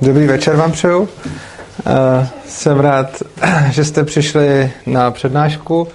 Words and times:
Dobrý 0.00 0.26
večer 0.26 0.56
vám 0.56 0.72
přeju. 0.72 1.00
Uh, 1.00 1.08
jsem 2.46 2.80
rád, 2.80 3.22
že 3.70 3.84
jste 3.84 4.04
přišli 4.04 4.72
na 4.86 5.10
přednášku 5.10 5.88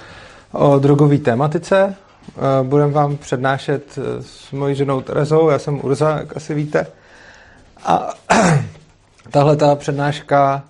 o 0.51 0.79
drogové 0.79 1.17
tématice. 1.17 1.95
Uh, 2.35 2.67
budeme 2.67 2.91
vám 2.91 3.17
přednášet 3.17 3.99
s 4.21 4.51
mojí 4.51 4.75
ženou 4.75 5.01
Terezou, 5.01 5.49
já 5.49 5.59
jsem 5.59 5.85
Urza, 5.85 6.17
jak 6.17 6.37
asi 6.37 6.53
víte. 6.53 6.87
A 7.85 8.09
tahle 9.31 9.55
ta 9.55 9.75
přednáška 9.75 10.63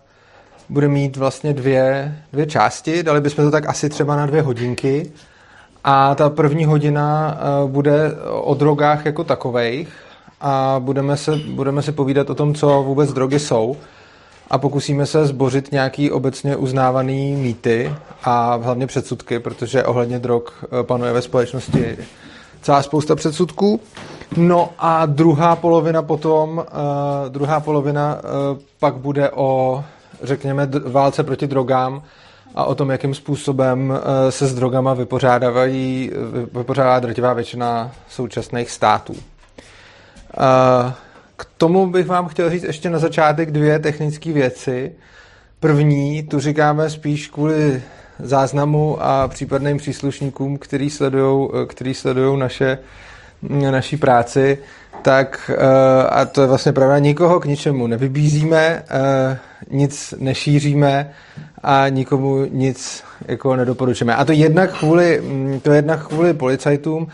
bude 0.70 0.88
mít 0.88 1.18
vlastně 1.18 1.54
dvě, 1.54 2.16
dvě 2.34 2.46
části, 2.46 3.04
dali 3.04 3.21
bychom 3.21 3.46
to 3.46 3.52
tak 3.52 3.70
asi 3.70 3.89
třeba 3.89 4.16
na 4.16 4.25
dvě 4.25 4.41
hodinky. 4.41 5.11
A 5.84 6.16
ta 6.16 6.30
první 6.30 6.66
hodina 6.66 7.38
bude 7.68 8.11
o 8.32 8.54
drogách 8.54 9.05
jako 9.05 9.23
takovejch 9.23 10.09
a 10.42 10.76
budeme 10.80 11.18
se, 11.18 11.36
budeme 11.36 11.82
se 11.82 11.92
povídat 11.92 12.30
o 12.30 12.36
tom, 12.36 12.54
co 12.54 12.84
vůbec 12.84 13.14
drogy 13.14 13.40
jsou 13.40 13.78
a 14.50 14.58
pokusíme 14.58 15.05
se 15.05 15.26
zbořit 15.26 15.72
nějaký 15.72 16.12
obecně 16.12 16.55
uznávaný 16.55 17.36
mýty 17.36 17.94
a 18.23 18.55
hlavně 18.55 18.88
předsudky, 18.88 19.40
protože 19.40 19.84
ohledně 19.84 20.20
drog 20.20 20.44
eh, 20.63 20.84
panuje 20.84 21.13
ve 21.13 21.22
společnosti 21.22 21.98
celá 22.62 22.84
spousta 22.84 23.16
předsudků. 23.16 23.80
No 24.38 24.70
a 24.80 25.05
druhá 25.05 25.55
polovina 25.55 26.02
potom, 26.02 26.58
uh, 26.58 26.63
druhá 27.30 27.60
polovina 27.60 28.16
uh, 28.16 28.60
pak 28.80 28.96
bude 28.96 29.30
o, 29.32 29.84
řekněme, 30.24 30.70
válce 30.85 31.24
proti 31.24 31.48
drogám 31.48 32.02
a 32.55 32.63
o 32.63 32.76
tom, 32.76 32.90
jakým 32.90 33.13
způsobem 33.13 33.90
uh, 33.90 34.30
se 34.30 34.48
s 34.48 34.55
drogama 34.55 34.94
vypořádávají, 34.94 36.12
vypořádá 36.54 36.99
drtivá 36.99 37.34
většina 37.34 37.91
současných 38.10 38.71
států. 38.71 39.16
K 41.38 41.46
tomu 41.58 41.88
bych 41.88 42.08
vám 42.08 42.28
chtěl 42.28 42.50
říct 42.50 42.64
ještě 42.64 42.90
na 42.90 43.00
začátek 43.00 43.52
dvě 43.52 43.80
technické 43.80 44.34
věci. 44.34 44.92
První, 45.60 46.24
tu 46.24 46.40
říkáme 46.40 46.90
spíš 46.90 47.27
kvůli 47.27 47.82
záznamu 48.20 48.98
a 49.02 49.27
případným 49.27 49.77
příslušníkům, 49.77 50.58
který 50.58 50.90
sledují 50.90 51.49
který 51.68 51.94
sledujou 51.94 52.36
naše, 52.36 52.77
naší 53.71 53.98
práci, 53.98 54.58
tak, 55.02 55.52
eh, 55.54 56.08
a 56.08 56.26
to 56.26 56.41
je 56.41 56.48
vlastně 56.48 56.71
pravda, 56.71 56.99
nikoho 56.99 57.40
k 57.40 57.46
ničemu 57.46 57.88
nevybízíme, 57.88 58.84
eh, 58.90 59.38
nic 59.71 60.14
nešíříme 60.20 61.12
a 61.64 61.90
nikomu 61.90 62.46
nic 62.46 63.04
jako 63.27 63.55
nedoporučujeme. 63.55 64.16
A 64.16 64.25
to 64.25 64.31
jednak 64.31 64.78
kvůli, 64.80 65.22
mm, 65.22 65.59
to 65.59 65.72
jednak 65.72 66.08
kvůli 66.08 66.34
policajtům, 66.34 67.08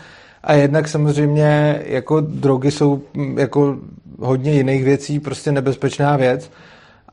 a 0.46 0.52
jednak 0.52 0.88
samozřejmě 0.88 1.82
jako 1.86 2.20
drogy 2.20 2.70
jsou 2.70 3.02
mm, 3.14 3.38
jako 3.38 3.76
hodně 4.18 4.52
jiných 4.52 4.84
věcí, 4.84 5.20
prostě 5.20 5.52
nebezpečná 5.52 6.16
věc. 6.16 6.50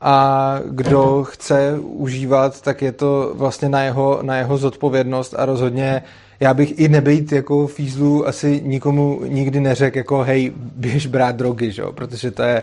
A 0.00 0.58
kdo 0.66 1.24
chce 1.24 1.78
užívat, 1.80 2.60
tak 2.60 2.82
je 2.82 2.92
to 2.92 3.32
vlastně 3.34 3.68
na 3.68 3.82
jeho, 3.82 4.18
na 4.22 4.36
jeho 4.36 4.58
zodpovědnost 4.58 5.34
a 5.38 5.44
rozhodně 5.44 6.02
já 6.40 6.54
bych 6.54 6.78
i 6.78 6.88
nebejt 6.88 7.32
jako 7.32 7.66
fízlu 7.66 8.28
asi 8.28 8.60
nikomu 8.64 9.20
nikdy 9.26 9.60
neřekl 9.60 9.98
jako 9.98 10.22
hej, 10.22 10.52
běž 10.56 11.06
brát 11.06 11.36
drogy, 11.36 11.72
že? 11.72 11.82
protože 11.94 12.30
to 12.30 12.42
je, 12.42 12.62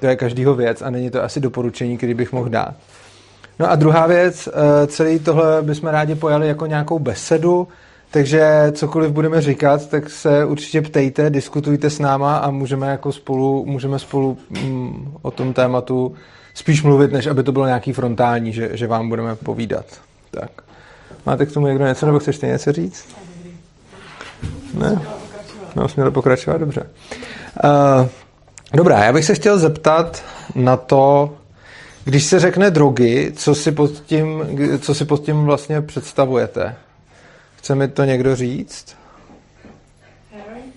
to 0.00 0.06
je 0.06 0.16
každýho 0.16 0.54
věc 0.54 0.82
a 0.82 0.90
není 0.90 1.10
to 1.10 1.22
asi 1.22 1.40
doporučení, 1.40 1.96
který 1.96 2.14
bych 2.14 2.32
mohl 2.32 2.48
dát. 2.48 2.74
No 3.58 3.70
a 3.70 3.76
druhá 3.76 4.06
věc, 4.06 4.48
eh, 4.48 4.86
celý 4.86 5.18
tohle 5.18 5.62
bychom 5.62 5.88
rádi 5.88 6.14
pojali 6.14 6.48
jako 6.48 6.66
nějakou 6.66 6.98
besedu, 6.98 7.68
takže 8.14 8.72
cokoliv 8.72 9.12
budeme 9.12 9.40
říkat, 9.40 9.88
tak 9.88 10.10
se 10.10 10.44
určitě 10.44 10.82
ptejte, 10.82 11.30
diskutujte 11.30 11.90
s 11.90 11.98
náma 11.98 12.36
a 12.36 12.50
můžeme 12.50 12.86
jako 12.86 13.12
spolu, 13.12 13.64
můžeme 13.66 13.98
spolu 13.98 14.38
mm, 14.50 15.14
o 15.22 15.30
tom 15.30 15.52
tématu 15.52 16.14
spíš 16.54 16.82
mluvit, 16.82 17.12
než 17.12 17.26
aby 17.26 17.42
to 17.42 17.52
bylo 17.52 17.66
nějaký 17.66 17.92
frontální, 17.92 18.52
že, 18.52 18.70
že 18.72 18.86
vám 18.86 19.08
budeme 19.08 19.36
povídat. 19.36 19.86
Tak. 20.30 20.50
Máte 21.26 21.46
k 21.46 21.52
tomu 21.52 21.66
někdo 21.66 21.86
něco, 21.86 22.06
nebo 22.06 22.18
chceš 22.18 22.40
něco 22.40 22.72
říct? 22.72 23.16
Ne? 24.74 25.00
No, 25.76 25.88
směl 25.88 26.10
pokračovat, 26.10 26.58
dobře. 26.58 26.86
Uh, 27.64 28.08
dobrá, 28.72 29.04
já 29.04 29.12
bych 29.12 29.24
se 29.24 29.34
chtěl 29.34 29.58
zeptat 29.58 30.24
na 30.54 30.76
to, 30.76 31.34
když 32.04 32.24
se 32.24 32.40
řekne 32.40 32.70
drogy, 32.70 33.32
co 33.36 33.54
si 33.54 33.72
pod 33.72 33.90
tím, 33.90 34.42
co 34.80 34.94
si 34.94 35.04
pod 35.04 35.22
tím 35.22 35.44
vlastně 35.44 35.80
představujete? 35.80 36.74
Chce 37.64 37.74
mi 37.74 37.88
to 37.88 38.04
někdo 38.04 38.36
říct? 38.36 38.96
Heroin. 40.32 40.72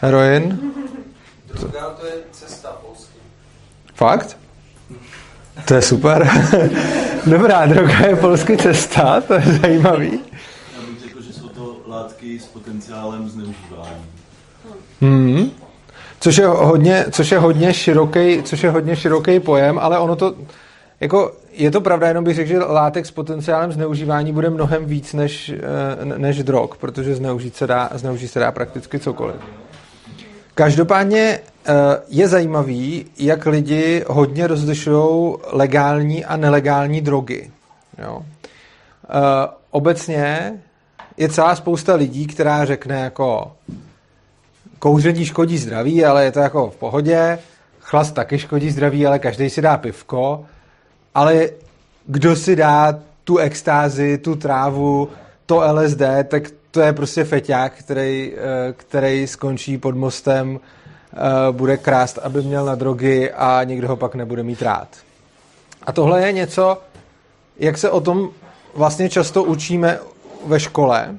Heroin? 0.00 0.60
Droga 1.46 1.96
to 2.00 2.06
je 2.06 2.12
cesta 2.32 2.68
polský. 2.68 3.18
Fakt? 3.94 4.36
To 5.64 5.74
je 5.74 5.82
super. 5.82 6.30
Dobrá, 7.26 7.66
droga 7.66 8.06
je 8.06 8.16
polský 8.16 8.56
cesta, 8.56 9.20
to 9.20 9.34
je 9.34 9.42
zajímavý. 9.60 10.20
Já 10.76 10.86
bych 10.86 11.00
řekl, 11.00 11.22
že 11.22 11.32
jsou 11.32 11.48
to 11.48 11.76
látky 11.86 12.40
s 12.40 12.44
potenciálem 12.46 13.28
zneužívání. 13.28 14.06
Hmm. 15.00 15.50
Což 16.20 16.36
je 16.36 16.46
hodně, 16.46 17.04
což 17.10 17.32
je 17.32 17.38
hodně 17.38 17.74
široký, 17.74 18.42
což 18.42 18.62
je 18.62 18.70
hodně 18.70 18.96
široký 18.96 19.40
pojem, 19.40 19.78
ale 19.78 19.98
ono 19.98 20.16
to 20.16 20.34
jako 21.00 21.32
je 21.52 21.70
to 21.70 21.80
pravda, 21.80 22.08
jenom 22.08 22.24
bych 22.24 22.36
řekl, 22.36 22.48
že 22.48 22.58
látek 22.58 23.06
s 23.06 23.10
potenciálem 23.10 23.72
zneužívání 23.72 24.32
bude 24.32 24.50
mnohem 24.50 24.84
víc 24.84 25.12
než, 25.12 25.48
eh, 25.48 26.04
než 26.04 26.42
drog, 26.42 26.70
protože 26.80 27.14
zneužít 27.14 27.56
se 27.56 27.66
dá, 27.66 27.90
zneužít 27.94 28.28
se 28.28 28.40
dá 28.40 28.52
prakticky 28.52 28.98
cokoliv. 28.98 29.36
Každopádně 30.54 31.40
eh, 31.66 31.72
je 32.08 32.28
zajímavý, 32.28 33.06
jak 33.18 33.46
lidi 33.46 34.04
hodně 34.08 34.46
rozlišují 34.46 35.34
legální 35.52 36.24
a 36.24 36.36
nelegální 36.36 37.00
drogy. 37.00 37.50
Jo. 37.98 38.22
Eh, 38.22 39.48
obecně 39.70 40.52
je 41.16 41.28
celá 41.28 41.56
spousta 41.56 41.94
lidí, 41.94 42.26
která 42.26 42.64
řekne 42.64 43.00
jako 43.00 43.52
kouření 44.78 45.24
škodí 45.24 45.58
zdraví, 45.58 46.04
ale 46.04 46.24
je 46.24 46.32
to 46.32 46.40
jako 46.40 46.70
v 46.70 46.76
pohodě, 46.76 47.38
chlast 47.80 48.14
taky 48.14 48.38
škodí 48.38 48.70
zdraví, 48.70 49.06
ale 49.06 49.18
každý 49.18 49.50
si 49.50 49.62
dá 49.62 49.76
pivko, 49.76 50.44
ale 51.18 51.50
kdo 52.06 52.36
si 52.36 52.56
dá 52.56 52.98
tu 53.24 53.36
extázi, 53.38 54.18
tu 54.18 54.36
trávu, 54.36 55.08
to 55.46 55.60
LSD, 55.72 56.02
tak 56.24 56.42
to 56.70 56.80
je 56.80 56.92
prostě 56.92 57.24
feťák, 57.24 57.72
který, 57.72 58.32
eh, 58.36 58.72
který 58.72 59.26
skončí 59.26 59.78
pod 59.78 59.96
mostem, 59.96 60.60
eh, 60.60 61.16
bude 61.52 61.76
krást, 61.76 62.18
aby 62.18 62.42
měl 62.42 62.64
na 62.64 62.74
drogy 62.74 63.32
a 63.32 63.64
nikdo 63.64 63.88
ho 63.88 63.96
pak 63.96 64.14
nebude 64.14 64.42
mít 64.42 64.62
rád. 64.62 64.88
A 65.86 65.92
tohle 65.92 66.26
je 66.26 66.32
něco, 66.32 66.78
jak 67.58 67.78
se 67.78 67.90
o 67.90 68.00
tom 68.00 68.30
vlastně 68.74 69.08
často 69.08 69.44
učíme 69.44 69.98
ve 70.46 70.60
škole. 70.60 71.18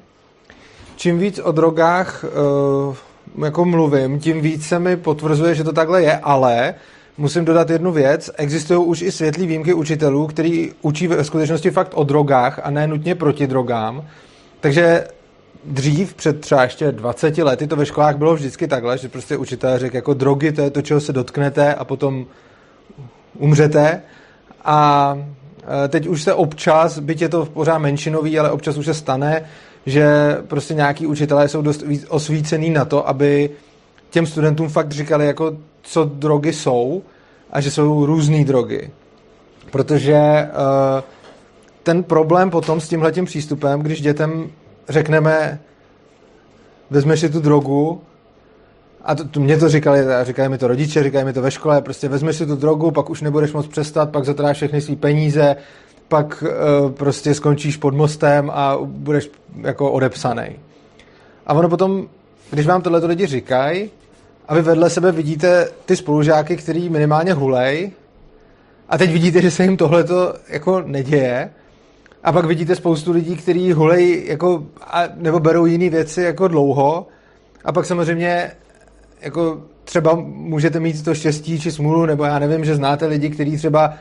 Čím 0.96 1.18
víc 1.18 1.38
o 1.38 1.52
drogách 1.52 2.24
uh, 2.24 3.44
jako 3.44 3.64
mluvím, 3.64 4.20
tím 4.20 4.40
víc 4.40 4.66
se 4.66 4.78
mi 4.78 4.96
potvrzuje, 4.96 5.54
že 5.54 5.64
to 5.64 5.72
takhle 5.72 6.02
je, 6.02 6.18
ale 6.18 6.74
musím 7.20 7.44
dodat 7.44 7.70
jednu 7.70 7.92
věc. 7.92 8.30
Existují 8.36 8.86
už 8.86 9.02
i 9.02 9.12
světlý 9.12 9.46
výjimky 9.46 9.74
učitelů, 9.74 10.26
který 10.26 10.72
učí 10.82 11.06
ve 11.06 11.24
skutečnosti 11.24 11.70
fakt 11.70 11.92
o 11.94 12.04
drogách 12.04 12.60
a 12.62 12.70
ne 12.70 12.86
nutně 12.86 13.14
proti 13.14 13.46
drogám. 13.46 14.04
Takže 14.60 15.06
dřív, 15.64 16.14
před 16.14 16.40
třeba 16.40 16.62
ještě 16.62 16.92
20 16.92 17.38
lety, 17.38 17.66
to 17.66 17.76
ve 17.76 17.86
školách 17.86 18.16
bylo 18.16 18.34
vždycky 18.34 18.68
takhle, 18.68 18.98
že 18.98 19.08
prostě 19.08 19.36
učitel 19.36 19.78
řekl, 19.78 19.96
jako 19.96 20.14
drogy, 20.14 20.52
to 20.52 20.62
je 20.62 20.70
to, 20.70 20.82
čeho 20.82 21.00
se 21.00 21.12
dotknete 21.12 21.74
a 21.74 21.84
potom 21.84 22.26
umřete. 23.38 24.02
A 24.64 25.18
e, 25.84 25.88
teď 25.88 26.06
už 26.06 26.22
se 26.22 26.34
občas, 26.34 26.98
byť 26.98 27.22
je 27.22 27.28
to 27.28 27.46
pořád 27.46 27.78
menšinový, 27.78 28.38
ale 28.38 28.50
občas 28.50 28.76
už 28.76 28.86
se 28.86 28.94
stane, 28.94 29.44
že 29.86 30.06
prostě 30.46 30.74
nějaký 30.74 31.06
učitelé 31.06 31.48
jsou 31.48 31.62
dost 31.62 31.84
osvícený 32.08 32.70
na 32.70 32.84
to, 32.84 33.08
aby 33.08 33.50
těm 34.10 34.26
studentům 34.26 34.68
fakt 34.68 34.92
říkali, 34.92 35.26
jako 35.26 35.56
co 35.82 36.04
drogy 36.04 36.52
jsou 36.52 37.02
a 37.50 37.60
že 37.60 37.70
jsou 37.70 38.06
různé 38.06 38.44
drogy. 38.44 38.90
Protože 39.70 40.18
uh, 40.18 41.00
ten 41.82 42.02
problém 42.02 42.50
potom 42.50 42.80
s 42.80 42.88
tímhletím 42.88 43.24
přístupem, 43.24 43.80
když 43.80 44.00
dětem 44.00 44.50
řekneme, 44.88 45.60
vezmeš 46.90 47.20
si 47.20 47.28
tu 47.28 47.40
drogu, 47.40 48.00
a 49.04 49.14
to, 49.14 49.28
to, 49.28 49.40
mě 49.40 49.56
to 49.56 49.68
říkali, 49.68 50.00
říkají 50.22 50.48
mi 50.48 50.58
to 50.58 50.66
rodiče, 50.66 51.02
říkají 51.02 51.24
mi 51.24 51.32
to 51.32 51.42
ve 51.42 51.50
škole, 51.50 51.82
prostě 51.82 52.08
vezmeš 52.08 52.36
si 52.36 52.46
tu 52.46 52.56
drogu, 52.56 52.90
pak 52.90 53.10
už 53.10 53.22
nebudeš 53.22 53.52
moc 53.52 53.66
přestat, 53.66 54.10
pak 54.10 54.24
zatráš 54.24 54.56
všechny 54.56 54.80
své 54.80 54.96
peníze, 54.96 55.56
pak 56.08 56.44
uh, 56.46 56.90
prostě 56.90 57.34
skončíš 57.34 57.76
pod 57.76 57.94
mostem 57.94 58.50
a 58.54 58.78
budeš 58.84 59.30
jako 59.60 59.92
odepsaný. 59.92 60.56
A 61.46 61.54
ono 61.54 61.68
potom, 61.68 62.08
když 62.50 62.66
vám 62.66 62.82
tohle 62.82 63.06
lidi 63.06 63.26
říkají, 63.26 63.90
a 64.50 64.54
vy 64.54 64.62
vedle 64.62 64.90
sebe 64.90 65.12
vidíte 65.12 65.68
ty 65.84 65.96
spolužáky, 65.96 66.56
který 66.56 66.88
minimálně 66.88 67.32
hulej. 67.32 67.90
A 68.88 68.98
teď 68.98 69.12
vidíte, 69.12 69.42
že 69.42 69.50
se 69.50 69.62
jim 69.62 69.76
tohleto 69.76 70.34
jako 70.48 70.82
neděje. 70.86 71.50
A 72.24 72.32
pak 72.32 72.44
vidíte 72.44 72.76
spoustu 72.76 73.12
lidí, 73.12 73.36
kteří 73.36 73.72
hulej 73.72 74.24
jako, 74.26 74.66
a, 74.80 75.02
nebo 75.16 75.40
berou 75.40 75.66
jiné 75.66 75.90
věci 75.90 76.22
jako 76.22 76.48
dlouho. 76.48 77.06
A 77.64 77.72
pak 77.72 77.86
samozřejmě 77.86 78.52
jako 79.20 79.62
třeba 79.84 80.14
můžete 80.24 80.80
mít 80.80 81.04
to 81.04 81.14
štěstí 81.14 81.60
či 81.60 81.72
smůlu, 81.72 82.06
nebo 82.06 82.24
já 82.24 82.38
nevím, 82.38 82.64
že 82.64 82.76
znáte 82.76 83.06
lidi, 83.06 83.30
kteří 83.30 83.56
třeba 83.56 83.94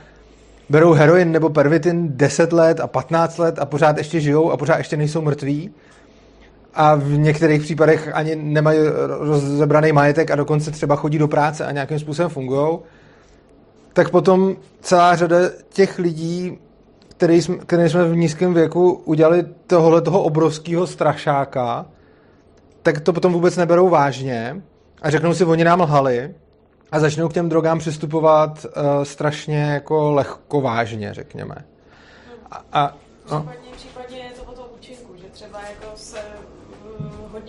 berou 0.69 0.94
heroin 0.94 1.31
nebo 1.31 1.50
pervitin 1.50 2.18
10 2.18 2.54
let 2.54 2.80
a 2.80 2.88
15 2.88 3.38
let 3.38 3.60
a 3.60 3.66
pořád 3.66 3.98
ještě 3.98 4.19
žijou 4.19 4.52
a 4.52 4.57
pořád 4.57 4.78
ještě 4.78 4.98
nejsou 4.98 5.22
mrtví 5.22 5.72
a 6.74 6.95
v 6.95 7.10
některých 7.10 7.62
případech 7.62 8.10
ani 8.13 8.36
nemají 8.36 8.80
rozebraný 9.19 9.92
majetek 9.92 10.31
a 10.31 10.36
dokonce 10.36 10.71
třeba 10.71 10.95
chodí 10.95 11.18
do 11.18 11.27
práce 11.27 11.66
a 11.66 11.71
nějakým 11.71 12.00
způsobem 12.00 12.30
fungují, 12.30 12.80
tak 13.94 14.10
potom 14.10 14.56
celá 14.81 15.16
řada 15.16 15.38
těch 15.69 16.00
lidí, 16.00 16.57
který 17.07 17.42
jsme, 17.42 17.57
který 17.57 17.89
jsme 17.89 18.04
v 18.04 18.16
nízkém 18.16 18.54
věku 18.54 18.92
udělali 18.92 19.45
tohle 19.68 20.01
toho 20.01 20.24
obrovského 20.24 20.88
strašáka, 20.88 21.86
tak 22.81 23.00
to 23.00 23.13
potom 23.13 23.33
vůbec 23.33 23.57
neberou 23.57 23.89
vážně 23.89 24.62
a 25.01 25.10
řeknou 25.10 25.33
si, 25.33 25.45
oni 25.45 25.63
nám 25.63 25.81
lhali 25.81 26.36
a 26.92 27.00
začnou 27.00 27.30
k 27.30 27.33
těm 27.33 27.50
drogám 27.50 27.80
přistupovat 27.80 28.66
uh, 28.66 29.04
strašně 29.04 29.62
jako 29.62 30.12
lehko 30.12 30.62
vážně, 30.62 31.13
řekněme. 31.13 31.56
A, 32.51 32.63
a 32.74 32.95
no. 33.31 33.39
případně, 33.39 33.71
případně 33.75 34.18
je 34.18 34.31
to 34.31 34.44
o 34.44 34.56
tom 34.56 34.66
účinku, 34.77 35.13
že 35.18 35.25
třeba 35.31 35.60
jako 35.60 35.92
se 35.95 36.19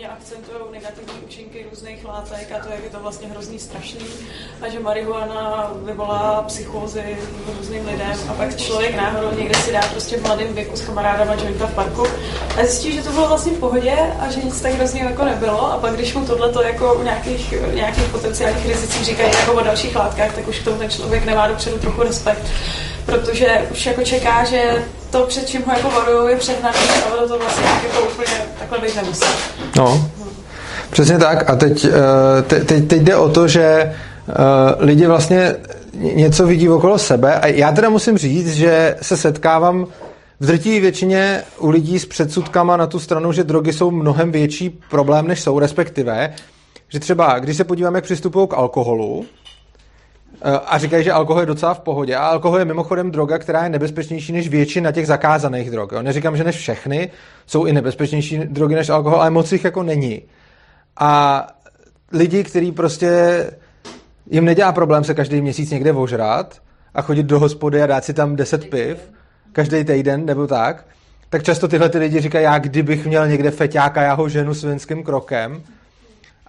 hodně 0.00 0.16
akcentují 0.16 0.58
negativní 0.72 1.20
účinky 1.24 1.66
různých 1.70 2.04
látek 2.04 2.52
a 2.52 2.64
to, 2.64 2.72
jak 2.72 2.84
je 2.84 2.90
to 2.90 3.00
vlastně 3.00 3.28
hrozný 3.28 3.58
strašný 3.58 4.06
a 4.62 4.68
že 4.68 4.80
marihuana 4.80 5.72
vyvolá 5.84 6.42
psychózy 6.42 7.16
různým 7.58 7.86
lidem 7.86 8.18
a 8.28 8.34
pak 8.34 8.56
člověk 8.56 8.96
náhodou 8.96 9.36
někde 9.36 9.60
si 9.60 9.72
dá 9.72 9.80
prostě 9.90 10.16
v 10.16 10.22
mladém 10.22 10.54
věku 10.54 10.76
s 10.76 10.80
kamarádama 10.80 11.34
jointa 11.34 11.66
v 11.66 11.74
parku 11.74 12.06
a 12.60 12.64
zjistí, 12.64 12.92
že 12.92 13.02
to 13.02 13.12
bylo 13.12 13.28
vlastně 13.28 13.52
v 13.52 13.60
pohodě 13.60 13.96
a 14.20 14.30
že 14.30 14.40
nic 14.40 14.60
tak 14.60 14.72
hrozně 14.72 15.02
jako 15.02 15.24
nebylo 15.24 15.72
a 15.72 15.78
pak 15.78 15.94
když 15.94 16.14
mu 16.14 16.26
tohle 16.26 16.66
jako 16.66 16.94
u 16.94 17.02
nějakých, 17.02 17.54
nějakých 17.74 18.04
potenciálních 18.04 18.66
rizicích 18.66 19.04
říkají 19.04 19.32
jako 19.40 19.52
o 19.52 19.64
dalších 19.64 19.96
látkách, 19.96 20.34
tak 20.34 20.48
už 20.48 20.58
k 20.58 20.64
tomu 20.64 20.78
ten 20.78 20.90
člověk 20.90 21.24
nemá 21.24 21.48
dopředu 21.48 21.78
trochu 21.78 22.02
respekt 22.02 22.42
protože 23.06 23.66
už 23.72 23.86
jako 23.86 24.02
čeká, 24.02 24.44
že 24.44 24.84
to, 25.10 25.22
před 25.22 25.48
čím 25.48 25.62
ho 25.66 25.72
jako 25.72 25.90
varují, 25.90 26.30
je 26.30 26.36
přehnaný, 26.36 26.78
ale 27.10 27.28
to 27.28 27.38
vlastně 27.38 27.66
jako 27.84 28.00
úplně 28.12 28.36
takhle 28.58 28.78
být 28.78 28.96
nemusí. 28.96 29.24
No, 29.76 30.10
přesně 30.90 31.18
tak. 31.18 31.50
A 31.50 31.56
teď, 31.56 31.84
eh, 31.84 32.42
te, 32.42 32.64
teď, 32.64 32.88
teď 32.88 33.02
jde 33.02 33.16
o 33.16 33.28
to, 33.28 33.48
že 33.48 33.62
eh, 33.62 33.94
lidi 34.78 35.06
vlastně 35.06 35.56
něco 35.94 36.46
vidí 36.46 36.68
okolo 36.68 36.98
sebe 36.98 37.34
a 37.34 37.46
já 37.46 37.72
teda 37.72 37.88
musím 37.88 38.18
říct, 38.18 38.54
že 38.54 38.96
se 39.02 39.16
setkávám 39.16 39.86
v 40.40 40.46
drtí 40.46 40.80
většině 40.80 41.42
u 41.58 41.70
lidí 41.70 41.98
s 41.98 42.06
předsudkama 42.06 42.76
na 42.76 42.86
tu 42.86 42.98
stranu, 42.98 43.32
že 43.32 43.44
drogy 43.44 43.72
jsou 43.72 43.90
mnohem 43.90 44.32
větší 44.32 44.80
problém, 44.90 45.28
než 45.28 45.40
jsou, 45.40 45.58
respektive, 45.58 46.34
že 46.88 47.00
třeba, 47.00 47.38
když 47.38 47.56
se 47.56 47.64
podíváme, 47.64 47.98
jak 47.98 48.04
přistupují 48.04 48.48
k 48.48 48.54
alkoholu, 48.54 49.24
a 50.42 50.78
říkají, 50.78 51.04
že 51.04 51.12
alkohol 51.12 51.40
je 51.40 51.46
docela 51.46 51.74
v 51.74 51.80
pohodě. 51.80 52.16
A 52.16 52.26
alkohol 52.26 52.58
je 52.58 52.64
mimochodem 52.64 53.10
droga, 53.10 53.38
která 53.38 53.64
je 53.64 53.70
nebezpečnější 53.70 54.32
než 54.32 54.48
většina 54.48 54.92
těch 54.92 55.06
zakázaných 55.06 55.70
drog. 55.70 55.88
Jo? 55.92 56.02
Neříkám, 56.02 56.36
že 56.36 56.44
než 56.44 56.56
všechny, 56.56 57.10
jsou 57.46 57.64
i 57.64 57.72
nebezpečnější 57.72 58.38
drogy 58.38 58.74
než 58.74 58.88
alkohol, 58.88 59.20
ale 59.20 59.30
moc 59.30 59.52
jich 59.52 59.64
jako 59.64 59.82
není. 59.82 60.22
A 60.96 61.46
lidi, 62.12 62.44
kteří 62.44 62.72
prostě 62.72 63.10
jim 64.30 64.44
nedělá 64.44 64.72
problém 64.72 65.04
se 65.04 65.14
každý 65.14 65.40
měsíc 65.40 65.70
někde 65.70 65.92
ožrat 65.92 66.62
a 66.94 67.02
chodit 67.02 67.22
do 67.22 67.38
hospody 67.38 67.82
a 67.82 67.86
dát 67.86 68.04
si 68.04 68.14
tam 68.14 68.36
10 68.36 68.70
piv 68.70 69.12
každý 69.52 69.84
týden 69.84 70.26
nebo 70.26 70.46
tak, 70.46 70.86
tak 71.30 71.42
často 71.42 71.68
tyhle 71.68 71.88
ty 71.88 71.98
lidi 71.98 72.20
říkají, 72.20 72.44
já 72.44 72.58
kdybych 72.58 73.06
měl 73.06 73.28
někde 73.28 73.50
feťáka, 73.50 74.02
já 74.02 74.14
ho 74.14 74.28
ženu 74.28 74.54
svinským 74.54 75.02
krokem, 75.02 75.62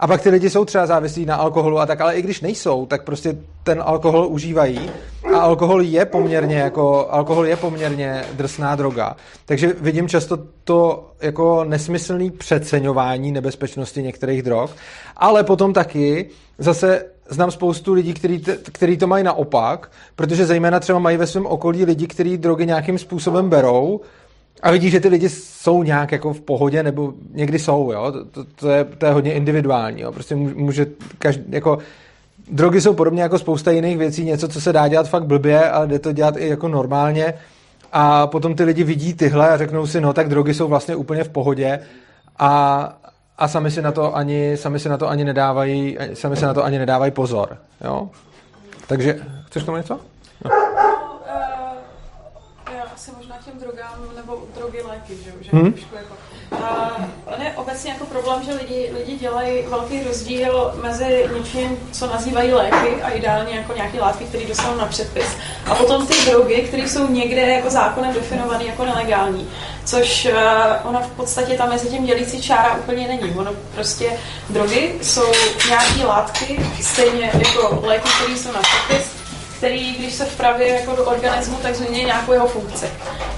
a 0.02 0.08
pak 0.08 0.22
ty 0.22 0.30
lidi 0.30 0.50
jsou 0.50 0.66
třeba 0.66 0.86
závislí 0.86 1.26
na 1.26 1.36
alkoholu 1.36 1.80
a 1.80 1.86
tak, 1.86 2.02
ale 2.02 2.16
i 2.16 2.22
když 2.22 2.42
nejsou, 2.42 2.86
tak 2.86 3.04
prostě 3.04 3.38
ten 3.64 3.84
alkohol 3.86 4.28
užívají. 4.28 4.92
A 5.36 5.40
alkohol 5.40 5.82
je 5.82 6.06
poměrně 6.06 6.56
jako, 6.56 7.08
alkohol 7.10 7.48
je 7.48 7.56
poměrně 7.56 8.24
drsná 8.34 8.76
droga. 8.76 9.16
Takže 9.46 9.74
vidím 9.82 10.08
často 10.08 10.40
to 10.64 11.10
jako 11.22 11.64
nesmyslný 11.64 12.32
přeceňování 12.32 13.32
nebezpečnosti 13.32 14.04
některých 14.04 14.42
drog, 14.42 14.70
ale 15.18 15.44
potom 15.44 15.74
taky 15.74 16.30
zase 16.58 17.06
znám 17.30 17.52
spoustu 17.52 17.94
lidí, 17.94 18.14
který, 18.14 18.44
který 18.72 18.98
to 18.98 19.08
mají 19.08 19.24
naopak, 19.24 19.92
protože 20.16 20.46
zejména 20.46 20.80
třeba 20.80 21.00
mají 21.00 21.18
ve 21.18 21.28
svém 21.28 21.46
okolí 21.46 21.86
lidi, 21.86 22.08
kteří 22.08 22.38
drogy 22.38 22.66
nějakým 22.66 22.98
způsobem 22.98 23.50
berou 23.50 24.02
a 24.62 24.72
vidí, 24.72 24.90
že 24.90 25.00
ty 25.00 25.08
lidi 25.08 25.30
jsou 25.30 25.84
nějak 25.84 26.12
jako 26.12 26.34
v 26.34 26.42
pohodě, 26.42 26.84
nebo 26.84 27.14
někdy 27.32 27.60
jsou, 27.60 27.92
jo? 27.92 28.12
To, 28.12 28.26
to, 28.26 28.44
to, 28.44 28.70
je, 28.70 28.84
to 28.84 29.06
je 29.06 29.12
hodně 29.12 29.34
individuální, 29.34 30.02
jo? 30.02 30.12
Prostě 30.12 30.36
může 30.36 30.86
každý, 31.20 31.44
jako 31.50 31.78
drogy 32.52 32.82
jsou 32.82 32.94
podobně 32.94 33.22
jako 33.22 33.40
spousta 33.40 33.72
jiných 33.72 33.98
věcí, 33.98 34.26
něco, 34.26 34.48
co 34.48 34.62
se 34.62 34.74
dá 34.74 34.88
dělat 34.88 35.10
fakt 35.10 35.26
blbě, 35.26 35.70
ale 35.70 35.88
jde 35.88 36.00
to 36.00 36.12
dělat 36.12 36.38
i 36.38 36.48
jako 36.48 36.68
normálně 36.68 37.34
a 37.92 38.28
potom 38.28 38.56
ty 38.56 38.64
lidi 38.64 38.84
vidí 38.84 39.14
tyhle 39.14 39.50
a 39.50 39.58
řeknou 39.58 39.88
si, 39.88 40.02
no 40.02 40.14
tak 40.14 40.30
drogy 40.30 40.54
jsou 40.54 40.68
vlastně 40.68 40.96
úplně 40.96 41.24
v 41.24 41.30
pohodě 41.30 41.80
a, 42.40 42.94
a 43.38 43.48
sami 43.48 43.72
si 43.72 43.82
na 43.82 43.92
to 43.92 44.16
ani, 44.16 44.58
sami 44.58 44.80
si 44.80 44.90
na 44.90 44.98
to 44.98 45.10
ani 45.10 45.24
nedávají, 45.24 45.98
sami 46.14 46.36
si 46.36 46.46
na 46.46 46.54
to 46.54 46.64
ani 46.64 46.80
nedávají 46.80 47.12
pozor, 47.12 47.58
jo? 47.84 48.10
Takže, 48.88 49.20
chceš 49.48 49.64
tomu 49.64 49.78
něco? 49.78 50.00
No 50.46 50.52
asi 53.02 53.12
možná 53.18 53.38
těm 53.46 53.58
nebo 54.32 54.44
drogy, 54.56 54.82
léky, 54.88 55.16
že, 55.24 55.32
že 55.42 55.50
hmm. 55.52 55.74
trošku 55.74 55.96
jako. 55.96 56.14
A 56.66 56.98
on 57.36 57.42
je 57.42 57.54
obecně 57.56 57.92
jako 57.92 58.06
problém, 58.06 58.44
že 58.44 58.54
lidi, 58.54 58.92
lidi 58.94 59.18
dělají 59.18 59.62
velký 59.70 60.04
rozdíl 60.04 60.74
mezi 60.82 61.30
něčím, 61.38 61.78
co 61.92 62.08
nazývají 62.08 62.54
léky 62.54 63.02
a 63.04 63.10
ideálně 63.10 63.56
jako 63.56 63.74
nějaké 63.74 64.00
látky, 64.00 64.26
které 64.26 64.46
dostanou 64.46 64.78
na 64.78 64.86
předpis. 64.86 65.26
A 65.66 65.76
potom 65.76 66.08
ty 66.08 66.14
drogy, 66.26 66.62
které 66.62 66.90
jsou 66.90 67.08
někde 67.08 67.42
jako 67.42 67.70
zákonem 67.70 68.14
definované 68.14 68.66
jako 68.66 68.86
nelegální. 68.86 69.50
Což 69.86 70.26
uh, 70.26 70.90
ono 70.90 71.02
v 71.02 71.12
podstatě 71.12 71.58
tam 71.58 71.70
mezi 71.70 71.90
tím 71.90 72.06
dělící 72.06 72.42
čára 72.42 72.76
úplně 72.76 73.08
není. 73.08 73.36
Ono 73.36 73.52
prostě 73.76 74.12
drogy 74.50 74.96
jsou 75.02 75.32
nějaké 75.68 76.06
látky, 76.06 76.66
stejně 76.82 77.32
jako 77.34 77.80
léky, 77.88 78.10
které 78.20 78.38
jsou 78.38 78.52
na 78.52 78.62
předpis, 78.62 79.11
který, 79.62 79.94
když 79.94 80.14
se 80.14 80.26
vpraví 80.26 80.68
jako 80.68 80.96
do 80.96 81.06
organismu, 81.06 81.58
tak 81.62 81.76
změní 81.76 82.06
nějakou 82.06 82.34
jeho 82.34 82.48
funkci. 82.48 82.86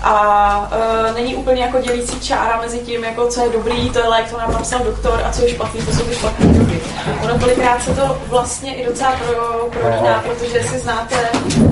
A 0.03 0.71
e, 1.09 1.13
není 1.13 1.35
úplně 1.35 1.61
jako 1.61 1.81
dělící 1.81 2.19
čára 2.19 2.61
mezi 2.61 2.79
tím, 2.79 3.03
jako 3.03 3.27
co 3.27 3.43
je 3.43 3.49
dobrý, 3.49 3.89
to 3.89 3.99
je 3.99 4.07
lék, 4.07 4.31
to 4.31 4.37
nám 4.37 4.53
napsal 4.53 4.79
doktor, 4.79 5.21
a 5.25 5.31
co 5.31 5.41
je 5.41 5.49
špatný, 5.49 5.81
to 5.81 5.91
jsou 5.91 6.03
ty 6.03 6.15
špatné 6.15 6.45
drogy. 6.45 6.81
Ono 7.23 7.39
kolikrát 7.39 7.83
se 7.83 7.95
to 7.95 8.21
vlastně 8.27 8.75
i 8.75 8.85
docela 8.85 9.11
pro, 9.11 9.69
prolíná, 9.69 10.23
protože 10.27 10.63
si 10.63 10.79
znáte 10.79 11.15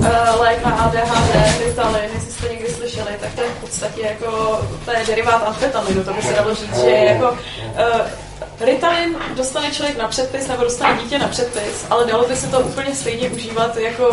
e, 0.04 0.30
lék 0.40 0.64
na 0.64 0.70
ADHD, 0.70 1.64
Ritalin, 1.66 2.10
jestli 2.14 2.32
jste 2.32 2.48
někdy 2.48 2.68
slyšeli, 2.68 3.10
tak 3.20 3.34
to 3.34 3.40
je 3.40 3.48
v 3.48 3.60
podstatě 3.60 4.02
jako, 4.02 4.60
to 4.84 4.90
je 4.90 5.06
derivát 5.06 5.46
amfetaminu, 5.46 6.04
to 6.04 6.12
by 6.12 6.22
se 6.22 6.32
dalo 6.32 6.54
říct, 6.54 6.80
že 6.80 6.90
jako 6.90 7.38
e, 7.76 8.31
Ritalin 8.60 9.16
dostane 9.36 9.70
člověk 9.70 9.98
na 9.98 10.08
předpis 10.08 10.48
nebo 10.48 10.64
dostane 10.64 11.02
dítě 11.02 11.18
na 11.18 11.28
předpis, 11.28 11.86
ale 11.90 12.06
dalo 12.06 12.28
by 12.28 12.36
se 12.36 12.46
to 12.46 12.60
úplně 12.60 12.94
stejně 12.94 13.30
užívat 13.30 13.76
jako 13.76 14.06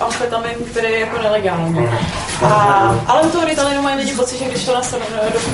amfetamin, 0.00 0.54
který 0.70 0.92
je 0.92 1.00
jako 1.00 1.22
nelegální. 1.22 1.88
A, 2.42 2.48
ale 3.06 3.22
u 3.22 3.30
toho 3.30 3.44
Ritalinu 3.44 3.82
mají 3.82 3.96
lidi 3.96 4.14
pocit, 4.14 4.38
že 4.38 4.44
když 4.44 4.64
to 4.64 4.74
dostanou, 4.74 5.04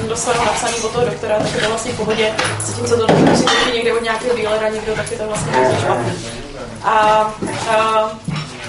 dostanou 0.09 0.45
napsaný 0.45 0.75
od 0.75 0.93
toho 0.93 1.05
doktora, 1.05 1.39
tak 1.39 1.55
je 1.55 1.61
to 1.61 1.69
vlastně 1.69 1.93
v 1.93 1.97
pohodě, 1.97 2.35
zatímco 2.61 2.97
to 2.97 3.15
musí 3.15 3.45
koupit 3.45 3.75
někde 3.75 3.93
od 3.93 4.03
nějakého 4.03 4.37
dealera 4.37 4.69
někdo, 4.69 4.95
tak 4.95 5.11
je 5.11 5.19
to 5.19 5.27
vlastně 5.27 5.53
špatný. 5.81 6.13
A, 6.83 6.95
a 7.69 8.11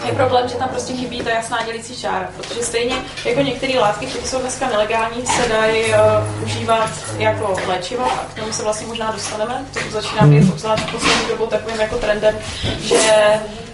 je 0.08 0.14
problém, 0.14 0.48
že 0.50 0.56
tam 0.56 0.70
prostě 0.70 0.94
chybí 0.94 1.22
ta 1.22 1.30
jasná 1.30 1.64
dělící 1.66 2.02
čára, 2.02 2.30
protože 2.38 2.64
stejně 2.64 2.96
jako 3.26 3.42
některé 3.42 3.80
látky, 3.80 4.06
které 4.06 4.28
jsou 4.28 4.40
dneska 4.40 4.70
nelegální, 4.70 5.26
se 5.26 5.50
dají 5.50 5.86
uh, 5.86 6.44
užívat 6.44 6.90
jako 7.18 7.56
léčivo 7.68 8.06
a 8.06 8.26
k 8.34 8.40
tomu 8.40 8.54
se 8.54 8.64
vlastně 8.64 8.88
možná 8.88 9.12
dostaneme. 9.12 9.66
To 9.74 9.80
začíná 9.92 10.22
být 10.22 10.40
hmm. 10.40 10.52
obzvlášť 10.52 10.92
poslední 10.92 11.28
dobou 11.30 11.46
takovým 11.46 11.80
jako 11.80 11.96
trendem, 11.98 12.36
že 12.82 13.00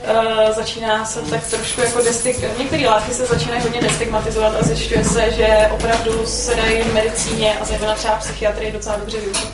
uh, 0.09 0.55
začíná 0.55 1.05
se 1.05 1.21
tak 1.21 1.47
trošku 1.47 1.81
jako 1.81 2.01
destig... 2.01 2.57
Některé 2.59 2.89
látky 2.89 3.13
se 3.13 3.25
začínají 3.25 3.61
hodně 3.61 3.81
destigmatizovat 3.81 4.55
a 4.59 4.63
zjišťuje 4.63 5.03
se, 5.03 5.31
že 5.31 5.69
opravdu 5.71 6.25
se 6.25 6.55
dají 6.55 6.81
v 6.81 6.93
medicíně 6.93 7.57
a 7.61 7.65
zejména 7.65 7.95
třeba 7.95 8.15
psychiatrii 8.15 8.71
docela 8.71 8.95
dobře 8.95 9.17
využít. 9.17 9.53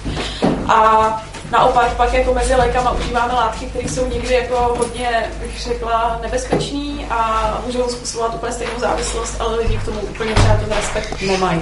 A 0.69 1.21
Naopak 1.51 1.93
pak 1.95 2.13
jako 2.13 2.33
mezi 2.33 2.55
lékama 2.55 2.91
užíváme 2.91 3.33
látky, 3.33 3.65
které 3.65 3.89
jsou 3.89 4.09
někdy 4.09 4.33
jako 4.33 4.75
hodně, 4.77 5.31
bych 5.41 5.61
řekla, 5.61 6.19
nebezpečný 6.21 7.05
a 7.09 7.61
můžou 7.65 7.89
způsobovat 7.89 8.35
úplně 8.35 8.51
stejnou 8.53 8.79
závislost, 8.79 9.35
ale 9.39 9.57
lidi 9.57 9.77
k 9.77 9.85
tomu 9.85 9.99
úplně 9.99 10.35
třeba 10.35 10.55
ten 10.55 10.75
respekt 10.75 11.21
nemají. 11.21 11.61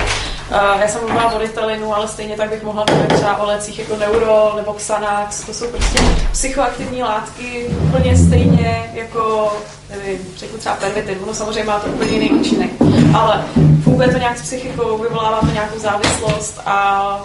Uh, 0.52 0.82
já 0.82 0.88
jsem 0.88 1.02
mluvila 1.02 1.32
o 1.32 1.40
Ritalinu, 1.40 1.96
ale 1.96 2.08
stejně 2.08 2.38
tak 2.38 2.50
bych 2.50 2.64
mohla 2.64 2.86
mluvit 2.90 3.14
třeba 3.14 3.38
o 3.38 3.46
lécích 3.46 3.80
jako 3.80 3.96
Neuro 3.96 4.54
nebo 4.56 4.74
Xanax. 4.74 5.42
To 5.42 5.54
jsou 5.54 5.68
prostě 5.68 6.00
psychoaktivní 6.32 7.04
látky 7.04 7.66
úplně 7.84 8.18
stejně 8.18 8.92
jako 8.94 9.54
nevím, 9.90 10.18
řeknu 10.38 10.58
třeba 10.58 10.76
pervitin, 10.76 11.18
ono 11.24 11.34
samozřejmě 11.34 11.64
má 11.64 11.80
to 11.80 11.88
úplně 11.88 12.12
jiný 12.12 12.30
účinek, 12.30 12.70
ale 13.14 13.44
funguje 13.84 14.08
to 14.08 14.18
nějak 14.18 14.38
s 14.38 14.42
psychikou, 14.42 14.98
vyvolává 14.98 15.40
to 15.40 15.54
nějakou 15.54 15.80
závislost 15.80 16.62
a 16.66 16.74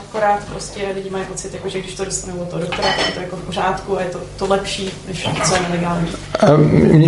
akorát 0.09 0.45
prostě 0.45 0.81
lidi 0.95 1.11
mají 1.11 1.25
pocit, 1.25 1.55
jako, 1.55 1.69
že 1.69 1.81
když 1.81 1.95
to 1.95 2.05
dostanou 2.05 2.37
od 2.37 2.49
toho 2.49 2.62
doktora, 2.62 2.88
tak 2.97 3.07
je 3.07 3.12
to 3.12 3.21
jako 3.21 3.37
v 3.37 3.43
pořádku 3.43 3.99
a 3.99 4.02
je 4.02 4.09
to, 4.11 4.19
to 4.37 4.47
lepší, 4.47 4.91
než 5.09 5.29
co 5.45 5.55
je 5.55 5.61
nelegální. 5.61 6.09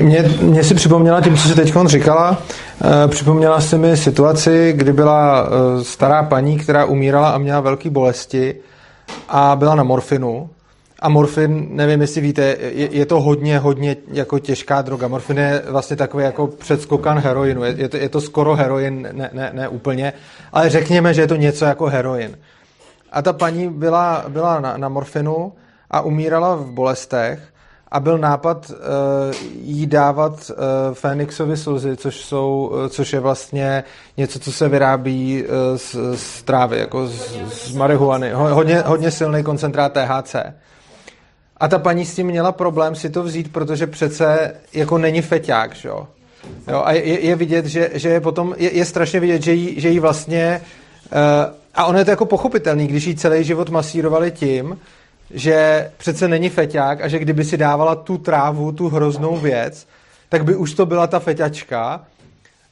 Mě, 0.02 0.22
mě 0.40 0.64
si 0.64 0.74
připomněla 0.74 1.20
tím, 1.20 1.36
co 1.36 1.48
jsi 1.48 1.54
teď 1.54 1.74
říkala, 1.86 2.38
eh, 2.38 2.73
připomněla 3.08 3.60
si 3.60 3.78
mi 3.78 3.96
situaci, 3.96 4.72
kdy 4.76 4.92
byla 4.92 5.46
eh, 5.46 5.84
stará 5.84 6.22
paní, 6.22 6.58
která 6.58 6.84
umírala 6.84 7.30
a 7.30 7.38
měla 7.38 7.60
velké 7.60 7.90
bolesti 7.90 8.54
a 9.28 9.56
byla 9.56 9.74
na 9.74 9.82
morfinu 9.82 10.50
a 11.04 11.08
morfin, 11.08 11.68
nevím, 11.70 12.00
jestli 12.00 12.20
víte, 12.20 12.56
je, 12.60 12.88
je 12.92 13.06
to 13.06 13.20
hodně, 13.20 13.58
hodně 13.58 13.96
jako 14.12 14.38
těžká 14.38 14.82
droga. 14.82 15.08
Morfin 15.08 15.38
je 15.38 15.62
vlastně 15.68 15.96
takový 15.96 16.24
jako 16.24 16.46
předskokan 16.46 17.18
heroinu. 17.18 17.64
Je, 17.64 17.74
je, 17.76 17.88
to, 17.88 17.96
je 17.96 18.08
to 18.08 18.20
skoro 18.20 18.54
heroin, 18.54 19.08
ne, 19.12 19.30
ne, 19.32 19.50
ne 19.52 19.68
úplně, 19.68 20.12
ale 20.52 20.70
řekněme, 20.70 21.14
že 21.14 21.20
je 21.20 21.26
to 21.26 21.36
něco 21.36 21.64
jako 21.64 21.86
heroin. 21.86 22.38
A 23.12 23.22
ta 23.22 23.32
paní 23.32 23.68
byla, 23.68 24.24
byla 24.28 24.60
na, 24.60 24.76
na 24.76 24.88
morfinu 24.88 25.52
a 25.90 26.00
umírala 26.00 26.54
v 26.54 26.70
bolestech 26.70 27.40
a 27.88 28.00
byl 28.00 28.18
nápad 28.18 28.70
uh, 28.70 28.76
jí 29.62 29.86
dávat 29.86 30.50
uh, 30.50 30.94
Fénixovi 30.94 31.56
slzy, 31.56 31.96
což, 31.96 32.20
jsou, 32.20 32.70
uh, 32.72 32.88
což 32.88 33.12
je 33.12 33.20
vlastně 33.20 33.84
něco, 34.16 34.38
co 34.38 34.52
se 34.52 34.68
vyrábí 34.68 35.42
uh, 35.42 35.48
z, 35.76 35.96
z 36.14 36.42
trávy, 36.42 36.78
jako 36.78 37.06
z, 37.06 37.38
z 37.52 37.74
marihuany. 37.74 38.32
Hodně, 38.32 38.80
hodně 38.80 39.10
silný 39.10 39.42
koncentrát 39.42 39.92
THC. 39.92 40.36
A 41.56 41.68
ta 41.68 41.78
paní 41.78 42.04
s 42.04 42.14
tím 42.14 42.26
měla 42.26 42.52
problém 42.52 42.94
si 42.94 43.10
to 43.10 43.22
vzít, 43.22 43.52
protože 43.52 43.86
přece 43.86 44.54
jako 44.72 44.98
není 44.98 45.22
feťák, 45.22 45.74
že 45.74 45.88
jo. 45.88 46.06
jo 46.68 46.82
a 46.84 46.92
je, 46.92 47.20
je 47.20 47.36
vidět, 47.36 47.66
že, 47.66 47.90
že 47.94 48.08
je 48.08 48.20
potom, 48.20 48.54
je, 48.58 48.76
je 48.76 48.84
strašně 48.84 49.20
vidět, 49.20 49.42
že 49.42 49.52
jí, 49.52 49.80
že 49.80 49.88
jí 49.88 49.98
vlastně, 49.98 50.60
uh, 51.12 51.54
a 51.74 51.84
ono 51.84 51.98
je 51.98 52.04
to 52.04 52.10
jako 52.10 52.26
pochopitelný, 52.26 52.86
když 52.86 53.06
jí 53.06 53.16
celý 53.16 53.44
život 53.44 53.70
masírovali 53.70 54.30
tím, 54.30 54.78
že 55.30 55.90
přece 55.96 56.28
není 56.28 56.48
feťák 56.48 57.00
a 57.00 57.08
že 57.08 57.18
kdyby 57.18 57.44
si 57.44 57.56
dávala 57.56 57.94
tu 57.94 58.18
trávu, 58.18 58.72
tu 58.72 58.88
hroznou 58.88 59.36
věc, 59.36 59.86
tak 60.28 60.44
by 60.44 60.56
už 60.56 60.74
to 60.74 60.86
byla 60.86 61.06
ta 61.06 61.18
feťačka, 61.18 62.04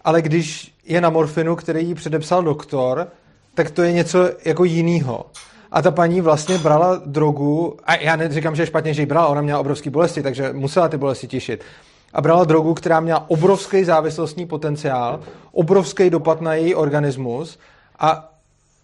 ale 0.05 0.23
když 0.23 0.75
je 0.87 1.01
na 1.01 1.11
morfinu, 1.11 1.57
který 1.57 1.87
jí 1.87 1.95
předepsal 1.95 2.43
doktor, 2.43 3.09
tak 3.55 3.71
to 3.71 3.83
je 3.83 3.93
něco 3.93 4.31
jako 4.45 4.65
jinýho 4.65 5.27
a 5.73 5.83
ta 5.83 5.91
paní 5.91 6.21
vlastně 6.21 6.59
brala 6.59 7.01
drogu, 7.07 7.77
a 7.85 7.95
já 7.95 8.17
neříkám, 8.17 8.57
že 8.57 8.63
je 8.63 8.67
špatně, 8.67 8.95
že 8.95 9.03
ji 9.03 9.07
brala, 9.07 9.27
ona 9.27 9.43
měla 9.43 9.61
obrovské 9.61 9.91
bolesti, 9.91 10.23
takže 10.23 10.53
musela 10.53 10.89
ty 10.89 10.97
bolesti 10.97 11.27
těšit. 11.27 11.65
A 12.13 12.21
brala 12.21 12.45
drogu, 12.45 12.75
která 12.75 13.01
měla 13.01 13.31
obrovský 13.31 13.85
závislostní 13.85 14.47
potenciál, 14.47 15.21
obrovský 15.53 16.11
dopad 16.11 16.41
na 16.41 16.55
její 16.55 16.75
organismus 16.75 17.59
a, 17.99 18.32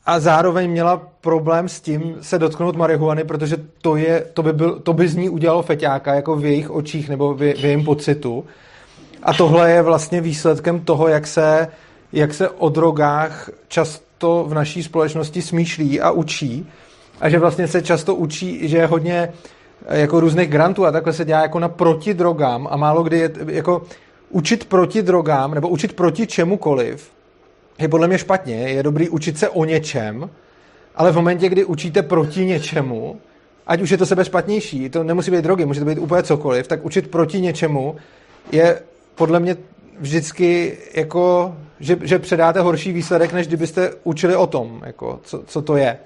a 0.09 0.21
zároveň 0.21 0.71
měla 0.71 1.03
problém 1.21 1.69
s 1.69 1.81
tím 1.81 2.17
se 2.21 2.39
dotknout 2.39 2.77
marihuany, 2.77 3.25
protože 3.25 3.57
to, 3.83 3.97
je, 3.97 4.25
to, 4.35 4.43
by, 4.43 4.53
byl, 4.53 4.79
to 4.81 4.93
by 4.93 5.09
z 5.09 5.17
ní 5.17 5.29
udělalo 5.29 5.63
feťáka 5.63 6.15
jako 6.15 6.37
v 6.37 6.45
jejich 6.45 6.71
očích 6.71 7.09
nebo 7.09 7.35
v, 7.35 7.39
v 7.39 7.65
jejím 7.65 7.85
pocitu. 7.85 8.45
A 9.23 9.35
tohle 9.35 9.71
je 9.71 9.83
vlastně 9.83 10.21
výsledkem 10.21 10.81
toho, 10.81 11.09
jak 11.09 11.27
se, 11.27 11.69
jak 12.13 12.35
se 12.35 12.49
o 12.49 12.69
drogách 12.69 13.51
často 13.69 14.09
to 14.19 14.45
v 14.49 14.55
naší 14.55 14.83
společnosti 14.83 15.43
smýšlí 15.43 16.01
a 16.01 16.11
učí 16.11 16.67
a 17.21 17.29
že 17.29 17.39
vlastně 17.39 17.69
se 17.69 17.83
často 17.83 18.15
učí, 18.15 18.69
že 18.69 18.77
je 18.77 18.87
hodně 18.87 19.33
eh, 19.87 20.01
jako 20.01 20.21
různých 20.21 20.49
grantů 20.49 20.87
a 20.87 20.93
takhle 20.93 21.13
se 21.13 21.25
dělá 21.25 21.43
jako 21.43 21.59
na 21.59 21.69
proti 21.69 22.15
drogám 22.15 22.69
a 22.71 22.77
málo 22.77 23.03
kdy 23.03 23.19
je 23.19 23.31
jako 23.47 23.83
učit 24.31 24.65
proti 24.65 25.03
drogám 25.03 25.55
nebo 25.55 25.69
učit 25.69 25.93
proti 25.93 26.27
čemukoliv 26.27 27.11
je 27.79 27.89
podle 27.89 28.09
mě 28.09 28.19
špatně. 28.19 28.55
Je 28.55 28.83
dobrý 28.83 29.09
učit 29.09 29.39
se 29.39 29.49
o 29.49 29.65
něčem, 29.65 30.31
ale 30.97 31.13
v 31.13 31.17
momentě, 31.17 31.49
kdy 31.49 31.65
učíte 31.65 32.03
proti 32.03 32.45
něčemu, 32.45 33.21
ať 33.67 33.81
už 33.81 33.91
je 33.91 33.99
to 33.99 34.07
sebe 34.07 34.25
špatnější, 34.25 34.91
to 34.91 35.05
nemusí 35.05 35.31
být 35.31 35.43
drogy, 35.43 35.65
může 35.65 35.81
to 35.81 35.87
být 35.87 35.99
úplně 35.99 36.23
cokoliv, 36.23 36.69
tak 36.69 36.85
učit 36.85 37.11
proti 37.11 37.41
něčemu 37.41 37.97
je 38.53 38.81
podle 39.15 39.41
mě 39.41 39.57
vždycky 40.01 40.79
jako, 40.95 41.55
že, 41.81 41.99
že 42.03 42.19
předáte 42.19 42.61
horší 42.61 42.93
výsledek, 42.93 43.33
než 43.33 43.47
kdybyste 43.47 43.91
učili 44.05 44.37
o 44.37 44.47
tom, 44.47 44.83
jako, 44.87 45.21
co, 45.23 45.43
co 45.47 45.63
to 45.63 45.77
je. 45.77 45.99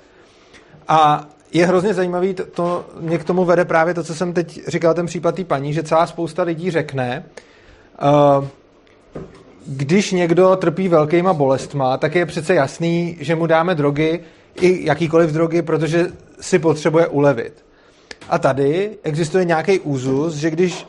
A 0.88 1.26
je 1.52 1.66
hrozně 1.66 1.94
zajímavý, 1.94 2.34
to, 2.34 2.46
to 2.46 2.86
mě 3.00 3.18
k 3.18 3.24
tomu 3.24 3.44
vede 3.44 3.64
právě 3.64 3.94
to, 3.94 4.04
co 4.04 4.14
jsem 4.14 4.32
teď 4.32 4.60
říkal, 4.68 4.94
ten 4.94 5.06
případ 5.06 5.34
té 5.34 5.44
paní, 5.44 5.72
že 5.72 5.82
celá 5.82 6.06
spousta 6.06 6.42
lidí 6.42 6.70
řekne, 6.70 7.24
uh, 8.02 8.44
když 9.66 10.12
někdo 10.12 10.56
trpí 10.56 10.88
velkýma 10.88 11.32
bolestma, 11.32 11.96
tak 11.96 12.14
je 12.14 12.26
přece 12.26 12.54
jasný, 12.54 13.16
že 13.20 13.34
mu 13.34 13.46
dáme 13.46 13.74
drogy, 13.74 14.20
i 14.60 14.86
jakýkoliv 14.86 15.30
drogy, 15.30 15.62
protože 15.62 16.06
si 16.40 16.58
potřebuje 16.58 17.06
ulevit. 17.06 17.64
A 18.28 18.38
tady 18.38 18.90
existuje 19.02 19.44
nějaký 19.44 19.78
úzus, 19.78 20.34
že 20.34 20.50
když 20.50 20.86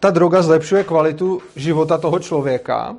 ta 0.00 0.10
droga 0.10 0.42
zlepšuje 0.42 0.84
kvalitu 0.84 1.42
života 1.56 1.98
toho 1.98 2.18
člověka, 2.18 2.96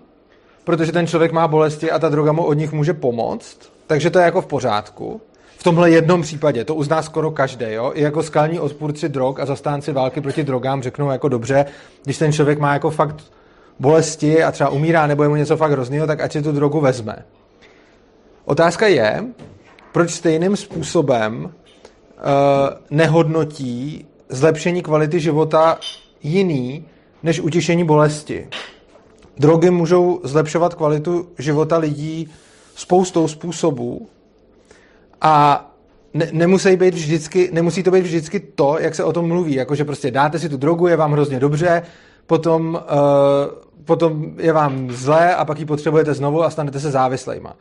protože 0.63 0.91
ten 0.91 1.07
člověk 1.07 1.31
má 1.31 1.47
bolesti 1.47 1.91
a 1.91 1.99
ta 1.99 2.09
droga 2.09 2.31
mu 2.31 2.43
od 2.43 2.53
nich 2.53 2.71
může 2.71 2.93
pomoct, 2.93 3.57
takže 3.87 4.09
to 4.09 4.19
je 4.19 4.25
jako 4.25 4.41
v 4.41 4.45
pořádku. 4.45 5.21
V 5.57 5.63
tomhle 5.63 5.91
jednom 5.91 6.21
případě, 6.21 6.65
to 6.65 6.75
uzná 6.75 7.01
skoro 7.01 7.31
každý, 7.31 7.65
jo? 7.69 7.91
I 7.95 8.01
jako 8.01 8.23
skalní 8.23 8.59
odpůrci 8.59 9.09
drog 9.09 9.39
a 9.39 9.45
zastánci 9.45 9.91
války 9.91 10.21
proti 10.21 10.43
drogám 10.43 10.83
řeknou 10.83 11.11
jako 11.11 11.29
dobře, 11.29 11.65
když 12.03 12.17
ten 12.17 12.33
člověk 12.33 12.59
má 12.59 12.73
jako 12.73 12.89
fakt 12.89 13.23
bolesti 13.81 14.43
a 14.43 14.51
třeba 14.51 14.69
umírá 14.69 15.07
nebo 15.07 15.23
je 15.23 15.29
mu 15.29 15.35
něco 15.35 15.57
fakt 15.57 15.71
hroznýho, 15.71 16.07
tak 16.07 16.21
ať 16.21 16.31
si 16.31 16.41
tu 16.41 16.51
drogu 16.51 16.79
vezme. 16.79 17.25
Otázka 18.45 18.87
je, 18.87 19.23
proč 19.91 20.11
stejným 20.11 20.55
způsobem 20.55 21.43
uh, 21.43 21.51
nehodnotí 22.89 24.05
zlepšení 24.29 24.81
kvality 24.81 25.19
života 25.19 25.79
jiný 26.23 26.85
než 27.23 27.39
utišení 27.39 27.83
bolesti. 27.83 28.47
Drogy 29.37 29.69
můžou 29.69 30.21
zlepšovat 30.23 30.75
kvalitu 30.75 31.29
života 31.37 31.77
lidí 31.77 32.29
spoustou 32.75 33.27
způsobů 33.27 34.07
a 35.21 35.65
ne, 36.13 36.27
nemusí, 36.31 36.75
být 36.75 36.93
vždycky, 36.93 37.49
nemusí 37.53 37.83
to 37.83 37.91
být 37.91 38.01
vždycky 38.01 38.39
to, 38.39 38.77
jak 38.79 38.95
se 38.95 39.03
o 39.03 39.13
tom 39.13 39.27
mluví, 39.27 39.55
jakože 39.55 39.85
prostě 39.85 40.11
dáte 40.11 40.39
si 40.39 40.49
tu 40.49 40.57
drogu, 40.57 40.87
je 40.87 40.95
vám 40.95 41.11
hrozně 41.11 41.39
dobře, 41.39 41.81
potom, 42.27 42.73
uh, 42.73 43.70
potom 43.85 44.33
je 44.37 44.53
vám 44.53 44.91
zlé 44.91 45.35
a 45.35 45.45
pak 45.45 45.59
ji 45.59 45.65
potřebujete 45.65 46.13
znovu 46.13 46.43
a 46.43 46.49
stanete 46.49 46.79
se 46.79 46.91
závislejma. 46.91 47.55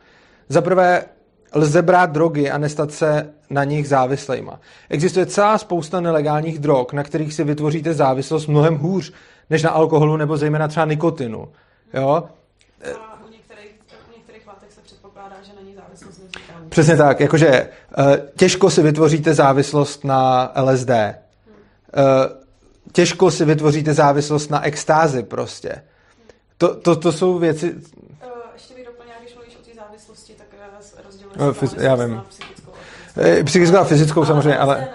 Za 0.49 0.61
prvé, 0.61 1.05
lze 1.53 1.81
brát 1.81 2.11
drogy 2.11 2.51
a 2.51 2.57
nestat 2.57 2.91
se 2.91 3.29
na 3.49 3.63
nich 3.63 3.87
závislejma. 3.87 4.59
Existuje 4.89 5.25
celá 5.25 5.57
spousta 5.57 5.99
nelegálních 5.99 6.59
drog, 6.59 6.87
na 6.93 7.03
kterých 7.03 7.33
si 7.33 7.43
vytvoříte 7.43 7.93
závislost 7.93 8.47
mnohem 8.47 8.77
hůř 8.77 9.13
než 9.49 9.63
na 9.63 9.69
alkoholu 9.69 10.17
nebo 10.17 10.37
zejména 10.37 10.67
třeba 10.67 10.85
nikotinu. 10.85 11.47
Jo? 11.93 12.23
A 12.99 13.19
u 13.27 13.31
některých, 13.31 13.75
u 14.09 14.17
některých 14.17 14.47
látek 14.47 14.71
se 14.71 14.81
předpokládá, 14.81 15.35
že 15.41 15.51
na 15.55 15.61
ní 15.61 15.75
závislost 15.75 16.19
nevzniká. 16.19 16.53
Přesně 16.69 16.97
tak, 16.97 17.19
jakože 17.19 17.47
eh, 17.47 17.69
těžko 18.37 18.69
si 18.69 18.83
vytvoříte 18.83 19.33
závislost 19.33 20.03
na 20.03 20.51
LSD. 20.61 20.89
Hmm. 20.89 21.15
Těžko 22.91 23.31
si 23.31 23.45
vytvoříte 23.45 23.93
závislost 23.93 24.51
na 24.51 24.65
extázi 24.65 25.23
prostě. 25.23 25.83
To, 26.61 26.75
to, 26.75 26.95
to 26.95 27.11
jsou 27.11 27.39
věci... 27.39 27.75
Eh, 28.21 28.27
ještě 28.53 28.73
bych 28.73 28.85
doplnila, 28.85 29.15
když 29.21 29.35
mluvíš 29.35 29.55
o 29.55 29.69
té 29.69 29.75
závislosti, 29.75 30.33
tak 30.33 30.47
rozděluješ 31.05 31.75
no, 31.77 31.83
já 31.83 31.95
vím. 31.95 32.21
psychickou. 32.29 32.71
Psychickou 33.43 33.77
a 33.77 33.83
fyzickou 33.83 34.25
samozřejmě, 34.25 34.57
ale... 34.57 34.87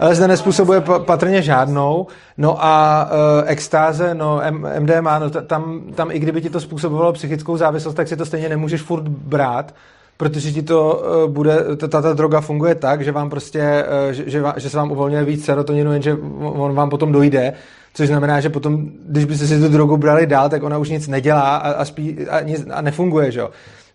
LSD 0.00 0.20
nespůsobuje 0.20 0.80
patrně 0.98 1.42
žádnou. 1.42 2.06
No 2.38 2.64
a 2.64 3.04
uh, 3.04 3.44
extáze, 3.46 4.14
no 4.14 4.40
MDMA, 4.78 5.18
no 5.18 5.30
tam, 5.30 5.80
tam 5.94 6.10
i 6.10 6.18
kdyby 6.18 6.42
ti 6.42 6.50
to 6.50 6.60
způsobovalo 6.60 7.12
psychickou 7.12 7.56
závislost, 7.56 7.94
tak 7.94 8.08
si 8.08 8.16
to 8.16 8.26
stejně 8.26 8.48
nemůžeš 8.48 8.82
furt 8.82 9.08
brát, 9.08 9.74
protože 10.16 10.52
ti 10.52 10.62
to 10.62 11.04
uh, 11.24 11.30
bude, 11.32 11.76
ta, 11.76 12.02
ta 12.02 12.12
droga 12.12 12.40
funguje 12.40 12.74
tak, 12.74 13.04
že 13.04 13.12
vám 13.12 13.30
prostě, 13.30 13.84
uh, 14.08 14.12
že, 14.12 14.30
že, 14.30 14.42
že 14.56 14.70
se 14.70 14.76
vám 14.76 14.90
uvolňuje 14.90 15.24
víc 15.24 15.44
serotoninu, 15.44 15.92
jenže 15.92 16.16
on 16.42 16.74
vám 16.74 16.90
potom 16.90 17.12
dojde, 17.12 17.52
což 17.96 18.08
znamená, 18.08 18.40
že 18.40 18.48
potom, 18.48 18.88
když 19.08 19.24
byste 19.24 19.46
si 19.46 19.60
tu 19.60 19.68
drogu 19.68 19.96
brali 19.96 20.26
dál, 20.26 20.48
tak 20.48 20.62
ona 20.62 20.78
už 20.78 20.88
nic 20.88 21.08
nedělá 21.08 21.56
a, 21.56 21.70
a, 21.70 21.84
spí, 21.84 22.26
a, 22.28 22.40
nic, 22.40 22.66
a 22.70 22.80
nefunguje, 22.80 23.32
že. 23.32 23.42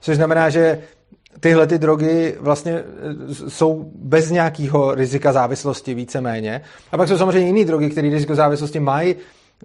Což 0.01 0.15
znamená, 0.15 0.49
že 0.49 0.79
tyhle 1.39 1.67
ty 1.67 1.77
drogy 1.77 2.35
vlastně 2.39 2.71
e, 2.71 2.83
jsou 3.49 3.91
bez 3.95 4.31
nějakého 4.31 4.95
rizika 4.95 5.33
závislosti 5.33 5.93
víceméně. 5.93 6.61
A 6.91 6.97
pak 6.97 7.07
jsou 7.07 7.17
samozřejmě 7.17 7.47
jiné 7.47 7.65
drogy, 7.65 7.89
které 7.89 8.09
riziko 8.09 8.35
závislosti 8.35 8.79
mají, 8.79 9.15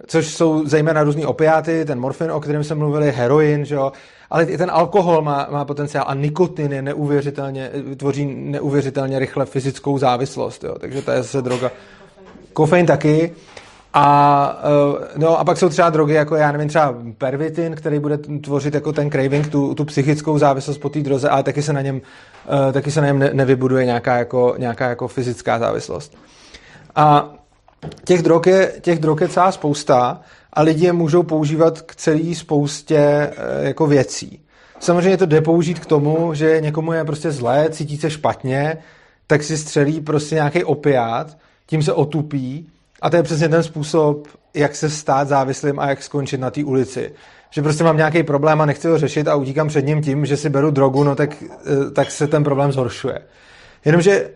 což 0.06 0.26
jsou 0.26 0.66
zejména 0.66 1.02
různý 1.02 1.26
opiáty, 1.26 1.84
ten 1.84 2.00
morfin, 2.00 2.30
o 2.30 2.40
kterém 2.40 2.64
jsme 2.64 2.76
mluvili, 2.76 3.12
heroin, 3.12 3.64
že 3.64 3.74
jo? 3.74 3.92
ale 4.30 4.44
i 4.44 4.58
ten 4.58 4.70
alkohol 4.70 5.22
má, 5.22 5.48
má 5.50 5.64
potenciál 5.64 6.04
a 6.08 6.14
nikotin 6.14 6.72
je 6.72 6.82
neuvěřitelně, 6.82 7.70
tvoří 7.96 8.26
neuvěřitelně 8.26 9.18
rychle 9.18 9.46
fyzickou 9.46 9.98
závislost, 9.98 10.64
jo? 10.64 10.74
takže 10.80 11.02
to 11.02 11.10
je 11.10 11.16
zase 11.16 11.42
droga. 11.42 11.70
Kofein 12.52 12.86
taky. 12.86 13.32
A, 13.98 14.58
no, 15.16 15.38
a 15.38 15.44
pak 15.44 15.58
jsou 15.58 15.68
třeba 15.68 15.90
drogy, 15.90 16.14
jako 16.14 16.36
já 16.36 16.52
nevím, 16.52 16.68
třeba 16.68 16.94
pervitin, 17.18 17.74
který 17.74 17.98
bude 17.98 18.18
tvořit 18.18 18.74
jako 18.74 18.92
ten 18.92 19.10
craving, 19.10 19.48
tu, 19.48 19.74
tu 19.74 19.84
psychickou 19.84 20.38
závislost 20.38 20.78
po 20.78 20.88
té 20.88 21.00
droze, 21.00 21.28
ale 21.28 21.42
taky 21.42 21.62
se 21.62 21.72
na 21.72 21.80
něm, 21.80 22.00
taky 22.72 22.90
se 22.90 23.00
na 23.00 23.06
něm 23.06 23.18
ne, 23.18 23.30
nevybuduje 23.32 23.84
nějaká 23.84 24.16
jako, 24.16 24.54
nějaká 24.58 24.88
jako 24.88 25.08
fyzická 25.08 25.58
závislost. 25.58 26.16
A 26.94 27.34
těch 28.04 28.22
drog, 28.22 28.46
je, 28.46 28.72
těch 28.80 28.98
drog 28.98 29.20
je 29.20 29.28
celá 29.28 29.52
spousta 29.52 30.20
a 30.52 30.62
lidi 30.62 30.86
je 30.86 30.92
můžou 30.92 31.22
používat 31.22 31.80
k 31.80 31.96
celé 31.96 32.34
spoustě 32.34 33.32
jako 33.60 33.86
věcí. 33.86 34.40
Samozřejmě 34.80 35.16
to 35.16 35.26
jde 35.26 35.40
použít 35.40 35.78
k 35.78 35.86
tomu, 35.86 36.34
že 36.34 36.60
někomu 36.60 36.92
je 36.92 37.04
prostě 37.04 37.30
zlé, 37.30 37.66
cítí 37.70 37.96
se 37.96 38.10
špatně, 38.10 38.78
tak 39.26 39.42
si 39.42 39.58
střelí 39.58 40.00
prostě 40.00 40.34
nějaký 40.34 40.64
opiát, 40.64 41.36
tím 41.66 41.82
se 41.82 41.92
otupí 41.92 42.68
a 43.02 43.10
to 43.10 43.16
je 43.16 43.22
přesně 43.22 43.48
ten 43.48 43.62
způsob, 43.62 44.28
jak 44.54 44.76
se 44.76 44.90
stát 44.90 45.28
závislým 45.28 45.78
a 45.78 45.88
jak 45.88 46.02
skončit 46.02 46.40
na 46.40 46.50
té 46.50 46.64
ulici. 46.64 47.12
Že 47.50 47.62
prostě 47.62 47.84
mám 47.84 47.96
nějaký 47.96 48.22
problém 48.22 48.60
a 48.60 48.66
nechci 48.66 48.88
ho 48.88 48.98
řešit 48.98 49.28
a 49.28 49.34
utíkám 49.34 49.68
před 49.68 49.86
ním 49.86 50.02
tím, 50.02 50.26
že 50.26 50.36
si 50.36 50.50
beru 50.50 50.70
drogu, 50.70 51.04
no 51.04 51.14
tak, 51.14 51.42
eh, 51.42 51.90
tak 51.90 52.10
se 52.10 52.26
ten 52.26 52.44
problém 52.44 52.72
zhoršuje. 52.72 53.18
Jenomže 53.84 54.30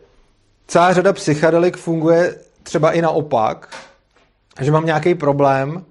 celá 0.67 0.93
řada 0.93 1.13
psychedelik 1.13 1.77
funguje 1.77 2.35
třeba 2.63 2.93
i 2.93 3.03
naopak, 3.03 3.69
že 4.61 4.73
mám 4.73 4.87
nějaký 4.87 5.15
problém, 5.15 5.85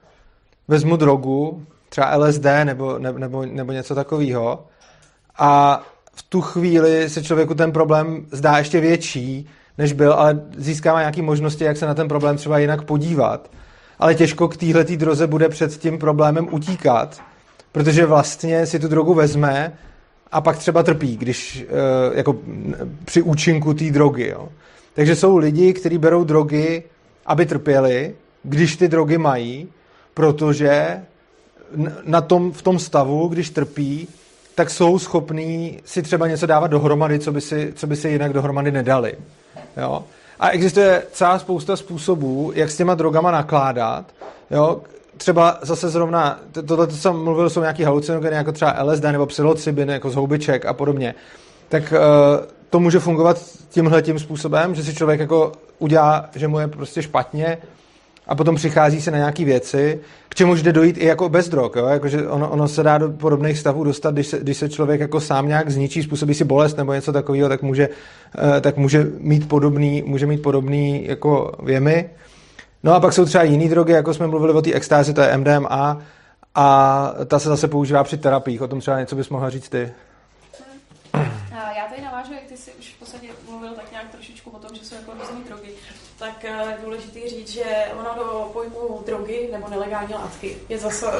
vezmu 0.68 0.96
drogu, 0.96 1.66
třeba 1.90 2.18
LSD 2.18 2.46
nebo, 2.64 3.00
nebo, 3.00 3.46
nebo 3.46 3.72
něco 3.72 3.96
takového 3.96 4.66
a 5.38 5.82
v 6.14 6.24
tu 6.24 6.42
chvíli 6.42 7.10
se 7.10 7.24
člověku 7.24 7.54
ten 7.54 7.72
problém 7.72 8.26
zdá 8.32 8.58
ještě 8.58 8.80
větší, 8.80 9.50
než 9.80 9.94
byl, 9.94 10.14
ale 10.14 10.42
získává 10.58 11.00
nějaké 11.00 11.22
možnosti, 11.22 11.64
jak 11.64 11.78
se 11.78 11.86
na 11.86 11.94
ten 11.94 12.08
problém 12.08 12.38
třeba 12.38 12.60
jinak 12.60 12.82
podívat. 12.82 13.52
Ale 14.00 14.16
těžko 14.16 14.48
k 14.48 14.58
téhle 14.58 14.84
droze 14.84 15.28
bude 15.28 15.50
před 15.50 15.78
tím 15.78 15.98
problémem 15.98 16.48
utíkat, 16.52 17.22
protože 17.72 18.06
vlastně 18.06 18.66
si 18.66 18.80
tu 18.80 18.88
drogu 18.88 19.14
vezme 19.14 19.74
a 20.32 20.42
pak 20.42 20.58
třeba 20.58 20.84
trpí, 20.84 21.18
když 21.18 21.66
eh, 21.70 22.18
jako 22.18 22.36
při 23.06 23.22
účinku 23.22 23.74
té 23.74 23.92
drogy. 23.92 24.28
Jo. 24.28 24.50
Takže 24.94 25.16
jsou 25.16 25.38
lidi, 25.38 25.74
kteří 25.74 25.98
berou 25.98 26.24
drogy, 26.24 26.84
aby 27.26 27.46
trpěli, 27.46 28.16
když 28.44 28.76
ty 28.76 28.88
drogy 28.88 29.18
mají, 29.18 29.68
protože 30.14 31.02
na 32.06 32.22
tom, 32.22 32.52
v 32.52 32.62
tom 32.62 32.80
stavu, 32.80 33.28
když 33.28 33.50
trpí, 33.50 34.08
tak 34.56 34.70
jsou 34.70 35.00
schopní 35.00 35.80
si 35.86 36.02
třeba 36.02 36.28
něco 36.28 36.46
dávat 36.46 36.68
dohromady, 36.68 37.20
co 37.20 37.32
by 37.32 37.42
si, 37.42 37.74
co 37.76 37.88
by 37.88 37.96
si 37.96 38.10
jinak 38.10 38.34
dohromady 38.34 38.72
nedali. 38.72 39.14
Jo? 39.78 40.04
A 40.40 40.50
existuje 40.50 41.04
celá 41.12 41.40
spousta 41.40 41.76
způsobů, 41.76 42.52
jak 42.56 42.70
s 42.70 42.78
těma 42.78 42.96
drogama 42.96 43.32
nakládat. 43.32 44.06
Jo? 44.52 44.82
Třeba 45.18 45.58
zase 45.62 45.90
zrovna, 45.90 46.40
tohle, 46.68 46.88
co 46.88 46.98
jsem 46.98 47.16
mluvil, 47.24 47.50
jsou 47.50 47.62
nějaký 47.62 47.84
halucinogeny, 47.84 48.36
jako 48.36 48.52
třeba 48.52 48.84
LSD 48.84 49.04
nebo 49.04 49.26
psilocybin, 49.26 49.90
jako 49.90 50.10
z 50.10 50.16
houbiček 50.16 50.66
a 50.66 50.74
podobně. 50.74 51.16
Tak 51.70 51.94
uh, 51.94 52.46
to 52.70 52.80
může 52.80 53.00
fungovat 53.00 53.42
tímhle 53.70 54.02
tím 54.02 54.20
způsobem, 54.20 54.76
že 54.76 54.84
si 54.84 54.96
člověk 54.96 55.20
jako 55.20 55.52
udělá, 55.80 56.30
že 56.36 56.48
mu 56.48 56.60
je 56.60 56.68
prostě 56.68 57.02
špatně, 57.02 57.58
a 58.30 58.36
potom 58.36 58.56
přichází 58.56 59.02
se 59.02 59.12
na 59.12 59.18
nějaké 59.18 59.46
věci, 59.46 60.00
k 60.30 60.36
čemu 60.36 60.56
jde 60.56 60.74
dojít 60.74 60.98
i 60.98 61.06
jako 61.06 61.30
bez 61.30 61.50
drog. 61.50 61.72
Jo? 61.76 61.86
Jakože 61.86 62.28
ono, 62.28 62.50
ono, 62.50 62.68
se 62.68 62.84
dá 62.84 62.98
do 62.98 63.10
podobných 63.10 63.58
stavů 63.60 63.84
dostat, 63.84 64.14
když 64.14 64.28
se, 64.28 64.40
když 64.40 64.58
se 64.58 64.70
člověk 64.70 65.02
jako 65.02 65.20
sám 65.20 65.48
nějak 65.48 65.70
zničí, 65.70 66.04
způsobí 66.04 66.34
si 66.34 66.44
bolest 66.44 66.78
nebo 66.78 66.94
něco 66.94 67.14
takového, 67.14 67.50
tak 67.50 67.62
může, 67.62 67.90
eh, 68.58 68.62
tak 68.62 68.78
může 68.78 69.08
mít 69.18 69.48
podobný, 69.48 70.04
může 70.06 70.26
mít 70.26 70.42
podobný 70.42 71.06
jako 71.08 71.52
věmy. 71.64 72.10
No 72.84 72.94
a 72.94 73.00
pak 73.00 73.14
jsou 73.14 73.26
třeba 73.26 73.44
jiné 73.44 73.70
drogy, 73.70 73.94
jako 73.94 74.14
jsme 74.14 74.28
mluvili 74.28 74.54
o 74.54 74.62
té 74.62 74.74
extázi, 74.74 75.14
to 75.14 75.22
je 75.22 75.38
MDMA, 75.38 76.02
a 76.56 77.12
ta 77.26 77.40
se 77.40 77.50
zase 77.50 77.68
používá 77.68 78.04
při 78.04 78.18
terapiích. 78.18 78.62
O 78.62 78.68
tom 78.68 78.80
třeba 78.80 79.00
něco 79.00 79.16
bys 79.16 79.30
mohla 79.30 79.50
říct 79.50 79.70
ty. 79.70 79.92
Já 81.54 81.88
tady 81.90 82.02
navážu, 82.02 82.34
jak 82.34 82.44
ty 82.44 82.58
jsi 82.58 82.72
už 82.80 82.94
v 82.96 83.00
podstatě 83.00 83.28
mluvil 83.50 83.74
tak 83.74 83.92
nějak 83.92 84.10
trošičku 84.12 84.50
o 84.50 84.60
tom, 84.60 84.76
že 84.76 84.86
jsou 84.86 84.96
jako 84.96 85.12
různé 85.12 85.46
drogy 85.48 85.70
tak 86.20 86.44
je 86.44 86.50
eh, 86.50 86.78
důležité 86.84 87.20
říct, 87.30 87.50
že 87.50 87.64
ono 88.00 88.10
do 88.16 88.50
pojmu 88.54 89.04
drogy 89.06 89.50
nebo 89.52 89.68
nelegální 89.70 90.14
látky 90.14 90.58
je 90.70 90.78
zase 90.78 91.06
uh, 91.06 91.12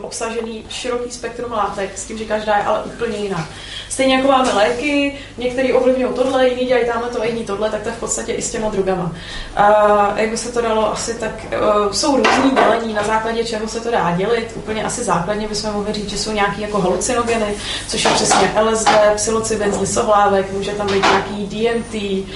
obsažený 0.00 0.64
široký 0.68 1.10
spektrum 1.10 1.52
látek, 1.52 1.98
s 1.98 2.06
tím, 2.06 2.18
že 2.18 2.24
každá 2.24 2.56
je 2.56 2.64
ale 2.64 2.82
úplně 2.82 3.18
jiná. 3.18 3.48
Stejně 3.88 4.16
jako 4.16 4.28
máme 4.28 4.52
léky, 4.52 5.18
některý 5.38 5.72
ovlivňují 5.72 6.14
tohle, 6.14 6.48
jiný 6.48 6.66
dělají 6.66 6.86
tamhle 6.86 7.10
to, 7.10 7.24
jiný 7.24 7.44
tohle, 7.44 7.70
tak 7.70 7.82
to 7.82 7.88
je 7.88 7.94
v 7.94 8.00
podstatě 8.00 8.32
i 8.32 8.42
s 8.42 8.50
těma 8.50 8.68
drogama. 8.68 9.12
A 9.56 10.18
jak 10.18 10.30
by 10.30 10.36
se 10.36 10.52
to 10.52 10.60
dalo 10.60 10.92
asi, 10.92 11.14
tak 11.14 11.46
jsou 11.92 12.16
různý 12.16 12.50
dělení, 12.50 12.94
na 12.94 13.02
základě 13.02 13.44
čeho 13.44 13.68
se 13.68 13.80
to 13.80 13.90
dá 13.90 14.14
dělit. 14.16 14.52
Úplně 14.54 14.84
asi 14.84 15.04
základně 15.04 15.48
bychom 15.48 15.72
mohli 15.72 15.92
říct, 15.92 16.10
že 16.10 16.18
jsou 16.18 16.32
nějaký 16.32 16.60
jako 16.60 16.80
halucinogeny, 16.80 17.54
což 17.88 18.04
je 18.04 18.10
přesně 18.10 18.52
LSD, 18.62 18.90
psilocybin 19.16 19.72
z 19.72 19.80
lisohlávek, 19.80 20.52
může 20.52 20.72
tam 20.72 20.86
být 20.86 21.04
nějaký 21.04 21.46
DMT, 21.46 22.26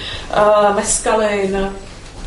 meskalin, 0.74 1.72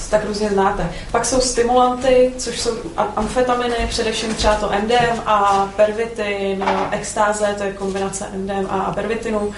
tak 0.10 0.26
různě 0.26 0.50
znáte. 0.50 0.92
Pak 1.12 1.26
jsou 1.26 1.42
stimulanty, 1.42 2.34
což 2.38 2.62
jsou 2.62 2.72
amfetaminy, 3.16 3.76
především 3.90 4.36
třeba 4.36 4.56
to 4.56 4.72
MDM 4.84 5.22
a 5.26 5.70
pervitin, 5.76 6.66
extáze, 6.92 7.56
to 7.58 7.64
je 7.64 7.74
kombinace 7.74 8.26
MDM 8.36 8.68
a 8.70 8.92
pervitinu. 8.96 9.40
Uh, 9.40 9.54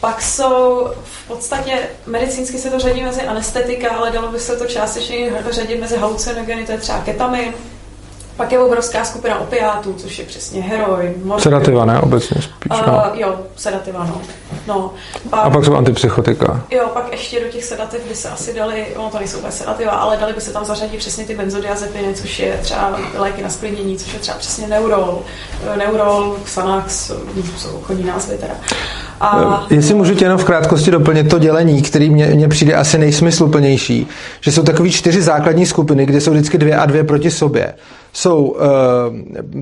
pak 0.00 0.22
jsou 0.22 0.88
v 1.04 1.26
podstatě, 1.28 1.88
medicínsky 2.06 2.58
se 2.58 2.70
to 2.70 2.78
řadí 2.78 3.02
mezi 3.02 3.22
anestetika, 3.22 3.90
ale 3.90 4.10
dalo 4.10 4.28
by 4.28 4.38
se 4.38 4.56
to 4.56 4.66
částečně 4.66 5.32
řadit 5.50 5.80
mezi 5.80 5.96
halucinogeny, 5.96 6.66
to 6.66 6.72
je 6.72 6.78
třeba 6.78 6.98
ketamin, 6.98 7.54
pak 8.36 8.52
je 8.52 8.58
obrovská 8.58 9.04
skupina 9.04 9.38
opiátů, 9.40 9.94
což 9.98 10.18
je 10.18 10.24
přesně 10.24 10.62
heroin, 10.62 11.14
morfin. 11.24 11.42
Sedativa, 11.42 11.84
ne? 11.84 12.00
Obecně 12.00 12.42
spíš, 12.42 12.80
no. 12.86 12.92
uh, 12.92 13.18
Jo, 13.18 13.34
sedativa, 13.56 14.04
no. 14.04 14.20
no 14.66 14.90
pak, 15.30 15.44
a 15.44 15.50
pak 15.50 15.64
jsou 15.64 15.74
antipsychotika. 15.74 16.64
Jo, 16.70 16.90
pak 16.94 17.12
ještě 17.12 17.40
do 17.40 17.48
těch 17.48 17.64
sedativ 17.64 18.00
by 18.08 18.14
se 18.14 18.28
asi 18.28 18.54
dali, 18.54 18.86
no 18.96 19.08
to 19.10 19.18
nejsou 19.18 19.38
úplně 19.38 19.52
sedativa, 19.52 19.92
ale 19.92 20.16
dali 20.16 20.32
by 20.32 20.40
se 20.40 20.52
tam 20.52 20.64
zařadit 20.64 20.98
přesně 20.98 21.24
ty 21.24 21.34
benzodiazepiny, 21.34 22.14
což 22.14 22.38
je 22.38 22.58
třeba 22.62 22.98
léky 23.18 23.42
na 23.42 23.48
sklidnění, 23.48 23.96
což 23.96 24.12
je 24.12 24.18
třeba 24.18 24.38
přesně 24.38 24.68
neurol, 24.68 25.22
neurol, 25.76 26.36
Xanax, 26.44 27.12
jsou 27.56 27.80
chodní 27.82 28.04
názvy 28.04 28.38
teda. 28.38 28.54
A... 29.20 29.66
Jestli 29.70 29.94
můžu 29.94 30.14
tě 30.14 30.24
jenom 30.24 30.38
v 30.38 30.44
krátkosti 30.44 30.90
doplnit 30.90 31.28
to 31.30 31.38
dělení, 31.38 31.82
který 31.82 32.10
mě, 32.10 32.26
mě 32.26 32.48
přijde 32.48 32.74
asi 32.74 32.98
nejsmysluplnější, 32.98 34.06
že 34.40 34.52
jsou 34.52 34.62
takové 34.62 34.90
čtyři 34.90 35.22
základní 35.22 35.66
skupiny, 35.66 36.06
kde 36.06 36.20
jsou 36.20 36.30
vždycky 36.30 36.58
dvě 36.58 36.76
a 36.76 36.86
dvě 36.86 37.04
proti 37.04 37.30
sobě. 37.30 37.74
Jsou 38.16 38.44
uh, 38.44 38.60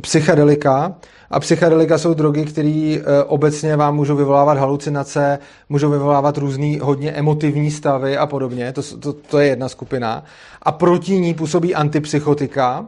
psychedelika, 0.00 0.94
a 1.30 1.40
psychedelika 1.40 1.98
jsou 1.98 2.14
drogy, 2.14 2.44
které 2.44 2.96
uh, 2.98 3.04
obecně 3.26 3.76
vám 3.76 3.96
můžou 3.96 4.16
vyvolávat 4.16 4.58
halucinace, 4.58 5.38
můžou 5.68 5.90
vyvolávat 5.90 6.38
různý 6.38 6.78
hodně 6.82 7.12
emotivní 7.12 7.70
stavy 7.70 8.16
a 8.16 8.26
podobně. 8.26 8.72
To, 8.72 8.82
to, 8.82 9.12
to 9.12 9.38
je 9.38 9.48
jedna 9.48 9.68
skupina. 9.68 10.24
A 10.62 10.72
proti 10.72 11.18
ní 11.20 11.34
působí 11.34 11.74
antipsychotika, 11.74 12.86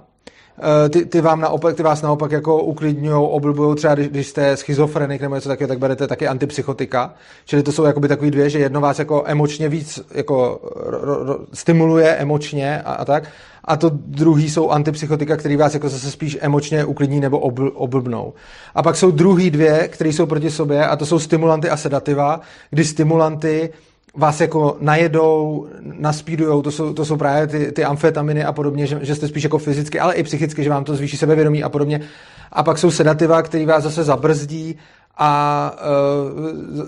ty, 0.90 1.06
ty, 1.06 1.20
vám 1.20 1.40
naopak, 1.40 1.76
ty 1.76 1.82
vás 1.82 2.02
naopak 2.02 2.32
jako 2.32 2.62
uklidňují, 2.62 3.14
oblbují 3.14 3.76
třeba, 3.76 3.94
když, 3.94 4.08
když 4.08 4.26
jste 4.26 4.56
schizofrenik 4.56 5.22
nebo 5.22 5.34
něco 5.34 5.48
takového, 5.48 5.68
tak 5.68 5.78
berete 5.78 6.06
taky 6.06 6.28
antipsychotika. 6.28 7.14
Čili 7.44 7.62
to 7.62 7.72
jsou 7.72 7.84
jakoby 7.84 8.08
takový 8.08 8.30
dvě, 8.30 8.50
že 8.50 8.58
jedno 8.58 8.80
vás 8.80 8.98
jako 8.98 9.22
emočně 9.26 9.68
víc 9.68 10.00
jako 10.14 10.60
ro, 10.76 11.24
ro, 11.24 11.38
stimuluje 11.52 12.08
emočně 12.08 12.82
a, 12.82 12.92
a 12.92 13.04
tak. 13.04 13.24
A 13.64 13.76
to 13.76 13.90
druhý 13.92 14.50
jsou 14.50 14.70
antipsychotika, 14.70 15.36
který 15.36 15.56
vás 15.56 15.74
jako 15.74 15.88
zase 15.88 16.10
spíš 16.10 16.38
emočně 16.40 16.84
uklidní 16.84 17.20
nebo 17.20 17.38
obl, 17.38 17.72
oblbnou. 17.74 18.32
A 18.74 18.82
pak 18.82 18.96
jsou 18.96 19.10
druhý 19.10 19.50
dvě, 19.50 19.88
které 19.88 20.10
jsou 20.10 20.26
proti 20.26 20.50
sobě 20.50 20.86
a 20.86 20.96
to 20.96 21.06
jsou 21.06 21.18
stimulanty 21.18 21.70
a 21.70 21.76
sedativa, 21.76 22.40
kdy 22.70 22.84
stimulanty 22.84 23.70
vás 24.16 24.40
jako 24.40 24.76
najedou, 24.80 25.66
naspídujou, 25.80 26.62
to 26.62 26.70
jsou, 26.70 26.92
to 26.92 27.04
jsou 27.04 27.16
právě 27.16 27.46
ty, 27.46 27.72
ty 27.72 27.84
amfetaminy 27.84 28.44
a 28.44 28.52
podobně, 28.52 28.86
že, 28.86 28.98
že 29.02 29.14
jste 29.14 29.28
spíš 29.28 29.42
jako 29.42 29.58
fyzicky, 29.58 30.00
ale 30.00 30.14
i 30.14 30.22
psychicky, 30.22 30.64
že 30.64 30.70
vám 30.70 30.84
to 30.84 30.96
zvýší 30.96 31.16
sebevědomí 31.16 31.62
a 31.62 31.68
podobně. 31.68 32.00
A 32.52 32.62
pak 32.62 32.78
jsou 32.78 32.90
sedativa, 32.90 33.42
které 33.42 33.66
vás 33.66 33.82
zase 33.82 34.04
zabrzdí 34.04 34.78
a, 35.18 35.72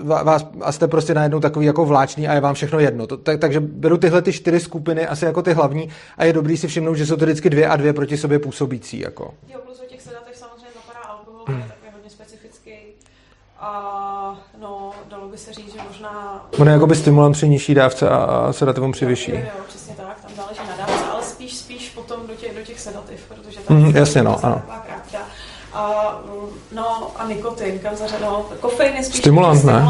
uh, 0.00 0.06
vás, 0.06 0.46
a 0.60 0.72
jste 0.72 0.88
prostě 0.88 1.14
najednou 1.14 1.40
takový 1.40 1.66
jako 1.66 1.84
vláčný 1.84 2.28
a 2.28 2.34
je 2.34 2.40
vám 2.40 2.54
všechno 2.54 2.80
jedno. 2.80 3.06
To, 3.06 3.16
tak, 3.16 3.40
takže 3.40 3.60
beru 3.60 3.96
tyhle 3.96 4.22
ty 4.22 4.32
čtyři 4.32 4.60
skupiny 4.60 5.06
asi 5.06 5.24
jako 5.24 5.42
ty 5.42 5.52
hlavní 5.52 5.88
a 6.16 6.24
je 6.24 6.32
dobrý 6.32 6.56
si 6.56 6.68
všimnout, 6.68 6.94
že 6.94 7.06
jsou 7.06 7.16
to 7.16 7.24
vždycky 7.24 7.50
dvě 7.50 7.68
a 7.68 7.76
dvě 7.76 7.92
proti 7.92 8.16
sobě 8.16 8.38
působící. 8.38 9.00
Jako. 9.00 9.34
Jo, 9.52 9.58
plus 9.64 9.82
těch 9.88 10.02
sedativ 10.02 10.36
samozřejmě 10.36 10.66
zapadá 10.74 11.06
alkohol, 11.08 11.44
hmm. 11.48 11.62
A 13.60 14.36
no, 14.60 14.90
dalo 15.08 15.28
by 15.28 15.38
se 15.38 15.52
říct, 15.52 15.72
že 15.72 15.78
možná... 15.88 16.44
On 16.58 16.66
je 16.66 16.72
jako 16.72 16.86
by 16.86 16.96
stimulant 16.96 17.36
při 17.36 17.48
nižší 17.48 17.74
dávce 17.74 18.08
a 18.08 18.52
sedativum 18.52 18.92
při 18.92 19.06
vyšší. 19.06 19.30
Jo, 19.30 19.38
jo, 19.38 19.64
přesně 19.68 19.94
tak, 19.94 20.20
tam 20.20 20.30
záleží 20.36 20.60
na 20.68 20.76
dávce, 20.76 21.04
ale 21.12 21.22
spíš, 21.22 21.56
spíš 21.56 21.90
potom 21.90 22.26
do 22.26 22.34
těch, 22.34 22.56
do 22.56 22.62
těch 22.62 22.80
sedativ, 22.80 23.24
protože 23.28 23.60
tam 23.60 23.76
mm, 23.76 23.96
jasně, 23.96 24.22
no, 24.22 24.44
ano. 24.44 24.62
A, 25.72 26.18
no, 26.72 27.10
a 27.16 27.26
nikotin, 27.26 27.78
kam 27.78 27.96
zařadil. 27.96 28.46
Kofein 28.60 28.94
je 28.94 29.04
spíš 29.04 29.18
stimulant, 29.18 29.64
ne? 29.64 29.86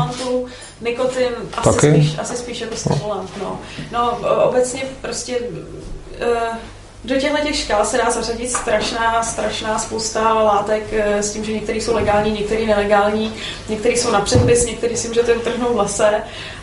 nikotin 0.81 1.33
asi 1.57 1.78
spíš, 1.78 2.18
asi 2.18 2.37
spíš 2.37 2.61
jako 2.61 2.76
stimulant, 2.76 3.31
no. 3.42 3.59
No, 3.92 4.18
obecně 4.44 4.83
prostě 5.00 5.38
uh, 5.38 6.57
do 7.05 7.15
těchto 7.15 7.39
těch 7.47 7.57
škál 7.57 7.85
se 7.85 7.97
dá 7.97 8.11
zařadit 8.11 8.51
strašná, 8.51 9.23
strašná 9.23 9.79
spousta 9.79 10.35
látek 10.35 10.83
eh, 10.93 11.23
s 11.23 11.33
tím, 11.33 11.45
že 11.45 11.53
některé 11.53 11.79
jsou 11.79 11.95
legální, 11.95 12.33
některé 12.33 12.67
nelegální, 12.67 13.33
některé 13.69 13.95
jsou 13.95 14.11
na 14.11 14.21
předpis, 14.21 14.67
některé 14.67 14.97
si 14.97 15.09
můžete 15.09 15.35
utrhnout 15.35 15.73
v 15.73 15.79
lese 15.79 16.15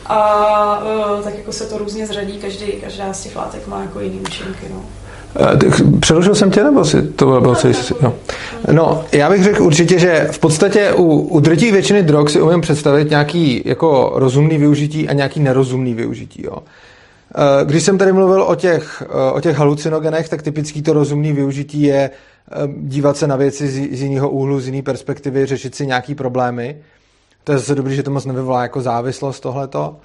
a 0.06 0.80
uh, 0.80 1.24
tak 1.24 1.38
jako 1.38 1.52
se 1.52 1.66
to 1.66 1.78
různě 1.78 2.08
zradí, 2.08 2.38
každý, 2.38 2.66
každá 2.66 3.14
z 3.14 3.24
těch 3.24 3.36
látek 3.36 3.68
má 3.68 3.82
jako 3.82 4.00
jiný 4.00 4.20
účinky. 4.20 4.66
No. 4.74 4.86
Eh, 5.40 6.00
přeložil 6.00 6.36
jsem 6.36 6.52
tě, 6.52 6.64
nebo 6.64 6.86
si 6.86 7.02
to 7.02 7.26
bylo 7.26 7.42
no, 7.42 7.54
no. 8.02 8.14
no, 8.72 9.06
já 9.12 9.30
bych 9.30 9.44
řekl 9.44 9.64
určitě, 9.64 10.00
že 10.00 10.28
v 10.32 10.40
podstatě 10.40 10.94
u, 10.94 11.20
u 11.20 11.40
drtí 11.40 11.72
většiny 11.72 12.04
drog 12.04 12.30
si 12.30 12.42
umím 12.42 12.62
představit 12.62 13.10
nějaký 13.10 13.62
jako 13.66 14.12
rozumný 14.16 14.58
využití 14.58 15.10
a 15.10 15.14
nějaký 15.14 15.40
nerozumný 15.40 15.94
využití. 15.94 16.44
Jo. 16.46 16.58
Eh, 17.38 17.66
když 17.66 17.84
jsem 17.84 17.98
tady 17.98 18.14
mluvil 18.14 18.44
o 18.44 18.56
těch, 18.56 19.04
o 19.34 19.42
těch 19.42 19.58
halucinogenech, 19.58 20.30
tak 20.30 20.42
typický 20.42 20.82
to 20.82 20.94
rozumný 20.94 21.34
využití 21.34 21.82
je 21.82 22.10
dívat 22.78 23.18
se 23.18 23.28
na 23.28 23.36
věci 23.36 23.68
z, 23.68 23.98
z 23.98 24.02
jiného 24.02 24.30
úhlu, 24.30 24.60
z 24.60 24.68
jiné 24.68 24.82
perspektivy, 24.82 25.46
řešit 25.46 25.76
si 25.76 25.88
nějaký 25.88 26.16
problémy. 26.16 26.78
To 27.44 27.52
je 27.52 27.58
zase 27.58 27.76
dobrý, 27.76 27.96
že 27.96 28.04
to 28.04 28.12
moc 28.12 28.26
nevyvolá 28.26 28.62
jako 28.62 28.82
závislost 28.82 29.40
tohleto. 29.40 29.98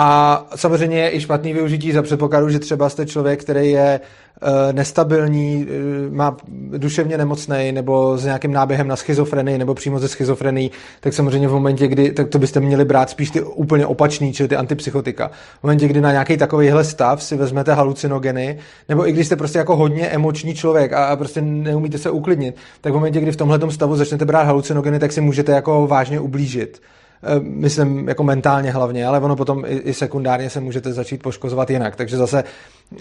A 0.00 0.46
samozřejmě 0.56 1.00
je 1.00 1.14
i 1.14 1.20
špatný 1.20 1.52
využití 1.52 1.92
za 1.92 2.02
předpokladu, 2.02 2.50
že 2.50 2.58
třeba 2.58 2.88
jste 2.88 3.06
člověk, 3.06 3.40
který 3.40 3.70
je 3.70 4.00
Eh, 4.42 4.72
nestabilní, 4.72 5.66
eh, 5.68 6.10
má 6.10 6.36
duševně 6.76 7.18
nemocný 7.18 7.72
nebo 7.72 8.18
s 8.18 8.24
nějakým 8.24 8.52
náběhem 8.52 8.88
na 8.88 8.96
schizofrenii 8.96 9.58
nebo 9.58 9.74
přímo 9.74 9.98
ze 9.98 10.08
schizofrenii, 10.08 10.70
tak 11.00 11.14
samozřejmě 11.14 11.48
v 11.48 11.52
momentě, 11.52 11.88
kdy, 11.88 12.12
tak 12.12 12.28
to 12.28 12.38
byste 12.38 12.60
měli 12.60 12.84
brát 12.84 13.10
spíš 13.10 13.30
ty 13.30 13.42
úplně 13.42 13.86
opačný, 13.86 14.32
čili 14.32 14.48
ty 14.48 14.56
antipsychotika. 14.56 15.30
V 15.60 15.62
momentě, 15.62 15.88
kdy 15.88 16.00
na 16.00 16.12
nějaký 16.12 16.36
takovýhle 16.36 16.84
stav 16.84 17.22
si 17.22 17.36
vezmete 17.36 17.74
halucinogeny, 17.74 18.58
nebo 18.88 19.08
i 19.08 19.12
když 19.12 19.26
jste 19.26 19.36
prostě 19.36 19.58
jako 19.58 19.76
hodně 19.76 20.06
emoční 20.06 20.54
člověk 20.54 20.92
a, 20.92 21.06
a 21.06 21.16
prostě 21.16 21.40
neumíte 21.40 21.98
se 21.98 22.10
uklidnit, 22.10 22.56
tak 22.80 22.92
v 22.92 22.94
momentě, 22.94 23.20
kdy 23.20 23.32
v 23.32 23.36
tomhle 23.36 23.70
stavu 23.70 23.96
začnete 23.96 24.24
brát 24.24 24.42
halucinogeny, 24.42 24.98
tak 24.98 25.12
si 25.12 25.20
můžete 25.20 25.52
jako 25.52 25.86
vážně 25.86 26.20
ublížit. 26.20 26.80
Eh, 27.22 27.40
myslím 27.40 28.08
jako 28.08 28.24
mentálně 28.24 28.70
hlavně, 28.70 29.06
ale 29.06 29.20
ono 29.20 29.36
potom 29.36 29.64
i, 29.66 29.76
i 29.76 29.94
sekundárně 29.94 30.50
se 30.50 30.60
můžete 30.60 30.92
začít 30.92 31.22
poškozovat 31.22 31.70
jinak. 31.70 31.96
Takže 31.96 32.16
zase 32.16 32.44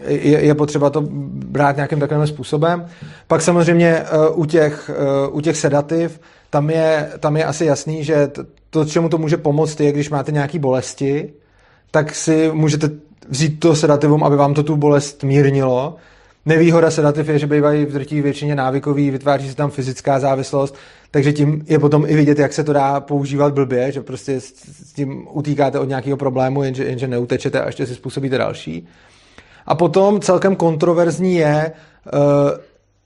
je, 0.08 0.46
je 0.46 0.56
potřeba 0.56 0.90
to 0.90 1.02
brát 1.28 1.76
nějakým 1.76 2.00
takovým 2.00 2.28
způsobem. 2.28 2.86
Pak 3.28 3.42
samozřejmě 3.42 3.90
eh, 3.90 4.30
u 4.34 4.46
těch, 4.46 4.92
eh, 4.94 5.28
u 5.28 5.42
těch 5.42 5.58
sedativ 5.58 6.20
tam 6.50 6.70
je, 6.70 7.10
tam 7.20 7.38
je 7.38 7.46
asi 7.46 7.66
jasný, 7.66 8.04
že 8.04 8.32
to, 8.70 8.86
čemu 8.86 9.10
to 9.10 9.18
může 9.18 9.38
pomoct, 9.38 9.80
je, 9.80 9.92
když 9.92 10.10
máte 10.10 10.32
nějaké 10.32 10.60
bolesti, 10.60 11.34
tak 11.92 12.16
si 12.16 12.52
můžete 12.54 12.90
vzít 13.30 13.60
to 13.60 13.76
sedativum, 13.76 14.24
aby 14.24 14.36
vám 14.36 14.54
to 14.54 14.64
tu 14.64 14.76
bolest 14.76 15.24
mírnilo. 15.24 15.96
Nevýhoda 16.46 16.92
sedativ 16.92 17.28
je, 17.28 17.40
že 17.40 17.48
bývají 17.48 17.86
v 17.86 17.94
drtí 17.94 18.22
většině 18.22 18.56
návykový, 18.56 19.12
vytváří 19.12 19.50
se 19.50 19.56
tam 19.56 19.70
fyzická 19.70 20.20
závislost, 20.20 20.76
takže 21.12 21.34
tím 21.34 21.66
je 21.68 21.80
potom 21.80 22.06
i 22.08 22.16
vidět, 22.16 22.40
jak 22.40 22.54
se 22.54 22.64
to 22.64 22.74
dá 22.74 23.00
používat 23.00 23.54
blbě, 23.54 23.92
že 23.92 24.02
prostě 24.02 24.42
s 24.42 24.94
tím 24.96 25.28
utíkáte 25.32 25.80
od 25.80 25.90
nějakého 25.90 26.18
problému, 26.18 26.64
jenže, 26.64 26.86
jenže 26.86 27.08
neutečete 27.08 27.62
a 27.62 27.66
ještě 27.66 27.86
si 27.86 27.96
způsobíte 27.96 28.38
další. 28.38 28.88
A 29.66 29.76
potom 29.76 30.20
celkem 30.20 30.56
kontroverzní 30.56 31.36
je 31.36 31.72
uh, 32.14 32.22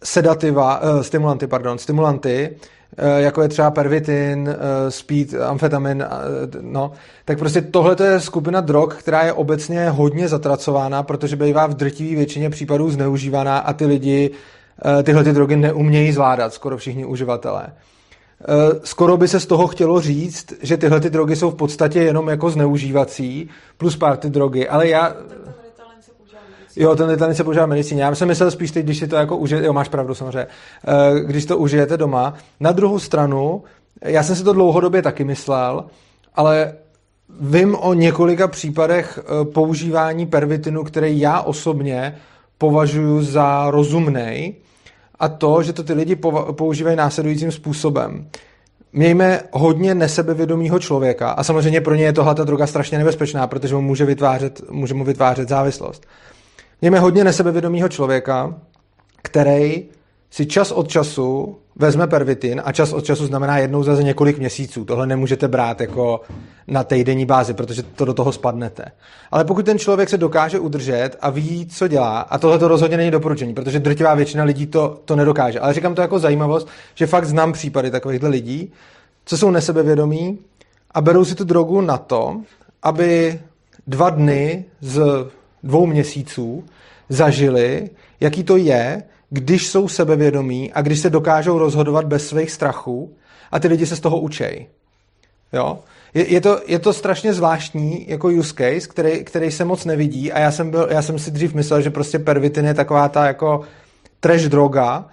sedativa, 0.03 0.81
uh, 0.81 1.01
stimulanty, 1.01 1.47
pardon, 1.47 1.77
stimulanty, 1.77 2.49
uh, 2.49 3.17
jako 3.17 3.41
je 3.41 3.47
třeba 3.47 3.71
pervitin, 3.71 4.55
speed, 4.89 5.33
amfetamin, 5.33 6.05
no, 6.61 6.91
tak 7.25 7.39
prostě 7.39 7.61
tohle 7.61 7.95
je 8.03 8.19
skupina 8.19 8.61
drog, 8.61 8.93
která 8.93 9.23
je 9.23 9.33
obecně 9.33 9.89
hodně 9.89 10.27
zatracována, 10.27 11.03
protože 11.03 11.35
bývá 11.35 11.67
v 11.67 11.73
drtivé 11.73 12.15
většině 12.15 12.49
případů 12.49 12.91
zneužívaná 12.91 13.57
a 13.57 13.73
ty 13.73 13.85
lidi 13.85 14.31
tyhle 15.03 15.23
ty 15.23 15.33
drogy 15.33 15.55
neumějí 15.55 16.11
zvládat, 16.11 16.53
skoro 16.53 16.77
všichni 16.77 17.05
uživatelé. 17.05 17.67
Uh, 18.49 18.79
skoro 18.83 19.17
by 19.17 19.27
se 19.27 19.39
z 19.39 19.45
toho 19.45 19.67
chtělo 19.67 20.01
říct, 20.01 20.53
že 20.61 20.77
tyhle 20.77 20.99
ty 20.99 21.09
drogy 21.09 21.35
jsou 21.35 21.51
v 21.51 21.55
podstatě 21.55 21.99
jenom 21.99 22.29
jako 22.29 22.49
zneužívací, 22.49 23.49
plus 23.77 23.95
party 23.95 24.29
drogy, 24.29 24.67
ale 24.67 24.87
já... 24.87 25.15
Jo, 26.75 26.95
ten 26.95 27.09
Ritalin 27.09 27.35
se 27.35 27.43
používá 27.43 27.65
v 27.65 27.69
medicíně. 27.69 28.03
Já 28.03 28.15
jsem 28.15 28.27
myslel 28.27 28.51
spíš 28.51 28.71
teď, 28.71 28.85
když 28.85 28.97
si 28.97 29.07
to 29.07 29.15
jako 29.15 29.37
užijete, 29.37 29.67
jo, 29.67 29.73
máš 29.73 29.89
pravdu 29.89 30.15
samozřejmě, 30.15 30.47
eh, 30.87 31.19
když 31.19 31.45
to 31.45 31.57
užijete 31.57 31.97
doma. 31.97 32.33
Na 32.59 32.71
druhou 32.71 32.99
stranu, 32.99 33.63
já 34.01 34.23
jsem 34.23 34.35
si 34.35 34.43
to 34.43 34.53
dlouhodobě 34.53 35.01
taky 35.01 35.23
myslel, 35.23 35.85
ale 36.35 36.73
vím 37.39 37.75
o 37.75 37.93
několika 37.93 38.47
případech 38.47 39.19
eh, 39.19 39.45
používání 39.45 40.25
pervitinu, 40.25 40.83
který 40.83 41.19
já 41.19 41.41
osobně 41.41 42.15
považuji 42.61 43.21
za 43.21 43.71
rozumný, 43.71 44.55
a 45.19 45.27
to, 45.29 45.63
že 45.63 45.73
to 45.73 45.83
ty 45.83 45.93
lidi 45.93 46.15
používají 46.51 46.95
následujícím 46.95 47.51
způsobem. 47.51 48.29
Mějme 48.93 49.41
hodně 49.51 49.95
nesebevědomého 49.95 50.79
člověka 50.79 51.31
a 51.31 51.43
samozřejmě 51.43 51.81
pro 51.81 51.95
ně 51.95 52.03
je 52.03 52.13
tohle 52.13 52.35
ta 52.35 52.43
droga 52.43 52.67
strašně 52.67 52.97
nebezpečná, 52.97 53.47
protože 53.47 53.75
mu 53.75 53.81
může, 53.81 54.05
vytvářet, 54.05 54.61
může 54.69 54.93
mu 54.93 55.03
vytvářet 55.03 55.49
závislost. 55.49 56.05
Mějme 56.81 56.99
hodně 56.99 57.23
nesebevědomého 57.23 57.89
člověka, 57.89 58.55
který 59.21 59.83
si 60.31 60.45
čas 60.45 60.71
od 60.71 60.87
času 60.87 61.57
vezme 61.75 62.07
pervitin 62.07 62.61
a 62.65 62.71
čas 62.71 62.93
od 62.93 63.05
času 63.05 63.25
znamená 63.25 63.57
jednou 63.57 63.83
za 63.83 64.01
několik 64.01 64.37
měsíců. 64.37 64.85
Tohle 64.85 65.07
nemůžete 65.07 65.47
brát 65.47 65.81
jako 65.81 66.21
na 66.67 66.83
týdenní 66.83 67.25
bázi, 67.25 67.53
protože 67.53 67.83
to 67.83 68.05
do 68.05 68.13
toho 68.13 68.31
spadnete. 68.31 68.85
Ale 69.31 69.45
pokud 69.45 69.65
ten 69.65 69.79
člověk 69.79 70.09
se 70.09 70.17
dokáže 70.17 70.59
udržet 70.59 71.09
a 71.21 71.29
ví, 71.29 71.67
co 71.67 71.87
dělá, 71.87 72.19
a 72.19 72.37
tohle 72.37 72.59
to 72.59 72.67
rozhodně 72.67 72.97
není 72.97 73.11
doporučení, 73.11 73.53
protože 73.53 73.79
drtivá 73.79 74.15
většina 74.15 74.43
lidí 74.43 74.67
to, 74.67 74.99
to 75.05 75.15
nedokáže. 75.15 75.59
Ale 75.59 75.73
říkám 75.73 75.95
to 75.95 76.01
jako 76.01 76.19
zajímavost, 76.19 76.67
že 76.95 77.07
fakt 77.07 77.25
znám 77.25 77.53
případy 77.53 77.91
takovýchhle 77.91 78.29
lidí, 78.29 78.71
co 79.25 79.37
jsou 79.37 79.51
nesebevědomí 79.51 80.39
a 80.91 81.01
berou 81.01 81.25
si 81.25 81.35
tu 81.35 81.43
drogu 81.43 81.81
na 81.81 81.97
to, 81.97 82.41
aby 82.83 83.39
dva 83.87 84.09
dny 84.09 84.65
z 84.81 85.01
dvou 85.63 85.85
měsíců 85.85 86.63
zažili, 87.09 87.89
jaký 88.19 88.43
to 88.43 88.57
je, 88.57 89.03
když 89.33 89.67
jsou 89.67 89.87
sebevědomí 89.87 90.73
a 90.73 90.81
když 90.81 90.99
se 90.99 91.09
dokážou 91.09 91.57
rozhodovat 91.57 92.05
bez 92.05 92.27
svých 92.27 92.51
strachů 92.51 93.13
a 93.51 93.59
ty 93.59 93.67
lidi 93.67 93.85
se 93.85 93.95
z 93.95 93.99
toho 93.99 94.19
učej. 94.19 94.67
Jo? 95.53 95.79
Je, 96.13 96.27
je, 96.27 96.41
to, 96.41 96.61
je 96.67 96.79
to 96.79 96.93
strašně 96.93 97.33
zvláštní 97.33 98.05
jako 98.09 98.27
use 98.27 98.53
case, 98.53 98.87
který, 98.87 99.23
který 99.23 99.51
se 99.51 99.65
moc 99.65 99.85
nevidí 99.85 100.31
a 100.31 100.39
já 100.39 100.51
jsem, 100.51 100.71
byl, 100.71 100.87
já 100.91 101.01
jsem 101.01 101.19
si 101.19 101.31
dřív 101.31 101.53
myslel, 101.53 101.81
že 101.81 101.89
prostě 101.89 102.19
pervitin 102.19 102.65
je 102.65 102.73
taková 102.73 103.09
ta 103.09 103.25
jako 103.25 103.61
trash 104.19 104.43
droga, 104.43 105.05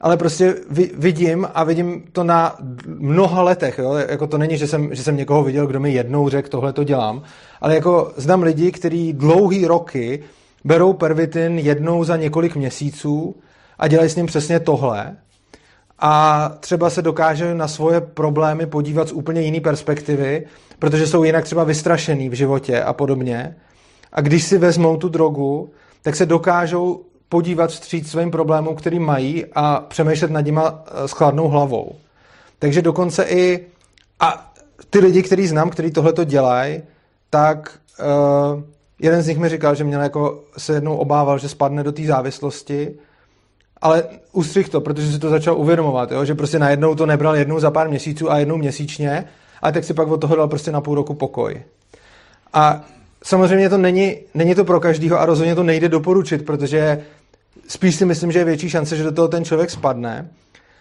ale 0.00 0.16
prostě 0.16 0.54
vidím 0.98 1.48
a 1.54 1.64
vidím 1.64 2.04
to 2.12 2.24
na 2.24 2.56
mnoha 2.86 3.42
letech. 3.42 3.78
Jo? 3.78 3.94
Jako 3.94 4.26
to 4.26 4.38
není, 4.38 4.56
že 4.56 4.66
jsem, 4.66 4.94
že 4.94 5.02
jsem 5.02 5.16
někoho 5.16 5.44
viděl, 5.44 5.66
kdo 5.66 5.80
mi 5.80 5.92
jednou 5.92 6.28
řekl, 6.28 6.48
tohle 6.48 6.72
to 6.72 6.84
dělám, 6.84 7.22
ale 7.60 7.74
jako 7.74 8.12
znám 8.16 8.42
lidi, 8.42 8.72
kteří 8.72 9.12
dlouhý 9.12 9.66
roky 9.66 10.22
berou 10.64 10.92
pervitin 10.92 11.58
jednou 11.58 12.04
za 12.04 12.16
několik 12.16 12.56
měsíců 12.56 13.34
a 13.78 13.88
dělají 13.88 14.10
s 14.10 14.16
ním 14.16 14.26
přesně 14.26 14.60
tohle 14.60 15.16
a 15.98 16.48
třeba 16.60 16.90
se 16.90 17.02
dokáže 17.02 17.54
na 17.54 17.68
svoje 17.68 18.00
problémy 18.00 18.66
podívat 18.66 19.08
z 19.08 19.12
úplně 19.12 19.40
jiné 19.40 19.60
perspektivy, 19.60 20.46
protože 20.78 21.06
jsou 21.06 21.24
jinak 21.24 21.44
třeba 21.44 21.64
vystrašený 21.64 22.28
v 22.28 22.32
životě 22.32 22.82
a 22.82 22.92
podobně. 22.92 23.56
A 24.12 24.20
když 24.20 24.44
si 24.44 24.58
vezmou 24.58 24.96
tu 24.96 25.08
drogu, 25.08 25.70
tak 26.02 26.16
se 26.16 26.26
dokážou 26.26 27.04
podívat 27.28 27.70
vstříc 27.70 28.10
svým 28.10 28.30
problémům, 28.30 28.76
který 28.76 28.98
mají 28.98 29.44
a 29.54 29.80
přemýšlet 29.80 30.30
nad 30.30 30.40
nima 30.40 30.84
eh, 30.86 31.08
s 31.08 31.12
chladnou 31.12 31.48
hlavou. 31.48 31.92
Takže 32.58 32.82
dokonce 32.82 33.24
i 33.24 33.66
a 34.20 34.52
ty 34.90 34.98
lidi, 34.98 35.22
který 35.22 35.46
znám, 35.46 35.70
kteří 35.70 35.90
tohle 35.90 36.12
to 36.12 36.24
dělají, 36.24 36.82
tak 37.30 37.78
uh, 38.00 38.62
jeden 38.98 39.22
z 39.22 39.26
nich 39.26 39.38
mi 39.38 39.48
říkal, 39.48 39.74
že 39.74 39.84
měl 39.84 40.02
jako 40.02 40.44
se 40.58 40.72
jednou 40.72 40.96
obával, 40.96 41.38
že 41.38 41.48
spadne 41.48 41.82
do 41.82 41.92
té 41.92 42.02
závislosti, 42.02 42.94
ale 43.80 44.04
ustřih 44.32 44.68
to, 44.68 44.80
protože 44.80 45.12
si 45.12 45.18
to 45.18 45.30
začal 45.30 45.58
uvědomovat, 45.58 46.12
jo? 46.12 46.24
že 46.24 46.34
prostě 46.34 46.58
najednou 46.58 46.94
to 46.94 47.06
nebral 47.06 47.36
jednou 47.36 47.60
za 47.60 47.70
pár 47.70 47.88
měsíců 47.88 48.32
a 48.32 48.38
jednou 48.38 48.56
měsíčně, 48.56 49.24
a 49.62 49.72
tak 49.72 49.84
si 49.84 49.94
pak 49.94 50.08
od 50.08 50.20
toho 50.20 50.36
dal 50.36 50.48
prostě 50.48 50.72
na 50.72 50.80
půl 50.80 50.94
roku 50.94 51.14
pokoj. 51.14 51.62
A 52.52 52.80
samozřejmě 53.24 53.68
to 53.68 53.78
není, 53.78 54.16
není 54.34 54.54
to 54.54 54.64
pro 54.64 54.80
každýho 54.80 55.20
a 55.20 55.26
rozhodně 55.26 55.54
to 55.54 55.62
nejde 55.62 55.88
doporučit, 55.88 56.46
protože 56.46 57.04
spíš 57.68 57.94
si 57.94 58.04
myslím, 58.04 58.32
že 58.32 58.38
je 58.38 58.44
větší 58.44 58.70
šance, 58.70 58.96
že 58.96 59.04
do 59.04 59.12
toho 59.12 59.28
ten 59.28 59.44
člověk 59.44 59.70
spadne. 59.70 60.30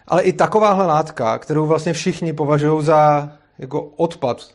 Ale 0.07 0.21
i 0.21 0.33
takováhle 0.33 0.85
látka, 0.85 1.37
kterou 1.37 1.65
vlastně 1.65 1.93
všichni 1.93 2.33
považují 2.33 2.85
za 2.85 3.31
jako 3.59 3.81
odpad, 3.81 4.47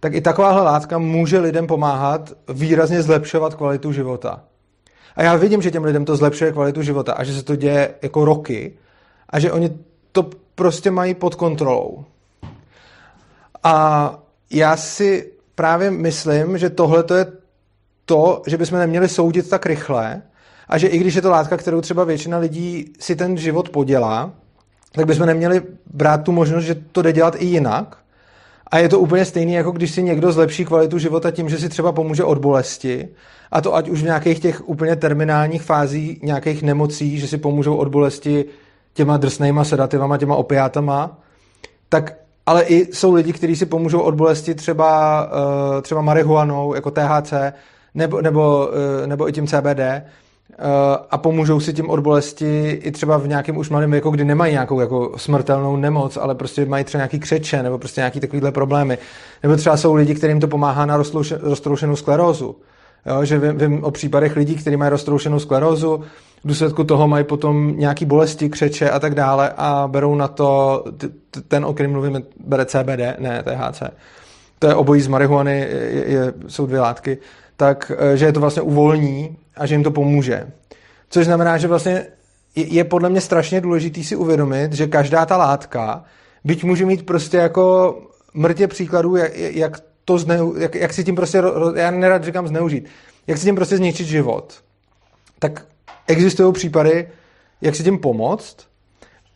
tak 0.00 0.14
i 0.14 0.20
takováhle 0.20 0.62
látka 0.62 0.98
může 0.98 1.38
lidem 1.38 1.66
pomáhat 1.66 2.32
výrazně 2.48 3.02
zlepšovat 3.02 3.54
kvalitu 3.54 3.92
života. 3.92 4.40
A 5.16 5.22
já 5.22 5.36
vidím, 5.36 5.62
že 5.62 5.70
těm 5.70 5.84
lidem 5.84 6.04
to 6.04 6.16
zlepšuje 6.16 6.52
kvalitu 6.52 6.82
života 6.82 7.12
a 7.12 7.24
že 7.24 7.34
se 7.34 7.42
to 7.42 7.56
děje 7.56 7.94
jako 8.02 8.24
roky 8.24 8.72
a 9.30 9.38
že 9.38 9.52
oni 9.52 9.70
to 10.12 10.30
prostě 10.54 10.90
mají 10.90 11.14
pod 11.14 11.34
kontrolou. 11.34 12.04
A 13.64 14.18
já 14.50 14.76
si 14.76 15.32
právě 15.54 15.90
myslím, 15.90 16.58
že 16.58 16.70
tohle 16.70 17.02
to 17.02 17.14
je 17.14 17.26
to, 18.04 18.42
že 18.46 18.56
bychom 18.56 18.78
neměli 18.78 19.08
soudit 19.08 19.48
tak 19.50 19.66
rychle, 19.66 20.22
a 20.68 20.78
že 20.78 20.86
i 20.86 20.98
když 20.98 21.14
je 21.14 21.22
to 21.22 21.30
látka, 21.30 21.56
kterou 21.56 21.80
třeba 21.80 22.04
většina 22.04 22.38
lidí 22.38 22.92
si 23.00 23.16
ten 23.16 23.36
život 23.36 23.68
podělá, 23.68 24.32
tak 24.92 25.06
bychom 25.06 25.26
neměli 25.26 25.62
brát 25.86 26.22
tu 26.22 26.32
možnost, 26.32 26.64
že 26.64 26.74
to 26.74 27.02
jde 27.02 27.12
dělat 27.12 27.34
i 27.38 27.44
jinak. 27.44 27.98
A 28.72 28.78
je 28.78 28.88
to 28.88 29.00
úplně 29.00 29.24
stejný, 29.24 29.52
jako 29.52 29.70
když 29.70 29.90
si 29.90 30.02
někdo 30.02 30.32
zlepší 30.32 30.64
kvalitu 30.64 30.98
života 30.98 31.30
tím, 31.30 31.48
že 31.48 31.58
si 31.58 31.68
třeba 31.68 31.92
pomůže 31.92 32.24
od 32.24 32.38
bolesti, 32.38 33.08
a 33.50 33.60
to 33.60 33.74
ať 33.74 33.88
už 33.88 34.00
v 34.00 34.04
nějakých 34.04 34.40
těch 34.40 34.68
úplně 34.68 34.96
terminálních 34.96 35.62
fází 35.62 36.20
nějakých 36.22 36.62
nemocí, 36.62 37.18
že 37.18 37.28
si 37.28 37.38
pomůžou 37.38 37.76
od 37.76 37.88
bolesti 37.88 38.44
těma 38.94 39.16
drsnýma 39.16 39.64
sedativama, 39.64 40.18
těma 40.18 40.36
opiátama, 40.36 41.18
tak 41.88 42.14
ale 42.46 42.62
i 42.62 42.94
jsou 42.94 43.14
lidi, 43.14 43.32
kteří 43.32 43.56
si 43.56 43.66
pomůžou 43.66 44.00
od 44.00 44.14
bolesti 44.14 44.54
třeba, 44.54 45.22
eh, 45.78 45.82
třeba 45.82 46.02
marihuanou, 46.02 46.74
jako 46.74 46.90
THC, 46.90 47.52
nebo, 47.94 48.22
nebo, 48.22 48.70
eh, 49.02 49.06
nebo 49.06 49.28
i 49.28 49.32
tím 49.32 49.46
CBD, 49.46 50.02
a 51.10 51.18
pomůžou 51.18 51.60
si 51.60 51.72
tím 51.72 51.90
od 51.90 52.00
bolesti 52.00 52.70
i 52.70 52.92
třeba 52.92 53.18
v 53.18 53.28
nějakém 53.28 53.56
už 53.56 53.70
malém 53.70 53.90
věku, 53.90 54.10
kdy 54.10 54.24
nemají 54.24 54.52
nějakou 54.52 54.80
jako 54.80 55.12
smrtelnou 55.16 55.76
nemoc, 55.76 56.16
ale 56.16 56.34
prostě 56.34 56.66
mají 56.66 56.84
třeba 56.84 57.00
nějaký 57.00 57.20
křeče 57.20 57.62
nebo 57.62 57.78
prostě 57.78 58.00
nějaký 58.00 58.20
takovýhle 58.20 58.52
problémy. 58.52 58.98
Nebo 59.42 59.56
třeba 59.56 59.76
jsou 59.76 59.94
lidi, 59.94 60.14
kterým 60.14 60.40
to 60.40 60.48
pomáhá 60.48 60.86
na 60.86 60.96
roztroušenou 61.40 61.96
sklerózu. 61.96 62.56
Jo, 63.06 63.24
že 63.24 63.38
vím, 63.38 63.58
vím 63.58 63.84
o 63.84 63.90
případech 63.90 64.36
lidí, 64.36 64.54
kteří 64.54 64.76
mají 64.76 64.90
roztroušenou 64.90 65.38
sklerózu, 65.38 66.04
v 66.44 66.48
důsledku 66.48 66.84
toho 66.84 67.08
mají 67.08 67.24
potom 67.24 67.74
nějaký 67.76 68.04
bolesti, 68.04 68.48
křeče 68.48 68.90
a 68.90 68.98
tak 68.98 69.14
dále 69.14 69.52
a 69.56 69.88
berou 69.88 70.14
na 70.14 70.28
to, 70.28 70.84
ten, 71.48 71.64
o 71.64 71.72
kterém 71.72 71.92
mluvíme, 71.92 72.22
bere 72.46 72.66
CBD, 72.66 73.18
ne 73.18 73.42
THC. 73.42 73.82
To 74.58 74.66
je 74.66 74.74
obojí 74.74 75.00
z 75.00 75.08
marihuany, 75.08 75.68
je, 75.70 76.04
je, 76.06 76.32
jsou 76.46 76.66
dvě 76.66 76.80
látky. 76.80 77.18
Tak, 77.56 77.92
eh, 77.98 78.16
že 78.16 78.26
je 78.26 78.32
to 78.32 78.40
vlastně 78.40 78.62
uvolní 78.62 79.36
a 79.56 79.66
že 79.66 79.74
jim 79.74 79.82
to 79.82 79.90
pomůže. 79.90 80.46
Což 81.08 81.24
znamená, 81.24 81.58
že 81.58 81.68
vlastně 81.68 82.06
je, 82.54 82.84
podle 82.84 83.10
mě 83.10 83.20
strašně 83.20 83.60
důležitý 83.60 84.04
si 84.04 84.16
uvědomit, 84.16 84.72
že 84.72 84.86
každá 84.86 85.26
ta 85.26 85.36
látka, 85.36 86.04
byť 86.44 86.64
může 86.64 86.86
mít 86.86 87.06
prostě 87.06 87.36
jako 87.36 87.96
mrtě 88.34 88.68
příkladů, 88.68 89.16
jak, 89.16 89.36
jak 89.36 89.80
to 90.04 90.18
zneu, 90.18 90.54
jak, 90.56 90.74
jak 90.74 90.92
si 90.92 91.04
tím 91.04 91.16
prostě, 91.16 91.42
já 91.74 91.90
nerad 91.90 92.24
říkám 92.24 92.48
zneužít, 92.48 92.88
jak 93.26 93.38
si 93.38 93.44
tím 93.44 93.54
prostě 93.54 93.76
zničit 93.76 94.06
život, 94.06 94.62
tak 95.38 95.66
existují 96.06 96.52
případy, 96.52 97.08
jak 97.60 97.74
si 97.76 97.84
tím 97.84 97.98
pomoct 97.98 98.56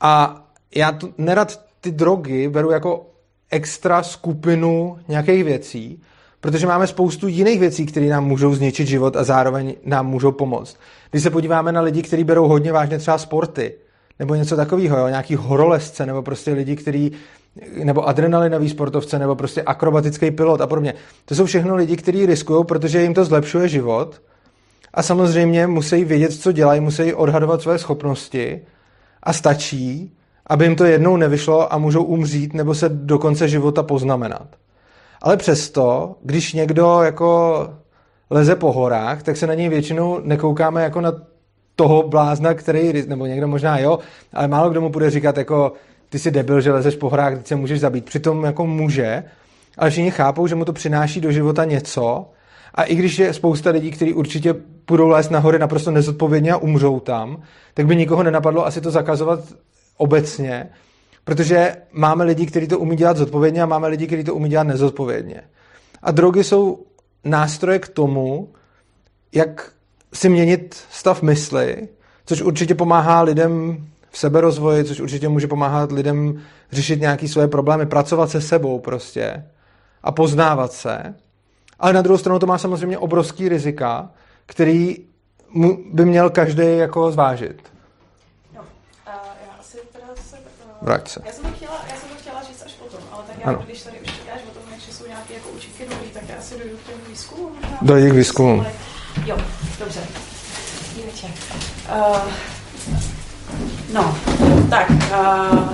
a 0.01 0.43
já 0.75 0.93
to, 0.93 1.09
nerad 1.19 1.61
ty 1.81 1.91
drogy 1.91 2.49
beru 2.49 2.71
jako 2.71 3.07
extra 3.51 4.03
skupinu 4.03 4.99
nějakých 5.09 5.45
věcí, 5.45 6.03
protože 6.41 6.67
máme 6.67 6.87
spoustu 6.87 7.29
jiných 7.29 7.61
věcí, 7.61 7.87
které 7.87 8.07
nám 8.07 8.25
můžou 8.25 8.55
zničit 8.55 8.89
život 8.89 9.17
a 9.17 9.25
zároveň 9.25 9.75
nám 9.85 10.07
můžou 10.07 10.33
pomoct. 10.33 10.77
Když 11.11 11.23
se 11.23 11.31
podíváme 11.31 11.73
na 11.73 11.81
lidi, 11.81 12.03
kteří 12.03 12.25
berou 12.25 12.49
hodně 12.49 12.73
vážně 12.73 12.99
třeba 12.99 13.19
sporty, 13.19 13.75
nebo 14.19 14.35
něco 14.35 14.57
takového, 14.57 14.99
jo, 14.99 15.09
nějaký 15.09 15.35
horolezce, 15.35 16.07
nebo 16.07 16.23
prostě 16.23 16.53
lidi, 16.53 16.77
kteří 16.77 17.13
nebo 17.85 18.09
adrenalinový 18.09 18.69
sportovce, 18.69 19.19
nebo 19.19 19.37
prostě 19.37 19.63
akrobatický 19.63 20.31
pilot 20.31 20.61
a 20.61 20.67
podobně. 20.67 20.95
To 21.25 21.35
jsou 21.35 21.45
všechno 21.47 21.77
lidi, 21.77 21.97
kteří 21.97 22.27
riskují, 22.27 22.65
protože 22.65 23.03
jim 23.03 23.15
to 23.15 23.25
zlepšuje 23.25 23.69
život 23.69 24.23
a 24.95 25.03
samozřejmě 25.03 25.67
musí 25.67 26.05
vědět, 26.05 26.33
co 26.33 26.53
dělají, 26.53 26.81
musí 26.81 27.15
odhadovat 27.15 27.63
své 27.63 27.79
schopnosti 27.79 28.61
a 29.23 29.33
stačí, 29.33 30.13
aby 30.47 30.65
jim 30.65 30.77
to 30.77 30.85
jednou 30.85 31.17
nevyšlo 31.17 31.73
a 31.73 31.79
můžou 31.79 32.03
umřít 32.05 32.55
nebo 32.55 32.75
se 32.75 32.89
do 32.89 33.19
konce 33.19 33.49
života 33.49 33.83
poznamenat. 33.83 34.49
Ale 35.23 35.37
přesto, 35.37 36.15
když 36.23 36.53
někdo 36.53 37.03
jako 37.03 37.61
leze 38.31 38.57
po 38.57 38.73
horách, 38.73 39.23
tak 39.23 39.37
se 39.37 39.47
na 39.47 39.55
něj 39.55 39.69
většinou 39.69 40.21
nekoukáme 40.25 40.83
jako 40.83 41.01
na 41.01 41.13
toho 41.77 42.09
blázna, 42.09 42.55
který, 42.55 43.07
nebo 43.07 43.27
někdo 43.27 43.49
možná 43.49 43.79
jo, 43.79 43.99
ale 44.33 44.49
málo 44.49 44.71
kdo 44.71 44.81
mu 44.81 44.89
bude 44.89 45.11
říkat 45.11 45.37
jako 45.37 45.73
ty 46.09 46.19
jsi 46.19 46.31
debil, 46.31 46.61
že 46.61 46.73
lezeš 46.73 46.97
po 46.97 47.09
horách, 47.09 47.35
teď 47.35 47.47
se 47.47 47.57
můžeš 47.57 47.81
zabít. 47.81 48.05
Přitom 48.05 48.45
jako 48.45 48.67
může, 48.67 49.25
ale 49.79 49.91
všichni 49.91 50.11
chápou, 50.11 50.47
že 50.47 50.55
mu 50.55 50.65
to 50.65 50.73
přináší 50.73 51.21
do 51.21 51.33
života 51.33 51.65
něco 51.65 52.27
a 52.75 52.83
i 52.83 52.95
když 52.95 53.19
je 53.19 53.33
spousta 53.33 53.71
lidí, 53.71 53.91
kteří 53.91 54.15
určitě 54.15 54.55
budou 54.87 55.09
lézt 55.09 55.31
nahory 55.31 55.59
naprosto 55.59 55.91
nezodpovědně 55.91 56.53
a 56.53 56.57
umřou 56.57 57.01
tam, 57.01 57.43
tak 57.75 57.87
by 57.87 57.97
nikoho 57.97 58.23
nenapadlo 58.23 58.67
asi 58.67 58.81
to 58.81 58.91
zakazovat 58.91 59.41
obecně, 59.97 60.69
protože 61.27 61.77
máme 61.93 62.25
lidi, 62.25 62.47
kteří 62.47 62.69
to 62.69 62.79
umí 62.79 62.97
dělat 62.97 63.17
zodpovědně 63.17 63.63
a 63.63 63.67
máme 63.67 63.89
lidi, 63.89 64.07
kteří 64.07 64.25
to 64.25 64.35
umí 64.35 64.49
dělat 64.49 64.67
nezodpovědně. 64.67 65.43
A 66.03 66.11
drogy 66.11 66.45
jsou 66.45 66.87
nástroje 67.25 67.79
k 67.79 67.89
tomu, 67.89 68.49
jak 69.33 69.73
si 70.15 70.29
měnit 70.29 70.85
stav 70.91 71.23
mysli, 71.23 71.89
což 72.27 72.43
určitě 72.43 72.75
pomáhá 72.75 73.23
lidem 73.23 73.85
v 74.11 74.19
seberozvoji, 74.19 74.85
což 74.85 75.01
určitě 75.01 75.29
může 75.29 75.47
pomáhat 75.47 75.93
lidem 75.93 76.43
řešit 76.73 77.01
nějaké 77.01 77.29
svoje 77.29 77.49
problémy, 77.49 77.87
pracovat 77.87 78.31
se 78.31 78.41
sebou 78.41 78.79
prostě 78.79 79.45
a 80.03 80.13
poznávat 80.13 80.73
se. 80.73 81.15
Ale 81.79 81.93
na 81.93 82.03
druhou 82.03 82.19
stranu 82.19 82.39
to 82.39 82.47
má 82.47 82.59
samozřejmě 82.59 82.99
obrovský 82.99 83.49
rizika, 83.49 84.11
který 84.47 84.97
by 85.93 86.05
měl 86.05 86.31
každý 86.31 86.77
jako 86.77 87.13
zvážit. 87.13 87.76
Vrať 90.87 91.09
se. 91.09 91.21
Já 91.27 91.33
jsem, 91.33 91.45
to 91.45 91.51
chtěla, 91.57 91.85
já 91.91 92.01
jsem 92.01 92.09
to 92.09 92.15
chtěla 92.21 92.43
říct 92.43 92.63
až 92.67 92.73
potom, 92.73 93.01
ale 93.13 93.23
tak 93.27 93.37
já, 93.39 93.47
ano. 93.47 93.63
když 93.67 93.83
tady 93.83 94.01
už 94.01 94.07
říkáš 94.07 94.41
o 94.51 94.55
tom, 94.55 94.81
že 94.87 94.95
jsou 94.95 95.07
nějaké 95.07 95.35
jako 95.35 95.49
učitky 95.49 95.87
dobrý, 95.91 96.09
tak 96.09 96.23
já 96.29 96.37
asi 96.39 96.59
dojdu 96.59 96.77
k 96.77 96.91
tomu 96.91 96.99
výzkumu. 97.09 97.53
Do 97.83 97.97
jejich 97.97 98.13
výzkumu. 98.13 98.67
Jo, 99.25 99.37
dobře. 99.79 100.01
Uh, 101.89 102.17
no, 103.93 104.19
tak, 104.71 104.91
uh, 104.91 105.73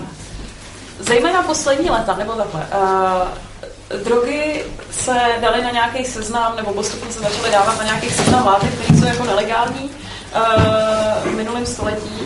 zejména 0.98 1.42
poslední 1.42 1.90
leta, 1.90 2.16
nebo 2.16 2.32
takhle, 2.32 2.66
uh, 2.66 3.98
drogy 4.04 4.64
se 4.90 5.20
daly 5.40 5.62
na 5.62 5.70
nějaký 5.70 6.04
seznam, 6.04 6.56
nebo 6.56 6.72
postupně 6.72 7.12
se 7.12 7.20
začaly 7.20 7.50
dávat 7.50 7.78
na 7.78 7.84
nějaký 7.84 8.10
seznam 8.10 8.46
látek, 8.46 8.74
které 8.74 8.98
jsou 8.98 9.06
jako 9.06 9.24
nelegální 9.24 9.90
uh, 9.90 11.32
v 11.32 11.36
minulém 11.36 11.66
století. 11.66 12.20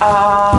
A 0.00 0.52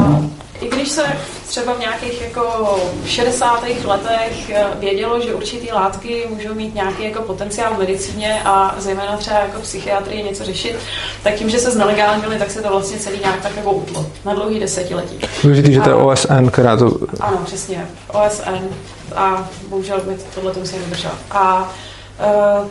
i 0.61 0.69
když 0.69 0.89
se 0.89 1.03
třeba 1.47 1.73
v 1.73 1.79
nějakých 1.79 2.21
jako 2.21 2.79
60. 3.05 3.63
letech 3.85 4.49
eh, 4.49 4.65
vědělo, 4.79 5.21
že 5.21 5.33
určitý 5.33 5.71
látky 5.71 6.27
můžou 6.29 6.53
mít 6.53 6.75
nějaký 6.75 7.03
jako 7.03 7.21
potenciál 7.21 7.73
v 7.73 7.77
medicíně 7.77 8.41
a 8.45 8.75
zejména 8.77 9.17
třeba 9.17 9.39
jako 9.39 9.61
psychiatrii 9.61 10.23
něco 10.23 10.43
řešit, 10.43 10.75
tak 11.23 11.33
tím, 11.33 11.49
že 11.49 11.59
se 11.59 11.71
znelegálnili, 11.71 12.39
tak 12.39 12.51
se 12.51 12.61
to 12.61 12.69
vlastně 12.69 12.99
celý 12.99 13.19
nějak 13.19 13.41
tak 13.41 13.55
jako 13.55 13.71
utlo 13.71 14.05
na 14.25 14.33
dlouhý 14.33 14.59
desetiletí. 14.59 15.19
Důležitý, 15.43 15.73
že 15.73 15.81
to 15.81 15.89
je 15.89 15.95
OSN, 15.95 16.47
která 16.51 16.77
to... 16.77 16.97
Ano, 17.19 17.37
přesně. 17.45 17.87
OSN 18.07 18.67
a 19.15 19.49
bohužel 19.69 20.01
by 20.01 20.17
tohle 20.35 20.51
to 20.51 20.59
musím 20.59 20.79
vydržet. 20.83 21.11
A 21.31 21.73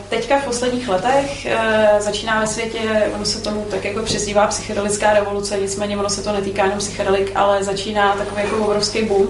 teďka 0.09 0.39
v 0.39 0.45
posledních 0.45 0.89
letech 0.89 1.45
eh, 1.45 1.95
začíná 1.99 2.39
ve 2.39 2.47
světě, 2.47 3.11
ono 3.15 3.25
se 3.25 3.41
tomu 3.41 3.65
tak 3.71 3.85
jako 3.85 4.01
přezdívá 4.01 4.47
psychedelická 4.47 5.13
revoluce, 5.13 5.57
nicméně 5.57 5.97
ono 5.97 6.09
se 6.09 6.23
to 6.23 6.31
netýká 6.31 6.63
jenom 6.63 6.79
psychedelik, 6.79 7.31
ale 7.35 7.63
začíná 7.63 8.15
takový 8.15 8.41
jako 8.41 8.57
obrovský 8.57 9.05
boom, 9.05 9.27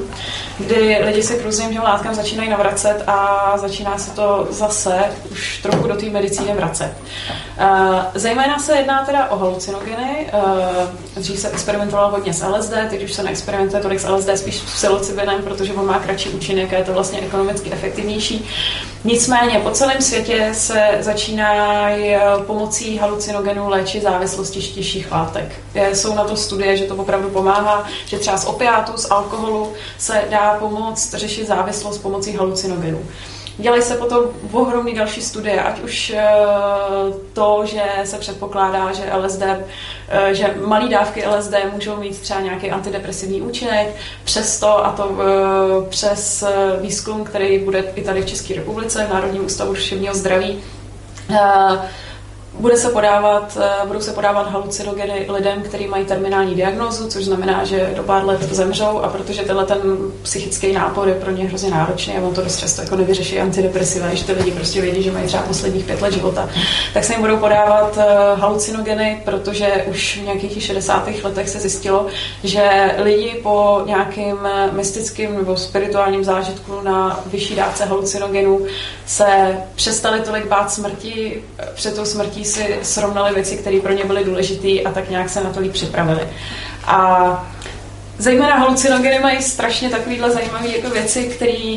kdy 0.57 0.97
lidi 1.05 1.23
se 1.23 1.35
k 1.35 1.45
různým 1.45 1.81
látkám 1.81 2.15
začínají 2.15 2.49
navracet 2.49 3.03
a 3.07 3.53
začíná 3.57 3.97
se 3.97 4.11
to 4.11 4.47
zase 4.49 4.99
už 5.31 5.57
trochu 5.57 5.87
do 5.87 5.95
té 5.95 6.05
medicíny 6.05 6.53
vracet. 6.53 6.91
Eh, 7.57 7.65
zejména 8.15 8.59
se 8.59 8.77
jedná 8.77 9.05
teda 9.05 9.29
o 9.29 9.37
halucinogeny. 9.37 10.31
Dřív 11.15 11.39
se 11.39 11.49
experimentovalo 11.49 12.11
hodně 12.11 12.33
s 12.33 12.45
LSD, 12.45 12.73
teď 12.89 13.03
už 13.03 13.13
se 13.13 13.23
neexperimentuje 13.23 13.81
tolik 13.81 13.99
s 13.99 14.09
LSD, 14.09 14.37
spíš 14.37 14.55
s 14.55 14.61
psilocybinem, 14.61 15.41
protože 15.41 15.73
on 15.73 15.85
má 15.85 15.99
kratší 15.99 16.29
účinek 16.29 16.73
a 16.73 16.77
je 16.77 16.83
to 16.83 16.93
vlastně 16.93 17.19
ekonomicky 17.19 17.71
efektivnější. 17.71 18.49
Nicméně 19.05 19.59
po 19.59 19.71
celém 19.71 20.01
světě 20.01 20.49
se 20.53 20.97
začíná 20.99 21.89
pomocí 22.47 22.97
halucinogenů 22.97 23.69
léčit 23.69 24.03
závislosti 24.03 24.59
těžších 24.59 25.11
látek. 25.11 25.61
Jsou 25.93 26.15
na 26.15 26.23
to 26.23 26.35
studie, 26.35 26.77
že 26.77 26.85
to 26.85 26.95
opravdu 26.95 27.29
pomáhá, 27.29 27.87
že 28.05 28.19
třeba 28.19 28.37
z 28.37 28.45
opiátu, 28.45 28.97
z 28.97 29.11
alkoholu 29.11 29.73
se 29.97 30.23
dá 30.29 30.55
pomoct 30.59 31.13
řešit 31.13 31.47
závislost 31.47 31.97
pomocí 31.97 32.35
halucinogenů. 32.35 33.05
Dělají 33.57 33.81
se 33.81 33.95
potom 33.95 34.23
ohromný 34.51 34.93
další 34.93 35.21
studie, 35.21 35.63
ať 35.63 35.79
už 35.79 36.09
eh, 36.15 36.25
to, 37.33 37.61
že 37.65 37.83
se 38.03 38.17
předpokládá, 38.17 38.93
že 38.93 39.13
LSD, 39.13 39.41
eh, 39.41 39.65
že 40.31 40.55
malé 40.65 40.89
dávky 40.89 41.27
LSD 41.27 41.53
můžou 41.73 41.97
mít 41.97 42.19
třeba 42.19 42.39
nějaký 42.39 42.71
antidepresivní 42.71 43.41
účinek, 43.41 43.95
přesto 44.23 44.85
a 44.85 44.91
to 44.91 45.17
eh, 45.19 45.89
přes 45.89 46.43
výzkum, 46.81 47.23
který 47.23 47.59
bude 47.59 47.79
i 47.95 48.01
tady 48.01 48.21
v 48.21 48.25
České 48.25 48.55
republice, 48.55 49.05
v 49.09 49.13
Národním 49.13 49.45
ústavu 49.45 49.73
duševního 49.73 50.13
zdraví, 50.13 50.63
bude 52.59 52.77
se 52.77 52.89
podávat, 52.89 53.57
eh, 53.61 53.87
budou 53.87 54.01
se 54.01 54.11
podávat 54.11 54.51
halucinogeny 54.51 55.25
lidem, 55.29 55.61
kteří 55.61 55.87
mají 55.87 56.05
terminální 56.05 56.55
diagnózu, 56.55 57.07
což 57.07 57.25
znamená, 57.25 57.63
že 57.63 57.93
do 57.95 58.03
pár 58.03 58.25
let 58.25 58.41
zemřou 58.43 58.99
a 58.99 59.09
protože 59.09 59.41
tenhle 59.41 59.65
ten 59.65 59.81
psychický 60.21 60.71
nápor 60.71 61.07
je 61.07 61.13
pro 61.13 61.31
ně 61.31 61.45
hrozně 61.45 61.69
náročný 61.69 62.17
a 62.17 62.21
on 62.21 62.33
to 62.33 62.41
dost 62.41 62.59
často 62.59 62.81
jako 62.81 62.95
nevyřeší 62.95 63.39
antidepresiva, 63.39 64.07
když 64.07 64.21
ty 64.21 64.33
lidi 64.33 64.51
prostě 64.51 64.81
vědí, 64.81 65.03
že 65.03 65.11
mají 65.11 65.27
třeba 65.27 65.43
posledních 65.43 65.85
pět 65.85 66.01
let 66.01 66.13
života, 66.13 66.49
tak 66.93 67.03
se 67.03 67.13
jim 67.13 67.21
budou 67.21 67.37
podávat 67.37 67.97
eh, 67.97 68.05
halucinogeny, 68.35 69.21
protože 69.25 69.85
už 69.89 70.17
v 70.17 70.23
nějakých 70.23 70.63
60. 70.63 71.09
letech 71.23 71.49
se 71.49 71.59
zjistilo, 71.59 72.07
že 72.43 72.95
lidi 72.97 73.39
po 73.43 73.81
nějakým 73.85 74.37
eh, 74.45 74.69
mystickým 74.71 75.35
nebo 75.35 75.57
spirituálním 75.57 76.23
zážitku 76.23 76.81
na 76.81 77.19
vyšší 77.25 77.55
dávce 77.55 77.85
halucinogenů 77.85 78.65
se 79.05 79.57
přestali 79.75 80.21
tolik 80.21 80.47
bát 80.47 80.71
smrti, 80.71 81.43
před 81.75 81.95
tou 81.95 82.05
smrtí 82.05 82.42
si 82.45 82.79
srovnali 82.81 83.33
věci, 83.33 83.57
které 83.57 83.79
pro 83.79 83.93
ně 83.93 84.05
byly 84.05 84.23
důležité 84.23 84.81
a 84.81 84.91
tak 84.91 85.09
nějak 85.09 85.29
se 85.29 85.43
na 85.43 85.49
to 85.49 85.59
líp 85.59 85.73
připravili. 85.73 86.27
A 86.85 87.53
Zejména 88.17 88.55
halucinogeny 88.55 89.19
mají 89.19 89.41
strašně 89.41 89.89
takovýhle 89.89 90.31
zajímavé 90.31 90.67
jako 90.67 90.89
věci, 90.89 91.23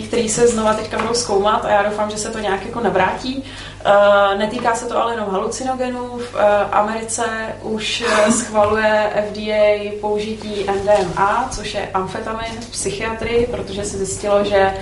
které 0.09 0.29
se 0.29 0.49
znova 0.49 0.75
teďka 0.75 0.99
budou 0.99 1.15
zkoumat 1.15 1.65
a 1.65 1.71
já 1.71 1.83
doufám, 1.83 2.11
že 2.11 2.19
se 2.19 2.31
to 2.31 2.39
nějak 2.39 2.67
jako 2.67 2.81
navrátí. 2.81 3.37
Uh, 3.37 4.39
netýká 4.39 4.75
se 4.75 4.87
to 4.87 5.03
ale 5.03 5.13
jenom 5.13 5.31
halucinogenů. 5.31 6.19
V 6.19 6.35
uh, 6.35 6.41
Americe 6.73 7.25
už 7.63 8.05
uh, 8.07 8.33
schvaluje 8.35 9.11
FDA 9.29 9.99
použití 10.01 10.67
MDMA, 10.71 11.49
což 11.51 11.75
je 11.75 11.89
amfetamin 11.95 12.61
v 12.61 12.71
psychiatrii, 12.71 13.47
protože 13.47 13.85
se 13.85 13.97
zjistilo, 13.97 14.45
že 14.45 14.75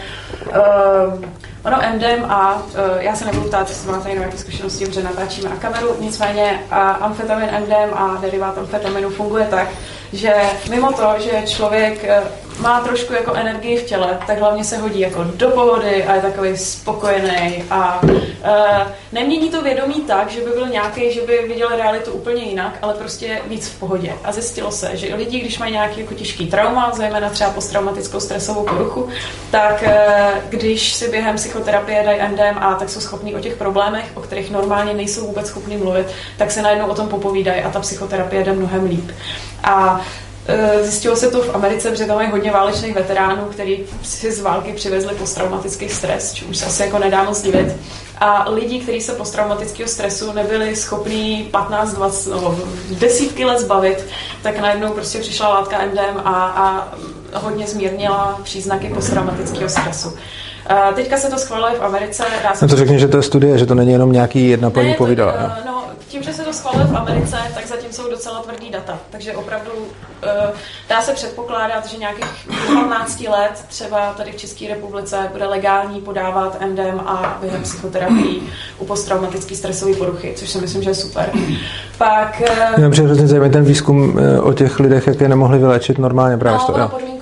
ono 1.64 1.78
MDMA, 1.94 2.54
uh, 2.54 2.62
já 2.98 3.16
se 3.16 3.24
nebudu 3.24 3.48
ptát, 3.48 3.68
jestli 3.68 3.92
máte 3.92 4.08
nějaké 4.08 4.38
zkušenosti, 4.38 4.86
protože 4.86 5.02
natáčíme 5.02 5.50
na 5.50 5.56
kameru, 5.56 5.96
nicméně 6.00 6.60
uh, 6.70 6.78
amfetamin 6.78 7.48
MDMA, 7.60 8.18
derivát 8.20 8.58
amfetaminu, 8.58 9.10
funguje 9.10 9.46
tak, 9.46 9.68
že 10.14 10.34
mimo 10.70 10.92
to, 10.92 11.14
že 11.18 11.42
člověk 11.46 12.04
eh, 12.04 12.22
má 12.60 12.80
trošku 12.80 13.12
jako 13.12 13.34
energii 13.34 13.76
v 13.76 13.82
těle, 13.82 14.18
tak 14.26 14.38
hlavně 14.38 14.64
se 14.64 14.78
hodí 14.78 15.00
jako 15.00 15.24
do 15.24 15.48
pohody 15.48 16.04
a 16.04 16.14
je 16.14 16.22
takový 16.22 16.56
spokojený 16.56 17.64
a 17.70 18.02
uh, 18.02 18.10
nemění 19.12 19.50
to 19.50 19.62
vědomí 19.62 19.94
tak, 19.94 20.30
že 20.30 20.40
by 20.40 20.50
byl 20.50 20.68
nějaký, 20.68 21.12
že 21.12 21.20
by 21.20 21.44
viděl 21.48 21.68
realitu 21.68 22.12
úplně 22.12 22.42
jinak, 22.42 22.78
ale 22.82 22.94
prostě 22.94 23.40
víc 23.46 23.68
v 23.68 23.78
pohodě. 23.78 24.12
A 24.24 24.32
zjistilo 24.32 24.70
se, 24.70 24.96
že 24.96 25.14
lidi, 25.14 25.40
když 25.40 25.58
mají 25.58 25.72
nějaký 25.72 26.00
jako 26.00 26.14
těžký 26.14 26.46
trauma, 26.46 26.92
zejména 26.94 27.30
třeba 27.30 27.50
posttraumatickou 27.50 28.20
stresovou 28.20 28.64
poruchu, 28.64 29.08
tak 29.50 29.84
uh, 29.86 29.90
když 30.48 30.92
si 30.92 31.10
během 31.10 31.36
psychoterapie 31.36 32.02
dají 32.04 32.20
MDMA, 32.32 32.74
tak 32.78 32.90
jsou 32.90 33.00
schopní 33.00 33.34
o 33.34 33.40
těch 33.40 33.56
problémech, 33.56 34.04
o 34.14 34.20
kterých 34.20 34.50
normálně 34.50 34.94
nejsou 34.94 35.26
vůbec 35.26 35.46
schopni 35.46 35.76
mluvit, 35.76 36.06
tak 36.36 36.50
se 36.50 36.62
najednou 36.62 36.86
o 36.86 36.94
tom 36.94 37.08
popovídají 37.08 37.62
a 37.62 37.70
ta 37.70 37.80
psychoterapie 37.80 38.44
jde 38.44 38.52
mnohem 38.52 38.84
líp. 38.84 39.10
A 39.64 40.00
e, 40.46 40.84
Zjistilo 40.84 41.16
se 41.16 41.30
to 41.30 41.42
v 41.42 41.54
Americe, 41.54 41.90
protože 41.90 42.04
tam 42.04 42.20
je 42.20 42.28
hodně 42.28 42.50
válečných 42.50 42.94
veteránů, 42.94 43.42
kteří 43.42 43.84
si 44.02 44.32
z 44.32 44.40
války 44.40 44.72
přivezli 44.72 45.14
posttraumatický 45.14 45.88
stres, 45.88 46.32
čemu 46.32 46.54
se 46.54 46.66
asi 46.66 46.82
jako 46.82 46.98
nedá 46.98 47.24
moc 47.24 47.42
divit. 47.42 47.76
A 48.18 48.50
lidi, 48.50 48.80
kteří 48.80 49.00
se 49.00 49.12
posttraumatického 49.12 49.88
stresu 49.88 50.32
nebyli 50.32 50.76
schopní 50.76 51.48
15, 51.50 51.92
20, 51.92 52.30
no, 52.30 52.58
desítky 52.90 53.44
let 53.44 53.58
zbavit, 53.58 54.06
tak 54.42 54.60
najednou 54.60 54.92
prostě 54.92 55.18
přišla 55.18 55.48
látka 55.48 55.78
MDMA 55.86 56.54
a 56.56 56.88
hodně 57.38 57.66
zmírnila 57.66 58.40
příznaky 58.42 58.88
posttraumatického 58.88 59.68
stresu. 59.68 60.12
Teďka 60.94 61.16
se 61.16 61.30
to 61.30 61.38
schvaluje 61.38 61.74
v 61.74 61.84
Americe. 61.84 62.24
Dá 62.42 62.54
se 62.54 62.64
no 62.64 62.68
to 62.68 62.76
řekni, 62.76 62.98
že 62.98 63.08
to 63.08 63.16
je 63.16 63.22
studie, 63.22 63.58
že 63.58 63.66
to 63.66 63.74
není 63.74 63.92
jenom 63.92 64.12
nějaký 64.12 64.48
jedna 64.48 64.70
paní 64.70 64.94
povídala. 64.94 65.56
No. 65.66 65.73
Tím, 66.14 66.22
že 66.22 66.32
se 66.32 66.42
to 66.42 66.52
schvaluje 66.52 66.84
v 66.84 66.96
Americe, 66.96 67.36
tak 67.54 67.66
zatím 67.66 67.92
jsou 67.92 68.10
docela 68.10 68.42
tvrdý 68.42 68.70
data. 68.70 68.98
Takže 69.10 69.32
opravdu 69.32 69.70
uh, 69.72 69.88
dá 70.88 71.02
se 71.02 71.12
předpokládat, 71.12 71.86
že 71.86 71.96
nějakých 71.96 72.48
15 72.74 73.20
let 73.20 73.64
třeba 73.68 74.12
tady 74.12 74.32
v 74.32 74.36
České 74.36 74.68
republice 74.68 75.28
bude 75.32 75.46
legální 75.46 76.00
podávat 76.00 76.60
MDMA 76.60 77.38
během 77.40 77.62
psychoterapii 77.62 78.42
u 78.78 78.84
posttraumatické 78.84 79.54
stresové 79.54 79.96
poruchy, 79.96 80.32
což 80.36 80.50
si 80.50 80.58
myslím, 80.58 80.82
že 80.82 80.90
je 80.90 80.94
super. 80.94 81.30
Pak... 81.98 82.42
Uh, 82.76 82.88
Mě 82.88 83.02
hrozně 83.02 83.26
zajímavý 83.26 83.52
ten 83.52 83.64
výzkum 83.64 84.16
uh, 84.16 84.48
o 84.48 84.52
těch 84.52 84.80
lidech, 84.80 85.06
jak 85.06 85.20
je 85.20 85.28
nemohli 85.28 85.58
vylečit 85.58 85.98
normálně 85.98 86.36
právě 86.36 86.60
no, 86.68 86.74
té 86.74 87.13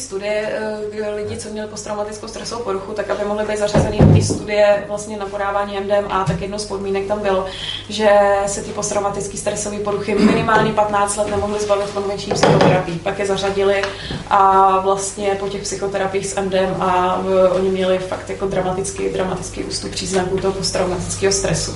studie 0.00 0.52
uh, 1.00 1.16
lidi, 1.16 1.36
co 1.36 1.48
měli 1.48 1.68
posttraumatickou 1.68 2.28
stresovou 2.28 2.64
poruchu, 2.64 2.92
tak 2.92 3.10
aby 3.10 3.24
mohli 3.24 3.46
být 3.46 3.58
zařazený 3.58 3.98
do 3.98 4.14
té 4.14 4.22
studie 4.22 4.84
vlastně 4.88 5.16
na 5.16 5.26
podávání 5.26 5.80
MDMA, 5.80 6.24
tak 6.24 6.40
jednou 6.40 6.58
z 6.58 6.66
podmínek 6.66 7.06
tam 7.06 7.20
bylo, 7.20 7.46
že 7.88 8.08
se 8.46 8.62
ty 8.62 8.70
posttraumatické 8.70 9.36
stresové 9.36 9.78
poruchy 9.78 10.14
minimálně 10.14 10.72
15 10.72 11.16
let 11.16 11.30
nemohly 11.30 11.60
zbavit 11.60 11.90
konvenční 11.90 12.32
psychoterapii. 12.32 12.98
Pak 12.98 13.18
je 13.18 13.26
zařadili 13.26 13.82
a 14.30 14.80
vlastně 14.80 15.36
po 15.40 15.48
těch 15.48 15.62
psychoterapiích 15.62 16.26
s 16.26 16.40
MDMA 16.40 17.24
oni 17.52 17.68
měli 17.68 17.98
fakt 17.98 18.30
jako 18.30 18.46
dramatický, 18.46 19.08
dramatický 19.08 19.64
ústup 19.64 19.90
příznaků 19.90 20.38
toho 20.38 20.52
posttraumatického 20.52 21.32
stresu. 21.32 21.74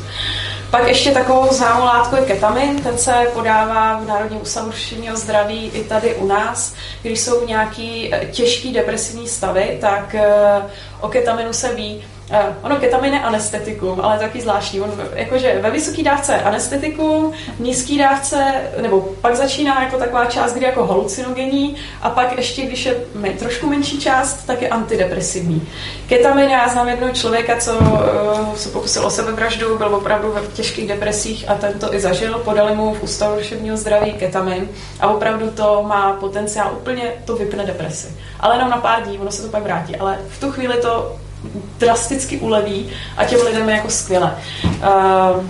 Pak 0.74 0.88
ještě 0.88 1.10
takovou 1.10 1.48
známou 1.50 1.84
látku 1.84 2.16
je 2.16 2.22
ketamin, 2.22 2.82
ten 2.82 2.98
se 2.98 3.12
podává 3.34 3.98
v 3.98 4.06
Národním 4.06 4.42
ústavu 4.42 4.70
duševního 4.70 5.16
zdraví 5.16 5.70
i 5.74 5.84
tady 5.84 6.14
u 6.14 6.26
nás. 6.26 6.74
Když 7.02 7.20
jsou 7.20 7.46
nějaký 7.46 8.14
těžký 8.30 8.72
depresivní 8.72 9.28
stavy, 9.28 9.78
tak 9.80 10.14
eh, 10.14 10.62
o 11.00 11.08
ketaminu 11.08 11.52
se 11.52 11.74
ví, 11.74 12.04
Uh, 12.30 12.36
ono 12.62 12.76
ketamin 12.76 13.14
je 13.14 13.20
anestetikum, 13.20 14.00
ale 14.00 14.18
taky 14.18 14.40
zvláštní. 14.40 14.80
On, 14.80 14.92
jakože 15.14 15.58
ve 15.60 15.70
vysoké 15.70 16.02
dávce 16.02 16.40
anestetikum, 16.40 17.32
v 17.56 17.60
nízké 17.60 17.98
dávce, 17.98 18.54
nebo 18.82 19.00
pak 19.20 19.36
začíná 19.36 19.82
jako 19.82 19.96
taková 19.96 20.24
část, 20.24 20.52
kdy 20.52 20.64
jako 20.64 20.86
halucinogenní 20.86 21.76
a 22.02 22.10
pak 22.10 22.36
ještě, 22.36 22.62
když 22.62 22.86
je 22.86 22.96
trošku 23.38 23.66
menší 23.66 24.00
část, 24.00 24.34
tak 24.46 24.62
je 24.62 24.68
antidepresivní. 24.68 25.68
Ketamin, 26.08 26.50
já 26.50 26.68
znám 26.68 26.88
jednoho 26.88 27.12
člověka, 27.12 27.56
co 27.56 27.78
uh, 27.78 28.54
se 28.54 28.68
pokusil 28.68 29.06
o 29.06 29.10
sebevraždu, 29.10 29.78
byl 29.78 29.94
opravdu 29.94 30.32
ve 30.32 30.40
těžkých 30.40 30.88
depresích 30.88 31.50
a 31.50 31.54
ten 31.54 31.72
to 31.78 31.94
i 31.94 32.00
zažil. 32.00 32.38
Podali 32.38 32.74
mu 32.74 32.94
v 32.94 33.02
ústavu 33.02 33.36
duševního 33.36 33.76
zdraví 33.76 34.12
ketamin 34.12 34.68
a 35.00 35.08
opravdu 35.08 35.50
to 35.50 35.84
má 35.88 36.12
potenciál 36.12 36.70
úplně, 36.72 37.12
to 37.24 37.36
vypne 37.36 37.66
depresi. 37.66 38.08
Ale 38.40 38.54
jenom 38.56 38.70
na 38.70 38.76
pár 38.76 39.02
dní, 39.02 39.18
ono 39.18 39.30
se 39.30 39.42
to 39.42 39.48
pak 39.48 39.62
vrátí. 39.62 39.96
Ale 39.96 40.18
v 40.28 40.40
tu 40.40 40.52
chvíli 40.52 40.76
to 40.76 41.16
drasticky 41.78 42.38
uleví 42.38 42.90
a 43.16 43.24
těm 43.24 43.40
lidem 43.46 43.68
je 43.68 43.76
jako 43.76 43.90
skvěle. 43.90 44.36
Uh, 44.64 44.80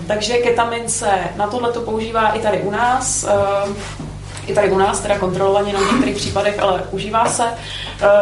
takže 0.07 0.39
ketamin 0.39 0.89
se 0.89 1.11
na 1.37 1.47
tohle 1.47 1.73
to 1.73 1.81
používá 1.81 2.29
i 2.29 2.41
tady 2.41 2.59
u 2.59 2.71
nás. 2.71 3.27
Uh, 3.65 3.75
i 4.47 4.55
tady 4.55 4.71
u 4.71 4.79
nás, 4.79 5.01
teda 5.01 5.19
kontrolovaně 5.19 5.73
na 5.73 5.81
některých 5.81 6.17
případech, 6.17 6.59
ale 6.59 6.83
užívá 6.91 7.27
se. 7.27 7.43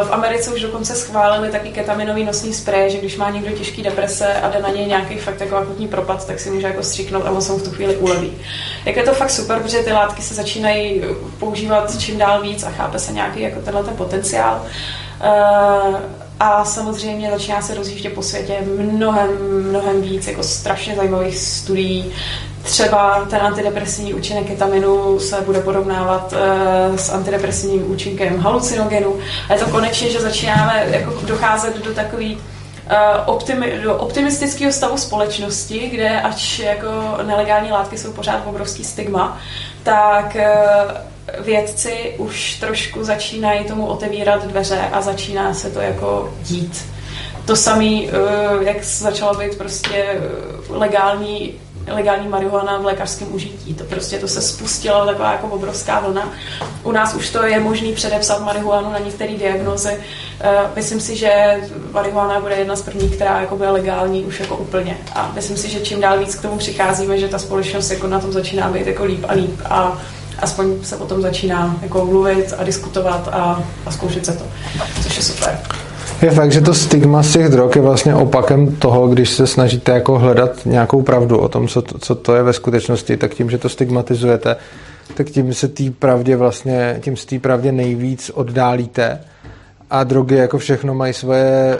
V 0.03 0.11
Americe 0.11 0.53
už 0.53 0.61
dokonce 0.61 0.95
schválili 0.95 1.49
taky 1.49 1.69
ketaminový 1.69 2.23
nosní 2.23 2.53
sprej, 2.53 2.91
že 2.91 2.97
když 2.97 3.17
má 3.17 3.29
někdo 3.29 3.51
těžký 3.51 3.83
deprese 3.83 4.33
a 4.33 4.49
jde 4.49 4.61
na 4.61 4.69
něj 4.69 4.85
nějaký 4.85 5.17
fakt 5.17 5.41
jako 5.41 5.55
akutní 5.55 5.87
propad, 5.87 6.27
tak 6.27 6.39
si 6.39 6.49
může 6.49 6.67
jako 6.67 6.83
stříknout 6.83 7.25
a 7.25 7.31
on 7.31 7.41
se 7.41 7.51
mu 7.51 7.57
v 7.57 7.63
tu 7.63 7.71
chvíli 7.71 7.97
uleví. 7.97 8.37
Jak 8.85 8.95
je 8.95 9.03
to 9.03 9.13
fakt 9.13 9.29
super, 9.29 9.59
protože 9.59 9.77
ty 9.77 9.91
látky 9.91 10.21
se 10.21 10.33
začínají 10.33 11.01
používat 11.39 11.99
čím 11.99 12.17
dál 12.17 12.41
víc 12.41 12.63
a 12.63 12.69
chápe 12.69 12.99
se 12.99 13.13
nějaký 13.13 13.41
jako 13.41 13.61
tenhle 13.61 13.83
ten 13.83 13.95
potenciál. 13.95 14.65
A 16.39 16.65
samozřejmě 16.65 17.31
začíná 17.31 17.61
se 17.61 17.75
rozjíždět 17.75 18.13
po 18.13 18.21
světě 18.21 18.57
mnohem, 18.77 19.29
mnohem 19.69 20.01
víc 20.01 20.27
jako 20.27 20.43
strašně 20.43 20.95
zajímavých 20.95 21.37
studií. 21.37 22.13
Třeba 22.63 23.25
ten 23.29 23.39
antidepresivní 23.41 24.13
účinek 24.13 24.47
ketaminu 24.47 25.19
se 25.19 25.41
bude 25.41 25.59
porovnávat 25.59 26.33
uh, 26.33 26.95
s 26.95 27.09
antidepresivním 27.09 27.91
účinkem 27.91 28.39
halucinogenu. 28.39 29.15
A 29.49 29.53
je 29.53 29.59
to 29.59 29.71
konečně, 29.71 30.09
že 30.09 30.21
začínáme 30.21 30.85
jako 30.89 31.13
docházet 31.25 31.85
do 31.85 31.93
takový 31.93 32.35
uh, 32.35 32.41
optimi, 33.25 33.79
do 33.83 33.95
optimistického 33.95 34.71
stavu 34.71 34.97
společnosti, 34.97 35.79
kde 35.79 36.21
ač 36.21 36.59
jako 36.59 36.87
nelegální 37.23 37.71
látky 37.71 37.97
jsou 37.97 38.11
pořád 38.11 38.43
obrovský 38.45 38.83
stigma, 38.83 39.37
tak 39.83 40.35
uh, 40.35 41.12
vědci 41.39 42.15
už 42.17 42.55
trošku 42.59 43.03
začínají 43.03 43.65
tomu 43.65 43.85
otevírat 43.85 44.45
dveře 44.45 44.79
a 44.91 45.01
začíná 45.01 45.53
se 45.53 45.69
to 45.69 45.81
jako 45.81 46.33
dít. 46.43 46.85
To 47.45 47.55
samé, 47.55 47.85
eh, 47.85 48.09
jak 48.61 48.83
začalo 48.83 49.39
být 49.39 49.57
prostě 49.57 49.95
eh, 49.95 50.19
legální 50.69 51.53
legální 51.87 52.27
marihuana 52.27 52.77
v 52.77 52.85
lékařském 52.85 53.35
užití. 53.35 53.73
To 53.73 53.83
prostě 53.83 54.19
to 54.19 54.27
se 54.27 54.41
spustilo 54.41 55.05
taková 55.05 55.31
jako 55.31 55.47
obrovská 55.47 55.99
vlna. 55.99 56.31
U 56.83 56.91
nás 56.91 57.13
už 57.13 57.29
to 57.29 57.43
je 57.43 57.59
možný 57.59 57.93
předepsat 57.93 58.41
marihuanu 58.45 58.91
na 58.91 58.99
některé 58.99 59.33
diagnozy. 59.33 59.97
Eh, 60.41 60.49
myslím 60.75 60.99
si, 60.99 61.15
že 61.15 61.61
marihuana 61.91 62.39
bude 62.39 62.55
jedna 62.55 62.75
z 62.75 62.81
prvních, 62.81 63.15
která 63.15 63.41
jako 63.41 63.57
bude 63.57 63.69
legální 63.69 64.25
už 64.25 64.39
jako 64.39 64.57
úplně. 64.57 64.97
A 65.13 65.31
myslím 65.35 65.57
si, 65.57 65.69
že 65.69 65.79
čím 65.79 66.01
dál 66.01 66.19
víc 66.19 66.35
k 66.35 66.41
tomu 66.41 66.57
přicházíme, 66.57 67.17
že 67.17 67.27
ta 67.27 67.39
společnost 67.39 67.91
jako 67.91 68.07
na 68.07 68.19
tom 68.19 68.31
začíná 68.31 68.69
být 68.69 68.87
jako 68.87 69.05
líp 69.05 69.25
a 69.27 69.33
líp. 69.33 69.59
A 69.69 70.01
aspoň 70.43 70.83
se 70.83 70.95
o 70.95 71.05
tom 71.05 71.21
začíná 71.21 71.77
jako 71.81 72.05
mluvit 72.05 72.53
a 72.57 72.63
diskutovat 72.63 73.29
a, 73.31 73.63
a 73.85 73.91
zkoušet 73.91 74.25
se 74.25 74.33
to, 74.33 74.43
což 75.03 75.17
je 75.17 75.23
super. 75.23 75.59
Je 76.21 76.31
fakt, 76.31 76.51
že 76.51 76.61
to 76.61 76.73
stigma 76.73 77.23
z 77.23 77.33
těch 77.33 77.49
drog 77.49 77.75
je 77.75 77.81
vlastně 77.81 78.15
opakem 78.15 78.75
toho, 78.75 79.07
když 79.07 79.29
se 79.29 79.47
snažíte 79.47 79.91
jako 79.91 80.19
hledat 80.19 80.65
nějakou 80.65 81.01
pravdu 81.01 81.37
o 81.37 81.47
tom, 81.47 81.67
co 81.67 81.81
to, 81.81 81.99
co 81.99 82.15
to 82.15 82.35
je 82.35 82.43
ve 82.43 82.53
skutečnosti, 82.53 83.17
tak 83.17 83.33
tím, 83.33 83.49
že 83.49 83.57
to 83.57 83.69
stigmatizujete, 83.69 84.55
tak 85.13 85.29
tím 85.29 85.53
se 85.53 85.67
té 85.67 85.83
pravdě 85.99 86.35
vlastně, 86.35 86.97
tím 87.01 87.17
se 87.17 87.27
té 87.27 87.39
pravdě 87.39 87.71
nejvíc 87.71 88.31
oddálíte. 88.33 89.19
A 89.89 90.03
drogy 90.03 90.35
jako 90.35 90.57
všechno 90.57 90.93
mají 90.93 91.13
svoje 91.13 91.77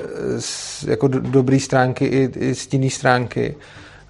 jako 0.87 1.07
dobré 1.07 1.59
stránky 1.59 2.05
i, 2.05 2.29
i 2.39 2.55
stinné 2.55 2.89
stránky. 2.89 3.55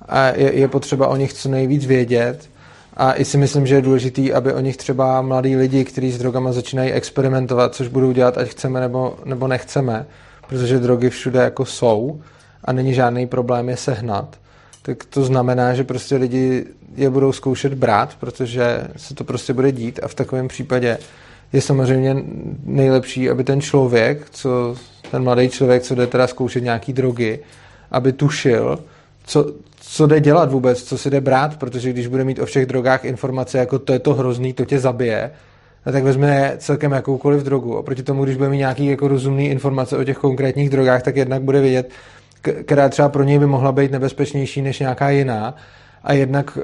A 0.09 0.27
je, 0.27 0.53
je 0.53 0.67
potřeba 0.67 1.07
o 1.07 1.15
nich 1.15 1.33
co 1.33 1.49
nejvíc 1.49 1.85
vědět 1.85 2.49
a 2.97 3.13
i 3.13 3.25
si 3.25 3.37
myslím, 3.37 3.67
že 3.67 3.75
je 3.75 3.81
důležitý, 3.81 4.33
aby 4.33 4.53
o 4.53 4.59
nich 4.59 4.77
třeba 4.77 5.21
mladí 5.21 5.55
lidi, 5.55 5.85
kteří 5.85 6.11
s 6.11 6.17
drogama 6.17 6.51
začínají 6.51 6.91
experimentovat, 6.91 7.75
což 7.75 7.87
budou 7.87 8.11
dělat, 8.11 8.37
ať 8.37 8.47
chceme 8.49 8.79
nebo, 8.79 9.17
nebo 9.25 9.47
nechceme, 9.47 10.05
protože 10.47 10.79
drogy 10.79 11.09
všude 11.09 11.39
jako 11.39 11.65
jsou 11.65 12.21
a 12.65 12.73
není 12.73 12.93
žádný 12.93 13.27
problém 13.27 13.69
je 13.69 13.77
sehnat, 13.77 14.37
tak 14.81 15.03
to 15.03 15.23
znamená, 15.23 15.73
že 15.73 15.83
prostě 15.83 16.15
lidi 16.15 16.65
je 16.95 17.09
budou 17.09 17.31
zkoušet 17.31 17.73
brát, 17.73 18.15
protože 18.19 18.87
se 18.97 19.15
to 19.15 19.23
prostě 19.23 19.53
bude 19.53 19.71
dít 19.71 19.99
a 20.03 20.07
v 20.07 20.15
takovém 20.15 20.47
případě 20.47 20.97
je 21.53 21.61
samozřejmě 21.61 22.15
nejlepší, 22.63 23.29
aby 23.29 23.43
ten 23.43 23.61
člověk, 23.61 24.27
co, 24.31 24.75
ten 25.11 25.23
mladý 25.23 25.49
člověk, 25.49 25.83
co 25.83 25.95
jde 25.95 26.07
teda 26.07 26.27
zkoušet 26.27 26.63
nějaký 26.63 26.93
drogy, 26.93 27.39
aby 27.91 28.13
tušil, 28.13 28.79
co, 29.25 29.53
co 29.93 30.07
jde 30.07 30.19
dělat 30.19 30.51
vůbec, 30.51 30.83
co 30.83 30.97
si 30.97 31.09
jde 31.09 31.21
brát, 31.21 31.57
protože 31.57 31.89
když 31.89 32.07
bude 32.07 32.23
mít 32.23 32.39
o 32.39 32.45
všech 32.45 32.65
drogách 32.65 33.05
informace, 33.05 33.57
jako 33.57 33.79
to 33.79 33.93
je 33.93 33.99
to 33.99 34.13
hrozný, 34.13 34.53
to 34.53 34.65
tě 34.65 34.79
zabije, 34.79 35.31
tak 35.91 36.03
vezme 36.03 36.53
celkem 36.57 36.91
jakoukoliv 36.91 37.43
drogu. 37.43 37.75
Oproti 37.75 38.03
tomu, 38.03 38.23
když 38.23 38.37
bude 38.37 38.49
mít 38.49 38.57
nějaký 38.57 38.85
jako 38.85 39.07
rozumný 39.07 39.49
informace 39.49 39.97
o 39.97 40.03
těch 40.03 40.17
konkrétních 40.17 40.69
drogách, 40.69 41.03
tak 41.03 41.15
jednak 41.15 41.41
bude 41.41 41.61
vědět, 41.61 41.89
která 42.41 42.89
třeba 42.89 43.09
pro 43.09 43.23
něj 43.23 43.39
by 43.39 43.45
mohla 43.45 43.71
být 43.71 43.91
nebezpečnější 43.91 44.61
než 44.61 44.79
nějaká 44.79 45.09
jiná. 45.09 45.55
A 46.03 46.13
jednak 46.13 46.57
uh, 46.57 46.63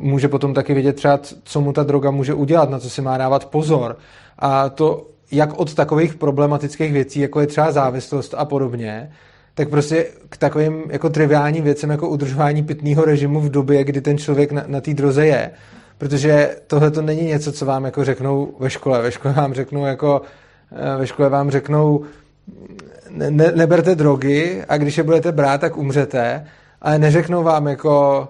může 0.00 0.28
potom 0.28 0.54
taky 0.54 0.74
vědět 0.74 0.96
třeba, 0.96 1.20
co 1.44 1.60
mu 1.60 1.72
ta 1.72 1.82
droga 1.82 2.10
může 2.10 2.34
udělat, 2.34 2.70
na 2.70 2.78
co 2.78 2.90
si 2.90 3.02
má 3.02 3.18
dávat 3.18 3.44
pozor. 3.44 3.96
A 4.38 4.68
to 4.68 5.06
jak 5.32 5.58
od 5.58 5.74
takových 5.74 6.14
problematických 6.14 6.92
věcí, 6.92 7.20
jako 7.20 7.40
je 7.40 7.46
třeba 7.46 7.72
závislost 7.72 8.34
a 8.38 8.44
podobně, 8.44 9.10
tak 9.54 9.68
prostě 9.68 10.06
k 10.28 10.36
takovým 10.36 10.82
jako 10.90 11.10
triviálním 11.10 11.64
věcem, 11.64 11.90
jako 11.90 12.08
udržování 12.08 12.62
pitného 12.62 13.04
režimu 13.04 13.40
v 13.40 13.50
době, 13.50 13.84
kdy 13.84 14.00
ten 14.00 14.18
člověk 14.18 14.52
na, 14.52 14.64
na 14.66 14.80
té 14.80 14.94
droze 14.94 15.26
je. 15.26 15.50
Protože 15.98 16.56
tohle 16.66 16.90
to 16.90 17.02
není 17.02 17.22
něco, 17.22 17.52
co 17.52 17.66
vám 17.66 17.84
jako 17.84 18.04
řeknou 18.04 18.54
ve 18.58 18.70
škole. 18.70 19.02
Ve 19.02 19.12
škole 19.12 19.34
vám 19.34 19.54
řeknou 19.54 19.84
jako, 19.86 20.22
eh, 20.72 20.98
ve 20.98 21.06
škole 21.06 21.28
vám 21.28 21.50
řeknou, 21.50 22.04
ne, 23.10 23.30
neberte 23.30 23.94
drogy 23.94 24.64
a 24.68 24.76
když 24.76 24.98
je 24.98 25.04
budete 25.04 25.32
brát, 25.32 25.60
tak 25.60 25.76
umřete, 25.76 26.46
ale 26.82 26.98
neřeknou 26.98 27.42
vám 27.42 27.66
jako, 27.66 28.28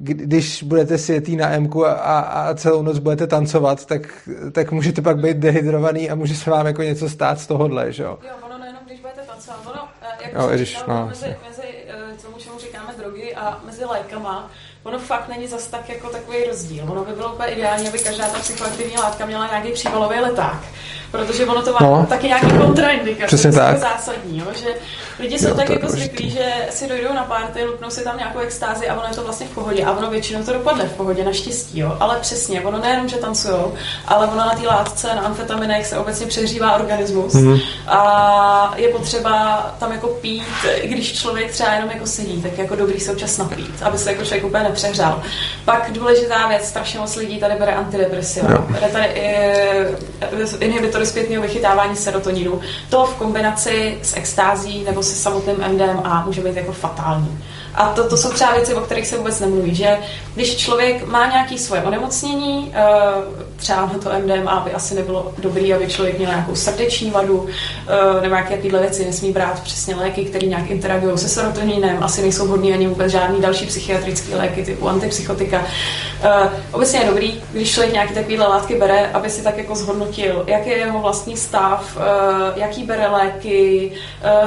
když 0.00 0.62
budete 0.62 0.98
sjetý 0.98 1.36
na 1.36 1.48
m 1.50 1.70
a, 1.86 2.20
a 2.20 2.54
celou 2.54 2.82
noc 2.82 2.98
budete 2.98 3.26
tancovat, 3.26 3.86
tak, 3.86 4.28
tak 4.52 4.72
můžete 4.72 5.02
pak 5.02 5.18
být 5.18 5.36
dehydrovaný 5.36 6.10
a 6.10 6.14
může 6.14 6.34
se 6.34 6.50
vám 6.50 6.66
jako 6.66 6.82
něco 6.82 7.08
stát 7.08 7.40
z 7.40 7.46
tohohle, 7.46 7.92
že? 7.92 8.02
Jo, 8.02 8.18
ono 8.46 8.58
nejenom, 8.58 8.82
když 8.86 9.00
budete 9.00 9.20
tancovat, 9.26 9.60
ono, 9.66 9.88
eh, 10.02 10.19
jak 10.32 10.42
jo, 10.42 10.48
když, 10.48 10.78
no, 10.86 11.06
mezi, 11.06 11.36
mezi 11.48 11.62
eh, 11.88 12.22
tomu, 12.22 12.38
čemu 12.38 12.58
říkáme 12.58 12.94
drogy 12.98 13.34
a 13.34 13.60
mezi 13.64 13.84
lékama, 13.84 14.50
ono 14.82 14.98
fakt 14.98 15.28
není 15.28 15.46
zas 15.46 15.66
tak 15.66 15.88
jako 15.88 16.08
takový 16.08 16.44
rozdíl. 16.44 16.84
Ono 16.88 17.04
by 17.04 17.12
bylo 17.12 17.32
úplně 17.32 17.48
ideální, 17.48 17.88
aby 17.88 17.98
každá 17.98 18.28
ta 18.28 18.38
psychoaktivní 18.38 18.96
látka 18.96 19.26
měla 19.26 19.46
nějaký 19.46 19.72
příbalový 19.72 20.20
leták 20.20 20.60
protože 21.10 21.46
ono 21.46 21.62
to 21.62 21.72
má 21.72 21.78
no. 21.80 22.06
taky 22.08 22.26
nějaký 22.26 22.50
kontraindikace. 22.58 23.26
Přesně 23.26 23.52
tak. 23.52 23.78
zásadní, 23.78 24.38
jo? 24.38 24.46
že 24.60 24.68
lidi 25.18 25.38
jsou 25.38 25.48
jo, 25.48 25.54
tak 25.54 25.70
jako 25.70 25.88
zvyklí, 25.88 26.30
že 26.30 26.52
si 26.70 26.88
dojdou 26.88 27.12
na 27.14 27.24
párty, 27.24 27.64
lupnou 27.64 27.90
si 27.90 28.04
tam 28.04 28.18
nějakou 28.18 28.38
extázi 28.38 28.88
a 28.88 28.94
ono 28.94 29.08
je 29.08 29.14
to 29.14 29.24
vlastně 29.24 29.46
v 29.46 29.50
pohodě. 29.50 29.84
A 29.84 29.92
ono 29.92 30.10
většinou 30.10 30.42
to 30.42 30.52
dopadne 30.52 30.84
v 30.84 30.92
pohodě, 30.92 31.24
naštěstí. 31.24 31.78
Jo? 31.78 31.96
Ale 32.00 32.18
přesně, 32.20 32.60
ono 32.60 32.78
nejenom, 32.78 33.08
že 33.08 33.16
tancujou, 33.16 33.74
ale 34.06 34.26
ono 34.26 34.36
na 34.36 34.54
té 34.54 34.66
látce, 34.66 35.06
na 35.06 35.22
amfetaminech 35.22 35.86
se 35.86 35.98
obecně 35.98 36.26
přehřívá 36.26 36.74
organismus. 36.74 37.34
Mm. 37.34 37.58
A 37.86 38.74
je 38.76 38.88
potřeba 38.88 39.66
tam 39.78 39.92
jako 39.92 40.08
pít, 40.08 40.44
i 40.74 40.88
když 40.88 41.20
člověk 41.20 41.50
třeba 41.50 41.72
jenom 41.74 41.90
jako 41.90 42.06
sedí, 42.06 42.42
tak 42.42 42.58
jako 42.58 42.76
dobrý 42.76 43.00
se 43.00 43.12
občas 43.12 43.38
napít, 43.38 43.82
aby 43.82 43.98
se 43.98 44.10
jako 44.10 44.24
člověk 44.24 44.44
úplně 44.44 44.64
nepřehřál. 44.64 45.22
Pak 45.64 45.92
důležitá 45.92 46.46
věc, 46.48 46.68
strašně 46.68 47.00
moc 47.00 47.16
lidí 47.16 47.38
tady 47.38 47.54
bere 47.54 47.72
antidepresiva. 47.72 48.66
Bere 48.68 48.88
tady 48.88 49.08
inhibitor 50.60 50.99
zpětného 51.06 51.42
vychytávání 51.42 51.96
serotoninu. 51.96 52.60
To 52.90 53.06
v 53.06 53.14
kombinaci 53.14 53.98
s 54.02 54.16
extází 54.16 54.84
nebo 54.84 55.02
se 55.02 55.14
samotným 55.14 55.56
MDMA 55.68 56.22
může 56.26 56.40
být 56.40 56.56
jako 56.56 56.72
fatální. 56.72 57.38
A 57.74 57.88
to, 57.88 58.08
to 58.08 58.16
jsou 58.16 58.30
třeba 58.30 58.52
věci, 58.52 58.74
o 58.74 58.80
kterých 58.80 59.06
se 59.06 59.16
vůbec 59.16 59.40
nemluví, 59.40 59.74
že 59.74 59.98
když 60.34 60.56
člověk 60.56 61.06
má 61.06 61.26
nějaké 61.26 61.58
svoje 61.58 61.82
onemocnění, 61.82 62.72
eh, 62.74 62.82
třeba 63.60 63.80
na 63.80 63.98
to 63.98 64.10
MDMA 64.18 64.60
by 64.60 64.72
asi 64.72 64.94
nebylo 64.94 65.32
dobrý, 65.38 65.74
aby 65.74 65.86
člověk 65.86 66.18
měl 66.18 66.30
nějakou 66.30 66.54
srdeční 66.54 67.10
vadu, 67.10 67.46
eh, 67.88 68.20
nebo 68.20 68.34
nějaké 68.34 68.56
tyhle 68.56 68.80
věci, 68.80 69.04
nesmí 69.04 69.32
brát 69.32 69.60
přesně 69.60 69.94
léky, 69.94 70.24
které 70.24 70.46
nějak 70.46 70.70
interagují 70.70 71.18
se 71.18 71.28
serotoninem, 71.28 72.02
asi 72.02 72.22
nejsou 72.22 72.46
vhodné 72.46 72.74
ani 72.74 72.86
vůbec 72.86 73.12
žádný 73.12 73.40
další 73.40 73.66
psychiatrické 73.66 74.36
léky 74.36 74.64
typu 74.64 74.88
antipsychotika. 74.88 75.64
Eh, 76.22 76.50
obecně 76.72 76.98
je 76.98 77.06
dobrý, 77.06 77.42
když 77.52 77.72
člověk 77.72 77.92
nějaké 77.92 78.14
takovéhle 78.14 78.48
látky 78.48 78.74
bere, 78.74 79.10
aby 79.12 79.30
si 79.30 79.42
tak 79.42 79.58
jako 79.58 79.74
zhodnotil, 79.74 80.44
jaký 80.46 80.70
je 80.70 80.76
jeho 80.76 81.00
vlastní 81.00 81.36
stav, 81.36 81.98
jaký 82.56 82.84
bere 82.84 83.08
léky, 83.08 83.92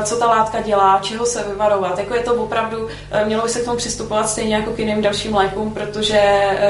co 0.03 0.15
ta 0.15 0.25
látka 0.25 0.61
dělá, 0.61 0.99
čeho 1.01 1.25
se 1.25 1.43
vyvarovat. 1.43 1.97
Jako 1.99 2.15
je 2.15 2.21
to 2.21 2.33
opravdu 2.33 2.87
Eh, 3.13 3.25
mělo 3.25 3.43
by 3.43 3.49
se 3.49 3.59
k 3.59 3.65
tomu 3.65 3.77
přistupovat 3.77 4.29
stejně 4.29 4.55
jako 4.55 4.71
k 4.71 4.79
jiným 4.79 5.01
dalším 5.01 5.35
lékům, 5.35 5.73
protože 5.73 6.19
eh, 6.19 6.69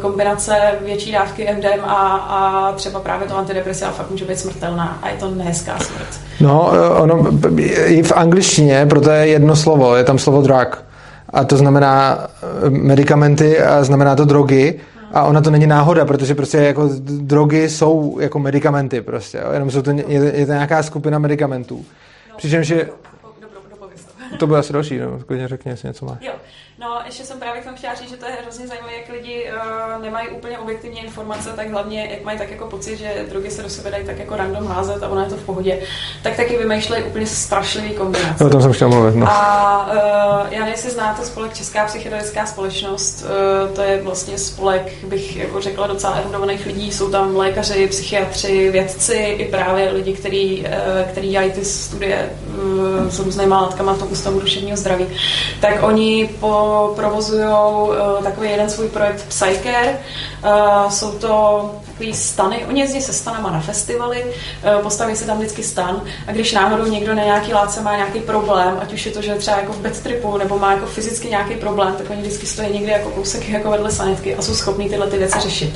kombinace 0.00 0.78
větší 0.80 1.12
dávky 1.12 1.48
MDMA 1.52 1.79
a 1.88 2.72
třeba 2.76 3.00
právě 3.00 3.28
to 3.28 3.36
antidepresiva 3.36 3.90
fakt 3.90 4.10
může 4.10 4.24
být 4.24 4.38
smrtelná 4.38 4.98
a 5.02 5.08
je 5.08 5.16
to 5.16 5.30
nehezká 5.30 5.78
smrt. 5.78 6.20
No, 6.40 6.70
eh, 6.74 6.88
ono 6.88 7.26
i 7.66 8.02
v 8.02 8.12
angličtině, 8.12 8.86
proto 8.86 9.10
je 9.10 9.26
jedno 9.26 9.56
slovo, 9.56 9.96
je 9.96 10.04
tam 10.04 10.18
slovo 10.18 10.42
drug. 10.42 10.84
A 11.32 11.44
to 11.44 11.56
znamená 11.56 12.18
medicamenty 12.68 13.60
a 13.60 13.84
znamená 13.84 14.16
to 14.16 14.24
drogy. 14.24 14.80
A 15.12 15.24
ona 15.24 15.40
to 15.40 15.50
není 15.50 15.66
náhoda, 15.66 16.04
protože 16.04 16.34
prostě 16.34 16.58
jako 16.58 16.90
drogy 17.02 17.68
jsou 17.68 18.18
jako 18.20 18.38
medicamenty 18.38 19.00
prostě, 19.00 19.38
jo? 19.38 19.52
jenom 19.52 19.70
jsou 19.70 19.82
to, 19.82 19.90
je, 19.90 20.32
je 20.34 20.46
to 20.46 20.52
nějaká 20.52 20.82
skupina 20.82 21.18
medicamentů. 21.18 21.84
No, 22.30 22.36
Přičemž 22.36 22.68
je, 22.68 22.88
to 24.38 24.46
bude 24.46 24.58
asi 24.58 24.72
další, 24.72 24.98
no, 24.98 25.18
klidně 25.26 25.48
řekni, 25.48 25.70
jestli 25.70 25.88
něco 25.88 26.06
máš. 26.06 26.18
Jo, 26.20 26.32
no 26.80 27.00
ještě 27.06 27.24
jsem 27.24 27.38
právě 27.40 27.60
k 27.60 27.64
tomu 27.64 27.76
chtěla 27.76 27.94
říct, 27.94 28.10
že 28.10 28.16
to 28.16 28.26
je 28.26 28.32
hrozně 28.42 28.66
zajímavé, 28.66 28.92
jak 28.94 29.08
lidi 29.08 29.50
uh, 29.96 30.02
nemají 30.02 30.28
úplně 30.28 30.58
objektivní 30.58 31.04
informace, 31.04 31.50
tak 31.56 31.70
hlavně, 31.70 32.08
jak 32.10 32.24
mají 32.24 32.38
tak 32.38 32.50
jako 32.50 32.66
pocit, 32.66 32.96
že 32.96 33.24
drogy 33.28 33.50
se 33.50 33.62
do 33.62 33.68
sebe 33.68 33.90
dají 33.90 34.06
tak 34.06 34.18
jako 34.18 34.36
random 34.36 34.66
házet 34.66 35.02
a 35.02 35.08
ono 35.08 35.22
je 35.22 35.28
to 35.28 35.36
v 35.36 35.42
pohodě, 35.42 35.78
tak 36.22 36.36
taky 36.36 36.56
vymýšlejí 36.56 37.04
úplně 37.04 37.26
strašlivý 37.26 37.90
kombinace. 37.90 38.44
O 38.44 38.48
tom 38.48 38.62
jsem 38.62 38.72
chtěl 38.72 38.88
mluvit, 38.88 39.14
no. 39.14 39.26
A 39.30 39.86
uh, 39.86 40.52
já 40.52 40.58
nevím, 40.58 40.74
jestli 40.74 40.90
znáte 40.90 41.24
spolek 41.24 41.54
Česká 41.54 41.84
psychedelická 41.84 42.46
společnost, 42.46 43.24
uh, 43.24 43.74
to 43.74 43.82
je 43.82 44.02
vlastně 44.02 44.38
spolek, 44.38 45.04
bych 45.04 45.36
jako 45.36 45.60
řekla, 45.60 45.86
docela 45.86 46.12
erudovaných 46.12 46.66
lidí, 46.66 46.92
jsou 46.92 47.10
tam 47.10 47.36
lékaři, 47.36 47.86
psychiatři, 47.86 48.70
vědci, 48.70 49.14
i 49.14 49.44
právě 49.44 49.90
lidi, 49.90 50.12
kteří 50.12 50.66
uh, 50.66 51.10
který 51.10 51.28
dělají 51.28 51.52
ty 51.52 51.64
studie 51.64 52.30
uh, 52.48 53.08
s 53.08 53.18
různýma 53.18 53.60
látkama 53.60 53.92
v 53.92 53.98
tom 53.98 54.12
Ústavu 54.12 54.40
duševního 54.40 54.76
zdraví, 54.76 55.06
tak 55.60 55.82
oni 55.82 56.30
provozují 56.96 57.44
uh, 57.44 58.24
takový 58.24 58.50
jeden 58.50 58.70
svůj 58.70 58.88
projekt 58.88 59.24
Psycare. 59.28 59.98
Uh, 60.44 60.90
jsou 60.90 61.12
to 61.12 61.70
takový 62.00 62.14
stany, 62.14 62.64
oni 62.68 62.80
jezdí 62.80 63.02
se 63.02 63.12
stanama 63.12 63.50
na 63.50 63.60
festivaly, 63.60 64.24
uh, 64.24 64.82
postaví 64.82 65.16
se 65.16 65.24
tam 65.24 65.38
vždycky 65.38 65.62
stan 65.62 66.02
a 66.26 66.32
když 66.32 66.52
náhodou 66.52 66.86
někdo 66.86 67.14
na 67.14 67.24
nějaký 67.24 67.52
látce 67.52 67.80
má 67.80 67.96
nějaký 67.96 68.20
problém, 68.20 68.78
ať 68.82 68.92
už 68.92 69.06
je 69.06 69.12
to, 69.12 69.22
že 69.22 69.34
třeba 69.34 69.56
jako 69.56 69.72
v 69.72 69.78
bed 69.78 70.00
tripu 70.02 70.36
nebo 70.36 70.58
má 70.58 70.72
jako 70.72 70.86
fyzicky 70.86 71.28
nějaký 71.28 71.54
problém, 71.54 71.94
tak 71.98 72.10
oni 72.10 72.22
vždycky 72.22 72.46
stojí 72.46 72.72
někde 72.72 72.92
jako 72.92 73.10
kousek 73.10 73.48
jako 73.48 73.70
vedle 73.70 73.90
sanitky 73.90 74.36
a 74.36 74.42
jsou 74.42 74.54
schopní 74.54 74.88
tyhle 74.88 75.06
ty 75.06 75.18
věci 75.18 75.40
řešit. 75.40 75.74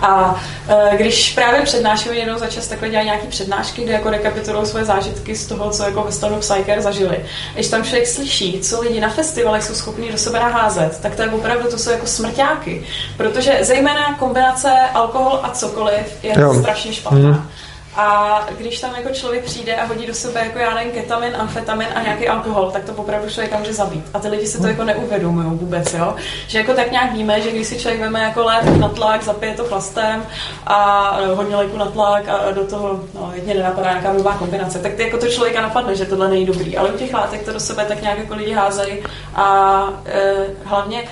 A 0.00 0.30
uh, 0.32 0.94
když 0.96 1.32
právě 1.34 1.62
přednášejí 1.62 2.18
jednou 2.18 2.38
za 2.38 2.46
čas, 2.46 2.68
takhle 2.68 2.88
dělají 2.88 3.06
nějaké 3.06 3.26
přednášky, 3.26 3.82
kde 3.82 3.92
jako 3.92 4.10
rekapitulují 4.10 4.66
svoje 4.66 4.84
zážitky 4.84 5.36
z 5.36 5.46
toho, 5.46 5.70
co 5.70 5.82
jako 5.82 6.02
ve 6.02 6.12
stanu 6.12 6.38
Psycare 6.38 6.82
zažili. 6.82 7.24
Když 7.54 7.68
tam 7.68 7.84
člověk 7.84 8.06
slyší, 8.06 8.60
co 8.60 8.80
lidi 8.80 9.00
na 9.00 9.08
festivalech 9.08 9.62
jsou 9.62 9.74
schopni 9.74 10.12
do 10.12 10.18
sebe 10.18 10.38
naházet, 10.38 11.00
tak 11.00 11.14
to 11.14 11.22
je 11.22 11.30
opravdu, 11.30 11.70
to 11.70 11.78
jsou 11.78 11.90
jako 11.90 12.06
smrťáky. 12.06 12.84
Protože 13.16 13.58
zejména 13.60 14.14
kombinace 14.18 14.70
alkohol 14.94 15.40
a 15.42 15.50
cokoliv 15.68 16.24
je 16.24 16.40
jo. 16.40 16.54
strašně 16.54 16.92
špatná. 16.92 17.18
Mm. 17.18 17.48
A 17.96 18.40
když 18.58 18.80
tam 18.80 18.94
jako 18.96 19.14
člověk 19.14 19.44
přijde 19.44 19.76
a 19.76 19.84
hodí 19.84 20.06
do 20.06 20.14
sebe 20.14 20.40
jako 20.40 20.58
já 20.58 20.74
nevím, 20.74 20.92
ketamin, 20.92 21.36
amfetamin 21.36 21.88
a 21.94 22.02
nějaký 22.02 22.28
alkohol, 22.28 22.70
tak 22.70 22.84
to 22.84 22.92
opravdu 22.92 23.30
člověka 23.30 23.58
může 23.58 23.72
zabít. 23.72 24.04
A 24.14 24.18
ty 24.18 24.28
lidi 24.28 24.46
si 24.46 24.60
to 24.60 24.66
jako 24.66 24.84
neuvědomují 24.84 25.58
vůbec, 25.58 25.94
jo. 25.94 26.14
Že 26.46 26.58
jako 26.58 26.74
tak 26.74 26.90
nějak 26.90 27.12
víme, 27.12 27.40
že 27.40 27.50
když 27.50 27.66
si 27.66 27.78
člověk 27.78 28.00
veme 28.00 28.22
jako 28.22 28.44
lék 28.44 28.64
na 28.64 28.88
tlak, 28.88 29.22
zapije 29.22 29.54
to 29.54 29.64
chlastem 29.64 30.26
a 30.66 31.10
hodně 31.34 31.56
léku 31.56 31.76
na 31.76 31.86
tlak 31.86 32.28
a 32.28 32.50
do 32.50 32.66
toho, 32.66 33.00
no, 33.14 33.32
jedně 33.34 33.54
nenapadá 33.54 33.90
nějaká 33.90 34.12
blbá 34.12 34.32
kombinace, 34.32 34.78
tak 34.78 34.94
ty 34.94 35.02
jako 35.02 35.18
to 35.18 35.28
člověka 35.28 35.62
napadne, 35.62 35.96
že 35.96 36.04
tohle 36.04 36.28
není 36.28 36.46
dobrý. 36.46 36.76
Ale 36.76 36.90
u 36.90 36.98
těch 36.98 37.14
látek 37.14 37.44
to 37.44 37.52
do 37.52 37.60
sebe 37.60 37.84
tak 37.84 38.02
nějak 38.02 38.18
jako 38.18 38.34
lidi 38.34 38.52
házejí 38.52 38.98
a 39.34 39.88
e, 40.06 40.34
hlavně 40.64 41.04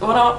ono, 0.00 0.36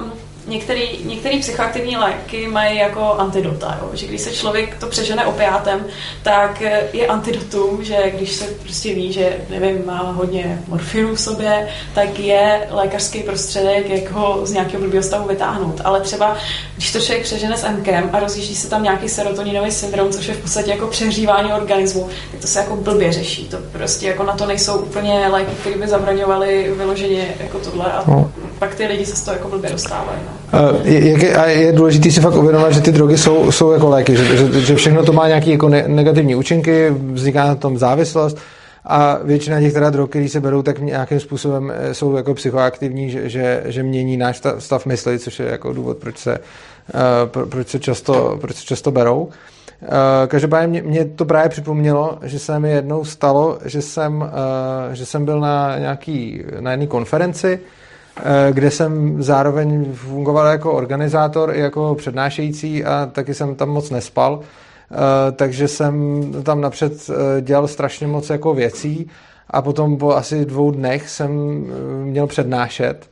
některé 0.48 0.82
některý 1.04 1.40
psychoaktivní 1.40 1.98
léky 1.98 2.48
mají 2.48 2.78
jako 2.78 3.14
antidota, 3.14 3.78
jo? 3.82 3.90
že 3.94 4.08
když 4.08 4.22
se 4.22 4.32
člověk 4.32 4.78
to 4.78 4.88
přežene 4.88 5.26
opiátem, 5.26 5.86
tak 6.24 6.62
je 6.94 7.08
antidotum, 7.08 7.84
že 7.84 8.12
když 8.16 8.32
se 8.32 8.46
prostě 8.46 8.94
ví, 8.94 9.14
že 9.14 9.38
nevím, 9.50 9.86
má 9.86 10.12
hodně 10.12 10.62
morfinu 10.68 11.16
v 11.16 11.22
sobě, 11.22 11.68
tak 11.96 12.20
je 12.20 12.68
lékařský 12.70 13.24
prostředek, 13.24 13.90
jak 13.90 14.12
ho 14.12 14.46
z 14.46 14.52
nějakého 14.52 14.84
blbého 14.84 15.04
stavu 15.04 15.28
vytáhnout. 15.28 15.82
Ale 15.84 16.02
třeba, 16.02 16.38
když 16.76 16.92
to 16.92 17.00
člověk 17.00 17.24
přežene 17.24 17.58
s 17.58 17.70
MKem 17.70 18.10
a 18.14 18.20
rozjíždí 18.20 18.56
se 18.56 18.70
tam 18.70 18.84
nějaký 18.84 19.10
serotoninový 19.10 19.72
syndrom, 19.72 20.10
což 20.10 20.28
je 20.28 20.34
v 20.34 20.42
podstatě 20.42 20.72
jako 20.72 20.88
přehřívání 20.88 21.54
organismu, 21.54 22.10
tak 22.32 22.42
to 22.42 22.48
se 22.48 22.60
jako 22.60 22.76
blbě 22.76 23.14
řeší. 23.14 23.48
To 23.48 23.58
prostě 23.72 24.08
jako 24.08 24.24
na 24.24 24.38
to 24.38 24.46
nejsou 24.46 24.78
úplně 24.78 25.28
léky, 25.28 25.52
které 25.60 25.78
by 25.78 25.88
zabraňovaly 25.88 26.74
vyloženě 26.78 27.36
jako 27.40 27.60
tohle 27.60 27.86
a 27.92 28.04
no. 28.08 28.32
Pak 28.62 28.76
ty 28.76 28.88
lidi 28.88 29.06
se 29.06 29.16
z 29.16 29.24
toho 29.24 29.36
jako 29.36 29.50
blbě 29.50 29.70
dostávají. 29.72 30.20
No. 30.54 30.60
Je, 30.84 31.36
a 31.36 31.46
je 31.46 31.72
důležité 31.72 32.12
si 32.12 32.22
fakt 32.22 32.36
uvědomit, 32.36 32.74
že 32.74 32.82
ty 32.82 32.92
drogy 32.92 33.18
jsou, 33.18 33.52
jsou 33.52 33.72
jako 33.72 33.90
léky, 33.90 34.18
že, 34.18 34.38
že, 34.38 34.62
že 34.62 34.76
všechno 34.76 35.06
to 35.06 35.14
má 35.14 35.28
nějaké 35.28 35.52
jako 35.52 35.70
ne, 35.70 35.84
negativní 35.88 36.36
účinky, 36.36 36.90
vzniká 36.90 37.48
na 37.48 37.56
tom 37.56 37.78
závislost 37.78 38.38
a 38.86 39.20
většina 39.24 39.60
těch 39.60 39.74
teda 39.74 39.90
drog, 39.90 40.10
které 40.10 40.30
se 40.30 40.40
berou, 40.40 40.62
tak 40.62 40.80
nějakým 40.80 41.20
způsobem 41.20 41.74
eh, 41.76 41.94
jsou 41.94 42.16
jako 42.16 42.34
psychoaktivní, 42.34 43.10
že, 43.10 43.30
že, 43.30 43.64
že 43.66 43.84
mění 43.84 44.18
náš 44.18 44.42
stav 44.60 44.86
mysli, 44.86 45.20
což 45.20 45.40
je 45.40 45.46
jako 45.46 45.74
důvod, 45.74 45.98
proč 45.98 46.18
se, 46.18 46.40
uh, 47.34 47.46
proč 47.46 47.68
se, 47.68 47.80
často, 47.80 48.38
proč 48.42 48.56
se 48.56 48.66
často 48.66 48.92
berou. 48.92 49.24
Uh, 49.24 49.30
každopádně 50.28 50.68
mě, 50.68 50.82
mě 50.82 51.06
to 51.06 51.26
právě 51.26 51.50
připomnělo, 51.50 52.18
že 52.24 52.40
se 52.40 52.60
mi 52.60 52.72
jednou 52.72 53.06
stalo, 53.06 53.58
že 53.66 53.82
jsem, 53.82 54.32
že 54.94 55.06
jsem 55.06 55.26
byl 55.26 55.40
na 55.40 55.80
nějaký, 55.80 56.44
na 56.60 56.72
jedné 56.72 56.88
konferenci, 56.88 57.60
Eh, 57.60 57.91
kde 58.52 58.72
jsem 58.72 59.24
zároveň 59.24 59.94
fungoval 59.94 60.48
jako 60.48 60.74
organizátor 60.74 61.56
i 61.56 61.60
jako 61.60 61.96
přednášející 61.96 62.86
a 62.86 63.10
taky 63.12 63.34
jsem 63.34 63.56
tam 63.56 63.70
moc 63.70 63.90
nespal, 63.90 64.40
eh, 64.40 64.96
takže 65.32 65.68
jsem 65.68 66.26
tam 66.44 66.62
napřed 66.62 66.94
eh, 67.10 67.42
dělal 67.42 67.68
strašně 67.68 68.08
moc 68.08 68.30
jako 68.30 68.54
věcí 68.54 69.10
a 69.50 69.62
potom 69.62 69.98
po 69.98 70.16
asi 70.16 70.46
dvou 70.46 70.72
dnech 70.72 71.10
jsem 71.10 71.32
měl 72.04 72.28
přednášet 72.28 73.10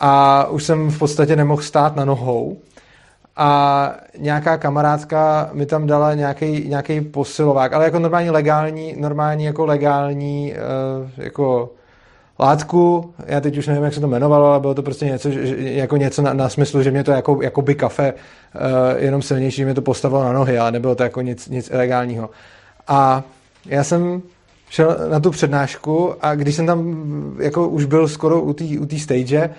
a 0.00 0.46
už 0.46 0.64
jsem 0.64 0.90
v 0.90 0.98
podstatě 0.98 1.36
nemohl 1.36 1.62
stát 1.62 1.96
na 1.96 2.04
nohou. 2.04 2.56
A 3.36 3.90
nějaká 4.18 4.56
kamarádka 4.56 5.50
mi 5.52 5.66
tam 5.66 5.86
dala 5.86 6.14
nějaký, 6.14 6.68
nějaký 6.68 7.00
posilovák, 7.00 7.72
ale 7.72 7.84
jako 7.84 7.98
normální 7.98 8.30
legální, 8.30 8.94
normální 8.98 9.44
jako 9.44 9.66
legální 9.66 10.54
jako 11.16 11.70
látku, 12.38 13.14
já 13.26 13.40
teď 13.40 13.58
už 13.58 13.66
nevím, 13.66 13.84
jak 13.84 13.94
se 13.94 14.00
to 14.00 14.06
jmenovalo, 14.06 14.46
ale 14.46 14.60
bylo 14.60 14.74
to 14.74 14.82
prostě 14.82 15.04
něco, 15.04 15.30
že, 15.30 15.54
jako 15.58 15.96
něco 15.96 16.22
na, 16.22 16.32
na 16.32 16.48
smyslu, 16.48 16.82
že 16.82 16.90
mě 16.90 17.04
to 17.04 17.10
jako, 17.10 17.38
jako 17.42 17.62
by 17.62 17.74
kafe, 17.74 18.12
uh, 18.12 18.60
jenom 19.02 19.22
silnější, 19.22 19.56
že 19.56 19.64
mě 19.64 19.74
to 19.74 19.82
postavilo 19.82 20.24
na 20.24 20.32
nohy, 20.32 20.58
ale 20.58 20.72
nebylo 20.72 20.94
to 20.94 21.02
jako 21.02 21.20
nic, 21.20 21.48
nic 21.48 21.70
ilegálního. 21.70 22.30
A 22.88 23.22
já 23.66 23.84
jsem 23.84 24.22
šel 24.70 24.96
na 25.10 25.20
tu 25.20 25.30
přednášku 25.30 26.14
a 26.20 26.34
když 26.34 26.54
jsem 26.54 26.66
tam 26.66 27.06
jako 27.38 27.68
už 27.68 27.84
byl 27.84 28.08
skoro 28.08 28.40
u 28.40 28.52
té 28.52 28.64
u 28.64 28.98
stage, 28.98 29.50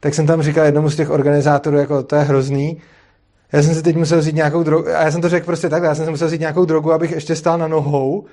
tak 0.00 0.14
jsem 0.14 0.26
tam 0.26 0.42
říkal 0.42 0.64
jednomu 0.64 0.90
z 0.90 0.96
těch 0.96 1.10
organizátorů, 1.10 1.76
jako 1.76 2.02
to 2.02 2.16
je 2.16 2.22
hrozný, 2.22 2.76
já 3.52 3.62
jsem 3.62 3.74
si 3.74 3.82
teď 3.82 3.96
musel 3.96 4.18
vzít 4.18 4.34
nějakou 4.34 4.62
drogu, 4.62 4.88
a 4.88 5.02
já 5.02 5.10
jsem 5.10 5.20
to 5.20 5.28
řekl 5.28 5.46
prostě 5.46 5.68
tak, 5.68 5.82
já 5.82 5.94
jsem 5.94 6.04
si 6.04 6.10
musel 6.10 6.28
vzít 6.28 6.40
nějakou 6.40 6.64
drogu, 6.64 6.92
abych 6.92 7.10
ještě 7.10 7.36
stál 7.36 7.58
na 7.58 7.68
nohou, 7.68 8.24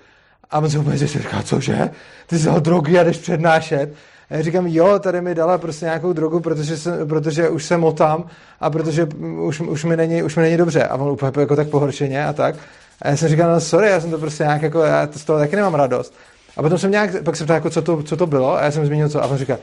a 0.51 0.59
on 0.59 0.69
se 0.69 0.79
úplně 0.79 0.97
si 0.97 1.07
říká, 1.07 1.43
cože? 1.43 1.89
Ty 2.27 2.39
jsi 2.39 2.49
drogy 2.59 2.99
a 2.99 3.03
jdeš 3.03 3.17
přednášet. 3.17 3.93
A 4.29 4.35
já 4.35 4.41
říkám, 4.41 4.67
jo, 4.67 4.99
tady 4.99 5.21
mi 5.21 5.35
dala 5.35 5.57
prostě 5.57 5.85
nějakou 5.85 6.13
drogu, 6.13 6.39
protože, 6.39 6.77
se, 6.77 7.05
protože 7.05 7.49
už 7.49 7.65
se 7.65 7.77
motám 7.77 8.25
a 8.59 8.69
protože 8.69 9.07
už, 9.41 9.59
už, 9.59 9.83
mi 9.83 9.97
není, 9.97 10.23
už 10.23 10.35
mi 10.35 10.41
není 10.41 10.57
dobře. 10.57 10.83
A 10.83 10.95
on 10.95 11.09
úplně 11.09 11.31
jako 11.39 11.55
tak 11.55 11.67
pohoršeně 11.67 12.25
a 12.25 12.33
tak. 12.33 12.55
A 13.01 13.09
já 13.09 13.17
jsem 13.17 13.29
říkal, 13.29 13.51
no 13.51 13.61
sorry, 13.61 13.89
já 13.89 13.99
jsem 14.01 14.11
to 14.11 14.17
prostě 14.17 14.43
nějak 14.43 14.61
jako, 14.61 14.79
já 14.79 15.07
to 15.07 15.19
z 15.19 15.23
toho 15.23 15.39
taky 15.39 15.55
nemám 15.55 15.75
radost. 15.75 16.13
A 16.57 16.61
potom 16.61 16.77
jsem 16.77 16.91
nějak, 16.91 17.23
pak 17.23 17.35
se 17.35 17.43
ptal, 17.43 17.55
jako, 17.55 17.69
co, 17.69 17.81
to, 17.81 18.03
co 18.03 18.17
to 18.17 18.27
bylo 18.27 18.57
a 18.57 18.63
já 18.63 18.71
jsem 18.71 18.85
zmínil 18.85 19.09
co. 19.09 19.23
A 19.23 19.27
on 19.27 19.37
říká, 19.37 19.57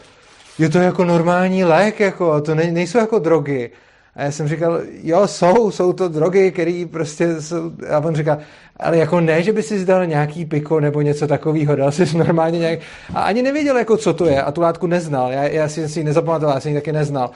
je 0.59 0.69
to 0.69 0.79
jako 0.79 1.05
normální 1.05 1.65
lék, 1.65 2.01
jako, 2.01 2.41
to 2.41 2.55
ne, 2.55 2.73
nejsou 2.73 2.99
jako 2.99 3.19
drogy. 3.19 3.71
A 4.17 4.23
já 4.23 4.31
jsem 4.31 4.49
říkal, 4.49 4.81
jo, 5.03 5.27
jsou, 5.27 5.71
jsou 5.71 5.93
to 5.93 6.09
drogy, 6.09 6.53
které 6.53 6.85
prostě 6.91 7.41
jsou... 7.41 7.73
A 7.91 7.99
on 7.99 8.15
říká, 8.15 8.39
ale 8.77 8.97
jako 8.99 9.21
ne, 9.21 9.43
že 9.43 9.53
by 9.53 9.63
si 9.63 9.85
dal 9.85 10.07
nějaký 10.07 10.45
piko 10.45 10.81
nebo 10.81 11.01
něco 11.01 11.27
takového, 11.27 11.77
dal 11.77 11.93
si 11.93 12.17
normálně 12.19 12.59
nějak... 12.59 12.79
A 13.15 13.23
ani 13.23 13.43
nevěděl, 13.43 13.77
jako 13.77 13.97
co 13.97 14.15
to 14.15 14.27
je 14.27 14.43
a 14.43 14.53
tu 14.53 14.61
látku 14.61 14.87
neznal. 14.87 15.33
Já, 15.33 15.43
já 15.43 15.69
si 15.69 16.01
ji 16.01 16.05
nezapamatoval, 16.05 16.57
já 16.57 16.61
jsem 16.61 16.73
ji 16.73 16.79
taky 16.79 16.93
neznal. 16.93 17.31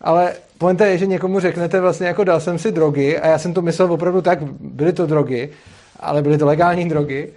Ale 0.00 0.32
pointa 0.58 0.86
je, 0.86 0.98
že 0.98 1.06
někomu 1.06 1.40
řeknete 1.40 1.80
vlastně 1.80 2.06
jako 2.06 2.24
dal 2.24 2.40
jsem 2.40 2.58
si 2.58 2.72
drogy 2.72 3.18
a 3.18 3.26
já 3.28 3.38
jsem 3.38 3.54
to 3.54 3.62
myslel 3.62 3.92
opravdu 3.92 4.22
tak, 4.22 4.38
byly 4.60 4.92
to 4.92 5.06
drogy, 5.06 5.50
ale 6.00 6.22
byly 6.22 6.38
to 6.38 6.46
legální 6.46 6.88
drogy 6.88 7.32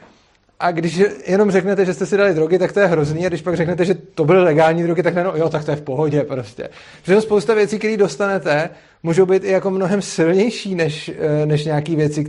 a 0.62 0.72
když 0.72 1.01
jenom 1.28 1.51
řeknete, 1.51 1.86
že 1.86 1.93
jste 1.93 2.05
si 2.05 2.18
dali 2.18 2.34
drogy, 2.34 2.59
tak 2.59 2.72
to 2.72 2.80
je 2.80 2.88
hrozný. 2.88 3.26
A 3.26 3.30
když 3.30 3.41
pak 3.41 3.57
řeknete, 3.57 3.86
že 3.86 3.93
to 3.93 4.26
byly 4.26 4.43
legální 4.43 4.84
drogy, 4.84 5.03
tak 5.03 5.16
no, 5.16 5.34
jo, 5.36 5.49
tak 5.49 5.66
to 5.66 5.72
je 5.72 5.78
v 5.78 5.82
pohodě 5.82 6.24
prostě. 6.24 6.70
Protože 7.01 7.22
spousta 7.22 7.53
věcí, 7.53 7.80
které 7.80 7.97
dostanete, 7.97 8.70
můžou 9.03 9.26
být 9.26 9.43
i 9.43 9.51
jako 9.51 9.72
mnohem 9.72 10.01
silnější 10.01 10.76
než, 10.76 11.12
eh, 11.20 11.45
než 11.45 11.66
nějaké 11.66 11.95
věci, 11.95 12.24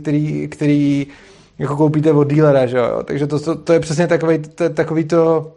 které 0.47 1.03
jako 1.59 1.75
koupíte 1.75 2.11
od 2.11 2.29
dílera, 2.29 2.65
že 2.65 2.77
jo. 2.77 3.03
Takže 3.05 3.27
to, 3.27 3.39
to, 3.39 3.55
to 3.55 3.73
je 3.73 3.79
přesně 3.79 4.07
takový, 4.07 4.39
to, 4.39 4.69
takový, 4.69 5.03
to, 5.03 5.53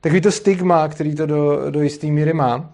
takový 0.00 0.20
to 0.20 0.32
stigma, 0.32 0.88
který 0.88 1.14
to 1.14 1.26
do, 1.26 1.70
do 1.70 1.82
jisté 1.82 2.06
míry 2.06 2.32
má. 2.32 2.72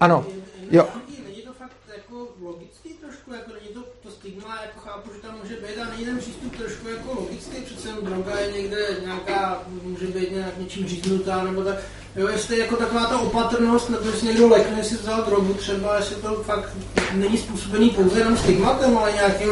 Ano, 0.00 0.26
jo. 0.70 0.86
Není 1.24 1.42
to 1.42 1.52
fakt 1.52 1.76
jako 1.96 2.28
logický 2.42 2.88
trošku, 2.88 3.34
jako 3.34 3.50
není 3.62 3.74
to, 3.74 3.80
to 4.02 4.10
stigma, 4.10 4.58
jako 4.66 4.80
chápu, 4.80 5.10
že 5.14 5.20
tam 5.20 5.34
může 5.42 5.56
být, 5.56 5.78
a 5.82 5.90
není 5.90 6.04
ten 6.04 6.18
přístup 6.18 6.56
trošku 6.56 6.88
jako 6.88 7.20
logický, 7.20 7.62
přece 7.62 7.88
droga 8.02 8.38
je 8.40 8.52
někde 8.52 8.76
nějaká, 9.04 9.62
může 9.82 9.99
být 10.10 10.32
nějak 10.32 10.58
něčím 10.58 10.88
říznutá, 10.88 11.44
nebo 11.44 11.62
tak, 11.62 11.76
Jo, 12.16 12.28
jestli 12.28 12.58
jako 12.58 12.76
taková 12.76 13.04
ta 13.04 13.18
opatrnost, 13.18 13.90
nebo 13.90 14.06
jestli 14.06 14.26
někdo 14.26 14.48
lekne, 14.48 14.78
jestli 14.78 14.96
vzal 14.96 15.24
drogu 15.26 15.54
třeba, 15.54 15.96
jestli 15.96 16.16
to 16.16 16.42
fakt 16.46 16.68
není 17.14 17.38
způsobený 17.38 17.90
pouze 17.90 18.18
jenom 18.18 18.36
stigmatem, 18.36 18.98
ale 18.98 19.12
nějakým 19.12 19.50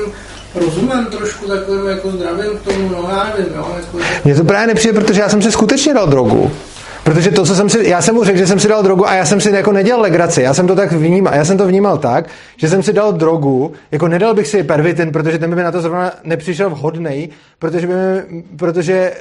rozumem 0.55 1.07
trošku 1.07 1.47
takovým 1.47 1.87
jako 1.87 2.11
zdravým 2.11 2.59
k 2.59 2.63
tomu, 2.63 2.89
no 2.89 3.09
já 3.11 3.33
nevím, 3.37 3.55
jo. 3.55 3.77
Jako, 3.77 3.99
Mně 4.25 4.35
to 4.35 4.45
právě 4.45 4.67
nepřijde, 4.67 5.01
protože 5.01 5.21
já 5.21 5.29
jsem 5.29 5.43
si 5.43 5.53
skutečně 5.53 5.95
dal 5.95 6.07
drogu. 6.07 6.51
Protože 7.09 7.31
to, 7.31 7.45
co 7.45 7.55
jsem 7.55 7.69
si, 7.69 7.89
já 7.89 8.03
jsem 8.03 8.15
mu 8.15 8.25
řekl, 8.25 8.39
že 8.39 8.47
jsem 8.47 8.61
si 8.61 8.69
dal 8.69 8.83
drogu 8.83 9.09
a 9.09 9.15
já 9.15 9.25
jsem 9.25 9.41
si 9.41 9.51
jako 9.51 9.73
nedělal 9.73 10.03
legraci. 10.03 10.43
Já 10.43 10.55
jsem 10.55 10.67
to 10.67 10.77
tak 10.77 10.93
vnímal, 10.93 11.35
já 11.35 11.45
jsem 11.45 11.59
to 11.59 11.67
vnímal 11.67 11.99
tak, 11.99 12.29
že 12.57 12.69
jsem 12.69 12.83
si 12.83 12.93
dal 12.93 13.13
drogu, 13.13 13.73
jako 13.91 14.09
nedal 14.09 14.35
bych 14.35 14.47
si 14.47 14.63
pervitin, 14.63 15.13
protože 15.13 15.39
ten 15.39 15.51
by 15.51 15.57
mi 15.57 15.63
na 15.63 15.73
to 15.73 15.81
zrovna 15.81 16.13
nepřišel 16.25 16.71
vhodný, 16.71 17.31
protože, 17.59 17.87
by 17.87 17.95
mi, 17.95 18.43
protože 18.57 19.15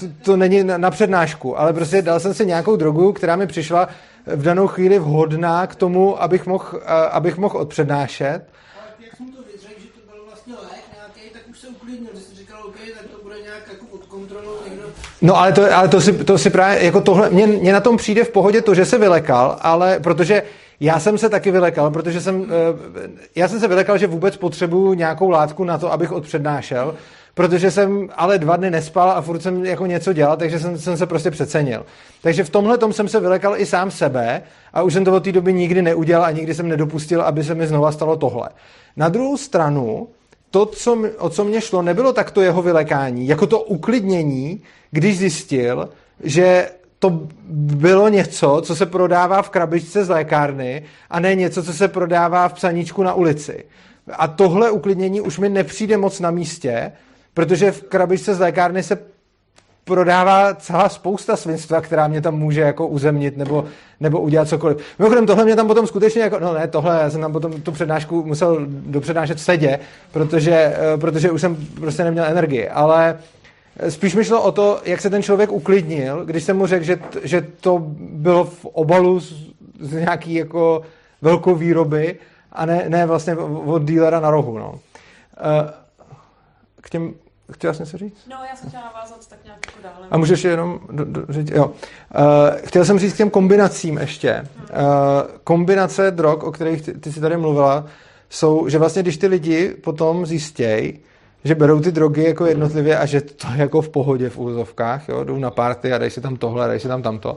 to, 0.00 0.06
to 0.22 0.36
není 0.36 0.64
na, 0.64 0.78
na 0.78 0.90
přednášku, 0.90 1.60
ale 1.60 1.72
prostě 1.72 2.02
dal 2.02 2.20
jsem 2.20 2.34
si 2.34 2.46
nějakou 2.46 2.76
drogu, 2.76 3.12
která 3.12 3.36
mi 3.36 3.46
přišla 3.46 3.88
v 4.26 4.42
danou 4.42 4.66
chvíli 4.66 4.98
vhodná 4.98 5.66
k 5.66 5.74
tomu, 5.74 6.22
abych 6.22 6.46
mohl, 6.46 6.80
abych 7.10 7.36
mohl 7.36 7.58
odpřednášet. 7.58 8.40
Ale 8.76 8.86
jak 9.04 9.16
jsem 9.16 9.32
to 9.32 9.42
vyřekl, 9.52 9.80
že 9.80 9.88
to 9.88 10.12
byl 10.12 10.24
vlastně 10.26 10.54
lék 10.54 10.84
nějaký, 10.94 11.32
tak 11.32 11.42
už 11.50 11.58
se 11.58 11.66
uklidnil, 11.68 12.10
že 12.14 12.20
jsi 12.20 12.34
říkal, 12.34 12.58
OK, 12.66 12.76
tak 12.98 13.06
to 13.16 13.22
bude 13.22 13.34
nějak 13.42 13.62
jako 13.72 13.84
pod 13.84 14.04
kontrolou, 14.06 14.56
někdo 14.70 14.86
No 15.24 15.36
ale 15.36 15.52
to, 15.52 15.76
ale 15.76 15.88
to, 15.88 16.00
si, 16.00 16.12
to 16.12 16.38
si 16.38 16.50
právě, 16.50 16.84
jako 16.84 17.00
tohle, 17.00 17.30
mě, 17.30 17.46
mě 17.46 17.72
na 17.72 17.80
tom 17.80 17.96
přijde 17.96 18.24
v 18.24 18.30
pohodě 18.30 18.62
to, 18.62 18.74
že 18.74 18.84
se 18.84 18.98
vylekal, 18.98 19.58
ale 19.60 20.00
protože 20.00 20.42
já 20.80 21.00
jsem 21.00 21.18
se 21.18 21.28
taky 21.28 21.50
vylekal, 21.50 21.90
protože 21.90 22.20
jsem, 22.20 22.46
eh, 22.52 23.08
já 23.34 23.48
jsem 23.48 23.60
se 23.60 23.68
vylekal, 23.68 23.98
že 23.98 24.06
vůbec 24.06 24.36
potřebuju 24.36 24.94
nějakou 24.94 25.30
látku 25.30 25.64
na 25.64 25.78
to, 25.78 25.92
abych 25.92 26.12
odpřednášel, 26.12 26.94
protože 27.34 27.70
jsem 27.70 28.08
ale 28.16 28.38
dva 28.38 28.56
dny 28.56 28.70
nespal 28.70 29.10
a 29.10 29.20
furt 29.20 29.42
jsem 29.42 29.64
jako 29.64 29.86
něco 29.86 30.12
dělal, 30.12 30.36
takže 30.36 30.58
jsem, 30.58 30.78
jsem 30.78 30.96
se 30.96 31.06
prostě 31.06 31.30
přecenil. 31.30 31.86
Takže 32.22 32.44
v 32.44 32.50
tomhle 32.50 32.78
tom 32.78 32.92
jsem 32.92 33.08
se 33.08 33.20
vylekal 33.20 33.56
i 33.56 33.66
sám 33.66 33.90
sebe 33.90 34.42
a 34.72 34.82
už 34.82 34.92
jsem 34.92 35.04
to 35.04 35.12
od 35.12 35.24
té 35.24 35.32
doby 35.32 35.52
nikdy 35.52 35.82
neudělal 35.82 36.24
a 36.24 36.30
nikdy 36.30 36.54
jsem 36.54 36.68
nedopustil, 36.68 37.22
aby 37.22 37.44
se 37.44 37.54
mi 37.54 37.66
znova 37.66 37.92
stalo 37.92 38.16
tohle. 38.16 38.48
Na 38.96 39.08
druhou 39.08 39.36
stranu, 39.36 40.08
to, 40.54 40.66
co, 40.66 40.98
o 41.18 41.30
co 41.30 41.44
mě 41.44 41.60
šlo, 41.60 41.82
nebylo 41.82 42.12
takto 42.12 42.42
jeho 42.42 42.62
vylekání, 42.62 43.28
jako 43.28 43.46
to 43.46 43.60
uklidnění, 43.60 44.62
když 44.90 45.18
zjistil, 45.18 45.88
že 46.22 46.68
to 46.98 47.28
bylo 47.50 48.08
něco, 48.08 48.60
co 48.64 48.76
se 48.76 48.86
prodává 48.86 49.42
v 49.42 49.50
krabičce 49.50 50.04
z 50.04 50.08
lékárny 50.08 50.82
a 51.10 51.20
ne 51.20 51.34
něco, 51.34 51.62
co 51.62 51.72
se 51.72 51.88
prodává 51.88 52.48
v 52.48 52.52
psaníčku 52.52 53.02
na 53.02 53.14
ulici. 53.14 53.64
A 54.12 54.28
tohle 54.28 54.70
uklidnění 54.70 55.20
už 55.20 55.38
mi 55.38 55.48
nepřijde 55.48 55.96
moc 55.96 56.20
na 56.20 56.30
místě, 56.30 56.92
protože 57.34 57.72
v 57.72 57.82
krabičce 57.82 58.34
z 58.34 58.40
lékárny 58.40 58.82
se 58.82 58.98
prodává 59.84 60.54
celá 60.54 60.88
spousta 60.88 61.36
svinstva, 61.36 61.80
která 61.80 62.08
mě 62.08 62.20
tam 62.20 62.38
může 62.38 62.60
jako 62.60 62.86
uzemnit 62.86 63.36
nebo, 63.36 63.64
nebo 64.00 64.20
udělat 64.20 64.48
cokoliv. 64.48 64.78
Mimochodem, 64.98 65.26
tohle 65.26 65.44
mě 65.44 65.56
tam 65.56 65.66
potom 65.66 65.86
skutečně 65.86 66.22
jako, 66.22 66.38
no 66.38 66.54
ne, 66.54 66.68
tohle, 66.68 67.00
já 67.02 67.10
jsem 67.10 67.20
tam 67.20 67.32
potom 67.32 67.60
tu 67.62 67.72
přednášku 67.72 68.24
musel 68.24 68.58
dopřednášet 68.68 69.38
v 69.38 69.40
sedě, 69.40 69.78
protože, 70.12 70.52
eh, 70.54 70.98
protože 70.98 71.30
už 71.30 71.40
jsem 71.40 71.56
prostě 71.80 72.04
neměl 72.04 72.24
energii, 72.24 72.68
ale 72.68 73.18
spíš 73.88 74.14
mi 74.14 74.24
šlo 74.24 74.42
o 74.42 74.52
to, 74.52 74.80
jak 74.84 75.00
se 75.00 75.10
ten 75.10 75.22
člověk 75.22 75.52
uklidnil, 75.52 76.24
když 76.24 76.44
jsem 76.44 76.56
mu 76.56 76.66
řekl, 76.66 76.84
že, 76.84 76.98
že 77.22 77.46
to 77.60 77.82
bylo 77.98 78.44
v 78.44 78.64
obalu 78.64 79.20
z, 79.20 79.34
z 79.80 79.92
nějaký 79.92 80.34
jako 80.34 80.82
velkou 81.22 81.54
výroby 81.54 82.16
a 82.52 82.66
ne, 82.66 82.84
ne 82.88 83.06
vlastně 83.06 83.36
od 83.36 83.82
dílera 83.82 84.20
na 84.20 84.30
rohu, 84.30 84.58
no. 84.58 84.74
Eh, 85.36 85.72
k 86.80 86.90
těm 86.90 87.14
Chtěla 87.54 87.74
jsi 87.74 87.82
něco 87.82 87.98
říct? 87.98 88.16
No, 88.30 88.36
já 88.50 88.56
jsem 88.56 88.68
chtěla 88.68 88.84
navázat 88.84 89.28
tak 89.28 89.38
nějak 89.44 89.66
jako 89.66 89.78
dále. 89.82 90.06
A 90.10 90.16
můžeš 90.16 90.44
jenom 90.44 90.80
do, 90.90 91.04
do, 91.04 91.22
říct, 91.28 91.50
jo. 91.50 91.66
Uh, 91.66 91.72
chtěl 92.64 92.84
jsem 92.84 92.98
říct 92.98 93.14
k 93.14 93.16
těm 93.16 93.30
kombinacím 93.30 93.98
ještě. 93.98 94.44
Uh, 94.58 94.76
kombinace 95.44 96.10
drog, 96.10 96.42
o 96.42 96.52
kterých 96.52 96.82
ty, 96.82 96.92
ty 96.92 97.12
jsi 97.12 97.20
tady 97.20 97.36
mluvila, 97.36 97.86
jsou, 98.30 98.68
že 98.68 98.78
vlastně 98.78 99.02
když 99.02 99.16
ty 99.16 99.26
lidi 99.26 99.68
potom 99.68 100.26
zjistějí, 100.26 100.98
že 101.44 101.54
berou 101.54 101.80
ty 101.80 101.92
drogy 101.92 102.24
jako 102.24 102.46
jednotlivě 102.46 102.98
a 102.98 103.06
že 103.06 103.20
to 103.20 103.46
je 103.54 103.60
jako 103.60 103.82
v 103.82 103.88
pohodě 103.88 104.30
v 104.30 104.38
úzovkách, 104.38 105.08
jo, 105.08 105.24
jdou 105.24 105.38
na 105.38 105.50
party 105.50 105.92
a 105.92 105.98
dají 105.98 106.10
si 106.10 106.20
tam 106.20 106.36
tohle, 106.36 106.68
dají 106.68 106.80
si 106.80 106.88
tam 106.88 107.02
tamto, 107.02 107.36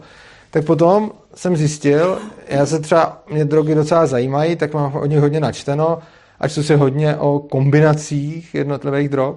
tak 0.51 0.65
potom 0.65 1.11
jsem 1.36 1.57
zjistil, 1.57 2.20
já 2.47 2.65
se 2.65 2.80
třeba, 2.80 3.24
mě 3.32 3.45
drogy 3.45 3.76
docela 3.76 4.05
zajímají, 4.05 4.55
tak 4.55 4.74
mám 4.74 4.95
od 4.95 5.05
nich 5.05 5.20
hodně 5.20 5.39
načteno, 5.39 5.99
ať 6.39 6.51
se 6.51 6.63
si 6.63 6.76
hodně 6.76 7.15
o 7.15 7.39
kombinacích 7.39 8.55
jednotlivých 8.55 9.09
drog, 9.09 9.36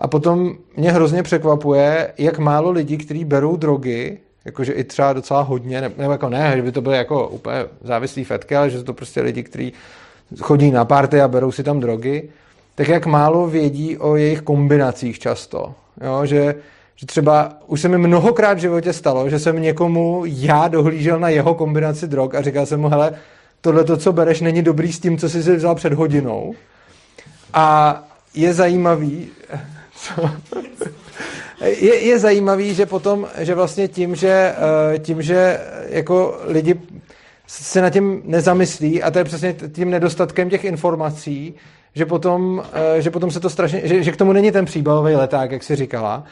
a 0.00 0.08
potom 0.08 0.54
mě 0.76 0.92
hrozně 0.92 1.22
překvapuje, 1.22 2.12
jak 2.18 2.38
málo 2.38 2.70
lidí, 2.70 2.96
kteří 2.98 3.24
berou 3.24 3.56
drogy, 3.56 4.18
jakože 4.44 4.72
i 4.72 4.84
třeba 4.84 5.12
docela 5.12 5.40
hodně, 5.40 5.80
nebo 5.80 6.12
jako 6.12 6.28
ne, 6.28 6.52
že 6.56 6.62
by 6.62 6.72
to 6.72 6.80
byly 6.80 6.96
jako 6.96 7.28
úplně 7.28 7.56
závislí 7.82 8.24
fetky, 8.24 8.56
ale 8.56 8.70
že 8.70 8.78
jsou 8.78 8.84
to 8.84 8.92
prostě 8.92 9.20
lidi, 9.20 9.42
kteří 9.42 9.72
chodí 10.40 10.70
na 10.70 10.84
party 10.84 11.20
a 11.20 11.28
berou 11.28 11.52
si 11.52 11.62
tam 11.62 11.80
drogy, 11.80 12.28
tak 12.74 12.88
jak 12.88 13.06
málo 13.06 13.46
vědí 13.46 13.98
o 13.98 14.16
jejich 14.16 14.42
kombinacích 14.42 15.18
často. 15.18 15.74
Jo, 16.04 16.26
že, 16.26 16.54
že 16.96 17.06
třeba 17.06 17.52
už 17.66 17.80
se 17.80 17.88
mi 17.88 17.98
mnohokrát 17.98 18.54
v 18.54 18.60
životě 18.60 18.92
stalo, 18.92 19.30
že 19.30 19.38
jsem 19.38 19.62
někomu 19.62 20.22
já 20.26 20.68
dohlížel 20.68 21.20
na 21.20 21.28
jeho 21.28 21.54
kombinaci 21.54 22.08
drog 22.08 22.34
a 22.34 22.42
říkal 22.42 22.66
jsem 22.66 22.80
mu, 22.80 22.88
hele, 22.88 23.12
tohle 23.60 23.84
to, 23.84 23.96
co 23.96 24.12
bereš, 24.12 24.40
není 24.40 24.62
dobrý 24.62 24.92
s 24.92 25.00
tím, 25.00 25.18
co 25.18 25.28
jsi 25.28 25.42
si 25.42 25.56
vzal 25.56 25.74
před 25.74 25.92
hodinou. 25.92 26.54
A 27.54 27.96
je 28.34 28.54
zajímavý? 28.54 29.28
Je, 31.64 31.94
je 31.94 32.18
zajímavý, 32.18 32.74
že 32.74 32.86
potom, 32.86 33.28
že 33.38 33.54
vlastně 33.54 33.88
tím, 33.88 34.14
že, 34.14 34.54
eh, 34.94 34.98
tím, 34.98 35.22
že 35.22 35.60
jako 35.88 36.40
lidi 36.44 36.80
se 37.46 37.82
na 37.82 37.90
tím 37.90 38.22
nezamyslí 38.24 39.02
a 39.02 39.10
to 39.10 39.18
je 39.18 39.24
přesně 39.24 39.54
tím 39.72 39.90
nedostatkem 39.90 40.50
těch 40.50 40.64
informací, 40.64 41.54
že 41.94 42.06
potom, 42.06 42.62
eh, 42.72 43.02
že 43.02 43.10
potom 43.10 43.30
se 43.30 43.40
to 43.40 43.50
strašně, 43.50 43.80
že, 43.84 44.02
že 44.02 44.12
k 44.12 44.16
tomu 44.16 44.32
není 44.32 44.52
ten 44.52 44.64
příbalový 44.64 45.14
leták, 45.14 45.50
jak 45.50 45.62
si 45.62 45.76
říkala. 45.76 46.24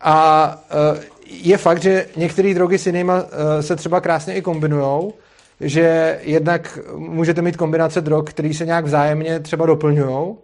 A 0.00 0.58
eh, 0.70 1.00
je 1.28 1.58
fakt, 1.58 1.82
že 1.82 2.06
některé 2.16 2.54
drogy 2.54 2.78
s 2.78 2.86
jinýma 2.86 3.24
se 3.60 3.76
třeba 3.76 4.00
krásně 4.00 4.34
i 4.34 4.42
kombinujou, 4.42 5.12
že 5.60 6.18
jednak 6.22 6.78
můžete 6.96 7.42
mít 7.42 7.56
kombinace 7.56 8.00
drog, 8.00 8.24
které 8.24 8.54
se 8.54 8.66
nějak 8.66 8.84
vzájemně 8.84 9.40
třeba 9.40 9.66
doplňují, 9.66 10.36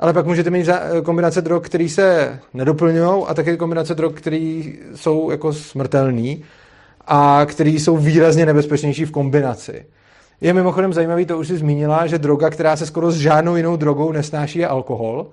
ale 0.00 0.12
pak 0.12 0.26
můžete 0.26 0.50
mít 0.50 0.68
kombinace 1.02 1.42
drog, 1.42 1.64
které 1.64 1.88
se 1.88 2.38
nedoplňují 2.54 3.24
a 3.26 3.34
také 3.34 3.56
kombinace 3.56 3.94
drog, 3.94 4.12
které 4.14 4.62
jsou 4.94 5.30
jako 5.30 5.52
smrtelné 5.52 6.36
a 7.06 7.46
které 7.46 7.70
jsou 7.70 7.96
výrazně 7.96 8.46
nebezpečnější 8.46 9.04
v 9.04 9.10
kombinaci. 9.10 9.84
Je 10.40 10.52
mimochodem 10.52 10.92
zajímavý, 10.92 11.26
to 11.26 11.38
už 11.38 11.48
si 11.48 11.56
zmínila, 11.56 12.06
že 12.06 12.18
droga, 12.18 12.50
která 12.50 12.76
se 12.76 12.86
skoro 12.86 13.10
s 13.10 13.16
žádnou 13.16 13.56
jinou 13.56 13.76
drogou 13.76 14.12
nesnáší, 14.12 14.58
je 14.58 14.68
alkohol. 14.68 15.26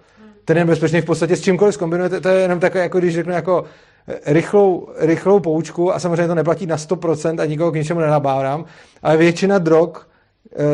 Ten 0.45 0.57
je 0.57 0.65
nebezpečný 0.65 1.01
v 1.01 1.05
podstatě 1.05 1.35
s 1.35 1.41
čímkoliv 1.41 1.73
zkombinujete, 1.73 2.21
to 2.21 2.29
je 2.29 2.41
jenom 2.41 2.59
takové, 2.59 2.83
jako 2.83 2.99
když 2.99 3.15
řeknu 3.15 3.33
jako 3.33 3.63
eh, 4.07 4.33
rychlou, 4.33 4.87
rychlou 4.97 5.39
poučku 5.39 5.93
a 5.93 5.99
samozřejmě 5.99 6.27
to 6.27 6.35
neplatí 6.35 6.65
na 6.65 6.77
100% 6.77 7.41
a 7.41 7.45
nikoho 7.45 7.71
k 7.71 7.75
ničemu 7.75 7.99
nenabávám, 7.99 8.65
ale 9.03 9.17
většina 9.17 9.57
drog 9.57 9.89
Eh, 9.97 10.16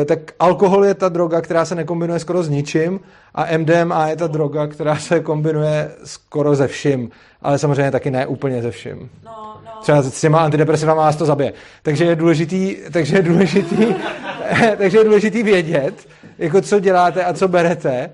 tak 0.06 0.18
alkohol 0.38 0.84
je 0.84 0.94
ta 0.94 1.08
droga, 1.08 1.40
která 1.40 1.64
se 1.64 1.74
nekombinuje 1.74 2.18
skoro 2.18 2.42
s 2.42 2.48
ničím 2.48 3.00
a 3.34 3.46
MDMA 3.58 4.08
je 4.08 4.16
ta 4.16 4.26
droga, 4.26 4.66
která 4.66 4.96
se 4.96 5.20
kombinuje 5.20 5.90
skoro 6.04 6.54
ze 6.54 6.68
vším, 6.68 7.10
ale 7.42 7.58
samozřejmě 7.58 7.90
taky 7.90 8.10
ne 8.10 8.26
úplně 8.26 8.62
ze 8.62 8.70
vším. 8.70 9.10
No, 9.24 9.60
no. 9.64 9.70
Třeba 9.82 10.02
s 10.02 10.20
těma 10.20 10.38
antidepresivama 10.40 11.02
vás 11.02 11.16
to 11.16 11.24
zabije. 11.24 11.52
Takže 11.82 12.04
je 12.04 12.16
důležitý, 12.16 12.76
takže 12.92 13.16
je 13.16 13.22
důležitý, 13.22 13.86
takže 14.78 14.98
je 14.98 15.04
důležitý 15.04 15.42
vědět, 15.42 15.94
jako 16.38 16.60
co 16.60 16.80
děláte 16.80 17.24
a 17.24 17.32
co 17.32 17.48
berete 17.48 18.10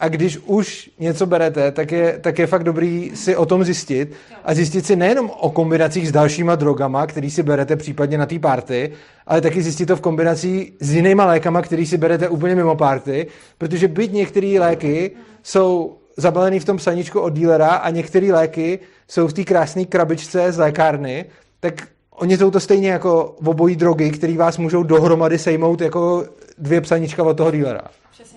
a 0.00 0.08
když 0.08 0.38
už 0.38 0.90
něco 0.98 1.26
berete, 1.26 1.72
tak 1.72 1.92
je, 1.92 2.18
tak 2.20 2.38
je 2.38 2.46
fakt 2.46 2.64
dobrý 2.64 3.10
si 3.14 3.36
o 3.36 3.46
tom 3.46 3.64
zjistit 3.64 4.12
a 4.44 4.54
zjistit 4.54 4.86
si 4.86 4.96
nejenom 4.96 5.30
o 5.30 5.50
kombinacích 5.50 6.08
s 6.08 6.12
dalšíma 6.12 6.54
drogama, 6.54 7.06
který 7.06 7.30
si 7.30 7.42
berete 7.42 7.76
případně 7.76 8.18
na 8.18 8.26
té 8.26 8.38
party, 8.38 8.92
ale 9.26 9.40
taky 9.40 9.62
zjistit 9.62 9.86
to 9.86 9.96
v 9.96 10.00
kombinací 10.00 10.72
s 10.80 10.94
jinýma 10.94 11.26
lékama, 11.26 11.62
který 11.62 11.86
si 11.86 11.98
berete 11.98 12.28
úplně 12.28 12.54
mimo 12.54 12.76
party, 12.76 13.26
protože 13.58 13.88
byť 13.88 14.12
některé 14.12 14.56
léky 14.60 15.10
jsou 15.42 15.96
zabalený 16.16 16.60
v 16.60 16.64
tom 16.64 16.76
psaníčku 16.76 17.20
od 17.20 17.30
dílera 17.30 17.68
a 17.68 17.90
některé 17.90 18.32
léky 18.32 18.78
jsou 19.08 19.28
v 19.28 19.32
té 19.32 19.44
krásné 19.44 19.84
krabičce 19.84 20.52
z 20.52 20.58
lékárny, 20.58 21.24
tak 21.60 21.74
oni 22.10 22.38
jsou 22.38 22.50
to 22.50 22.60
stejně 22.60 22.90
jako 22.90 23.24
obojí 23.24 23.76
drogy, 23.76 24.10
které 24.10 24.36
vás 24.36 24.58
můžou 24.58 24.82
dohromady 24.82 25.38
sejmout 25.38 25.80
jako 25.80 26.24
dvě 26.58 26.80
psaníčka 26.80 27.22
od 27.22 27.36
toho 27.36 27.50
dílera. 27.50 27.82
Přesně. 28.12 28.29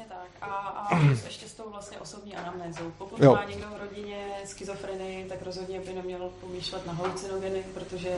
A, 0.83 0.99
ještě 1.25 1.47
s 1.47 1.53
tou 1.53 1.69
vlastně 1.69 1.97
osobní 1.97 2.35
anamnézou. 2.35 2.91
Pokud 2.97 3.19
jo. 3.19 3.33
má 3.35 3.45
někdo 3.45 3.67
v 3.67 3.79
rodině 3.79 4.27
schizofrenii, 4.45 5.25
tak 5.25 5.41
rozhodně 5.41 5.79
by 5.79 5.93
neměl 5.93 6.31
pomýšlet 6.41 6.85
na 6.85 6.93
halucinogeny, 6.93 7.63
protože 7.73 8.17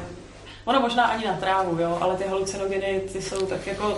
Ono 0.65 0.79
možná 0.79 1.03
ani 1.03 1.25
na 1.25 1.33
trávu, 1.33 1.79
jo, 1.79 1.97
ale 2.01 2.15
ty 2.15 2.23
halucinogeny 2.29 3.01
ty 3.13 3.21
jsou 3.21 3.45
tak 3.45 3.67
jako 3.67 3.97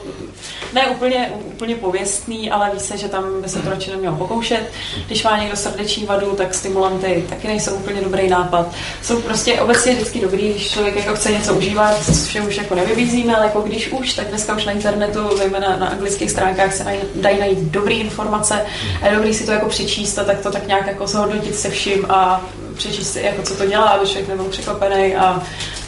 ne 0.74 0.88
úplně, 0.88 1.32
úplně 1.46 1.76
pověstný, 1.76 2.52
ale 2.52 2.72
ví 2.74 2.80
se, 2.80 2.98
že 2.98 3.08
tam 3.08 3.42
by 3.42 3.50
se 3.50 3.62
to 3.62 3.70
radši 3.70 3.92
nemělo 3.92 4.16
pokoušet. 4.16 4.72
Když 5.06 5.24
má 5.24 5.38
někdo 5.38 5.56
srdeční 5.56 6.06
vadu, 6.06 6.36
tak 6.36 6.54
stimulanty 6.54 7.26
taky 7.30 7.48
nejsou 7.48 7.76
úplně 7.76 8.02
dobrý 8.02 8.30
nápad. 8.30 8.68
Jsou 9.02 9.22
prostě 9.22 9.62
obecně 9.62 9.94
vždycky 9.94 10.20
dobrý, 10.20 10.50
když 10.50 10.72
člověk 10.72 10.96
jako 10.96 11.16
chce 11.16 11.32
něco 11.32 11.54
užívat, 11.54 12.10
vše 12.26 12.42
už 12.42 12.58
jako 12.58 12.76
nevybízíme, 12.76 13.36
ale 13.36 13.46
jako 13.46 13.62
když 13.62 13.92
už, 13.92 14.14
tak 14.14 14.28
dneska 14.28 14.56
už 14.56 14.66
na 14.66 14.72
internetu, 14.72 15.38
zejména 15.38 15.78
na 15.78 15.88
anglických 15.88 16.32
stránkách 16.32 16.74
se 16.74 16.86
dají 17.16 17.40
najít 17.40 17.60
dobré 17.60 17.94
informace 17.94 18.66
a 19.02 19.08
je 19.08 19.16
dobrý 19.16 19.34
si 19.34 19.46
to 19.46 19.52
jako 19.52 19.70
přečíst 19.70 20.20
a 20.20 20.24
tak 20.24 20.40
to 20.40 20.52
tak 20.52 20.68
nějak 20.68 20.88
jako 20.88 21.08
zhodnotit 21.08 21.56
se 21.56 21.70
vším 21.70 22.06
a 22.10 22.42
přečíst 22.78 23.14
si, 23.14 23.22
jako 23.22 23.42
co 23.42 23.58
to 23.58 23.66
dělá, 23.66 23.86
aby 23.86 24.08
člověk 24.08 24.30
nebyl 24.30 24.46
překvapený 24.46 25.16
a 25.16 25.44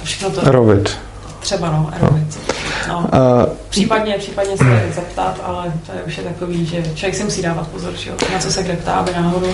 všechno 0.09 0.29
to... 0.29 0.45
Aerobit. 0.45 0.97
Třeba 1.39 1.71
no, 1.71 1.89
aerobit. 1.93 2.39
No. 2.87 2.99
Uh, 2.99 3.53
případně, 3.69 4.15
případně 4.17 4.57
se 4.57 4.63
zeptat, 4.95 5.39
ale 5.43 5.73
to 5.85 5.91
je 5.91 6.03
už 6.03 6.17
je 6.17 6.23
takový, 6.23 6.65
že 6.65 6.83
člověk 6.95 7.15
si 7.15 7.23
musí 7.23 7.41
dávat 7.41 7.67
pozor, 7.67 7.93
že 7.93 8.09
jo, 8.09 8.15
na 8.33 8.39
co 8.39 8.51
se 8.51 8.63
kde 8.63 8.73
ptá, 8.73 8.93
aby 8.93 9.11
náhodou 9.11 9.47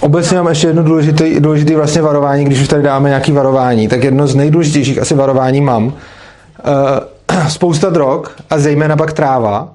Obecně 0.00 0.36
mám 0.36 0.48
ještě 0.48 0.66
jedno 0.66 0.82
důležité, 0.82 1.40
důležité 1.40 1.76
vlastně 1.76 2.02
varování, 2.02 2.44
když 2.44 2.60
už 2.60 2.68
tady 2.68 2.82
dáme 2.82 3.08
nějaké 3.08 3.32
varování, 3.32 3.88
tak 3.88 4.04
jedno 4.04 4.26
z 4.26 4.34
nejdůležitějších 4.34 4.98
asi 4.98 5.14
varování 5.14 5.60
mám. 5.60 5.86
Uh, 5.86 5.92
spousta 7.48 7.90
drog 7.90 8.28
a 8.50 8.58
zejména 8.58 8.96
pak 8.96 9.12
tráva 9.12 9.72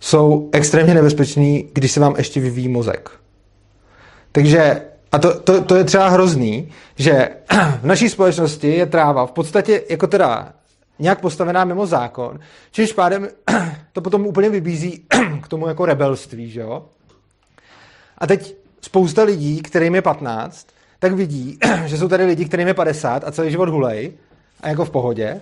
jsou 0.00 0.48
extrémně 0.52 0.94
nebezpečný, 0.94 1.68
když 1.72 1.92
se 1.92 2.00
vám 2.00 2.14
ještě 2.18 2.40
vyvíjí 2.40 2.68
mozek. 2.68 3.10
Takže 4.32 4.80
a 5.16 5.18
to, 5.18 5.40
to, 5.40 5.64
to 5.64 5.76
je 5.76 5.84
třeba 5.84 6.08
hrozný, 6.08 6.68
že 6.96 7.28
v 7.80 7.84
naší 7.86 8.08
společnosti 8.08 8.68
je 8.68 8.86
tráva 8.86 9.26
v 9.26 9.32
podstatě 9.32 9.82
jako 9.90 10.06
teda 10.06 10.52
nějak 10.98 11.20
postavená 11.20 11.64
mimo 11.64 11.86
zákon, 11.86 12.40
čímž 12.70 12.92
pádem 12.92 13.28
to 13.92 14.00
potom 14.00 14.26
úplně 14.26 14.50
vybízí 14.50 15.06
k 15.42 15.48
tomu 15.48 15.68
jako 15.68 15.86
rebelství, 15.86 16.50
že 16.50 16.60
jo? 16.60 16.84
A 18.18 18.26
teď 18.26 18.56
spousta 18.80 19.22
lidí, 19.22 19.62
kterým 19.62 19.94
je 19.94 20.02
15, 20.02 20.66
tak 20.98 21.12
vidí, 21.12 21.58
že 21.84 21.98
jsou 21.98 22.08
tady 22.08 22.24
lidi, 22.24 22.44
kterým 22.44 22.68
je 22.68 22.74
50 22.74 23.24
a 23.26 23.32
celý 23.32 23.50
život 23.50 23.68
hulej 23.68 24.12
a 24.60 24.68
jako 24.68 24.84
v 24.84 24.90
pohodě, 24.90 25.40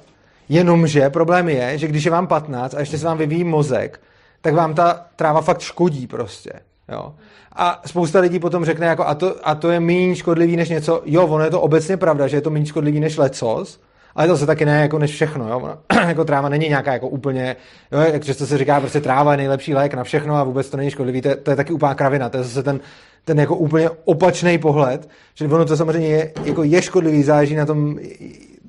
jenomže 0.48 1.10
problém 1.10 1.48
je, 1.48 1.78
že 1.78 1.86
když 1.86 2.04
je 2.04 2.10
vám 2.10 2.26
15 2.26 2.74
a 2.74 2.80
ještě 2.80 2.98
se 2.98 3.06
vám 3.06 3.18
vyvíjí 3.18 3.44
mozek, 3.44 4.00
tak 4.40 4.54
vám 4.54 4.74
ta 4.74 5.06
tráva 5.16 5.40
fakt 5.40 5.60
škodí 5.60 6.06
prostě. 6.06 6.50
Jo. 6.92 7.14
A 7.56 7.82
spousta 7.86 8.20
lidí 8.20 8.38
potom 8.38 8.64
řekne, 8.64 8.86
jako, 8.86 9.06
a, 9.06 9.14
to, 9.14 9.48
a 9.48 9.54
to 9.54 9.70
je 9.70 9.80
méně 9.80 10.16
škodlivý 10.16 10.56
než 10.56 10.68
něco. 10.68 11.02
Jo, 11.04 11.26
ono 11.26 11.44
je 11.44 11.50
to 11.50 11.60
obecně 11.60 11.96
pravda, 11.96 12.26
že 12.26 12.36
je 12.36 12.40
to 12.40 12.50
méně 12.50 12.66
škodlivý 12.66 13.00
než 13.00 13.16
lecos, 13.16 13.80
ale 14.14 14.28
to 14.28 14.36
se 14.36 14.46
taky 14.46 14.64
ne 14.64 14.80
jako 14.80 14.98
než 14.98 15.10
všechno. 15.10 15.48
Jo. 15.48 15.78
Jako 16.08 16.24
tráva 16.24 16.48
není 16.48 16.68
nějaká 16.68 16.92
jako 16.92 17.08
úplně, 17.08 17.56
jo, 17.92 18.00
jak 18.00 18.24
často 18.24 18.46
se 18.46 18.58
říká, 18.58 18.80
prostě 18.80 19.00
tráva 19.00 19.30
je 19.32 19.36
nejlepší 19.36 19.74
lék 19.74 19.94
na 19.94 20.04
všechno 20.04 20.36
a 20.36 20.44
vůbec 20.44 20.70
to 20.70 20.76
není 20.76 20.90
škodlivý. 20.90 21.22
To 21.22 21.28
je, 21.28 21.36
to 21.36 21.50
je 21.50 21.56
taky 21.56 21.72
úplná 21.72 21.94
kravina. 21.94 22.28
To 22.28 22.36
je 22.36 22.42
zase 22.42 22.62
ten, 22.62 22.80
ten 23.24 23.40
jako 23.40 23.56
úplně 23.56 23.90
opačný 24.04 24.58
pohled, 24.58 25.08
že 25.34 25.44
ono 25.44 25.64
to 25.64 25.76
samozřejmě 25.76 26.08
je, 26.08 26.32
jako 26.44 26.62
je 26.62 26.82
škodlivý, 26.82 27.22
záleží 27.22 27.54
na 27.54 27.66
tom, 27.66 27.98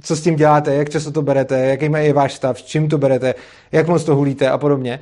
co 0.02 0.16
s 0.16 0.22
tím 0.22 0.36
děláte, 0.36 0.76
jak 0.76 0.90
často 0.90 1.12
to 1.12 1.22
berete, 1.22 1.60
jaký 1.60 1.90
je 1.98 2.14
váš 2.14 2.34
stav, 2.34 2.62
čím 2.62 2.90
to 2.90 2.98
berete, 2.98 3.36
jak 3.72 3.88
moc 3.88 4.04
to 4.04 4.16
hulíte 4.16 4.50
a 4.50 4.58
podobně. 4.58 5.00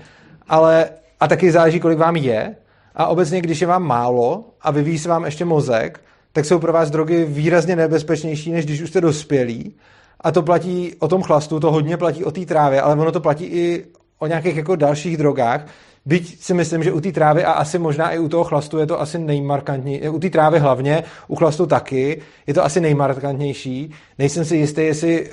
Ale 0.49 0.89
a 1.19 1.27
taky 1.27 1.51
záleží, 1.51 1.79
kolik 1.79 1.97
vám 1.97 2.15
je. 2.15 2.55
A 2.95 3.07
obecně, 3.07 3.41
když 3.41 3.61
je 3.61 3.67
vám 3.67 3.83
málo 3.83 4.45
a 4.61 4.71
vyvíjí 4.71 4.99
se 4.99 5.09
vám 5.09 5.25
ještě 5.25 5.45
mozek, 5.45 5.99
tak 6.33 6.45
jsou 6.45 6.59
pro 6.59 6.73
vás 6.73 6.91
drogy 6.91 7.25
výrazně 7.25 7.75
nebezpečnější, 7.75 8.51
než 8.51 8.65
když 8.65 8.81
už 8.81 8.89
jste 8.89 9.01
dospělí. 9.01 9.75
A 10.21 10.31
to 10.31 10.41
platí 10.43 10.91
o 10.99 11.07
tom 11.07 11.21
chlastu, 11.21 11.59
to 11.59 11.71
hodně 11.71 11.97
platí 11.97 12.23
o 12.23 12.31
té 12.31 12.45
trávě, 12.45 12.81
ale 12.81 12.95
ono 12.95 13.11
to 13.11 13.19
platí 13.19 13.45
i 13.45 13.85
o 14.19 14.27
nějakých 14.27 14.55
jako 14.55 14.75
dalších 14.75 15.17
drogách. 15.17 15.67
Byť 16.05 16.43
si 16.43 16.53
myslím, 16.53 16.83
že 16.83 16.91
u 16.91 16.99
té 16.99 17.11
trávy 17.11 17.43
a 17.45 17.51
asi 17.51 17.79
možná 17.79 18.11
i 18.11 18.19
u 18.19 18.29
toho 18.29 18.43
chlastu 18.43 18.77
je 18.77 18.85
to 18.85 19.01
asi 19.01 19.19
nejmarkantnější. 19.19 20.09
U 20.09 20.19
té 20.19 20.29
trávy 20.29 20.59
hlavně, 20.59 21.03
u 21.27 21.35
chlastu 21.35 21.65
taky, 21.65 22.21
je 22.47 22.53
to 22.53 22.65
asi 22.65 22.81
nejmarkantnější. 22.81 23.91
Nejsem 24.19 24.45
si 24.45 24.57
jistý, 24.57 24.81
jestli 24.81 25.29
uh, 25.29 25.31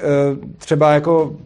třeba 0.59 0.93
jako 0.93 1.37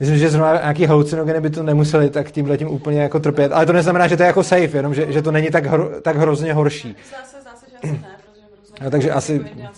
Myslím, 0.00 0.18
že 0.18 0.30
zrovna 0.30 0.52
nějaký 0.60 0.84
halucinogeny 0.86 1.40
by 1.40 1.50
to 1.50 1.62
nemuseli 1.62 2.10
tak 2.10 2.30
tímhle 2.30 2.58
tím 2.58 2.68
úplně 2.70 3.02
jako 3.02 3.20
trpět. 3.20 3.52
Ale 3.52 3.66
to 3.66 3.72
neznamená, 3.72 4.06
že 4.08 4.16
to 4.16 4.22
je 4.22 4.26
jako 4.26 4.42
safe, 4.42 4.76
jenom 4.76 4.94
že, 4.94 5.12
že 5.12 5.22
to 5.22 5.32
není 5.32 5.50
tak, 5.50 5.66
hro, 5.66 5.90
tak 6.02 6.16
hrozně 6.16 6.54
horší. 6.54 6.96
Zdá 7.08 7.18
se, 7.24 7.36
zdá 7.40 7.50
se, 7.56 7.66
že 7.70 7.76
asi 7.78 7.92
ne, 7.92 8.08
protože 8.32 8.40
různých 8.60 8.80
No, 8.84 8.90
takže 8.90 9.10
asi- 9.10 9.40
no. 9.58 9.70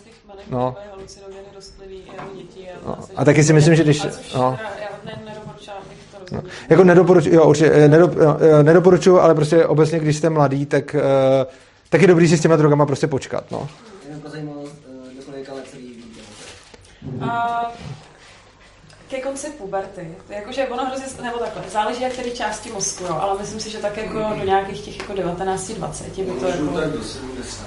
no. 0.50 0.76
A, 2.86 2.98
No, 3.18 3.24
taky 3.24 3.44
si 3.44 3.52
myslím, 3.52 3.74
že 3.74 3.82
když- 3.82 4.02
no. 4.36 4.58
rozhodně. 6.20 6.50
Jako 6.68 6.84
nedoporučuji, 6.84 7.34
jo, 7.34 7.44
určitě, 7.44 7.70
eh, 7.72 7.88
nedop, 7.88 8.16
jo, 8.16 8.36
eh, 8.40 8.62
nedoporučuju, 8.62 9.18
ale 9.20 9.34
prostě 9.34 9.66
obecně, 9.66 9.98
když 9.98 10.16
jste 10.16 10.30
mladý, 10.30 10.66
tak, 10.66 10.94
uh, 10.94 11.00
tak 11.88 12.00
je 12.02 12.06
dobrý 12.08 12.28
si 12.28 12.36
s 12.36 12.40
těma 12.40 12.56
drogama 12.56 12.86
prostě 12.86 13.06
počkat, 13.06 13.44
no. 13.50 13.68
Pro 14.20 14.30
zajímavost, 14.30 14.74
eh, 15.10 15.14
do 15.16 15.22
kolika 15.32 15.52
let 15.54 15.64
celý 15.70 15.82
víte. 15.82 16.20
Ke 19.12 19.20
konci 19.20 19.50
puberty. 19.50 20.08
To 20.26 20.32
je 20.32 20.38
jako, 20.38 20.52
že 20.52 20.66
ono 20.66 20.84
hrozně, 20.84 21.06
nebo 21.22 21.38
takhle, 21.38 21.62
záleží 21.72 22.02
jak 22.02 22.12
který 22.12 22.30
části 22.30 22.70
mozku, 22.70 23.04
jo, 23.04 23.18
ale 23.20 23.40
myslím 23.40 23.60
si, 23.60 23.70
že 23.70 23.78
tak 23.78 23.96
jako 23.96 24.18
do 24.38 24.44
nějakých 24.44 24.80
těch 24.80 24.98
jako 24.98 25.12
19-20 25.12 26.24
by 26.24 26.40
to 26.40 26.46
jako... 26.46 26.66
tak 26.66 26.90
do 26.90 27.04
70. 27.04 27.66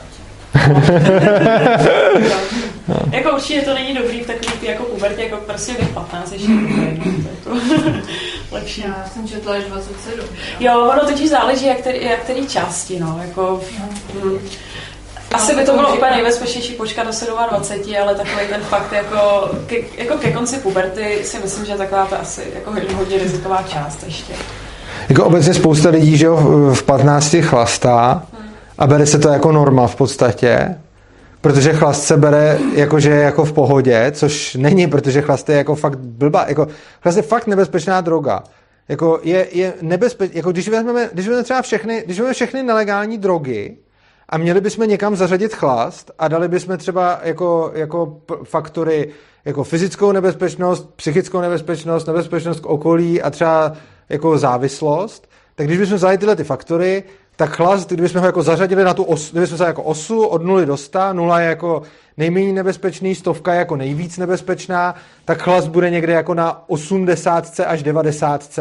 jako 3.11 3.35
určitě 3.35 3.61
to 3.61 3.73
není 3.73 3.93
dobrý 3.93 4.21
v 4.21 4.27
takový 4.27 4.67
jako 4.67 4.83
pubertě, 4.83 5.23
jako 5.23 5.37
prostě 5.37 5.73
věk 5.73 5.93
15 5.93 6.31
ještě 6.31 6.47
no, 6.47 6.83
jako 6.83 7.09
lepší. 8.51 8.81
Já 8.81 9.09
jsem 9.13 9.27
četla 9.27 9.53
až 9.53 9.63
27. 9.63 10.19
Jo, 10.59 10.79
ono 10.79 11.05
totiž 11.05 11.29
záleží, 11.29 11.65
jak 11.65 11.77
který, 11.77 12.05
jak 12.05 12.23
který 12.23 12.47
části, 12.47 12.99
no, 12.99 13.21
jako... 13.25 13.61
Hm. 14.13 14.39
Asi 15.35 15.55
by 15.55 15.63
to 15.63 15.73
bylo 15.73 15.95
úplně 15.95 16.11
nejbezpečnější 16.11 16.73
počkat 16.73 17.03
do 17.03 17.11
27, 17.49 17.95
ale 18.01 18.15
takový 18.15 18.47
ten 18.49 18.61
fakt 18.61 18.91
jako 18.91 19.49
ke, 19.65 19.75
jako 19.97 20.17
ke 20.17 20.31
konci 20.31 20.57
puberty 20.57 21.19
si 21.23 21.39
myslím, 21.39 21.65
že 21.65 21.75
taková 21.75 22.05
to 22.05 22.21
asi 22.21 22.41
jako 22.55 22.71
hodně, 22.71 22.95
hodně 22.95 23.17
riziková 23.17 23.63
část 23.67 24.03
ještě. 24.05 24.33
Jako 25.09 25.25
obecně 25.25 25.53
spousta 25.53 25.89
lidí, 25.89 26.17
že 26.17 26.25
jo, 26.25 26.35
v 26.73 26.83
15 26.83 27.35
chlastá 27.41 28.23
a 28.77 28.87
bere 28.87 29.05
se 29.05 29.19
to 29.19 29.29
jako 29.29 29.51
norma 29.51 29.87
v 29.87 29.95
podstatě, 29.95 30.75
protože 31.41 31.73
chlast 31.73 32.03
se 32.03 32.17
bere 32.17 32.59
jako, 32.73 32.99
že 32.99 33.09
je 33.09 33.21
jako 33.21 33.45
v 33.45 33.53
pohodě, 33.53 34.11
což 34.11 34.55
není, 34.55 34.87
protože 34.87 35.21
chlast 35.21 35.49
je 35.49 35.57
jako 35.57 35.75
fakt 35.75 35.99
blbá, 35.99 36.45
jako 36.47 36.67
chlast 37.01 37.17
je 37.17 37.23
fakt 37.23 37.47
nebezpečná 37.47 38.01
droga. 38.01 38.43
Jako 38.89 39.19
je, 39.23 39.47
je 39.51 39.73
nebezpeč, 39.81 40.31
jako 40.33 40.51
když 40.51 40.69
vezmeme, 40.69 41.09
když 41.13 41.27
vezmeme 41.27 41.43
třeba 41.43 41.61
všechny, 41.61 42.03
když 42.05 42.17
vezmeme 42.17 42.33
všechny 42.33 42.63
nelegální 42.63 43.17
drogy 43.17 43.77
a 44.29 44.37
měli 44.37 44.61
bychom 44.61 44.87
někam 44.87 45.15
zařadit 45.15 45.53
chlast 45.53 46.11
a 46.19 46.27
dali 46.27 46.47
bychom 46.47 46.77
třeba 46.77 47.19
jako, 47.23 47.71
jako 47.73 48.17
faktory 48.43 49.09
jako 49.45 49.63
fyzickou 49.63 50.11
nebezpečnost, 50.11 50.89
psychickou 50.95 51.41
nebezpečnost, 51.41 52.07
nebezpečnost 52.07 52.59
k 52.59 52.65
okolí 52.65 53.21
a 53.21 53.29
třeba 53.29 53.73
jako 54.09 54.37
závislost, 54.37 55.29
tak 55.55 55.67
když 55.67 55.79
bychom 55.79 55.95
vzali 55.95 56.17
tyhle 56.17 56.35
ty 56.35 56.43
faktory, 56.43 57.03
tak 57.35 57.49
chlast, 57.55 57.89
kdybychom 57.89 58.21
ho 58.21 58.27
jako 58.27 58.43
zařadili 58.43 58.83
na 58.83 58.93
tu 58.93 59.03
osu, 59.03 59.31
kdybychom 59.31 59.55
vzali 59.55 59.69
jako 59.69 59.83
osu 59.83 60.25
od 60.25 60.43
0 60.43 60.65
do 60.65 60.77
100, 60.77 60.99
0 61.13 61.39
je 61.39 61.49
jako 61.49 61.81
nejméně 62.17 62.53
nebezpečný, 62.53 63.15
stovka 63.15 63.53
je 63.53 63.59
jako 63.59 63.75
nejvíc 63.75 64.17
nebezpečná, 64.17 64.95
tak 65.25 65.41
chlast 65.41 65.67
bude 65.67 65.89
někde 65.89 66.13
jako 66.13 66.33
na 66.33 66.69
80 66.69 67.59
až 67.67 67.83
90 67.83 68.59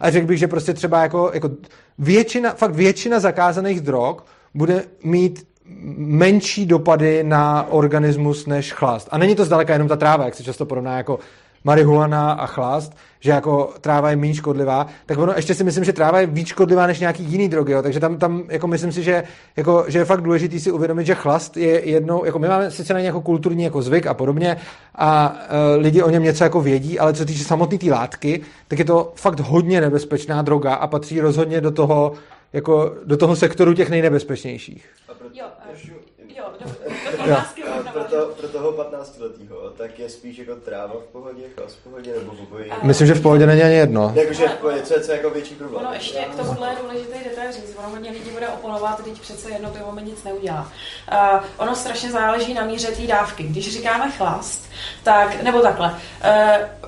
a 0.00 0.10
řekl 0.10 0.26
bych, 0.26 0.38
že 0.38 0.48
prostě 0.48 0.74
třeba 0.74 1.02
jako, 1.02 1.30
jako 1.34 1.50
většina, 1.98 2.52
fakt 2.52 2.74
většina 2.74 3.20
zakázaných 3.20 3.80
drog 3.80 4.16
bude 4.54 4.84
mít 5.04 5.48
menší 5.96 6.66
dopady 6.66 7.24
na 7.24 7.66
organismus 7.70 8.46
než 8.46 8.72
chlast. 8.72 9.08
A 9.10 9.18
není 9.18 9.34
to 9.34 9.44
zdaleka 9.44 9.72
jenom 9.72 9.88
ta 9.88 9.96
tráva, 9.96 10.24
jak 10.24 10.34
se 10.34 10.44
často 10.44 10.66
porovná 10.66 10.96
jako 10.96 11.18
marihuana 11.64 12.32
a 12.32 12.46
chlast, 12.46 12.96
že 13.20 13.30
jako 13.30 13.74
tráva 13.80 14.10
je 14.10 14.16
méně 14.16 14.34
škodlivá, 14.34 14.86
tak 15.06 15.18
ono 15.18 15.32
ještě 15.36 15.54
si 15.54 15.64
myslím, 15.64 15.84
že 15.84 15.92
tráva 15.92 16.20
je 16.20 16.26
víc 16.26 16.48
škodlivá 16.48 16.86
než 16.86 17.00
nějaký 17.00 17.22
jiný 17.24 17.48
drogy, 17.48 17.72
jo. 17.72 17.82
takže 17.82 18.00
tam, 18.00 18.16
tam 18.16 18.42
jako 18.48 18.66
myslím 18.66 18.92
si, 18.92 19.02
že, 19.02 19.22
jako, 19.56 19.84
že 19.88 19.98
je 19.98 20.04
fakt 20.04 20.20
důležitý 20.20 20.60
si 20.60 20.70
uvědomit, 20.70 21.06
že 21.06 21.14
chlast 21.14 21.56
je 21.56 21.88
jednou, 21.88 22.24
jako 22.24 22.38
my 22.38 22.48
máme 22.48 22.70
sice 22.70 22.94
na 22.94 23.00
ně 23.00 23.06
jako 23.06 23.20
kulturní 23.20 23.64
jako 23.64 23.82
zvyk 23.82 24.06
a 24.06 24.14
podobně 24.14 24.56
a 24.94 25.36
uh, 25.76 25.82
lidi 25.82 26.02
o 26.02 26.10
něm 26.10 26.22
něco 26.22 26.44
jako 26.44 26.60
vědí, 26.60 26.98
ale 26.98 27.12
co 27.12 27.24
týče 27.24 27.44
samotné 27.44 27.78
té 27.78 27.90
látky, 27.90 28.40
tak 28.68 28.78
je 28.78 28.84
to 28.84 29.12
fakt 29.14 29.40
hodně 29.40 29.80
nebezpečná 29.80 30.42
droga 30.42 30.74
a 30.74 30.86
patří 30.86 31.20
rozhodně 31.20 31.60
do 31.60 31.70
toho, 31.70 32.12
jako 32.52 32.96
do 33.04 33.16
toho 33.16 33.36
sektoru 33.36 33.74
těch 33.74 33.90
nejnebezpečnějších. 33.90 34.88
A 35.08 35.14
pro, 35.14 35.28
Jo, 35.34 35.44
a- 35.46 35.97
ještě- 36.60 37.28
Jo, 37.30 37.36
do, 37.66 37.82
do 37.82 37.84
15 37.84 37.88
a 37.88 37.92
pro, 37.92 38.04
to, 38.04 38.26
pro 38.26 38.48
toho 38.48 38.72
15 38.72 39.18
letého, 39.20 39.70
tak 39.78 39.98
je 39.98 40.08
spíš 40.08 40.38
jako 40.38 40.54
tráva 40.54 40.94
v 40.94 41.12
pohodě, 41.12 41.42
chlast 41.56 41.76
v 41.76 41.84
pohodě, 41.84 42.14
nebo 42.18 42.32
v 42.32 42.40
obojí. 42.40 42.64
Myslím, 42.82 43.06
že 43.06 43.14
v 43.14 43.22
pohodě 43.22 43.46
není 43.46 43.62
ani 43.62 43.74
jedno. 43.74 44.12
Jakože 44.14 44.48
v 44.48 44.54
pohodě, 44.54 44.82
co 44.82 44.94
je, 44.94 45.00
co 45.00 45.12
je 45.12 45.16
jako 45.16 45.30
větší 45.30 45.54
problém? 45.54 45.84
Ono 45.86 45.94
ještě 45.94 46.18
k 46.18 46.34
tomuhle 46.34 46.68
je 46.68 46.76
důležitý 46.82 47.24
detail 47.24 47.52
říct. 47.52 47.76
Ono 47.78 47.88
hodně 47.88 48.10
lidí 48.10 48.30
bude 48.30 48.48
oponovat, 48.48 49.04
teď 49.04 49.20
přece 49.20 49.50
jedno 49.50 49.70
pivo 49.70 49.92
mi 49.92 50.02
nic 50.02 50.24
neudělá. 50.24 50.72
Uh, 51.12 51.40
ono 51.56 51.74
strašně 51.76 52.10
záleží 52.10 52.54
na 52.54 52.64
míře 52.64 52.88
té 52.88 53.02
dávky. 53.06 53.42
Když 53.42 53.72
říkáme 53.72 54.10
chlast, 54.10 54.70
tak, 55.02 55.42
nebo 55.42 55.60
takhle, 55.60 55.94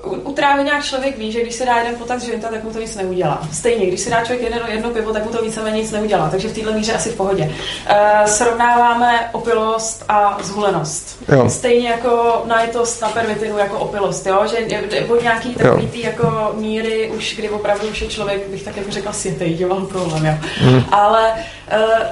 uh, 0.03 0.29
u, 0.29 0.35
nějak 0.63 0.83
člověk 0.83 1.17
ví, 1.17 1.31
že 1.31 1.41
když 1.41 1.55
si 1.55 1.65
dá 1.65 1.77
jeden 1.77 1.95
potaz 1.95 2.23
žinta, 2.23 2.47
tak 2.47 2.63
mu 2.63 2.71
to 2.71 2.79
nic 2.79 2.95
neudělá. 2.95 3.47
Stejně, 3.53 3.85
když 3.85 3.99
si 3.99 4.09
dá 4.09 4.25
člověk 4.25 4.41
jedno, 4.41 4.67
jedno 4.67 4.89
pivo, 4.89 5.13
tak 5.13 5.25
mu 5.25 5.31
to 5.31 5.41
víceméně 5.41 5.77
nic 5.81 5.91
neudělá. 5.91 6.29
Takže 6.29 6.47
v 6.47 6.53
této 6.55 6.73
míře 6.73 6.93
asi 6.93 7.09
v 7.09 7.17
pohodě. 7.17 7.43
Uh, 7.43 8.25
srovnáváme 8.25 9.29
opilost 9.61 10.05
a 10.09 10.37
zhulenost. 10.43 11.23
Jo. 11.31 11.49
Stejně 11.49 11.89
jako 11.89 12.43
najetost 12.45 13.01
na 13.01 13.09
pervitinu 13.09 13.57
jako 13.57 13.79
opilost, 13.79 14.25
jo? 14.25 14.43
že 14.49 14.57
je- 14.57 15.05
od 15.05 15.21
nějaký 15.23 15.53
takový 15.55 15.87
ty 15.87 16.01
jako 16.01 16.51
míry 16.57 17.11
už, 17.17 17.35
kdy 17.35 17.49
opravdu 17.49 17.87
už 17.87 18.01
je 18.01 18.07
člověk, 18.07 18.47
bych 18.47 18.63
tak 18.63 18.77
jako 18.77 18.91
řekla, 18.91 19.13
světej, 19.13 19.65
mám 19.65 19.87
problém, 19.87 20.25
jo. 20.25 20.33
Hmm. 20.57 20.83
Ale 20.91 21.33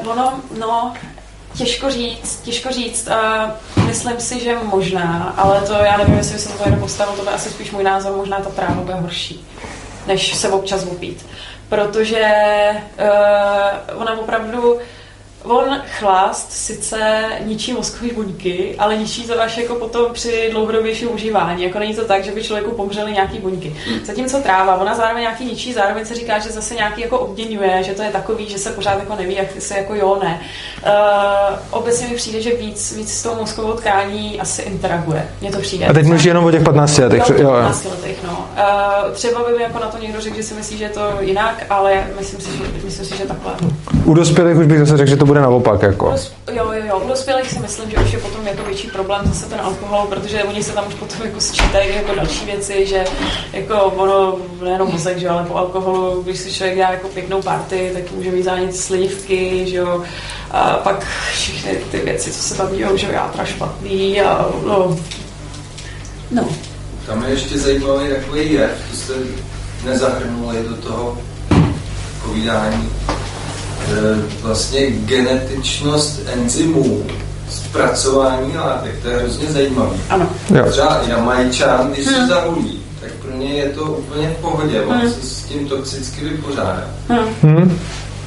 uh, 0.02 0.12
ono, 0.12 0.34
no, 0.60 0.94
těžko 1.58 1.90
říct, 1.92 2.42
těžko 2.44 2.72
říct, 2.72 3.08
uh, 3.08 3.86
myslím 3.88 4.20
si, 4.20 4.40
že 4.44 4.58
možná, 4.64 5.34
ale 5.38 5.62
to 5.62 5.74
já 5.74 5.98
nevím, 5.98 6.18
jestli 6.18 6.34
by 6.34 6.40
se 6.40 6.50
to 6.50 6.64
jenom 6.66 6.80
postavil, 6.80 7.14
to 7.14 7.24
je 7.30 7.36
asi 7.36 7.50
spíš 7.50 7.72
můj 7.72 7.84
názor, 7.84 8.16
možná 8.18 8.40
ta 8.40 8.50
tráva 8.50 8.82
bude 8.82 8.94
horší, 8.94 9.46
než 10.08 10.36
se 10.36 10.50
občas 10.50 10.84
opít. 10.84 11.26
Protože 11.70 12.28
uh, 13.00 14.02
ona 14.02 14.20
opravdu, 14.20 14.80
On 15.44 15.82
chlast 16.00 16.52
sice 16.52 17.24
ničí 17.46 17.74
mozkové 17.74 18.14
buňky, 18.14 18.76
ale 18.80 18.98
ničí 18.98 19.28
to 19.28 19.42
až 19.42 19.58
jako 19.58 19.76
potom 19.76 20.14
při 20.14 20.50
dlouhodobějším 20.52 21.14
užívání. 21.14 21.64
Jako 21.64 21.80
není 21.80 21.96
to 21.96 22.06
tak, 22.06 22.24
že 22.24 22.32
by 22.32 22.44
člověku 22.44 22.72
pomřely 22.72 23.12
nějaký 23.12 23.38
buňky. 23.40 23.76
Zatímco 24.06 24.38
tráva, 24.38 24.76
ona 24.76 24.96
zároveň 24.96 25.22
nějaký 25.22 25.46
ničí, 25.46 25.74
zároveň 25.74 26.06
se 26.06 26.16
říká, 26.16 26.40
že 26.40 26.50
zase 26.50 26.76
nějaký 26.76 27.02
jako 27.02 27.20
obměňuje, 27.20 27.84
že 27.84 27.92
to 27.94 28.02
je 28.02 28.10
takový, 28.10 28.50
že 28.50 28.58
se 28.58 28.70
pořád 28.70 29.00
jako 29.00 29.16
neví, 29.16 29.36
jak 29.36 29.48
se 29.60 29.78
jako 29.78 29.96
jo, 29.96 30.20
ne. 30.24 30.42
Uh, 30.86 31.58
obecně 31.72 32.08
mi 32.08 32.16
přijde, 32.16 32.42
že 32.42 32.56
víc, 32.56 32.96
víc 32.98 33.14
s 33.14 33.24
tou 33.24 33.36
mozkovou 33.36 33.74
tkání 33.74 34.40
asi 34.40 34.62
interaguje. 34.62 35.28
Mně 35.42 35.52
to 35.52 35.60
přijde. 35.60 35.86
A 35.86 35.94
teď 35.94 36.06
mluvíš 36.06 36.24
jenom 36.24 36.46
o 36.46 36.52
těch 36.52 36.64
15 36.64 36.98
letech. 36.98 37.30
Jo, 37.30 37.36
jo. 37.38 37.50
15 37.52 37.86
letech, 37.86 38.18
no. 38.24 38.46
Uh, 38.58 39.12
třeba 39.14 39.44
by 39.44 39.58
mi 39.58 39.64
jako 39.64 39.80
na 39.80 39.88
to 39.88 39.98
někdo 39.98 40.22
řekl, 40.22 40.36
že 40.36 40.44
si 40.44 40.54
myslí, 40.54 40.78
že 40.78 40.84
je 40.84 40.90
to 40.90 41.02
jinak, 41.20 41.66
ale 41.70 42.08
myslím 42.20 42.42
si, 42.42 42.58
že, 42.58 42.64
myslím 42.84 43.06
si, 43.06 43.18
že 43.18 43.24
takhle. 43.26 43.54
U 44.06 44.14
dospělých 44.14 44.58
už 44.58 44.66
bych 44.66 44.80
zase 44.80 44.98
řekl, 44.98 45.10
že 45.10 45.18
to 45.18 45.29
bude 45.30 45.42
naopak. 45.42 45.82
Jako. 45.82 46.16
Jo, 46.52 46.72
jo, 46.74 46.82
jo. 46.88 47.00
U 47.06 47.08
dospělých 47.08 47.50
si 47.52 47.60
myslím, 47.60 47.90
že 47.92 47.98
už 47.98 48.14
je 48.14 48.20
potom 48.20 48.48
jako 48.48 48.64
větší 48.64 48.88
problém 48.88 49.22
zase 49.26 49.46
ten 49.46 49.62
alkohol, 49.62 50.08
protože 50.10 50.44
oni 50.44 50.64
se 50.64 50.72
tam 50.72 50.88
už 50.88 50.94
potom 50.94 51.18
jako 51.26 51.42
sčítají 51.42 51.96
jako 51.96 52.16
další 52.16 52.46
věci, 52.46 52.86
že 52.86 53.06
jako 53.54 53.76
ono, 53.84 54.38
nejenom 54.64 54.92
mozek, 54.92 55.18
že 55.18 55.30
ale 55.30 55.44
po 55.44 55.56
alkoholu, 55.56 56.22
když 56.22 56.40
si 56.40 56.54
člověk 56.54 56.78
dá 56.78 56.90
jako 56.90 57.08
pěknou 57.08 57.42
party, 57.42 57.92
tak 57.94 58.12
může 58.12 58.32
mít 58.32 58.44
zánět 58.44 58.76
slivky, 58.76 59.66
že 59.70 59.78
jo, 59.78 60.04
a 60.52 60.74
pak 60.74 61.08
všechny 61.32 61.76
ty 61.92 61.98
věci, 62.00 62.32
co 62.32 62.44
se 62.44 62.58
tam 62.58 62.76
dějou, 62.76 62.98
že 62.98 63.08
jo, 63.08 63.14
játra 63.14 63.46
špatný 63.46 64.22
a 64.22 64.50
no, 64.66 64.98
no. 66.32 66.50
Tam 67.06 67.24
je 67.24 67.30
ještě 67.30 67.58
zajímavý 67.58 68.10
takový 68.10 68.54
jev, 68.54 68.72
to 68.92 68.98
jste 68.98 69.14
nezahrnuli 69.86 70.58
do 70.70 70.76
toho 70.76 71.18
povídání, 72.24 72.90
vlastně 74.42 74.86
genetičnost 74.92 76.20
enzymů, 76.34 77.04
zpracování 77.50 78.58
látek, 78.58 78.96
to 79.04 79.10
je 79.10 79.18
hrozně 79.18 79.48
zajímavé. 79.52 79.96
Ano. 80.10 80.30
Jo. 80.56 80.66
Třeba 80.72 81.02
Jamajčan, 81.08 81.92
když 81.92 82.06
se 82.06 82.28
zahulí, 82.28 82.82
tak 83.02 83.12
pro 83.12 83.32
ně 83.38 83.54
je 83.54 83.70
to 83.70 83.84
úplně 83.84 84.28
v 84.30 84.42
pohodě, 84.42 84.82
on 84.82 85.02
se 85.02 85.28
s 85.28 85.44
tím 85.44 85.68
toxicky 85.68 86.26
vypořádá. 86.26 86.84
Hm? 87.44 87.80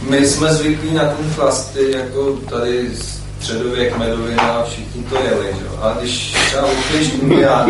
My 0.09 0.27
jsme 0.27 0.55
zvyklí 0.55 0.95
na 0.95 1.03
ten 1.05 1.31
chlasty, 1.35 1.91
jako 1.97 2.33
tady 2.51 2.91
středověk, 3.41 3.99
medovina 3.99 4.43
a 4.43 4.65
všichni 4.65 5.03
to 5.03 5.15
jeli, 5.15 5.47
že? 5.47 5.65
jo. 5.67 5.79
A 5.83 5.97
když 6.01 6.35
třeba 6.47 6.67
uklíš 6.67 7.13
Indiána, 7.23 7.67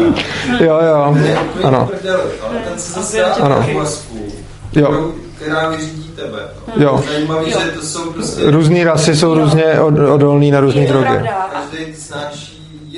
Jo, 0.60 0.78
jo. 0.86 1.10
ten 1.14 1.24
je 1.26 1.38
úplně 1.40 1.64
Ano. 1.64 1.86
prdeli, 1.86 2.22
ale 2.48 2.54
ten 2.68 2.78
se 2.78 2.92
zase 2.92 3.24
Ano. 3.24 3.64
dá 3.66 3.78
masku, 3.78 4.18
Jo. 4.72 5.12
která 5.36 5.68
vyřídí 5.68 6.01
tebe. 6.16 6.38
Jo. 6.76 7.04
Zajímavé, 7.12 7.50
Jo. 7.50 7.60
že 7.64 7.70
to 7.70 7.86
jsou 7.86 8.12
prostě 8.12 8.50
Různý 8.50 8.84
rasy 8.84 9.16
jsou 9.16 9.34
různě 9.34 9.80
od, 9.80 9.94
odolný 9.98 10.50
na 10.50 10.60
různé 10.60 10.86
drogy. 10.86 11.28
každý 11.52 11.94
snáší 11.94 12.51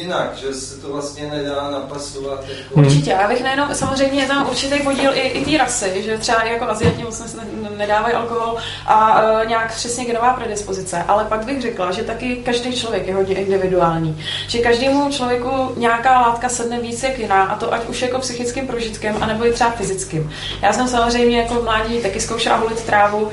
jinak, 0.04 0.36
že 0.36 0.54
se 0.54 0.80
to 0.80 0.92
vlastně 0.92 1.26
nedá 1.26 1.70
napasovat 1.70 2.44
jako... 2.48 2.74
Hmm. 2.74 2.86
Určitě, 2.86 3.10
já 3.10 3.28
bych 3.28 3.42
nejenom, 3.42 3.74
samozřejmě 3.74 4.22
je 4.22 4.28
tam 4.28 4.48
určitý 4.48 4.78
podíl 4.82 5.10
i, 5.14 5.20
i 5.20 5.44
té 5.44 5.58
rasy, 5.58 6.02
že 6.02 6.18
třeba 6.18 6.44
jako 6.44 6.64
Aziati 6.64 7.02
moc 7.02 7.34
ne- 7.34 7.70
nedávají 7.76 8.14
alkohol 8.14 8.56
a 8.86 9.22
uh, 9.22 9.48
nějak 9.48 9.74
přesně 9.74 10.04
genová 10.04 10.32
predispozice, 10.32 11.04
ale 11.08 11.24
pak 11.24 11.44
bych 11.44 11.62
řekla, 11.62 11.92
že 11.92 12.02
taky 12.02 12.36
každý 12.36 12.72
člověk 12.72 13.06
je 13.06 13.14
hodně 13.14 13.34
individuální, 13.34 14.22
že 14.48 14.58
každému 14.58 15.10
člověku 15.10 15.72
nějaká 15.76 16.20
látka 16.20 16.48
sedne 16.48 16.80
víc 16.80 17.02
jak 17.02 17.18
jiná 17.18 17.44
a 17.44 17.56
to 17.56 17.74
ať 17.74 17.88
už 17.88 18.02
jako 18.02 18.18
psychickým 18.18 18.66
prožitkem, 18.66 19.16
anebo 19.20 19.46
i 19.46 19.52
třeba 19.52 19.70
fyzickým. 19.70 20.32
Já 20.62 20.72
jsem 20.72 20.88
samozřejmě 20.88 21.40
jako 21.40 21.54
v 21.54 21.64
mládí 21.64 21.98
taky 21.98 22.20
zkoušela 22.20 22.56
hulit 22.56 22.82
trávu, 22.82 23.22
uh, 23.22 23.30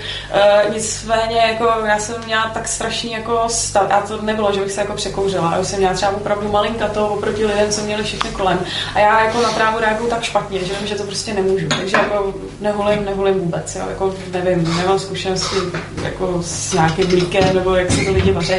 nicméně 0.74 1.38
jako 1.38 1.74
já 1.86 2.00
jsem 2.00 2.16
měla 2.26 2.52
tak 2.54 2.68
strašný 2.68 3.12
jako 3.12 3.44
stav, 3.48 3.92
a 3.92 4.02
to 4.02 4.22
nebylo, 4.22 4.54
že 4.54 4.60
bych 4.60 4.72
se 4.72 4.82
jako 4.82 4.94
překouřila, 4.94 5.52
já 5.54 5.60
už 5.60 5.68
jsem 5.68 5.80
měla 5.80 5.94
třeba 5.94 6.12
opravdu 6.12 6.48
malinkato 6.62 7.08
oproti 7.08 7.46
lidem, 7.46 7.70
co 7.70 7.82
měli 7.82 8.04
všechny 8.04 8.30
kolem. 8.30 8.60
A 8.96 9.00
já 9.00 9.26
jako 9.26 9.42
na 9.42 9.52
trávu 9.52 9.80
reaguju 9.80 10.10
tak 10.10 10.24
špatně, 10.24 10.60
že 10.60 10.74
vím, 10.74 10.88
že 10.88 10.96
to 10.96 11.04
prostě 11.04 11.34
nemůžu. 11.34 11.68
Takže 11.68 11.98
jako 11.98 12.34
nehulím, 12.60 13.06
nehulím 13.06 13.40
vůbec. 13.40 13.76
Jo. 13.76 13.86
Jako 13.90 14.14
nevím, 14.32 14.78
nemám 14.78 15.00
zkušenosti 15.00 15.56
jako 16.04 16.44
s 16.44 16.74
nějakým 16.74 17.08
mlíkem, 17.08 17.56
nebo 17.56 17.76
jak 17.76 17.92
si 17.92 18.06
to 18.06 18.12
lidi 18.12 18.32
vaří. 18.32 18.54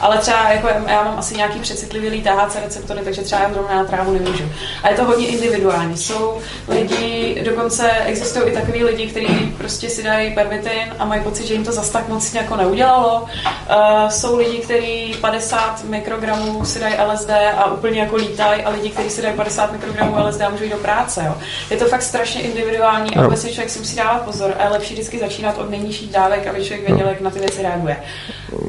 Ale 0.00 0.18
třeba 0.18 0.50
jako 0.50 0.68
já 0.88 1.04
mám 1.04 1.18
asi 1.18 1.36
nějaký 1.36 1.58
přecitlivělý 1.58 2.22
THC 2.22 2.56
receptory, 2.64 3.00
takže 3.04 3.22
třeba 3.22 3.42
já 3.42 3.52
zrovna 3.52 3.74
na 3.74 3.84
trávu 3.84 4.12
nemůžu. 4.12 4.44
A 4.82 4.88
je 4.88 4.96
to 4.96 5.04
hodně 5.04 5.26
individuální. 5.26 5.96
Jsou 5.96 6.38
lidi, 6.68 7.42
dokonce 7.44 7.90
existují 7.90 8.50
i 8.50 8.54
takový 8.54 8.84
lidi, 8.84 9.06
kteří 9.06 9.54
prostě 9.58 9.90
si 9.90 10.02
dají 10.02 10.34
pervitin 10.34 10.94
a 10.98 11.04
mají 11.04 11.22
pocit, 11.22 11.46
že 11.46 11.54
jim 11.54 11.64
to 11.64 11.72
zas 11.72 11.90
tak 11.90 12.08
moc 12.08 12.34
jako 12.34 12.56
neudělalo. 12.56 13.22
Uh, 13.22 14.08
jsou 14.08 14.36
lidi, 14.36 14.58
kteří 14.58 15.14
50 15.20 15.84
mikrogramů 15.84 16.64
si 16.64 16.80
dají 16.80 16.94
LSD 17.12 17.30
a 17.56 17.72
úplně 17.72 18.00
jako 18.00 18.16
lítají 18.16 18.62
a 18.62 18.70
lidi, 18.70 18.90
kteří 18.90 19.10
si 19.10 19.22
dají 19.22 19.36
50 19.36 19.72
mikrogramů 19.72 20.14
LSD 20.26 20.40
a 20.42 20.48
můžou 20.48 20.64
jít 20.64 20.70
do 20.70 20.76
práce. 20.76 21.22
Jo. 21.26 21.34
Je 21.70 21.76
to 21.76 21.84
fakt 21.84 22.02
strašně 22.02 22.40
individuální 22.40 23.16
a 23.16 23.20
Jo. 23.20 23.26
obecně 23.26 23.52
člověk 23.52 23.70
si 23.70 23.78
musí 23.78 23.96
dávat 23.96 24.22
pozor 24.22 24.52
a 24.58 24.64
je 24.64 24.68
lepší 24.70 24.94
vždycky 24.94 25.18
začínat 25.18 25.58
od 25.58 25.70
nejnižších 25.70 26.12
dávek, 26.12 26.46
aby 26.46 26.64
člověk 26.64 26.88
věděl, 26.88 27.08
jak 27.08 27.20
na 27.20 27.30
ty 27.30 27.38
věci 27.38 27.62
reaguje. 27.62 27.96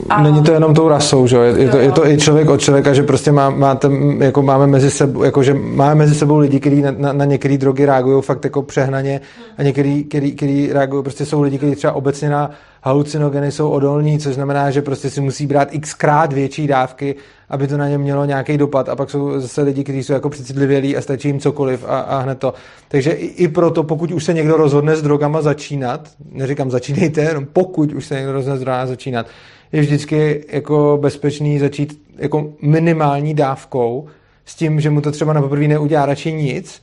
A 0.09 0.21
Není 0.23 0.43
to 0.43 0.51
jenom 0.51 0.73
tou 0.73 0.87
rasou, 0.87 1.27
že 1.27 1.35
jo? 1.35 1.41
Je, 1.41 1.61
je, 1.61 1.69
to, 1.69 1.77
je 1.77 1.91
to 1.91 2.07
i 2.07 2.17
člověk 2.17 2.49
od 2.49 2.61
člověka, 2.61 2.93
že 2.93 3.03
prostě 3.03 3.31
má, 3.31 3.49
máte, 3.49 3.89
jako 4.19 4.41
máme 4.41 4.67
mezi 4.67 4.91
sebou, 4.91 5.23
jako 5.23 5.43
že 5.43 5.53
máme 5.53 5.95
mezi 5.95 6.15
sebou 6.15 6.37
lidi, 6.37 6.59
kteří 6.59 6.81
na, 6.81 6.91
na, 6.97 7.13
na 7.13 7.25
některé 7.25 7.57
drogy 7.57 7.85
reagují 7.85 8.21
fakt 8.21 8.43
jako 8.43 8.61
přehnaně 8.61 9.21
a 9.57 9.63
některý, 9.63 10.03
který, 10.03 10.31
který 10.35 10.73
reagují, 10.73 11.03
prostě 11.03 11.25
jsou 11.25 11.41
lidi, 11.41 11.57
kteří 11.57 11.75
třeba 11.75 11.93
obecně 11.93 12.29
na 12.29 12.51
halucinogeny 12.87 13.51
jsou 13.51 13.69
odolní, 13.69 14.19
což 14.19 14.35
znamená, 14.35 14.71
že 14.71 14.81
prostě 14.81 15.09
si 15.09 15.21
musí 15.21 15.47
brát 15.47 15.69
xkrát 15.81 16.33
větší 16.33 16.67
dávky, 16.67 17.15
aby 17.49 17.67
to 17.67 17.77
na 17.77 17.89
ně 17.89 17.97
mělo 17.97 18.25
nějaký 18.25 18.57
dopad. 18.57 18.89
A 18.89 18.95
pak 18.95 19.09
jsou 19.09 19.39
zase 19.39 19.61
lidi, 19.61 19.83
kteří 19.83 20.03
jsou 20.03 20.13
jako 20.13 20.29
přecitlivělí 20.29 20.97
a 20.97 21.01
stačí 21.01 21.27
jim 21.27 21.39
cokoliv 21.39 21.85
a, 21.87 21.99
a 21.99 22.19
hned 22.19 22.39
to. 22.39 22.53
Takže 22.87 23.11
i, 23.11 23.25
i 23.25 23.47
proto, 23.47 23.83
pokud 23.83 24.11
už 24.11 24.23
se 24.23 24.33
někdo 24.33 24.57
rozhodne 24.57 24.95
s 24.95 25.01
drogama 25.01 25.41
začínat, 25.41 26.09
neříkám 26.31 26.71
začínejte, 26.71 27.21
jenom 27.21 27.45
pokud 27.45 27.93
už 27.93 28.05
se 28.05 28.15
někdo 28.15 28.31
rozhodne 28.31 28.57
s 28.57 28.61
drogama 28.61 28.85
začínat, 28.85 29.25
je 29.71 29.81
vždycky 29.81 30.45
jako 30.51 30.97
bezpečný 31.01 31.59
začít 31.59 32.01
jako 32.17 32.53
minimální 32.61 33.33
dávkou 33.33 34.07
s 34.45 34.55
tím, 34.55 34.81
že 34.81 34.89
mu 34.89 35.01
to 35.01 35.11
třeba 35.11 35.33
na 35.33 35.41
poprvé 35.41 35.67
neudělá 35.67 36.05
radši 36.05 36.33
nic, 36.33 36.81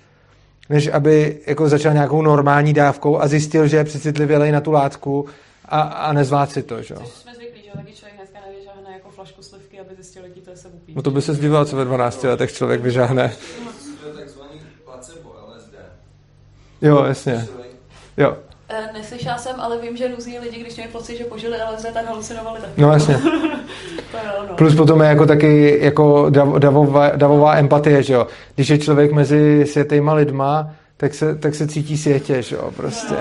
než 0.71 0.89
aby 0.93 1.37
jako 1.47 1.69
začal 1.69 1.93
nějakou 1.93 2.23
normální 2.23 2.73
dávkou 2.73 3.21
a 3.21 3.29
zjistil, 3.29 3.67
že 3.67 3.77
je 3.77 3.85
přecitlivělej 3.85 4.53
na 4.53 4.61
tu 4.61 4.73
látku 4.73 5.27
a, 5.65 5.81
a 5.81 6.13
nezvlád 6.13 6.51
si 6.51 6.63
to, 6.63 6.83
že? 6.83 6.95
jo. 6.95 7.01
Což 7.05 7.09
jsme 7.15 7.35
zvyklí, 7.35 7.63
že 7.65 7.71
taky 7.77 7.93
člověk 7.93 8.17
dneska 8.17 8.39
nevyžáhne 8.51 8.93
jako 8.93 9.11
flašku 9.11 9.43
slivky, 9.43 9.81
aby 9.81 9.95
zjistil, 9.95 10.23
jaký 10.25 10.41
to 10.41 10.51
je 10.51 10.57
se 10.57 10.69
upít. 10.69 10.97
No 10.97 11.03
to 11.03 11.11
by 11.11 11.23
se 11.23 11.35
zdivilo, 11.35 11.65
co 11.65 11.77
ve 11.77 11.85
12 11.85 12.25
letech 12.25 12.53
člověk 12.53 12.81
vyžáhne. 12.81 13.33
To 14.03 14.09
je 14.09 14.15
takzvaný 14.15 14.61
placebo 14.85 15.35
LSD. 15.57 15.75
Jo, 16.83 17.05
jasně. 17.05 17.47
Jo, 18.17 18.37
Eh, 18.69 18.91
Neslyšela 18.93 19.39
jsem, 19.39 19.61
ale 19.61 19.79
vím, 19.79 19.97
že 19.97 20.09
různí 20.09 20.39
lidi, 20.39 20.61
když 20.61 20.77
měli 20.77 20.91
pocit, 20.93 21.17
že 21.17 21.25
požili 21.25 21.59
LSD, 21.73 21.87
tak 21.93 22.07
halucinovali 22.07 22.61
taky. 22.61 22.81
no 22.81 22.93
jasně. 22.93 23.15
To 24.11 24.17
je 24.17 24.33
ono. 24.33 24.55
Plus 24.55 24.75
potom 24.75 25.01
je 25.03 25.09
jako 25.09 25.27
taky 25.27 25.79
jako 25.85 26.31
dav, 26.31 26.49
davová, 26.49 27.09
davová 27.11 27.57
empatie, 27.57 28.03
že 28.03 28.15
jo. 28.15 28.27
Když 28.55 28.69
je 28.69 28.79
člověk 28.79 29.13
mezi 29.13 29.67
světejma 29.67 30.15
lidma, 30.15 30.71
tak 30.97 31.15
se, 31.15 31.35
tak 31.37 31.55
se 31.55 31.69
cítí 31.69 31.99
světě, 31.99 32.43
že 32.43 32.57
jo, 32.57 32.71
prostě. 32.77 33.15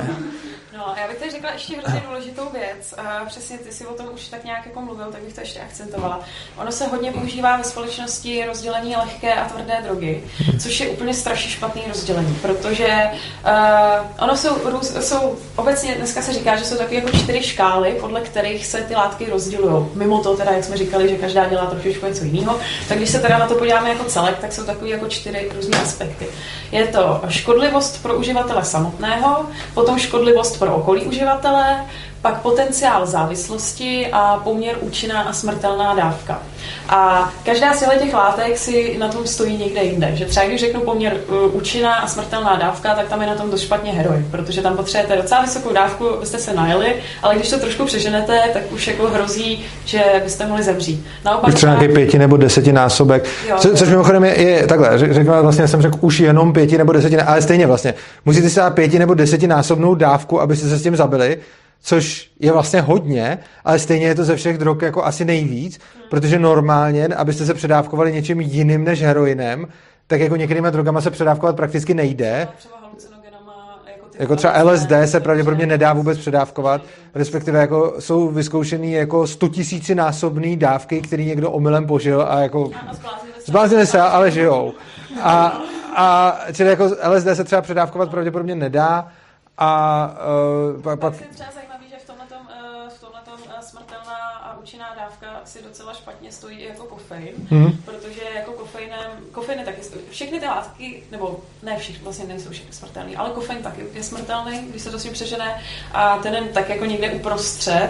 No, 0.77 0.93
já 1.01 1.07
bych 1.07 1.17
tady 1.19 1.31
řekla 1.31 1.42
ještě 1.53 1.77
hrozně 1.77 2.01
důležitou 2.07 2.49
věc. 2.83 2.93
A 2.97 3.25
přesně 3.25 3.57
ty 3.57 3.71
si 3.71 3.85
o 3.85 3.93
tom 3.93 4.05
už 4.13 4.27
tak 4.27 4.43
nějak 4.43 4.65
jako 4.65 4.81
mluvil, 4.81 5.05
tak 5.11 5.21
bych 5.21 5.33
to 5.33 5.41
ještě 5.41 5.59
akcentovala. 5.59 6.19
Ono 6.57 6.71
se 6.71 6.87
hodně 6.87 7.11
používá 7.11 7.57
ve 7.57 7.63
společnosti 7.63 8.45
rozdělení 8.45 8.95
lehké 8.95 9.33
a 9.33 9.49
tvrdé 9.49 9.73
drogy, 9.83 10.23
což 10.59 10.79
je 10.79 10.89
úplně 10.89 11.13
strašně 11.13 11.51
špatný 11.51 11.81
rozdělení, 11.87 12.37
protože 12.41 13.09
uh, 13.45 14.23
ono 14.23 14.37
jsou, 14.37 14.71
růz, 14.71 15.07
jsou, 15.07 15.37
obecně 15.55 15.95
dneska 15.95 16.21
se 16.21 16.33
říká, 16.33 16.55
že 16.55 16.65
jsou 16.65 16.77
takové 16.77 16.95
jako 16.95 17.17
čtyři 17.17 17.43
škály, 17.43 17.97
podle 17.99 18.21
kterých 18.21 18.65
se 18.65 18.77
ty 18.77 18.95
látky 18.95 19.29
rozdělují. 19.29 19.85
Mimo 19.93 20.23
to 20.23 20.37
teda, 20.37 20.51
jak 20.51 20.63
jsme 20.63 20.77
říkali, 20.77 21.09
že 21.09 21.15
každá 21.15 21.49
dělá 21.49 21.65
trošičku 21.65 22.05
něco 22.05 22.23
jiného, 22.23 22.59
tak 22.87 22.97
když 22.97 23.09
se 23.09 23.19
teda 23.19 23.37
na 23.37 23.47
to 23.47 23.55
podíváme 23.55 23.89
jako 23.89 24.03
celek, 24.03 24.37
tak 24.39 24.53
jsou 24.53 24.63
takové 24.63 24.89
jako 24.89 25.07
čtyři 25.07 25.49
různé 25.55 25.81
aspekty. 25.81 26.27
Je 26.71 26.87
to 26.87 27.21
škodlivost 27.29 28.01
pro 28.01 28.15
uživatele 28.15 28.65
samotného, 28.65 29.45
potom 29.73 29.99
škodlivost 29.99 30.59
pro 30.59 30.75
okolí 30.75 31.01
uživatele, 31.01 31.85
pak 32.23 32.41
potenciál 32.41 33.05
závislosti 33.05 34.07
a 34.11 34.37
poměr 34.43 34.75
účinná 34.81 35.21
a 35.21 35.33
smrtelná 35.33 35.95
dávka. 35.95 36.41
A 36.89 37.31
každá 37.45 37.73
z 37.73 37.83
těch 37.99 38.13
látek 38.13 38.57
si 38.57 38.95
na 38.99 39.07
tom 39.07 39.27
stojí 39.27 39.57
někde 39.57 39.83
jinde. 39.83 40.11
Že 40.13 40.25
třeba 40.25 40.45
když 40.45 40.59
řeknu 40.59 40.81
poměr 40.81 41.17
uh, 41.27 41.55
účinná 41.55 41.95
a 41.95 42.07
smrtelná 42.07 42.55
dávka, 42.55 42.95
tak 42.95 43.07
tam 43.07 43.21
je 43.21 43.27
na 43.27 43.35
tom 43.35 43.51
dost 43.51 43.61
špatně 43.61 43.91
heroin, 43.91 44.27
protože 44.31 44.61
tam 44.61 44.77
potřebujete 44.77 45.21
docela 45.21 45.41
vysokou 45.41 45.73
dávku, 45.73 46.09
abyste 46.09 46.37
se 46.37 46.53
najeli, 46.53 46.95
ale 47.23 47.35
když 47.35 47.49
to 47.49 47.59
trošku 47.59 47.85
přeženete, 47.85 48.39
tak 48.53 48.71
už 48.71 48.87
jako 48.87 49.09
hrozí, 49.09 49.65
že 49.85 50.03
byste 50.23 50.45
mohli 50.45 50.63
zemřít. 50.63 51.05
Naopak 51.25 51.53
třeba 51.53 51.73
nějaký 51.73 51.93
pěti 51.93 52.19
nebo 52.19 52.37
desetinásobek. 52.37 53.25
Jo. 53.49 53.55
Co, 53.59 53.75
což 53.75 53.89
mimochodem 53.89 54.23
je, 54.23 54.41
je 54.41 54.67
takhle, 54.67 54.97
řek- 54.97 55.13
řekl, 55.13 55.41
vlastně 55.41 55.67
jsem 55.67 55.81
řekl 55.81 55.97
už 56.01 56.19
jenom 56.19 56.53
pěti 56.53 56.77
nebo 56.77 56.93
desetinásobek, 56.93 57.29
ale 57.31 57.41
stejně 57.41 57.67
vlastně. 57.67 57.93
Musíte 58.25 58.49
si 58.49 58.55
dát 58.55 58.73
pěti 58.73 58.99
nebo 58.99 59.13
desetinásobnou 59.13 59.95
dávku, 59.95 60.41
abyste 60.41 60.69
se 60.69 60.77
s 60.77 60.83
tím 60.83 60.95
zabili, 60.95 61.37
což 61.83 62.31
je 62.39 62.51
vlastně 62.51 62.81
hodně, 62.81 63.39
ale 63.65 63.79
stejně 63.79 64.05
je 64.07 64.15
to 64.15 64.23
ze 64.23 64.35
všech 64.35 64.57
drog 64.57 64.81
jako 64.81 65.05
asi 65.05 65.25
nejvíc, 65.25 65.79
protože 66.09 66.39
normálně, 66.39 67.07
abyste 67.07 67.45
se 67.45 67.53
předávkovali 67.53 68.13
něčím 68.13 68.41
jiným 68.41 68.83
než 68.83 69.01
heroinem, 69.01 69.67
tak 70.07 70.19
jako 70.19 70.35
některýma 70.35 70.69
drogama 70.69 71.01
se 71.01 71.11
předávkovat 71.11 71.55
prakticky 71.55 71.93
nejde. 71.93 72.47
jako, 73.87 74.07
Jako 74.19 74.35
třeba 74.35 74.63
LSD 74.63 74.91
se 75.05 75.19
pravděpodobně 75.19 75.65
nedá 75.65 75.93
vůbec 75.93 76.17
předávkovat, 76.17 76.81
respektive 77.15 77.59
jako 77.59 77.95
jsou 77.99 78.27
vyzkoušený 78.27 78.91
jako 78.91 79.27
100 79.27 79.49
násobný 79.93 80.57
dávky, 80.57 81.01
který 81.01 81.25
někdo 81.25 81.51
omylem 81.51 81.87
požil 81.87 82.25
a 82.29 82.39
jako 82.39 82.71
A 82.89 82.93
zbláznili 83.45 83.87
se. 83.87 84.01
ale 84.01 84.31
žijou. 84.31 84.73
A, 85.21 85.61
a 85.95 86.37
čili 86.53 86.69
jako 86.69 86.83
LSD 86.85 87.27
se 87.33 87.43
třeba 87.43 87.61
předávkovat 87.61 88.11
pravděpodobně 88.11 88.55
nedá 88.55 89.07
a 89.57 90.15
uh, 90.75 90.81
pak, 90.81 90.99
pak 90.99 91.13
třeba 91.13 91.49
asi 95.53 95.63
docela 95.63 95.93
špatně 95.93 96.31
stojí 96.31 96.63
jako 96.63 96.83
kofein, 96.83 97.33
Mhm. 97.51 97.71
protože 97.85 98.21
jako 98.35 98.51
kofeinem, 98.51 99.11
kofein 99.31 99.59
je 99.59 99.65
taky, 99.65 99.81
všechny 100.09 100.39
ty 100.39 100.45
látky, 100.45 101.03
nebo 101.11 101.39
ne 101.63 101.77
všechny, 101.79 102.03
vlastně 102.03 102.25
nejsou 102.25 102.49
všechny 102.49 102.73
smrtelné, 102.73 103.11
ale 103.17 103.29
kofein 103.29 103.63
taky 103.63 103.81
je 103.93 104.03
smrtelný, 104.03 104.59
když 104.69 104.81
se 104.81 104.89
to 104.91 104.99
s 104.99 105.03
ním 105.03 105.13
přežene 105.13 105.61
a 105.93 106.17
ten 106.17 106.33
je 106.35 106.41
tak 106.41 106.69
jako 106.69 106.85
někde 106.85 107.11
uprostřed. 107.11 107.89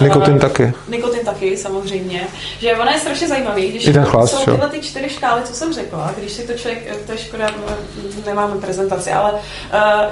Nikotin 0.00 0.36
Eh, 0.36 0.38
taky. 0.38 0.72
Nikotin 0.88 1.24
taky, 1.24 1.56
samozřejmě. 1.56 2.26
Že 2.58 2.76
ona 2.76 2.92
je 2.92 2.98
strašně 3.00 3.28
zajímavý, 3.28 3.68
když 3.68 3.86
I 3.86 3.92
ten 3.92 4.04
chlast, 4.04 4.34
jsou 4.34 4.44
tyhle 4.44 4.68
ty 4.68 4.80
čtyři 4.80 5.08
škály, 5.08 5.42
co 5.42 5.54
jsem 5.54 5.72
řekla, 5.72 6.14
když 6.18 6.32
si 6.32 6.46
to 6.46 6.54
člověk, 6.54 7.06
to 7.06 7.12
je 7.12 7.18
škoda, 7.18 7.48
m, 7.48 7.54
nemáme 8.26 8.60
prezentaci, 8.60 9.12
ale 9.12 9.32
uh, 9.32 9.38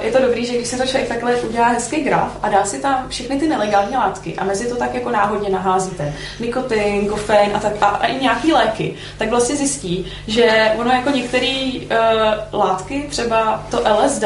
je 0.01 0.11
to 0.11 0.21
dobrý, 0.21 0.45
že 0.45 0.53
když 0.53 0.67
si 0.67 0.77
to 0.77 0.85
člověk 0.87 1.07
takhle 1.09 1.35
udělá 1.35 1.67
hezký 1.67 2.01
graf 2.01 2.31
a 2.41 2.49
dá 2.49 2.65
si 2.65 2.79
tam 2.81 3.09
všechny 3.09 3.39
ty 3.39 3.47
nelegální 3.47 3.95
látky 3.95 4.35
a 4.35 4.43
mezi 4.43 4.69
to 4.69 4.75
tak 4.75 4.93
jako 4.93 5.09
náhodně 5.09 5.49
naházíte, 5.49 6.13
nikotin, 6.39 6.90
kofein 6.99 7.51
a, 7.55 7.59
tak, 7.59 7.73
a, 7.81 7.85
a 7.85 8.05
i 8.05 8.21
nějaký 8.21 8.53
léky, 8.53 8.93
tak 9.17 9.29
vlastně 9.29 9.55
zjistí, 9.55 10.05
že 10.27 10.71
ono 10.77 10.91
jako 10.91 11.09
některé 11.09 11.71
uh, 11.73 12.59
látky, 12.59 13.05
třeba 13.09 13.63
to 13.71 13.83
LSD, 14.03 14.23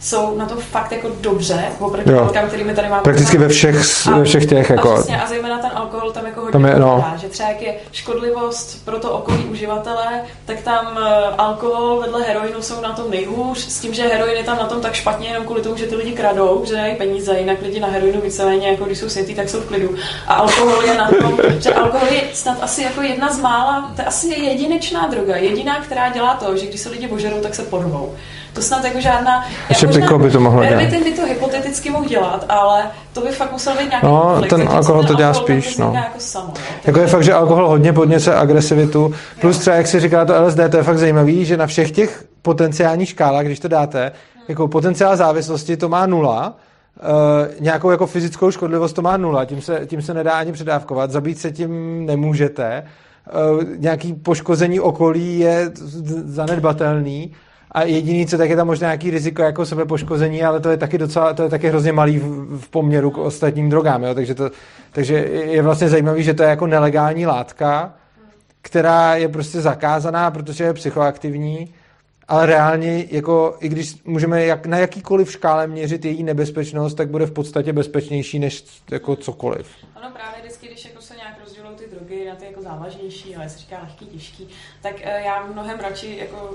jsou 0.00 0.36
na 0.38 0.46
to 0.46 0.56
fakt 0.56 0.92
jako 0.92 1.08
dobře, 1.20 1.64
oproti 1.78 2.10
Jo. 2.10 2.20
látkám, 2.20 2.48
kterými 2.48 2.74
tady 2.74 2.88
máme. 2.88 3.02
Prakticky 3.02 3.38
ve 3.38 3.48
všech, 3.48 4.06
ve 4.16 4.24
všech 4.24 4.46
těch, 4.46 4.70
A 4.70 4.74
jako, 4.74 4.94
přesně, 4.94 5.22
a 5.22 5.26
zejména 5.26 5.58
ten 5.58 5.70
alkohol 5.74 6.10
tam 6.12 6.26
jako 6.26 6.40
hodně 6.40 6.52
Tam 6.52 6.64
je, 6.64 6.74
no. 6.78 7.04
že 7.16 7.28
třeba 7.28 7.48
jak 7.48 7.62
je 7.62 7.74
škodlivost 7.92 8.84
pro 8.84 8.98
to 8.98 9.12
okolí 9.12 9.44
uživatele, 9.44 10.22
tak 10.44 10.60
tam 10.60 10.98
eh, 10.98 11.24
alkohol 11.38 12.00
vedle 12.00 12.22
heroinu 12.22 12.62
jsou 12.62 12.80
na 12.80 12.92
tom 12.92 13.10
nejhůř, 13.10 13.58
s 13.58 13.80
tím, 13.80 13.94
že 13.94 14.02
heroin 14.02 14.36
je 14.36 14.44
tam 14.44 14.58
na 14.58 14.66
tom 14.66 14.80
tak 14.80 14.94
špatně 14.94 15.28
jenom 15.28 15.44
kvůli 15.44 15.62
tomu, 15.62 15.76
že 15.76 15.86
ty 15.86 15.96
lidi 15.96 16.12
kradou, 16.12 16.64
že 16.66 16.74
dají 16.74 16.96
peníze, 16.96 17.38
jinak 17.38 17.62
lidi 17.62 17.80
na 17.80 17.88
heroinu 17.88 18.20
víceméně, 18.20 18.68
jako 18.68 18.84
když 18.84 18.98
jsou 18.98 19.08
světí, 19.08 19.34
tak 19.34 19.48
jsou 19.48 19.60
v 19.60 19.66
klidu. 19.66 19.94
A 20.26 20.34
alkohol 20.34 20.82
je 20.82 20.94
na 20.94 21.10
tom, 21.20 21.38
že 21.58 21.74
alkohol 21.74 22.08
je 22.10 22.22
snad 22.32 22.58
asi 22.60 22.82
jako 22.82 23.02
jedna 23.02 23.32
z 23.32 23.40
mála, 23.40 23.92
to 23.96 24.02
je 24.02 24.06
asi 24.06 24.28
jedinečná 24.28 25.06
droga, 25.06 25.36
jediná, 25.36 25.80
která 25.80 26.08
dělá 26.08 26.34
to, 26.34 26.56
že 26.56 26.66
když 26.66 26.80
se 26.80 26.88
lidi 26.88 27.08
ožerou, 27.08 27.40
tak 27.40 27.54
se 27.54 27.62
porvou. 27.62 28.14
To 28.52 28.62
snad 28.62 28.84
jako 28.84 29.00
žádná... 29.00 29.44
Ještě 29.68 29.86
možná- 29.86 30.00
piko 30.02 30.18
by 30.18 30.30
to 30.30 30.40
mohlo 30.40 30.64
dělat. 30.64 30.84
By 30.84 31.12
to 31.12 31.26
hypoteticky 31.26 31.90
mohl 31.90 32.08
dělat, 32.08 32.44
ale 32.48 32.82
to 33.12 33.20
by 33.20 33.28
fakt 33.28 33.52
musel 33.52 33.72
být 33.72 33.88
nějaký 33.88 34.06
No, 34.06 34.22
konflikt, 34.22 34.50
ten 34.50 34.68
alkohol 34.68 35.04
to 35.04 35.14
dělá 35.14 35.34
spíš, 35.34 35.76
no. 35.76 35.92
Jako 35.94 36.18
samo, 36.20 36.46
no. 36.46 36.54
Jako 36.84 37.00
je 37.00 37.06
fakt, 37.06 37.24
že 37.24 37.34
alkohol 37.34 37.68
hodně 37.68 37.92
podněce 37.92 38.34
agresivitu, 38.34 39.14
plus 39.40 39.58
třeba, 39.58 39.76
jak 39.76 39.86
si 39.86 40.00
říká 40.00 40.24
to 40.24 40.42
LSD, 40.42 40.58
to 40.70 40.76
je 40.76 40.82
fakt 40.82 40.98
zajímavý, 40.98 41.44
že 41.44 41.56
na 41.56 41.66
všech 41.66 41.90
těch 41.90 42.24
potenciálních 42.42 43.08
škálách, 43.08 43.46
když 43.46 43.60
to 43.60 43.68
dáte, 43.68 44.12
jako 44.48 44.68
potenciál 44.68 45.16
závislosti 45.16 45.76
to 45.76 45.88
má 45.88 46.06
nula, 46.06 46.54
Uh, 47.02 47.62
nějakou 47.64 47.90
jako 47.90 48.06
fyzickou 48.06 48.50
škodlivost 48.50 48.96
to 48.96 49.02
má 49.02 49.16
nula, 49.16 49.44
tím 49.44 49.60
se, 49.62 49.80
tím 49.86 50.02
se 50.02 50.14
nedá 50.14 50.32
ani 50.32 50.52
předávkovat, 50.52 51.10
zabít 51.10 51.38
se 51.38 51.50
tím 51.52 52.06
nemůžete, 52.06 52.84
uh, 53.52 53.64
nějaký 53.76 54.12
poškození 54.14 54.80
okolí 54.80 55.38
je 55.38 55.70
zanedbatelný 56.24 57.32
a 57.72 57.82
jediný, 57.82 58.26
co 58.26 58.38
tak 58.38 58.50
je 58.50 58.56
tam 58.56 58.66
možná 58.66 58.86
nějaký 58.86 59.10
riziko 59.10 59.42
jako 59.42 59.66
sebepoškození, 59.66 60.42
ale 60.42 60.60
to 60.60 60.70
je 60.70 60.76
taky 60.76 60.98
docela, 60.98 61.34
to 61.34 61.42
je 61.42 61.48
taky 61.48 61.68
hrozně 61.68 61.92
malý 61.92 62.18
v, 62.18 62.58
v 62.60 62.68
poměru 62.68 63.10
k 63.10 63.18
ostatním 63.18 63.70
drogám, 63.70 64.04
jo? 64.04 64.14
Takže, 64.14 64.34
to, 64.34 64.50
takže 64.92 65.14
je 65.28 65.62
vlastně 65.62 65.88
zajímavý, 65.88 66.22
že 66.22 66.34
to 66.34 66.42
je 66.42 66.48
jako 66.48 66.66
nelegální 66.66 67.26
látka, 67.26 67.94
která 68.62 69.16
je 69.16 69.28
prostě 69.28 69.60
zakázaná, 69.60 70.30
protože 70.30 70.64
je 70.64 70.72
psychoaktivní, 70.72 71.74
ale 72.28 72.46
reálně, 72.46 73.06
jako, 73.10 73.56
i 73.60 73.68
když 73.68 74.04
můžeme 74.04 74.44
jak, 74.44 74.66
na 74.66 74.78
jakýkoliv 74.78 75.32
škále 75.32 75.66
měřit 75.66 76.04
její 76.04 76.22
nebezpečnost, 76.22 76.94
tak 76.94 77.08
bude 77.08 77.26
v 77.26 77.30
podstatě 77.30 77.72
bezpečnější 77.72 78.38
než 78.38 78.64
jako 78.90 79.16
cokoliv. 79.16 79.68
Ono 79.96 80.10
právě 80.10 80.40
vždycky, 80.40 80.66
když 80.66 80.84
jako 80.84 81.02
se 81.02 81.14
nějak 81.16 81.34
rozdělou 81.44 81.74
ty 81.74 81.84
drogy 81.96 82.19
na 82.30 82.36
ty 82.36 82.44
jako 82.44 82.62
závažnější, 82.62 83.36
ale 83.36 83.48
se 83.48 83.58
říká 83.58 83.76
lehký, 83.82 84.06
těžký, 84.06 84.48
tak 84.82 84.94
eh, 85.02 85.22
já 85.24 85.46
mnohem 85.52 85.78
radši 85.80 86.16
jako 86.20 86.50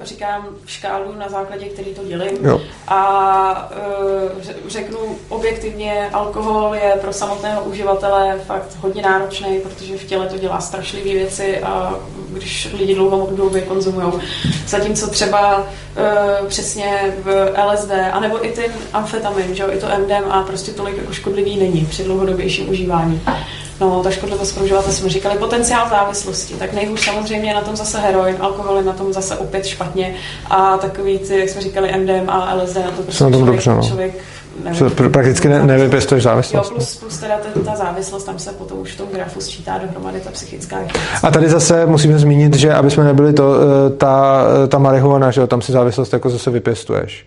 eh, 0.00 0.06
říkám 0.06 0.48
škálu 0.66 1.14
na 1.14 1.28
základě, 1.28 1.66
který 1.66 1.94
to 1.94 2.04
dělím. 2.04 2.44
Jo. 2.44 2.60
A 2.88 3.70
eh, 3.72 4.40
ře- 4.42 4.54
řeknu 4.68 4.98
objektivně, 5.28 6.10
alkohol 6.12 6.74
je 6.74 6.98
pro 7.00 7.12
samotného 7.12 7.64
uživatele 7.64 8.38
fakt 8.46 8.76
hodně 8.80 9.02
náročný, 9.02 9.60
protože 9.60 9.98
v 9.98 10.04
těle 10.04 10.26
to 10.26 10.38
dělá 10.38 10.60
strašlivé 10.60 11.12
věci 11.12 11.60
a 11.60 11.94
když 12.28 12.68
lidi 12.78 12.94
dlouhodobě 12.94 13.62
konzumují. 13.62 14.12
Zatímco 14.66 15.10
třeba 15.10 15.66
přesně 16.48 17.14
v 17.22 17.54
LSD, 17.66 17.90
anebo 18.12 18.46
i 18.46 18.52
ten 18.52 18.72
amfetamin, 18.92 19.54
že 19.54 19.62
jo, 19.62 19.68
i 19.72 19.78
to 19.78 19.86
MDMA 19.98 20.42
prostě 20.42 20.72
tolik 20.72 20.96
jako 20.96 21.12
škodlivý 21.12 21.56
není 21.56 21.86
při 21.86 22.04
dlouhodobějším 22.04 22.68
užívání. 22.70 23.22
No, 23.80 24.02
ta 24.02 24.10
škodlivost 24.10 24.54
pro 24.54 24.64
uživatele 24.64 24.94
jsme 24.94 25.08
říkali, 25.08 25.38
potenciál 25.38 25.88
závislosti. 25.90 26.54
Tak 26.54 26.72
nejhůř 26.72 27.00
samozřejmě 27.00 27.50
je 27.50 27.54
na 27.54 27.60
tom 27.60 27.76
zase 27.76 27.98
heroin, 27.98 28.36
alkohol 28.40 28.76
je 28.76 28.82
na 28.82 28.92
tom 28.92 29.12
zase 29.12 29.36
opět 29.36 29.66
špatně 29.66 30.14
a 30.50 30.76
takový 30.76 31.18
ty, 31.18 31.38
jak 31.38 31.48
jsme 31.48 31.60
říkali, 31.60 31.94
MDMA, 31.98 32.54
LSD 32.54 32.76
na 32.76 32.90
to 32.90 33.02
prostě 33.02 33.24
na 33.24 33.30
tom 33.30 33.40
člověk, 33.40 33.56
dobře, 33.56 33.70
no. 33.70 33.82
člověk 33.82 34.14
Se 34.72 34.84
pr- 34.84 35.10
prakticky 35.10 35.48
ne, 35.48 35.66
nevypěstuješ 35.66 36.24
Jo, 36.24 36.30
závislost. 36.30 36.70
plus, 36.70 36.96
plus 36.96 37.18
teda 37.18 37.38
ta, 37.38 37.60
ta 37.70 37.76
závislost, 37.76 38.24
tam 38.24 38.38
se 38.38 38.52
potom 38.52 38.78
už 38.78 38.92
v 38.92 38.96
tom 38.96 39.08
grafu 39.12 39.40
sčítá 39.40 39.78
dohromady 39.78 40.20
ta 40.20 40.30
psychická 40.30 40.76
A 41.22 41.30
tady 41.30 41.48
zase 41.48 41.86
musíme 41.86 42.18
zmínit, 42.18 42.56
že 42.56 42.74
aby 42.74 42.90
jsme 42.90 43.04
nebyli 43.04 43.32
to, 43.32 43.54
eh, 43.54 43.90
ta, 43.90 44.44
ta 44.68 44.78
marihuana, 44.78 45.30
že 45.30 45.40
jo, 45.40 45.46
tam 45.46 45.62
si 45.62 45.72
závislost 45.72 46.12
jako 46.12 46.30
zase 46.30 46.50
vypěstuješ. 46.50 47.26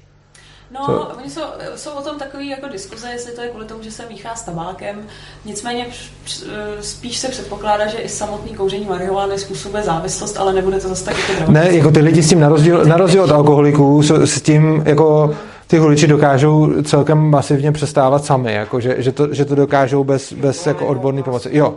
No, 0.74 0.86
To- 0.86 1.12
oni 1.22 1.30
jsou, 1.30 1.42
jsou 1.76 1.92
o 1.92 2.02
tom 2.02 2.20
takové 2.20 2.44
jako 2.46 2.68
diskuze, 2.68 3.10
jestli 3.10 3.32
to 3.32 3.42
je 3.42 3.48
kvůli 3.50 3.66
tomu, 3.66 3.84
že 3.84 3.92
se 3.92 4.06
míchá 4.10 4.36
s 4.36 4.42
tabákem. 4.44 5.08
Nicméně 5.46 5.86
př- 6.26 6.44
spíš 6.82 7.18
se 7.18 7.28
předpokládá, 7.30 7.88
že 7.88 7.98
i 7.98 8.10
samotný 8.10 8.56
kouření 8.56 8.86
marihuany 8.86 9.40
způsobuje 9.40 9.84
závislost, 9.84 10.38
ale 10.38 10.54
nebude 10.54 10.80
to 10.80 10.88
zase 10.88 11.06
tak 11.06 11.16
jako 11.40 11.52
Ne, 11.52 11.76
jako 11.76 11.92
ty 11.92 12.00
lidi 12.00 12.24
s 12.24 12.30
tím 12.30 12.40
na 12.40 12.50
rozdíl, 12.50 12.86
na 12.86 12.98
rozdíl 12.98 13.24
od 13.24 13.32
alkoholiků 13.32 14.04
s, 14.04 14.12
s 14.12 14.42
tím 14.42 14.84
jako 14.86 15.36
ty 15.68 15.78
huliči 15.78 16.08
dokážou 16.08 16.82
celkem 16.84 17.18
masivně 17.18 17.72
přestávat 17.72 18.26
sami, 18.26 18.54
jako 18.54 18.80
že, 18.80 18.96
že, 19.02 19.12
to, 19.12 19.34
že 19.34 19.46
to 19.46 19.56
dokážou 19.56 20.04
bez, 20.04 20.34
bez 20.34 20.68
jako 20.68 20.88
odborné 20.88 21.24
pomoci. 21.24 21.50
Jo, 21.52 21.76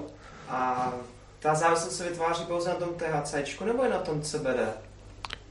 A 0.51 0.93
ta 1.41 1.55
závislost 1.55 1.97
se 1.97 2.05
vytváří 2.05 2.45
pouze 2.45 2.69
na 2.69 2.75
tom 2.75 2.89
THC, 2.97 3.35
nebo 3.67 3.83
je 3.85 3.91
na 3.91 3.99
tom 3.99 4.21
CBD? 4.21 4.61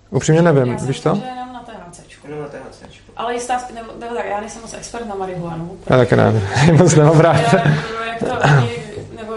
upřímně 0.10 0.42
nevím, 0.42 0.76
víš 0.76 1.00
to? 1.00 1.16
že 1.16 1.22
jenom 1.28 1.54
na 1.54 1.64
THCčku. 1.64 2.15
Jenom 2.28 2.42
na 2.42 2.48
THC. 2.48 2.84
Ale 3.18 3.34
jistá, 3.34 3.62
nebo, 3.74 3.92
nebo 4.00 4.16
tak, 4.16 4.26
já 4.26 4.40
nejsem 4.40 4.62
moc 4.62 4.74
expert 4.74 5.06
na 5.08 5.16
marihuanu. 5.16 5.78
Já 5.90 5.98
taky 5.98 6.16
nevím, 6.16 6.48
moc 6.78 6.96
nemám 6.96 7.20
rád. 7.20 7.36
Já, 7.54 7.64
nebo 7.64 8.04
jak 8.08 8.20
to 8.20 8.48
oni, 8.60 8.70
nebo 9.18 9.34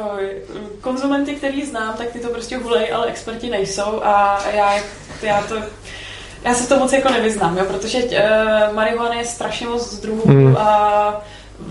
konzumenty, 0.80 1.34
který 1.34 1.64
znám, 1.66 1.95
tak 1.99 2.09
ty 2.09 2.18
to 2.20 2.28
prostě 2.28 2.57
hulej, 2.57 2.93
ale 2.93 3.07
experti 3.07 3.51
nejsou 3.51 4.01
a 4.05 4.41
já, 4.55 4.74
já 5.22 5.43
to 5.43 5.55
já 6.45 6.55
se 6.55 6.62
v 6.64 6.68
tom 6.68 6.78
moc 6.78 6.93
jako 6.93 7.09
nevyznám, 7.12 7.59
jo, 7.59 7.64
protože 7.64 7.99
uh, 8.03 8.74
marihuana 8.74 9.14
je 9.14 9.24
strašně 9.24 9.66
moc 9.66 9.99
druhů 10.01 10.22
Mm. 10.30 10.57
a 10.57 11.20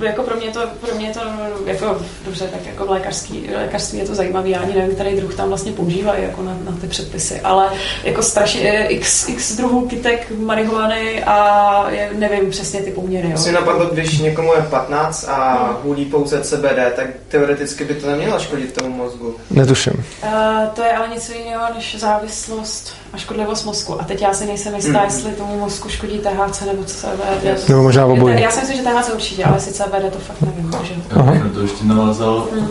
jako 0.02 0.24
pro 0.24 0.36
mě 0.36 0.48
to, 0.48 0.60
pro 0.82 0.96
mě 0.96 1.14
to 1.14 1.20
jako, 1.66 1.98
dobře, 2.26 2.48
tak 2.48 2.66
jako 2.66 2.86
v 2.86 2.90
lékařský, 2.90 3.50
lékařství 3.56 4.00
je 4.00 4.06
to 4.06 4.16
zajímavé, 4.16 4.50
já 4.50 4.60
ani 4.60 4.74
nevím, 4.74 4.96
který 4.96 5.16
druh 5.16 5.36
tam 5.36 5.48
vlastně 5.48 5.72
používají 5.72 6.24
jako 6.24 6.42
na, 6.42 6.58
na 6.66 6.72
ty 6.82 6.88
předpisy, 6.88 7.42
ale 7.42 7.70
jako 8.04 8.24
strašně 8.24 8.62
je 8.62 8.88
x, 8.88 9.30
x 9.30 9.56
druhů 9.56 9.88
kytek 9.88 10.32
marihuany 10.38 11.24
a 11.24 11.90
je, 11.90 12.10
nevím 12.14 12.50
přesně 12.50 12.82
ty 12.82 12.92
poměry, 12.92 13.30
jo. 13.32 13.38
Mě 13.44 13.52
napadlo, 13.52 13.86
když 13.86 14.20
někomu 14.20 14.54
je 14.54 14.62
15 14.62 15.28
a 15.30 15.70
hulí 15.84 16.06
pouze 16.06 16.42
CBD, 16.42 16.96
tak 16.96 17.08
teoreticky 17.28 17.86
by 17.86 17.96
to 17.96 18.08
nemělo 18.08 18.40
škodit 18.40 18.74
tomu 18.74 18.96
mozgu. 18.96 19.36
Netuším. 19.52 19.94
Uh, 20.24 20.68
to 20.74 20.84
je 20.84 20.92
ale 20.92 21.08
něco 21.08 21.34
jiného 21.34 21.64
než 21.76 22.00
závislost 22.00 22.94
a 23.14 23.18
škodlivost 23.18 23.66
mozku. 23.66 24.02
A 24.02 24.04
teď 24.04 24.22
já 24.22 24.34
si 24.34 24.46
nejsem 24.46 24.76
jistá, 24.76 24.92
Mhm. 24.92 25.04
jestli 25.04 25.32
tomu 25.32 25.60
mozku 25.60 25.90
škodí 25.90 26.20
THC 26.20 26.62
nebo 26.66 26.84
CBD. 26.84 27.70
Nebo 27.70 27.82
možná 27.84 28.06
obojí. 28.06 28.42
Já 28.42 28.52
si 28.52 28.60
myslím, 28.60 28.78
že 28.78 28.84
THC 28.84 29.10
určitě, 29.14 29.44
ale 29.46 29.56
jestli 29.56 29.74
CBD 29.74 30.10
to 30.12 30.20
fakt 30.20 30.42
nevím. 30.42 30.72
Takže... 30.72 30.94
Já 30.94 31.22
Aha. 31.22 31.32
bych 31.32 31.44
na 31.44 31.50
to 31.50 31.62
ještě 31.62 31.86
navázal. 31.86 32.48
Mm. 32.54 32.60
Uh, 32.60 32.68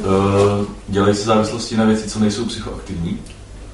dělají 0.88 1.14
se 1.14 1.22
závislosti 1.24 1.76
na 1.76 1.84
věci, 1.84 2.10
co 2.10 2.18
nejsou 2.18 2.44
psychoaktivní. 2.44 3.18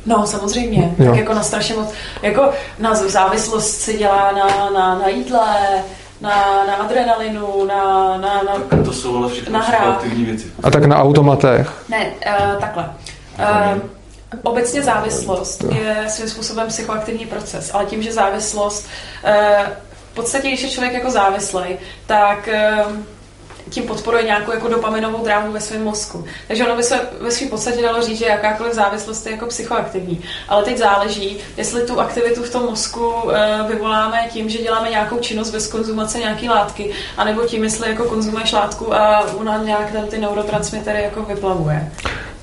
No, 0.06 0.26
samozřejmě. 0.26 0.94
Jo. 0.98 1.06
Tak 1.10 1.16
jako 1.18 1.34
na 1.34 1.42
strašně 1.42 1.74
moc. 1.74 1.88
Jako 2.22 2.50
na 2.78 2.94
závislost 2.94 3.70
se 3.80 3.92
dělá 3.92 4.32
na, 4.32 4.70
na, 4.70 4.98
na 4.98 5.08
jídle, 5.08 5.56
na, 6.20 6.64
na 6.66 6.74
adrenalinu, 6.74 7.64
na, 7.64 7.84
na, 8.16 8.42
na 8.42 8.58
Tak 8.68 8.82
to 8.84 8.92
jsou 8.92 9.16
ale 9.16 9.28
všechno 9.28 9.52
Na 9.52 9.98
věci. 10.16 10.46
A 10.62 10.70
tak 10.70 10.84
na 10.84 10.96
automatech. 10.96 11.84
Ne, 11.88 12.06
uh, 12.26 12.60
takhle. 12.60 12.90
Uh, 13.74 13.78
obecně 14.42 14.82
závislost 14.82 15.64
je 15.74 16.04
svým 16.08 16.28
způsobem 16.28 16.68
psychoaktivní 16.68 17.26
proces, 17.26 17.70
ale 17.74 17.84
tím, 17.84 18.02
že 18.02 18.12
závislost, 18.12 18.86
uh, 19.24 19.66
v 20.12 20.14
podstatě, 20.14 20.48
když 20.48 20.62
je 20.62 20.70
člověk 20.70 20.92
jako 20.92 21.10
závislej, 21.10 21.78
tak 22.06 22.48
uh, 22.86 22.96
tím 23.72 23.86
podporuje 23.86 24.22
nějakou 24.22 24.52
jako 24.52 24.68
dopaminovou 24.68 25.24
dráhu 25.24 25.52
ve 25.52 25.60
svém 25.60 25.84
mozku. 25.84 26.24
Takže 26.48 26.64
ono 26.64 26.76
by 26.76 26.82
se 26.82 27.00
ve 27.20 27.30
svém 27.30 27.50
podstatě 27.50 27.82
dalo 27.82 28.02
říct, 28.02 28.18
že 28.18 28.26
jakákoliv 28.26 28.72
závislost 28.72 29.26
je 29.26 29.32
jako 29.32 29.46
psychoaktivní. 29.46 30.24
Ale 30.48 30.64
teď 30.64 30.78
záleží, 30.78 31.38
jestli 31.56 31.86
tu 31.86 32.00
aktivitu 32.00 32.42
v 32.42 32.50
tom 32.50 32.64
mozku 32.64 33.06
uh, 33.06 33.32
vyvoláme 33.68 34.28
tím, 34.32 34.48
že 34.48 34.58
děláme 34.58 34.90
nějakou 34.90 35.18
činnost 35.18 35.50
bez 35.50 35.66
konzumace 35.66 36.18
nějaký 36.18 36.48
látky, 36.48 36.90
anebo 37.16 37.42
tím, 37.42 37.64
jestli 37.64 37.90
jako 37.90 38.04
konzumuješ 38.04 38.52
látku 38.52 38.94
a 38.94 39.20
ona 39.36 39.62
nějak 39.62 39.92
tam 39.92 40.06
ty 40.06 40.18
neurotransmitery 40.18 41.02
jako 41.02 41.22
vyplavuje. 41.22 41.92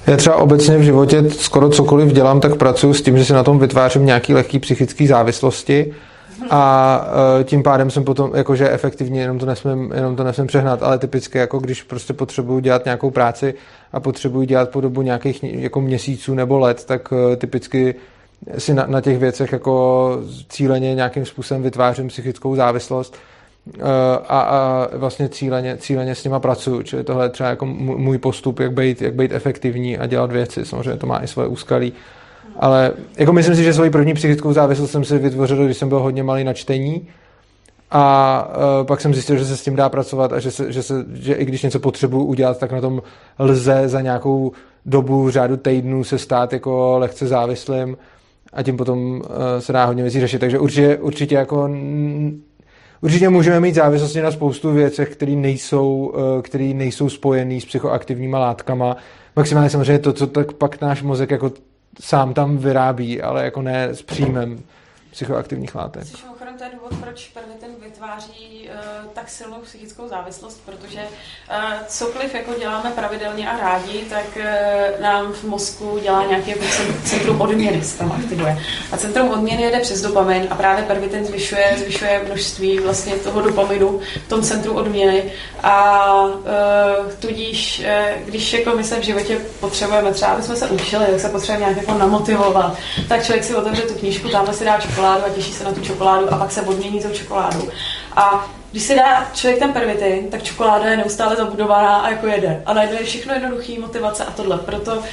Já 0.09 0.17
třeba 0.17 0.35
obecně 0.35 0.77
v 0.77 0.81
životě 0.81 1.23
skoro 1.29 1.69
cokoliv 1.69 2.13
dělám, 2.13 2.39
tak 2.39 2.55
pracuji 2.55 2.93
s 2.93 3.01
tím, 3.01 3.17
že 3.17 3.25
si 3.25 3.33
na 3.33 3.43
tom 3.43 3.59
vytvářím 3.59 4.05
nějaký 4.05 4.33
lehký 4.33 4.59
psychický 4.59 5.07
závislosti 5.07 5.93
a 6.49 7.05
e, 7.39 7.43
tím 7.43 7.63
pádem 7.63 7.89
jsem 7.89 8.03
potom, 8.03 8.31
jakože 8.35 8.69
efektivně, 8.69 9.21
jenom 9.21 9.39
to 9.39 9.45
nesmím, 9.45 9.91
jenom 9.95 10.15
to 10.15 10.23
nesmím 10.23 10.47
přehnat, 10.47 10.83
ale 10.83 10.97
typicky, 10.97 11.37
jako 11.37 11.59
když 11.59 11.83
prostě 11.83 12.13
potřebuji 12.13 12.59
dělat 12.59 12.85
nějakou 12.85 13.11
práci 13.11 13.53
a 13.93 13.99
potřebuji 13.99 14.47
dělat 14.47 14.69
po 14.69 14.81
dobu 14.81 15.01
nějakých 15.01 15.43
jako 15.43 15.81
měsíců 15.81 16.33
nebo 16.33 16.59
let, 16.59 16.85
tak 16.85 17.13
e, 17.33 17.35
typicky 17.35 17.95
si 18.57 18.73
na, 18.73 18.85
na 18.87 19.01
těch 19.01 19.17
věcech 19.17 19.51
jako 19.51 20.17
cíleně 20.49 20.95
nějakým 20.95 21.25
způsobem 21.25 21.63
vytvářím 21.63 22.07
psychickou 22.07 22.55
závislost 22.55 23.17
a, 24.27 24.39
a 24.39 24.87
vlastně 24.97 25.29
cíleně, 25.29 25.77
cíleně 25.77 26.15
s 26.15 26.23
nima 26.23 26.39
pracuju. 26.39 26.81
Čili 26.81 27.03
tohle 27.03 27.25
je 27.25 27.29
třeba 27.29 27.49
jako 27.49 27.65
můj 27.65 28.17
postup, 28.17 28.59
jak 28.59 28.73
být, 28.73 29.01
jak 29.01 29.13
být 29.13 29.31
efektivní 29.31 29.97
a 29.97 30.05
dělat 30.05 30.31
věci. 30.31 30.65
Samozřejmě 30.65 30.97
to 30.97 31.07
má 31.07 31.23
i 31.23 31.27
svoje 31.27 31.47
úskalí. 31.47 31.93
Ale 32.59 32.91
jako 33.17 33.33
myslím 33.33 33.55
si, 33.55 33.63
že 33.63 33.73
svoji 33.73 33.89
první 33.89 34.13
psychickou 34.13 34.53
závislost 34.53 34.91
jsem 34.91 35.03
si 35.03 35.17
vytvořil, 35.17 35.65
když 35.65 35.77
jsem 35.77 35.89
byl 35.89 35.99
hodně 35.99 36.23
malý 36.23 36.43
na 36.43 36.53
čtení. 36.53 37.07
A 37.91 38.47
uh, 38.79 38.87
pak 38.87 39.01
jsem 39.01 39.13
zjistil, 39.13 39.37
že 39.37 39.45
se 39.45 39.57
s 39.57 39.63
tím 39.63 39.75
dá 39.75 39.89
pracovat 39.89 40.33
a 40.33 40.39
že, 40.39 40.51
se, 40.51 40.71
že, 40.71 40.83
se, 40.83 41.05
že 41.13 41.33
i 41.33 41.45
když 41.45 41.63
něco 41.63 41.79
potřebuji 41.79 42.23
udělat, 42.23 42.59
tak 42.59 42.71
na 42.71 42.81
tom 42.81 43.01
lze 43.39 43.83
za 43.85 44.01
nějakou 44.01 44.51
dobu 44.85 45.29
řádu 45.29 45.57
týdnů 45.57 46.03
se 46.03 46.17
stát 46.17 46.53
jako 46.53 46.97
lehce 46.97 47.27
závislým 47.27 47.97
a 48.53 48.63
tím 48.63 48.77
potom 48.77 48.99
uh, 48.99 49.21
se 49.59 49.73
dá 49.73 49.85
hodně 49.85 50.03
věcí 50.03 50.19
řešit. 50.19 50.39
Takže 50.39 50.59
určitě, 50.59 50.97
určitě 50.97 51.35
jako 51.35 51.69
Určitě 53.01 53.29
můžeme 53.29 53.59
mít 53.59 53.75
závislosti 53.75 54.21
na 54.21 54.31
spoustu 54.31 54.71
věcech, 54.71 55.09
které 55.09 55.31
nejsou, 55.31 56.13
uh, 56.15 56.41
které 56.41 56.63
nejsou 56.63 57.09
spojené 57.09 57.61
s 57.61 57.65
psychoaktivníma 57.65 58.39
látkama. 58.39 58.97
Maximálně 59.35 59.69
samozřejmě 59.69 59.99
to, 59.99 60.13
co 60.13 60.27
tak 60.27 60.53
pak 60.53 60.81
náš 60.81 61.01
mozek 61.01 61.31
jako 61.31 61.51
sám 61.99 62.33
tam 62.33 62.57
vyrábí, 62.57 63.21
ale 63.21 63.43
jako 63.43 63.61
ne 63.61 63.83
s 63.83 64.01
příjmem 64.01 64.59
psychoaktivních 65.11 65.75
látek. 65.75 66.07
To 66.59 66.65
je 66.65 66.71
důvod, 66.73 66.93
proč 67.01 67.27
pervitin 67.27 67.69
vytváří 67.83 68.69
uh, 68.69 69.11
tak 69.13 69.29
silnou 69.29 69.57
psychickou 69.63 70.07
závislost, 70.07 70.61
protože 70.65 70.99
uh, 70.99 71.63
cokoliv 71.87 72.35
jako 72.35 72.53
děláme 72.59 72.91
pravidelně 72.91 73.49
a 73.49 73.57
rádi, 73.57 74.05
tak 74.09 74.25
uh, 74.37 75.01
nám 75.01 75.33
v 75.33 75.43
mozku 75.43 75.99
dělá 76.03 76.25
nějaké 76.25 76.51
jako 76.51 76.63
centrum 77.03 77.41
odměny, 77.41 77.83
se 77.83 77.97
tam 77.97 78.11
aktivuje. 78.11 78.57
A 78.91 78.97
centrum 78.97 79.29
odměny 79.29 79.61
jede 79.61 79.79
přes 79.79 80.01
dopamin 80.01 80.47
a 80.49 80.55
právě 80.55 80.83
pervitin 80.85 81.25
zvyšuje, 81.25 81.75
zvyšuje 81.77 82.21
množství 82.25 82.79
vlastně 82.79 83.13
toho 83.13 83.41
dopaminu 83.41 83.99
v 84.25 84.29
tom 84.29 84.41
centru 84.41 84.73
odměny 84.73 85.31
a 85.63 86.13
uh, 86.23 86.41
tudíž, 87.19 87.83
uh, 87.85 88.21
když 88.25 88.53
jako 88.53 88.77
my 88.77 88.83
se 88.83 88.99
v 88.99 89.03
životě 89.03 89.37
potřebujeme 89.59 90.13
třeba, 90.13 90.31
aby 90.31 90.43
jsme 90.43 90.55
se 90.55 90.67
učili, 90.67 91.05
tak 91.05 91.19
se 91.19 91.29
potřebujeme 91.29 91.65
nějak 91.65 91.77
jako 91.77 91.99
namotivovat, 91.99 92.77
tak 93.09 93.25
člověk 93.25 93.43
si 93.43 93.55
otevře 93.55 93.81
tu 93.81 93.93
knížku, 93.93 94.29
tamhle 94.29 94.53
si 94.53 94.65
dá 94.65 94.79
čokoládu 94.79 95.25
a 95.25 95.29
těší 95.29 95.53
se 95.53 95.63
na 95.63 95.71
tu 95.71 95.81
čokoládu 95.81 96.33
a 96.33 96.37
pak 96.37 96.48
se 96.51 96.61
odmění 96.61 97.01
tou 97.01 97.09
čokoládou. 97.09 97.69
A 98.15 98.49
když 98.71 98.83
si 98.83 98.95
dá 98.95 99.27
člověk 99.33 99.59
ten 99.59 99.73
pervitin, 99.73 100.27
tak 100.31 100.43
čokoláda 100.43 100.85
je 100.85 100.97
neustále 100.97 101.35
zabudovaná 101.35 101.97
a 101.97 102.09
jako 102.09 102.27
jede. 102.27 102.63
A 102.65 102.73
najednou 102.73 102.97
je 102.97 103.05
všechno 103.05 103.33
jednoduchý, 103.33 103.79
motivace 103.79 104.25
a 104.25 104.31
tohle. 104.31 104.57
Proto 104.57 105.03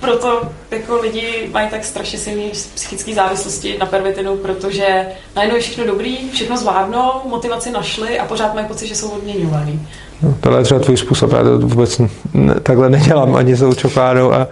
proto 0.00 0.52
jako 0.70 0.96
lidi 0.96 1.48
mají 1.52 1.70
tak 1.70 1.84
strašně 1.84 2.18
silné 2.18 2.50
psychické 2.74 3.14
závislosti 3.14 3.78
na 3.78 3.86
pervitinu, 3.86 4.36
protože 4.36 5.06
najednou 5.36 5.56
je 5.56 5.62
všechno 5.62 5.84
dobrý, 5.84 6.30
všechno 6.30 6.56
zvládnou, 6.56 7.12
motivaci 7.24 7.70
našli 7.70 8.18
a 8.18 8.24
pořád 8.24 8.54
mají 8.54 8.66
pocit, 8.66 8.86
že 8.86 8.94
jsou 8.94 9.10
odměňovaný. 9.10 9.88
No, 10.22 10.34
tohle 10.40 10.60
je 10.60 10.64
třeba 10.64 10.80
tvůj 10.80 10.96
způsob, 10.96 11.32
já 11.32 11.42
to 11.42 11.58
vůbec 11.58 12.00
ne, 12.34 12.54
takhle 12.62 12.90
nedělám 12.90 13.36
ani 13.36 13.56
s 13.56 13.74
čokoládou 13.76 14.32
a 14.32 14.48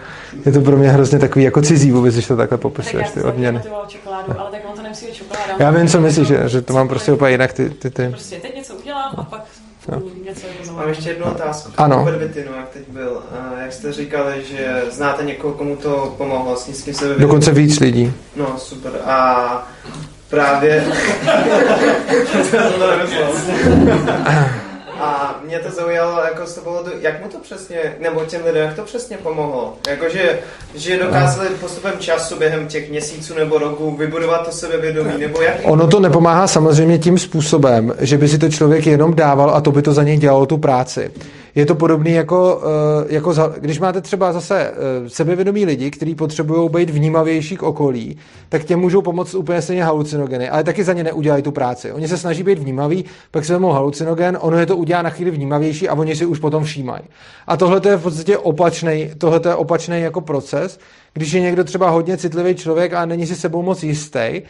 je 0.46 0.52
to 0.52 0.60
pro 0.60 0.76
mě 0.76 0.88
hrozně 0.88 1.18
takový 1.18 1.44
jako 1.44 1.62
cizí 1.62 1.92
vůbec, 1.92 2.14
když 2.14 2.26
to 2.26 2.36
takhle 2.36 2.58
popisuješ, 2.58 3.10
ty 3.10 3.22
odměny. 3.22 3.60
Čokoládu, 3.88 4.40
ale 4.40 4.50
tak 4.50 4.60
on 4.70 4.76
to 4.76 4.82
nemusí 4.82 5.06
být 5.06 5.14
čokoláda. 5.14 5.54
Já 5.58 5.70
vím, 5.70 5.88
co 5.88 6.00
myslíš, 6.00 6.28
že, 6.28 6.48
že 6.48 6.62
to 6.62 6.72
mám 6.72 6.88
prostě 6.88 7.12
úplně 7.12 7.30
jinak 7.30 7.52
ty, 7.52 7.70
ty, 7.70 7.90
ty. 7.90 8.08
Prostě 8.08 8.36
teď 8.36 8.56
něco 8.56 8.74
udělám 8.74 9.14
a 9.16 9.22
pak 9.22 9.44
No. 9.88 10.02
Mám 10.76 10.88
ještě 10.88 11.10
jednu 11.10 11.24
otázku. 11.24 11.72
Ano. 11.76 12.04
Pervitinu, 12.04 12.52
jak 12.56 12.68
teď 12.68 12.82
byl. 12.88 13.22
Jak 13.60 13.72
jste 13.72 13.92
říkali, 13.92 14.44
že 14.44 14.82
znáte 14.90 15.24
někoho, 15.24 15.54
komu 15.54 15.76
to 15.76 16.14
pomohlo, 16.16 16.56
s 16.56 16.82
kým 16.82 16.94
se 16.94 17.04
vyvinul. 17.04 17.28
Dokonce 17.28 17.52
víc 17.52 17.80
lidí. 17.80 18.12
No, 18.36 18.54
super. 18.58 18.92
A 19.04 19.68
právě... 20.30 20.84
to 22.50 22.78
to 22.78 22.90
nemyslel. 22.90 23.28
A 25.00 25.40
mě 25.44 25.58
to 25.58 25.70
zaujalo, 25.70 26.20
jako 26.24 26.46
z 26.46 26.54
toho, 26.54 26.84
jak 27.00 27.22
mu 27.22 27.28
to 27.28 27.38
přesně, 27.38 27.78
nebo 28.00 28.24
těm 28.24 28.44
lidem, 28.44 28.62
jak 28.62 28.76
to 28.76 28.82
přesně 28.82 29.16
pomohlo. 29.16 29.74
Jakože, 29.88 30.38
že 30.74 30.98
dokázali 30.98 31.48
postupem 31.48 31.92
času 31.98 32.38
během 32.38 32.66
těch 32.66 32.90
měsíců 32.90 33.34
nebo 33.34 33.58
roku 33.58 33.96
vybudovat 33.96 34.46
to 34.46 34.52
sebevědomí, 34.52 35.18
nebo 35.18 35.40
jak... 35.40 35.54
Ono 35.62 35.86
to 35.86 36.00
nepomáhá 36.00 36.46
samozřejmě 36.46 36.98
tím 36.98 37.18
způsobem, 37.18 37.94
že 37.98 38.18
by 38.18 38.28
si 38.28 38.38
to 38.38 38.48
člověk 38.48 38.86
jenom 38.86 39.14
dával 39.14 39.50
a 39.50 39.60
to 39.60 39.72
by 39.72 39.82
to 39.82 39.92
za 39.92 40.02
něj 40.02 40.16
dělalo 40.16 40.46
tu 40.46 40.58
práci 40.58 41.10
je 41.56 41.66
to 41.66 41.74
podobný 41.74 42.12
jako, 42.12 42.62
eh, 42.62 43.14
jako 43.14 43.32
za, 43.32 43.54
když 43.58 43.80
máte 43.80 44.00
třeba 44.00 44.32
zase 44.32 44.60
eh, 44.60 44.74
sebevědomí 45.10 45.64
lidi, 45.64 45.90
kteří 45.90 46.14
potřebují 46.14 46.70
být 46.70 46.90
vnímavější 46.90 47.56
k 47.56 47.62
okolí, 47.62 48.18
tak 48.48 48.64
těm 48.64 48.80
můžou 48.80 49.02
pomoct 49.02 49.34
úplně 49.34 49.62
stejně 49.62 49.84
halucinogeny, 49.84 50.48
ale 50.48 50.64
taky 50.64 50.84
za 50.84 50.92
ně 50.92 51.04
neudělají 51.04 51.42
tu 51.42 51.52
práci. 51.52 51.92
Oni 51.92 52.08
se 52.08 52.18
snaží 52.18 52.42
být 52.42 52.58
vnímaví, 52.58 53.04
pak 53.30 53.44
se 53.44 53.52
vezmou 53.52 53.70
halucinogen, 53.70 54.38
ono 54.40 54.58
je 54.58 54.66
to 54.66 54.76
udělá 54.76 55.02
na 55.02 55.10
chvíli 55.10 55.30
vnímavější 55.30 55.88
a 55.88 55.94
oni 55.94 56.16
si 56.16 56.26
už 56.26 56.38
potom 56.38 56.64
všímají. 56.64 57.04
A 57.46 57.56
tohle 57.56 57.80
je 57.88 57.96
v 57.96 58.02
podstatě 58.02 58.38
opačný, 58.38 59.10
tohle 59.18 59.40
je 59.48 59.54
opačný 59.54 60.00
jako 60.00 60.20
proces, 60.20 60.78
když 61.14 61.32
je 61.32 61.40
někdo 61.40 61.64
třeba 61.64 61.90
hodně 61.90 62.16
citlivý 62.16 62.54
člověk 62.54 62.92
a 62.92 63.06
není 63.06 63.26
si 63.26 63.34
sebou 63.34 63.62
moc 63.62 63.82
jistý, 63.82 64.42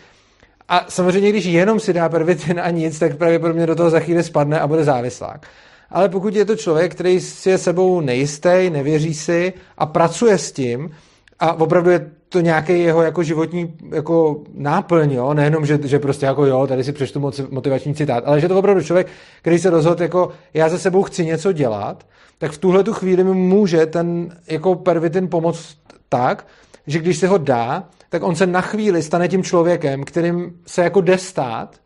a 0.69 0.87
samozřejmě, 0.89 1.31
když 1.31 1.45
jenom 1.45 1.81
si 1.81 1.93
dá 1.93 2.09
pervitin 2.09 2.61
a 2.61 2.71
nic, 2.71 2.99
tak 2.99 3.17
pravděpodobně 3.17 3.67
do 3.67 3.75
toho 3.75 3.91
za 3.91 4.01
chvíli 4.01 4.23
spadne 4.23 4.61
a 4.61 4.67
bude 4.67 4.85
závislák 4.85 5.47
ale 5.91 6.09
pokud 6.09 6.35
je 6.35 6.45
to 6.45 6.57
člověk, 6.57 6.95
který 6.95 7.21
si 7.21 7.51
je 7.51 7.59
sebou 7.59 8.01
nejistý, 8.01 8.71
nevěří 8.71 9.15
si 9.15 9.53
a 9.79 9.87
pracuje 9.87 10.39
s 10.39 10.53
tím 10.53 10.91
a 11.39 11.53
opravdu 11.53 11.91
je 11.91 12.11
to 12.29 12.41
nějaký 12.41 12.81
jeho 12.81 13.03
jako 13.03 13.23
životní 13.23 13.75
jako 13.93 14.43
náplň, 14.55 15.13
jo? 15.13 15.35
nejenom, 15.35 15.67
že, 15.67 15.79
že 15.85 15.99
prostě 15.99 16.27
jako 16.27 16.47
jo, 16.47 16.67
tady 16.67 16.85
si 16.85 16.93
přečtu 16.93 17.33
motivační 17.51 17.95
citát, 17.95 18.25
ale 18.27 18.41
že 18.41 18.49
to 18.49 18.59
opravdu 18.59 18.83
člověk, 18.83 19.07
který 19.41 19.59
se 19.59 19.71
rozhodl 19.71 20.03
jako 20.03 20.33
já 20.55 20.69
za 20.69 20.79
sebou 20.79 21.03
chci 21.03 21.25
něco 21.25 21.53
dělat, 21.53 22.07
tak 22.39 22.53
v 22.53 22.59
tuhle 22.59 22.85
tu 22.85 22.93
chvíli 22.93 23.25
mi 23.25 23.35
může 23.35 23.87
ten 23.87 24.37
jako 24.47 24.75
pervitin 24.75 25.29
pomoct 25.29 25.77
tak, 26.09 26.47
že 26.87 26.99
když 26.99 27.17
se 27.19 27.29
ho 27.29 27.39
dá, 27.39 27.89
tak 28.09 28.23
on 28.23 28.37
se 28.37 28.47
na 28.47 28.61
chvíli 28.61 29.03
stane 29.03 29.29
tím 29.29 29.43
člověkem, 29.43 30.05
kterým 30.05 30.61
se 30.67 30.83
jako 30.83 31.01
jde 31.01 31.19
stát 31.19 31.77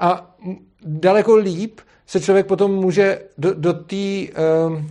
a 0.00 0.34
daleko 0.84 1.36
líp 1.36 1.80
se 2.06 2.20
člověk 2.20 2.46
potom 2.46 2.74
může 2.74 3.18
do, 3.38 3.54
do, 3.54 3.72
tý, 3.72 4.28
um, 4.66 4.90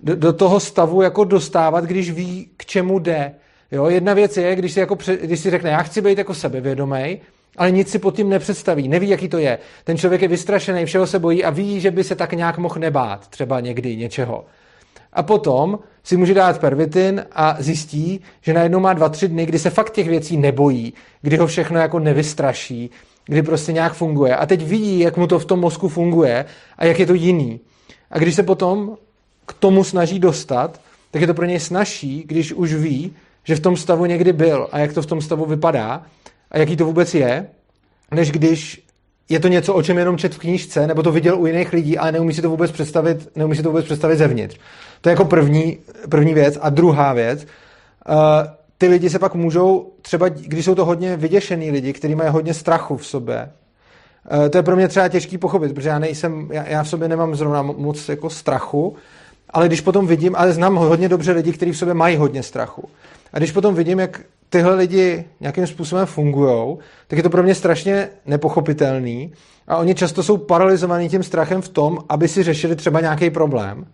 do, 0.00 0.16
do 0.16 0.32
toho 0.32 0.60
stavu 0.60 1.02
jako 1.02 1.24
dostávat, 1.24 1.84
když 1.84 2.10
ví, 2.10 2.48
k 2.56 2.66
čemu 2.66 2.98
jde. 2.98 3.34
Jo, 3.72 3.86
jedna 3.86 4.14
věc 4.14 4.36
je, 4.36 4.56
když 4.56 4.72
si, 4.72 4.80
jako, 4.80 4.98
když 5.22 5.40
si 5.40 5.50
řekne, 5.50 5.70
já 5.70 5.82
chci 5.82 6.00
být 6.00 6.18
jako 6.18 6.34
sebevědomý, 6.34 7.20
ale 7.56 7.70
nic 7.70 7.90
si 7.90 7.98
pod 7.98 8.16
tím 8.16 8.28
nepředstaví, 8.28 8.88
neví, 8.88 9.08
jaký 9.08 9.28
to 9.28 9.38
je. 9.38 9.58
Ten 9.84 9.98
člověk 9.98 10.22
je 10.22 10.28
vystrašený, 10.28 10.84
všeho 10.84 11.06
se 11.06 11.18
bojí 11.18 11.44
a 11.44 11.50
ví, 11.50 11.80
že 11.80 11.90
by 11.90 12.04
se 12.04 12.14
tak 12.14 12.32
nějak 12.32 12.58
mohl 12.58 12.74
nebát, 12.78 13.28
třeba 13.28 13.60
někdy 13.60 13.96
něčeho. 13.96 14.44
A 15.12 15.22
potom 15.22 15.78
si 16.04 16.16
může 16.16 16.34
dát 16.34 16.60
pervitin 16.60 17.24
a 17.32 17.56
zjistí, 17.58 18.20
že 18.40 18.52
najednou 18.52 18.80
má 18.80 18.92
dva, 18.92 19.08
tři 19.08 19.28
dny, 19.28 19.46
kdy 19.46 19.58
se 19.58 19.70
fakt 19.70 19.90
těch 19.90 20.08
věcí 20.08 20.36
nebojí, 20.36 20.94
kdy 21.22 21.36
ho 21.36 21.46
všechno 21.46 21.80
jako 21.80 21.98
nevystraší, 21.98 22.90
kdy 23.26 23.42
prostě 23.42 23.72
nějak 23.72 23.94
funguje. 23.94 24.36
A 24.36 24.46
teď 24.46 24.64
vidí, 24.64 25.00
jak 25.00 25.16
mu 25.16 25.26
to 25.26 25.38
v 25.38 25.44
tom 25.44 25.60
mozku 25.60 25.88
funguje 25.88 26.44
a 26.78 26.84
jak 26.84 26.98
je 26.98 27.06
to 27.06 27.14
jiný. 27.14 27.60
A 28.10 28.18
když 28.18 28.34
se 28.34 28.42
potom 28.42 28.96
k 29.46 29.52
tomu 29.52 29.84
snaží 29.84 30.18
dostat, 30.18 30.80
tak 31.10 31.20
je 31.20 31.26
to 31.26 31.34
pro 31.34 31.44
něj 31.44 31.60
snažší, 31.60 32.24
když 32.26 32.52
už 32.52 32.74
ví, 32.74 33.12
že 33.44 33.56
v 33.56 33.60
tom 33.60 33.76
stavu 33.76 34.06
někdy 34.06 34.32
byl 34.32 34.68
a 34.72 34.78
jak 34.78 34.92
to 34.92 35.02
v 35.02 35.06
tom 35.06 35.20
stavu 35.20 35.44
vypadá 35.44 36.02
a 36.50 36.58
jaký 36.58 36.76
to 36.76 36.84
vůbec 36.84 37.14
je, 37.14 37.46
než 38.10 38.32
když 38.32 38.86
je 39.28 39.40
to 39.40 39.48
něco, 39.48 39.74
o 39.74 39.82
čem 39.82 39.98
jenom 39.98 40.18
čet 40.18 40.34
v 40.34 40.38
knížce, 40.38 40.86
nebo 40.86 41.02
to 41.02 41.12
viděl 41.12 41.40
u 41.40 41.46
jiných 41.46 41.72
lidí, 41.72 41.98
ale 41.98 42.12
neumí 42.12 42.34
si 42.34 42.42
to 42.42 42.50
vůbec 42.50 42.70
představit, 42.70 43.28
neumí 43.36 43.56
si 43.56 43.62
to 43.62 43.68
vůbec 43.68 43.84
představit 43.84 44.16
zevnitř. 44.16 44.58
To 45.00 45.08
je 45.08 45.10
jako 45.10 45.24
první, 45.24 45.78
první 46.08 46.34
věc. 46.34 46.58
A 46.60 46.70
druhá 46.70 47.12
věc, 47.12 47.46
uh, 48.08 48.14
ty 48.78 48.88
lidi 48.88 49.10
se 49.10 49.18
pak 49.18 49.34
můžou, 49.34 49.92
třeba 50.02 50.28
když 50.28 50.64
jsou 50.64 50.74
to 50.74 50.84
hodně 50.84 51.16
vyděšený 51.16 51.70
lidi, 51.70 51.92
kteří 51.92 52.14
mají 52.14 52.30
hodně 52.30 52.54
strachu 52.54 52.96
v 52.96 53.06
sobě, 53.06 53.50
eh, 54.46 54.48
to 54.48 54.58
je 54.58 54.62
pro 54.62 54.76
mě 54.76 54.88
třeba 54.88 55.08
těžký 55.08 55.38
pochopit, 55.38 55.74
protože 55.74 55.88
já 55.88 55.98
nejsem, 55.98 56.48
já, 56.52 56.68
já 56.68 56.82
v 56.82 56.88
sobě 56.88 57.08
nemám 57.08 57.34
zrovna 57.34 57.62
moc 57.62 58.08
jako 58.08 58.30
strachu, 58.30 58.96
ale 59.50 59.66
když 59.66 59.80
potom 59.80 60.06
vidím, 60.06 60.36
ale 60.36 60.52
znám 60.52 60.74
hodně 60.74 61.08
dobře 61.08 61.32
lidi, 61.32 61.52
kteří 61.52 61.72
v 61.72 61.78
sobě 61.78 61.94
mají 61.94 62.16
hodně 62.16 62.42
strachu. 62.42 62.88
A 63.32 63.38
když 63.38 63.52
potom 63.52 63.74
vidím, 63.74 63.98
jak 63.98 64.20
tyhle 64.48 64.74
lidi 64.74 65.24
nějakým 65.40 65.66
způsobem 65.66 66.06
fungují, 66.06 66.76
tak 67.06 67.16
je 67.16 67.22
to 67.22 67.30
pro 67.30 67.42
mě 67.42 67.54
strašně 67.54 68.08
nepochopitelný 68.26 69.32
a 69.68 69.76
oni 69.76 69.94
často 69.94 70.22
jsou 70.22 70.36
paralizovaní 70.36 71.08
tím 71.08 71.22
strachem 71.22 71.62
v 71.62 71.68
tom, 71.68 71.98
aby 72.08 72.28
si 72.28 72.42
řešili 72.42 72.76
třeba 72.76 73.00
nějaký 73.00 73.30
problém. 73.30 73.86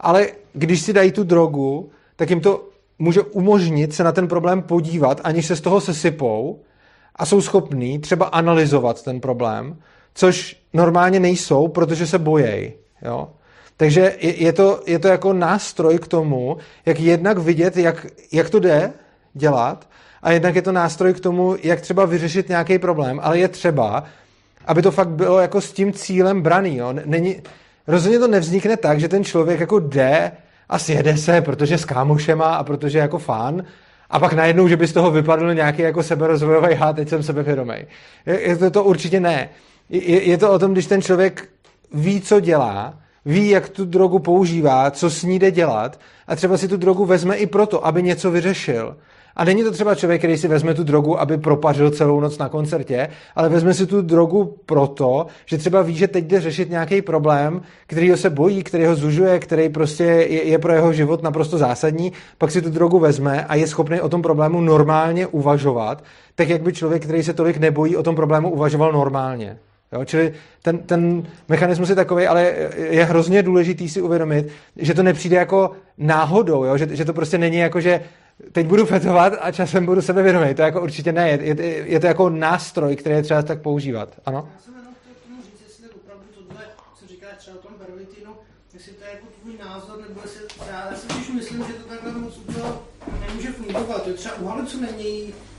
Ale 0.00 0.26
když 0.52 0.80
si 0.80 0.92
dají 0.92 1.12
tu 1.12 1.24
drogu, 1.24 1.90
tak 2.16 2.30
jim 2.30 2.40
to 2.40 2.71
může 2.98 3.20
umožnit 3.20 3.94
se 3.94 4.04
na 4.04 4.12
ten 4.12 4.28
problém 4.28 4.62
podívat, 4.62 5.20
aniž 5.24 5.46
se 5.46 5.56
z 5.56 5.60
toho 5.60 5.80
sesypou 5.80 6.60
a 7.16 7.26
jsou 7.26 7.40
schopní 7.40 7.98
třeba 7.98 8.26
analyzovat 8.26 9.02
ten 9.02 9.20
problém, 9.20 9.76
což 10.14 10.62
normálně 10.72 11.20
nejsou, 11.20 11.68
protože 11.68 12.06
se 12.06 12.18
bojejí. 12.18 12.72
Jo? 13.02 13.28
Takže 13.76 14.16
je, 14.20 14.42
je, 14.42 14.52
to, 14.52 14.80
je 14.86 14.98
to 14.98 15.08
jako 15.08 15.32
nástroj 15.32 15.98
k 15.98 16.08
tomu, 16.08 16.56
jak 16.86 17.00
jednak 17.00 17.38
vidět, 17.38 17.76
jak, 17.76 18.06
jak 18.32 18.50
to 18.50 18.60
jde 18.60 18.92
dělat, 19.34 19.88
a 20.22 20.32
jednak 20.32 20.54
je 20.54 20.62
to 20.62 20.72
nástroj 20.72 21.14
k 21.14 21.20
tomu, 21.20 21.56
jak 21.62 21.80
třeba 21.80 22.04
vyřešit 22.04 22.48
nějaký 22.48 22.78
problém, 22.78 23.20
ale 23.22 23.38
je 23.38 23.48
třeba, 23.48 24.04
aby 24.64 24.82
to 24.82 24.90
fakt 24.90 25.08
bylo 25.08 25.40
jako 25.40 25.60
s 25.60 25.72
tím 25.72 25.92
cílem 25.92 26.42
braný. 26.42 26.76
Jo? 26.76 26.94
Není, 27.04 27.42
rozhodně 27.86 28.18
to 28.18 28.28
nevznikne 28.28 28.76
tak, 28.76 29.00
že 29.00 29.08
ten 29.08 29.24
člověk 29.24 29.60
jako 29.60 29.78
jde 29.78 30.32
a 30.72 30.78
sjede 30.78 31.16
se, 31.16 31.40
protože 31.40 31.78
s 31.78 31.84
kámošema 31.84 32.54
a 32.54 32.64
protože 32.64 32.98
jako 32.98 33.18
fán, 33.18 33.64
a 34.10 34.18
pak 34.18 34.32
najednou, 34.32 34.68
že 34.68 34.76
by 34.76 34.86
z 34.86 34.92
toho 34.92 35.10
vypadl 35.10 35.54
nějaký 35.54 35.82
jako 35.82 36.02
seberozvojový 36.02 36.74
há, 36.74 36.92
teď 36.92 37.08
jsem 37.08 37.22
sebevědomý. 37.22 37.74
Je, 38.26 38.40
je 38.40 38.56
to, 38.56 38.70
to 38.70 38.84
určitě 38.84 39.20
ne. 39.20 39.48
Je, 39.90 40.22
je 40.22 40.38
to 40.38 40.52
o 40.52 40.58
tom, 40.58 40.72
když 40.72 40.86
ten 40.86 41.02
člověk 41.02 41.48
ví, 41.94 42.20
co 42.20 42.40
dělá, 42.40 42.94
ví, 43.24 43.48
jak 43.48 43.68
tu 43.68 43.84
drogu 43.84 44.18
používá, 44.18 44.90
co 44.90 45.10
s 45.10 45.22
ní 45.22 45.38
jde 45.38 45.50
dělat 45.50 46.00
a 46.26 46.36
třeba 46.36 46.56
si 46.56 46.68
tu 46.68 46.76
drogu 46.76 47.04
vezme 47.04 47.36
i 47.36 47.46
proto, 47.46 47.86
aby 47.86 48.02
něco 48.02 48.30
vyřešil. 48.30 48.96
A 49.36 49.44
není 49.44 49.62
to 49.62 49.70
třeba 49.70 49.94
člověk, 49.94 50.20
který 50.20 50.36
si 50.36 50.48
vezme 50.48 50.74
tu 50.74 50.84
drogu, 50.84 51.20
aby 51.20 51.38
propařil 51.38 51.90
celou 51.90 52.20
noc 52.20 52.38
na 52.38 52.48
koncertě, 52.48 53.08
ale 53.36 53.48
vezme 53.48 53.74
si 53.74 53.86
tu 53.86 54.02
drogu 54.02 54.56
proto, 54.66 55.26
že 55.46 55.58
třeba 55.58 55.82
ví, 55.82 55.94
že 55.94 56.08
teď 56.08 56.24
jde 56.24 56.40
řešit 56.40 56.70
nějaký 56.70 57.02
problém, 57.02 57.62
který 57.86 58.10
ho 58.10 58.16
se 58.16 58.30
bojí, 58.30 58.62
který 58.62 58.86
ho 58.86 58.94
zužuje, 58.94 59.38
který 59.38 59.68
prostě 59.68 60.04
je, 60.04 60.44
je 60.44 60.58
pro 60.58 60.72
jeho 60.72 60.92
život 60.92 61.22
naprosto 61.22 61.58
zásadní, 61.58 62.12
pak 62.38 62.50
si 62.50 62.62
tu 62.62 62.70
drogu 62.70 62.98
vezme 62.98 63.44
a 63.44 63.54
je 63.54 63.66
schopný 63.66 64.00
o 64.00 64.08
tom 64.08 64.22
problému 64.22 64.60
normálně 64.60 65.26
uvažovat, 65.26 66.04
tak 66.34 66.48
jak 66.48 66.62
by 66.62 66.72
člověk, 66.72 67.02
který 67.02 67.22
se 67.22 67.32
tolik 67.32 67.56
nebojí, 67.56 67.96
o 67.96 68.02
tom 68.02 68.16
problému 68.16 68.50
uvažoval 68.50 68.92
normálně. 68.92 69.58
Jo, 69.92 70.04
čili 70.04 70.32
ten, 70.62 70.78
ten 70.78 71.22
mechanismus 71.48 71.88
je 71.88 71.94
takový, 71.94 72.26
ale 72.26 72.52
je 72.76 73.04
hrozně 73.04 73.42
důležitý 73.42 73.88
si 73.88 74.02
uvědomit, 74.02 74.48
že 74.76 74.94
to 74.94 75.02
nepřijde 75.02 75.36
jako 75.36 75.70
náhodou, 75.98 76.64
jo? 76.64 76.76
Že, 76.76 76.96
že 76.96 77.04
to 77.04 77.12
prostě 77.12 77.38
není 77.38 77.56
jako, 77.56 77.80
že 77.80 78.00
teď 78.52 78.66
budu 78.66 78.86
fetovat 78.86 79.32
a 79.40 79.52
časem 79.52 79.86
budu 79.86 80.02
sebevědomý. 80.02 80.54
To 80.54 80.62
jako 80.62 80.82
určitě 80.82 81.12
ne. 81.12 81.30
Je, 81.30 81.38
je, 81.44 81.76
je 81.86 82.00
to 82.00 82.06
jako 82.06 82.30
nástroj, 82.30 82.96
který 82.96 83.14
je 83.14 83.22
třeba 83.22 83.42
tak 83.42 83.60
používat. 83.62 84.08
Ano? 84.26 84.48
Já 84.54 84.62
jsem 84.62 84.74
jenom 84.74 84.94
chtěl 84.94 85.14
k 85.14 85.26
tomu 85.26 85.42
říct, 85.42 85.62
jestli 85.68 85.88
opravdu 85.88 86.24
tohle, 86.34 86.64
co 86.94 87.06
říká 87.06 87.26
třeba 87.38 87.56
o 87.56 87.62
tom 87.66 87.74
pervitinu, 87.86 88.32
jestli 88.74 88.92
to 88.92 89.04
je 89.04 89.10
jako 89.10 89.26
tvůj 89.40 89.54
názor, 89.58 89.98
nebo 90.08 90.20
jestli 90.24 90.40
já 90.70 90.90
si 91.24 91.32
myslím, 91.32 91.64
že 91.66 91.72
to 91.72 91.88
takhle 91.88 92.12
moc 92.12 92.38
úplně 92.38 92.64
nemůže 93.28 93.52
fungovat. 93.52 94.06
Je 94.06 94.12
třeba 94.12 94.34
u 94.34 94.46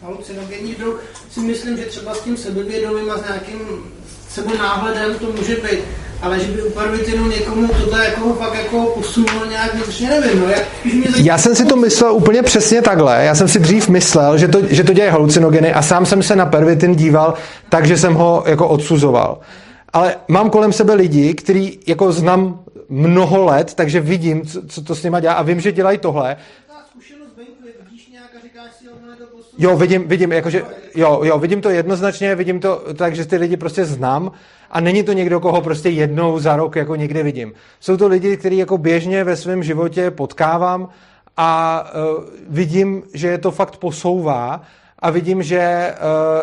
halucinogenní 0.01 0.75
drog, 0.75 0.99
si 1.29 1.39
myslím, 1.39 1.77
že 1.77 1.85
třeba 1.85 2.15
s 2.15 2.23
tím 2.23 2.37
sebevědomím 2.37 3.11
a 3.11 3.17
s 3.17 3.27
nějakým 3.27 3.93
sebou 4.33 4.57
náhledem 4.57 5.15
to 5.19 5.25
může 5.37 5.55
být 5.55 5.79
ale 6.23 6.39
že 6.39 6.51
by 6.51 6.63
u 6.63 6.71
pervitinu 6.71 7.27
někomu 7.27 7.67
tohle 7.67 8.05
jako 8.05 8.33
fakt 8.33 8.55
jako 8.55 8.85
posunulo 8.85 9.45
nějak 9.45 9.73
vnitřně, 9.73 10.09
nevím, 10.09 10.39
no, 10.39 10.49
jak, 10.49 10.63
mě 10.83 11.05
Já 11.17 11.37
jsem 11.37 11.55
si 11.55 11.65
to 11.65 11.75
myslel 11.75 12.13
úplně 12.13 12.43
přesně 12.43 12.81
takhle, 12.81 13.25
já 13.25 13.35
jsem 13.35 13.47
si 13.47 13.59
dřív 13.59 13.89
myslel, 13.89 14.37
že 14.37 14.47
to, 14.47 14.59
že 14.69 14.83
to 14.83 14.93
dělají 14.93 15.11
halucinogeny 15.11 15.73
a 15.73 15.81
sám 15.81 16.05
jsem 16.05 16.23
se 16.23 16.35
na 16.35 16.45
pervitin 16.45 16.95
díval 16.95 17.33
tak, 17.69 17.85
že 17.85 17.97
jsem 17.97 18.13
ho 18.13 18.43
jako 18.47 18.67
odsuzoval. 18.67 19.39
Ale 19.93 20.15
mám 20.27 20.49
kolem 20.49 20.73
sebe 20.73 20.93
lidi, 20.93 21.33
který 21.33 21.79
jako 21.87 22.11
znám 22.11 22.59
mnoho 22.89 23.45
let, 23.45 23.73
takže 23.75 23.99
vidím, 23.99 24.45
co, 24.45 24.61
co 24.67 24.81
to 24.83 24.95
s 24.95 25.03
nima 25.03 25.19
dělá 25.19 25.33
a 25.33 25.43
vím, 25.43 25.59
že 25.59 25.71
dělají 25.71 25.97
tohle. 25.97 26.35
Jo, 29.57 29.77
vidím, 29.77 30.07
vidím, 30.07 30.31
jakože, 30.31 30.63
jo, 30.95 31.21
jo, 31.23 31.39
vidím 31.39 31.61
to 31.61 31.69
jednoznačně, 31.69 32.35
vidím 32.35 32.59
to 32.59 32.81
tak, 32.95 33.15
že 33.15 33.25
ty 33.25 33.37
lidi 33.37 33.57
prostě 33.57 33.85
znám 33.85 34.31
a 34.71 34.79
není 34.79 35.03
to 35.03 35.13
někdo, 35.13 35.39
koho 35.39 35.61
prostě 35.61 35.89
jednou 35.89 36.39
za 36.39 36.55
rok 36.55 36.75
jako 36.75 36.95
někde 36.95 37.23
vidím. 37.23 37.53
Jsou 37.79 37.97
to 37.97 38.07
lidi, 38.07 38.37
který 38.37 38.57
jako 38.57 38.77
běžně 38.77 39.23
ve 39.23 39.35
svém 39.35 39.63
životě 39.63 40.11
potkávám 40.11 40.89
a 41.37 41.83
uh, 42.17 42.23
vidím, 42.49 43.03
že 43.13 43.27
je 43.27 43.37
to 43.37 43.51
fakt 43.51 43.77
posouvá 43.77 44.61
a 45.03 45.09
vidím, 45.09 45.43
že, 45.43 45.93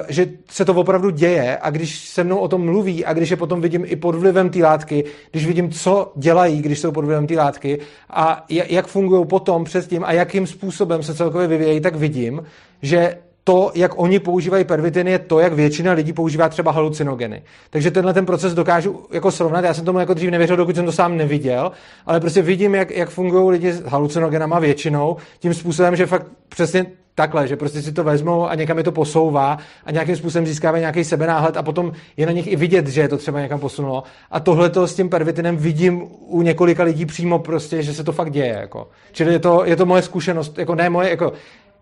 uh, 0.01 0.07
že 0.09 0.27
se 0.51 0.65
to 0.65 0.75
opravdu 0.75 1.11
děje 1.11 1.59
a 1.63 1.71
když 1.71 2.09
se 2.09 2.25
mnou 2.25 2.39
o 2.39 2.49
tom 2.49 2.65
mluví 2.65 3.05
a 3.05 3.13
když 3.13 3.31
je 3.31 3.37
potom 3.37 3.61
vidím 3.61 3.85
i 3.87 3.97
pod 3.97 4.15
vlivem 4.15 4.51
té 4.51 4.59
látky, 4.59 5.05
když 5.31 5.47
vidím, 5.47 5.71
co 5.71 6.13
dělají, 6.17 6.63
když 6.63 6.79
jsou 6.79 6.93
pod 6.93 7.05
vlivem 7.05 7.27
té 7.27 7.35
látky 7.35 7.79
a 8.11 8.45
jak 8.49 8.87
fungují 8.87 9.27
potom 9.27 9.65
předtím 9.65 10.05
a 10.05 10.13
jakým 10.13 10.47
způsobem 10.47 11.03
se 11.03 11.15
celkově 11.15 11.49
vyvíjejí, 11.49 11.81
tak 11.81 11.97
vidím, 11.97 12.43
že 12.83 13.17
to, 13.45 13.73
jak 13.75 13.99
oni 13.99 14.19
používají 14.19 14.65
pervitin, 14.65 15.09
je 15.09 15.19
to, 15.19 15.39
jak 15.39 15.53
většina 15.53 15.93
lidí 15.93 16.13
používá 16.13 16.49
třeba 16.49 16.73
halucinogeny. 16.73 17.43
Takže 17.71 17.91
tenhle 17.91 18.15
ten 18.15 18.27
proces 18.27 18.55
dokážu 18.55 19.07
jako 19.13 19.31
srovnat. 19.31 19.65
Já 19.65 19.75
jsem 19.75 19.85
tomu 19.85 19.99
jako 19.99 20.15
dřív 20.15 20.31
nevěřil, 20.31 20.57
dokud 20.57 20.77
jsem 20.77 20.87
to 20.87 20.93
sám 20.93 21.17
neviděl, 21.17 21.73
ale 22.07 22.21
prostě 22.21 22.43
vidím, 22.43 22.75
jak, 22.75 22.91
jak 22.91 23.11
fungují 23.11 23.51
lidi 23.51 23.73
s 23.73 23.83
halucinogenama 23.83 24.59
většinou, 24.59 25.17
tím 25.39 25.55
způsobem, 25.55 25.97
že 25.97 26.07
fakt 26.07 26.27
přesně 26.49 26.87
takhle, 27.21 27.49
že 27.49 27.57
prostě 27.57 27.83
si 27.83 27.93
to 27.93 28.05
vezmou 28.05 28.49
a 28.49 28.55
někam 28.55 28.79
je 28.79 28.85
to 28.85 28.93
posouvá 28.93 29.59
a 29.85 29.91
nějakým 29.91 30.17
způsobem 30.17 30.47
získávají 30.47 30.81
nějaký 30.81 31.05
sebenáhled 31.05 31.57
a 31.57 31.63
potom 31.63 31.93
je 32.17 32.27
na 32.27 32.33
nich 32.33 32.47
i 32.47 32.57
vidět, 32.57 32.87
že 32.87 33.01
je 33.01 33.09
to 33.09 33.19
třeba 33.19 33.41
někam 33.41 33.61
posunulo. 33.61 34.03
A 34.31 34.41
tohle 34.41 34.71
to 34.71 34.87
s 34.87 34.95
tím 34.95 35.09
pervitinem 35.09 35.57
vidím 35.57 36.09
u 36.27 36.43
několika 36.43 36.83
lidí 36.83 37.07
přímo 37.07 37.39
prostě, 37.39 37.83
že 37.83 37.95
se 37.95 38.05
to 38.05 38.13
fakt 38.13 38.33
děje. 38.33 38.57
Jako. 38.61 38.89
Čili 39.13 39.33
je 39.33 39.39
to, 39.39 39.65
je 39.65 39.77
to 39.77 39.87
moje 39.87 40.03
zkušenost, 40.03 40.59
jako 40.59 40.75
ne 40.75 40.91
moje, 40.91 41.11
jako 41.11 41.33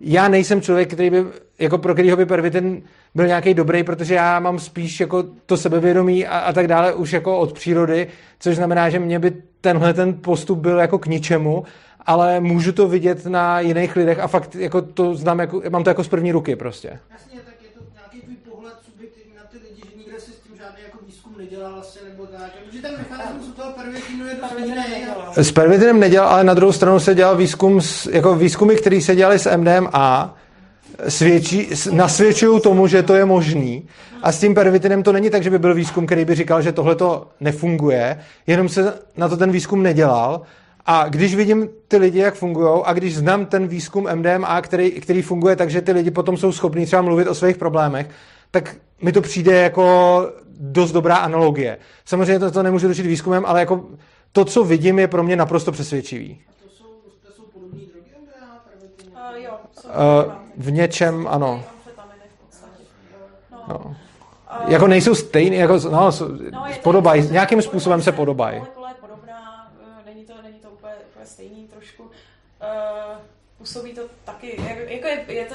já 0.00 0.28
nejsem 0.28 0.62
člověk, 0.62 0.92
který 0.92 1.10
by, 1.10 1.24
jako 1.58 1.78
pro 1.78 1.94
kterýho 1.94 2.16
by 2.16 2.26
pervitin 2.26 2.82
byl 3.14 3.26
nějaký 3.26 3.54
dobrý, 3.54 3.84
protože 3.84 4.14
já 4.14 4.40
mám 4.40 4.58
spíš 4.58 5.00
jako 5.00 5.24
to 5.46 5.56
sebevědomí 5.56 6.26
a, 6.26 6.38
a 6.38 6.52
tak 6.52 6.66
dále 6.66 6.94
už 6.94 7.12
jako 7.12 7.38
od 7.38 7.52
přírody, 7.52 8.06
což 8.38 8.56
znamená, 8.56 8.90
že 8.90 8.98
mě 8.98 9.18
by 9.18 9.32
tenhle 9.60 9.94
ten 9.94 10.14
postup 10.14 10.58
byl 10.58 10.78
jako 10.78 10.98
k 10.98 11.06
ničemu, 11.06 11.64
ale 12.08 12.40
můžu 12.40 12.72
to 12.72 12.88
vidět 12.88 13.26
na 13.26 13.60
jiných 13.60 13.96
lidech 13.96 14.18
a 14.18 14.26
fakt 14.26 14.54
jako 14.54 14.82
to 14.82 15.14
znám, 15.14 15.38
jako, 15.38 15.62
mám 15.68 15.84
to 15.84 15.90
jako 15.90 16.04
z 16.04 16.08
první 16.08 16.32
ruky 16.32 16.56
prostě. 16.56 16.88
Jasně, 16.88 17.40
tak 17.44 17.54
je 17.62 17.68
to 17.78 17.84
nějaký 17.94 18.26
tvůj 18.26 18.36
pohled 18.52 18.74
subjektivní 18.92 19.32
na 19.36 19.42
ty 19.50 19.56
lidi, 19.58 19.82
že 19.90 19.98
nikde 19.98 20.20
si 20.20 20.32
s 20.32 20.36
tím 20.36 20.56
žádný 20.56 20.78
jako 20.86 20.98
výzkum 21.06 21.34
nedělal 21.38 21.72
vlastně, 21.72 22.00
nebo 22.10 22.26
tak, 22.26 22.50
protože 22.66 22.82
ten 22.82 22.92
mechanismus 22.98 23.48
u 23.48 23.52
toho 23.52 23.72
pervitinu 23.72 24.26
je 24.26 24.34
dost 24.34 24.58
jiný. 24.58 25.06
S 25.36 25.52
pervitinem 25.52 26.00
nedělal, 26.00 26.28
ale 26.28 26.44
na 26.44 26.54
druhou 26.54 26.72
stranu 26.72 27.00
se 27.00 27.14
dělal 27.14 27.36
výzkum, 27.36 27.80
s, 27.80 28.06
jako 28.06 28.34
výzkumy, 28.34 28.76
které 28.76 29.00
se 29.00 29.16
dělaly 29.16 29.38
s 29.38 29.56
MDMA, 29.56 30.36
svědčí, 31.08 31.68
nasvědčují 31.90 32.60
tomu, 32.60 32.86
že 32.86 33.02
to 33.02 33.14
je 33.14 33.24
možný. 33.24 33.88
A 34.22 34.32
s 34.32 34.40
tím 34.40 34.54
pervitinem 34.54 35.02
to 35.02 35.12
není 35.12 35.30
tak, 35.30 35.42
že 35.42 35.50
by 35.50 35.58
byl 35.58 35.74
výzkum, 35.74 36.06
který 36.06 36.24
by 36.24 36.34
říkal, 36.34 36.62
že 36.62 36.72
tohle 36.72 36.94
to 36.94 37.26
nefunguje, 37.40 38.18
jenom 38.46 38.68
se 38.68 38.94
na 39.16 39.28
to 39.28 39.36
ten 39.36 39.52
výzkum 39.52 39.82
nedělal 39.82 40.42
a 40.90 41.08
když 41.08 41.34
vidím 41.34 41.68
ty 41.88 41.96
lidi, 41.96 42.18
jak 42.18 42.34
fungují, 42.34 42.82
a 42.84 42.92
když 42.92 43.16
znám 43.16 43.46
ten 43.46 43.68
výzkum 43.68 44.08
MDMA, 44.14 44.62
který, 44.62 44.90
který 44.90 45.22
funguje 45.22 45.56
tak, 45.56 45.70
že 45.70 45.80
ty 45.80 45.92
lidi 45.92 46.10
potom 46.10 46.36
jsou 46.36 46.52
schopní 46.52 46.86
třeba 46.86 47.02
mluvit 47.02 47.28
o 47.28 47.34
svých 47.34 47.56
problémech, 47.56 48.10
tak 48.50 48.76
mi 49.02 49.12
to 49.12 49.20
přijde 49.20 49.54
jako 49.54 50.26
dost 50.60 50.92
dobrá 50.92 51.16
analogie. 51.16 51.78
Samozřejmě 52.04 52.38
to, 52.38 52.50
to 52.50 52.62
nemůžu 52.62 52.88
řešit 52.88 53.06
výzkumem, 53.06 53.44
ale 53.46 53.60
jako 53.60 53.84
to, 54.32 54.44
co 54.44 54.64
vidím, 54.64 54.98
je 54.98 55.08
pro 55.08 55.22
mě 55.22 55.36
naprosto 55.36 55.72
přesvědčivý. 55.72 56.40
To 56.62 56.68
jsou, 56.68 56.84
to 57.26 57.32
jsou 57.32 57.42
podobné 57.42 57.78
drogy 57.78 58.10
MDMA? 58.22 59.30
Uh, 59.30 59.36
jo, 59.36 59.52
uh, 60.26 60.32
v 60.56 60.70
něčem, 60.70 61.26
ano. 61.30 61.64
No. 63.68 63.96
Jako 64.68 64.86
nejsou 64.86 65.14
stejný, 65.14 65.56
jako, 65.56 65.78
no, 65.90 66.10
no 66.52 66.64
podobají, 66.82 67.28
nějakým 67.30 67.62
způsobem 67.62 68.02
se 68.02 68.12
podobají. 68.12 68.62
Působí 73.58 73.92
to 73.92 74.02
taky, 74.24 74.60
jako 74.88 75.06
je, 75.06 75.24
je 75.28 75.44
to 75.44 75.54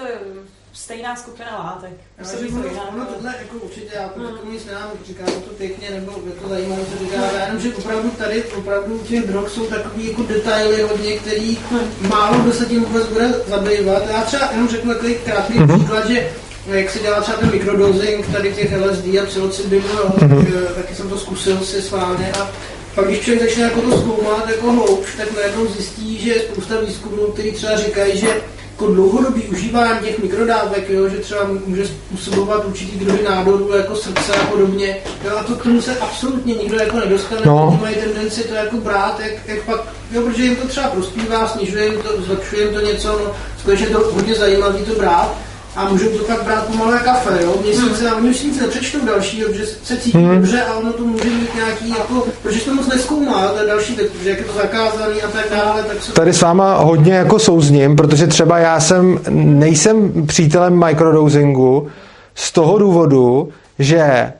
stejná 0.74 1.16
skupina 1.16 1.58
látek. 1.58 1.92
Působí 2.20 2.52
to 2.52 2.58
jinak. 2.58 2.94
Ono 2.94 3.06
tohle 3.06 3.36
jako 3.40 3.56
určitě, 3.56 3.90
já 3.96 4.10
to 4.10 4.20
hmm. 4.20 4.52
nic 4.52 4.66
nemám, 4.66 4.90
říká 5.06 5.26
to 5.26 5.50
pěkně, 5.58 5.90
nebo 5.90 6.12
je 6.26 6.32
to 6.32 6.50
zajímavé, 6.50 6.82
co 6.86 7.04
říká, 7.04 7.16
já 7.16 7.46
jenom, 7.46 7.62
že 7.62 7.76
opravdu 7.76 8.10
tady, 8.12 8.44
opravdu 8.44 8.96
u 8.96 9.04
těch 9.04 9.28
drog 9.28 9.50
jsou 9.50 9.66
takový 9.66 10.08
jako 10.08 10.24
detaily 10.24 10.82
hodně, 10.82 11.20
který 11.20 11.58
hmm. 11.72 12.10
málo 12.10 12.40
kdo 12.40 12.54
se 12.54 12.66
tím 12.66 12.86
vůbec 12.86 13.08
bude 13.08 13.30
zabývat. 13.48 14.04
Já 14.10 14.22
třeba 14.22 14.52
jenom 14.52 14.68
řeknu 14.68 14.94
takový 14.94 15.16
krátký 15.16 15.58
hmm. 15.58 15.78
příklad, 15.78 16.08
že 16.08 16.32
jak 16.68 16.90
se 16.90 17.00
dělá 17.00 17.22
třeba 17.22 17.38
ten 17.38 17.52
mikrodosing 17.52 18.32
tady 18.32 18.54
těch 18.54 18.74
LSD 18.78 19.06
a 19.06 19.26
psilocybinu, 19.26 19.84
mm-hmm. 19.84 20.66
taky 20.76 20.96
jsem 20.96 21.10
to 21.10 21.18
zkusil 21.20 21.60
si 21.60 21.82
sválně 21.82 22.32
a 22.32 22.52
pak 22.96 23.06
když 23.06 23.20
člověk 23.20 23.44
začne 23.50 23.64
jako 23.64 23.82
to 23.82 23.98
zkoumat 23.98 24.50
jako 24.50 24.72
hloubš, 24.72 25.16
tak 25.18 25.28
najednou 25.36 25.68
zjistí, 25.68 26.18
že 26.20 26.30
je 26.34 26.40
spousta 26.40 26.82
výzkumů, 26.82 27.28
který 27.34 27.52
třeba 27.52 27.78
říkají, 27.78 28.18
že 28.18 28.28
jako 28.72 28.88
dlouhodobý 28.94 29.42
užívání 29.42 30.00
těch 30.00 30.20
mikrodávek, 30.20 30.90
jo, 30.90 31.10
že 31.10 31.18
třeba 31.18 31.42
může 31.66 31.88
způsobovat 31.88 32.66
určitý 32.66 33.00
druhy 33.06 33.24
nádorů 33.24 33.74
jako 33.78 33.96
srdce 33.96 34.34
a 34.36 34.46
podobně. 34.46 34.98
Jo, 35.26 35.38
a 35.38 35.44
to 35.44 35.56
k 35.56 35.64
tomu 35.64 35.82
se 35.82 35.98
absolutně 35.98 36.54
nikdo 36.54 36.78
jako 36.78 37.00
nedostane, 37.00 37.42
No. 37.46 37.78
mají 37.82 37.96
tendenci 37.96 38.44
to 38.44 38.54
jako 38.54 38.78
brát, 38.78 39.20
jak, 39.20 39.48
jak 39.48 39.60
pak, 39.64 39.82
jo, 40.12 40.22
protože 40.22 40.44
jim 40.44 40.56
to 40.56 40.68
třeba 40.68 40.88
prospívá, 40.88 41.48
snižuje 41.48 41.86
jim 41.86 42.02
to, 42.02 42.22
zlepšuje 42.22 42.62
jim 42.66 42.74
to 42.74 42.80
něco, 42.82 43.08
no, 43.26 43.32
skutečně 43.60 43.86
je 43.86 43.92
to 43.94 44.00
hodně 44.14 44.36
zajímavé 44.36 44.80
to 44.80 44.96
brát. 44.96 45.36
A 45.76 45.90
můžou 45.90 46.10
to 46.10 46.24
pak 46.24 46.44
brát 46.44 46.68
pomalu 46.68 46.92
jako 46.92 47.06
kafe, 47.06 47.44
jo? 47.44 47.56
Měsíce, 47.62 48.10
a 48.10 48.16
oni 48.16 48.30
už 48.30 48.38
si 48.38 48.48
nic 48.48 48.62
nepřečtou 48.62 49.06
další, 49.06 49.42
protože 49.42 49.66
se 49.66 49.98
cítí 49.98 50.18
Hmm. 50.18 50.36
dobře 50.36 50.62
a 50.62 50.74
ono 50.78 50.94
to 50.94 51.04
může 51.04 51.30
mít 51.30 51.56
nějaký, 51.56 51.90
jako, 51.90 52.28
protože 52.44 52.62
to 52.62 52.74
moc 52.74 52.88
neskoumá, 52.88 53.48
to 53.48 53.58
je 53.58 53.68
další 53.68 53.94
protože 53.96 54.30
jak 54.30 54.40
je 54.40 54.46
to 54.46 54.54
zakázaný 54.54 55.22
a 55.22 55.28
tak 55.28 55.46
dále, 55.52 55.84
tak 55.84 56.04
se 56.04 56.12
Tady 56.12 56.34
s 56.34 56.42
váma 56.42 56.78
hodně 56.78 57.14
jako 57.14 57.40
souzním, 57.40 57.96
protože 57.96 58.28
třeba 58.28 58.58
já 58.58 58.80
jsem, 58.80 59.20
nejsem 59.30 60.26
přítelem 60.26 60.86
microdosingu 60.86 61.88
z 62.36 62.52
toho 62.52 62.78
důvodu, 62.78 63.50
že 63.80 64.34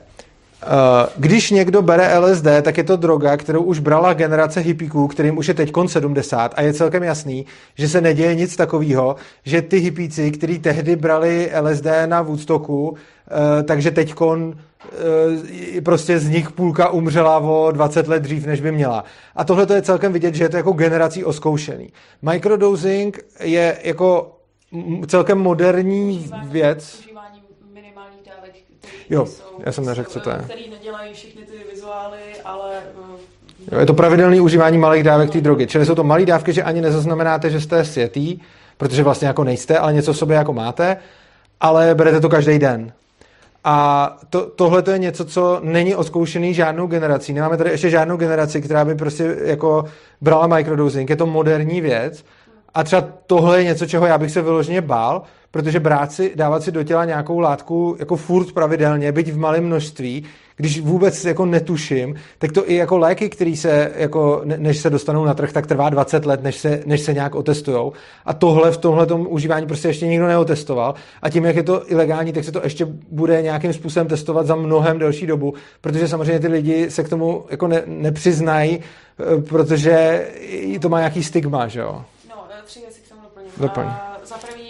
když 1.16 1.50
někdo 1.50 1.82
bere 1.82 2.18
LSD, 2.18 2.46
tak 2.62 2.78
je 2.78 2.84
to 2.84 2.96
droga, 2.96 3.36
kterou 3.36 3.62
už 3.62 3.78
brala 3.78 4.12
generace 4.12 4.60
hippíků, 4.60 5.08
kterým 5.08 5.38
už 5.38 5.48
je 5.48 5.54
teď 5.54 5.72
70 5.86 6.54
a 6.56 6.62
je 6.62 6.72
celkem 6.72 7.02
jasný, 7.02 7.46
že 7.74 7.88
se 7.88 8.00
neděje 8.00 8.34
nic 8.34 8.56
takového, 8.56 9.16
že 9.44 9.62
ty 9.62 9.78
hippíci, 9.78 10.30
kteří 10.30 10.58
tehdy 10.58 10.96
brali 10.96 11.50
LSD 11.60 11.86
na 12.06 12.22
Woodstocku, 12.22 12.96
eh, 12.96 13.62
takže 13.62 13.90
teď 13.90 14.14
prostě 15.84 16.18
z 16.18 16.28
nich 16.28 16.52
půlka 16.52 16.88
umřela 16.88 17.38
o 17.38 17.70
20 17.72 18.08
let 18.08 18.22
dřív, 18.22 18.46
než 18.46 18.60
by 18.60 18.72
měla. 18.72 19.04
A 19.36 19.44
tohle 19.44 19.66
to 19.66 19.74
je 19.74 19.82
celkem 19.82 20.12
vidět, 20.12 20.34
že 20.34 20.44
je 20.44 20.48
to 20.48 20.56
jako 20.56 20.72
generací 20.72 21.24
oskoušený. 21.24 21.92
Microdosing 22.22 23.20
je 23.40 23.78
jako 23.84 24.38
celkem 25.06 25.38
moderní 25.38 26.30
věc. 26.48 26.98
Užívání 27.00 27.42
minimálních 27.72 28.20
dávek, 28.26 28.50
který 28.50 28.92
Jo, 29.10 29.26
jsou, 29.26 29.44
já 29.66 29.72
jsem 29.72 29.84
neřekl, 29.86 30.10
co 30.10 30.20
to 30.20 30.30
je. 30.30 30.38
Který 30.44 30.70
nedělají 30.70 31.14
všechny 31.14 31.42
ty 31.42 31.52
vizuály, 31.72 32.18
ale 32.44 32.70
eh, 32.76 33.34
Jo, 33.72 33.78
je 33.78 33.86
to 33.86 33.94
pravidelné 33.94 34.40
užívání 34.40 34.78
malých 34.78 35.02
dávek 35.02 35.30
té 35.30 35.40
drogy. 35.40 35.66
Čili 35.66 35.86
jsou 35.86 35.94
to 35.94 36.04
malé 36.04 36.26
dávky, 36.26 36.52
že 36.52 36.62
ani 36.62 36.80
nezaznamenáte, 36.80 37.50
že 37.50 37.60
jste 37.60 37.84
světý, 37.84 38.40
protože 38.76 39.02
vlastně 39.02 39.28
jako 39.28 39.44
nejste, 39.44 39.78
ale 39.78 39.92
něco 39.92 40.12
v 40.12 40.18
sobě 40.18 40.36
jako 40.36 40.52
máte, 40.52 40.96
ale 41.60 41.94
berete 41.94 42.20
to 42.20 42.28
každý 42.28 42.58
den. 42.58 42.92
A 43.64 44.16
to, 44.30 44.46
tohle 44.46 44.82
to 44.82 44.90
je 44.90 44.98
něco, 44.98 45.24
co 45.24 45.60
není 45.62 45.94
oskoušený 45.94 46.54
žádnou 46.54 46.86
generací. 46.86 47.32
Nemáme 47.32 47.56
tady 47.56 47.70
ještě 47.70 47.90
žádnou 47.90 48.16
generaci, 48.16 48.60
která 48.60 48.84
by 48.84 48.94
prostě 48.94 49.36
jako 49.44 49.84
brala 50.20 50.46
microdosing. 50.46 51.10
Je 51.10 51.16
to 51.16 51.26
moderní 51.26 51.80
věc. 51.80 52.24
A 52.74 52.84
třeba 52.84 53.08
tohle 53.26 53.58
je 53.58 53.64
něco, 53.64 53.86
čeho 53.86 54.06
já 54.06 54.18
bych 54.18 54.30
se 54.30 54.42
vyloženě 54.42 54.80
bál, 54.80 55.22
protože 55.54 55.80
brát 55.80 56.12
si, 56.12 56.32
dávat 56.34 56.62
si 56.62 56.72
do 56.72 56.82
těla 56.82 57.04
nějakou 57.04 57.38
látku 57.38 57.96
jako 57.98 58.16
furt 58.16 58.52
pravidelně, 58.52 59.12
byť 59.12 59.32
v 59.32 59.38
malém 59.38 59.64
množství, 59.64 60.24
když 60.56 60.80
vůbec 60.80 61.24
jako 61.24 61.46
netuším, 61.46 62.14
tak 62.38 62.52
to 62.52 62.70
i 62.70 62.74
jako 62.74 62.98
léky, 62.98 63.28
které 63.28 63.56
se, 63.56 63.92
jako, 63.96 64.40
ne- 64.44 64.58
než 64.58 64.78
se 64.78 64.90
dostanou 64.90 65.24
na 65.24 65.34
trh, 65.34 65.52
tak 65.52 65.66
trvá 65.66 65.90
20 65.90 66.26
let, 66.26 66.42
než 66.42 66.56
se, 66.56 66.82
než 66.86 67.00
se 67.00 67.12
nějak 67.12 67.34
otestujou. 67.34 67.92
A 68.24 68.32
tohle 68.34 68.72
v 68.72 68.76
tomhle 68.76 69.06
užívání 69.06 69.66
prostě 69.66 69.88
ještě 69.88 70.06
nikdo 70.06 70.26
neotestoval. 70.26 70.94
A 71.22 71.30
tím, 71.30 71.44
jak 71.44 71.56
je 71.56 71.62
to 71.62 71.92
ilegální, 71.92 72.32
tak 72.32 72.44
se 72.44 72.52
to 72.52 72.60
ještě 72.64 72.86
bude 73.10 73.42
nějakým 73.42 73.72
způsobem 73.72 74.08
testovat 74.08 74.46
za 74.46 74.54
mnohem 74.54 74.98
delší 74.98 75.26
dobu, 75.26 75.54
protože 75.80 76.08
samozřejmě 76.08 76.40
ty 76.40 76.48
lidi 76.48 76.90
se 76.90 77.04
k 77.04 77.08
tomu 77.08 77.44
jako 77.50 77.66
ne, 77.66 77.82
nepřiznají, 77.86 78.80
eh, 78.80 79.42
protože 79.42 80.26
i 80.48 80.78
to 80.78 80.88
má 80.88 80.98
nějaký 80.98 81.22
stigma, 81.22 81.68
že 81.68 81.80
jo? 81.80 82.04
No, 82.30 82.46
eh, 82.50 82.62
tři 82.64 82.80
věci 82.80 83.00
k 83.00 83.08
tomu 83.08 83.20
doplním. 83.22 83.50
Doplň. 83.56 83.86
A 83.86 84.14
Za 84.24 84.36
prvý, 84.38 84.63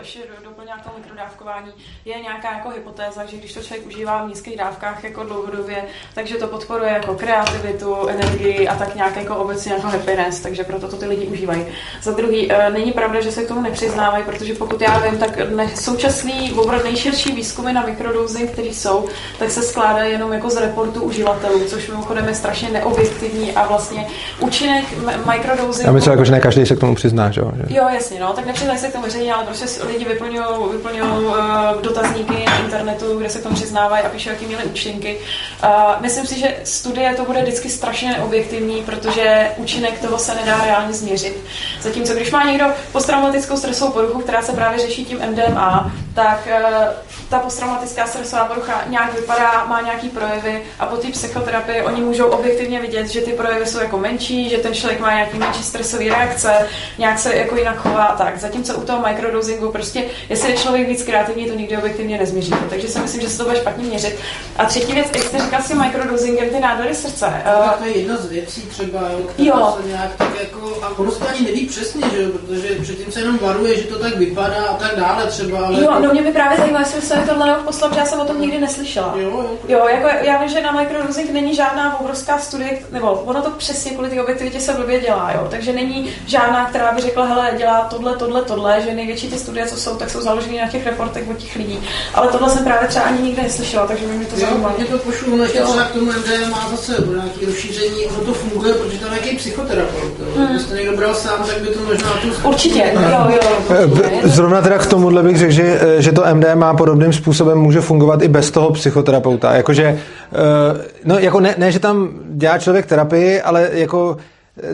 jenom 0.00 0.08
abych 0.08 0.16
ještě 0.16 0.28
do- 0.28 0.44
doplnila 0.44 0.59
tomu 0.78 0.96
mikrodávkování, 0.98 1.72
je 2.04 2.20
nějaká 2.20 2.52
jako 2.52 2.70
hypotéza, 2.70 3.24
že 3.26 3.36
když 3.36 3.52
to 3.52 3.62
člověk 3.62 3.86
užívá 3.86 4.24
v 4.24 4.28
nízkých 4.28 4.56
dávkách 4.56 5.04
jako 5.04 5.24
dlouhodobě, 5.24 5.84
takže 6.14 6.34
to 6.36 6.46
podporuje 6.46 6.90
jako 6.90 7.14
kreativitu, 7.14 8.06
energii 8.08 8.68
a 8.68 8.74
tak 8.74 8.94
nějak 8.94 9.16
jako 9.16 9.36
obecně 9.36 9.72
jako 9.72 9.86
happiness, 9.86 10.40
takže 10.40 10.64
proto 10.64 10.88
to 10.88 10.96
ty 10.96 11.06
lidi 11.06 11.26
užívají. 11.26 11.66
Za 12.02 12.12
druhý, 12.12 12.52
eh, 12.52 12.70
není 12.70 12.92
pravda, 12.92 13.20
že 13.20 13.32
se 13.32 13.44
k 13.44 13.48
tomu 13.48 13.60
nepřiznávají, 13.62 14.24
protože 14.24 14.54
pokud 14.54 14.80
já 14.80 14.98
vím, 14.98 15.18
tak 15.18 15.30
současný 15.74 16.52
opravdu 16.52 16.84
nejširší 16.84 17.32
výzkumy 17.32 17.72
na 17.72 17.82
mikrodosing, 17.86 18.50
které 18.50 18.68
jsou, 18.68 19.08
tak 19.38 19.50
se 19.50 19.62
skládají 19.62 20.12
jenom 20.12 20.32
jako 20.32 20.50
z 20.50 20.56
reportu 20.56 21.02
uživatelů, 21.02 21.64
což 21.64 21.88
mimochodem 21.88 22.28
je 22.28 22.34
strašně 22.34 22.68
neobjektivní 22.68 23.52
a 23.52 23.66
vlastně 23.66 24.06
účinek 24.38 24.84
m- 24.92 25.30
mikrodosingu... 25.32 25.86
Já 25.88 25.92
myslím, 25.92 26.10
jako, 26.12 26.24
že 26.24 26.32
ne 26.32 26.40
každý 26.40 26.66
se 26.66 26.76
k 26.76 26.80
tomu 26.80 26.94
přizná, 26.94 27.30
že 27.30 27.40
jo? 27.40 27.52
Jo, 27.68 27.88
jasně, 27.94 28.20
no, 28.20 28.32
tak 28.32 28.46
nepřiznají 28.46 28.78
se 28.78 28.88
k 28.88 28.92
tomu 28.92 29.04
veřejně, 29.04 29.34
ale 29.34 29.44
prostě 29.44 29.84
lidi 29.86 30.04
vyplňují 30.04 30.44
vyplňují, 30.68 31.24
uh, 31.24 31.36
dotazníky 31.82 32.44
na 32.46 32.58
internetu, 32.58 33.18
kde 33.18 33.30
se 33.30 33.38
k 33.38 33.42
tomu 33.42 33.54
přiznávají 33.54 34.04
a 34.04 34.08
píšou, 34.08 34.30
jaký 34.30 34.46
měli 34.46 34.64
účinky. 34.64 35.18
Uh, 35.64 35.70
myslím 36.00 36.26
si, 36.26 36.38
že 36.40 36.56
studie 36.64 37.14
to 37.14 37.24
bude 37.24 37.42
vždycky 37.42 37.68
strašně 37.68 38.10
neobjektivní, 38.10 38.82
protože 38.82 39.50
účinek 39.56 40.00
toho 40.00 40.18
se 40.18 40.34
nedá 40.34 40.64
reálně 40.64 40.92
změřit. 40.92 41.44
Zatímco 41.80 42.14
když 42.14 42.30
má 42.30 42.44
někdo 42.44 42.66
posttraumatickou 42.92 43.56
stresovou 43.56 43.92
poruchu, 43.92 44.20
která 44.20 44.42
se 44.42 44.52
právě 44.52 44.78
řeší 44.78 45.04
tím 45.04 45.18
MDMA, 45.30 45.92
tak 46.14 46.48
uh, 46.60 47.10
ta 47.30 47.38
posttraumatická 47.38 48.06
stresová 48.06 48.44
porucha 48.44 48.82
nějak 48.86 49.14
vypadá, 49.14 49.64
má 49.64 49.80
nějaký 49.80 50.08
projevy 50.08 50.62
a 50.78 50.86
po 50.86 50.96
té 50.96 51.08
psychoterapii 51.08 51.82
oni 51.82 52.00
můžou 52.00 52.26
objektivně 52.26 52.80
vidět, 52.80 53.08
že 53.08 53.20
ty 53.20 53.32
projevy 53.32 53.66
jsou 53.66 53.78
jako 53.78 53.98
menší, 53.98 54.48
že 54.48 54.58
ten 54.58 54.74
člověk 54.74 55.00
má 55.00 55.14
nějaký 55.14 55.38
menší 55.38 55.62
stresové 55.62 56.04
reakce, 56.04 56.68
nějak 56.98 57.18
se 57.18 57.36
jako 57.36 57.56
jinak 57.56 57.76
chová 57.76 58.14
tak. 58.18 58.38
Zatímco 58.38 58.74
u 58.74 58.84
toho 58.84 59.06
microdosingu 59.08 59.72
prostě, 59.72 60.04
jestli 60.28 60.49
je 60.50 60.56
člověk 60.56 60.88
víc 60.88 61.02
kreativní, 61.02 61.46
to 61.46 61.54
nikdy 61.54 61.76
objektivně 61.76 62.18
nezměříte. 62.18 62.56
Takže 62.70 62.88
si 62.88 62.98
myslím, 62.98 63.20
že 63.20 63.28
se 63.28 63.38
to 63.38 63.44
bude 63.44 63.56
špatně 63.56 63.84
měřit. 63.84 64.16
A 64.56 64.64
třetí 64.64 64.92
věc, 64.92 65.06
jak 65.14 65.24
jste 65.24 65.38
říkal 65.38 65.62
s 65.62 65.68
tím 65.68 65.80
microdosingem, 65.80 66.50
ty 66.50 66.60
nádory 66.60 66.94
srdce. 66.94 67.42
Tak 67.44 67.60
Uh, 67.60 67.70
to 67.70 67.84
je 67.84 67.98
jedna 67.98 68.16
z 68.16 68.26
věcí 68.26 68.60
třeba, 68.62 69.00
jo, 69.12 69.18
která 69.28 69.48
Jo. 69.48 69.76
se 69.82 69.88
nějak 69.88 70.16
tak 70.16 70.28
jako, 70.40 70.78
a 70.82 70.98
ono 70.98 71.10
se 71.10 71.18
to 71.18 71.28
ani 71.28 71.40
neví 71.40 71.66
přesně, 71.66 72.02
že 72.12 72.22
jo, 72.22 72.28
protože 72.30 72.68
předtím 72.82 73.12
se 73.12 73.20
jenom 73.20 73.38
varuje, 73.38 73.76
že 73.76 73.82
to 73.82 73.98
tak 73.98 74.16
vypadá 74.16 74.62
a 74.70 74.76
tak 74.76 74.96
dále 74.96 75.26
třeba, 75.26 75.58
ale... 75.66 75.82
Jo, 75.82 76.00
no 76.00 76.12
mě 76.12 76.22
by 76.22 76.32
právě 76.32 76.58
zajímalo, 76.58 76.84
jestli 76.84 77.02
se 77.02 77.16
tohle 77.28 77.54
poslal, 77.64 77.90
protože 77.90 78.00
já 78.00 78.06
jsem 78.06 78.20
o 78.20 78.24
tom 78.24 78.40
nikdy 78.40 78.58
neslyšela. 78.58 79.14
Jo, 79.16 79.28
jo. 79.28 79.50
Jo, 79.68 79.86
jako 79.88 80.08
já 80.26 80.38
vím, 80.38 80.48
že 80.48 80.60
na 80.60 80.72
microdosing 80.72 81.30
není 81.30 81.54
žádná 81.54 82.00
obrovská 82.00 82.38
studie, 82.38 82.78
nebo 82.92 83.10
ono 83.10 83.42
to 83.42 83.50
přesně 83.50 83.90
kvůli 83.90 84.10
té 84.10 84.22
objektivitě 84.22 84.60
se 84.60 84.72
blbě 84.72 85.00
dělá, 85.00 85.32
jo. 85.34 85.46
Takže 85.50 85.72
není 85.72 86.12
žádná, 86.26 86.66
která 86.66 86.92
by 86.92 87.00
řekla, 87.02 87.24
hele, 87.24 87.50
dělá 87.58 87.80
tohle, 87.90 88.16
tohle, 88.16 88.42
tohle, 88.42 88.80
že 88.82 88.94
největší 88.94 89.30
ty 89.30 89.38
studie, 89.38 89.66
co 89.66 89.76
jsou, 89.76 89.96
tak 89.96 90.10
jsou 90.10 90.20
založené 90.20 90.39
na 90.48 90.68
těch 90.68 90.86
reportech 90.86 91.24
od 91.30 91.36
těch 91.36 91.56
lidí. 91.56 91.78
Ale 92.14 92.28
tohle 92.28 92.50
jsem 92.50 92.64
právě 92.64 92.88
třeba 92.88 93.04
ani 93.04 93.22
nikdy 93.22 93.42
neslyšela, 93.42 93.86
takže 93.86 94.06
by 94.06 94.12
mě 94.12 94.26
to 94.26 94.36
zajímalo. 94.40 94.74
mě 94.76 94.86
to 94.86 94.98
pošlu, 94.98 95.42
ještě 95.42 95.58
Jo. 95.58 95.64
třeba 95.64 95.84
k 95.84 95.90
tomu 95.92 96.06
MDMA 96.06 96.68
zase 96.70 97.02
bude 97.02 97.16
nějaký 97.18 97.46
rozšíření, 97.46 98.06
ono 98.06 98.24
to 98.24 98.34
funguje, 98.34 98.74
protože 98.74 98.98
tam 98.98 99.12
je 99.12 99.20
nějaký 99.20 99.36
psychoterapeut. 99.36 100.12
Hmm. 100.36 100.46
Kdybyste 100.46 100.74
někdo 100.76 100.96
bral 100.96 101.14
sám, 101.14 101.44
tak 101.46 101.60
by 101.62 101.68
to 101.68 101.80
možná 101.86 102.08
tu... 102.22 102.48
Určitě, 102.48 102.92
jo, 102.94 103.26
jo. 103.28 103.38
Eh, 103.70 104.28
Zrovna 104.28 104.60
teda 104.62 104.78
k 104.78 104.86
tomuhle 104.86 105.22
bych 105.22 105.38
řekl, 105.38 105.52
že, 105.52 105.80
eh, 105.80 106.02
že 106.02 106.12
to 106.12 106.24
MDMA 106.34 106.74
podobným 106.74 107.12
způsobem 107.12 107.58
může 107.58 107.80
fungovat 107.80 108.22
i 108.22 108.28
bez 108.28 108.50
toho 108.50 108.70
psychoterapeuta. 108.70 109.52
Jakože, 109.54 109.84
eh, 109.84 110.86
no 111.04 111.18
jako 111.18 111.40
ne, 111.40 111.54
ne, 111.58 111.72
že 111.72 111.78
tam 111.78 112.08
dělá 112.30 112.58
člověk 112.58 112.86
terapii, 112.86 113.40
ale 113.42 113.68
jako 113.72 114.16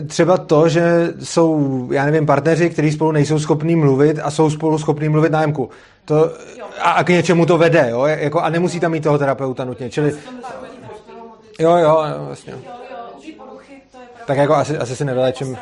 třeba 0.07 0.37
to, 0.37 0.69
že 0.69 1.13
jsou, 1.23 1.87
já 1.91 2.05
nevím, 2.05 2.25
partneři, 2.25 2.69
kteří 2.69 2.91
spolu 2.91 3.11
nejsou 3.11 3.39
schopní 3.39 3.75
mluvit 3.75 4.19
a 4.23 4.31
jsou 4.31 4.49
spolu 4.49 4.77
schopní 4.77 5.09
mluvit 5.09 5.31
nájemku. 5.31 5.69
To, 6.05 6.31
a, 6.81 6.91
a 6.91 7.03
k 7.03 7.09
něčemu 7.09 7.45
to 7.45 7.57
vede, 7.57 7.87
jo? 7.89 8.05
Jako, 8.05 8.39
a 8.39 8.49
nemusí 8.49 8.79
tam 8.79 8.91
mít 8.91 9.03
toho 9.03 9.17
terapeuta 9.17 9.65
nutně. 9.65 9.89
Čili, 9.89 10.15
jo, 11.59 11.71
jo, 11.77 11.77
jo, 11.77 12.25
vlastně. 12.25 12.53
Tak 14.25 14.37
jako 14.37 14.55
asi, 14.55 14.77
asi 14.77 14.95
si 14.95 15.05
nevylečím. 15.05 15.57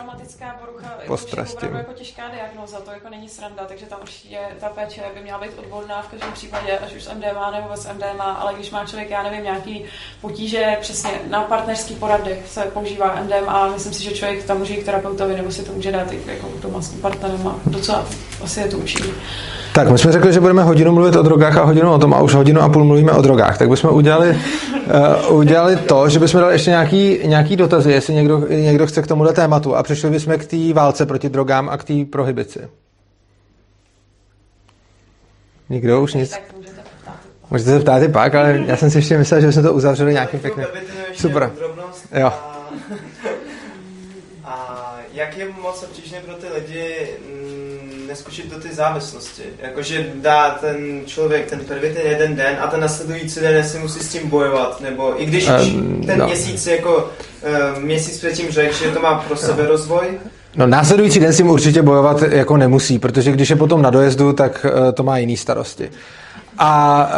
Posttraumatická 1.08 1.60
porucha 1.60 1.78
je 1.78 1.84
jako 1.84 1.94
těžká 1.94 2.24
diagnoza, 2.34 2.78
to 2.86 2.92
jako 2.92 3.10
není 3.10 3.30
sranda, 3.30 3.64
takže 3.68 3.86
tam 3.86 4.00
určitě 4.02 4.38
ta 4.60 4.70
péče 4.70 5.02
by 5.16 5.22
měla 5.22 5.40
být 5.40 5.52
odborná 5.58 6.02
v 6.02 6.08
každém 6.08 6.32
případě, 6.32 6.78
až 6.78 6.96
už 6.96 7.04
s 7.04 7.14
MDMA 7.14 7.52
nebo 7.52 7.68
bez 7.70 7.88
MDMA, 7.94 8.24
ale 8.24 8.54
když 8.54 8.72
má 8.72 8.86
člověk, 8.86 9.10
já 9.10 9.24
nevím, 9.24 9.44
nějaký 9.44 9.86
potíže, 10.22 10.78
přesně 10.82 11.12
na 11.30 11.42
partnerský 11.42 11.96
poradech 11.96 12.48
se 12.48 12.62
používá 12.62 13.22
MDMA, 13.24 13.68
myslím 13.74 13.94
si, 13.94 14.04
že 14.04 14.12
člověk 14.12 14.44
tam 14.44 14.58
může 14.58 14.74
jít 14.74 14.82
k 14.82 14.86
terapeutovi, 14.86 15.36
nebo 15.36 15.52
si 15.52 15.64
to 15.64 15.74
může 15.74 15.92
dát 15.92 16.12
i 16.12 16.20
jako 16.28 16.48
doma 16.62 16.82
s 16.82 16.90
tím 16.90 17.02
partnerem 17.02 17.48
a 17.48 17.56
docela 17.66 18.06
asi 18.44 18.60
je 18.60 18.68
to 18.68 18.78
účinný. 18.78 19.14
Tak, 19.76 19.92
my 19.92 19.98
jsme 19.98 20.12
řekli, 20.12 20.34
že 20.34 20.40
budeme 20.40 20.64
hodinu 20.64 20.92
mluvit 20.92 21.16
o 21.16 21.22
drogách 21.22 21.58
a 21.58 21.64
hodinu 21.64 21.94
o 21.94 22.00
tom 22.00 22.14
a 22.14 22.22
už 22.22 22.34
hodinu 22.34 22.62
a 22.62 22.70
půl 22.70 22.84
mluvíme 22.84 23.12
o 23.12 23.22
drogách. 23.22 23.58
Tak 23.58 23.70
bychom 23.70 23.94
udělali, 23.94 24.38
uh, 25.30 25.38
udělali 25.38 25.76
to, 25.76 26.10
že 26.10 26.20
bychom 26.20 26.42
dali 26.42 26.54
ještě 26.54 26.70
nějaký, 26.70 27.20
nějaký 27.26 27.56
dotazy, 27.56 27.92
jestli 27.92 28.14
někdo, 28.14 28.40
někdo 28.50 28.88
chce 28.88 29.02
k 29.02 29.08
tomuhle 29.08 29.34
tématu 29.34 29.76
a 29.76 29.84
přešli 29.84 30.10
bychom 30.10 30.38
k 30.38 30.46
té 30.46 30.74
válce 30.74 30.95
proti 31.06 31.30
drogám 31.30 31.70
a 31.70 31.78
k 31.78 31.84
té 31.84 31.94
prohibici. 32.12 32.70
Nikdo 35.70 36.02
už 36.02 36.14
nic? 36.14 36.30
Tak 36.32 36.42
můžete 37.52 37.70
se 37.70 37.80
ptát 37.80 38.04
i 38.04 38.08
pak, 38.08 38.36
ale 38.36 38.64
já 38.66 38.78
jsem 38.78 38.92
si 38.92 38.98
ještě 38.98 39.18
myslel, 39.18 39.42
že 39.42 39.52
jsme 39.52 39.62
to 39.62 39.74
uzavřeli 39.74 40.14
nějakým 40.14 40.40
pěkným. 40.40 40.66
Super. 41.14 41.52
Jo. 42.20 42.28
A, 42.28 42.68
a 44.44 44.98
jak 45.14 45.38
je 45.38 45.50
moc 45.62 45.84
obtížné 45.84 46.20
pro 46.20 46.34
ty 46.34 46.48
lidi 46.56 47.10
mm, 47.30 48.08
neskočit 48.08 48.52
do 48.52 48.60
té 48.60 48.74
závislosti. 48.74 49.44
Jakože 49.60 50.12
dá 50.16 50.50
ten 50.50 51.02
člověk 51.06 51.50
ten 51.50 51.60
pervitin 51.60 52.02
jeden 52.06 52.36
den 52.36 52.58
a 52.60 52.68
ten 52.68 52.80
nasledující 52.80 53.40
den 53.40 53.64
si 53.70 53.80
musí 53.80 54.00
s 54.00 54.12
tím 54.12 54.30
bojovat. 54.30 54.82
Nebo 54.82 55.22
i 55.22 55.26
když 55.26 55.50
Um, 55.50 56.04
ten 56.06 56.20
no. 56.20 56.26
měsíc 56.26 56.68
jako 56.68 56.96
uh, 56.96 57.84
měsíc 57.84 58.18
předtím 58.18 58.52
řekl, 58.52 58.74
že 58.74 58.92
to 58.92 59.00
má 59.00 59.20
pro 59.20 59.38
sebe 59.38 59.68
rozvoj, 59.68 60.20
No 60.56 60.68
následující 60.68 61.20
den 61.20 61.34
s 61.34 61.38
tím 61.38 61.50
určitě 61.50 61.82
bojovat 61.82 62.22
jako 62.22 62.58
nemusí, 62.58 63.00
protože 63.00 63.32
když 63.32 63.50
je 63.50 63.56
potom 63.56 63.82
na 63.82 63.90
dojezdu, 63.90 64.34
tak 64.34 64.66
uh, 64.66 64.92
to 64.92 65.04
má 65.04 65.18
jiný 65.18 65.38
starosti. 65.38 65.90
A 66.58 67.10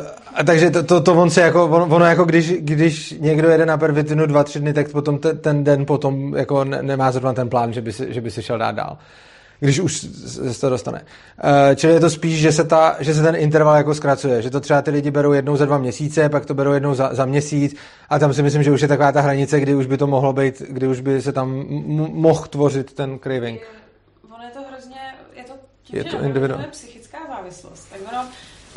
uh, 0.00 0.16
a 0.36 0.44
takže 0.44 0.70
to, 0.70 0.82
to, 0.82 1.00
to 1.00 1.14
on 1.14 1.30
se 1.30 1.40
jako, 1.40 1.66
on, 1.66 1.94
ono 1.94 2.04
jako 2.04 2.24
když, 2.24 2.52
když 2.52 3.14
někdo 3.20 3.48
jede 3.48 3.66
na 3.66 3.78
pervitinu 3.78 4.26
dva, 4.26 4.44
tři 4.44 4.60
dny, 4.60 4.72
tak 4.72 4.88
potom 4.88 5.18
te, 5.18 5.34
ten 5.34 5.64
den 5.64 5.86
potom 5.86 6.34
jako 6.36 6.64
ne, 6.64 6.82
nemá 6.82 7.12
zrovna 7.12 7.32
ten 7.32 7.48
plán, 7.48 7.72
že 7.72 7.80
by, 7.80 7.92
si, 7.92 8.06
že 8.14 8.20
by 8.20 8.30
si 8.30 8.42
šel 8.42 8.58
dát 8.58 8.74
dál. 8.74 8.98
Když 9.60 9.80
už 9.80 10.06
se 10.52 10.60
to 10.60 10.70
dostane. 10.70 11.00
Uh, 11.44 11.74
čili 11.74 11.92
je 11.92 12.00
to 12.00 12.10
spíš, 12.10 12.40
že 12.40 12.52
se, 12.52 12.64
ta, 12.64 12.96
že 13.00 13.14
se 13.14 13.22
ten 13.22 13.36
interval 13.36 13.76
jako 13.76 13.94
zkracuje, 13.94 14.42
že 14.42 14.50
to 14.50 14.60
třeba 14.60 14.82
ty 14.82 14.90
lidi 14.90 15.10
berou 15.10 15.32
jednou 15.32 15.56
za 15.56 15.64
dva 15.66 15.78
měsíce, 15.78 16.28
pak 16.28 16.46
to 16.46 16.54
berou 16.54 16.72
jednou 16.72 16.94
za, 16.94 17.14
za 17.14 17.24
měsíc 17.24 17.76
a 18.08 18.18
tam 18.18 18.34
si 18.34 18.42
myslím, 18.42 18.62
že 18.62 18.70
už 18.70 18.80
je 18.80 18.88
taková 18.88 19.12
ta 19.12 19.20
hranice, 19.20 19.60
kdy 19.60 19.74
už 19.74 19.86
by 19.86 19.96
to 19.96 20.06
mohlo 20.06 20.32
být, 20.32 20.62
kdy 20.68 20.86
už 20.88 21.00
by 21.00 21.22
se 21.22 21.32
tam 21.32 21.48
m- 21.60 22.08
mohl 22.12 22.46
tvořit 22.46 22.92
ten 22.92 23.18
craving. 23.18 23.60
Ono 24.34 24.44
je 24.44 24.50
to 24.50 24.60
hrozně, 24.72 24.96
je 25.36 25.44
to, 25.44 25.52
tím, 25.82 25.98
Je 25.98 26.04
to 26.04 26.20
individuální. 26.22 26.64
je 26.66 26.70
psychická 26.70 27.18
závislost. 27.28 27.88
Tak 27.90 28.00
ono, 28.12 28.28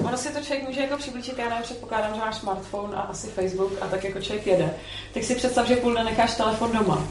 ono 0.10 0.18
si 0.18 0.34
to 0.34 0.40
člověk 0.42 0.68
může 0.68 0.82
jako 0.82 0.98
přiblížit, 0.98 1.38
já 1.38 1.50
nevím, 1.50 1.64
předpokládám, 1.64 2.14
že 2.14 2.20
máš 2.20 2.36
smartphone 2.36 2.96
a 2.98 3.00
asi 3.02 3.28
Facebook 3.28 3.72
a 3.82 3.88
tak 3.88 4.04
jako 4.04 4.22
člověk 4.22 4.48
jede. 4.48 4.70
Tak 5.14 5.24
si 5.24 5.36
představ, 5.36 5.68
že 5.68 5.76
půl 5.76 5.92
dne 5.94 6.04
necháš 6.04 6.36
telefon 6.36 6.72
doma. 6.78 7.08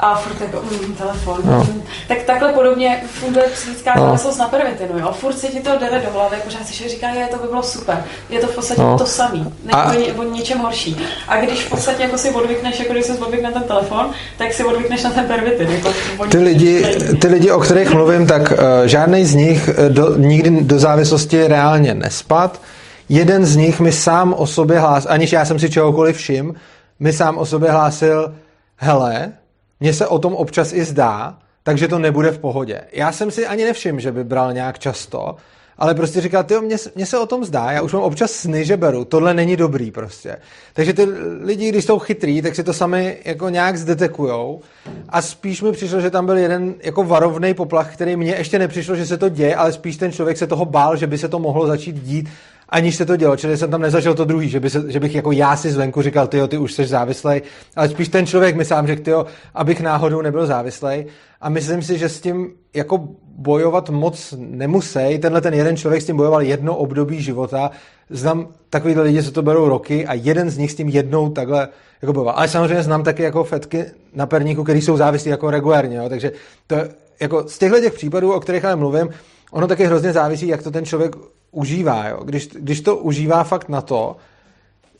A 0.00 0.14
furt 0.14 0.40
jako, 0.40 0.62
mm, 0.86 0.94
telefon. 0.94 1.40
No. 1.44 1.66
Tak 2.08 2.22
takhle 2.22 2.52
podobně 2.52 3.00
funguje 3.06 3.44
psychická 3.52 3.92
No. 3.96 4.02
závislost 4.06 4.38
na 4.38 4.48
pervitinu, 4.48 4.98
jo. 4.98 5.12
Furt 5.20 5.38
si 5.38 5.46
ti 5.46 5.60
to 5.60 5.70
jde 5.78 5.90
do 6.04 6.12
hlavy, 6.12 6.36
pořád 6.44 6.66
si 6.66 6.88
říká, 6.88 7.08
je, 7.08 7.26
to 7.26 7.36
by 7.38 7.48
bylo 7.48 7.62
super. 7.62 8.04
Je 8.30 8.40
to 8.40 8.46
v 8.46 8.54
podstatě 8.54 8.80
No. 8.80 8.98
to 8.98 9.06
samý, 9.06 9.54
A- 9.72 9.92
ne, 9.92 9.96
o, 9.96 10.00
ni- 10.00 10.12
o 10.12 10.22
ničem 10.22 10.58
horší. 10.58 10.96
A 11.28 11.36
když 11.40 11.64
v 11.64 11.70
podstatě 11.70 12.02
jako 12.02 12.18
si 12.18 12.30
odvykneš, 12.30 12.78
jako 12.80 12.92
když 12.92 13.04
si 13.06 13.12
odvyk 13.12 13.42
na 13.42 13.50
ten 13.50 13.62
telefon, 13.62 14.10
tak 14.38 14.52
si 14.52 14.64
odvykneš 14.64 15.02
na 15.02 15.10
ten 15.10 15.24
pervitin. 15.24 15.68
Jako, 15.70 15.88
o 16.18 16.26
Ty 16.26 16.38
lidi, 16.38 16.84
ty 17.20 17.26
lidi, 17.28 17.50
o 17.50 17.60
kterých 17.60 17.90
mluvím, 17.90 18.26
tak 18.26 18.52
uh, 18.52 18.58
žádný 18.84 19.24
z 19.24 19.34
nich 19.34 19.68
eh, 19.76 19.88
do, 19.88 20.16
nikdy 20.16 20.50
do 20.64 20.78
závislosti 20.78 21.46
reálně 21.48 21.94
nespad. 21.94 22.60
Jeden 23.08 23.44
z 23.44 23.56
nich 23.56 23.80
mi 23.80 23.92
sám 23.92 24.34
o 24.34 24.46
sobě 24.46 24.78
hlásil, 24.78 25.10
aniž 25.12 25.32
já 25.32 25.44
jsem 25.44 25.58
si 25.58 25.70
čehokoliv 25.70 26.16
všim, 26.16 26.54
mi 27.00 27.12
sám 27.12 27.38
o 27.38 27.46
sobě 27.46 27.70
hlásil, 27.70 28.34
hele, 28.76 29.32
mně 29.80 29.92
se 29.92 30.06
o 30.06 30.18
tom 30.18 30.34
občas 30.34 30.72
i 30.72 30.84
zdá, 30.84 31.38
takže 31.62 31.88
to 31.88 31.98
nebude 31.98 32.30
v 32.30 32.38
pohodě. 32.38 32.80
Já 32.92 33.12
jsem 33.12 33.30
si 33.30 33.46
ani 33.46 33.64
nevšiml, 33.64 34.00
že 34.00 34.12
by 34.12 34.24
bral 34.24 34.52
nějak 34.52 34.78
často, 34.78 35.36
ale 35.78 35.94
prostě 35.94 36.20
říkal, 36.20 36.44
ty 36.44 36.60
mně, 36.60 36.76
mně 36.94 37.06
se 37.06 37.18
o 37.18 37.26
tom 37.26 37.44
zdá, 37.44 37.72
já 37.72 37.82
už 37.82 37.92
mám 37.92 38.02
občas 38.02 38.32
sny, 38.32 38.64
že 38.64 38.76
beru, 38.76 39.04
tohle 39.04 39.34
není 39.34 39.56
dobrý 39.56 39.90
prostě. 39.90 40.36
Takže 40.72 40.92
ty 40.92 41.08
lidi, 41.40 41.68
když 41.68 41.84
jsou 41.84 41.98
chytrý, 41.98 42.42
tak 42.42 42.54
si 42.54 42.64
to 42.64 42.72
sami 42.72 43.18
jako 43.24 43.48
nějak 43.48 43.76
zdetekujou 43.76 44.60
a 45.08 45.22
spíš 45.22 45.62
mi 45.62 45.72
přišlo, 45.72 46.00
že 46.00 46.10
tam 46.10 46.26
byl 46.26 46.36
jeden 46.36 46.74
jako 46.82 47.04
varovný 47.04 47.54
poplach, 47.54 47.92
který 47.92 48.16
mně 48.16 48.34
ještě 48.38 48.58
nepřišlo, 48.58 48.96
že 48.96 49.06
se 49.06 49.16
to 49.16 49.28
děje, 49.28 49.56
ale 49.56 49.72
spíš 49.72 49.96
ten 49.96 50.12
člověk 50.12 50.36
se 50.36 50.46
toho 50.46 50.64
bál, 50.64 50.96
že 50.96 51.06
by 51.06 51.18
se 51.18 51.28
to 51.28 51.38
mohlo 51.38 51.66
začít 51.66 51.96
dít, 51.96 52.28
aniž 52.68 52.96
se 52.96 53.06
to 53.06 53.16
dělo. 53.16 53.36
Čili 53.36 53.56
jsem 53.56 53.70
tam 53.70 53.80
nezažil 53.80 54.14
to 54.14 54.24
druhý, 54.24 54.48
že, 54.48 54.60
by 54.60 54.70
se, 54.70 54.84
že 54.88 55.00
bych 55.00 55.14
jako 55.14 55.32
já 55.32 55.56
si 55.56 55.70
zvenku 55.70 56.02
říkal, 56.02 56.26
ty 56.26 56.40
ty 56.48 56.58
už 56.58 56.72
jsi 56.72 56.86
závislej, 56.86 57.42
ale 57.76 57.88
spíš 57.88 58.08
ten 58.08 58.26
člověk 58.26 58.56
mi 58.56 58.64
sám 58.64 58.86
řekl, 58.86 59.02
tyjo, 59.02 59.26
abych 59.54 59.80
náhodou 59.80 60.22
nebyl 60.22 60.46
závislej. 60.46 61.06
A 61.40 61.48
myslím 61.48 61.82
si, 61.82 61.98
že 61.98 62.08
s 62.08 62.20
tím 62.20 62.52
jako 62.74 63.08
bojovat 63.36 63.90
moc 63.90 64.34
nemusí. 64.38 65.18
Tenhle 65.20 65.40
ten 65.40 65.54
jeden 65.54 65.76
člověk 65.76 66.02
s 66.02 66.06
tím 66.06 66.16
bojoval 66.16 66.42
jedno 66.42 66.76
období 66.76 67.22
života. 67.22 67.70
Znám 68.10 68.48
takovýhle 68.70 69.02
lidi, 69.02 69.22
co 69.22 69.30
to 69.30 69.42
berou 69.42 69.68
roky 69.68 70.06
a 70.06 70.14
jeden 70.14 70.50
z 70.50 70.58
nich 70.58 70.72
s 70.72 70.74
tím 70.74 70.88
jednou 70.88 71.30
takhle 71.30 71.68
jako 72.02 72.12
bojoval. 72.12 72.34
Ale 72.36 72.48
samozřejmě 72.48 72.82
znám 72.82 73.04
taky 73.04 73.22
jako 73.22 73.44
fetky 73.44 73.84
na 74.14 74.26
perníku, 74.26 74.64
který 74.64 74.80
jsou 74.80 74.96
závislí 74.96 75.30
jako 75.30 75.50
regulárně. 75.50 75.96
Jo? 75.96 76.08
Takže 76.08 76.32
to 76.66 76.76
jako 77.20 77.48
z 77.48 77.58
těchto 77.58 77.80
těch 77.80 77.94
případů, 77.94 78.32
o 78.32 78.40
kterých 78.40 78.64
ale 78.64 78.76
mluvím, 78.76 79.08
ono 79.50 79.66
taky 79.66 79.86
hrozně 79.86 80.12
závisí, 80.12 80.48
jak 80.48 80.62
to 80.62 80.70
ten 80.70 80.84
člověk 80.84 81.16
užívá. 81.56 82.08
Jo? 82.08 82.20
Když, 82.24 82.48
když 82.48 82.80
to 82.80 82.96
užívá 82.96 83.44
fakt 83.44 83.68
na 83.68 83.80
to, 83.80 84.16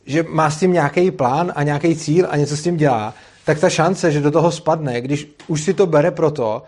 že 0.07 0.23
má 0.23 0.51
s 0.51 0.59
tím 0.59 0.73
nějaký 0.73 1.11
plán 1.11 1.53
a 1.55 1.63
nějaký 1.63 1.97
cíl 1.97 2.27
a 2.31 2.37
něco 2.37 2.57
s 2.57 2.63
tím 2.63 2.77
dělá, 2.77 3.15
tak 3.45 3.61
ta 3.61 3.71
šance, 3.71 4.13
že 4.13 4.21
do 4.21 4.31
toho 4.31 4.51
spadne, 4.53 5.01
když 5.01 5.29
už 5.47 5.63
si 5.63 5.75
to 5.75 5.87
bere 5.87 6.11
proto, 6.11 6.63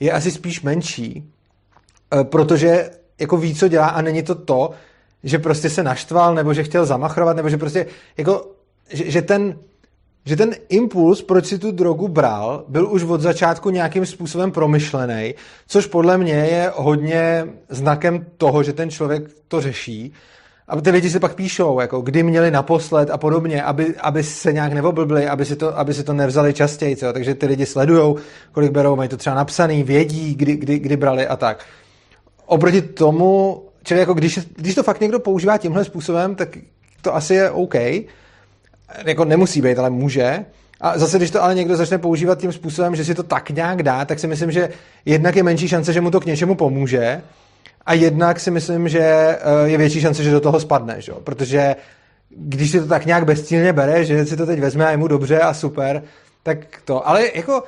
je 0.00 0.12
asi 0.12 0.30
spíš 0.30 0.62
menší, 0.62 1.30
eh, 2.14 2.24
protože 2.24 2.90
jako 3.18 3.36
ví, 3.36 3.54
co 3.54 3.68
dělá 3.68 3.86
a 3.86 4.02
není 4.02 4.22
to 4.22 4.34
to, 4.34 4.70
že 5.24 5.38
prostě 5.38 5.70
se 5.70 5.82
naštval, 5.82 6.34
nebo 6.34 6.54
že 6.54 6.64
chtěl 6.64 6.86
zamachrovat, 6.86 7.36
nebo 7.36 7.48
že 7.48 7.58
prostě 7.58 7.86
jako, 8.16 8.46
že, 8.90 9.10
že 9.10 9.22
ten 9.22 9.58
že 10.24 10.36
ten 10.36 10.54
impuls, 10.68 11.22
proč 11.22 11.46
si 11.46 11.58
tu 11.58 11.70
drogu 11.70 12.08
bral, 12.08 12.64
byl 12.68 12.92
už 12.92 13.02
od 13.02 13.20
začátku 13.20 13.70
nějakým 13.70 14.06
způsobem 14.06 14.52
promyšlený, 14.52 15.34
což 15.66 15.86
podle 15.86 16.18
mě 16.18 16.34
je 16.34 16.72
hodně 16.74 17.46
znakem 17.68 18.26
toho, 18.36 18.62
že 18.62 18.72
ten 18.72 18.90
člověk 18.90 19.30
to 19.48 19.60
řeší. 19.60 20.12
A 20.68 20.80
ty 20.80 20.90
lidi 20.90 21.10
si 21.10 21.20
pak 21.20 21.34
píšou, 21.34 21.80
jako 21.80 22.00
kdy 22.00 22.22
měli 22.22 22.50
naposled 22.50 23.10
a 23.10 23.18
podobně, 23.18 23.62
aby, 23.62 23.94
aby 23.96 24.22
se 24.22 24.52
nějak 24.52 24.72
neoblbli, 24.72 25.28
aby 25.28 25.44
si 25.44 25.56
to, 25.56 25.78
aby 25.78 25.94
si 25.94 26.04
to 26.04 26.12
nevzali 26.12 26.54
častěji. 26.54 26.96
Co? 26.96 27.12
Takže 27.12 27.34
ty 27.34 27.46
lidi 27.46 27.66
sledují, 27.66 28.14
kolik 28.52 28.72
berou, 28.72 28.96
mají 28.96 29.08
to 29.08 29.16
třeba 29.16 29.36
napsaný, 29.36 29.82
vědí, 29.82 30.34
kdy, 30.34 30.56
kdy, 30.56 30.78
kdy 30.78 30.96
brali 30.96 31.26
a 31.26 31.36
tak. 31.36 31.64
Oproti 32.46 32.82
tomu, 32.82 33.62
čili 33.82 34.00
jako 34.00 34.14
když, 34.14 34.38
když 34.56 34.74
to 34.74 34.82
fakt 34.82 35.00
někdo 35.00 35.20
používá 35.20 35.58
tímhle 35.58 35.84
způsobem, 35.84 36.34
tak 36.34 36.58
to 37.02 37.14
asi 37.14 37.34
je 37.34 37.50
OK. 37.50 37.74
Jako 39.06 39.24
nemusí 39.24 39.62
být, 39.62 39.78
ale 39.78 39.90
může. 39.90 40.44
A 40.80 40.98
zase, 40.98 41.18
když 41.18 41.30
to 41.30 41.42
ale 41.42 41.54
někdo 41.54 41.76
začne 41.76 41.98
používat 41.98 42.38
tím 42.38 42.52
způsobem, 42.52 42.96
že 42.96 43.04
si 43.04 43.14
to 43.14 43.22
tak 43.22 43.50
nějak 43.50 43.82
dá, 43.82 44.04
tak 44.04 44.18
si 44.18 44.26
myslím, 44.26 44.50
že 44.50 44.68
jednak 45.04 45.36
je 45.36 45.42
menší 45.42 45.68
šance, 45.68 45.92
že 45.92 46.00
mu 46.00 46.10
to 46.10 46.20
k 46.20 46.26
něčemu 46.26 46.54
pomůže, 46.54 47.22
a 47.86 47.94
jednak 47.94 48.40
si 48.40 48.50
myslím, 48.50 48.88
že 48.88 49.00
eh, 49.00 49.38
je 49.64 49.78
větší 49.78 50.00
šance, 50.00 50.22
že 50.22 50.30
do 50.30 50.40
toho 50.40 50.60
spadne, 50.60 51.00
že? 51.00 51.12
protože 51.24 51.76
když 52.30 52.70
si 52.70 52.80
to 52.80 52.86
tak 52.86 53.06
nějak 53.06 53.24
bezcílně 53.24 53.72
bere, 53.72 54.04
že 54.04 54.26
si 54.26 54.36
to 54.36 54.46
teď 54.46 54.60
vezme 54.60 54.86
a 54.86 54.90
je 54.90 54.96
mu 54.96 55.08
dobře 55.08 55.40
a 55.40 55.54
super, 55.54 56.02
tak 56.42 56.58
to. 56.84 57.08
Ale 57.08 57.30
jako 57.34 57.62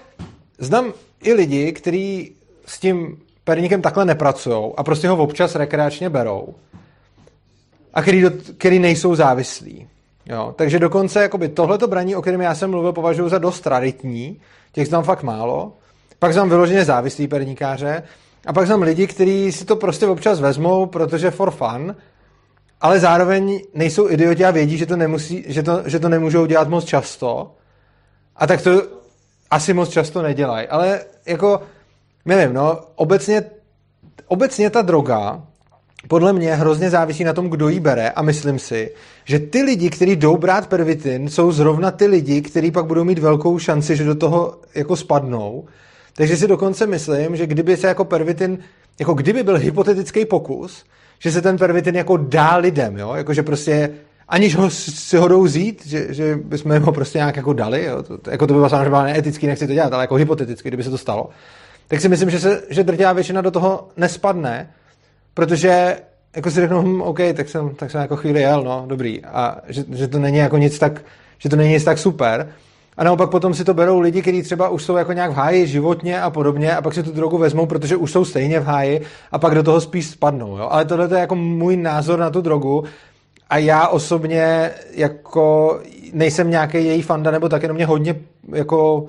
znám 0.59 0.93
i 1.23 1.33
lidi, 1.33 1.73
kteří 1.73 2.33
s 2.67 2.79
tím 2.79 3.17
perníkem 3.45 3.83
takhle 3.83 4.05
nepracují 4.05 4.73
a 4.77 4.83
prostě 4.83 5.09
ho 5.09 5.17
občas 5.17 5.55
rekreačně 5.55 6.11
berou 6.11 6.55
a 7.95 8.03
který, 8.03 8.23
do, 8.23 8.31
který 8.59 8.79
nejsou 8.79 9.15
závislí. 9.15 9.89
Jo? 10.27 10.55
Takže 10.57 10.79
dokonce 10.79 11.23
jakoby 11.23 11.49
tohleto 11.49 11.89
braní, 11.89 12.17
o 12.17 12.23
kterém 12.23 12.41
já 12.41 12.55
jsem 12.55 12.71
mluvil, 12.71 12.93
považuji 12.93 13.29
za 13.29 13.39
dost 13.39 13.61
traditní, 13.61 14.41
těch 14.73 14.89
znám 14.89 15.05
fakt 15.05 15.23
málo. 15.23 15.73
Pak 16.19 16.33
znám 16.33 16.49
vyloženě 16.49 16.85
závislí 16.85 17.29
perníkáře 17.29 18.03
a 18.47 18.53
pak 18.53 18.67
znám 18.67 18.83
lidi, 18.83 19.07
kteří 19.07 19.53
si 19.53 19.65
to 19.65 19.77
prostě 19.77 20.07
občas 20.07 20.41
vezmou, 20.41 20.87
protože 20.87 21.31
for 21.31 21.51
fun, 21.51 21.97
ale 22.81 23.01
zároveň 23.01 23.61
nejsou 23.75 24.11
idioti 24.11 24.45
a 24.45 24.51
vědí, 24.51 24.79
že 24.79 24.87
to, 24.87 24.97
nemusí, 24.97 25.45
že 25.47 25.63
to, 25.63 25.83
že 25.87 25.99
to 25.99 26.09
nemůžou 26.09 26.47
dělat 26.47 26.69
moc 26.69 26.85
často. 26.85 27.55
A 28.37 28.47
tak 28.47 28.63
to 28.63 28.83
asi 29.51 29.73
moc 29.73 29.89
často 29.89 30.23
nedělají. 30.23 30.69
Ale 30.69 31.01
jako, 31.27 31.63
nevím, 32.25 32.55
no, 32.55 32.81
obecně, 32.95 33.45
obecně 34.27 34.71
ta 34.71 34.83
droga 34.83 35.43
podle 36.09 36.33
mě 36.33 36.55
hrozně 36.55 36.91
závisí 36.91 37.25
na 37.25 37.33
tom, 37.33 37.51
kdo 37.51 37.69
ji 37.69 37.81
bere 37.81 38.11
a 38.11 38.23
myslím 38.23 38.59
si, 38.59 38.91
že 39.25 39.39
ty 39.39 39.63
lidi, 39.63 39.91
kteří 39.91 40.17
jdou 40.17 40.37
brát 40.37 40.67
pervitin, 40.67 41.29
jsou 41.29 41.53
zrovna 41.53 41.91
ty 41.91 42.07
lidi, 42.07 42.43
kteří 42.43 42.71
pak 42.71 42.87
budou 42.87 43.05
mít 43.05 43.19
velkou 43.19 43.59
šanci, 43.59 43.97
že 43.97 44.05
do 44.05 44.15
toho 44.15 44.59
jako 44.75 44.97
spadnou. 44.97 45.65
Takže 46.17 46.37
si 46.37 46.49
dokonce 46.49 46.87
myslím, 46.87 47.37
že 47.37 47.47
kdyby 47.47 47.77
se 47.77 47.87
jako 47.87 48.05
pervitin, 48.05 48.59
jako 48.99 49.15
kdyby 49.15 49.43
byl 49.43 49.59
hypotetický 49.59 50.25
pokus, 50.25 50.85
že 51.19 51.33
se 51.33 51.43
ten 51.43 51.57
pervitin 51.57 51.97
jako 51.97 52.17
dá 52.17 52.57
lidem, 52.57 52.97
jo? 52.97 53.15
Jako, 53.15 53.35
že 53.35 53.43
prostě 53.43 53.91
aniž 54.29 54.57
ho 54.57 54.71
si 54.71 55.17
ho 55.17 55.29
jdou 55.29 55.43
vzít, 55.43 55.87
že, 55.87 56.15
že 56.15 56.39
bychom 56.45 56.81
ho 56.81 56.93
prostě 56.93 57.19
nějak 57.19 57.37
jako 57.37 57.53
dali, 57.53 57.85
jo? 57.85 58.03
To, 58.03 58.31
jako 58.31 58.47
to 58.47 58.55
by 58.55 58.59
bylo 58.59 58.69
samozřejmě 58.69 59.03
neetický, 59.03 59.47
nechci 59.47 59.67
to 59.67 59.73
dělat, 59.73 59.93
ale 59.93 60.03
jako 60.03 60.15
hypoteticky, 60.15 60.69
kdyby 60.69 60.83
se 60.83 60.91
to 60.91 60.99
stalo, 60.99 61.31
tak 61.89 62.01
si 62.01 62.09
myslím, 62.09 62.31
že, 62.31 62.41
se, 62.41 62.63
že 62.71 62.85
drtivá 62.85 63.13
většina 63.13 63.41
do 63.41 63.51
toho 63.51 63.89
nespadne, 63.97 64.71
protože 65.35 65.97
jako 66.36 66.51
si 66.51 66.61
řeknou, 66.61 66.82
hm, 66.82 67.02
OK, 67.02 67.19
tak 67.35 67.48
jsem, 67.48 67.74
tak 67.74 67.90
jsem 67.90 68.01
jako 68.01 68.16
chvíli 68.16 68.40
jel, 68.40 68.62
no, 68.62 68.85
dobrý. 68.86 69.24
A 69.24 69.56
že, 69.69 69.85
že, 69.93 70.09
to 70.09 70.19
není 70.19 70.39
jako 70.39 70.59
nic 70.59 70.78
tak, 70.78 71.02
že 71.39 71.48
to 71.48 71.56
není 71.56 71.70
nic 71.70 71.85
tak 71.85 71.98
super. 71.98 72.48
A 72.97 73.05
naopak 73.05 73.31
potom 73.31 73.55
si 73.55 73.65
to 73.65 73.74
berou 73.74 74.01
lidi, 74.01 74.23
kteří 74.23 74.43
třeba 74.43 74.69
už 74.69 74.82
jsou 74.82 74.97
jako 74.97 75.12
nějak 75.12 75.31
v 75.31 75.35
háji 75.35 75.66
životně 75.66 76.20
a 76.20 76.31
podobně 76.31 76.77
a 76.77 76.82
pak 76.82 76.94
si 76.94 77.02
tu 77.02 77.12
drogu 77.12 77.39
vezmou, 77.39 77.66
protože 77.66 77.97
už 77.97 78.12
jsou 78.12 78.24
stejně 78.24 78.61
v 78.61 78.65
háji 78.65 79.01
a 79.32 79.39
pak 79.39 79.55
do 79.55 79.62
toho 79.62 79.81
spíš 79.81 80.06
spadnou. 80.11 80.56
Jo? 80.56 80.69
Ale 80.70 80.85
tohle 80.85 81.09
je 81.12 81.20
jako 81.20 81.35
můj 81.35 81.77
názor 81.77 82.19
na 82.19 82.31
tu 82.31 82.40
drogu 82.40 82.85
a 83.51 83.59
já 83.59 83.89
osobně 83.89 84.70
jako 84.94 85.78
nejsem 86.12 86.51
nějaký 86.51 86.85
její 86.85 87.02
fanda, 87.02 87.31
nebo 87.31 87.48
tak 87.48 87.62
jenom 87.62 87.74
mě 87.74 87.86
hodně 87.86 88.16
jako 88.52 89.06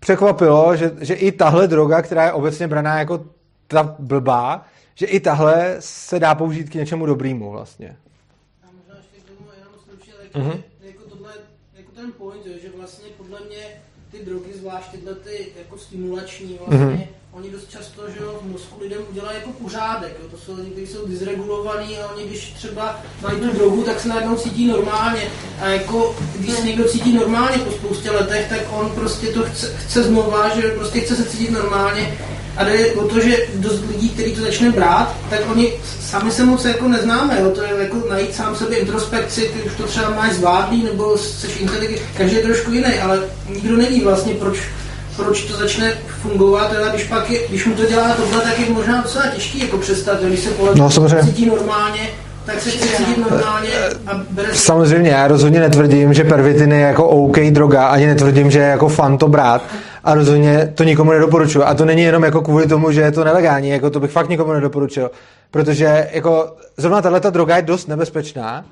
překvapilo, 0.00 0.76
že, 0.76 0.90
že 1.00 1.14
i 1.14 1.32
tahle 1.32 1.68
droga, 1.68 2.02
která 2.02 2.24
je 2.24 2.32
obecně 2.32 2.68
braná 2.68 2.98
jako 2.98 3.20
ta 3.68 3.94
blbá, 3.98 4.64
že 4.98 5.06
i 5.06 5.20
tahle 5.20 5.76
se 5.80 6.18
dá 6.20 6.34
použít 6.34 6.70
k 6.70 6.74
něčemu 6.74 7.06
dobrýmu 7.06 7.50
vlastně. 7.50 7.96
A 8.62 8.66
možná 8.76 8.94
ještě 8.96 9.16
k 9.20 9.24
tomu 9.38 9.50
jenom 9.58 9.72
stručně, 9.84 10.12
tak 10.12 10.34
Mhm. 10.42 10.62
jako 10.80 11.02
tohle, 11.08 11.32
jako 11.76 11.92
ten 11.92 12.12
point, 12.12 12.46
že 12.46 12.68
vlastně 12.76 13.08
podle 13.16 13.40
mě 13.48 13.82
ty 14.10 14.24
drogy, 14.24 14.52
zvlášť 14.54 14.90
tyhle 14.90 15.14
ty 15.14 15.46
jako 15.58 15.78
stimulační, 15.78 16.58
vlastně, 16.66 16.86
Mhm. 16.86 17.04
Oni 17.36 17.50
dost 17.50 17.70
často, 17.70 18.02
že 18.10 18.24
jo, 18.24 18.38
v 18.42 18.52
mozku 18.52 18.80
lidem 18.80 18.98
udělají 19.10 19.38
jako 19.38 19.50
pořádek, 19.50 20.16
jo, 20.22 20.28
to 20.30 20.36
jsou 20.38 20.56
lidi, 20.56 20.70
kteří 20.70 20.86
jsou 20.86 21.06
dysregulovaní 21.06 21.98
a 21.98 22.10
oni 22.14 22.26
když 22.26 22.52
třeba 22.52 23.00
mají 23.22 23.40
tu 23.40 23.52
drogu, 23.52 23.82
tak 23.82 24.00
se 24.00 24.08
najednou 24.08 24.36
cítí 24.36 24.66
normálně. 24.66 25.22
A 25.60 25.66
jako 25.68 26.16
když 26.38 26.54
se 26.54 26.66
někdo 26.66 26.84
cítí 26.84 27.12
normálně 27.12 27.58
po 27.58 27.70
spoustě 27.70 28.10
letech, 28.10 28.48
tak 28.48 28.60
on 28.70 28.90
prostě 28.90 29.26
to 29.26 29.42
chce, 29.42 29.76
chce 29.76 30.02
znova, 30.02 30.48
že 30.48 30.62
prostě 30.62 31.00
chce 31.00 31.16
se 31.16 31.24
cítit 31.24 31.50
normálně. 31.50 32.18
A 32.56 32.64
jde 32.64 32.92
o 32.92 33.08
to, 33.08 33.20
že 33.20 33.46
dost 33.54 33.82
lidí, 33.88 34.08
kteří 34.08 34.34
to 34.34 34.40
začne 34.40 34.70
brát, 34.70 35.16
tak 35.30 35.40
oni 35.50 35.72
sami 36.00 36.30
se 36.30 36.44
moc 36.44 36.64
jako 36.64 36.88
neznáme, 36.88 37.40
jo? 37.40 37.50
to 37.50 37.62
je 37.62 37.70
jako 37.78 38.08
najít 38.08 38.34
sám 38.34 38.56
sebe 38.56 38.76
introspekci, 38.76 39.40
ty 39.40 39.62
už 39.62 39.74
to 39.76 39.82
třeba 39.82 40.10
máš 40.10 40.32
zvládlý, 40.32 40.82
nebo 40.82 41.18
jsi 41.18 41.46
inteligentní, 41.46 42.06
každý 42.16 42.36
je 42.36 42.42
trošku 42.42 42.72
jiný, 42.72 42.94
ale 43.02 43.22
nikdo 43.48 43.76
neví 43.76 44.00
vlastně, 44.00 44.34
proč, 44.34 44.58
proč 45.16 45.44
to 45.44 45.56
začne 45.56 45.92
fungovat, 46.22 46.72
ale 46.78 46.90
když 46.90 47.04
pak 47.04 47.30
je, 47.30 47.48
když 47.48 47.66
mu 47.66 47.74
to 47.74 47.86
dělá 47.86 48.14
tohle, 48.14 48.40
tak 48.40 48.58
je 48.58 48.70
možná 48.70 49.02
docela 49.02 49.26
těžký 49.26 49.58
jako 49.58 49.78
přestat, 49.78 50.22
když 50.22 50.40
se 50.40 50.50
po 50.50 50.68
No, 50.74 50.90
samozřejmě. 50.90 51.22
cítí 51.22 51.46
normálně, 51.46 52.00
tak 52.44 52.60
se 52.60 52.70
chce 52.70 52.96
cítit 52.96 53.30
normálně 53.30 53.70
a 54.06 54.20
bere 54.30 54.48
si 54.54 54.58
Samozřejmě, 54.58 55.10
já 55.10 55.28
rozhodně 55.28 55.60
netvrdím, 55.60 56.14
že 56.14 56.24
pervitin 56.24 56.72
je 56.72 56.80
jako 56.80 57.08
OK 57.08 57.38
droga, 57.50 57.86
ani 57.86 58.06
netvrdím, 58.06 58.50
že 58.50 58.58
je 58.58 58.66
jako 58.66 58.88
fan 58.88 59.18
to 59.18 59.28
brát 59.28 59.62
a 60.04 60.14
rozhodně 60.14 60.72
to 60.74 60.84
nikomu 60.84 61.12
nedoporučuju. 61.12 61.64
A 61.64 61.74
to 61.74 61.84
není 61.84 62.02
jenom 62.02 62.24
jako 62.24 62.40
kvůli 62.40 62.66
tomu, 62.66 62.90
že 62.92 63.00
je 63.00 63.12
to 63.12 63.24
nelegální, 63.24 63.68
jako 63.68 63.90
to 63.90 64.00
bych 64.00 64.10
fakt 64.10 64.28
nikomu 64.28 64.52
nedoporučil, 64.52 65.10
protože 65.50 66.08
jako 66.12 66.56
zrovna 66.76 67.02
tahle 67.02 67.20
droga 67.20 67.56
je 67.56 67.62
dost 67.62 67.88
nebezpečná, 67.88 68.64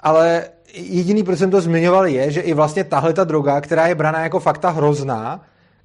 ale 0.00 0.42
jediný, 0.74 1.22
proč 1.22 1.38
jsem 1.38 1.50
to 1.50 1.60
zmiňoval, 1.60 2.06
je, 2.06 2.30
že 2.30 2.40
i 2.40 2.54
vlastně 2.54 2.84
tahle 2.84 3.12
ta 3.12 3.24
droga, 3.24 3.60
která 3.60 3.86
je 3.86 3.94
braná 3.94 4.22
jako 4.22 4.40
fakta 4.40 4.70
hrozná, 4.70 5.40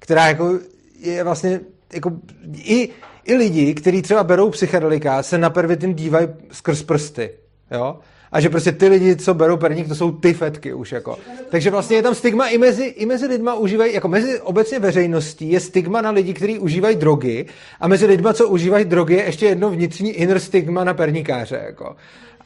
která 0.08 0.28
jako 0.28 0.58
je 1.00 1.24
vlastně 1.24 1.60
jako 1.92 2.12
i, 2.54 2.88
i 3.24 3.34
lidi, 3.34 3.74
kteří 3.74 4.02
třeba 4.02 4.24
berou 4.24 4.50
psychedelika, 4.50 5.22
se 5.22 5.38
na 5.38 5.50
pervitin 5.50 5.94
dívají 5.94 6.28
skrz 6.52 6.82
prsty, 6.82 7.30
jo? 7.70 7.98
A 8.32 8.40
že 8.40 8.48
prostě 8.48 8.72
ty 8.72 8.88
lidi, 8.88 9.16
co 9.16 9.34
berou 9.34 9.56
perník, 9.56 9.88
to 9.88 9.94
jsou 9.94 10.12
ty 10.12 10.34
fetky 10.34 10.74
už 10.74 10.92
jako. 10.92 11.18
Takže 11.50 11.70
vlastně 11.70 11.96
je 11.96 12.02
tam 12.02 12.14
stigma 12.14 12.48
i 12.48 12.58
mezi, 12.58 12.84
i 12.84 13.06
mezi 13.06 13.26
lidma 13.26 13.54
užívají, 13.54 13.94
jako 13.94 14.08
mezi 14.08 14.40
obecně 14.40 14.78
veřejností 14.78 15.50
je 15.50 15.60
stigma 15.60 16.00
na 16.00 16.10
lidi, 16.10 16.34
kteří 16.34 16.58
užívají 16.58 16.96
drogy 16.96 17.46
a 17.80 17.88
mezi 17.88 18.06
lidma, 18.06 18.32
co 18.32 18.48
užívají 18.48 18.84
drogy, 18.84 19.14
je 19.14 19.24
ještě 19.24 19.46
jedno 19.46 19.70
vnitřní 19.70 20.10
inner 20.10 20.40
stigma 20.40 20.84
na 20.84 20.94
perníkáře, 20.94 21.62
jako. 21.66 21.96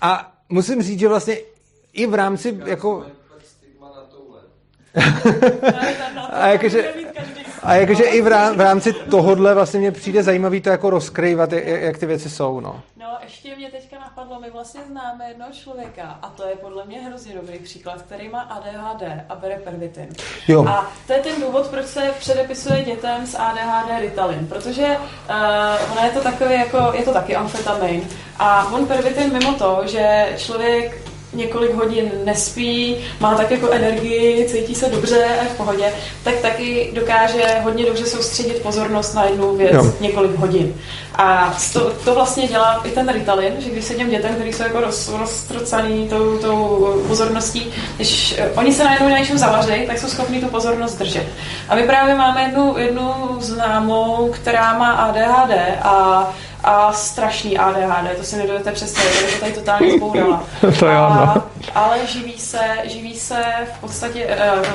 A 0.00 0.32
musím 0.48 0.82
říct, 0.82 1.00
že 1.00 1.08
vlastně 1.08 1.36
i 1.92 2.06
v 2.06 2.14
rámci 2.14 2.58
jako... 2.66 3.04
A 6.32 6.48
jakože, 6.48 6.94
a 7.62 7.74
jakože 7.74 8.04
i 8.04 8.22
v 8.22 8.26
rám- 8.26 8.56
v 8.56 8.60
rámci 8.60 8.92
tohohle 8.92 9.54
vlastně 9.54 9.80
mě 9.80 9.92
přijde 9.92 10.22
zajímavý 10.22 10.60
to 10.60 10.70
jako 10.70 10.90
rozkrývat, 10.90 11.52
jak, 11.52 11.98
ty 11.98 12.06
věci 12.06 12.30
jsou, 12.30 12.60
no. 12.60 12.80
No, 12.96 13.06
ještě 13.22 13.56
mě 13.56 13.70
teďka 13.70 13.98
napadlo, 13.98 14.40
my 14.40 14.50
vlastně 14.50 14.80
známe 14.90 15.28
jednoho 15.28 15.52
člověka 15.52 16.18
a 16.22 16.28
to 16.28 16.42
je 16.48 16.56
podle 16.56 16.84
mě 16.84 17.00
hrozně 17.00 17.34
dobrý 17.34 17.58
příklad, 17.58 18.02
který 18.02 18.28
má 18.28 18.40
ADHD 18.40 19.02
a 19.28 19.34
bere 19.34 19.56
pervitin. 19.56 20.08
Jo. 20.48 20.64
A 20.68 20.92
to 21.06 21.12
je 21.12 21.18
ten 21.18 21.40
důvod, 21.40 21.66
proč 21.66 21.86
se 21.86 22.14
předepisuje 22.18 22.82
dětem 22.84 23.26
s 23.26 23.38
ADHD 23.38 24.00
Ritalin, 24.00 24.46
protože 24.46 24.86
uh, 24.86 25.92
ono 25.92 26.06
je 26.06 26.10
to 26.10 26.20
takový 26.20 26.54
jako, 26.54 26.92
je 26.94 27.02
to 27.02 27.12
taky 27.12 27.36
amfetamin 27.36 28.08
a 28.38 28.72
on 28.72 28.86
pervitin 28.86 29.32
mimo 29.32 29.54
to, 29.54 29.80
že 29.86 30.32
člověk 30.36 31.11
několik 31.34 31.74
hodin 31.74 32.10
nespí, 32.24 32.96
má 33.20 33.34
tak 33.34 33.50
jako 33.50 33.70
energii, 33.70 34.46
cítí 34.48 34.74
se 34.74 34.88
dobře 34.88 35.24
a 35.40 35.44
v 35.44 35.56
pohodě, 35.56 35.92
tak 36.24 36.34
taky 36.34 36.90
dokáže 36.94 37.44
hodně 37.62 37.86
dobře 37.86 38.06
soustředit 38.06 38.62
pozornost 38.62 39.14
na 39.14 39.24
jednu 39.24 39.56
věc 39.56 39.72
Jo. 39.72 39.92
několik 40.00 40.36
hodin. 40.36 40.74
A 41.14 41.56
to, 41.72 41.92
to 42.04 42.14
vlastně 42.14 42.48
dělá 42.48 42.80
i 42.84 42.90
ten 42.90 43.08
Ritalin, 43.12 43.52
že 43.58 43.70
když 43.70 43.84
se 43.84 43.94
těm 43.94 44.10
dětem, 44.10 44.34
kteří 44.34 44.52
jsou 44.52 44.62
jako 44.62 44.80
roz, 44.80 45.08
roztrocaný 45.08 46.08
tou, 46.08 46.38
tou 46.38 47.02
pozorností, 47.08 47.72
když 47.96 48.34
eh, 48.38 48.50
oni 48.56 48.72
se 48.72 48.84
najednou 48.84 49.08
na 49.08 49.18
něčem 49.18 49.38
zavaří, 49.38 49.86
tak 49.86 49.98
jsou 49.98 50.08
schopni 50.08 50.40
tu 50.40 50.46
pozornost 50.48 50.98
držet. 50.98 51.26
A 51.68 51.74
my 51.74 51.82
právě 51.82 52.14
máme 52.14 52.42
jednu, 52.42 52.78
jednu 52.78 53.12
známou, 53.40 54.30
která 54.32 54.78
má 54.78 54.92
ADHD 54.92 55.52
a 55.82 56.28
a 56.64 56.92
strašný 56.92 57.58
ADHD, 57.58 58.16
to 58.16 58.24
si 58.24 58.36
nedovedete 58.36 58.72
představit, 58.72 59.22
já 59.22 59.30
to 59.32 59.40
tady 59.40 59.52
totálně 59.52 59.92
zbourala. 59.92 60.44
To 60.78 60.88
a, 60.88 61.34
no. 61.34 61.42
ale 61.74 61.98
živí 62.06 62.38
se, 62.38 62.58
živí 62.84 63.14
se 63.14 63.42
v 63.76 63.80
podstatě 63.80 64.26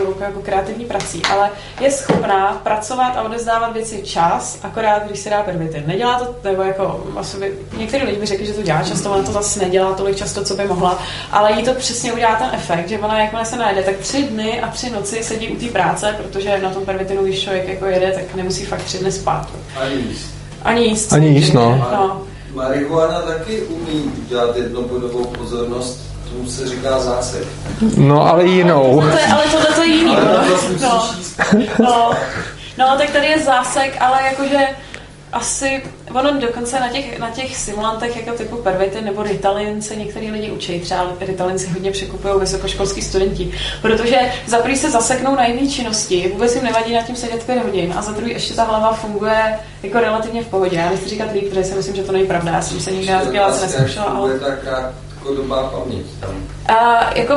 uh, 0.08 0.22
jako 0.22 0.40
kreativní 0.42 0.86
prací, 0.86 1.22
ale 1.32 1.50
je 1.80 1.92
schopná 1.92 2.62
pracovat 2.64 3.18
a 3.18 3.22
odezdávat 3.22 3.74
věci 3.74 4.02
čas, 4.02 4.60
akorát 4.64 5.04
když 5.04 5.20
si 5.20 5.30
dá 5.30 5.44
pervitin. 5.44 5.84
Nedělá 5.88 6.20
to, 6.20 6.36
nebo 6.44 6.64
jako, 6.64 7.08
asi 7.18 7.38
by, 7.38 7.54
některý 7.78 8.06
lidi 8.06 8.20
by 8.20 8.26
řekli, 8.26 8.46
že 8.46 8.54
to 8.54 8.62
dělá 8.62 8.84
často, 8.84 9.12
ona 9.12 9.24
to 9.24 9.32
zase 9.32 9.60
nedělá 9.60 9.94
tolik 9.94 10.18
často, 10.18 10.44
co 10.44 10.56
by 10.56 10.66
mohla, 10.66 11.00
ale 11.32 11.52
jí 11.52 11.64
to 11.64 11.74
přesně 11.74 12.14
udělá 12.14 12.36
ten 12.36 12.50
efekt, 12.54 12.90
že 12.90 13.00
ona 13.00 13.22
jakmile 13.22 13.46
se 13.46 13.56
najde, 13.56 13.84
tak 13.84 13.98
tři 13.98 14.24
dny 14.24 14.62
a 14.62 14.68
tři 14.68 14.90
noci 14.90 15.24
sedí 15.24 15.50
u 15.50 15.56
té 15.56 15.66
práce, 15.66 16.16
protože 16.18 16.60
na 16.62 16.70
tom 16.70 16.86
pervitinu, 16.86 17.24
když 17.24 17.44
člověk 17.44 17.68
jako 17.68 17.86
jede, 17.86 18.12
tak 18.12 18.36
nemusí 18.36 18.66
fakt 18.66 18.84
tři 18.84 18.98
dny 18.98 19.12
spát. 19.12 19.48
Ani 19.76 19.96
jíst. 19.96 20.37
Ani 20.64 20.84
jíst. 20.86 21.14
Ani 21.14 21.28
jíst, 21.28 21.54
no. 21.54 21.88
no. 21.92 22.22
Marihuana 22.54 23.22
taky 23.22 23.62
umí 23.62 24.12
dělat 24.30 24.56
jednobodovou 24.56 25.26
pozornost, 25.26 26.00
tomu 26.30 26.50
se 26.50 26.70
říká 26.70 27.00
zásek. 27.00 27.48
No, 27.98 28.28
ale 28.28 28.46
jinou. 28.46 29.02
To 29.02 29.18
je, 29.18 29.26
ale 29.26 29.44
tohle 29.52 29.76
to 29.76 29.84
je 29.84 29.88
jiný. 29.88 30.16
Ale 30.16 30.48
no. 30.82 31.10
no. 31.80 31.80
no. 31.80 32.12
no, 32.78 32.98
tak 32.98 33.10
tady 33.10 33.26
je 33.26 33.40
zásek, 33.40 33.98
ale 34.00 34.18
jakože 34.24 34.68
asi, 35.34 35.84
ono 36.14 36.40
dokonce 36.40 36.80
na 36.80 36.90
těch, 36.90 37.20
na 37.20 37.30
těch 37.30 37.58
simulantech 37.58 38.18
jako 38.18 38.38
typu 38.38 38.56
Pervitin 38.56 39.06
nebo 39.06 39.24
Ritalin 39.24 39.82
se 39.82 39.96
některý 39.96 40.32
lidi 40.32 40.52
učí, 40.52 40.80
třeba 40.80 41.12
Ritalin 41.20 41.60
si 41.60 41.68
hodně 41.68 41.92
překupují 41.92 42.34
vysokoškolský 42.40 43.02
studenti, 43.02 43.52
protože 43.82 44.20
za 44.48 44.58
prvý 44.58 44.78
se 44.78 44.92
zaseknou 44.92 45.36
na 45.36 45.46
jiné 45.46 45.72
činnosti, 45.72 46.32
vůbec 46.34 46.56
jim 46.56 46.64
nevadí 46.64 46.94
na 46.94 47.02
tím 47.02 47.16
sedět 47.16 47.44
pět 47.44 47.64
hodin 47.64 47.94
a 47.98 48.02
za 48.02 48.12
druhý 48.12 48.32
ještě 48.32 48.54
ta 48.54 48.64
hlava 48.64 48.94
funguje 48.94 49.60
jako 49.84 50.00
relativně 50.00 50.44
v 50.44 50.48
pohodě. 50.48 50.78
Já 50.78 50.90
nechci 50.90 51.10
říkat 51.10 51.32
líp, 51.34 51.50
protože 51.50 51.64
si 51.64 51.76
myslím, 51.76 51.96
že 51.96 52.04
to 52.04 52.12
není 52.12 52.26
pravda, 52.26 52.52
já 52.52 52.62
jsem 52.62 52.80
se 52.80 52.92
nikdy 52.92 53.14
dělat 53.32 53.56
se 53.56 53.66
neskoušela, 53.66 54.06
ale... 54.06 54.40
Krátkodobá 54.40 55.64
paměť 55.64 56.06
tam. 56.20 56.48
A 56.78 57.10
jako 57.16 57.34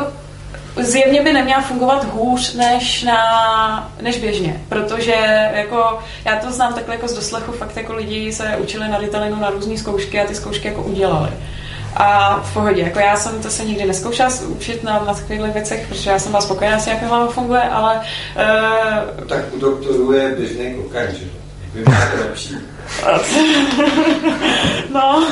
zjevně 0.76 1.22
by 1.22 1.32
neměla 1.32 1.60
fungovat 1.60 2.12
hůř 2.12 2.54
než, 2.54 3.02
na, 3.02 3.92
než 4.00 4.18
běžně, 4.18 4.60
protože 4.68 5.14
jako, 5.54 5.98
já 6.24 6.36
to 6.36 6.52
znám 6.52 6.74
takhle 6.74 6.94
jako 6.94 7.08
z 7.08 7.14
doslechu, 7.14 7.52
fakt 7.52 7.76
jako 7.76 7.94
lidi 7.94 8.32
se 8.32 8.56
učili 8.62 8.88
na 8.88 8.98
Ritalinu 8.98 9.40
na 9.40 9.50
různé 9.50 9.78
zkoušky 9.78 10.20
a 10.20 10.26
ty 10.26 10.34
zkoušky 10.34 10.68
jako 10.68 10.82
udělali. 10.82 11.30
A 11.96 12.40
v 12.40 12.54
pohodě, 12.54 12.82
jako 12.82 12.98
já 12.98 13.16
jsem 13.16 13.42
to 13.42 13.50
se 13.50 13.64
nikdy 13.64 13.84
neskoušela 13.84 14.30
učit 14.48 14.84
na, 14.84 15.04
na 15.06 15.14
takových 15.14 15.52
věcech, 15.52 15.86
protože 15.88 16.10
já 16.10 16.18
jsem 16.18 16.32
byla 16.32 16.40
spokojená 16.40 16.78
s 16.78 16.86
jak 16.86 17.02
hlava 17.02 17.26
funguje, 17.26 17.62
ale 17.62 18.00
uh, 18.00 19.26
Tak 19.26 19.54
u 19.54 19.58
doktorů 19.58 20.12
je 20.12 20.30
běžný 20.30 20.74
kokain, 20.74 21.10
že? 21.10 21.24
Vy 21.74 21.84
máte 21.84 22.20
lepší. 22.20 22.56
no, 24.94 25.26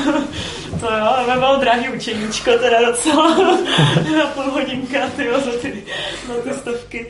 to 0.81 0.87
jo, 0.87 1.07
ale 1.17 1.35
bylo 1.39 1.57
drahý 1.57 1.89
učeníčko, 1.89 2.51
teda 2.51 2.91
docela 2.91 3.37
na 4.19 4.27
půl 4.35 4.53
hodinka, 4.53 4.99
tyjo, 5.17 5.41
za 5.41 5.51
ty, 5.63 5.73
za 6.29 6.35
ty 6.43 6.59
stovky. 6.59 7.07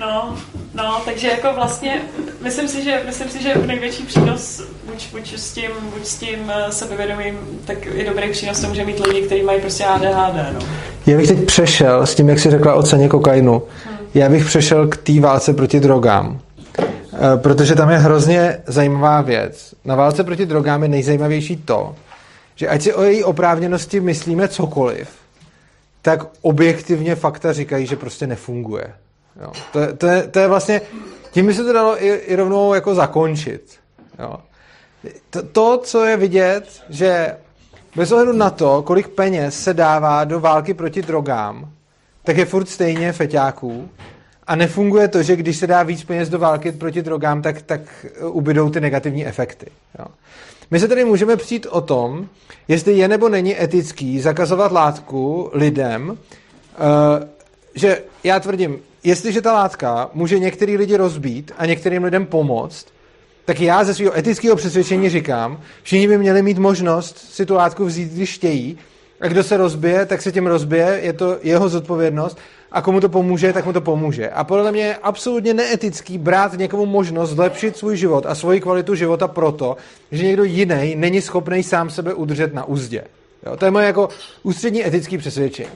No, 0.00 0.36
no, 0.74 1.02
takže 1.04 1.28
jako 1.28 1.48
vlastně, 1.54 2.02
myslím 2.40 2.68
si, 2.68 2.84
že, 2.84 3.02
myslím 3.06 3.28
si, 3.28 3.42
že 3.42 3.54
největší 3.66 4.02
přínos 4.02 4.62
buď, 4.86 5.12
buď 5.12 5.32
s 5.38 5.52
tím, 5.52 5.70
buď 5.94 6.06
s 6.06 6.16
tím 6.16 6.52
eh, 6.54 6.72
sebevědomím, 6.72 7.38
tak 7.64 7.86
i 7.86 8.04
dobrý 8.04 8.30
přínos 8.30 8.60
to 8.60 8.68
může 8.68 8.84
mít 8.84 9.06
lidi, 9.06 9.22
kteří 9.22 9.42
mají 9.42 9.60
prostě 9.60 9.84
ADHD, 9.84 10.52
no. 10.52 10.66
Já 11.06 11.16
bych 11.16 11.28
teď 11.28 11.44
přešel 11.44 12.06
s 12.06 12.14
tím, 12.14 12.28
jak 12.28 12.38
jsi 12.38 12.50
řekla 12.50 12.74
o 12.74 12.82
ceně 12.82 13.08
kokainu. 13.08 13.62
Já 14.14 14.28
bych 14.28 14.44
přešel 14.46 14.88
k 14.88 14.96
té 14.96 15.20
válce 15.20 15.52
proti 15.54 15.80
drogám. 15.80 16.40
Eh, 16.78 17.36
Protože 17.36 17.74
tam 17.74 17.90
je 17.90 17.98
hrozně 17.98 18.58
zajímavá 18.66 19.20
věc. 19.20 19.74
Na 19.84 19.94
válce 19.94 20.24
proti 20.24 20.46
drogám 20.46 20.82
je 20.82 20.88
nejzajímavější 20.88 21.56
to, 21.56 21.94
že 22.54 22.68
ať 22.68 22.82
si 22.82 22.94
o 22.94 23.02
její 23.02 23.24
oprávněnosti 23.24 24.00
myslíme 24.00 24.48
cokoliv, 24.48 25.08
tak 26.02 26.20
objektivně 26.40 27.14
fakta 27.14 27.52
říkají, 27.52 27.86
že 27.86 27.96
prostě 27.96 28.26
nefunguje. 28.26 28.94
Jo. 29.42 29.52
To, 29.72 29.80
je, 29.80 29.92
to, 29.92 30.06
je, 30.06 30.22
to 30.22 30.38
je 30.38 30.48
vlastně, 30.48 30.80
tím 31.30 31.46
by 31.46 31.54
se 31.54 31.64
to 31.64 31.72
dalo 31.72 32.04
i, 32.04 32.08
i 32.08 32.36
rovnou 32.36 32.74
jako 32.74 32.94
zakončit. 32.94 33.78
Jo. 34.18 34.36
To, 35.30 35.42
to, 35.42 35.78
co 35.78 36.04
je 36.04 36.16
vidět, 36.16 36.82
že 36.88 37.36
bez 37.96 38.12
ohledu 38.12 38.32
na 38.32 38.50
to, 38.50 38.82
kolik 38.82 39.08
peněz 39.08 39.62
se 39.62 39.74
dává 39.74 40.24
do 40.24 40.40
války 40.40 40.74
proti 40.74 41.02
drogám, 41.02 41.70
tak 42.24 42.36
je 42.36 42.44
furt 42.44 42.68
stejně 42.68 43.12
feťáků 43.12 43.88
A 44.46 44.56
nefunguje 44.56 45.08
to, 45.08 45.22
že 45.22 45.36
když 45.36 45.56
se 45.56 45.66
dá 45.66 45.82
víc 45.82 46.04
peněz 46.04 46.28
do 46.28 46.38
války 46.38 46.72
proti 46.72 47.02
drogám, 47.02 47.42
tak, 47.42 47.62
tak 47.62 47.80
ubydou 48.20 48.70
ty 48.70 48.80
negativní 48.80 49.26
efekty. 49.26 49.66
Jo. 49.98 50.06
My 50.70 50.80
se 50.80 50.88
tedy 50.88 51.04
můžeme 51.04 51.36
přijít 51.36 51.66
o 51.70 51.80
tom, 51.80 52.28
jestli 52.68 52.92
je 52.92 53.08
nebo 53.08 53.28
není 53.28 53.62
etický 53.62 54.20
zakazovat 54.20 54.72
látku 54.72 55.50
lidem, 55.52 56.18
eh, 56.18 57.28
že 57.74 58.02
já 58.24 58.40
tvrdím, 58.40 58.78
jestliže 59.04 59.40
ta 59.40 59.52
látka 59.52 60.10
může 60.14 60.38
některý 60.38 60.76
lidi 60.76 60.96
rozbít 60.96 61.52
a 61.58 61.66
některým 61.66 62.04
lidem 62.04 62.26
pomoct, 62.26 62.86
tak 63.44 63.60
já 63.60 63.84
ze 63.84 63.94
svého 63.94 64.18
etického 64.18 64.56
přesvědčení 64.56 65.10
říkám, 65.10 65.60
všichni 65.82 66.08
by 66.08 66.18
měli 66.18 66.42
mít 66.42 66.58
možnost 66.58 67.18
si 67.18 67.46
tu 67.46 67.54
látku 67.54 67.84
vzít, 67.84 68.12
když 68.12 68.34
chtějí, 68.34 68.78
a 69.20 69.28
kdo 69.28 69.42
se 69.42 69.56
rozbije, 69.56 70.06
tak 70.06 70.22
se 70.22 70.32
tím 70.32 70.46
rozbije, 70.46 71.00
je 71.02 71.12
to 71.12 71.38
jeho 71.42 71.68
zodpovědnost 71.68 72.38
a 72.74 72.82
komu 72.82 73.00
to 73.00 73.08
pomůže, 73.08 73.52
tak 73.52 73.66
mu 73.66 73.72
to 73.72 73.80
pomůže. 73.80 74.30
A 74.30 74.44
podle 74.44 74.72
mě 74.72 74.82
je 74.82 74.96
absolutně 74.96 75.54
neetický 75.54 76.18
brát 76.18 76.52
někomu 76.52 76.86
možnost 76.86 77.30
zlepšit 77.30 77.76
svůj 77.76 77.96
život 77.96 78.26
a 78.26 78.34
svoji 78.34 78.60
kvalitu 78.60 78.94
života 78.94 79.28
proto, 79.28 79.76
že 80.12 80.24
někdo 80.24 80.44
jiný 80.44 80.94
není 80.96 81.20
schopný 81.20 81.62
sám 81.62 81.90
sebe 81.90 82.14
udržet 82.14 82.54
na 82.54 82.64
úzdě. 82.64 83.04
Jo, 83.46 83.56
to 83.56 83.64
je 83.64 83.70
moje 83.70 83.86
jako 83.86 84.08
ústřední 84.42 84.86
etický 84.86 85.18
přesvědčení. 85.18 85.70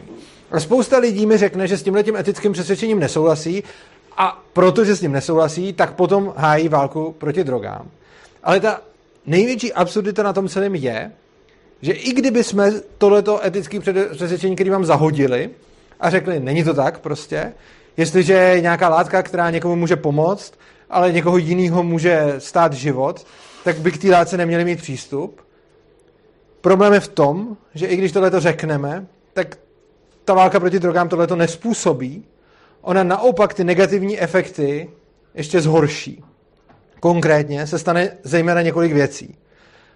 A 0.50 0.60
spousta 0.60 0.98
lidí 0.98 1.26
mi 1.26 1.36
řekne, 1.36 1.66
že 1.66 1.78
s 1.78 1.82
tímhle 1.82 2.02
tím 2.02 2.16
etickým 2.16 2.52
přesvědčením 2.52 3.00
nesouhlasí 3.00 3.64
a 4.16 4.42
protože 4.52 4.96
s 4.96 5.00
ním 5.00 5.12
nesouhlasí, 5.12 5.72
tak 5.72 5.94
potom 5.94 6.34
hájí 6.36 6.68
válku 6.68 7.14
proti 7.18 7.44
drogám. 7.44 7.86
Ale 8.44 8.60
ta 8.60 8.80
největší 9.26 9.72
absurdita 9.72 10.22
na 10.22 10.32
tom 10.32 10.48
celém 10.48 10.74
je, 10.74 11.12
že 11.82 11.92
i 11.92 12.12
kdyby 12.12 12.44
jsme 12.44 12.72
tohleto 12.98 13.46
etické 13.46 13.80
přesvědčení, 13.80 14.54
který 14.54 14.70
vám 14.70 14.84
zahodili 14.84 15.50
a 16.00 16.10
řekli, 16.10 16.40
není 16.40 16.64
to 16.64 16.74
tak 16.74 16.98
prostě, 16.98 17.52
jestliže 17.96 18.32
je 18.32 18.60
nějaká 18.60 18.88
látka, 18.88 19.22
která 19.22 19.50
někomu 19.50 19.76
může 19.76 19.96
pomoct, 19.96 20.54
ale 20.90 21.12
někoho 21.12 21.36
jiného 21.36 21.82
může 21.82 22.34
stát 22.38 22.72
život, 22.72 23.26
tak 23.64 23.78
by 23.78 23.92
k 23.92 24.02
té 24.02 24.10
látce 24.10 24.36
neměli 24.36 24.64
mít 24.64 24.78
přístup. 24.78 25.40
Problém 26.60 26.92
je 26.92 27.00
v 27.00 27.08
tom, 27.08 27.56
že 27.74 27.86
i 27.86 27.96
když 27.96 28.12
tohleto 28.12 28.40
řekneme, 28.40 29.06
tak 29.32 29.58
ta 30.24 30.34
válka 30.34 30.60
proti 30.60 30.78
drogám 30.78 31.08
tohleto 31.08 31.36
nespůsobí, 31.36 32.24
ona 32.80 33.02
naopak 33.02 33.54
ty 33.54 33.64
negativní 33.64 34.20
efekty 34.20 34.90
ještě 35.34 35.60
zhorší. 35.60 36.24
Konkrétně 37.00 37.66
se 37.66 37.78
stane 37.78 38.16
zejména 38.22 38.62
několik 38.62 38.92
věcí. 38.92 39.36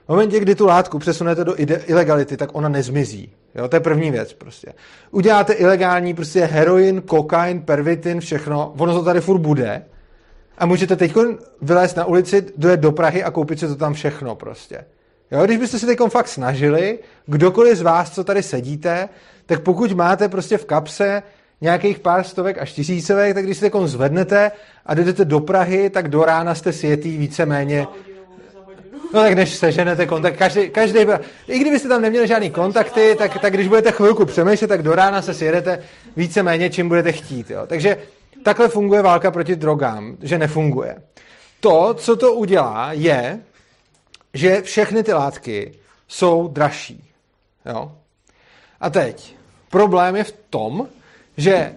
V 0.07 0.09
momentě, 0.09 0.41
kdy 0.41 0.55
tu 0.55 0.67
látku 0.67 0.99
přesunete 0.99 1.45
do 1.45 1.55
ilegality, 1.87 2.37
tak 2.37 2.51
ona 2.53 2.69
nezmizí. 2.69 3.33
Jo, 3.55 3.69
to 3.69 3.77
je 3.77 3.81
první 3.81 4.11
věc 4.11 4.33
prostě. 4.33 4.73
Uděláte 5.11 5.53
ilegální 5.53 6.15
prostě 6.15 6.45
heroin, 6.45 7.03
kokain, 7.03 7.63
pervitin, 7.63 8.21
všechno, 8.21 8.75
ono 8.79 8.95
to 8.95 9.05
tady 9.05 9.21
furt 9.21 9.39
bude 9.39 9.85
a 10.59 10.67
můžete 10.67 10.97
teď 10.97 11.15
vylézt 11.63 11.97
na 11.97 12.05
ulici, 12.05 12.47
dojet 12.57 12.81
do 12.81 12.93
Prahy 12.93 13.25
a 13.25 13.31
koupit 13.31 13.61
si 13.61 13.69
to 13.69 13.77
tam 13.77 13.95
všechno 13.95 14.35
prostě. 14.35 14.85
Jo, 15.31 15.45
když 15.45 15.59
byste 15.59 15.79
se 15.79 15.87
teď 15.87 15.99
fakt 16.09 16.29
snažili, 16.29 16.99
kdokoliv 17.27 17.79
z 17.79 17.83
vás, 17.83 18.11
co 18.11 18.25
tady 18.25 18.43
sedíte, 18.43 19.09
tak 19.47 19.61
pokud 19.61 19.93
máte 19.93 20.29
prostě 20.29 20.59
v 20.59 20.65
kapse 20.65 21.23
nějakých 21.61 21.99
pár 21.99 22.25
stovek 22.25 22.59
až 22.59 22.73
tisícovek, 22.73 23.35
tak 23.35 23.45
když 23.45 23.59
se 23.59 23.71
teď 23.71 23.83
zvednete 23.85 24.53
a 24.87 24.95
jdete 24.95 25.25
do 25.25 25.41
Prahy, 25.41 25.91
tak 25.91 26.09
do 26.09 26.25
rána 26.25 26.55
jste 26.55 26.73
světý 26.73 27.17
víceméně 27.17 27.87
No 29.13 29.21
tak 29.21 29.33
než 29.33 29.55
seženete 29.55 30.07
kontakt, 30.07 30.37
každý, 30.37 30.71
každý, 30.71 30.99
i 31.49 31.59
kdybyste 31.59 31.89
tam 31.89 32.03
neměli 32.03 32.29
žádný 32.29 32.51
kontakty, 32.51 33.15
tak, 33.19 33.39
tak 33.39 33.53
když 33.53 33.69
budete 33.69 33.93
chvilku 33.93 34.25
přemýšlet, 34.25 34.69
tak 34.69 34.83
do 34.83 34.95
rána 34.95 35.23
se 35.23 35.35
sjedete 35.35 35.83
víceméně, 36.17 36.71
čím 36.71 36.89
budete 36.89 37.13
chtít. 37.13 37.51
Jo. 37.51 37.67
Takže 37.67 37.99
takhle 38.43 38.69
funguje 38.69 39.03
válka 39.03 39.31
proti 39.31 39.57
drogám, 39.57 40.17
že 40.23 40.39
nefunguje. 40.39 40.97
To, 41.61 41.95
co 41.95 42.17
to 42.17 42.33
udělá, 42.33 42.93
je, 42.93 43.41
že 44.35 44.63
všechny 44.63 45.03
ty 45.03 45.13
látky 45.13 45.73
jsou 46.09 46.49
dražší. 46.49 47.05
Jo? 47.67 47.93
A 48.81 48.91
teď, 48.91 49.37
problém 49.71 50.17
je 50.17 50.25
v 50.25 50.35
tom, 50.51 50.89
že 51.37 51.75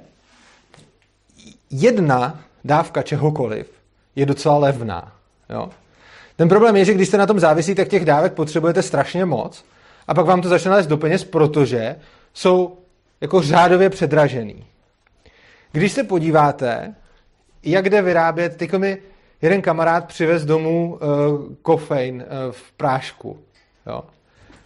jedna 1.69 2.39
dávka 2.63 3.01
čehokoliv 3.01 3.71
je 4.15 4.25
docela 4.25 4.57
levná. 4.57 5.11
Jo? 5.49 5.69
Ten 6.35 6.49
problém 6.49 6.75
je, 6.75 6.85
že 6.85 6.93
když 6.93 7.07
jste 7.07 7.17
na 7.17 7.25
tom 7.25 7.39
závisí, 7.39 7.75
tak 7.75 7.87
těch 7.87 8.05
dávek 8.05 8.33
potřebujete 8.33 8.81
strašně 8.81 9.25
moc 9.25 9.65
a 10.07 10.13
pak 10.13 10.25
vám 10.25 10.41
to 10.41 10.49
začne 10.49 10.71
lézt 10.71 10.89
do 10.89 10.97
peněz, 10.97 11.23
protože 11.23 11.95
jsou 12.33 12.77
jako 13.21 13.41
řádově 13.41 13.89
předražený. 13.89 14.65
Když 15.71 15.91
se 15.91 16.03
podíváte, 16.03 16.95
jak 17.63 17.89
jde 17.89 18.01
vyrábět, 18.01 18.57
tyko 18.57 18.79
mi 18.79 18.97
jeden 19.41 19.61
kamarád 19.61 20.05
přivez 20.07 20.45
domů 20.45 20.99
uh, 21.01 21.53
kofein 21.61 22.15
uh, 22.15 22.51
v 22.51 22.71
prášku. 22.71 23.39
Jo. 23.87 24.03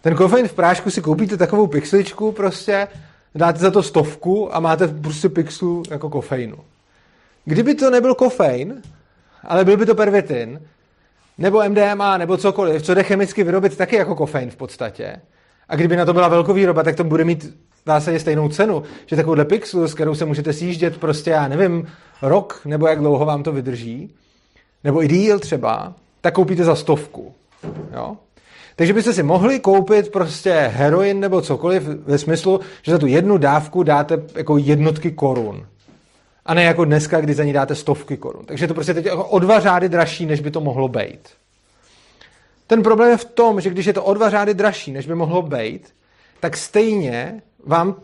Ten 0.00 0.14
kofein 0.14 0.48
v 0.48 0.52
prášku 0.52 0.90
si 0.90 1.00
koupíte 1.00 1.36
takovou 1.36 1.66
pixličku 1.66 2.32
prostě, 2.32 2.88
dáte 3.34 3.58
za 3.58 3.70
to 3.70 3.82
stovku 3.82 4.54
a 4.54 4.60
máte 4.60 4.88
prostě 4.88 5.28
pixlu 5.28 5.82
jako 5.90 6.10
kofeinu. 6.10 6.56
Kdyby 7.44 7.74
to 7.74 7.90
nebyl 7.90 8.14
kofein, 8.14 8.82
ale 9.44 9.64
byl 9.64 9.76
by 9.76 9.86
to 9.86 9.94
pervitin, 9.94 10.60
nebo 11.38 11.62
MDMA, 11.68 12.18
nebo 12.18 12.36
cokoliv, 12.36 12.82
co 12.82 12.94
jde 12.94 13.02
chemicky 13.02 13.44
vyrobit 13.44 13.76
taky 13.76 13.96
jako 13.96 14.14
kofein 14.14 14.50
v 14.50 14.56
podstatě. 14.56 15.16
A 15.68 15.76
kdyby 15.76 15.96
na 15.96 16.04
to 16.04 16.12
byla 16.12 16.28
velkovýroba, 16.28 16.82
tak 16.82 16.96
to 16.96 17.04
bude 17.04 17.24
mít 17.24 17.44
v 17.44 17.86
zásadě 17.86 18.20
stejnou 18.20 18.48
cenu, 18.48 18.82
že 19.06 19.16
takovouhle 19.16 19.44
pixlu, 19.44 19.88
s 19.88 19.94
kterou 19.94 20.14
se 20.14 20.24
můžete 20.24 20.52
sjíždět 20.52 20.96
prostě, 20.96 21.30
já 21.30 21.48
nevím, 21.48 21.86
rok, 22.22 22.60
nebo 22.64 22.86
jak 22.86 22.98
dlouho 22.98 23.24
vám 23.24 23.42
to 23.42 23.52
vydrží, 23.52 24.14
nebo 24.84 25.04
i 25.04 25.08
díl 25.08 25.38
třeba, 25.38 25.94
tak 26.20 26.34
koupíte 26.34 26.64
za 26.64 26.74
stovku. 26.74 27.34
Jo? 27.92 28.16
Takže 28.76 28.92
byste 28.92 29.12
si 29.12 29.22
mohli 29.22 29.60
koupit 29.60 30.12
prostě 30.12 30.52
heroin 30.52 31.20
nebo 31.20 31.40
cokoliv 31.40 31.82
ve 31.82 32.18
smyslu, 32.18 32.60
že 32.82 32.92
za 32.92 32.98
tu 32.98 33.06
jednu 33.06 33.38
dávku 33.38 33.82
dáte 33.82 34.22
jako 34.34 34.58
jednotky 34.58 35.10
korun. 35.10 35.66
A 36.50 36.54
ne 36.54 36.64
jako 36.64 36.84
dneska, 36.84 37.20
kdy 37.20 37.34
za 37.34 37.44
ní 37.44 37.52
dáte 37.52 37.74
stovky 37.74 38.16
korun. 38.16 38.44
Takže 38.46 38.66
to 38.66 38.74
prostě 38.74 38.94
teď 38.94 39.04
jako 39.04 39.24
o 39.24 39.38
dva 39.38 39.60
řády 39.60 39.88
dražší, 39.88 40.26
než 40.26 40.40
by 40.40 40.50
to 40.50 40.60
mohlo 40.60 40.88
být. 40.88 41.28
Ten 42.66 42.82
problém 42.82 43.10
je 43.10 43.16
v 43.16 43.24
tom, 43.24 43.60
že 43.60 43.70
když 43.70 43.86
je 43.86 43.92
to 43.92 44.04
o 44.04 44.14
dva 44.14 44.30
řády 44.30 44.54
dražší, 44.54 44.92
než 44.92 45.06
by 45.06 45.14
mohlo 45.14 45.42
být, 45.42 45.94
tak 46.40 46.56
stejně 46.56 47.42
vám 47.66 47.96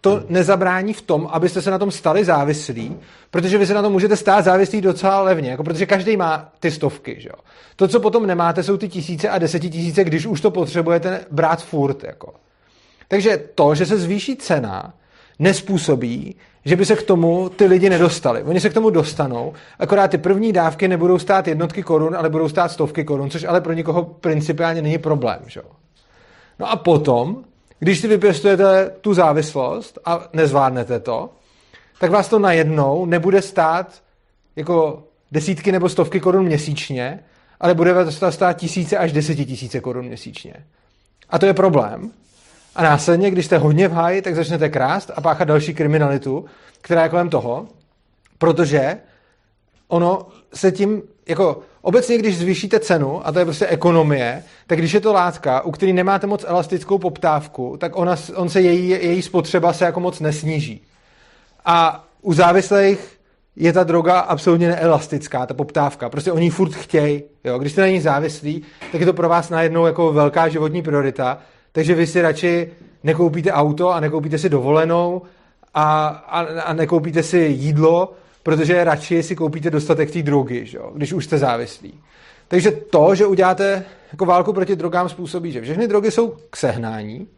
to 0.00 0.24
nezabrání 0.28 0.92
v 0.92 1.02
tom, 1.02 1.28
abyste 1.30 1.62
se 1.62 1.70
na 1.70 1.78
tom 1.78 1.90
stali 1.90 2.24
závislí, 2.24 2.96
protože 3.30 3.58
vy 3.58 3.66
se 3.66 3.74
na 3.74 3.82
tom 3.82 3.92
můžete 3.92 4.16
stát 4.16 4.44
závislí 4.44 4.80
docela 4.80 5.22
levně, 5.22 5.50
jako 5.50 5.64
protože 5.64 5.86
každý 5.86 6.16
má 6.16 6.52
ty 6.60 6.70
stovky. 6.70 7.16
Že 7.18 7.28
jo? 7.28 7.38
To, 7.76 7.88
co 7.88 8.00
potom 8.00 8.26
nemáte, 8.26 8.62
jsou 8.62 8.76
ty 8.76 8.88
tisíce 8.88 9.28
a 9.28 9.38
desetitisíce, 9.38 10.04
když 10.04 10.26
už 10.26 10.40
to 10.40 10.50
potřebujete 10.50 11.24
brát 11.30 11.62
furt. 11.62 12.04
Jako. 12.04 12.34
Takže 13.08 13.44
to, 13.54 13.74
že 13.74 13.86
se 13.86 13.98
zvýší 13.98 14.36
cena, 14.36 14.94
nespůsobí, 15.42 16.36
že 16.64 16.76
by 16.76 16.84
se 16.86 16.96
k 16.96 17.02
tomu 17.02 17.48
ty 17.48 17.66
lidi 17.66 17.90
nedostali. 17.90 18.42
Oni 18.42 18.60
se 18.60 18.70
k 18.70 18.74
tomu 18.74 18.90
dostanou, 18.90 19.52
akorát 19.78 20.08
ty 20.08 20.18
první 20.18 20.52
dávky 20.52 20.88
nebudou 20.88 21.18
stát 21.18 21.48
jednotky 21.48 21.82
korun, 21.82 22.16
ale 22.16 22.30
budou 22.30 22.48
stát 22.48 22.72
stovky 22.72 23.04
korun, 23.04 23.30
což 23.30 23.44
ale 23.44 23.60
pro 23.60 23.72
nikoho 23.72 24.04
principiálně 24.04 24.82
není 24.82 24.98
problém. 24.98 25.38
Že? 25.46 25.60
No 26.58 26.70
a 26.70 26.76
potom, 26.76 27.44
když 27.78 28.00
si 28.00 28.08
vypěstujete 28.08 28.90
tu 29.00 29.14
závislost 29.14 29.98
a 30.04 30.28
nezvládnete 30.32 31.00
to, 31.00 31.30
tak 32.00 32.10
vás 32.10 32.28
to 32.28 32.38
najednou 32.38 33.06
nebude 33.06 33.42
stát 33.42 34.02
jako 34.56 35.04
desítky 35.32 35.72
nebo 35.72 35.88
stovky 35.88 36.20
korun 36.20 36.44
měsíčně, 36.44 37.20
ale 37.60 37.74
bude 37.74 37.92
vás 37.92 38.18
to 38.18 38.32
stát 38.32 38.52
tisíce 38.52 38.98
až 38.98 39.12
desetitisíce 39.12 39.80
korun 39.80 40.06
měsíčně. 40.06 40.54
A 41.30 41.38
to 41.38 41.46
je 41.46 41.54
problém, 41.54 42.10
a 42.74 42.82
následně, 42.82 43.30
když 43.30 43.46
jste 43.46 43.58
hodně 43.58 43.88
v 43.88 43.92
háji, 43.92 44.22
tak 44.22 44.34
začnete 44.34 44.68
krást 44.68 45.10
a 45.16 45.20
páchat 45.20 45.48
další 45.48 45.74
kriminalitu, 45.74 46.44
která 46.80 47.02
je 47.02 47.08
kolem 47.08 47.30
toho, 47.30 47.66
protože 48.38 48.98
ono 49.88 50.26
se 50.54 50.72
tím, 50.72 51.02
jako 51.28 51.60
obecně, 51.82 52.18
když 52.18 52.38
zvýšíte 52.38 52.80
cenu, 52.80 53.26
a 53.26 53.32
to 53.32 53.38
je 53.38 53.44
prostě 53.44 53.66
ekonomie, 53.66 54.44
tak 54.66 54.78
když 54.78 54.92
je 54.92 55.00
to 55.00 55.12
látka, 55.12 55.60
u 55.60 55.70
který 55.70 55.92
nemáte 55.92 56.26
moc 56.26 56.44
elastickou 56.48 56.98
poptávku, 56.98 57.76
tak 57.80 57.96
ona, 57.96 58.16
on 58.34 58.48
se 58.48 58.60
její, 58.60 58.88
její 58.88 59.22
spotřeba 59.22 59.72
se 59.72 59.84
jako 59.84 60.00
moc 60.00 60.20
nesníží. 60.20 60.82
A 61.64 62.04
u 62.22 62.32
závislých 62.32 63.18
je 63.56 63.72
ta 63.72 63.84
droga 63.84 64.18
absolutně 64.20 64.68
neelastická, 64.68 65.46
ta 65.46 65.54
poptávka. 65.54 66.08
Prostě 66.08 66.32
oni 66.32 66.50
furt 66.50 66.74
chtějí. 66.74 67.22
Když 67.58 67.72
jste 67.72 67.80
na 67.80 67.86
ní 67.86 68.00
závislí, 68.00 68.62
tak 68.92 69.00
je 69.00 69.06
to 69.06 69.12
pro 69.12 69.28
vás 69.28 69.50
najednou 69.50 69.86
jako 69.86 70.12
velká 70.12 70.48
životní 70.48 70.82
priorita 70.82 71.38
takže 71.72 71.94
vy 71.94 72.06
si 72.06 72.22
radši 72.22 72.72
nekoupíte 73.02 73.52
auto 73.52 73.90
a 73.90 74.00
nekoupíte 74.00 74.38
si 74.38 74.48
dovolenou 74.48 75.22
a, 75.74 76.06
a, 76.08 76.40
a 76.40 76.72
nekoupíte 76.72 77.22
si 77.22 77.38
jídlo, 77.38 78.12
protože 78.42 78.84
radši 78.84 79.22
si 79.22 79.36
koupíte 79.36 79.70
dostatek 79.70 80.10
té 80.10 80.22
drogy, 80.22 80.66
že 80.66 80.78
jo, 80.78 80.90
když 80.94 81.12
už 81.12 81.24
jste 81.24 81.38
závislí. 81.38 82.00
Takže 82.48 82.70
to, 82.70 83.14
že 83.14 83.26
uděláte 83.26 83.84
jako 84.12 84.24
válku 84.24 84.52
proti 84.52 84.76
drogám, 84.76 85.08
způsobí, 85.08 85.52
že 85.52 85.60
všechny 85.60 85.88
drogy 85.88 86.10
jsou 86.10 86.36
k 86.50 86.56
sehnání, 86.56 87.28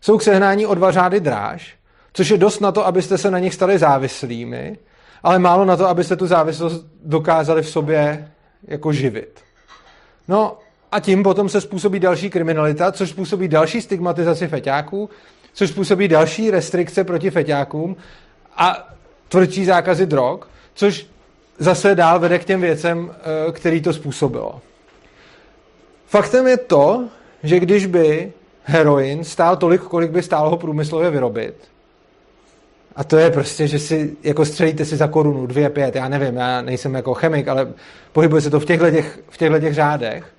jsou 0.00 0.18
k 0.18 0.22
sehnání 0.22 0.66
o 0.66 0.74
dva 0.74 0.90
řády 0.90 1.20
dráž, 1.20 1.76
což 2.12 2.28
je 2.30 2.38
dost 2.38 2.60
na 2.60 2.72
to, 2.72 2.86
abyste 2.86 3.18
se 3.18 3.30
na 3.30 3.38
nich 3.38 3.54
stali 3.54 3.78
závislými, 3.78 4.78
ale 5.22 5.38
málo 5.38 5.64
na 5.64 5.76
to, 5.76 5.88
abyste 5.88 6.16
tu 6.16 6.26
závislost 6.26 6.86
dokázali 7.04 7.62
v 7.62 7.68
sobě 7.68 8.30
jako 8.62 8.92
živit. 8.92 9.40
No 10.28 10.58
a 10.92 11.00
tím 11.00 11.22
potom 11.22 11.48
se 11.48 11.60
způsobí 11.60 12.00
další 12.00 12.30
kriminalita, 12.30 12.92
což 12.92 13.10
způsobí 13.10 13.48
další 13.48 13.82
stigmatizaci 13.82 14.48
feťáků, 14.48 15.10
což 15.52 15.70
způsobí 15.70 16.08
další 16.08 16.50
restrikce 16.50 17.04
proti 17.04 17.30
feťákům 17.30 17.96
a 18.56 18.88
tvrdší 19.28 19.64
zákazy 19.64 20.06
drog, 20.06 20.40
což 20.74 21.06
zase 21.58 21.94
dál 21.94 22.18
vede 22.18 22.38
k 22.38 22.44
těm 22.44 22.60
věcem, 22.60 23.10
eh, 23.48 23.52
který 23.52 23.82
to 23.82 23.92
způsobilo. 23.92 24.60
Faktem 26.06 26.46
je 26.46 26.56
to, 26.56 27.08
že 27.42 27.60
když 27.60 27.86
by 27.86 28.32
heroin 28.64 29.24
stál 29.24 29.56
tolik, 29.56 29.82
kolik 29.82 30.10
by 30.10 30.22
stálo 30.22 30.50
ho 30.50 30.56
průmyslově 30.56 31.10
vyrobit, 31.10 31.54
a 32.96 33.04
to 33.04 33.18
je 33.18 33.30
prostě, 33.30 33.66
že 33.66 33.78
si 33.78 34.16
jako 34.22 34.44
střelíte 34.44 34.84
si 34.84 34.96
za 34.96 35.06
korunu, 35.06 35.46
dvě, 35.46 35.70
pět, 35.70 35.96
já 35.96 36.08
nevím, 36.08 36.36
já 36.36 36.62
nejsem 36.62 36.94
jako 36.94 37.14
chemik, 37.14 37.48
ale 37.48 37.68
pohybuje 38.12 38.42
se 38.42 38.50
to 38.50 38.60
v 38.60 38.64
těchto, 38.64 38.90
těch, 38.90 39.18
v 39.28 39.36
těchto 39.36 39.60
těch 39.60 39.74
řádech. 39.74 40.37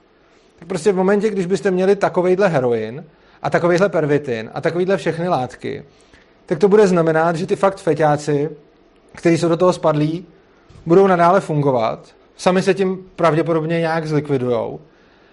Tak 0.59 0.67
prostě 0.67 0.91
v 0.91 0.95
momentě, 0.95 1.29
když 1.29 1.45
byste 1.45 1.71
měli 1.71 1.95
takovejhle 1.95 2.47
heroin 2.47 3.03
a 3.41 3.49
takovýhle 3.49 3.89
pervitin 3.89 4.49
a 4.53 4.61
takovýhle 4.61 4.97
všechny 4.97 5.27
látky, 5.27 5.83
tak 6.45 6.59
to 6.59 6.67
bude 6.67 6.87
znamenat, 6.87 7.35
že 7.35 7.45
ty 7.45 7.55
fakt 7.55 7.77
feťáci, 7.77 8.49
kteří 9.15 9.37
jsou 9.37 9.49
do 9.49 9.57
toho 9.57 9.73
spadlí, 9.73 10.25
budou 10.85 11.07
nadále 11.07 11.39
fungovat, 11.39 12.07
sami 12.37 12.61
se 12.61 12.73
tím 12.73 12.97
pravděpodobně 13.15 13.79
nějak 13.79 14.07
zlikvidujou, 14.07 14.79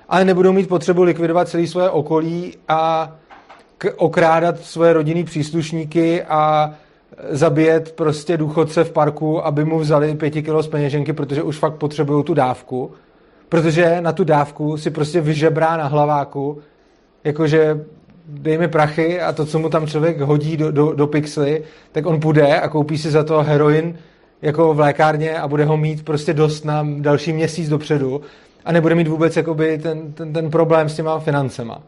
ale 0.08 0.24
nebudou 0.24 0.52
mít 0.52 0.68
potřebu 0.68 1.02
likvidovat 1.02 1.48
celé 1.48 1.66
svoje 1.66 1.90
okolí 1.90 2.54
a 2.68 3.12
k- 3.78 3.94
okrádat 3.96 4.60
svoje 4.60 4.92
rodinný 4.92 5.24
příslušníky 5.24 6.22
a 6.22 6.74
zabíjet 7.30 7.92
prostě 7.92 8.36
důchodce 8.36 8.84
v 8.84 8.92
parku, 8.92 9.46
aby 9.46 9.64
mu 9.64 9.78
vzali 9.78 10.14
pěti 10.14 10.42
kilo 10.42 10.62
z 10.62 10.68
peněženky, 10.68 11.12
protože 11.12 11.42
už 11.42 11.58
fakt 11.58 11.74
potřebují 11.74 12.24
tu 12.24 12.34
dávku. 12.34 12.92
Protože 13.48 14.00
na 14.00 14.12
tu 14.12 14.24
dávku 14.24 14.76
si 14.76 14.90
prostě 14.90 15.20
vyžebrá 15.20 15.76
na 15.76 15.86
hlaváku, 15.86 16.58
jakože 17.24 17.84
dej 18.28 18.58
mi 18.58 18.68
prachy 18.68 19.20
a 19.20 19.32
to, 19.32 19.46
co 19.46 19.58
mu 19.58 19.68
tam 19.68 19.86
člověk 19.86 20.20
hodí 20.20 20.56
do, 20.56 20.70
do, 20.70 20.92
do 20.92 21.06
pixely, 21.06 21.62
tak 21.92 22.06
on 22.06 22.20
půjde 22.20 22.60
a 22.60 22.68
koupí 22.68 22.98
si 22.98 23.10
za 23.10 23.24
to 23.24 23.42
heroin 23.42 23.98
jako 24.42 24.74
v 24.74 24.80
lékárně 24.80 25.38
a 25.38 25.48
bude 25.48 25.64
ho 25.64 25.76
mít 25.76 26.04
prostě 26.04 26.34
dost 26.34 26.64
na 26.64 26.86
další 26.98 27.32
měsíc 27.32 27.68
dopředu 27.68 28.20
a 28.64 28.72
nebude 28.72 28.94
mít 28.94 29.08
vůbec 29.08 29.36
jakoby 29.36 29.78
ten, 29.78 30.12
ten, 30.12 30.32
ten 30.32 30.50
problém 30.50 30.88
s 30.88 30.96
těma 30.96 31.18
financema. 31.18 31.82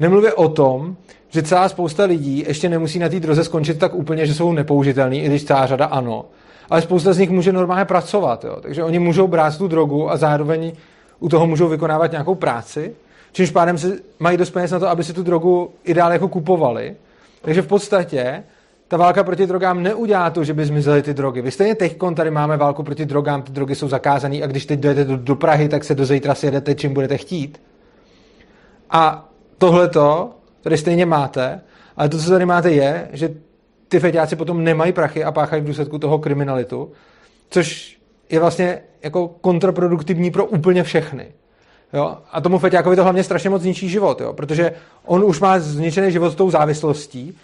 Nemluvě 0.00 0.34
o 0.34 0.48
tom, 0.48 0.96
že 1.28 1.42
celá 1.42 1.68
spousta 1.68 2.04
lidí 2.04 2.44
ještě 2.48 2.68
nemusí 2.68 2.98
na 2.98 3.08
té 3.08 3.20
droze 3.20 3.44
skončit 3.44 3.78
tak 3.78 3.94
úplně, 3.94 4.26
že 4.26 4.34
jsou 4.34 4.52
nepoužitelní, 4.52 5.22
i 5.22 5.26
když 5.26 5.44
celá 5.44 5.66
řada 5.66 5.86
ano. 5.86 6.24
Ale 6.70 6.82
spousta 6.82 7.12
z 7.12 7.18
nich 7.18 7.30
může 7.30 7.52
normálně 7.52 7.84
pracovat. 7.84 8.44
Jo? 8.44 8.56
Takže 8.60 8.84
oni 8.84 8.98
můžou 8.98 9.26
brát 9.26 9.58
tu 9.58 9.68
drogu 9.68 10.10
a 10.10 10.16
zároveň 10.16 10.72
u 11.20 11.28
toho 11.28 11.46
můžou 11.46 11.68
vykonávat 11.68 12.10
nějakou 12.10 12.34
práci, 12.34 12.94
čímž 13.32 13.50
pádem 13.50 13.78
si 13.78 13.98
mají 14.18 14.36
dost 14.36 14.50
peněz 14.50 14.70
na 14.70 14.78
to, 14.78 14.88
aby 14.88 15.04
si 15.04 15.12
tu 15.12 15.22
drogu 15.22 15.70
i 15.84 15.94
dál 15.94 16.12
jako 16.12 16.28
kupovali. 16.28 16.96
Takže 17.42 17.62
v 17.62 17.66
podstatě 17.66 18.42
ta 18.88 18.96
válka 18.96 19.24
proti 19.24 19.46
drogám 19.46 19.82
neudělá 19.82 20.30
to, 20.30 20.44
že 20.44 20.54
by 20.54 20.64
zmizely 20.64 21.02
ty 21.02 21.14
drogy. 21.14 21.42
Vy 21.42 21.50
stejně 21.50 21.74
teď 21.74 21.98
tady 22.16 22.30
máme 22.30 22.56
válku 22.56 22.82
proti 22.82 23.06
drogám, 23.06 23.42
ty 23.42 23.52
drogy 23.52 23.74
jsou 23.74 23.88
zakázané 23.88 24.42
a 24.42 24.46
když 24.46 24.66
teď 24.66 24.80
dojete 24.80 25.04
do, 25.04 25.16
do 25.16 25.34
Prahy, 25.34 25.68
tak 25.68 25.84
se 25.84 25.94
do 25.94 26.04
zítra 26.04 26.34
sjedete, 26.34 26.74
čím 26.74 26.94
budete 26.94 27.16
chtít. 27.16 27.62
A 28.90 29.28
tohleto 29.58 30.30
tady 30.60 30.78
stejně 30.78 31.06
máte, 31.06 31.60
ale 31.96 32.08
to, 32.08 32.18
co 32.18 32.30
tady 32.30 32.46
máte, 32.46 32.70
je, 32.70 33.08
že 33.12 33.34
ty 33.88 34.00
feťáci 34.00 34.36
potom 34.36 34.64
nemají 34.64 34.92
prachy 34.92 35.24
a 35.24 35.32
páchají 35.32 35.62
v 35.62 35.66
důsledku 35.66 35.98
toho 35.98 36.18
kriminalitu, 36.18 36.92
což 37.50 37.99
je 38.30 38.40
vlastně 38.40 38.82
jako 39.02 39.28
kontraproduktivní 39.28 40.30
pro 40.30 40.46
úplně 40.46 40.82
všechny. 40.82 41.32
Jo? 41.92 42.18
A 42.32 42.40
tomu 42.40 42.58
feťákovi 42.58 42.96
to 42.96 43.02
hlavně 43.02 43.24
strašně 43.24 43.50
moc 43.50 43.62
zničí 43.62 43.88
život, 43.88 44.20
jo? 44.20 44.32
protože 44.32 44.72
on 45.04 45.24
už 45.24 45.40
má 45.40 45.58
zničený 45.58 46.12
život 46.12 46.30
s 46.30 46.34
tou 46.34 46.50
závislostí, 46.50 47.38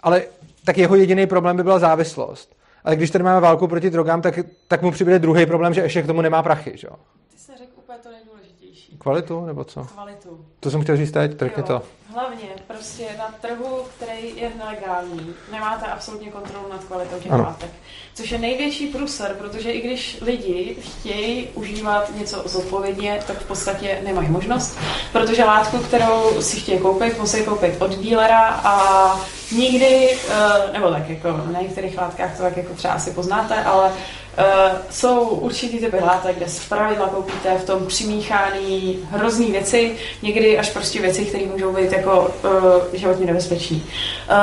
ale 0.00 0.22
tak 0.64 0.78
jeho 0.78 0.96
jediný 0.96 1.26
problém 1.26 1.56
by 1.56 1.62
byla 1.62 1.78
závislost. 1.78 2.56
Ale 2.84 2.96
když 2.96 3.10
tady 3.10 3.24
máme 3.24 3.40
válku 3.40 3.68
proti 3.68 3.90
drogám, 3.90 4.22
tak, 4.22 4.38
tak 4.68 4.82
mu 4.82 4.90
přibude 4.90 5.18
druhý 5.18 5.46
problém, 5.46 5.74
že 5.74 5.80
ještě 5.80 6.02
k 6.02 6.06
tomu 6.06 6.20
nemá 6.20 6.42
prachy. 6.42 6.72
Že? 6.74 6.88
Ty 7.30 7.38
jsi 7.38 7.52
řekl 7.58 7.72
úplně 7.78 7.98
to 7.98 8.08
nejdůležitější. 8.10 8.96
Kvalitu 8.98 9.46
nebo 9.46 9.64
co? 9.64 9.84
Kvalitu. 9.84 10.44
To 10.60 10.70
jsem 10.70 10.82
chtěl 10.82 10.96
říct 10.96 11.12
teď, 11.12 11.36
to. 11.66 11.82
Hlavně 12.14 12.48
prostě 12.66 13.08
na 13.18 13.34
trhu, 13.40 13.82
který 13.96 14.36
je 14.36 14.50
nelegální, 14.58 15.34
nemáte 15.52 15.86
absolutně 15.86 16.30
kontrolu 16.30 16.68
nad 16.72 16.84
kvalitou 16.84 17.18
těch 17.20 17.32
Ano. 17.32 17.44
látek. 17.44 17.70
Což 18.14 18.30
je 18.30 18.38
největší 18.38 18.86
průser, 18.86 19.34
protože 19.38 19.70
i 19.72 19.80
když 19.80 20.18
lidi 20.20 20.76
chtějí 20.80 21.48
užívat 21.54 22.14
něco 22.14 22.42
zodpovědně, 22.46 23.20
tak 23.26 23.36
v 23.38 23.46
podstatě 23.46 24.00
nemají 24.04 24.28
možnost, 24.28 24.78
protože 25.12 25.44
látku, 25.44 25.78
kterou 25.78 26.42
si 26.42 26.60
chtějí 26.60 26.78
koupit, 26.78 27.18
musí 27.18 27.44
koupit 27.44 27.82
od 27.82 27.90
dílera 27.90 28.48
a 28.48 29.20
nikdy, 29.52 30.18
eh, 30.28 30.72
nebo 30.72 30.90
tak 30.90 31.08
jako 31.08 31.28
na 31.52 31.60
některých 31.60 31.98
látkách 31.98 32.36
to 32.36 32.42
tak 32.42 32.56
jako 32.56 32.74
třeba 32.74 32.94
asi 32.94 33.10
poznáte, 33.10 33.64
ale 33.64 33.92
jsou 34.90 35.28
určitý 35.28 35.78
typy 35.78 35.96
látek, 36.00 36.36
kde 36.36 36.48
z 36.48 36.68
pravidla 36.68 37.08
koupíte 37.08 37.58
v 37.58 37.64
tom 37.64 37.86
přimíchaný 37.86 38.98
hrozný 39.10 39.52
věci, 39.52 39.96
někdy 40.22 40.58
až 40.58 40.70
prostě 40.70 41.00
věci, 41.00 41.24
které 41.24 41.44
můžou 41.46 41.72
být 41.72 41.92
jako 41.92 42.30
uh, 42.44 42.50
životně 42.92 43.26
nebezpečný. 43.26 43.84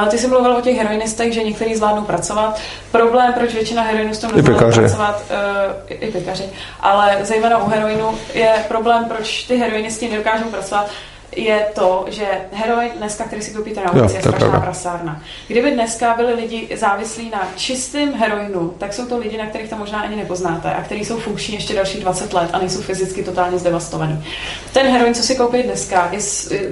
Uh, 0.04 0.08
ty 0.08 0.18
jsi 0.18 0.28
mluvil 0.28 0.58
o 0.58 0.62
těch 0.62 0.78
heroinistech, 0.78 1.34
že 1.34 1.44
někteří 1.44 1.76
zvládnou 1.76 2.04
pracovat. 2.04 2.60
Problém, 2.92 3.34
proč 3.34 3.54
většina 3.54 3.82
heroinistů 3.82 4.28
nezvládne 4.28 4.54
pekaři. 4.54 4.80
pracovat, 4.80 5.24
uh, 5.30 5.74
i, 5.88 5.94
i 5.94 6.12
pekaři, 6.12 6.50
ale 6.80 7.18
zejména 7.22 7.64
u 7.64 7.70
heroinu 7.70 8.18
je 8.34 8.66
problém, 8.68 9.06
proč 9.06 9.44
ty 9.44 9.56
heroinisti 9.56 10.10
nedokážou 10.10 10.50
pracovat, 10.50 10.90
je 11.36 11.66
to, 11.76 12.06
že 12.08 12.26
heroin 12.52 12.92
dneska, 12.98 13.24
který 13.24 13.42
si 13.42 13.52
koupíte 13.52 13.82
na 13.84 13.92
ulici, 13.92 14.16
je 14.16 14.22
strašná 14.22 14.40
pravda. 14.40 14.60
prasárna. 14.60 15.22
Kdyby 15.48 15.72
dneska 15.72 16.14
byli 16.14 16.34
lidi 16.34 16.70
závislí 16.76 17.30
na 17.30 17.48
čistém 17.56 18.14
heroinu, 18.14 18.74
tak 18.78 18.94
jsou 18.94 19.06
to 19.06 19.18
lidi, 19.18 19.38
na 19.38 19.46
kterých 19.46 19.70
to 19.70 19.76
možná 19.76 20.02
ani 20.02 20.16
nepoznáte 20.16 20.74
a 20.74 20.82
kteří 20.82 21.06
jsou 21.06 21.20
funkční 21.20 21.56
ještě 21.56 21.74
další 21.74 22.00
20 22.00 22.34
let 22.34 22.50
a 22.54 22.60
nejsou 22.60 22.82
fyzicky 22.82 23.24
totálně 23.24 23.60
zdevastovaný. 23.60 24.26
Ten 24.74 24.88
heroin, 24.88 25.14
co 25.14 25.24
si 25.24 25.36
koupí 25.36 25.64
dneska, 25.64 26.10
je, 26.12 26.20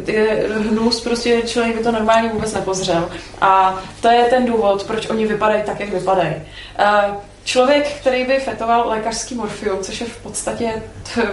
je 0.07 0.48
hnus, 0.69 1.02
prostě 1.02 1.41
člověk 1.41 1.77
by 1.77 1.84
to 1.84 1.91
normálně 1.91 2.30
vůbec 2.30 2.53
nepozřel. 2.53 3.10
A 3.41 3.80
to 4.02 4.07
je 4.07 4.23
ten 4.23 4.45
důvod, 4.45 4.84
proč 4.84 5.10
oni 5.10 5.27
vypadají 5.27 5.64
tak, 5.64 5.80
jak 5.80 5.90
vypadají. 5.90 6.35
Uh, 6.80 7.15
Člověk, 7.45 7.88
který 7.88 8.26
by 8.26 8.40
fetoval 8.40 8.90
lékařský 8.90 9.36
morfium, 9.36 9.80
což 9.82 10.02
je 10.02 10.07
v 10.07 10.18
podstatě 10.18 10.84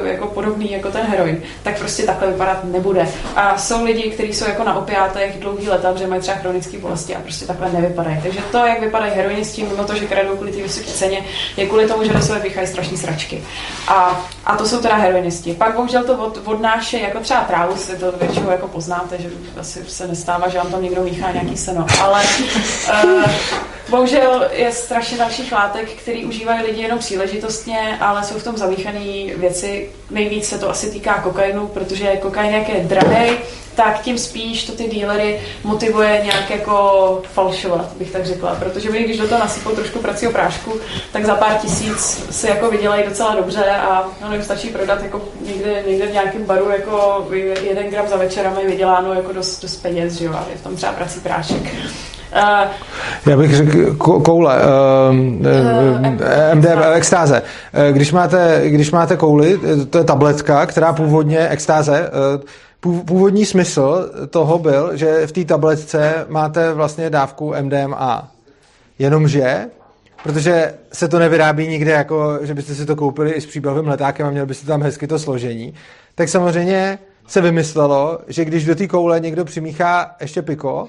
jako 0.04 0.26
podobný 0.26 0.72
jako 0.72 0.90
ten 0.90 1.06
heroin, 1.06 1.42
tak 1.62 1.78
prostě 1.78 2.02
takhle 2.02 2.28
vypadat 2.28 2.64
nebude. 2.64 3.08
A 3.36 3.58
jsou 3.58 3.84
lidi, 3.84 4.10
kteří 4.10 4.34
jsou 4.34 4.44
jako 4.44 4.64
na 4.64 4.74
opiátech 4.74 5.38
dlouhý 5.40 5.68
leta, 5.68 5.92
protože 5.92 6.06
mají 6.06 6.20
třeba 6.20 6.36
chronické 6.36 6.78
bolesti 6.78 7.16
a 7.16 7.20
prostě 7.20 7.46
takhle 7.46 7.72
nevypadají. 7.72 8.20
Takže 8.22 8.40
to, 8.52 8.58
jak 8.58 8.80
vypadají 8.80 9.12
heroinisti, 9.12 9.62
mimo 9.62 9.84
to, 9.84 9.94
že 9.94 10.06
kradou 10.06 10.36
kvůli 10.36 10.52
té 10.52 10.62
vysoké 10.62 10.86
ceně, 10.86 11.24
je 11.56 11.66
kvůli 11.66 11.86
tomu, 11.86 12.04
že 12.04 12.12
do 12.12 12.22
sebe 12.22 12.40
píchají 12.40 12.66
strašné 12.66 12.96
sračky. 12.96 13.44
A, 13.88 14.26
a 14.44 14.56
to 14.56 14.68
jsou 14.68 14.80
teda 14.80 14.94
heroinisti. 14.96 15.54
Pak 15.54 15.74
bohužel 15.74 16.04
to 16.04 16.18
od, 16.18 16.40
odnáší 16.44 17.02
jako 17.02 17.20
třeba 17.20 17.40
trávu, 17.40 17.76
si 17.76 17.96
to 17.96 18.12
většinou 18.12 18.50
jako 18.50 18.68
poznáte, 18.68 19.18
že 19.18 19.28
asi 19.60 19.84
se 19.88 20.06
nestává, 20.06 20.48
že 20.48 20.58
vám 20.58 20.70
tam 20.70 20.82
někdo 20.82 21.02
míchá 21.02 21.30
nějaký 21.32 21.56
seno. 21.56 21.86
Ale 22.02 22.22
uh, 23.04 23.24
bohužel 23.88 24.48
je 24.52 24.72
strašně 24.72 25.18
dalších 25.18 25.52
látek, 25.52 25.99
který 26.02 26.24
užívají 26.24 26.62
lidi 26.62 26.82
jenom 26.82 26.98
příležitostně, 26.98 27.98
ale 28.00 28.24
jsou 28.24 28.38
v 28.38 28.44
tom 28.44 28.56
zamíchané 28.56 29.00
věci. 29.36 29.90
Nejvíc 30.10 30.48
se 30.48 30.58
to 30.58 30.70
asi 30.70 30.90
týká 30.90 31.14
kokainu, 31.14 31.66
protože 31.66 32.16
kokain 32.16 32.54
jak 32.54 32.68
je 32.68 32.84
drahý, 32.84 33.30
tak 33.74 34.02
tím 34.02 34.18
spíš 34.18 34.64
to 34.64 34.72
ty 34.72 34.84
dílery 34.84 35.40
motivuje 35.64 36.20
nějak 36.24 36.50
jako 36.50 37.22
falšovat, 37.32 37.92
bych 37.96 38.10
tak 38.10 38.26
řekla. 38.26 38.54
Protože 38.54 38.90
oni, 38.90 39.04
když 39.04 39.18
do 39.18 39.28
toho 39.28 39.40
nasypou 39.40 39.70
trošku 39.70 39.98
pracího 39.98 40.32
prášku, 40.32 40.72
tak 41.12 41.24
za 41.24 41.34
pár 41.34 41.58
tisíc 41.58 42.24
si 42.30 42.46
jako 42.46 42.70
vydělají 42.70 43.04
docela 43.08 43.34
dobře 43.34 43.64
a 43.64 44.08
no, 44.22 44.32
jim 44.32 44.42
stačí 44.42 44.68
prodat 44.68 45.02
jako 45.02 45.22
někde, 45.40 45.84
někde 45.86 46.06
v 46.06 46.12
nějakém 46.12 46.44
baru 46.44 46.70
jako 46.70 47.26
jeden 47.62 47.90
gram 47.90 48.08
za 48.08 48.16
večer 48.16 48.46
a 48.46 48.54
mají 48.54 48.66
vyděláno 48.66 49.14
jako 49.14 49.32
dost, 49.32 49.62
dost 49.62 49.76
peněz, 49.76 50.14
že 50.14 50.24
jo, 50.24 50.32
a 50.32 50.46
je 50.50 50.56
v 50.56 50.62
tom 50.62 50.76
třeba 50.76 50.92
prací 50.92 51.20
prášek. 51.20 51.62
Já 53.26 53.36
bych 53.36 53.54
řekl 53.56 53.94
ko- 53.94 54.22
koule, 54.22 54.56
Eh, 56.24 56.54
MD, 56.54 56.66
extáze. 56.94 57.42
Eh, 57.72 57.92
Když 57.92 58.12
máte, 58.12 58.62
když 58.66 58.90
máte 58.90 59.16
kouli, 59.16 59.60
eh, 59.82 59.84
to 59.86 59.98
je 59.98 60.04
tabletka, 60.04 60.66
která 60.66 60.92
původně, 60.92 61.48
extáze, 61.48 61.98
eh, 62.08 62.10
pů- 62.82 63.04
původní 63.04 63.46
smysl 63.46 64.10
toho 64.30 64.58
byl, 64.58 64.90
že 64.96 65.26
v 65.26 65.32
té 65.32 65.44
tabletce 65.44 66.26
máte 66.28 66.72
vlastně 66.72 67.10
dávku 67.10 67.54
MDMA. 67.54 68.28
Jenomže, 68.98 69.66
protože 70.22 70.74
se 70.92 71.08
to 71.08 71.18
nevyrábí 71.18 71.68
nikde, 71.68 71.90
jako 71.92 72.38
že 72.42 72.54
byste 72.54 72.74
si 72.74 72.86
to 72.86 72.96
koupili 72.96 73.30
i 73.30 73.40
s 73.40 73.46
příbavým 73.46 73.88
letákem 73.88 74.26
a 74.26 74.30
měli 74.30 74.46
byste 74.46 74.66
tam 74.66 74.82
hezky 74.82 75.06
to 75.06 75.18
složení, 75.18 75.74
tak 76.14 76.28
samozřejmě 76.28 76.98
se 77.26 77.40
vymyslelo, 77.40 78.18
že 78.28 78.44
když 78.44 78.64
do 78.64 78.74
té 78.74 78.86
koule 78.86 79.20
někdo 79.20 79.44
přimíchá 79.44 80.10
ještě 80.20 80.42
piko, 80.42 80.88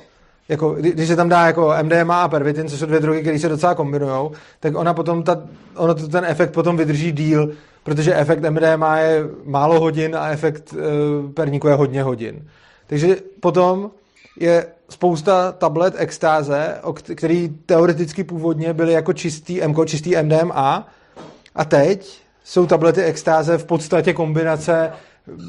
jako, 0.52 0.70
kdy- 0.74 0.92
když 0.92 1.08
se 1.08 1.16
tam 1.16 1.30
dá 1.30 1.46
jako 1.46 1.74
MDMA 1.84 2.22
a 2.22 2.28
pervitin, 2.28 2.68
což 2.70 2.80
jsou 2.80 2.86
dvě 2.86 3.00
drogy, 3.00 3.22
které 3.22 3.40
se 3.40 3.50
docela 3.50 3.76
kombinují, 3.76 4.32
tak 4.60 4.76
ona 4.76 4.94
potom 4.94 5.24
ta, 5.24 5.42
ono 5.76 5.96
to, 5.96 6.08
ten 6.08 6.26
efekt 6.28 6.52
potom 6.52 6.78
vydrží 6.78 7.12
díl, 7.12 7.52
protože 7.84 8.16
efekt 8.16 8.40
MDMA 8.50 8.98
je 8.98 9.24
málo 9.46 9.80
hodin 9.80 10.16
a 10.16 10.30
efekt 10.30 10.74
uh, 10.74 11.32
perníku 11.32 11.68
je 11.68 11.74
hodně 11.74 12.04
hodin. 12.04 12.48
Takže 12.88 13.16
potom 13.40 13.92
je 14.40 14.66
spousta 14.90 15.52
tablet 15.52 15.94
extáze, 15.98 16.76
který 17.16 17.50
teoreticky 17.66 18.24
původně 18.24 18.74
byly 18.74 18.94
jako 18.94 19.14
čistý 19.14 19.62
MK, 19.68 19.86
čistý 19.86 20.16
MDMA 20.22 20.88
a 21.56 21.66
teď 21.66 22.22
jsou 22.44 22.66
tablety 22.66 23.04
extáze 23.04 23.58
v 23.58 23.66
podstatě 23.66 24.14
kombinace 24.14 24.92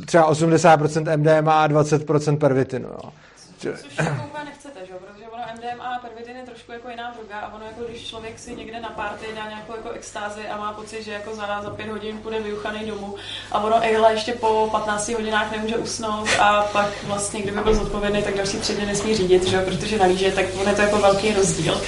třeba 0.07 0.33
80% 0.33 1.16
MDMA 1.16 1.62
a 1.62 1.69
20% 1.69 2.37
pervitinu. 2.39 2.89
Jo. 2.89 3.11
Že- 3.59 3.73
Což 3.73 3.97
jako 3.99 4.11
úplně 4.27 4.45
nechcete, 4.45 4.81
že 4.87 4.93
jo? 4.93 4.99
Protože 5.12 5.24
ono 5.29 5.43
MDMA 5.74 5.85
a 5.85 5.99
pervitin 5.99 6.36
je 6.36 6.43
trošku 6.43 6.73
jako 6.73 6.90
jiná 6.90 7.11
droga 7.11 7.39
a 7.39 7.55
ono 7.55 7.65
jako 7.65 7.85
když 7.89 8.07
člověk 8.07 8.39
si 8.39 8.55
někde 8.57 8.81
na 8.81 8.89
party 8.89 9.27
dá 9.35 9.49
nějakou 9.49 9.77
jako 9.77 9.90
extázi 9.90 10.49
a 10.49 10.57
má 10.57 10.73
pocit, 10.73 11.03
že 11.03 11.12
jako 11.12 11.35
za, 11.35 11.62
za 11.62 11.70
pět 11.70 11.89
hodin 11.89 12.19
půjde 12.19 12.40
vyuchaný 12.40 12.86
domů 12.86 13.15
a 13.53 13.59
ono 13.59 13.77
Ehle 13.82 14.12
ještě 14.12 14.32
po 14.32 14.69
15 14.70 15.09
hodinách 15.09 15.53
nemůže 15.53 15.77
usnout 15.77 16.28
a 16.40 16.62
pak 16.62 16.89
vlastně, 17.05 17.43
kdyby 17.43 17.61
byl 17.61 17.74
zodpovědný, 17.74 18.23
tak 18.23 18.36
další 18.36 18.59
tři 18.59 18.74
dny 18.74 18.86
nesmí 18.86 19.16
řídit, 19.16 19.44
že? 19.44 19.62
Protože 19.62 19.99
nalíže, 19.99 20.32
tak 20.32 20.47
on 20.61 20.69
je 20.69 20.74
to 20.74 20.82
jako 20.82 20.99
velký 20.99 21.35
rozdíl. 21.35 21.81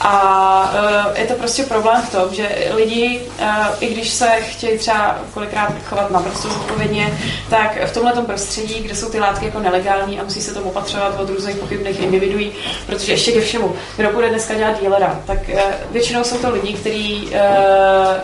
A 0.00 0.74
uh, 1.10 1.18
je 1.18 1.26
to 1.26 1.34
prostě 1.34 1.62
problém 1.62 2.02
v 2.02 2.12
tom, 2.12 2.34
že 2.34 2.48
lidi, 2.74 3.22
uh, 3.40 3.46
i 3.80 3.86
když 3.86 4.10
se 4.10 4.28
chtějí 4.40 4.78
třeba 4.78 5.18
kolikrát 5.34 5.72
chovat 5.84 6.10
naprosto 6.10 6.48
zodpovědně, 6.48 7.18
tak 7.50 7.86
v 7.86 7.92
tomhle 7.92 8.12
prostředí, 8.12 8.80
kde 8.80 8.94
jsou 8.94 9.08
ty 9.08 9.20
látky 9.20 9.44
jako 9.44 9.58
nelegální 9.60 10.20
a 10.20 10.24
musí 10.24 10.40
se 10.40 10.54
tomu 10.54 10.70
opatřovat 10.70 11.20
od 11.20 11.28
různých 11.28 11.56
pochybných 11.56 12.00
individuí, 12.00 12.52
protože 12.86 13.12
ještě 13.12 13.32
ke 13.32 13.40
všemu, 13.40 13.76
kdo 13.96 14.12
bude 14.12 14.28
dneska 14.28 14.54
dělat 14.54 14.80
dílera, 14.80 15.20
tak 15.26 15.38
uh, 15.52 15.60
většinou 15.90 16.24
jsou 16.24 16.38
to 16.38 16.50
lidi, 16.50 16.72
kteří 16.72 17.26
uh, 17.26 18.16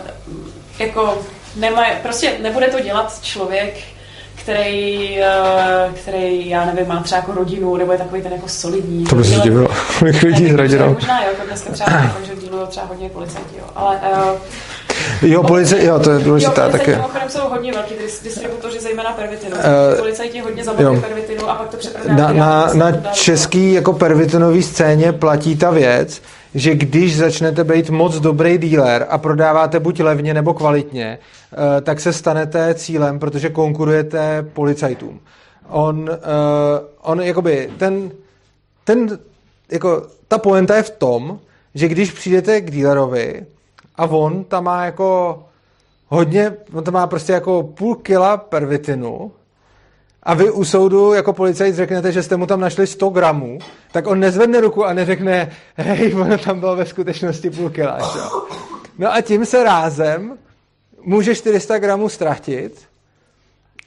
jako 0.78 1.18
nemají, 1.56 1.92
prostě 2.02 2.36
nebude 2.40 2.68
to 2.68 2.80
dělat 2.80 3.18
člověk, 3.22 3.74
který, 4.42 5.18
uh, 5.20 5.92
který, 5.94 6.48
já 6.48 6.64
nevím, 6.64 6.88
má 6.88 7.02
třeba 7.02 7.18
jako 7.18 7.32
rodinu, 7.32 7.76
nebo 7.76 7.92
je 7.92 7.98
takový 7.98 8.22
ten 8.22 8.32
jako 8.32 8.48
solidní. 8.48 9.04
To 9.04 9.16
by 9.16 9.24
se 9.24 9.40
divilo, 9.40 9.68
kolik 9.98 10.22
lidí 10.22 10.52
rodinou. 10.52 10.92
Možná 10.94 11.20
jo, 11.22 11.28
jako 11.32 11.46
dneska 11.46 11.70
třeba 11.72 11.90
jako, 11.90 12.18
že 12.26 12.36
dílují 12.40 12.66
třeba 12.68 12.86
hodně 12.86 13.08
policajti, 13.08 13.56
jo. 13.58 13.64
Ale 13.76 13.96
uh, 14.12 14.38
Jo, 15.22 15.42
policie, 15.42 15.84
jo, 15.84 15.98
to 15.98 16.10
je 16.10 16.18
důležitá 16.18 16.64
jo, 16.64 16.70
taky. 16.70 16.84
policajti 16.84 16.96
mimochodem 16.96 17.28
jsou 17.30 17.48
hodně 17.48 17.72
velký 17.72 17.94
dis- 17.94 18.22
distributoři, 18.24 18.80
zejména 18.80 19.10
pervitinu. 19.12 19.56
Eh, 19.92 19.96
policajti 19.96 20.40
hodně 20.40 20.64
zabaví 20.64 20.84
jo. 20.84 21.00
pervitinu 21.00 21.50
a 21.50 21.54
pak 21.54 21.68
to 21.68 21.76
Na, 21.76 21.78
přeprodávají. 21.80 22.38
na, 22.38 22.70
na 22.74 22.92
český 23.12 23.72
jako 23.72 23.92
pervitinové 23.92 24.62
scéně 24.62 25.12
platí 25.12 25.56
ta 25.56 25.70
věc, 25.70 26.22
že 26.54 26.74
když 26.74 27.16
začnete 27.16 27.64
být 27.64 27.90
moc 27.90 28.20
dobrý 28.20 28.58
dealer 28.58 29.06
a 29.10 29.18
prodáváte 29.18 29.80
buď 29.80 30.00
levně 30.00 30.34
nebo 30.34 30.54
kvalitně, 30.54 31.18
eh, 31.18 31.80
tak 31.80 32.00
se 32.00 32.12
stanete 32.12 32.74
cílem, 32.74 33.18
protože 33.18 33.48
konkurujete 33.48 34.46
policajtům. 34.52 35.20
On, 35.68 36.10
eh, 36.12 36.16
on 37.02 37.20
jakoby, 37.20 37.70
ten, 37.78 38.10
ten, 38.84 39.18
jako, 39.72 40.06
ta 40.28 40.38
poenta 40.38 40.76
je 40.76 40.82
v 40.82 40.90
tom, 40.90 41.38
že 41.74 41.88
když 41.88 42.12
přijdete 42.12 42.60
k 42.60 42.70
dealerovi 42.70 43.46
a 43.96 44.06
on 44.06 44.44
tam 44.44 44.64
má 44.64 44.84
jako 44.84 45.42
hodně, 46.08 46.52
on 46.72 46.84
tam 46.84 46.94
má 46.94 47.06
prostě 47.06 47.32
jako 47.32 47.62
půl 47.62 47.94
kila 47.94 48.36
pervitinu, 48.36 49.32
a 50.22 50.34
vy 50.34 50.50
u 50.50 50.64
soudu 50.64 51.12
jako 51.12 51.32
policajt 51.32 51.74
řeknete, 51.74 52.12
že 52.12 52.22
jste 52.22 52.36
mu 52.36 52.46
tam 52.46 52.60
našli 52.60 52.86
100 52.86 53.08
gramů, 53.08 53.58
tak 53.92 54.06
on 54.06 54.20
nezvedne 54.20 54.60
ruku 54.60 54.84
a 54.84 54.92
neřekne, 54.92 55.50
hej, 55.76 56.14
ono 56.14 56.38
tam 56.38 56.60
bylo 56.60 56.76
ve 56.76 56.86
skutečnosti 56.86 57.50
půl 57.50 57.70
kila. 57.70 57.98
No 58.98 59.14
a 59.14 59.20
tím 59.20 59.46
se 59.46 59.64
rázem 59.64 60.38
může 61.02 61.34
400 61.34 61.78
gramů 61.78 62.08
ztratit 62.08 62.90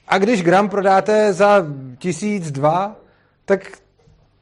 a 0.08 0.18
když 0.18 0.42
gram 0.42 0.68
prodáte 0.68 1.32
za 1.32 1.66
tisíc, 1.98 2.50
dva, 2.50 2.96
tak 3.44 3.72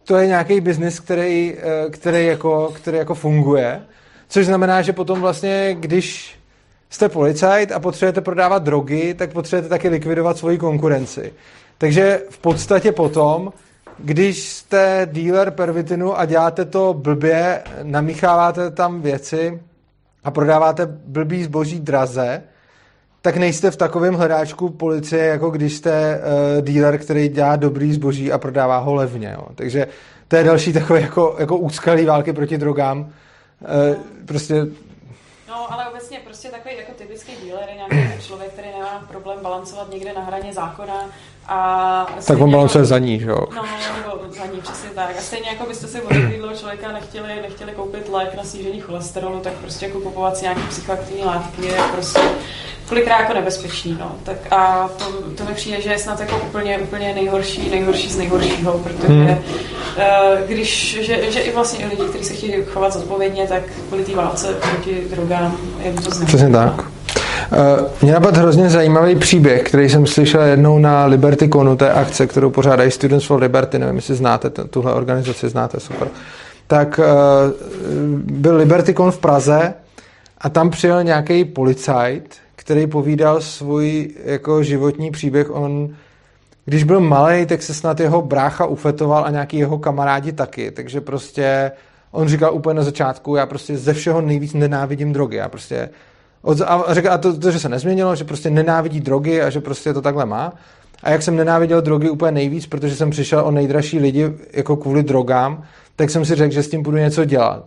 to 0.05 0.17
je 0.17 0.27
nějaký 0.27 0.61
biznis, 0.61 1.01
který, 1.01 1.57
eh, 1.59 1.91
který, 1.91 2.27
jako, 2.27 2.73
který 2.77 2.99
jako 2.99 3.15
funguje. 3.15 3.83
Což 4.29 4.47
znamená, 4.47 4.83
že 4.83 4.93
potom 4.93 5.21
vlastně, 5.21 5.77
když 5.81 6.39
jste 6.91 7.09
policajt 7.09 7.73
a 7.73 7.81
potřebujete 7.81 8.21
prodávat 8.21 8.63
drogy, 8.63 9.15
tak 9.15 9.33
potřebujete 9.33 9.69
taky 9.69 9.89
likvidovat 9.89 10.39
svoji 10.39 10.59
konkurenci. 10.59 11.33
Takže 11.83 12.23
v 12.31 12.39
podstatě 12.39 12.93
potom, 12.93 13.53
když 13.99 14.49
jste 14.49 15.09
dealer 15.13 15.51
pervitinu 15.51 16.19
a 16.19 16.25
děláte 16.25 16.65
to 16.65 16.95
blbě, 16.95 17.63
namícháváte 17.83 18.71
tam 18.71 19.03
věci 19.03 19.63
a 20.25 20.31
prodáváte 20.31 20.87
blbý 20.87 21.45
zboží 21.45 21.81
draze, 21.81 22.43
tak 23.23 23.37
nejste 23.37 23.71
v 23.71 23.77
takovém 23.77 24.15
hledáčku 24.15 24.71
policie, 24.71 25.25
jako 25.25 25.51
když 25.51 25.77
jste 25.77 26.21
uh, 26.21 26.65
dealer, 26.65 26.99
který 26.99 27.29
dělá 27.29 27.57
dobrý 27.57 27.93
zboží 27.93 28.33
a 28.33 28.39
prodává 28.39 28.79
ho 28.79 28.95
levně. 28.95 29.35
Jo. 29.35 29.47
Takže 29.55 29.87
to 30.29 30.37
je 30.37 30.45
další 30.45 30.73
takové 30.73 31.01
jako, 31.01 31.37
jako 31.39 31.57
úskalý 31.57 32.05
války 32.05 32.33
proti 32.33 32.59
drogám. 32.59 32.99
Uh, 33.01 33.07
prostě 34.27 34.67
No, 35.53 35.73
ale 35.73 35.89
obecně 35.89 36.21
prostě 36.25 36.49
takový 36.49 36.77
jako 36.77 36.93
typický 36.93 37.33
dealer 37.45 37.69
je 37.69 37.75
nějaký 37.75 38.23
člověk, 38.23 38.53
který 38.53 38.69
nemá 38.69 39.05
problém 39.09 39.39
balancovat 39.43 39.91
někde 39.91 40.13
na 40.13 40.21
hraně 40.21 40.53
zákona 40.53 41.11
a... 41.49 42.07
tak 42.27 42.41
on 42.41 42.51
balancuje 42.51 42.81
jako- 42.81 42.89
za 42.89 42.99
ní, 42.99 43.21
že 43.21 43.29
jo. 43.31 43.39
No, 43.57 43.63
nebo 43.97 44.35
za 44.39 44.47
ní, 44.47 44.61
přesně 44.63 44.91
tak. 44.95 45.15
A 45.19 45.21
stejně 45.21 45.49
jako 45.49 45.65
byste 45.69 45.87
si 45.87 46.01
od 46.01 46.09
takového 46.09 46.57
člověka 46.57 46.93
nechtěli, 46.93 47.29
nechtěli 47.43 47.73
koupit 47.73 48.09
lék 48.13 48.35
na 48.37 48.45
snížení 48.45 48.81
cholesterolu, 48.81 49.41
tak 49.41 49.53
prostě 49.53 49.87
jako 49.87 49.99
kupovat 50.01 50.37
si 50.37 50.43
nějaký 50.43 50.63
psychoaktivní 50.69 51.25
látky 51.25 51.67
je 51.67 51.79
prostě 51.93 52.21
kolikrát 52.89 53.21
jako 53.21 53.35
nebezpečný, 53.35 53.97
no. 54.01 54.13
Tak 54.23 54.37
a 54.51 54.89
to, 54.99 55.05
to 55.37 55.45
mi 55.45 55.55
přijde, 55.55 55.81
že 55.81 55.91
je 55.91 55.99
snad 55.99 56.21
jako 56.21 56.37
úplně, 56.37 56.79
úplně 56.79 57.15
nejhorší, 57.15 57.71
nejhorší 57.71 58.09
z 58.09 58.17
nejhoršího, 58.17 58.73
protože 58.79 59.09
Hmm. 59.09 59.27
hmm. 59.27 59.39
když, 60.47 60.99
že, 61.01 61.31
že, 61.33 61.41
i 61.41 61.53
vlastně 61.55 61.85
i 61.85 61.89
lidi, 61.89 62.03
kteří 62.09 62.25
se 62.25 62.35
chtějí 62.35 62.65
chovat 62.65 62.93
zodpovědně, 62.93 63.47
tak 63.47 63.63
kvůli 63.89 64.05
té 64.05 64.15
válce 64.15 64.55
proti 64.55 65.03
drogám 65.11 65.57
je 65.83 65.93
to 65.93 66.01
znamená. 66.01 66.27
Přesně 66.27 66.51
tak. 66.51 66.85
Uh, 67.53 67.87
mě 68.03 68.13
napadl 68.13 68.39
hrozně 68.39 68.71
zajímavý 68.71 69.17
příběh, 69.17 69.63
který 69.63 69.89
jsem 69.89 70.07
slyšel 70.07 70.43
jednou 70.43 70.79
na 70.79 71.05
LibertyConu, 71.07 71.77
té 71.77 71.93
akce, 71.93 72.27
kterou 72.27 72.51
pořádají 72.51 72.91
Students 72.91 73.27
for 73.27 73.41
Liberty, 73.41 73.79
nevím, 73.79 73.97
jestli 73.97 74.15
znáte, 74.15 74.51
tuhle 74.51 74.95
organizaci 74.95 75.49
znáte, 75.49 75.81
super. 75.81 76.09
Tak 76.67 76.99
uh, 76.99 77.05
byl 78.17 78.57
LibertyCon 78.57 79.11
v 79.11 79.19
Praze 79.19 79.75
a 80.39 80.49
tam 80.49 80.71
přijel 80.71 81.05
nějaký 81.05 81.45
policajt, 81.45 82.37
který 82.57 82.87
povídal 82.87 83.41
svůj 83.41 84.11
jako 84.25 84.63
životní 84.63 85.11
příběh. 85.11 85.51
On, 85.51 85.89
když 86.65 86.85
byl 86.85 87.01
malý, 87.01 87.47
tak 87.47 87.63
se 87.63 87.75
snad 87.75 88.01
jeho 88.01 88.23
brácha 88.23 88.67
ufetoval 88.67 89.25
a 89.25 89.31
nějaký 89.31 89.59
jeho 89.59 89.79
kamarádi 89.79 90.33
taky, 90.33 90.71
takže 90.71 91.01
prostě 91.01 91.71
on 92.11 92.29
říkal 92.29 92.55
úplně 92.55 92.75
na 92.75 92.83
začátku, 92.83 93.37
já 93.37 93.47
prostě 93.47 93.77
ze 93.77 93.95
všeho 93.95 94.21
nejvíc 94.21 94.53
nenávidím 94.53 95.13
drogy, 95.13 95.37
já 95.37 95.49
prostě 95.49 95.89
od, 96.43 96.61
a 96.61 96.85
řekl, 96.89 97.11
a 97.11 97.19
to, 97.19 97.39
to, 97.39 97.51
že 97.51 97.59
se 97.59 97.69
nezměnilo, 97.69 98.17
že 98.17 98.25
prostě 98.25 98.51
nenávidí 98.51 99.01
drogy 99.01 99.43
a 99.43 99.51
že 99.51 99.61
prostě 99.61 99.95
to 99.95 100.03
takhle 100.03 100.27
má. 100.27 100.53
A 101.03 101.11
jak 101.11 101.23
jsem 101.23 101.37
nenáviděl 101.37 101.81
drogy 101.81 102.11
úplně 102.11 102.33
nejvíc, 102.33 102.67
protože 102.67 102.97
jsem 102.97 103.11
přišel 103.11 103.41
o 103.45 103.51
nejdražší 103.51 103.99
lidi 103.99 104.33
jako 104.53 104.77
kvůli 104.77 105.03
drogám, 105.03 105.63
tak 105.97 106.11
jsem 106.11 106.25
si 106.25 106.35
řekl, 106.35 106.55
že 106.55 106.63
s 106.63 106.69
tím 106.69 106.83
budu 106.83 106.97
něco 106.97 107.25
dělat. 107.25 107.65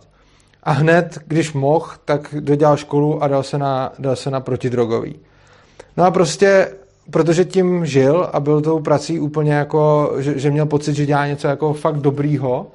A 0.62 0.70
hned, 0.72 1.18
když 1.26 1.52
mohl, 1.52 1.90
tak 2.04 2.34
dodělal 2.40 2.76
školu 2.76 3.22
a 3.22 3.28
dal 3.28 3.42
se 3.42 3.58
na, 3.58 3.92
dal 3.98 4.16
se 4.16 4.30
na 4.30 4.40
protidrogový. 4.40 5.16
No 5.96 6.04
a 6.04 6.10
prostě, 6.10 6.68
protože 7.10 7.44
tím 7.44 7.86
žil 7.86 8.28
a 8.32 8.40
byl 8.40 8.60
tou 8.60 8.80
prací 8.80 9.20
úplně 9.20 9.52
jako, 9.52 10.12
že, 10.18 10.38
že 10.38 10.50
měl 10.50 10.66
pocit, 10.66 10.94
že 10.94 11.06
dělá 11.06 11.26
něco 11.26 11.48
jako 11.48 11.72
fakt 11.72 11.96
dobrýho, 11.96 12.66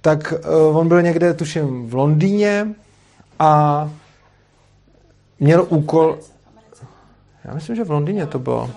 tak 0.00 0.34
uh, 0.68 0.76
on 0.76 0.88
byl 0.88 1.02
někde, 1.02 1.34
tuším, 1.34 1.88
v 1.88 1.94
Londýně 1.94 2.68
a 3.38 3.90
měl 5.42 5.66
úkol... 5.68 6.18
Já 7.44 7.54
myslím, 7.54 7.76
že 7.76 7.84
v 7.84 7.90
Londýně 7.90 8.26
to 8.26 8.38
bylo. 8.38 8.70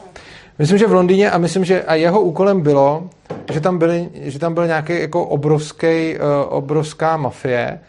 Myslím, 0.60 0.78
že 0.78 0.88
v 0.88 0.94
Londýně 0.94 1.32
a 1.32 1.38
myslím, 1.38 1.66
že 1.66 1.84
a 1.84 1.96
jeho 1.96 2.22
úkolem 2.22 2.62
bylo, 2.62 3.10
že 3.52 3.62
tam, 3.62 3.78
byly, 3.78 4.10
že 4.14 4.40
tam 4.40 4.54
byl 4.54 4.68
nějaký 4.68 5.00
jako 5.00 5.26
obrovský, 5.26 6.16
uh, 6.16 6.22
obrovská 6.50 7.18
mafie, 7.18 7.80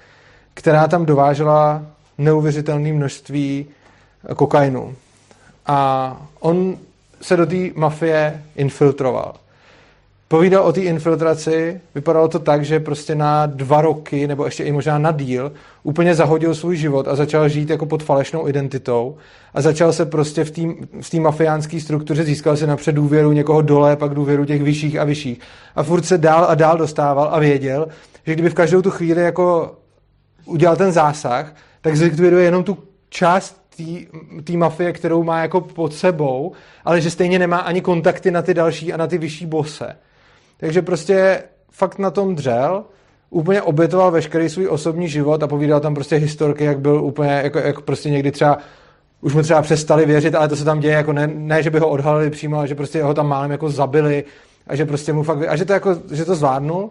která 0.55 0.89
tam 0.89 1.07
dovážela 1.07 1.83
neuvěřitelné 2.19 2.93
množství 2.93 3.67
eh, 4.31 4.35
kokainu. 4.35 4.95
A 5.67 6.21
on 6.41 6.77
se 7.21 7.37
do 7.37 7.47
té 7.47 7.57
mafie 7.75 8.43
infiltroval. 8.57 9.35
Povídal 10.29 10.65
o 10.65 10.73
té 10.73 10.81
infiltraci, 10.81 11.81
vypadalo 11.95 12.29
to 12.29 12.39
tak, 12.39 12.65
že 12.65 12.81
prostě 12.81 13.15
na 13.15 13.47
dva 13.47 13.81
roky, 13.81 14.27
nebo 14.27 14.45
ještě 14.45 14.65
i 14.65 14.73
možná 14.73 14.99
na 14.99 15.13
díl, 15.13 15.53
úplně 15.83 16.15
zahodil 16.15 16.55
svůj 16.55 16.77
život 16.77 17.09
a 17.09 17.17
začal 17.17 17.49
žít 17.49 17.71
jako 17.71 17.87
pod 17.87 18.03
falešnou 18.03 18.49
identitou 18.49 19.17
a 19.55 19.61
začal 19.61 19.93
se 19.93 20.07
prostě 20.07 20.45
v 20.45 20.51
té 20.51 20.63
v 21.01 21.21
mafiánské 21.21 21.81
struktuře, 21.81 22.25
získal 22.25 22.57
se 22.57 22.67
napřed 22.67 22.93
důvěru 22.93 23.33
někoho 23.33 23.63
dole, 23.63 23.97
pak 23.97 24.15
důvěru 24.15 24.45
těch 24.45 24.63
vyšších 24.63 24.99
a 24.99 25.05
vyšších. 25.05 25.41
A 25.77 25.83
furt 25.83 26.05
se 26.05 26.19
dál 26.19 26.47
a 26.49 26.55
dál 26.55 26.79
dostával 26.79 27.29
a 27.33 27.39
věděl, 27.39 27.89
že 28.27 28.33
kdyby 28.33 28.51
v 28.51 28.55
každou 28.55 28.83
tu 28.83 28.91
chvíli 28.91 29.23
jako 29.23 29.75
udělal 30.45 30.77
ten 30.77 30.93
zásah, 30.93 31.55
tak 31.81 31.97
zlikviduje 31.97 32.45
jenom 32.45 32.65
tu 32.65 32.79
část 33.09 33.61
té 34.45 34.57
mafie, 34.57 34.93
kterou 34.93 35.23
má 35.23 35.43
jako 35.43 35.61
pod 35.61 35.95
sebou, 35.95 36.53
ale 36.85 37.01
že 37.01 37.11
stejně 37.11 37.39
nemá 37.39 37.57
ani 37.59 37.81
kontakty 37.81 38.31
na 38.31 38.43
ty 38.43 38.55
další 38.55 38.93
a 38.93 38.97
na 38.97 39.07
ty 39.07 39.19
vyšší 39.19 39.47
bose. 39.47 39.97
Takže 40.57 40.83
prostě 40.83 41.43
fakt 41.71 41.99
na 41.99 42.11
tom 42.11 42.35
dřel, 42.35 42.85
úplně 43.31 43.63
obětoval 43.63 44.11
veškerý 44.11 44.49
svůj 44.49 44.69
osobní 44.69 45.09
život 45.09 45.43
a 45.43 45.47
povídal 45.47 45.81
tam 45.81 45.95
prostě 45.95 46.17
historky, 46.17 46.65
jak 46.65 46.81
byl 46.81 47.05
úplně, 47.05 47.41
jako, 47.45 47.59
jako 47.59 47.83
prostě 47.83 48.11
někdy 48.11 48.33
třeba 48.33 48.59
už 49.21 49.35
mu 49.35 49.43
třeba 49.43 49.63
přestali 49.63 50.07
věřit, 50.07 50.35
ale 50.35 50.49
to 50.49 50.57
se 50.57 50.65
tam 50.65 50.81
děje, 50.81 50.95
jako 50.95 51.13
ne, 51.13 51.27
ne 51.27 51.63
že 51.63 51.71
by 51.71 51.79
ho 51.79 51.89
odhalili 51.89 52.31
přímo, 52.31 52.57
ale 52.57 52.69
že 52.69 52.75
prostě 52.75 53.03
ho 53.03 53.15
tam 53.15 53.29
málem 53.29 53.51
jako 53.51 53.71
zabili 53.71 54.25
a 54.67 54.77
že 54.77 54.87
prostě 54.87 55.13
mu 55.13 55.23
fakt, 55.23 55.43
a 55.49 55.57
že 55.57 55.65
to, 55.65 55.73
jako, 55.73 55.97
že 56.13 56.25
to 56.25 56.35
zvládnul. 56.35 56.91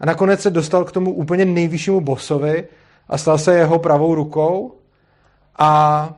A 0.00 0.06
nakonec 0.06 0.40
se 0.40 0.50
dostal 0.50 0.84
k 0.84 0.92
tomu 0.92 1.14
úplně 1.14 1.44
nejvyššímu 1.44 2.00
bosovi 2.00 2.64
a 3.08 3.18
stal 3.18 3.38
se 3.38 3.54
jeho 3.54 3.78
pravou 3.78 4.14
rukou. 4.14 4.74
A 5.58 6.10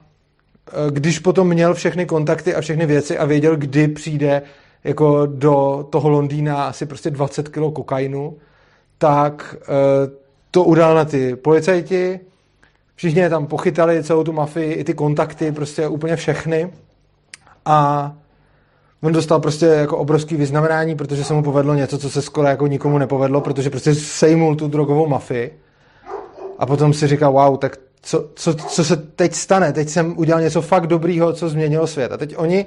e, 0.69 0.91
když 0.91 1.19
potom 1.19 1.49
měl 1.49 1.75
všechny 1.75 2.07
kontakty 2.07 2.55
a 2.55 2.61
všechny 2.61 2.87
věci 2.87 3.19
a 3.19 3.25
věděl, 3.25 3.57
kdy 3.57 3.89
přijde 3.89 4.43
jako 4.85 5.27
do 5.27 5.87
toho 5.91 6.09
Londýna 6.09 6.65
asi 6.65 6.87
prostě 6.87 7.11
20 7.11 7.49
kg 7.49 7.73
kokainu, 7.75 8.37
tak 8.99 9.57
e, 9.63 9.67
to 10.51 10.65
udal 10.65 10.95
na 10.95 11.05
ty 11.05 11.37
policajti, 11.37 12.21
všichni 12.95 13.21
je 13.21 13.31
tam 13.31 13.47
pochytali, 13.47 14.05
celou 14.05 14.25
tu 14.25 14.33
mafii, 14.33 14.73
i 14.73 14.85
ty 14.85 14.95
kontakty, 14.95 15.53
prostě 15.53 15.89
úplně 15.89 16.17
všechny 16.17 16.73
a 17.65 18.13
on 19.03 19.13
dostal 19.13 19.41
prostě 19.41 19.67
jako 19.67 19.99
obrovský 19.99 20.37
vyznamenání, 20.37 20.97
protože 20.97 21.25
se 21.25 21.35
mu 21.35 21.43
povedlo 21.43 21.75
něco, 21.75 21.99
co 21.99 22.11
se 22.11 22.23
skoro 22.23 22.49
jako 22.49 22.67
nikomu 22.67 22.99
nepovedlo, 22.99 23.41
protože 23.41 23.71
prostě 23.71 23.95
sejmul 23.95 24.57
tu 24.57 24.69
drogovou 24.69 25.09
mafii 25.09 25.59
a 26.59 26.67
potom 26.67 26.93
si 26.93 27.07
říkal, 27.07 27.33
wow, 27.33 27.57
tak 27.57 27.77
co, 28.03 28.29
co, 28.35 28.55
co 28.55 28.85
se 28.85 28.97
teď 28.97 29.35
stane? 29.35 29.73
Teď 29.73 29.89
jsem 29.89 30.19
udělal 30.19 30.43
něco 30.43 30.63
fakt 30.63 30.87
dobrýho, 30.87 31.33
co 31.33 31.49
změnilo 31.49 31.87
svět. 31.87 32.13
A 32.13 32.17
teď 32.17 32.35
oni 32.37 32.67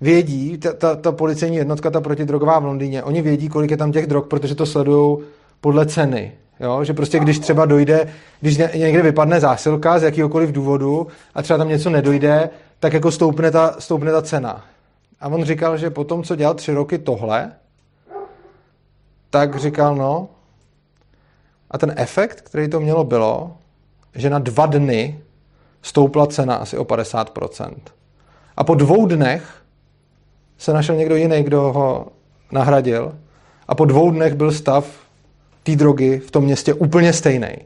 vědí, 0.00 0.58
ta, 0.58 0.72
ta, 0.72 0.96
ta 0.96 1.12
policejní 1.12 1.56
jednotka, 1.56 1.90
ta 1.90 2.00
protidrogová 2.00 2.58
v 2.58 2.64
Londýně, 2.64 3.02
oni 3.02 3.22
vědí, 3.22 3.48
kolik 3.48 3.70
je 3.70 3.76
tam 3.76 3.92
těch 3.92 4.06
drog, 4.06 4.26
protože 4.28 4.54
to 4.54 4.66
sledují 4.66 5.18
podle 5.60 5.86
ceny. 5.86 6.32
Jo? 6.60 6.84
Že 6.84 6.92
prostě 6.92 7.18
když 7.18 7.38
třeba 7.38 7.66
dojde, 7.66 8.08
když 8.40 8.56
někde 8.56 9.02
vypadne 9.02 9.40
zásilka 9.40 9.98
z 9.98 10.02
jakýhokoliv 10.02 10.52
důvodu 10.52 11.06
a 11.34 11.42
třeba 11.42 11.58
tam 11.58 11.68
něco 11.68 11.90
nedojde, 11.90 12.50
tak 12.80 12.92
jako 12.92 13.10
stoupne 13.10 13.50
ta, 13.50 13.76
stoupne 13.78 14.12
ta 14.12 14.22
cena. 14.22 14.64
A 15.20 15.28
on 15.28 15.44
říkal, 15.44 15.76
že 15.76 15.90
potom, 15.90 16.22
co 16.22 16.36
dělal 16.36 16.54
tři 16.54 16.72
roky 16.72 16.98
tohle, 16.98 17.52
tak 19.30 19.56
říkal, 19.56 19.96
no, 19.96 20.28
a 21.70 21.78
ten 21.78 21.94
efekt, 21.96 22.40
který 22.40 22.68
to 22.68 22.80
mělo, 22.80 23.04
bylo, 23.04 23.56
že 24.14 24.30
na 24.30 24.38
dva 24.38 24.66
dny 24.66 25.20
stoupla 25.82 26.26
cena 26.26 26.56
asi 26.56 26.78
o 26.78 26.84
50%. 26.84 27.74
A 28.56 28.64
po 28.64 28.74
dvou 28.74 29.06
dnech 29.06 29.62
se 30.58 30.72
našel 30.72 30.96
někdo 30.96 31.16
jiný, 31.16 31.42
kdo 31.42 31.60
ho 31.60 32.06
nahradil. 32.52 33.14
A 33.68 33.74
po 33.74 33.84
dvou 33.84 34.10
dnech 34.10 34.34
byl 34.34 34.52
stav 34.52 34.86
té 35.62 35.76
drogy 35.76 36.18
v 36.18 36.30
tom 36.30 36.44
městě 36.44 36.74
úplně 36.74 37.12
stejný. 37.12 37.56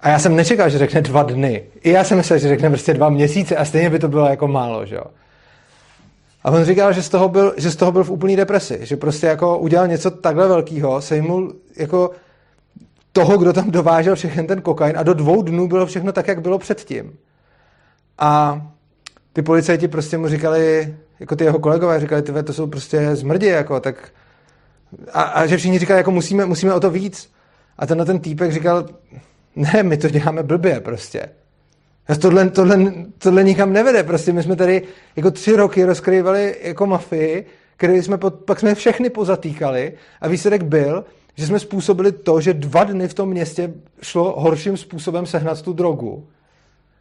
A 0.00 0.08
já 0.08 0.18
jsem 0.18 0.36
nečekal, 0.36 0.70
že 0.70 0.78
řekne 0.78 1.00
dva 1.00 1.22
dny. 1.22 1.62
I 1.82 1.90
já 1.90 2.04
jsem 2.04 2.16
myslel, 2.16 2.38
že 2.38 2.48
řekne 2.48 2.68
prostě 2.68 2.94
dva 2.94 3.08
měsíce 3.08 3.56
a 3.56 3.64
stejně 3.64 3.90
by 3.90 3.98
to 3.98 4.08
bylo 4.08 4.26
jako 4.26 4.48
málo, 4.48 4.86
že 4.86 4.94
jo. 4.94 5.04
A 6.44 6.50
on 6.50 6.64
říkal, 6.64 6.92
že 6.92 7.02
z 7.02 7.08
toho 7.08 7.28
byl, 7.28 7.54
že 7.56 7.70
z 7.70 7.76
toho 7.76 7.92
byl 7.92 8.04
v 8.04 8.10
úplný 8.10 8.36
depresi, 8.36 8.78
že 8.82 8.96
prostě 8.96 9.26
jako 9.26 9.58
udělal 9.58 9.88
něco 9.88 10.10
takhle 10.10 10.48
velkého, 10.48 11.00
sejmul 11.00 11.54
jako 11.76 12.10
toho, 13.12 13.38
kdo 13.38 13.52
tam 13.52 13.70
dovážel 13.70 14.14
všechny 14.14 14.44
ten 14.44 14.62
kokain 14.62 14.98
a 14.98 15.02
do 15.02 15.14
dvou 15.14 15.42
dnů 15.42 15.68
bylo 15.68 15.86
všechno 15.86 16.12
tak, 16.12 16.28
jak 16.28 16.42
bylo 16.42 16.58
předtím. 16.58 17.16
A 18.18 18.62
ty 19.32 19.42
policajti 19.42 19.88
prostě 19.88 20.18
mu 20.18 20.28
říkali, 20.28 20.94
jako 21.20 21.36
ty 21.36 21.44
jeho 21.44 21.58
kolegové 21.58 22.00
říkali, 22.00 22.22
ty 22.22 22.42
to 22.42 22.52
jsou 22.52 22.66
prostě 22.66 23.16
zmrdi, 23.16 23.46
jako, 23.46 23.80
tak 23.80 24.12
a, 25.12 25.22
a 25.22 25.46
že 25.46 25.56
všichni 25.56 25.78
říkali, 25.78 25.98
jako 25.98 26.10
musíme, 26.10 26.46
musíme 26.46 26.74
o 26.74 26.80
to 26.80 26.90
víc. 26.90 27.32
A 27.78 27.86
tenhle 27.86 28.06
ten 28.06 28.20
týpek 28.20 28.52
říkal, 28.52 28.88
ne, 29.56 29.82
my 29.82 29.96
to 29.96 30.08
děláme 30.08 30.42
blbě 30.42 30.80
prostě. 30.80 31.28
Tohle, 32.20 32.50
tohle, 32.50 32.92
tohle 33.18 33.44
nikam 33.44 33.72
nevede, 33.72 34.02
prostě 34.02 34.32
my 34.32 34.42
jsme 34.42 34.56
tady 34.56 34.82
jako 35.16 35.30
tři 35.30 35.56
roky 35.56 35.84
rozkrývali 35.84 36.56
jako 36.62 36.86
mafii, 36.86 37.46
který 37.76 38.02
jsme 38.02 38.18
pod, 38.18 38.34
pak 38.34 38.60
jsme 38.60 38.74
všechny 38.74 39.10
pozatýkali 39.10 39.92
a 40.20 40.28
výsledek 40.28 40.62
byl, 40.62 41.04
že 41.34 41.46
jsme 41.46 41.58
způsobili 41.58 42.12
to, 42.12 42.40
že 42.40 42.54
dva 42.54 42.84
dny 42.84 43.08
v 43.08 43.14
tom 43.14 43.28
městě 43.28 43.72
šlo 44.02 44.40
horším 44.40 44.76
způsobem 44.76 45.26
sehnat 45.26 45.62
tu 45.62 45.72
drogu. 45.72 46.26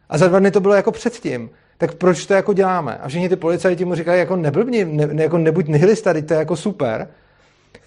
A 0.09 0.17
za 0.17 0.27
dva 0.27 0.39
dny 0.39 0.51
to 0.51 0.59
bylo 0.59 0.73
jako 0.73 0.91
předtím. 0.91 1.49
Tak 1.81 1.95
proč 1.95 2.25
to 2.25 2.33
jako 2.33 2.53
děláme? 2.53 2.97
A 2.97 3.07
všichni 3.07 3.29
ty 3.29 3.35
policajti 3.35 3.85
mu 3.85 3.95
říkají, 3.95 4.19
jako 4.19 4.35
neblbni, 4.35 4.85
ne, 4.85 5.23
jako 5.23 5.37
nebuď 5.37 5.67
nihilista, 5.67 6.13
to 6.13 6.33
je 6.33 6.39
jako 6.39 6.55
super. 6.55 7.07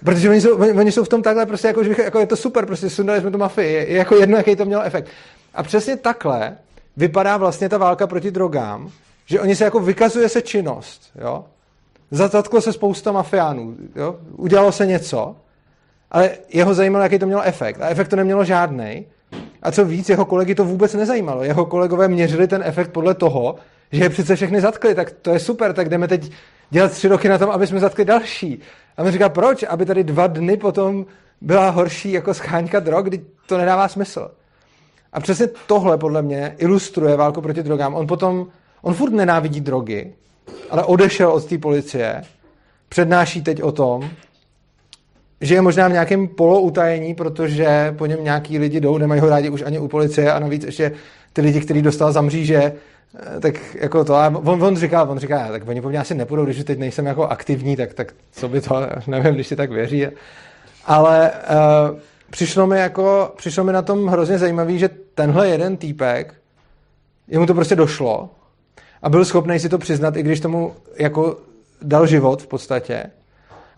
Protože 0.04 0.30
oni 0.30 0.40
jsou, 0.40 0.56
oni, 0.56 0.72
oni 0.72 0.92
jsou 0.92 1.04
v 1.04 1.08
tom 1.08 1.22
takhle 1.22 1.46
prostě 1.46 1.68
jako, 1.68 1.84
že 1.84 1.94
jako 2.04 2.18
je 2.18 2.26
to 2.26 2.36
super, 2.36 2.66
prostě 2.66 2.90
sundali 2.90 3.20
jsme 3.20 3.30
tu 3.30 3.38
mafii, 3.38 3.72
je, 3.72 3.88
je 3.90 3.96
jako 3.96 4.16
jedno, 4.16 4.36
jaký 4.36 4.56
to 4.56 4.64
mělo 4.64 4.82
efekt. 4.82 5.08
A 5.54 5.62
přesně 5.62 5.96
takhle 5.96 6.56
vypadá 6.96 7.36
vlastně 7.36 7.68
ta 7.68 7.78
válka 7.78 8.06
proti 8.06 8.30
drogám, 8.30 8.90
že 9.26 9.40
oni 9.40 9.56
se 9.56 9.64
jako 9.64 9.80
vykazuje 9.80 10.28
se 10.28 10.42
činnost, 10.42 11.02
jo. 11.20 11.44
Zatklo 12.10 12.60
se 12.60 12.72
spousta 12.72 13.12
mafiánů, 13.12 13.76
jo. 13.96 14.16
Udělalo 14.36 14.72
se 14.72 14.86
něco, 14.86 15.36
ale 16.10 16.30
jeho 16.52 16.74
zajímalo, 16.74 17.02
jaký 17.02 17.18
to 17.18 17.26
mělo 17.26 17.42
efekt. 17.42 17.80
A 17.80 17.88
efekt 17.88 18.08
to 18.08 18.16
nemělo 18.16 18.44
žádný. 18.44 19.06
A 19.62 19.72
co 19.72 19.84
víc, 19.84 20.08
jeho 20.08 20.24
kolegy 20.24 20.54
to 20.54 20.64
vůbec 20.64 20.94
nezajímalo. 20.94 21.44
Jeho 21.44 21.66
kolegové 21.66 22.08
měřili 22.08 22.48
ten 22.48 22.62
efekt 22.64 22.90
podle 22.90 23.14
toho, 23.14 23.56
že 23.92 24.04
je 24.04 24.08
přece 24.08 24.36
všechny 24.36 24.60
zatkli, 24.60 24.94
tak 24.94 25.10
to 25.10 25.30
je 25.30 25.38
super, 25.38 25.72
tak 25.72 25.88
jdeme 25.88 26.08
teď 26.08 26.32
dělat 26.70 26.92
tři 26.92 27.08
roky 27.08 27.28
na 27.28 27.38
tom, 27.38 27.50
aby 27.50 27.66
jsme 27.66 27.80
zatkli 27.80 28.04
další. 28.04 28.60
A 28.96 29.02
on 29.02 29.10
říká, 29.10 29.28
proč? 29.28 29.64
Aby 29.68 29.86
tady 29.86 30.04
dva 30.04 30.26
dny 30.26 30.56
potom 30.56 31.06
byla 31.40 31.70
horší 31.70 32.12
jako 32.12 32.34
scháňka 32.34 32.80
drog, 32.80 33.06
kdy 33.06 33.24
to 33.46 33.58
nedává 33.58 33.88
smysl. 33.88 34.30
A 35.12 35.20
přesně 35.20 35.46
tohle 35.66 35.98
podle 35.98 36.22
mě 36.22 36.54
ilustruje 36.58 37.16
válku 37.16 37.40
proti 37.40 37.62
drogám. 37.62 37.94
On 37.94 38.06
potom, 38.06 38.46
on 38.82 38.94
furt 38.94 39.12
nenávidí 39.12 39.60
drogy, 39.60 40.12
ale 40.70 40.84
odešel 40.84 41.30
od 41.30 41.44
té 41.44 41.58
policie, 41.58 42.22
přednáší 42.88 43.42
teď 43.42 43.62
o 43.62 43.72
tom, 43.72 44.10
že 45.40 45.54
je 45.54 45.62
možná 45.62 45.88
v 45.88 45.92
nějakém 45.92 46.28
poloutajení, 46.28 47.14
protože 47.14 47.94
po 47.98 48.06
něm 48.06 48.24
nějaký 48.24 48.58
lidi 48.58 48.80
jdou, 48.80 48.98
nemají 48.98 49.20
ho 49.20 49.28
rádi 49.28 49.50
už 49.50 49.62
ani 49.62 49.78
u 49.78 49.88
policie 49.88 50.32
a 50.32 50.38
navíc 50.38 50.64
ještě 50.64 50.92
ty 51.32 51.40
lidi, 51.40 51.60
který 51.60 51.82
dostal 51.82 52.12
za 52.12 52.20
mříže, 52.20 52.72
tak 53.40 53.74
jako 53.74 54.04
to, 54.04 54.14
on, 54.44 54.62
on 54.62 54.76
říká, 54.76 55.04
on 55.04 55.18
říká, 55.18 55.48
tak 55.48 55.68
oni 55.68 55.80
po 55.80 55.88
mně 55.88 55.98
asi 55.98 56.14
nepůjdou, 56.14 56.44
když 56.44 56.64
teď 56.64 56.78
nejsem 56.78 57.06
jako 57.06 57.26
aktivní, 57.26 57.76
tak, 57.76 57.94
tak 57.94 58.14
co 58.32 58.48
by 58.48 58.60
to, 58.60 58.74
nevím, 59.06 59.34
když 59.34 59.46
si 59.46 59.56
tak 59.56 59.70
věří. 59.70 60.06
Ale 60.86 61.30
uh, 61.30 61.98
přišlo 62.30 62.66
mi 62.66 62.78
jako, 62.78 63.32
přišlo 63.36 63.64
mi 63.64 63.72
na 63.72 63.82
tom 63.82 64.06
hrozně 64.06 64.38
zajímavý, 64.38 64.78
že 64.78 64.90
tenhle 65.14 65.48
jeden 65.48 65.76
týpek, 65.76 66.34
jemu 67.28 67.46
to 67.46 67.54
prostě 67.54 67.76
došlo 67.76 68.30
a 69.02 69.08
byl 69.08 69.24
schopný 69.24 69.58
si 69.58 69.68
to 69.68 69.78
přiznat, 69.78 70.16
i 70.16 70.22
když 70.22 70.40
tomu 70.40 70.74
jako 70.98 71.36
dal 71.82 72.06
život 72.06 72.42
v 72.42 72.46
podstatě 72.46 73.04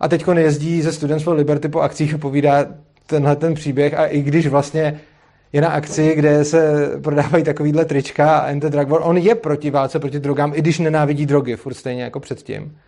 a 0.01 0.09
teď 0.09 0.25
jezdí 0.37 0.83
ze 0.83 0.93
Students 0.93 1.25
for 1.25 1.37
Liberty 1.37 1.69
po 1.69 1.81
akcích 1.81 2.15
a 2.15 2.19
povídá 2.19 2.67
tenhle 3.07 3.37
ten 3.37 3.55
příběh 3.55 3.95
a 3.95 4.07
i 4.07 4.23
když 4.23 4.47
vlastně 4.47 5.01
je 5.57 5.62
na 5.62 5.69
akci, 5.69 6.15
kde 6.15 6.45
se 6.45 6.91
prodávají 7.03 7.45
takovýhle 7.45 7.85
trička 7.85 8.39
a 8.39 8.47
Enter 8.47 8.70
Drug 8.70 8.89
War, 8.89 9.01
on 9.05 9.16
je 9.16 9.35
proti 9.35 9.70
válce, 9.70 9.99
proti 9.99 10.20
drogám, 10.20 10.53
i 10.55 10.61
když 10.61 10.78
nenávidí 10.78 11.27
drogy, 11.27 11.57
furt 11.57 11.74
stejně 11.74 12.03
jako 12.03 12.20
předtím. 12.20 12.78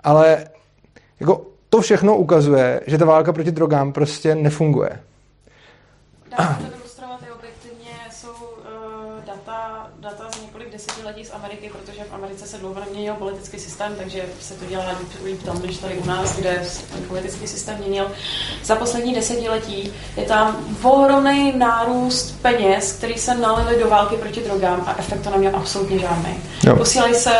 Ale 0.00 0.44
jako 1.20 1.46
to 1.68 1.80
všechno 1.80 2.16
ukazuje, 2.16 2.80
že 2.86 2.98
ta 2.98 3.04
válka 3.04 3.32
proti 3.32 3.50
drogám 3.50 3.92
prostě 3.92 4.34
nefunguje. 4.34 4.90
Dá 6.38 6.58
se 12.48 12.58
dlouho 12.58 12.80
neměnil 12.86 13.14
politický 13.14 13.58
systém, 13.58 13.92
takže 13.98 14.22
se 14.40 14.54
to 14.54 14.64
dělá 14.64 14.84
líp, 15.00 15.08
líp 15.24 15.42
tam, 15.42 15.62
než 15.66 15.76
tady 15.76 15.94
u 15.94 16.06
nás, 16.06 16.36
kde 16.36 16.62
politický 17.08 17.46
systém 17.46 17.76
měnil. 17.78 18.06
Za 18.64 18.74
poslední 18.74 19.14
desetiletí 19.14 19.92
je 20.16 20.24
tam 20.24 20.56
ohromný 20.82 21.52
nárůst 21.56 22.42
peněz, 22.42 22.92
který 22.92 23.14
se 23.14 23.34
nalili 23.34 23.82
do 23.82 23.90
války 23.90 24.16
proti 24.16 24.40
drogám 24.40 24.84
a 24.86 24.94
efekt 24.98 25.22
to 25.22 25.30
neměl 25.30 25.56
absolutně 25.56 25.98
žádný. 25.98 26.34
Jo. 26.66 26.76
Posílají 26.76 27.14
se 27.14 27.30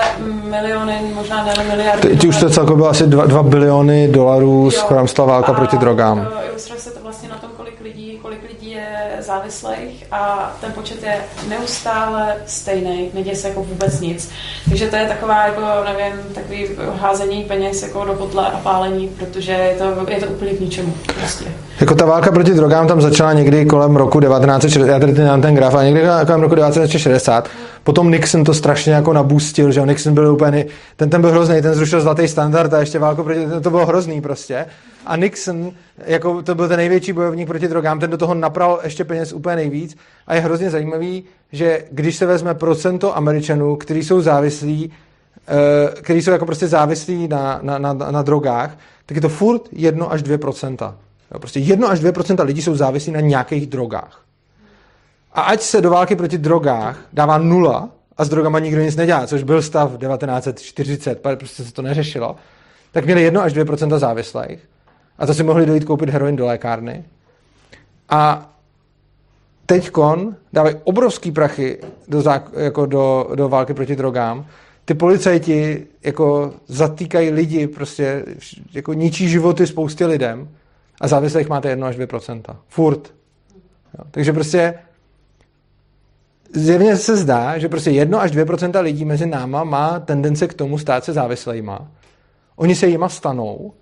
miliony, 0.44 1.12
možná 1.14 1.44
ne 1.44 1.54
miliardy. 1.68 2.08
Teď 2.08 2.24
už 2.24 2.40
to 2.40 2.50
celkově 2.50 2.76
bylo 2.76 2.88
asi 2.88 3.06
2 3.06 3.42
biliony 3.42 4.08
dolarů, 4.08 4.70
stala 5.06 5.28
válka 5.28 5.52
proti 5.52 5.76
drogám. 5.76 6.28
A, 6.38 6.42
Ilustruje 6.42 6.80
se 6.80 6.90
to 6.90 7.00
vlastně 7.02 7.28
na 7.28 7.36
tom, 7.36 7.50
kolik 7.56 7.80
lidí, 7.80 8.18
kolik 8.22 8.42
lidí 8.42 8.57
je 8.78 9.22
závislých 9.22 10.06
a 10.12 10.52
ten 10.60 10.72
počet 10.72 11.02
je 11.02 11.16
neustále 11.48 12.36
stejný, 12.46 13.10
neděje 13.14 13.36
se 13.36 13.48
jako 13.48 13.62
vůbec 13.62 14.00
nic. 14.00 14.30
Takže 14.68 14.86
to 14.86 14.96
je 14.96 15.06
taková, 15.06 15.46
jako, 15.46 15.60
nevím, 15.84 16.22
takový 16.34 16.66
házení 17.00 17.44
peněz 17.44 17.82
jako 17.82 18.04
do 18.04 18.12
kotle 18.12 18.46
a 18.46 18.58
pálení, 18.58 19.08
protože 19.08 19.52
je 19.52 19.74
to, 19.74 20.10
je 20.10 20.20
to 20.20 20.26
úplně 20.26 20.50
k 20.50 20.60
ničemu. 20.60 20.94
Prostě. 21.18 21.44
Jako 21.80 21.94
ta 21.94 22.06
válka 22.06 22.32
proti 22.32 22.54
drogám 22.54 22.88
tam 22.88 23.00
začala 23.00 23.32
někdy 23.32 23.66
kolem 23.66 23.96
roku 23.96 24.20
1960, 24.20 24.86
já 24.86 24.98
tady 24.98 25.14
ten 25.14 25.54
graf, 25.54 25.74
ale 25.74 25.84
někdy 25.84 26.02
kolem 26.26 26.40
roku 26.40 26.54
1960. 26.54 27.48
Potom 27.84 28.10
Nixon 28.10 28.44
to 28.44 28.54
strašně 28.54 28.92
jako 28.92 29.12
nabustil, 29.12 29.72
že 29.72 29.80
Nixon 29.80 30.14
byl 30.14 30.32
úplně, 30.32 30.66
ten, 30.96 31.10
ten 31.10 31.20
byl 31.20 31.30
hrozný, 31.30 31.62
ten 31.62 31.74
zrušil 31.74 32.00
zlatý 32.00 32.28
standard 32.28 32.74
a 32.74 32.80
ještě 32.80 32.98
válku 32.98 33.22
proti, 33.22 33.40
to 33.62 33.70
bylo 33.70 33.86
hrozný 33.86 34.20
prostě. 34.20 34.66
A 35.08 35.16
Nixon, 35.16 35.72
jako 35.98 36.42
to 36.42 36.54
byl 36.54 36.68
ten 36.68 36.76
největší 36.76 37.12
bojovník 37.12 37.48
proti 37.48 37.68
drogám, 37.68 38.00
ten 38.00 38.10
do 38.10 38.16
toho 38.16 38.34
napral 38.34 38.80
ještě 38.84 39.04
peněz 39.04 39.32
úplně 39.32 39.56
nejvíc. 39.56 39.96
A 40.26 40.34
je 40.34 40.40
hrozně 40.40 40.70
zajímavý, 40.70 41.24
že 41.52 41.84
když 41.90 42.16
se 42.16 42.26
vezme 42.26 42.54
procento 42.54 43.16
Američanů, 43.16 43.76
kteří 43.76 44.04
jsou 44.04 44.20
závislí, 44.20 44.92
eh, 45.48 46.02
kteří 46.02 46.22
jsou 46.22 46.30
jako 46.30 46.46
prostě 46.46 46.68
závislí 46.68 47.28
na, 47.28 47.58
na, 47.62 47.78
na, 47.78 47.92
na 47.92 48.22
drogách, 48.22 48.78
tak 49.06 49.16
je 49.16 49.20
to 49.20 49.28
furt 49.28 49.62
1 49.72 50.06
až 50.06 50.22
2 50.22 50.36
Jo, 51.32 51.38
prostě 51.38 51.60
1 51.60 51.88
až 51.88 52.00
2% 52.00 52.44
lidí 52.44 52.62
jsou 52.62 52.74
závislí 52.74 53.12
na 53.12 53.20
nějakých 53.20 53.66
drogách. 53.66 54.24
A 55.32 55.40
ať 55.40 55.60
se 55.60 55.80
do 55.80 55.90
války 55.90 56.16
proti 56.16 56.38
drogách 56.38 56.98
dává 57.12 57.38
nula 57.38 57.88
a 58.16 58.24
s 58.24 58.28
drogama 58.28 58.58
nikdo 58.58 58.80
nic 58.80 58.96
nedělá, 58.96 59.26
což 59.26 59.42
byl 59.42 59.62
stav 59.62 59.90
1940, 59.90 61.20
prostě 61.38 61.64
se 61.64 61.72
to 61.72 61.82
neřešilo, 61.82 62.36
tak 62.92 63.04
měli 63.04 63.22
1 63.22 63.42
až 63.42 63.54
2% 63.54 63.98
závislých. 63.98 64.68
A 65.18 65.26
to 65.26 65.34
si 65.34 65.42
mohli 65.42 65.66
dojít 65.66 65.84
koupit 65.84 66.10
heroin 66.10 66.36
do 66.36 66.46
lékárny. 66.46 67.04
A 68.08 68.52
teďkon 69.66 70.36
dávají 70.52 70.76
obrovský 70.84 71.32
prachy 71.32 71.78
do, 72.08 72.20
zák- 72.20 72.50
jako 72.56 72.86
do, 72.86 73.28
do 73.34 73.48
války 73.48 73.74
proti 73.74 73.96
drogám. 73.96 74.46
Ty 74.84 74.94
policajti 74.94 75.86
jako 76.02 76.52
zatýkají 76.66 77.30
lidi, 77.30 77.66
prostě 77.66 78.24
jako 78.72 78.92
ničí 78.92 79.28
životy 79.28 79.66
spoustě 79.66 80.06
lidem 80.06 80.48
a 81.00 81.08
závislých 81.08 81.48
máte 81.48 81.68
1 81.68 81.88
až 81.88 81.98
2% 81.98 82.42
Furt. 82.68 83.14
Jo. 83.98 84.04
Takže 84.10 84.32
prostě 84.32 84.74
zjevně 86.52 86.96
se 86.96 87.16
zdá, 87.16 87.58
že 87.58 87.68
prostě 87.68 87.90
1 87.90 88.20
až 88.20 88.32
2% 88.32 88.82
lidí 88.82 89.04
mezi 89.04 89.26
náma 89.26 89.64
má 89.64 90.00
tendence 90.00 90.46
k 90.46 90.54
tomu 90.54 90.78
stát 90.78 91.04
se 91.04 91.12
závislejma. 91.12 91.88
Oni 92.56 92.74
se 92.74 92.86
jima 92.86 93.08
stanou 93.08 93.72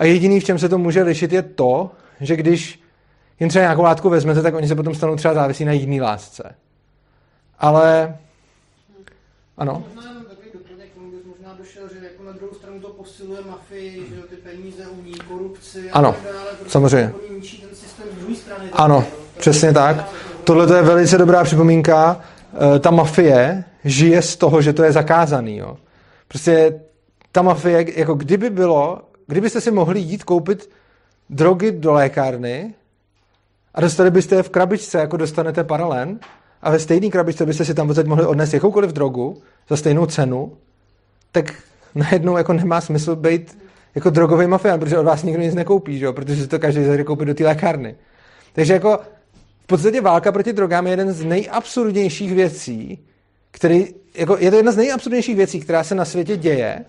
a 0.00 0.04
jediný, 0.04 0.40
v 0.40 0.44
čem 0.44 0.58
se 0.58 0.68
to 0.68 0.78
může 0.78 1.02
lišit, 1.02 1.32
je 1.32 1.42
to, 1.42 1.90
že 2.20 2.36
když 2.36 2.82
jen 3.40 3.48
třeba 3.48 3.62
nějakou 3.62 3.82
látku 3.82 4.10
vezmete, 4.10 4.42
tak 4.42 4.54
oni 4.54 4.68
se 4.68 4.74
potom 4.74 4.94
stanou 4.94 5.16
třeba 5.16 5.34
závislí 5.34 5.64
na 5.64 5.72
jiný 5.72 6.00
lásce. 6.00 6.54
Ale 7.58 8.16
ano. 9.58 9.84
Došel, 11.58 11.88
že 11.88 12.06
jako 12.06 12.22
na 12.22 12.32
druhou 12.32 12.54
stranu 12.54 12.80
to 12.80 12.88
posiluje 12.88 13.40
mafii, 13.48 14.06
že 14.08 14.16
jo, 14.16 14.22
ty 14.30 14.36
peníze 14.36 14.86
umí, 14.86 15.12
korupci 15.28 15.90
a 15.90 15.98
Ano, 15.98 16.12
tak 16.12 16.32
dále. 16.32 16.46
Prostě 16.46 16.70
samozřejmě. 16.70 17.14
Oni 17.28 17.36
ničí 17.36 17.60
ten 17.60 17.76
systém 17.76 18.06
z 18.12 18.18
druhé 18.18 18.34
strany. 18.34 18.70
Ano, 18.72 19.04
přesně 19.36 19.72
tak. 19.72 20.08
Tohle 20.44 20.66
to 20.66 20.74
je 20.74 20.82
velice 20.82 21.18
dobrá 21.18 21.44
připomínka. 21.44 22.20
Eh, 22.76 22.78
Ta 22.78 22.90
mafie 22.90 23.64
žije 23.84 24.22
z 24.22 24.36
toho, 24.36 24.62
že 24.62 24.72
to 24.72 24.82
je 24.82 24.92
zakázaný. 24.92 25.56
Jo. 25.56 25.76
Prostě 26.28 26.80
ta 27.32 27.42
mafie, 27.42 27.98
jako 27.98 28.14
kdyby 28.14 28.50
bylo, 28.50 29.09
kdybyste 29.30 29.60
si 29.60 29.70
mohli 29.70 30.00
jít 30.00 30.24
koupit 30.24 30.70
drogy 31.30 31.72
do 31.72 31.92
lékárny 31.92 32.74
a 33.74 33.80
dostali 33.80 34.10
byste 34.10 34.36
je 34.36 34.42
v 34.42 34.48
krabičce, 34.48 34.98
jako 34.98 35.16
dostanete 35.16 35.64
paralen, 35.64 36.18
a 36.62 36.70
ve 36.70 36.78
stejné 36.78 37.08
krabičce 37.08 37.46
byste 37.46 37.64
si 37.64 37.74
tam 37.74 37.94
teď 37.94 38.06
mohli 38.06 38.26
odnést 38.26 38.52
jakoukoliv 38.54 38.92
drogu 38.92 39.42
za 39.68 39.76
stejnou 39.76 40.06
cenu, 40.06 40.52
tak 41.32 41.54
najednou 41.94 42.36
jako 42.36 42.52
nemá 42.52 42.80
smysl 42.80 43.16
být 43.16 43.58
jako 43.94 44.10
drogový 44.10 44.46
mafián, 44.46 44.80
protože 44.80 44.98
od 44.98 45.04
vás 45.04 45.22
nikdo 45.22 45.42
nic 45.42 45.54
nekoupí, 45.54 45.98
že 45.98 46.12
protože 46.12 46.42
si 46.42 46.48
to 46.48 46.58
každý 46.58 46.84
zajde 46.84 47.04
koupit 47.04 47.24
do 47.24 47.34
té 47.34 47.44
lékárny. 47.44 47.94
Takže 48.52 48.72
jako 48.72 48.98
v 49.62 49.66
podstatě 49.66 50.00
válka 50.00 50.32
proti 50.32 50.52
drogám 50.52 50.86
je 50.86 50.92
jeden 50.92 51.12
z 51.12 51.24
nejabsurdnějších 51.24 52.34
věcí, 52.34 52.98
který, 53.50 53.86
jako, 54.14 54.36
je 54.38 54.50
to 54.50 54.56
jedna 54.56 54.72
z 54.72 54.76
nejabsurdnějších 54.76 55.36
věcí, 55.36 55.60
která 55.60 55.84
se 55.84 55.94
na 55.94 56.04
světě 56.04 56.36
děje. 56.36 56.84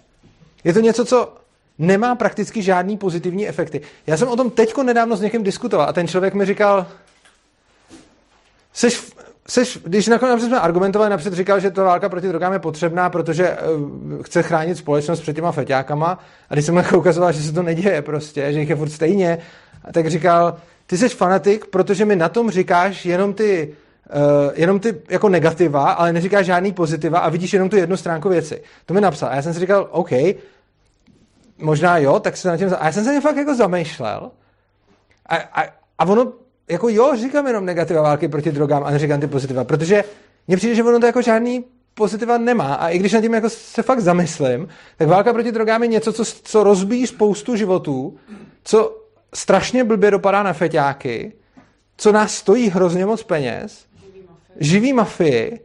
Je 0.63 0.73
to 0.73 0.79
něco, 0.79 1.05
co 1.05 1.40
nemá 1.77 2.15
prakticky 2.15 2.61
žádný 2.61 2.97
pozitivní 2.97 3.47
efekty. 3.47 3.81
Já 4.07 4.17
jsem 4.17 4.27
o 4.27 4.35
tom 4.35 4.49
teďko 4.49 4.83
nedávno 4.83 5.15
s 5.15 5.21
někým 5.21 5.43
diskutoval 5.43 5.89
a 5.89 5.93
ten 5.93 6.07
člověk 6.07 6.33
mi 6.33 6.45
říkal, 6.45 6.87
seš, 8.73 9.11
seš, 9.47 9.79
když 9.83 10.07
nakonec 10.07 10.43
jsme 10.43 10.59
argumentovali, 10.59 11.09
napřed 11.09 11.33
říkal, 11.33 11.59
že 11.59 11.71
ta 11.71 11.83
válka 11.83 12.09
proti 12.09 12.27
drogám 12.27 12.53
je 12.53 12.59
potřebná, 12.59 13.09
protože 13.09 13.57
uh, 13.57 14.23
chce 14.23 14.43
chránit 14.43 14.77
společnost 14.77 15.21
před 15.21 15.35
těma 15.35 15.51
feťákama 15.51 16.19
a 16.49 16.53
když 16.53 16.65
jsem 16.65 16.75
mu 16.75 16.97
ukazoval, 16.97 17.31
že 17.31 17.43
se 17.43 17.53
to 17.53 17.63
neděje 17.63 18.01
prostě, 18.01 18.53
že 18.53 18.59
jich 18.59 18.69
je 18.69 18.75
furt 18.75 18.89
stejně, 18.89 19.37
tak 19.91 20.07
říkal, 20.07 20.57
ty 20.87 20.97
jsi 20.97 21.09
fanatik, 21.09 21.65
protože 21.65 22.05
mi 22.05 22.15
na 22.15 22.29
tom 22.29 22.51
říkáš 22.51 23.05
jenom 23.05 23.33
ty, 23.33 23.75
uh, 24.15 24.51
jenom 24.55 24.79
ty 24.79 25.01
jako 25.09 25.29
negativa, 25.29 25.91
ale 25.91 26.13
neříkáš 26.13 26.45
žádný 26.45 26.73
pozitiva 26.73 27.19
a 27.19 27.29
vidíš 27.29 27.53
jenom 27.53 27.69
tu 27.69 27.75
jednu 27.75 27.97
stránku 27.97 28.29
věci. 28.29 28.61
To 28.85 28.93
mi 28.93 29.01
napsal. 29.01 29.29
A 29.29 29.35
já 29.35 29.41
jsem 29.41 29.53
si 29.53 29.59
říkal, 29.59 29.87
OK, 29.91 30.11
možná 31.61 31.97
jo, 31.97 32.19
tak 32.19 32.37
se 32.37 32.47
na 32.47 32.57
tím... 32.57 32.69
A 32.79 32.85
já 32.85 32.91
jsem 32.91 33.03
se 33.03 33.21
fakt 33.21 33.37
jako 33.37 33.55
zamýšlel. 33.55 34.31
A, 35.25 35.35
a, 35.35 35.63
a 35.99 36.05
ono, 36.05 36.33
jako 36.69 36.89
jo, 36.89 37.11
říkám 37.15 37.47
jenom 37.47 37.65
negativa 37.65 38.01
války 38.01 38.27
proti 38.27 38.51
drogám 38.51 38.83
a 38.83 38.91
neříkám 38.91 39.19
ty 39.19 39.27
pozitiva, 39.27 39.63
protože 39.63 40.03
mně 40.47 40.57
přijde, 40.57 40.75
že 40.75 40.83
ono 40.83 40.99
to 40.99 41.05
jako 41.05 41.21
žádný 41.21 41.65
pozitiva 41.93 42.37
nemá. 42.37 42.73
A 42.73 42.89
i 42.89 42.99
když 42.99 43.13
nad 43.13 43.21
tím 43.21 43.33
jako 43.33 43.49
se 43.49 43.83
fakt 43.83 43.99
zamyslím, 43.99 44.67
tak 44.97 45.07
válka 45.07 45.33
proti 45.33 45.51
drogám 45.51 45.83
je 45.83 45.87
něco, 45.87 46.13
co, 46.13 46.25
co 46.25 46.63
rozbíjí 46.63 47.07
spoustu 47.07 47.55
životů, 47.55 48.17
co 48.63 48.97
strašně 49.33 49.83
blbě 49.83 50.11
dopadá 50.11 50.43
na 50.43 50.53
feťáky, 50.53 51.33
co 51.97 52.11
nás 52.11 52.35
stojí 52.35 52.69
hrozně 52.69 53.05
moc 53.05 53.23
peněz, 53.23 53.85
živý 54.59 54.93
mafii 54.93 55.59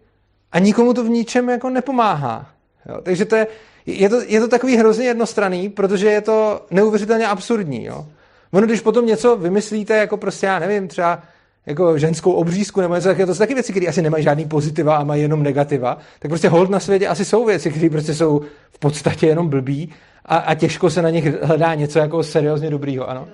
a 0.53 0.59
nikomu 0.59 0.95
to 0.95 1.05
v 1.05 1.09
ničem 1.09 1.49
jako 1.49 1.71
nepomáhá. 1.71 2.51
Jo? 2.89 3.01
Takže 3.03 3.25
to 3.25 3.37
je, 3.37 3.47
je, 3.87 4.09
to, 4.09 4.21
je 4.27 4.41
to 4.41 4.49
takový 4.49 4.77
hrozně 4.77 5.07
jednostranný, 5.07 5.69
protože 5.69 6.11
je 6.11 6.21
to 6.21 6.67
neuvěřitelně 6.71 7.27
absurdní. 7.27 7.85
Jo? 7.85 8.07
Ono, 8.53 8.67
když 8.67 8.81
potom 8.81 9.07
něco 9.07 9.37
vymyslíte, 9.37 9.97
jako 9.97 10.17
prostě, 10.17 10.47
já 10.47 10.59
nevím, 10.59 10.89
třeba 10.89 11.23
jako 11.67 11.99
ženskou 11.99 12.33
obřízku 12.33 12.81
nebo 12.81 12.95
něco 12.95 13.09
takového, 13.09 13.27
to 13.27 13.35
jsou 13.35 13.39
taky 13.39 13.55
věci, 13.55 13.73
které 13.73 13.87
asi 13.87 14.03
nemají 14.03 14.25
žádný 14.25 14.45
pozitiva 14.45 14.97
a 14.97 15.05
mají 15.05 15.23
jenom 15.23 15.43
negativa, 15.43 15.99
tak 16.19 16.29
prostě 16.29 16.49
hold 16.49 16.71
na 16.71 16.81
světě 16.81 17.09
asi 17.09 17.25
jsou 17.25 17.45
věci, 17.45 17.71
které 17.71 17.91
prostě 17.91 18.15
jsou 18.15 18.41
v 18.71 18.79
podstatě 18.79 19.27
jenom 19.27 19.49
blbý 19.49 19.93
a, 20.25 20.37
a 20.37 20.55
těžko 20.55 20.91
se 20.91 21.03
na 21.03 21.11
nich 21.11 21.43
hledá 21.43 21.75
něco 21.75 21.99
jako 21.99 22.23
seriózně 22.23 22.71
dobrýho, 22.71 23.11
ano. 23.11 23.29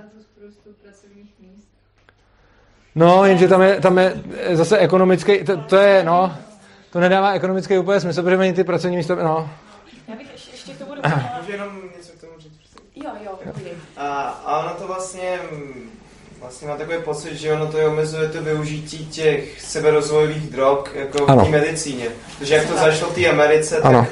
No, 2.94 3.24
jenže 3.24 3.48
tam 3.48 3.62
je, 3.62 3.80
tam 3.80 3.98
je 3.98 4.14
zase 4.52 4.78
ekonomický, 4.78 5.44
to, 5.44 5.56
to 5.56 5.76
je, 5.76 6.04
no, 6.04 6.36
to 6.90 7.00
nedává 7.00 7.32
ekonomický 7.32 7.78
úplně 7.78 8.00
smysl, 8.00 8.22
protože 8.22 8.36
mají 8.36 8.52
ty 8.52 8.64
pracovní 8.64 8.96
místo, 8.96 9.16
no. 9.16 9.50
Já 10.08 10.16
bych 10.16 10.32
ještě, 10.32 10.50
ještě 10.50 10.72
k 10.72 10.78
tomu 10.78 10.91
Můžu 11.40 11.52
jenom 11.52 11.68
něco 11.96 12.12
k 12.18 12.20
tomu 12.20 12.32
říct? 12.38 12.52
Jo, 12.94 13.10
jo. 13.24 13.52
A, 13.96 14.06
a 14.46 14.58
ono 14.64 14.74
to 14.74 14.86
vlastně, 14.86 15.38
vlastně 16.40 16.68
má 16.68 16.76
takový 16.76 16.98
pocit, 17.04 17.34
že 17.36 17.52
ono 17.52 17.66
to 17.66 17.78
je 17.78 17.86
omezuje 17.86 18.28
to 18.28 18.42
využití 18.42 19.06
těch 19.06 19.60
seberozvojových 19.62 20.50
drog 20.50 20.78
jako 20.94 21.26
Ano. 21.26 21.42
v 21.42 21.44
té 21.44 21.50
medicíně. 21.50 22.06
Protože 22.38 22.54
jak 22.54 22.66
to 22.66 22.74
zašlo 22.76 23.08
v 23.08 23.14
té 23.14 23.26
Americe, 23.28 23.74
tak 23.74 23.84
Ano. 23.84 24.06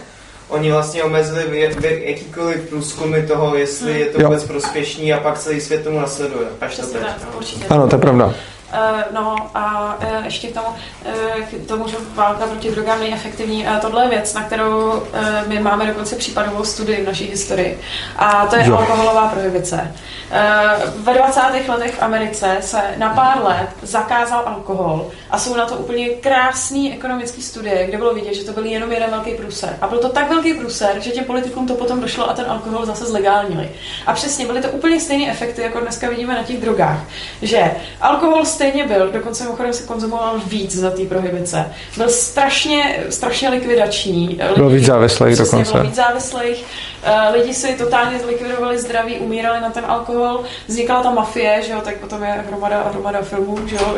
oni 0.49 0.73
vlastně 0.73 1.03
omezili 1.03 1.45
vě- 1.45 1.75
vě- 1.81 2.03
jakýkoliv 2.09 2.69
průzkumy 2.69 3.23
toho, 3.27 3.57
jestli 3.57 4.01
je 4.01 4.07
to 4.07 4.21
Jo. 4.23 4.29
vůbec 4.29 4.45
prospěšný 4.45 5.13
a 5.13 5.21
pak 5.21 5.39
celý 5.39 5.61
svět 5.61 5.85
tomu 5.85 5.99
nasleduje. 6.01 6.47
Až 6.61 6.77
to 6.77 6.87
teď. 6.87 7.03
tak, 7.03 7.17
no. 7.35 7.41
Ano, 7.69 7.89
to 7.89 7.97
je 7.97 8.01
pravda. 8.01 8.35
Uh, 8.73 9.01
no 9.15 9.37
a 9.55 9.97
uh, 10.03 10.25
ještě 10.25 10.49
k 10.49 10.55
tomu, 10.55 10.67
uh, 10.67 11.65
k 11.65 11.69
tomu, 11.69 11.89
že 11.89 11.97
válka 12.15 12.47
proti 12.47 12.71
drogám 12.71 13.01
není 13.01 13.15
efektivní. 13.15 13.67
Uh, 13.67 13.79
tohle 13.79 14.05
je 14.05 14.09
věc, 14.09 14.35
na 14.35 14.43
kterou 14.43 14.91
uh, 14.91 15.05
my 15.47 15.61
máme 15.61 15.87
dokonce 15.87 16.17
případovou 16.17 16.65
studii 16.65 17.03
v 17.03 17.07
naší 17.07 17.25
historii. 17.25 17.81
A 18.17 18.47
to 18.47 18.57
je 18.57 18.67
Jo. 18.67 18.77
alkoholová 18.77 19.29
prohibice. 19.29 19.95
Uh, 20.31 21.05
ve 21.05 21.15
20. 21.15 21.41
letech 21.69 21.95
v 21.95 22.03
Americe 22.03 22.57
se 22.61 22.83
na 22.97 23.09
pár 23.15 23.45
let 23.45 23.69
zakázal 23.83 24.43
alkohol 24.47 25.11
a 25.31 25.39
jsou 25.39 25.57
na 25.57 25.67
to 25.67 25.75
úplně 25.75 26.09
krásný 26.09 26.95
ekonomický 26.95 27.43
studie, 27.43 27.87
kde 27.87 27.99
bylo 27.99 28.15
vidět, 28.15 28.35
že 28.35 28.45
to 28.45 28.53
byl 28.53 28.65
jenom 28.65 28.93
jeden 28.93 29.11
velký 29.11 29.31
průser. 29.35 29.77
A 29.81 29.87
byl 29.87 29.99
to 29.99 30.09
tak 30.09 30.31
velký 30.31 30.55
průser, 30.55 31.01
že 31.01 31.11
těm 31.11 31.25
politikům 31.25 31.67
to 31.67 31.75
potom 31.75 32.01
došlo 32.01 32.31
a 32.31 32.33
ten 32.33 32.45
alkohol 32.49 32.87
zase 32.87 33.05
zlegálnili. 33.05 33.71
A 34.07 34.13
přesně 34.13 34.47
byly 34.47 34.63
to 34.63 34.69
úplně 34.69 35.01
stejné 35.01 35.31
efekty, 35.31 35.63
jako 35.63 35.81
dneska 35.81 36.09
vidíme 36.09 36.35
na 36.35 36.43
těch 36.43 36.61
drogách. 36.61 36.99
Že 37.43 37.71
alkohol 38.01 38.45
stejně 38.61 38.87
byl, 38.87 39.11
dokonce 39.13 39.45
mimochodem 39.45 39.73
se 39.73 39.83
konzumoval 39.83 40.41
víc 40.47 40.77
za 40.77 40.91
té 40.91 41.05
prohibice. 41.05 41.65
Byl 41.97 42.09
strašně, 42.09 43.05
strašně 43.11 43.49
likvidační. 43.49 44.41
Bylo 44.57 44.71
víc 44.71 44.85
závislých 44.85 45.37
dokonce. 45.39 45.73
Bylo 45.73 45.85
víc 45.85 45.95
závislých. 45.95 46.65
Eh, 47.03 47.31
Lidi 47.33 47.55
si 47.55 47.75
totálně 47.75 48.19
zlikvidovali 48.19 48.79
zdraví, 48.79 49.19
umírali 49.19 49.61
na 49.61 49.71
ten 49.71 49.85
alkohol. 49.87 50.45
Vznikala 50.67 51.03
ta 51.03 51.11
mafie, 51.11 51.63
že 51.63 51.73
jo, 51.73 51.81
tak 51.81 51.97
potom 51.97 52.23
je 52.23 52.45
hromada, 52.49 52.89
hromada 52.93 53.23
filmů, 53.23 53.69
že 53.69 53.77
jo, 53.77 53.97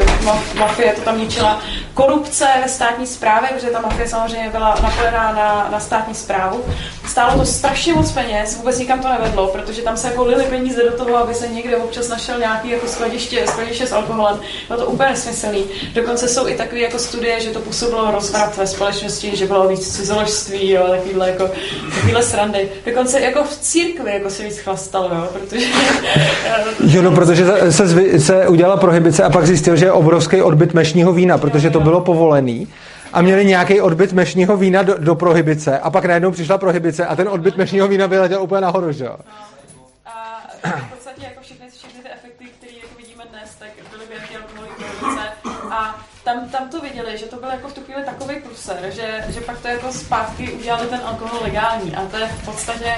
mafie 0.58 0.92
to 0.92 1.00
tam 1.00 1.18
ničila. 1.18 1.62
Korupce 1.94 2.46
ve 2.62 2.68
státní 2.68 3.06
správě, 3.06 3.50
protože 3.54 3.70
ta 3.70 3.80
mafie 3.80 4.08
samozřejmě 4.08 4.50
byla 4.50 4.74
napojená 4.82 5.32
na, 5.32 5.68
na 5.72 5.80
státní 5.80 6.14
správu. 6.14 6.64
Stálo 7.06 7.38
to 7.38 7.46
strašně 7.46 7.94
moc 7.94 8.12
peněz, 8.12 8.56
vůbec 8.56 8.78
nikam 8.78 9.00
to 9.00 9.08
nevedlo, 9.08 9.46
protože 9.46 9.82
tam 9.82 9.96
se 9.96 10.08
jako 10.08 10.24
lili 10.24 10.44
peníze 10.44 10.82
do 10.82 10.96
toho, 10.96 11.16
aby 11.16 11.34
se 11.34 11.48
někde 11.48 11.76
občas 11.76 12.08
našel 12.08 12.38
nějaký 12.38 12.70
jako 12.70 12.88
skladiště, 12.88 13.46
skladiště 13.46 13.86
s 13.86 13.92
alkoholem. 13.92 14.40
Bylo 14.68 14.78
to 14.78 14.86
úplně 14.86 15.08
nesmyslný. 15.08 15.64
Dokonce 15.94 16.28
jsou 16.28 16.48
i 16.48 16.56
takové 16.56 16.80
jako 16.80 16.98
studie, 16.98 17.40
že 17.40 17.50
to 17.50 17.58
působilo 17.58 18.10
rozvrat 18.10 18.56
ve 18.56 18.66
společnosti, 18.66 19.36
že 19.36 19.46
bylo 19.46 19.68
víc 19.68 19.96
cizoložství, 19.96 20.70
jo, 20.70 20.88
takovýhle, 20.88 21.28
jako, 21.28 21.50
takovýhle 21.94 22.22
srandy. 22.22 22.70
Dokonce 22.92 23.20
jako 23.20 23.44
v 23.44 23.58
církvi 23.58 24.12
jako 24.14 24.30
se 24.30 24.42
víc 24.42 24.58
chlastalo, 24.58 25.08
jo, 25.14 25.28
protože 25.32 25.66
Jo, 26.86 27.02
no, 27.02 27.10
protože 27.12 27.46
se- 27.70 27.84
zvy- 27.86 28.16
se 28.16 28.48
udělala 28.48 28.76
prohibice 28.76 29.22
a 29.24 29.30
pak 29.30 29.46
zjistil, 29.46 29.76
že 29.76 29.84
je 29.84 29.92
obrovský 29.92 30.42
odbyt 30.42 30.74
mešního 30.74 31.12
vína, 31.12 31.38
protože 31.38 31.70
to 31.70 31.80
bylo 31.80 32.00
povolený 32.00 32.68
a 33.12 33.22
měli 33.22 33.44
nějaký 33.44 33.80
odbyt 33.80 34.12
mešního 34.12 34.56
vína 34.56 34.82
do, 34.82 34.94
do 34.98 35.14
prohibice 35.14 35.78
a 35.78 35.90
pak 35.90 36.04
najednou 36.04 36.30
přišla 36.30 36.58
prohibice 36.58 37.06
a 37.06 37.16
ten 37.16 37.28
odbyt 37.28 37.56
mešního 37.56 37.88
vína 37.88 38.06
vyletěl 38.06 38.42
úplně 38.42 38.60
nahoru, 38.60 38.92
že 38.92 39.04
jo? 39.04 39.16
A 40.06 40.40
v 40.86 40.90
podstatě 40.94 41.22
jako 41.24 41.40
všechny, 41.42 41.66
všechny 41.70 42.00
ty 42.02 42.08
efekty, 42.08 42.44
které 42.58 42.72
jako 42.72 42.94
vidíme 42.98 43.24
dnes, 43.30 43.50
tak 43.58 43.68
byly 43.90 44.02
během 44.08 44.28
té 44.28 44.36
alkoholové 44.36 44.74
prohibice. 44.78 45.28
A 45.70 46.00
tam, 46.32 46.48
tam 46.48 46.68
to 46.68 46.80
viděli, 46.80 47.18
že 47.18 47.26
to 47.26 47.36
byl 47.36 47.48
jako 47.48 47.68
v 47.68 47.74
tu 47.74 47.80
chvíli 47.80 48.04
takový 48.04 48.36
pruser, 48.40 48.90
že, 48.90 49.24
že 49.28 49.40
pak 49.40 49.60
to 49.60 49.68
jako 49.68 49.92
zpátky 49.92 50.52
udělali 50.52 50.86
ten 50.86 51.00
alkohol 51.04 51.38
legální. 51.42 51.96
A 51.96 52.06
to 52.06 52.16
je 52.16 52.26
v 52.26 52.44
podstatě, 52.44 52.94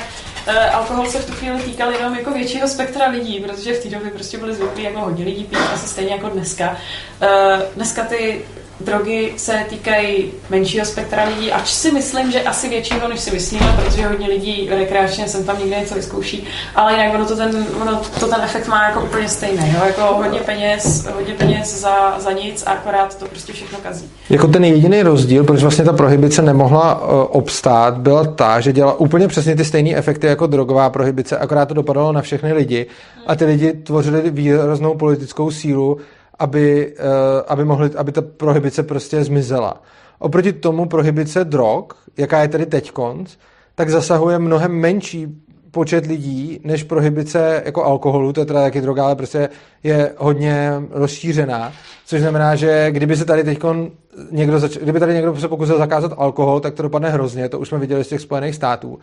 eh, 0.47 0.71
alkohol 0.71 1.11
se 1.11 1.19
v 1.19 1.27
tu 1.27 1.33
chvíli 1.33 1.63
týkal 1.63 1.93
jenom 1.93 2.15
jako 2.15 2.31
většího 2.31 2.69
spektra 2.69 3.09
lidí, 3.09 3.41
protože 3.41 3.75
v 3.75 3.83
té 3.83 3.89
době 3.89 4.11
prostě 4.11 4.39
byli 4.39 4.55
zvyklí 4.55 4.83
jako 4.83 5.01
hodně 5.01 5.25
lidí 5.25 5.45
pít, 5.45 5.59
asi 5.75 5.89
stejně 5.89 6.15
jako 6.15 6.29
dneska. 6.29 6.77
Eh, 7.21 7.59
dneska 7.75 8.05
ty 8.05 8.45
drogy 8.81 9.33
se 9.37 9.53
týkají 9.69 10.33
menšího 10.51 10.85
spektra 10.85 11.25
lidí, 11.25 11.53
ač 11.53 11.69
si 11.69 11.93
myslím, 11.93 12.31
že 12.31 12.43
asi 12.43 12.69
většího, 12.69 13.09
než 13.09 13.21
si 13.21 13.31
myslíme, 13.31 13.67
protože 13.77 14.07
hodně 14.07 14.29
lidí 14.29 14.69
rekreačně 14.71 15.29
sem 15.29 15.45
tam 15.45 15.59
někde 15.59 15.81
něco 15.81 15.95
vyzkouší, 15.95 16.47
ale 16.75 16.93
jinak 16.93 17.15
ono 17.15 17.27
to 17.27 17.37
ten, 17.37 17.67
ono 17.83 18.03
to 18.21 18.27
ten 18.27 18.41
efekt 18.43 18.69
má 18.69 18.89
jako 18.89 19.01
úplně 19.01 19.29
stejný, 19.29 19.75
jo? 19.75 19.81
jako 19.87 20.01
hodně 20.01 20.41
peněz, 20.41 21.07
hodně 21.15 21.35
peněz 21.35 21.81
za, 21.81 22.17
za 22.19 22.33
nic 22.33 22.65
a 22.67 22.71
akorát 22.71 23.19
to 23.19 23.27
prostě 23.27 23.53
všechno 23.53 23.79
kazí. 23.83 24.11
Jako 24.31 24.49
ten 24.49 24.65
jediný 24.65 25.03
rozdíl, 25.03 25.45
proč 25.45 25.63
vlastně 25.63 25.85
ta 25.85 25.93
prohibice 25.93 26.43
nemohla 26.43 27.03
uh, 27.03 27.09
obstát, 27.29 27.99
byla 27.99 28.25
ta, 28.25 28.61
že 28.61 28.73
dělala 28.73 29.01
úplně 29.01 29.29
přesně 29.29 29.57
ty 29.57 29.65
stejné 29.65 29.97
efekty 29.97 30.27
jako 30.27 30.47
drogová 30.47 30.91
prohibice, 30.91 31.39
akorát 31.39 31.67
to 31.67 31.75
dopadalo 31.75 32.13
na 32.13 32.23
všechny 32.23 32.53
lidi 32.53 32.87
a 33.27 33.37
ty 33.37 33.45
lidi 33.45 33.73
tvořili 33.73 34.31
výraznou 34.31 34.95
politickou 34.95 35.51
sílu, 35.51 35.99
aby, 36.39 36.95
uh, 36.99 37.05
aby, 37.49 37.65
mohli, 37.65 37.91
aby 37.97 38.13
ta 38.13 38.23
prohibice 38.23 38.83
prostě 38.83 39.25
zmizela. 39.25 39.83
Oproti 40.19 40.53
tomu 40.53 40.87
prohibice 40.87 41.45
drog, 41.45 41.85
jaká 42.17 42.43
je 42.43 42.49
tedy 42.49 42.67
teď 42.67 42.91
konc, 42.91 43.37
tak 43.75 43.91
zasahuje 43.91 44.39
mnohem 44.39 44.73
menší 44.73 45.45
počet 45.75 46.07
lidí 46.07 46.61
než 46.65 46.83
prohibice 46.83 47.63
jako 47.65 47.85
alkoholu, 47.85 48.33
to 48.33 48.41
je 48.41 48.47
teda 48.47 48.63
taky 48.63 48.81
droga, 48.81 49.05
ale 49.05 49.17
prostě 49.17 49.49
je 49.83 50.13
hodně 50.19 50.73
rozšířená, 50.91 51.73
což 52.07 52.21
znamená, 52.21 52.57
že 52.57 52.91
kdyby 52.91 53.17
se 53.17 53.25
tady 53.25 53.45
teď 53.45 53.59
někdo, 54.31 54.59
zač- 54.59 54.79
kdyby 54.79 55.01
tady 55.01 55.15
někdo 55.15 55.37
se 55.37 55.49
pokusil 55.49 55.79
zakázat 55.79 56.13
alkohol, 56.17 56.61
tak 56.61 56.75
to 56.75 56.83
dopadne 56.83 57.11
hrozně, 57.11 57.49
to 57.49 57.59
už 57.59 57.69
jsme 57.69 57.79
viděli 57.79 58.05
z 58.05 58.09
těch 58.09 58.21
Spojených 58.21 58.55
států. 58.55 58.99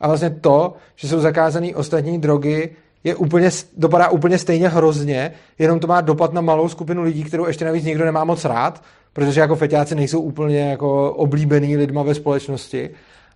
A 0.00 0.08
vlastně 0.08 0.30
to, 0.30 0.74
že 0.96 1.08
jsou 1.08 1.20
zakázané 1.20 1.74
ostatní 1.74 2.18
drogy, 2.18 2.70
je 3.04 3.14
úplně, 3.14 3.50
dopadá 3.76 4.08
úplně 4.08 4.38
stejně 4.38 4.68
hrozně, 4.68 5.32
jenom 5.58 5.80
to 5.80 5.86
má 5.86 6.00
dopad 6.00 6.32
na 6.32 6.40
malou 6.40 6.68
skupinu 6.68 7.02
lidí, 7.02 7.24
kterou 7.24 7.46
ještě 7.46 7.64
navíc 7.64 7.84
nikdo 7.84 8.04
nemá 8.04 8.24
moc 8.24 8.44
rád, 8.44 8.82
protože 9.12 9.40
jako 9.40 9.56
feťáci 9.56 9.94
nejsou 9.94 10.20
úplně 10.20 10.60
jako 10.60 11.12
oblíbený 11.12 11.76
lidma 11.76 12.02
ve 12.02 12.14
společnosti. 12.14 12.90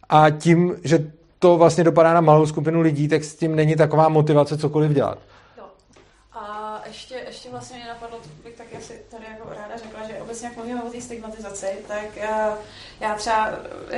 A 0.09 0.31
tím, 0.31 0.77
že 0.85 1.13
to 1.39 1.57
vlastně 1.57 1.85
dopadá 1.85 2.15
na 2.15 2.21
malou 2.21 2.47
skupinu 2.47 2.81
lidí, 2.81 3.09
tak 3.09 3.25
s 3.25 3.35
tím 3.37 3.57
není 3.57 3.77
taková 3.77 4.09
motivace 4.09 4.59
cokoliv 4.59 4.93
dělat. 4.93 5.19
A 6.33 6.83
ještě, 6.87 7.15
ještě 7.27 7.51
vlastně 7.51 7.77
mě 7.77 7.87
napadlo, 7.89 8.19
to 8.19 8.29
bych 8.45 8.57
taky 8.57 8.77
asi 8.77 8.93
tady 9.11 9.25
jako 9.31 9.49
ráda 9.49 9.77
řekla, 9.77 10.09
že 10.09 10.15
obecně 10.39 10.49
jak 10.49 10.57
mluvíme 10.57 10.83
o 10.83 10.91
té 10.91 11.01
stigmatizaci, 11.01 11.67
tak 11.89 12.17
já, 12.17 12.59
já 13.01 13.15
třeba 13.15 13.51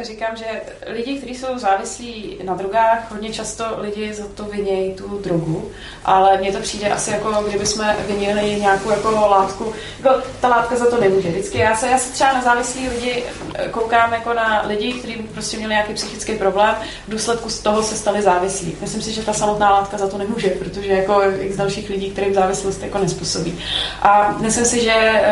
říkám, 0.03 0.37
že 0.37 0.45
lidi, 0.87 1.17
kteří 1.19 1.35
jsou 1.35 1.59
závislí 1.59 2.39
na 2.45 2.55
drogách, 2.55 3.11
hodně 3.11 3.33
často 3.33 3.65
lidi 3.79 4.15
za 4.15 4.25
to 4.35 4.45
vinějí 4.45 4.95
tu 4.95 5.19
drogu, 5.19 5.71
ale 6.05 6.39
mně 6.39 6.53
to 6.53 6.59
přijde 6.59 6.89
asi 6.91 7.11
jako, 7.11 7.45
kdyby 7.49 7.67
jsme 7.67 7.97
vinili 8.09 8.61
nějakou 8.61 8.91
jako 8.91 9.11
látku, 9.11 9.73
jako 9.99 10.23
ta 10.41 10.49
látka 10.49 10.77
za 10.77 10.91
to 10.91 11.01
nemůže. 11.01 11.29
Vždycky 11.29 11.59
já 11.59 11.77
se, 11.77 11.89
já 11.89 11.99
se 11.99 12.13
třeba 12.13 12.33
na 12.33 12.43
závislí 12.43 12.89
lidi 12.89 13.25
eh, 13.55 13.69
koukám 13.69 14.13
jako 14.13 14.35
na 14.35 14.63
lidi, 14.67 14.93
kteří 14.93 15.15
prostě 15.15 15.57
měli 15.57 15.73
nějaký 15.73 15.95
psychický 15.95 16.39
problém, 16.39 16.75
v 17.09 17.11
důsledku 17.11 17.51
z 17.51 17.61
toho 17.61 17.83
se 17.83 17.97
stali 17.97 18.23
závislí. 18.23 18.77
Myslím 18.81 19.03
si, 19.03 19.13
že 19.13 19.23
ta 19.23 19.33
samotná 19.33 19.71
látka 19.71 19.99
za 19.99 20.09
to 20.09 20.19
nemůže, 20.19 20.49
protože 20.49 20.93
jako 20.93 21.23
x 21.41 21.57
dalších 21.57 21.91
lidí, 21.91 22.11
kterým 22.11 22.35
závislost 22.35 22.83
jako 22.83 22.99
nespůsobí. 22.99 23.59
A 24.03 24.37
myslím 24.41 24.65
si, 24.65 24.85
že 24.85 25.23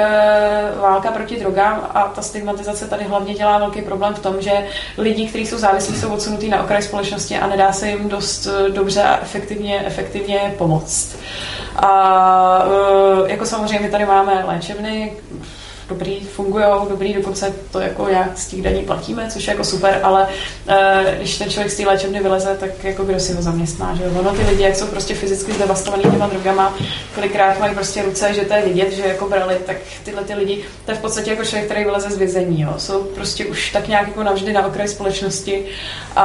válka 0.98 1.12
proti 1.18 1.40
drogám 1.40 1.90
a 1.94 2.02
ta 2.02 2.22
stigmatizace 2.22 2.88
tady 2.88 3.04
hlavně 3.04 3.34
dělá 3.34 3.58
velký 3.58 3.82
problém 3.82 4.14
v 4.14 4.18
tom, 4.18 4.36
že 4.40 4.66
lidi, 4.98 5.28
kteří 5.28 5.46
jsou 5.46 5.58
závislí, 5.58 5.96
jsou 5.96 6.08
odsunutí 6.12 6.48
na 6.48 6.62
okraj 6.62 6.82
společnosti 6.82 7.36
a 7.38 7.46
nedá 7.46 7.72
se 7.72 7.88
jim 7.88 8.08
dost 8.08 8.46
eh, 8.46 8.70
dobře 8.70 9.02
a 9.02 9.20
efektivně, 9.22 9.82
efektivně 9.86 10.54
pomoct. 10.58 11.16
A 11.76 12.64
e, 13.26 13.30
jako 13.30 13.46
samozřejmě 13.46 13.88
tady 13.90 14.06
máme 14.06 14.44
léčebny, 14.44 15.12
dobrý, 15.88 16.20
fungují, 16.20 16.64
dobrý, 16.88 17.14
dokonce 17.14 17.52
to 17.72 17.80
jako 17.80 18.08
jak 18.08 18.38
z 18.38 18.46
těch 18.46 18.62
daní 18.62 18.82
platíme, 18.82 19.30
což 19.30 19.46
je 19.46 19.50
jako 19.50 19.64
super, 19.64 20.00
ale 20.02 20.28
e, 20.68 21.16
když 21.16 21.38
ten 21.38 21.50
člověk 21.50 21.72
z 21.72 21.76
té 21.76 21.86
léčebny 21.86 22.22
vyleze, 22.22 22.56
tak 22.60 22.84
jako 22.84 23.04
kdo 23.04 23.20
si 23.20 23.34
ho 23.34 23.42
zaměstná, 23.42 23.94
že 23.94 24.04
jo? 24.04 24.10
Ono 24.18 24.30
ty 24.30 24.42
lidi, 24.50 24.62
jak 24.62 24.76
jsou 24.76 24.86
prostě 24.86 25.14
fyzicky 25.14 25.52
zdevastovaný 25.52 26.02
těma 26.02 26.26
drogama, 26.26 26.74
kolikrát 27.14 27.60
mají 27.60 27.74
prostě 27.74 28.02
ruce, 28.02 28.34
že 28.34 28.40
to 28.40 28.54
je 28.54 28.62
vidět, 28.62 28.92
že 28.92 29.02
jako 29.02 29.28
brali, 29.28 29.56
tak 29.66 29.76
tyhle 30.04 30.24
ty 30.24 30.34
lidi, 30.34 30.64
to 30.84 30.90
je 30.90 30.96
v 30.96 31.00
podstatě 31.00 31.30
jako 31.30 31.44
člověk, 31.44 31.64
který 31.64 31.84
vyleze 31.84 32.10
z 32.10 32.18
vězení, 32.18 32.60
jo? 32.60 32.74
Jsou 32.76 33.02
prostě 33.02 33.46
už 33.46 33.72
tak 33.72 33.88
nějak 33.88 34.08
jako 34.08 34.22
navždy 34.22 34.52
na 34.52 34.66
okraji 34.66 34.88
společnosti 34.88 35.64
a, 36.16 36.24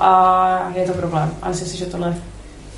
a 0.00 0.72
je 0.78 0.86
to 0.86 0.92
problém. 0.92 1.30
A 1.42 1.48
myslím 1.48 1.68
si, 1.68 1.76
že 1.76 1.86
tohle 1.86 2.14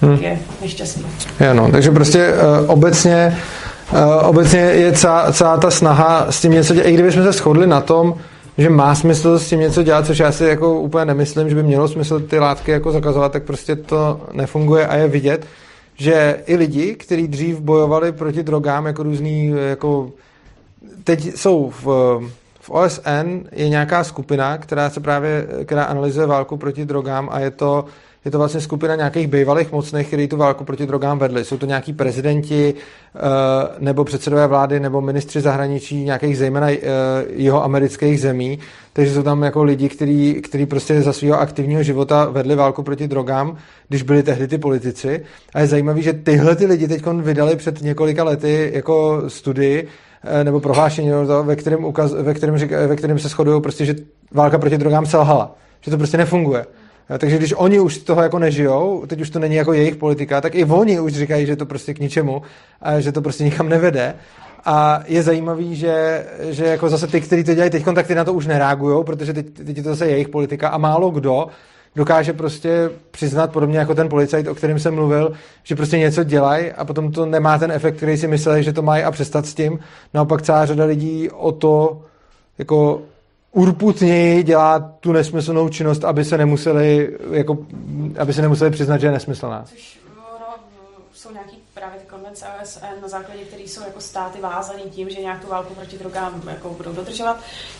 Hmm. 0.01 0.19
je 0.20 0.39
nešťastný. 0.62 1.07
Jo, 1.41 1.55
no, 1.55 1.73
takže 1.73 1.91
prostě 1.91 2.33
uh, 2.33 2.70
obecně, 2.70 3.27
uh, 3.33 3.76
obecně 4.22 4.60
je 4.60 4.92
celá, 4.92 5.32
celá 5.32 5.56
ta 5.56 5.70
snaha 5.70 6.32
s 6.32 6.40
tím 6.40 6.52
něco 6.52 6.74
dělat, 6.74 6.88
i 6.88 6.92
kdybychom 6.92 7.22
se 7.22 7.32
shodli 7.32 7.66
na 7.66 7.80
tom, 7.80 8.14
že 8.58 8.70
má 8.70 8.94
smysl 8.94 9.38
s 9.38 9.48
tím 9.48 9.60
něco 9.60 9.82
dělat, 9.82 10.06
což 10.06 10.18
já 10.18 10.32
si 10.32 10.44
jako 10.44 10.80
úplně 10.80 11.04
nemyslím, 11.04 11.48
že 11.48 11.54
by 11.54 11.62
mělo 11.62 11.88
smysl 11.88 12.20
ty 12.20 12.38
látky 12.38 12.70
jako 12.70 12.92
zakazovat, 12.92 13.32
tak 13.32 13.42
prostě 13.42 13.76
to 13.76 14.20
nefunguje 14.32 14.86
a 14.86 14.96
je 14.96 15.08
vidět, 15.08 15.46
že 15.96 16.42
i 16.46 16.56
lidi, 16.56 16.94
kteří 16.94 17.28
dřív 17.28 17.60
bojovali 17.60 18.12
proti 18.12 18.42
drogám 18.42 18.86
jako 18.86 19.02
různý, 19.02 19.54
jako 19.68 20.10
teď 21.04 21.36
jsou 21.36 21.72
v, 21.84 21.86
v 22.60 22.70
OSN 22.70 23.40
je 23.52 23.68
nějaká 23.68 24.04
skupina, 24.04 24.58
která 24.58 24.90
se 24.90 25.00
právě, 25.00 25.46
která 25.64 25.84
analyzuje 25.84 26.26
válku 26.26 26.56
proti 26.56 26.84
drogám 26.84 27.28
a 27.32 27.40
je 27.40 27.50
to 27.50 27.84
je 28.27 28.31
to 28.31 28.39
vlastně 28.39 28.61
skupina 28.61 28.97
nějakých 28.97 29.27
bývalých 29.27 29.73
mocných, 29.73 30.07
kteří 30.07 30.28
tu 30.28 30.36
válku 30.36 30.65
proti 30.65 30.86
drogám 30.86 31.19
vedli. 31.19 31.44
Jsou 31.44 31.59
to 31.59 31.66
nějaký 31.66 31.93
prezidenti 31.93 32.74
eh, 32.74 33.20
nebo 33.78 34.05
předsedové 34.05 34.47
vlády 34.47 34.81
nebo 34.81 35.01
ministři 35.01 35.40
zahraničí 35.40 36.05
nějakých 36.05 36.39
zejména 36.39 36.70
eh, 36.70 36.78
jeho 37.28 37.65
amerických 37.65 38.20
zemí, 38.20 38.59
takže 38.93 39.15
jsou 39.15 39.23
tam 39.23 39.43
jako 39.43 39.62
lidi, 39.65 39.89
kteří, 39.89 40.43
kteří 40.43 40.66
prostě 40.66 41.03
za 41.03 41.12
svého 41.12 41.40
aktivního 41.40 41.82
života 41.82 42.24
vedli 42.24 42.55
válku 42.55 42.82
proti 42.82 43.09
drogám, 43.09 43.57
když 43.89 44.03
byli 44.03 44.23
tehdy 44.23 44.48
ty 44.48 44.59
politici. 44.59 45.24
A 45.55 45.61
je 45.61 45.66
zajímavé, 45.66 46.03
že 46.03 46.12
tyhle 46.12 46.57
ty 46.57 46.66
lidi 46.66 46.89
teď 46.89 47.07
vydali 47.07 47.57
před 47.57 47.82
několika 47.82 48.24
lety 48.24 48.70
jako 48.74 49.23
studii, 49.28 49.89
eh, 50.24 50.44
nebo 50.44 50.61
prohlášení, 50.61 51.11
ve 51.43 51.57
kterém, 51.57 51.85
ukaz, 51.85 52.12
ve 52.12 52.35
kterém, 52.35 52.57
ve 52.86 52.97
kterém 52.97 53.19
se 53.19 53.28
shodují 53.28 53.62
prostě, 53.62 53.85
že 53.85 53.94
válka 54.32 54.59
proti 54.59 54.78
drogám 54.78 55.07
selhala. 55.07 55.57
Že 55.81 55.90
to 55.90 55.97
prostě 55.97 56.16
nefunguje. 56.16 56.66
Takže 57.19 57.39
když 57.39 57.55
oni 57.57 57.81
už 57.81 57.99
toho 57.99 58.23
jako 58.23 58.39
nežijou, 58.39 59.07
teď 59.07 59.20
už 59.20 59.31
to 59.31 59.39
není 59.39 59.55
jako 59.55 59.73
jejich 59.73 59.97
politika, 59.97 60.41
tak 60.41 60.55
i 60.55 60.65
oni 60.65 61.01
už 61.01 61.12
říkají, 61.12 61.47
že 61.47 61.57
to 61.57 61.66
prostě 61.66 61.95
k 61.95 61.99
ničemu, 61.99 62.43
že 62.99 63.12
to 63.12 63.23
prostě 63.23 63.45
nikam 63.45 63.69
nevede. 63.69 64.15
A 64.65 65.03
je 65.07 65.23
zajímavý, 65.23 65.77
že, 65.77 66.27
že 66.51 66.65
jako 66.65 66.89
zase 66.89 67.07
ty, 67.07 67.20
kteří 67.20 67.45
to 67.45 67.55
dělají 67.55 67.70
teď, 67.70 67.85
tak 67.95 68.07
ty 68.07 68.15
na 68.15 68.24
to 68.24 68.33
už 68.33 68.47
nereagují, 68.47 69.05
protože 69.05 69.33
teď, 69.33 69.47
teď 69.51 69.77
je 69.77 69.83
to 69.83 69.89
zase 69.89 70.07
jejich 70.07 70.28
politika 70.28 70.69
a 70.69 70.78
málo 70.78 71.11
kdo 71.11 71.47
dokáže 71.97 72.33
prostě 72.33 72.91
přiznat, 73.11 73.53
podobně 73.53 73.78
jako 73.78 73.95
ten 73.95 74.09
policajt, 74.09 74.49
o 74.49 74.55
kterém 74.55 74.78
jsem 74.78 74.95
mluvil, 74.95 75.33
že 75.62 75.77
prostě 75.77 75.99
něco 75.99 76.24
dělají 76.24 76.73
a 76.73 76.85
potom 76.85 77.12
to 77.12 77.27
nemá 77.27 77.59
ten 77.59 77.73
efekt, 77.73 77.97
který 77.97 78.16
si 78.16 78.28
mysleli, 78.28 78.62
že 78.62 78.73
to 78.73 78.83
mají 78.83 79.03
a 79.03 79.11
přestat 79.11 79.47
s 79.47 79.55
tím. 79.55 79.78
Naopak 80.15 80.43
celá 80.43 80.66
řada 80.66 80.85
lidí 80.85 81.31
o 81.31 81.53
to 81.53 82.03
jako 82.59 83.03
urputněji 83.57 84.43
dělá 84.43 84.78
tu 84.78 85.12
nesmyslnou 85.12 85.69
činnost, 85.69 86.05
aby 86.05 86.24
se 86.24 86.39
nemuseli, 86.39 87.16
jako, 87.31 87.59
aby 88.19 88.33
se 88.33 88.43
nemuseli 88.43 88.70
přiznat, 88.70 88.99
že 88.99 89.07
je 89.07 89.11
nesmyslná. 89.11 89.65
Což 89.69 90.01
no, 90.16 90.23
jsou 91.12 91.33
nějaký 91.33 91.57
konvence 92.36 92.46
OSN, 92.62 93.02
na 93.02 93.08
základě 93.08 93.40
které 93.44 93.62
jsou 93.62 93.80
jako 93.80 94.00
státy 94.00 94.38
vázané 94.40 94.82
tím, 94.90 95.10
že 95.10 95.20
nějak 95.20 95.40
tu 95.40 95.48
válku 95.48 95.74
proti 95.74 95.98
drogám 95.98 96.42
jako 96.46 96.68
budou 96.68 96.92
dodržovat. 96.92 97.36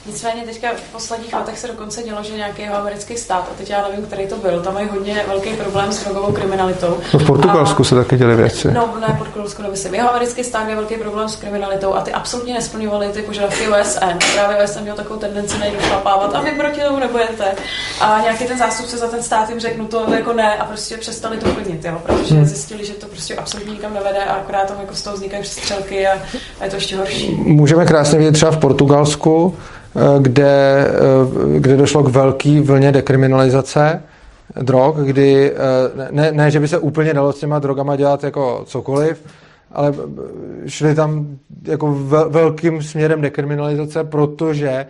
Nicméně 0.06 0.42
teďka 0.42 0.68
v 0.76 0.92
posledních 0.92 1.32
letech 1.32 1.58
se 1.58 1.66
dokonce 1.66 2.02
dělo, 2.02 2.22
že 2.22 2.36
nějaký 2.36 2.64
americký 2.64 3.16
stát, 3.16 3.48
a 3.52 3.54
teď 3.58 3.70
já 3.70 3.88
nevím, 3.88 4.06
který 4.06 4.26
to 4.26 4.36
byl, 4.36 4.62
tam 4.62 4.74
mají 4.74 4.88
hodně 4.88 5.24
velký 5.28 5.54
problém 5.54 5.92
s 5.92 6.04
drogovou 6.04 6.32
kriminalitou. 6.32 7.00
No 7.14 7.20
v 7.20 7.26
Portugalsku 7.26 7.82
a, 7.82 7.84
se 7.84 7.94
taky 7.94 8.16
děly 8.16 8.36
věci. 8.36 8.72
No, 8.72 8.94
ne, 9.00 9.14
v 9.14 9.18
Portugalsku 9.18 9.62
nemyslím. 9.62 9.94
Jeho 9.94 10.10
americký 10.10 10.44
stát 10.44 10.64
měl 10.64 10.76
velký 10.76 10.94
problém 10.94 11.28
s 11.28 11.36
kriminalitou 11.36 11.94
a 11.94 12.00
ty 12.00 12.12
absolutně 12.12 12.54
nesplňovaly 12.54 13.08
ty 13.08 13.22
požadavky 13.22 13.68
OSN. 13.68 14.18
Právě 14.34 14.64
OSN 14.64 14.80
měl 14.80 14.94
takovou 14.94 15.20
tendenci 15.20 15.56
šlapávat 15.80 16.34
a 16.34 16.40
vy 16.40 16.50
proti 16.50 16.80
tomu 16.80 16.98
nebudete. 16.98 17.54
A 18.00 18.20
nějaký 18.22 18.44
ten 18.44 18.58
zástupce 18.58 18.96
za 18.96 19.08
ten 19.08 19.22
stát 19.22 19.50
jim 19.50 19.60
řekl, 19.60 19.82
no 19.82 19.88
to 19.88 20.14
jako 20.14 20.32
ne 20.32 20.56
a 20.56 20.64
prostě 20.64 20.96
přestali 20.96 21.36
to 21.36 21.48
plnit, 21.48 21.84
jo, 21.84 22.02
protože 22.06 22.34
hmm. 22.34 22.44
zjistili, 22.44 22.84
že 22.84 22.92
to 22.92 23.06
prostě 23.06 23.36
absolutně 23.36 23.72
nikam 23.72 23.94
nevede 23.94 24.24
a 24.24 24.45
akorát 24.47 24.68
tam 24.68 24.81
jako 24.81 24.94
z 24.94 25.02
toho 25.02 25.16
vznikají 25.16 25.44
střelky 25.44 26.06
a, 26.06 26.12
a 26.60 26.64
je 26.64 26.70
to 26.70 26.77
ještě 26.77 26.97
horší. 26.97 27.35
Můžeme 27.35 27.85
krásně 27.85 28.18
vidět 28.18 28.32
třeba 28.32 28.52
v 28.52 28.59
Portugalsku, 28.59 29.55
eh, 29.97 30.01
kde, 30.20 30.86
eh, 30.89 31.59
kde 31.59 31.77
došlo 31.77 32.02
k 32.02 32.09
velké 32.09 32.60
vlně 32.60 32.93
dekriminalizace 32.93 34.02
drog, 34.62 34.97
kdy 34.97 35.52
eh, 35.52 35.56
ne, 36.10 36.32
ne, 36.32 36.51
že 36.51 36.60
by 36.60 36.68
se 36.68 36.78
úplně 36.78 37.14
dalo 37.14 37.32
s 37.32 37.39
těma 37.39 37.59
drogama 37.59 37.97
dělat 37.97 38.24
jako 38.24 38.62
cokoliv, 38.66 39.23
ale 39.73 39.94
šli 40.66 40.94
tam 40.94 41.27
jako 41.62 41.94
velkým 42.28 42.82
směrem 42.82 43.20
dekriminalizace, 43.20 44.05
protože 44.05 44.86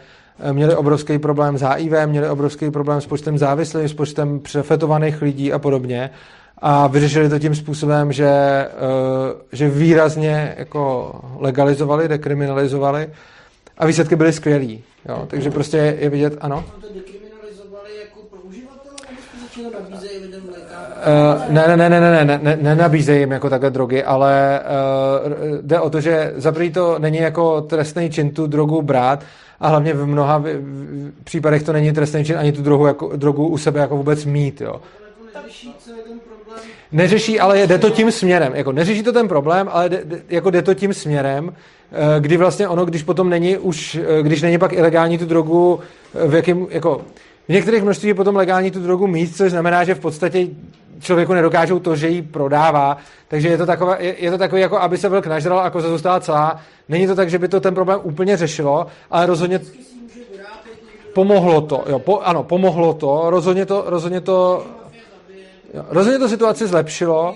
měli 0.52 0.76
obrovský 0.76 1.18
problém 1.18 1.58
s 1.58 1.62
HIV, 1.62 1.92
měli 2.06 2.28
obrovský 2.28 2.70
problém 2.70 3.00
s 3.00 3.06
počtem 3.06 3.38
závislých, 3.38 3.90
s 3.90 3.94
počtem 3.94 4.40
přefetovaných 4.40 5.22
lidí 5.22 5.52
a 5.52 5.58
podobně 5.58 6.10
a 6.58 6.86
vyřešili 6.86 7.28
to 7.28 7.38
tím 7.38 7.54
způsobem, 7.54 8.12
že, 8.12 8.28
eh, 8.28 8.68
že 9.52 9.68
výrazně 9.68 10.54
jako 10.58 11.12
legalizovali, 11.38 12.08
dekriminalizovali 12.08 13.10
a 13.78 13.86
výsledky 13.86 14.16
byly 14.16 14.32
skvělý. 14.32 14.84
Jo? 15.08 15.24
Takže 15.26 15.50
prostě 15.50 15.96
je 16.00 16.10
vidět, 16.10 16.36
ano. 16.40 16.64
Uh, 20.96 21.52
ne, 21.52 21.64
ne, 21.68 21.76
ne, 21.76 21.90
ne, 21.90 22.00
ne, 22.00 22.24
ne, 22.24 22.40
ne, 22.42 22.58
nenabízejí 22.60 23.20
jim 23.20 23.30
jako 23.30 23.50
takhle 23.50 23.70
drogy, 23.70 24.04
ale 24.04 24.60
uh, 25.24 25.32
jde 25.62 25.80
o 25.80 25.90
to, 25.90 26.00
že 26.00 26.32
za 26.36 26.54
to 26.72 26.98
není 26.98 27.18
jako 27.18 27.60
trestný 27.60 28.10
čin 28.10 28.30
tu 28.30 28.46
drogu 28.46 28.82
brát 28.82 29.24
a 29.60 29.68
hlavně 29.68 29.94
v 29.94 30.06
mnoha 30.06 30.38
v, 30.38 30.44
v 31.20 31.24
případech 31.24 31.62
to 31.62 31.72
není 31.72 31.92
trestný 31.92 32.24
čin 32.24 32.38
ani 32.38 32.52
tu 32.52 32.62
drogu, 32.62 32.86
jako, 32.86 33.16
drogu 33.16 33.48
u 33.48 33.58
sebe 33.58 33.80
jako 33.80 33.96
vůbec 33.96 34.24
mít, 34.24 34.60
jo. 34.60 34.80
Neřeší, 36.92 37.40
ale 37.40 37.66
jde 37.66 37.78
to 37.78 37.90
tím 37.90 38.12
směrem. 38.12 38.54
Jako 38.54 38.72
neřeší 38.72 39.02
to 39.02 39.12
ten 39.12 39.28
problém, 39.28 39.68
ale 39.72 39.88
jde, 39.88 40.02
jako 40.28 40.50
jde 40.50 40.62
to 40.62 40.74
tím 40.74 40.94
směrem, 40.94 41.52
eh, 41.92 42.20
kdy 42.20 42.36
vlastně 42.36 42.68
ono, 42.68 42.84
když 42.84 43.02
potom 43.02 43.30
není 43.30 43.58
už, 43.58 43.94
eh, 43.94 44.22
když 44.22 44.42
není 44.42 44.58
pak 44.58 44.72
ilegální 44.72 45.18
tu 45.18 45.26
drogu, 45.26 45.80
eh, 46.14 46.28
v 46.28 46.34
jakém, 46.34 46.66
jako, 46.70 47.00
v 47.48 47.52
některých 47.52 47.82
množství 47.82 48.08
je 48.08 48.14
potom 48.14 48.36
legální 48.36 48.70
tu 48.70 48.80
drogu 48.80 49.06
mít, 49.06 49.36
což 49.36 49.50
znamená, 49.50 49.84
že 49.84 49.94
v 49.94 50.00
podstatě 50.00 50.46
člověku 51.00 51.34
nedokážou 51.34 51.78
to, 51.78 51.96
že 51.96 52.08
ji 52.08 52.22
prodává. 52.22 52.96
Takže 53.28 53.48
je 53.48 53.58
to, 53.58 53.66
takové, 53.66 53.96
je, 54.00 54.14
je 54.18 54.30
to 54.30 54.38
takový, 54.38 54.60
jako 54.60 54.78
aby 54.78 54.98
se 54.98 55.08
vlk 55.08 55.26
nažral 55.26 55.60
a 55.60 55.70
koza 55.70 55.88
zůstala 55.88 56.20
celá. 56.20 56.60
Není 56.88 57.06
to 57.06 57.14
tak, 57.14 57.30
že 57.30 57.38
by 57.38 57.48
to 57.48 57.60
ten 57.60 57.74
problém 57.74 58.00
úplně 58.02 58.36
řešilo, 58.36 58.86
ale 59.10 59.26
rozhodně 59.26 59.60
pomohlo 61.12 61.60
to. 61.60 61.84
Jo, 61.88 61.98
po, 61.98 62.20
ano, 62.20 62.42
pomohlo 62.42 62.94
to. 62.94 63.30
Rozhodně 63.30 63.66
to, 63.66 63.84
rozhodně 63.86 64.20
to 64.20 64.66
Rozhodně 65.74 66.18
to 66.18 66.28
situaci 66.28 66.66
zlepšilo 66.66 67.34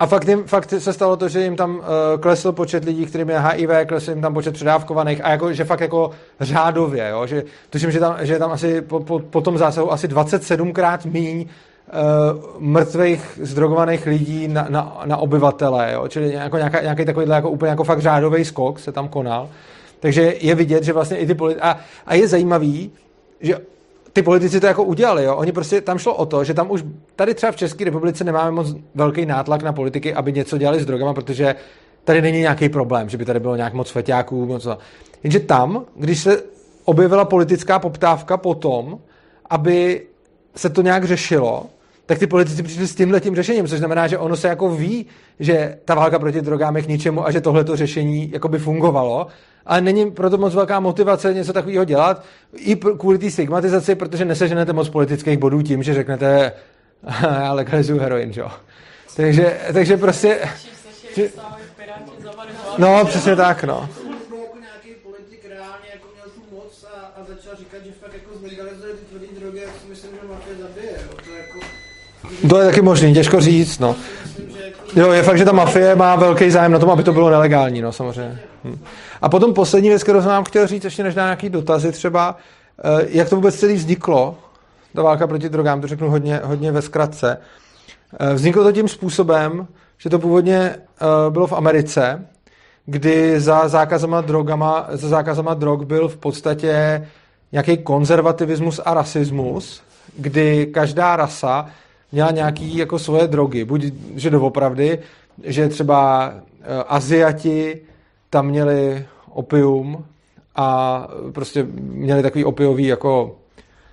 a 0.00 0.06
fakt, 0.06 0.28
jim, 0.28 0.44
fakt 0.44 0.70
se 0.78 0.92
stalo 0.92 1.16
to, 1.16 1.28
že 1.28 1.42
jim 1.42 1.56
tam 1.56 1.76
uh, 1.76 1.84
klesl 2.20 2.52
počet 2.52 2.84
lidí, 2.84 3.06
kterým 3.06 3.30
je 3.30 3.38
HIV, 3.38 3.70
klesl 3.86 4.10
jim 4.10 4.22
tam 4.22 4.34
počet 4.34 4.54
předávkovaných 4.54 5.24
a 5.24 5.30
jako, 5.30 5.52
že 5.52 5.64
fakt 5.64 5.80
jako 5.80 6.10
řádově, 6.40 7.08
jo, 7.10 7.26
že 7.26 7.42
tuším, 7.70 7.90
že 7.90 8.00
tam, 8.00 8.16
že 8.20 8.38
tam 8.38 8.52
asi 8.52 8.82
po, 8.82 9.00
po, 9.00 9.18
po 9.18 9.40
tom 9.40 9.58
zásahu 9.58 9.92
asi 9.92 10.08
27krát 10.08 11.10
míň 11.10 11.40
uh, 11.40 11.46
mrtvých 12.58 13.38
zdrogovaných 13.42 14.06
lidí 14.06 14.48
na, 14.48 14.66
na, 14.68 15.02
na 15.04 15.16
obyvatele, 15.16 15.92
jo? 15.92 16.08
čili 16.08 16.32
jako 16.32 16.56
nějaká, 16.56 16.80
nějaký 16.80 17.04
takový 17.04 17.28
jako 17.28 17.50
úplně 17.50 17.70
jako 17.70 17.84
fakt 17.84 18.00
řádový 18.00 18.44
skok 18.44 18.78
se 18.78 18.92
tam 18.92 19.08
konal. 19.08 19.48
Takže 20.00 20.34
je 20.40 20.54
vidět, 20.54 20.84
že 20.84 20.92
vlastně 20.92 21.16
i 21.16 21.26
ty 21.26 21.34
politi- 21.34 21.60
a, 21.60 21.78
a 22.06 22.14
je 22.14 22.28
zajímavý, 22.28 22.92
že 23.40 23.58
ty 24.16 24.22
politici 24.22 24.60
to 24.60 24.66
jako 24.66 24.84
udělali, 24.84 25.24
jo. 25.24 25.36
Oni 25.36 25.52
prostě 25.52 25.80
tam 25.80 25.98
šlo 25.98 26.14
o 26.14 26.26
to, 26.26 26.44
že 26.44 26.54
tam 26.54 26.70
už 26.70 26.84
tady 27.16 27.34
třeba 27.34 27.52
v 27.52 27.56
České 27.56 27.84
republice 27.84 28.24
nemáme 28.24 28.50
moc 28.50 28.74
velký 28.94 29.26
nátlak 29.26 29.62
na 29.62 29.72
politiky, 29.72 30.14
aby 30.14 30.32
něco 30.32 30.58
dělali 30.58 30.80
s 30.80 30.86
drogama, 30.86 31.14
protože 31.14 31.54
tady 32.04 32.22
není 32.22 32.38
nějaký 32.38 32.68
problém, 32.68 33.08
že 33.08 33.18
by 33.18 33.24
tady 33.24 33.40
bylo 33.40 33.56
nějak 33.56 33.72
moc 33.72 33.90
feťáků, 33.90 34.46
moc 34.46 34.68
Jenže 35.22 35.40
tam, 35.40 35.84
když 35.96 36.20
se 36.20 36.42
objevila 36.84 37.24
politická 37.24 37.78
poptávka 37.78 38.36
po 38.36 38.54
tom, 38.54 38.98
aby 39.50 40.06
se 40.56 40.70
to 40.70 40.82
nějak 40.82 41.04
řešilo, 41.04 41.66
tak 42.06 42.18
ty 42.18 42.26
politici 42.26 42.62
přišli 42.62 42.86
s 42.86 42.94
tímhle 42.94 43.20
tím 43.20 43.36
řešením, 43.36 43.66
což 43.66 43.78
znamená, 43.78 44.06
že 44.06 44.18
ono 44.18 44.36
se 44.36 44.48
jako 44.48 44.68
ví, 44.68 45.06
že 45.40 45.78
ta 45.84 45.94
válka 45.94 46.18
proti 46.18 46.40
drogám 46.40 46.76
je 46.76 46.82
k 46.82 46.88
ničemu 46.88 47.26
a 47.26 47.30
že 47.30 47.40
tohleto 47.40 47.76
řešení 47.76 48.30
jako 48.32 48.48
by 48.48 48.58
fungovalo, 48.58 49.26
ale 49.66 49.80
není 49.80 50.10
proto 50.10 50.38
moc 50.38 50.54
velká 50.54 50.80
motivace 50.80 51.34
něco 51.34 51.52
takového 51.52 51.84
dělat, 51.84 52.24
i 52.56 52.76
kvůli 52.76 53.18
té 53.18 53.30
stigmatizaci, 53.30 53.94
protože 53.94 54.24
neseženete 54.24 54.72
moc 54.72 54.88
politických 54.88 55.38
bodů 55.38 55.62
tím, 55.62 55.82
že 55.82 55.94
řeknete, 55.94 56.52
já 57.22 57.52
legalizuju 57.52 57.98
heroin, 57.98 58.32
jo. 58.36 58.50
Takže, 59.16 59.56
takže 59.72 59.96
prostě... 59.96 60.38
No, 62.78 63.04
přesně 63.04 63.36
tak, 63.36 63.64
no. 63.64 63.88
To 72.48 72.60
je 72.60 72.66
taky 72.66 72.82
možný, 72.82 73.14
těžko 73.14 73.40
říct, 73.40 73.78
no. 73.78 73.96
Jo, 74.96 75.12
je 75.12 75.22
fakt, 75.22 75.38
že 75.38 75.44
ta 75.44 75.52
mafie 75.52 75.94
má 75.94 76.16
velký 76.16 76.50
zájem 76.50 76.72
na 76.72 76.78
tom, 76.78 76.90
aby 76.90 77.02
to 77.02 77.12
bylo 77.12 77.30
nelegální, 77.30 77.80
no, 77.80 77.92
samozřejmě. 77.92 78.38
Hm. 78.64 78.78
A 79.22 79.28
potom 79.28 79.54
poslední 79.54 79.88
věc, 79.88 80.02
kterou 80.02 80.20
jsem 80.20 80.30
vám 80.30 80.44
chtěl 80.44 80.66
říct, 80.66 80.84
ještě 80.84 81.02
než 81.02 81.14
na 81.14 81.24
nějaký 81.24 81.48
dotazy 81.48 81.92
třeba, 81.92 82.36
eh, 82.84 83.06
jak 83.08 83.28
to 83.28 83.36
vůbec 83.36 83.56
celý 83.56 83.74
vzniklo, 83.74 84.38
ta 84.94 85.02
válka 85.02 85.26
proti 85.26 85.48
drogám, 85.48 85.80
to 85.80 85.86
řeknu 85.86 86.10
hodně, 86.10 86.40
hodně 86.44 86.72
ve 86.72 86.82
zkratce. 86.82 87.38
Eh, 88.20 88.34
vzniklo 88.34 88.64
to 88.64 88.72
tím 88.72 88.88
způsobem, 88.88 89.66
že 89.98 90.10
to 90.10 90.18
původně 90.18 90.58
eh, 90.58 91.30
bylo 91.30 91.46
v 91.46 91.52
Americe, 91.52 92.26
kdy 92.86 93.40
za 93.40 93.68
zákazama, 93.68 94.20
drogama, 94.20 94.86
za 94.92 95.08
zákazama 95.08 95.54
drog 95.54 95.82
byl 95.82 96.08
v 96.08 96.16
podstatě 96.16 97.06
nějaký 97.52 97.76
konzervativismus 97.78 98.80
a 98.84 98.94
rasismus, 98.94 99.82
kdy 100.18 100.66
každá 100.66 101.16
rasa 101.16 101.66
měla 102.12 102.30
nějaký 102.30 102.76
jako 102.76 102.98
svoje 102.98 103.26
drogy. 103.26 103.64
Buď, 103.64 103.84
že 104.14 104.30
doopravdy, 104.30 104.98
že 105.44 105.68
třeba 105.68 106.32
Aziati 106.88 107.80
tam 108.30 108.46
měli 108.46 109.06
opium 109.30 110.04
a 110.56 111.08
prostě 111.32 111.66
měli 111.78 112.22
takový 112.22 112.44
opiový 112.44 112.86
jako 112.86 113.36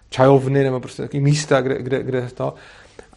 čajovny 0.10 0.64
nebo 0.64 0.80
prostě 0.80 1.02
takový 1.02 1.24
místa, 1.24 1.62
kde, 1.62 1.82
kde, 1.82 2.04
kde 2.04 2.30
to. 2.34 2.54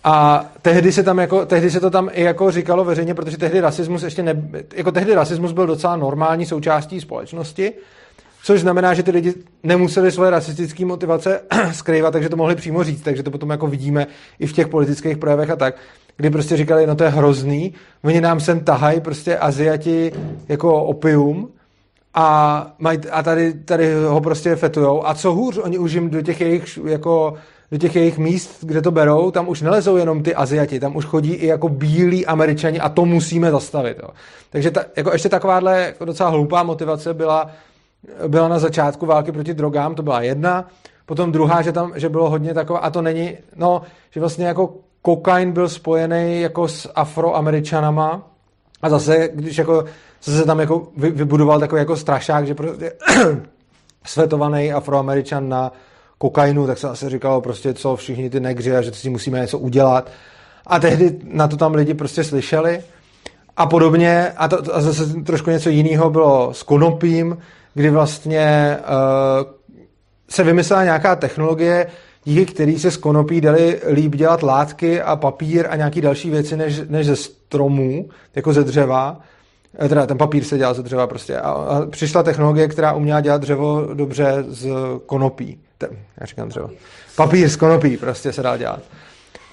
A 0.05 0.47
tehdy 0.63 0.93
se, 0.93 1.03
tam 1.03 1.19
jako, 1.19 1.47
tehdy 1.47 1.71
se 1.71 1.81
to 1.81 1.91
tam 1.91 2.11
i 2.13 2.23
jako 2.23 2.51
říkalo 2.51 2.85
veřejně, 2.85 3.15
protože 3.15 3.39
tehdy 3.39 3.61
rasismus 3.61 4.03
ještě 4.03 4.23
ne, 4.23 4.49
jako 4.75 4.93
tehdy 4.93 5.15
rasismus 5.15 5.53
byl 5.53 5.67
docela 5.67 5.97
normální 5.97 6.47
součástí 6.47 7.01
společnosti, 7.01 7.73
což 8.47 8.61
znamená, 8.61 8.95
že 8.95 9.03
ty 9.03 9.11
lidi 9.11 9.35
nemuseli 9.63 10.13
svoje 10.13 10.31
rasistické 10.31 10.85
motivace 10.85 11.41
skrývat, 11.73 12.13
takže 12.13 12.29
to 12.29 12.37
mohli 12.37 12.55
přímo 12.55 12.85
říct, 12.85 13.03
takže 13.03 13.23
to 13.23 13.31
potom 13.31 13.51
jako 13.51 13.67
vidíme 13.67 14.07
i 14.39 14.47
v 14.47 14.53
těch 14.53 14.69
politických 14.69 15.17
projevech 15.17 15.51
a 15.51 15.57
tak, 15.57 15.75
kdy 16.17 16.31
prostě 16.31 16.57
říkali, 16.57 16.87
no 16.87 16.95
to 16.95 17.05
je 17.05 17.11
hrozný, 17.11 17.75
oni 18.05 18.21
nám 18.21 18.41
sem 18.41 18.61
tahají 18.61 19.01
prostě 19.01 19.39
Aziati 19.39 20.13
jako 20.49 20.85
opium 20.85 21.49
a, 22.15 22.67
maj, 22.79 22.99
a 23.11 23.23
tady, 23.23 23.55
tady 23.55 23.95
ho 23.95 24.21
prostě 24.21 24.57
fetujou 24.57 25.07
a 25.07 25.15
co 25.15 25.33
hůř, 25.33 25.59
oni 25.59 25.79
už 25.79 25.93
jim 25.93 26.11
do 26.11 26.23
těch 26.23 26.41
jejich 26.41 26.79
jako 26.85 27.35
do 27.71 27.79
těch 27.79 27.97
jejich 27.97 28.19
míst, 28.19 28.59
kde 28.61 28.83
to 28.83 28.91
berou, 28.91 29.31
tam 29.31 29.49
už 29.49 29.63
nelezou 29.63 29.97
jenom 29.97 30.23
ty 30.23 30.35
Aziati, 30.35 30.81
tam 30.81 30.97
už 30.97 31.05
chodí 31.05 31.33
i 31.33 31.47
jako 31.47 31.69
bílí 31.69 32.27
američani 32.27 32.81
a 32.81 32.89
to 32.89 33.05
musíme 33.05 33.51
zastavit. 33.51 33.99
Jo. 34.03 34.09
Takže 34.51 34.71
ta, 34.71 34.85
jako 34.97 35.13
ještě 35.13 35.29
takováhle 35.29 35.81
jako 35.81 36.05
docela 36.05 36.29
hloupá 36.29 36.63
motivace 36.63 37.15
byla, 37.15 37.51
byla 38.29 38.49
na 38.49 38.59
začátku 38.59 39.07
války 39.07 39.33
proti 39.33 39.55
drogám, 39.55 39.95
to 39.95 40.03
byla 40.03 40.23
jedna. 40.23 40.69
Potom 41.07 41.33
druhá, 41.33 41.63
že 41.63 41.73
tam 41.73 41.93
že 41.97 42.09
bylo 42.09 42.31
hodně 42.31 42.55
taková, 42.55 42.79
a 42.79 42.91
to 42.91 43.03
není, 43.03 43.37
no, 43.57 43.83
že 44.11 44.21
vlastně 44.21 44.47
jako 44.47 44.75
kokain 45.03 45.53
byl 45.53 45.69
spojený 45.69 46.41
jako 46.41 46.69
s 46.69 46.91
afroameričanama 46.95 48.31
a 48.83 48.91
zase, 48.91 49.29
když 49.35 49.59
jako 49.59 49.85
zase 50.23 50.45
tam 50.45 50.61
jako 50.61 50.89
vybudoval 50.97 51.61
takový 51.61 51.79
jako 51.79 51.97
strašák, 51.97 52.47
že 52.47 52.55
prostě 52.55 52.93
svetovaný 54.05 54.73
afroameričan 54.73 55.49
na 55.49 55.73
kokainu, 56.19 56.67
tak 56.67 56.79
se 56.79 56.89
asi 56.89 57.09
říkalo 57.09 57.41
prostě, 57.41 57.75
co 57.75 57.97
všichni 57.97 58.31
ty 58.31 58.41
negři 58.41 58.77
a 58.77 58.83
že 58.83 58.93
si 58.93 59.11
musíme 59.11 59.41
něco 59.41 59.59
udělat. 59.59 60.11
A 60.67 60.79
tehdy 60.79 61.19
na 61.25 61.49
to 61.49 61.57
tam 61.57 61.75
lidi 61.75 61.95
prostě 61.95 62.25
slyšeli. 62.25 62.83
A 63.57 63.67
podobně, 63.67 64.33
a, 64.37 64.49
to, 64.49 64.77
a 64.77 64.81
zase 64.81 65.07
trošku 65.23 65.51
něco 65.51 65.71
jiného 65.71 66.11
bylo 66.11 66.55
s 66.55 66.63
konopím, 66.63 67.39
kdy 67.77 67.91
vlastně 67.91 68.79
uh, 68.81 69.51
se 70.29 70.45
vymyslela 70.45 70.85
nějaká 70.85 71.17
technologie, 71.17 71.87
díky 72.25 72.47
který 72.47 72.79
se 72.79 72.91
z 72.91 72.97
konopí 72.97 73.41
dali 73.41 73.81
líp 73.91 74.15
dělat 74.15 74.43
látky 74.43 75.03
a 75.03 75.17
papír 75.17 75.67
a 75.71 75.77
nějaký 75.77 76.01
další 76.01 76.31
věci 76.31 76.57
než, 76.57 76.81
než 76.89 77.07
ze 77.07 77.17
stromů, 77.17 78.09
jako 78.35 78.53
ze 78.53 78.65
dřeva. 78.65 79.21
Eh, 79.79 79.89
teda 79.89 80.07
ten 80.07 80.19
papír 80.19 80.45
se 80.45 80.59
dělal 80.59 80.75
ze 80.75 80.83
dřeva 80.83 81.07
prostě. 81.07 81.39
A, 81.39 81.51
a 81.51 81.87
přišla 81.87 82.23
technologie, 82.23 82.69
která 82.69 82.93
uměla 82.93 83.21
dělat 83.21 83.41
dřevo 83.41 83.89
dobře 83.95 84.45
z 84.49 84.69
konopí. 85.07 85.59
Ten, 85.79 85.91
já 86.21 86.27
říkám 86.27 86.49
dřevo. 86.49 86.71
Papír 87.17 87.49
z 87.49 87.57
konopí 87.57 87.97
prostě 87.97 88.33
se 88.33 88.43
dal 88.43 88.59
dělat. 88.59 88.81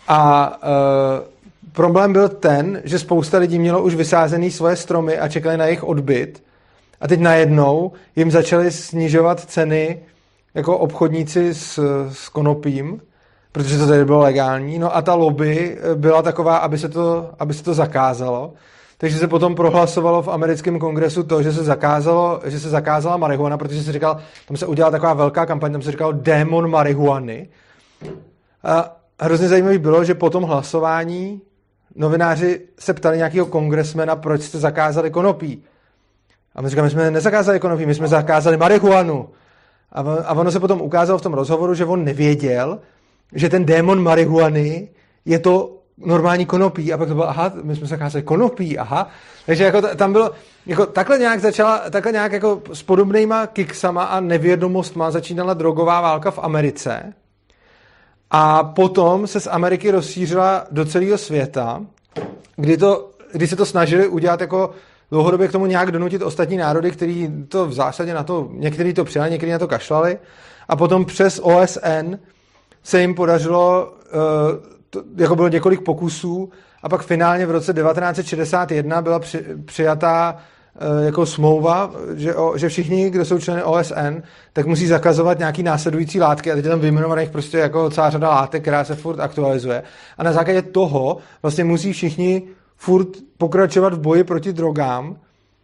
A 0.08 0.52
uh, 0.64 1.72
problém 1.72 2.14
byl 2.14 2.30
ten, 2.30 2.82
že 2.84 3.00
spousta 3.00 3.38
lidí 3.38 3.60
mělo 3.60 3.84
už 3.84 3.96
vysázený 3.96 4.52
svoje 4.52 4.76
stromy 4.76 5.20
a 5.20 5.28
čekali 5.28 5.58
na 5.58 5.66
jejich 5.66 5.84
odbyt. 5.84 6.44
A 7.04 7.08
teď 7.08 7.20
najednou 7.20 7.92
jim 8.16 8.32
začaly 8.32 8.72
snižovat 8.72 9.40
ceny 9.40 10.00
jako 10.54 10.78
obchodníci 10.78 11.54
s, 11.54 11.80
s 12.12 12.30
konopím, 12.30 13.02
protože 13.52 13.78
to 13.78 13.88
tady 13.88 14.06
bylo 14.06 14.20
legální. 14.20 14.80
No 14.80 14.96
a 14.96 15.02
ta 15.02 15.14
lobby 15.14 15.78
byla 15.96 16.22
taková, 16.22 16.58
aby 16.58 16.78
se 16.78 16.90
to, 16.90 17.30
aby 17.40 17.54
se 17.54 17.64
to 17.64 17.74
zakázalo. 17.74 18.54
Takže 18.98 19.18
se 19.18 19.28
potom 19.28 19.56
prohlasovalo 19.56 20.22
v 20.22 20.28
americkém 20.28 20.80
kongresu 20.80 21.24
to, 21.24 21.44
že 21.44 21.54
se 21.54 21.64
zakázalo, 21.64 22.42
že 22.46 22.60
se 22.60 22.70
zakázala 22.70 23.18
marihuana, 23.18 23.58
protože 23.58 23.84
se 23.84 23.92
říkal, 23.92 24.18
tam 24.48 24.58
se 24.58 24.66
udělala 24.66 24.92
taková 24.92 25.14
velká 25.14 25.46
kampaň, 25.46 25.72
tam 25.72 25.82
se 25.82 25.92
říkal 25.92 26.14
démon 26.14 26.70
marihuany. 26.70 27.50
A 28.64 28.96
hrozně 29.20 29.48
zajímavé 29.48 29.78
bylo, 29.78 30.04
že 30.04 30.16
po 30.16 30.30
tom 30.30 30.44
hlasování 30.44 31.42
novináři 31.96 32.62
se 32.80 32.94
ptali 32.94 33.18
nějakého 33.18 33.46
kongresmena, 33.46 34.16
proč 34.16 34.42
jste 34.42 34.58
zakázali 34.58 35.12
konopí. 35.12 35.64
A 36.56 36.62
my 36.62 36.70
říkáme, 36.70 36.86
my 36.86 36.92
jsme 36.92 37.12
nezakázali 37.12 37.60
konopí, 37.60 37.86
my 37.86 37.96
jsme 37.96 38.08
zakázali 38.08 38.58
marihuanu. 38.58 39.30
A 40.26 40.34
ono 40.34 40.52
se 40.52 40.60
potom 40.60 40.82
ukázalo 40.82 41.20
v 41.20 41.22
tom 41.22 41.34
rozhovoru, 41.34 41.74
že 41.74 41.86
on 41.86 42.04
nevěděl, 42.04 42.80
že 43.34 43.50
ten 43.50 43.66
démon 43.66 44.04
marihuany 44.04 44.90
je 45.26 45.40
to 45.40 45.78
normální 45.98 46.46
konopí 46.46 46.94
a 46.94 46.98
pak 46.98 47.08
to 47.08 47.14
bylo, 47.14 47.30
aha, 47.30 47.52
my 47.64 47.76
jsme 47.76 47.88
zakázali 47.88 48.24
konopí, 48.24 48.78
aha. 48.78 49.08
Takže 49.46 49.64
jako 49.64 49.82
tam 49.82 50.14
bylo, 50.14 50.32
jako 50.66 50.86
takhle 50.86 51.20
nějak 51.20 51.40
začala, 51.40 51.90
takhle 51.90 52.12
nějak 52.12 52.32
jako 52.32 52.62
s 52.74 52.84
podobnýma 52.84 53.48
kiksama 53.48 54.04
a 54.04 54.20
nevědomostma 54.20 55.12
začínala 55.12 55.54
drogová 55.54 56.02
válka 56.02 56.32
v 56.32 56.40
Americe. 56.40 57.14
A 58.32 58.64
potom 58.64 59.28
se 59.28 59.40
z 59.40 59.48
Ameriky 59.48 59.92
rozšířila 59.92 60.66
do 60.72 60.86
celého 60.86 61.18
světa, 61.18 61.82
kdy, 62.56 62.78
to, 62.78 63.10
kdy 63.32 63.48
se 63.48 63.56
to 63.56 63.66
snažili 63.66 64.08
udělat 64.08 64.42
jako 64.42 64.70
dlouhodobě 65.14 65.48
k 65.48 65.52
tomu 65.52 65.66
nějak 65.66 65.92
donutit 65.92 66.22
ostatní 66.22 66.58
národy, 66.58 66.92
který 66.92 67.32
to 67.48 67.66
v 67.66 67.74
zásadě 67.74 68.14
na 68.14 68.24
to, 68.24 68.50
někteří 68.52 68.94
to 68.94 69.06
přijali, 69.06 69.32
někteří 69.32 69.52
na 69.52 69.60
to 69.60 69.68
kašlali. 69.68 70.18
A 70.70 70.76
potom 70.76 71.06
přes 71.06 71.40
OSN 71.44 72.16
se 72.84 73.02
jim 73.02 73.16
podařilo 73.16 73.94
uh, 73.94 74.74
to, 74.90 75.04
jako 75.18 75.36
bylo 75.36 75.48
několik 75.48 75.82
pokusů 75.82 76.52
a 76.84 76.90
pak 76.90 77.04
finálně 77.04 77.46
v 77.46 77.52
roce 77.52 77.74
1961 77.74 79.02
byla 79.02 79.20
při, 79.20 79.46
přijatá 79.66 80.38
e, 80.80 81.06
jako 81.06 81.26
smlouva, 81.26 81.92
že, 82.16 82.36
o, 82.36 82.58
že 82.58 82.70
všichni, 82.70 83.10
kdo 83.10 83.26
jsou 83.26 83.40
členy 83.40 83.64
OSN, 83.64 84.22
tak 84.54 84.66
musí 84.66 84.88
zakazovat 84.88 85.40
nějaký 85.40 85.64
následující 85.64 86.20
látky 86.20 86.52
a 86.52 86.56
teď 86.56 86.66
je 86.66 86.70
tam 86.70 86.80
vyjmenovaných 86.80 87.30
prostě 87.30 87.58
jako 87.58 87.90
celá 87.90 88.10
řada 88.10 88.30
látek, 88.30 88.62
která 88.62 88.84
se 88.84 88.96
furt 88.96 89.20
aktualizuje. 89.20 89.84
A 90.18 90.24
na 90.24 90.34
základě 90.34 90.62
toho 90.62 91.18
vlastně 91.42 91.64
musí 91.64 91.94
všichni 91.94 92.44
furt 92.78 93.08
pokračovat 93.38 93.94
v 93.94 94.00
boji 94.00 94.24
proti 94.24 94.54
drogám, 94.54 95.18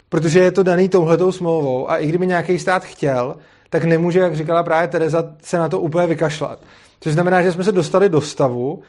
protože 0.10 0.40
je 0.40 0.52
to 0.52 0.64
daný 0.64 0.90
touhletou 0.90 1.31
smlouvou 1.31 1.91
a 1.91 1.98
i 1.98 2.07
kdyby 2.07 2.27
nějaký 2.27 2.60
stát 2.60 2.84
chtěl, 2.84 3.36
tak 3.69 3.84
nemůže, 3.84 4.19
jak 4.19 4.36
říkala 4.36 4.64
právě 4.64 4.88
Tereza, 4.88 5.23
se 5.44 5.57
na 5.57 5.69
to 5.69 5.80
úplně 5.80 6.07
vykašlat. 6.07 6.60
Což 6.99 7.14
znamená, 7.14 7.41
že 7.41 7.52
jsme 7.52 7.64
se 7.64 7.72
dostali 7.72 8.10
do 8.10 8.22
stavu, 8.22 8.81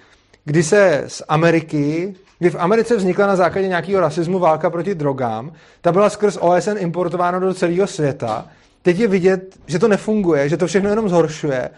kdy 0.44 0.62
se 0.62 1.04
z 1.06 1.22
Ameriky, 1.28 2.14
kdy 2.38 2.50
v 2.50 2.56
Americe 2.58 2.96
vznikla 2.96 3.26
na 3.26 3.36
základě 3.36 3.68
nějakého 3.68 4.00
rasismu 4.00 4.38
válka 4.38 4.70
proti 4.70 4.94
drogám, 4.94 5.52
ta 5.80 5.92
byla 5.92 6.10
skrz 6.10 6.38
OSN 6.40 6.76
importována 6.78 7.38
do 7.38 7.54
celého 7.54 7.86
světa. 7.86 8.46
Teď 8.82 8.98
je 8.98 9.08
vidět, 9.08 9.56
že 9.66 9.78
to 9.78 9.88
nefunguje, 9.88 10.48
že 10.48 10.56
to 10.56 10.66
všechno 10.66 10.90
jenom 10.90 11.08
zhoršuje, 11.08 11.70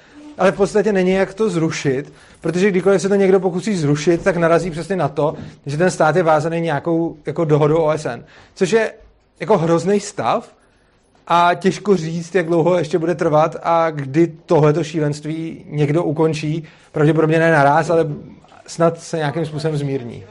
ale 0.42 0.52
v 0.52 0.56
podstatě 0.56 0.92
není 0.92 1.10
jak 1.10 1.34
to 1.34 1.50
zrušit, 1.50 2.12
protože 2.40 2.70
kdykoliv 2.70 3.02
se 3.02 3.08
to 3.08 3.14
někdo 3.14 3.40
pokusí 3.40 3.76
zrušit, 3.76 4.22
tak 4.22 4.36
narazí 4.36 4.70
přesně 4.70 4.96
na 4.96 5.08
to, 5.08 5.34
že 5.66 5.76
ten 5.76 5.90
stát 5.90 6.16
je 6.16 6.22
vázaný 6.22 6.60
nějakou 6.60 7.16
jako 7.26 7.44
dohodou 7.44 7.76
OSN. 7.76 8.24
Což 8.54 8.72
je 8.72 8.92
jako 9.40 9.58
hrozný 9.58 10.00
stav 10.00 10.54
a 11.26 11.50
těžko 11.54 11.96
říct, 11.96 12.34
jak 12.34 12.46
dlouho 12.46 12.78
ještě 12.78 12.98
bude 12.98 13.14
trvat 13.14 13.56
a 13.62 13.90
kdy 13.90 14.26
tohleto 14.46 14.84
šílenství 14.84 15.64
někdo 15.68 16.04
ukončí. 16.04 16.64
Pravděpodobně 16.92 17.38
ne 17.38 17.52
naraz, 17.52 17.90
ale 17.90 18.06
snad 18.66 19.00
se 19.00 19.16
nějakým 19.16 19.46
způsobem 19.46 19.76
zmírní. 19.76 20.24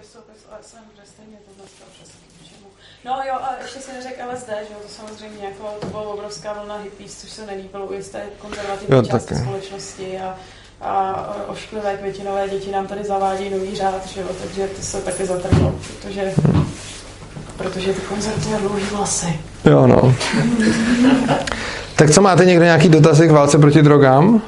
No 3.06 3.12
jo, 3.28 3.34
a 3.34 3.56
ještě 3.62 3.80
se 3.80 3.94
neřekl 3.94 4.22
LSD, 4.34 4.48
že 4.48 4.74
jo, 4.74 4.80
to 4.82 4.90
samozřejmě 4.90 5.46
jako, 5.46 5.64
to 5.80 5.88
byla 5.88 6.02
obrovská 6.02 6.54
vlna 6.54 6.78
hippies, 6.78 7.22
což 7.22 7.30
se 7.30 7.46
nelíbilo 7.46 7.86
u 7.86 7.94
jisté 7.94 8.22
konzervativní 8.38 8.96
jo, 8.96 9.04
části 9.04 9.30
taky. 9.30 9.42
společnosti 9.42 10.20
a, 10.20 10.36
a 10.82 11.26
ošklivé 11.48 11.98
květinové 11.98 12.50
děti 12.50 12.72
nám 12.72 12.88
tady 12.88 13.04
zavádí 13.04 13.50
nový 13.50 13.76
řád, 13.76 14.08
že 14.08 14.22
jo, 14.22 14.28
takže 14.42 14.68
to 14.68 14.82
se 14.82 15.02
taky 15.02 15.26
zatrhlo, 15.26 15.76
protože 15.88 16.34
protože 17.58 17.94
ty 17.94 18.02
konzervativní 18.02 18.58
dlouhý 18.58 18.84
vlasy. 18.84 19.40
Jo, 19.66 19.88
no. 19.88 20.16
tak 21.96 22.12
co 22.12 22.22
máte 22.22 22.46
někdo 22.46 22.64
nějaký 22.64 22.90
dotazy 22.90 23.28
k 23.28 23.32
válce 23.32 23.58
proti 23.58 23.82
drogám? 23.82 24.42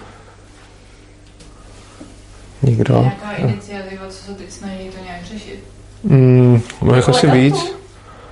Nikdo. 2.62 3.02
Nějaká 3.02 3.32
iniciativa, 3.32 4.08
co 4.10 4.24
se 4.26 4.34
teď 4.34 4.52
snaží 4.52 4.90
to 4.90 5.04
nějak 5.04 5.26
řešit? 5.26 5.64
Mm, 6.04 6.62
můžeš 6.82 7.08
asi 7.08 7.28
víc. 7.28 7.83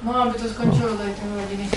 No, 0.04 0.22
aby 0.22 0.34
to 0.40 0.50
skončilo 0.50 0.98
tady 0.98 1.10
ty 1.12 1.22
hodiny. 1.42 1.70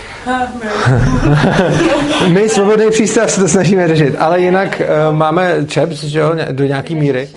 My 2.33 2.49
svobodný 2.49 2.91
přístav 2.91 3.31
se 3.31 3.41
to 3.41 3.49
snažíme 3.49 3.89
řešit, 3.89 4.17
ale 4.19 4.41
jinak 4.41 4.81
uh, 4.81 5.17
máme 5.17 5.67
ČEPS, 5.67 6.05
že 6.05 6.19
jo, 6.19 6.35
do 6.53 6.65
nějaký 6.65 6.95
míry. 6.95 7.31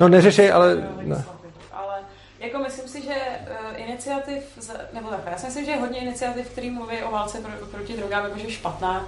No 0.00 0.08
neřešej, 0.08 0.52
ale... 0.52 0.88
Ne. 1.02 1.24
Ale 1.72 1.94
jako 2.40 2.58
myslím 2.58 2.88
si, 2.88 3.02
že 3.02 3.14
uh, 3.14 3.80
iniciativ, 3.88 4.42
nebo 4.92 5.08
takhle, 5.08 5.32
já 5.32 5.38
si 5.38 5.46
myslím, 5.46 5.64
že 5.64 5.70
je 5.70 5.76
hodně 5.76 6.00
iniciativ, 6.00 6.46
který 6.46 6.70
mluví 6.70 7.02
o 7.08 7.10
válce 7.10 7.38
pro, 7.38 7.66
proti 7.66 7.96
drogám, 7.96 8.24
jakože 8.24 8.50
špatná, 8.50 9.06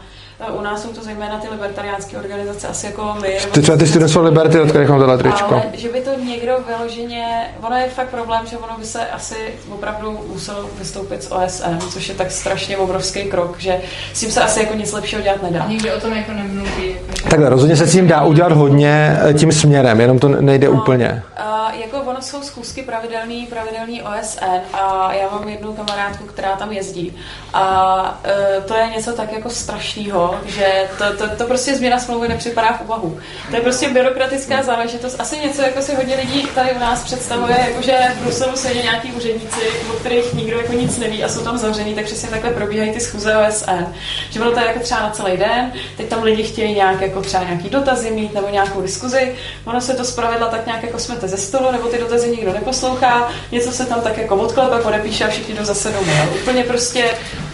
u 0.59 0.61
nás 0.61 0.82
jsou 0.82 0.89
to 0.89 1.03
zejména 1.03 1.39
ty 1.39 1.49
libertariánské 1.49 2.16
organizace, 2.16 2.69
asi 2.69 2.87
jako 2.87 3.16
my. 3.23 3.39
Ty 3.53 3.62
třeba 3.62 3.78
ty 3.78 3.87
Students 3.87 4.12
for 4.12 4.24
Liberty, 4.24 4.61
od 4.61 4.69
kterých 4.69 4.89
mám 4.89 4.99
tohle 4.99 5.19
tričko. 5.19 5.55
Ale 5.55 5.62
že 5.73 5.89
by 5.89 6.01
to 6.01 6.11
někdo 6.24 6.57
vyloženě, 6.66 7.55
ono 7.62 7.77
je 7.77 7.89
fakt 7.89 8.09
problém, 8.09 8.47
že 8.47 8.59
ono 8.59 8.78
by 8.78 8.85
se 8.85 9.07
asi 9.07 9.35
opravdu 9.70 10.20
muselo 10.32 10.70
vystoupit 10.78 11.23
z 11.23 11.32
OSN, 11.32 11.78
což 11.93 12.09
je 12.09 12.15
tak 12.15 12.31
strašně 12.31 12.77
obrovský 12.77 13.24
krok, 13.24 13.59
že 13.59 13.81
s 14.12 14.20
tím 14.20 14.31
se 14.31 14.41
asi 14.41 14.61
jako 14.61 14.74
nic 14.74 14.93
lepšího 14.93 15.23
dělat 15.23 15.43
nedá. 15.43 15.66
Nikdy 15.69 15.93
o 15.93 16.01
tom 16.01 16.12
jako 16.12 16.32
nemluví. 16.32 16.89
Jako, 16.89 17.28
Takhle, 17.28 17.49
rozhodně 17.49 17.77
se 17.77 17.87
s 17.87 17.93
tím 17.93 18.07
dá 18.07 18.24
udělat 18.24 18.53
hodně 18.53 19.19
eh, 19.23 19.35
tím 19.35 19.53
směrem, 19.53 20.01
jenom 20.01 20.19
to 20.19 20.28
nejde 20.28 20.66
no, 20.66 20.73
úplně. 20.73 21.23
Uh, 21.39 21.81
jako 21.81 22.01
ono 22.01 22.23
jsou 22.23 22.43
zkusky 22.43 22.82
pravidelný, 22.82 23.47
pravidelný 23.47 24.03
OSN 24.03 24.45
a 24.73 25.12
já 25.12 25.28
mám 25.31 25.45
jednu 25.51 25.73
kamarádku, 25.73 26.25
která 26.25 26.57
tam 26.57 26.73
jezdí. 26.73 27.17
A 27.55 28.21
e, 28.25 28.61
to 28.61 28.75
je 28.75 28.87
něco 28.87 29.13
tak 29.13 29.33
jako 29.33 29.51
strašného, 29.51 30.41
že 30.47 30.89
to, 30.99 31.17
to, 31.17 31.37
to 31.37 31.45
prostě 31.45 31.77
změna 31.77 31.99
smlouvy 31.99 32.29
nepřipadá 32.29 32.73
v 32.73 32.81
úvahu. 32.81 33.19
To 33.51 33.57
je 33.57 33.63
prostě 33.63 33.89
byrokratická 33.89 34.63
záležitost. 34.63 35.21
Asi 35.21 35.39
něco, 35.39 35.63
jako 35.63 35.83
si 35.83 35.95
hodně 35.95 36.17
lidí 36.17 36.49
tady 36.55 36.73
u 36.73 36.79
nás 36.79 37.05
představuje, 37.05 37.57
jako 37.69 37.83
že 37.83 37.99
v 38.17 38.23
Bruselu 38.23 38.57
sedí 38.57 38.83
nějaký 38.83 39.13
úředníci, 39.13 39.61
o 39.91 39.93
kterých 39.93 40.35
nikdo 40.35 40.57
jako 40.57 40.73
nic 40.73 40.99
neví 40.99 41.25
a 41.25 41.29
jsou 41.29 41.45
tam 41.45 41.59
zavřený, 41.59 41.95
tak 41.95 42.05
přesně 42.05 42.29
takhle 42.29 42.51
probíhají 42.51 42.93
ty 42.93 43.01
schůze 43.01 43.37
OSN. 43.37 43.85
Že 44.31 44.41
ono 44.41 44.53
to 44.53 44.61
jako 44.61 44.81
třeba 44.81 45.01
na 45.01 45.11
celý 45.11 45.37
den, 45.37 45.73
teď 45.97 46.09
tam 46.09 46.23
lidi 46.23 46.43
chtějí 46.43 46.75
nějak 46.75 47.01
jako 47.01 47.23
třeba 47.23 47.45
nějaký 47.45 47.69
dotazy 47.69 48.11
mít 48.11 48.35
nebo 48.35 48.49
nějakou 48.49 48.81
diskuzi. 48.81 49.35
Ono 49.65 49.81
se 49.81 49.95
to 49.95 50.05
zpravidla 50.05 50.49
tak 50.49 50.67
nějak 50.67 50.83
jako 50.83 50.99
smete 50.99 51.29
ze 51.29 51.37
stolu, 51.37 51.73
nebo 51.73 51.89
ty 51.89 51.99
dotazy 51.99 52.31
nikdo 52.31 52.53
neposlouchá, 52.53 53.29
něco 53.53 53.73
se 53.73 53.87
tam 53.87 54.01
tak 54.01 54.19
jako 54.19 54.37
odklepe, 54.37 54.79
podepíše 54.79 55.25
a 55.25 55.29
všichni 55.41 55.59
jdou 55.61 55.65
zase 55.65 55.93
domů. 55.93 56.12
Úplně 56.43 56.62
prostě 56.62 57.05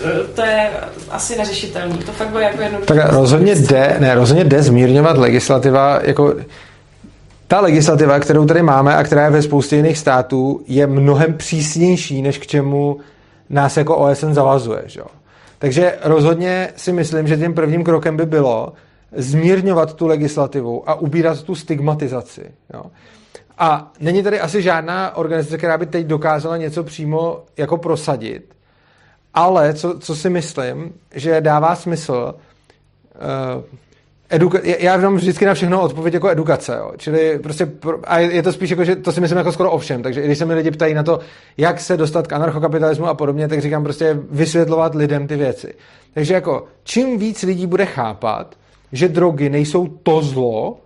eh, 0.04 0.26
to 0.34 0.42
je 0.42 0.70
asi 1.10 1.38
neřešitelný. 1.38 1.98
To 1.98 2.12
fakt 2.12 2.28
bylo 2.28 2.40
jako 2.40 2.62
jednoduché. 2.62 2.94
Tak 2.94 3.12
rozhodně 3.12 3.54
jde, 3.54 3.96
ne, 3.98 4.14
rozhodně 4.14 4.44
jde 4.44 4.62
zmírňovat 4.62 5.18
legislativa, 5.18 6.00
jako 6.02 6.34
ta 7.48 7.60
legislativa, 7.60 8.20
kterou 8.20 8.44
tady 8.46 8.62
máme 8.62 8.96
a 8.96 9.04
která 9.04 9.24
je 9.24 9.30
ve 9.30 9.42
spoustě 9.42 9.76
jiných 9.76 9.98
států, 9.98 10.60
je 10.66 10.86
mnohem 10.86 11.34
přísnější, 11.34 12.22
než 12.22 12.38
k 12.38 12.46
čemu 12.46 12.98
nás 13.50 13.76
jako 13.76 13.96
OSN 13.96 14.32
zavazuje. 14.32 14.82
Že? 14.86 15.00
Takže 15.58 15.94
rozhodně 16.02 16.68
si 16.76 16.92
myslím, 16.92 17.28
že 17.28 17.36
tím 17.36 17.54
prvním 17.54 17.84
krokem 17.84 18.16
by 18.16 18.26
bylo 18.26 18.72
zmírňovat 19.16 19.94
tu 19.94 20.06
legislativu 20.06 20.90
a 20.90 20.94
ubírat 20.94 21.42
tu 21.42 21.54
stigmatizaci. 21.54 22.42
Jo. 22.74 22.82
A 23.58 23.92
není 24.00 24.22
tady 24.22 24.40
asi 24.40 24.62
žádná 24.62 25.16
organizace, 25.16 25.58
která 25.58 25.78
by 25.78 25.86
teď 25.86 26.06
dokázala 26.06 26.56
něco 26.56 26.84
přímo 26.84 27.42
jako 27.56 27.76
prosadit, 27.76 28.54
ale 29.34 29.74
co, 29.74 29.98
co 29.98 30.16
si 30.16 30.30
myslím, 30.30 30.92
že 31.14 31.40
dává 31.40 31.76
smysl, 31.76 32.34
uh, 33.56 33.64
eduka- 34.30 34.60
já- 34.78 34.96
mám 34.96 35.16
vždycky 35.16 35.46
na 35.46 35.54
všechno 35.54 35.82
odpověď 35.82 36.14
jako 36.14 36.28
edukace, 36.28 36.76
jo. 36.78 36.92
čili 36.96 37.38
prostě, 37.42 37.66
pro- 37.66 37.98
a 38.04 38.18
je 38.18 38.42
to 38.42 38.52
spíš 38.52 38.70
jako, 38.70 38.84
že 38.84 38.96
to 38.96 39.12
si 39.12 39.20
myslím 39.20 39.38
jako 39.38 39.52
skoro 39.52 39.70
o 39.70 39.78
všem, 39.78 40.02
takže 40.02 40.22
když 40.22 40.38
se 40.38 40.44
mi 40.44 40.54
lidi 40.54 40.70
ptají 40.70 40.94
na 40.94 41.02
to, 41.02 41.20
jak 41.56 41.80
se 41.80 41.96
dostat 41.96 42.26
k 42.26 42.32
anarchokapitalismu 42.32 43.06
a 43.06 43.14
podobně, 43.14 43.48
tak 43.48 43.60
říkám 43.60 43.84
prostě 43.84 44.18
vysvětlovat 44.30 44.94
lidem 44.94 45.26
ty 45.26 45.36
věci. 45.36 45.74
Takže 46.14 46.34
jako, 46.34 46.64
čím 46.84 47.18
víc 47.18 47.42
lidí 47.42 47.66
bude 47.66 47.86
chápat, 47.86 48.54
že 48.92 49.08
drogy 49.08 49.50
nejsou 49.50 49.86
to 49.86 50.22
zlo, 50.22 50.78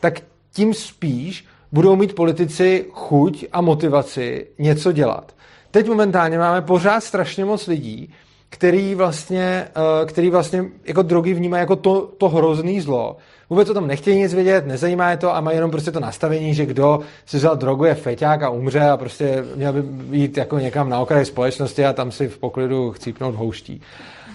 tak 0.00 0.20
tím 0.52 0.74
spíš 0.74 1.47
budou 1.72 1.96
mít 1.96 2.14
politici 2.14 2.86
chuť 2.92 3.44
a 3.52 3.60
motivaci 3.60 4.46
něco 4.58 4.92
dělat. 4.92 5.34
Teď 5.70 5.88
momentálně 5.88 6.38
máme 6.38 6.62
pořád 6.62 7.00
strašně 7.00 7.44
moc 7.44 7.66
lidí, 7.66 8.14
který 8.50 8.94
vlastně, 8.94 9.68
eh, 9.76 10.06
který 10.06 10.30
vlastně 10.30 10.64
jako 10.84 11.02
drogy 11.02 11.34
vnímají 11.34 11.60
jako 11.60 11.76
to, 11.76 12.10
to 12.18 12.28
hrozný 12.28 12.80
zlo. 12.80 13.16
Vůbec 13.50 13.70
o 13.70 13.74
tom 13.74 13.86
nechtějí 13.86 14.18
nic 14.18 14.34
vědět, 14.34 14.66
nezajímá 14.66 15.10
je 15.10 15.16
to 15.16 15.36
a 15.36 15.40
mají 15.40 15.56
jenom 15.56 15.70
prostě 15.70 15.90
to 15.90 16.00
nastavení, 16.00 16.54
že 16.54 16.66
kdo 16.66 17.00
si 17.26 17.36
vzal 17.36 17.56
drogu 17.56 17.84
je 17.84 17.94
feťák 17.94 18.42
a 18.42 18.50
umře 18.50 18.80
a 18.80 18.96
prostě 18.96 19.44
měl 19.56 19.72
by 19.72 20.18
jít 20.18 20.36
jako 20.36 20.58
někam 20.58 20.88
na 20.88 21.00
okraj 21.00 21.24
společnosti 21.24 21.84
a 21.84 21.92
tam 21.92 22.12
si 22.12 22.28
v 22.28 22.38
poklidu 22.38 22.92
chcípnout 22.92 23.34
houští. 23.34 23.82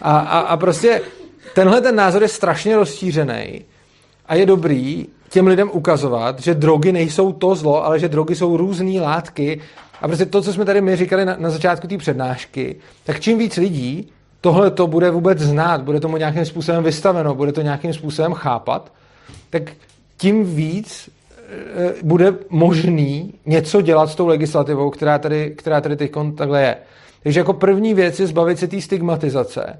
A, 0.01 0.19
a, 0.19 0.39
a 0.39 0.57
prostě 0.57 1.01
tenhle 1.55 1.81
ten 1.81 1.95
názor 1.95 2.21
je 2.21 2.27
strašně 2.27 2.75
rozšířený 2.75 3.65
a 4.33 4.35
je 4.35 4.45
dobrý 4.45 5.07
těm 5.29 5.47
lidem 5.47 5.69
ukazovat, 5.73 6.39
že 6.39 6.53
drogy 6.53 6.91
nejsou 6.91 7.31
to 7.31 7.55
zlo, 7.55 7.85
ale 7.85 7.99
že 7.99 8.09
drogy 8.09 8.35
jsou 8.35 8.57
různé 8.57 9.01
látky. 9.01 9.61
A 10.01 10.07
prostě 10.07 10.25
to, 10.25 10.41
co 10.41 10.53
jsme 10.53 10.65
tady 10.65 10.81
my 10.81 10.95
říkali 10.95 11.25
na, 11.25 11.35
na 11.39 11.49
začátku 11.49 11.87
té 11.87 11.97
přednášky, 11.97 12.75
tak 13.03 13.19
čím 13.19 13.37
víc 13.37 13.57
lidí 13.57 14.09
tohle 14.41 14.71
to 14.71 14.87
bude 14.87 15.11
vůbec 15.11 15.39
znát, 15.39 15.81
bude 15.81 15.99
tomu 15.99 16.17
nějakým 16.17 16.45
způsobem 16.45 16.83
vystaveno, 16.83 17.35
bude 17.35 17.51
to 17.51 17.61
nějakým 17.61 17.93
způsobem 17.93 18.33
chápat, 18.33 18.91
tak 19.49 19.71
tím 20.17 20.55
víc 20.55 21.09
e, 21.09 21.93
bude 22.03 22.33
možný 22.49 23.33
něco 23.45 23.81
dělat 23.81 24.09
s 24.09 24.15
tou 24.15 24.27
legislativou, 24.27 24.89
která 24.89 25.19
tady, 25.19 25.53
která 25.57 25.81
tady 25.81 25.95
teď 25.95 26.11
takhle 26.37 26.61
je. 26.61 26.75
Takže 27.23 27.39
jako 27.39 27.53
první 27.53 27.93
věc 27.93 28.19
je 28.19 28.27
zbavit 28.27 28.59
se 28.59 28.67
té 28.67 28.81
stigmatizace, 28.81 29.79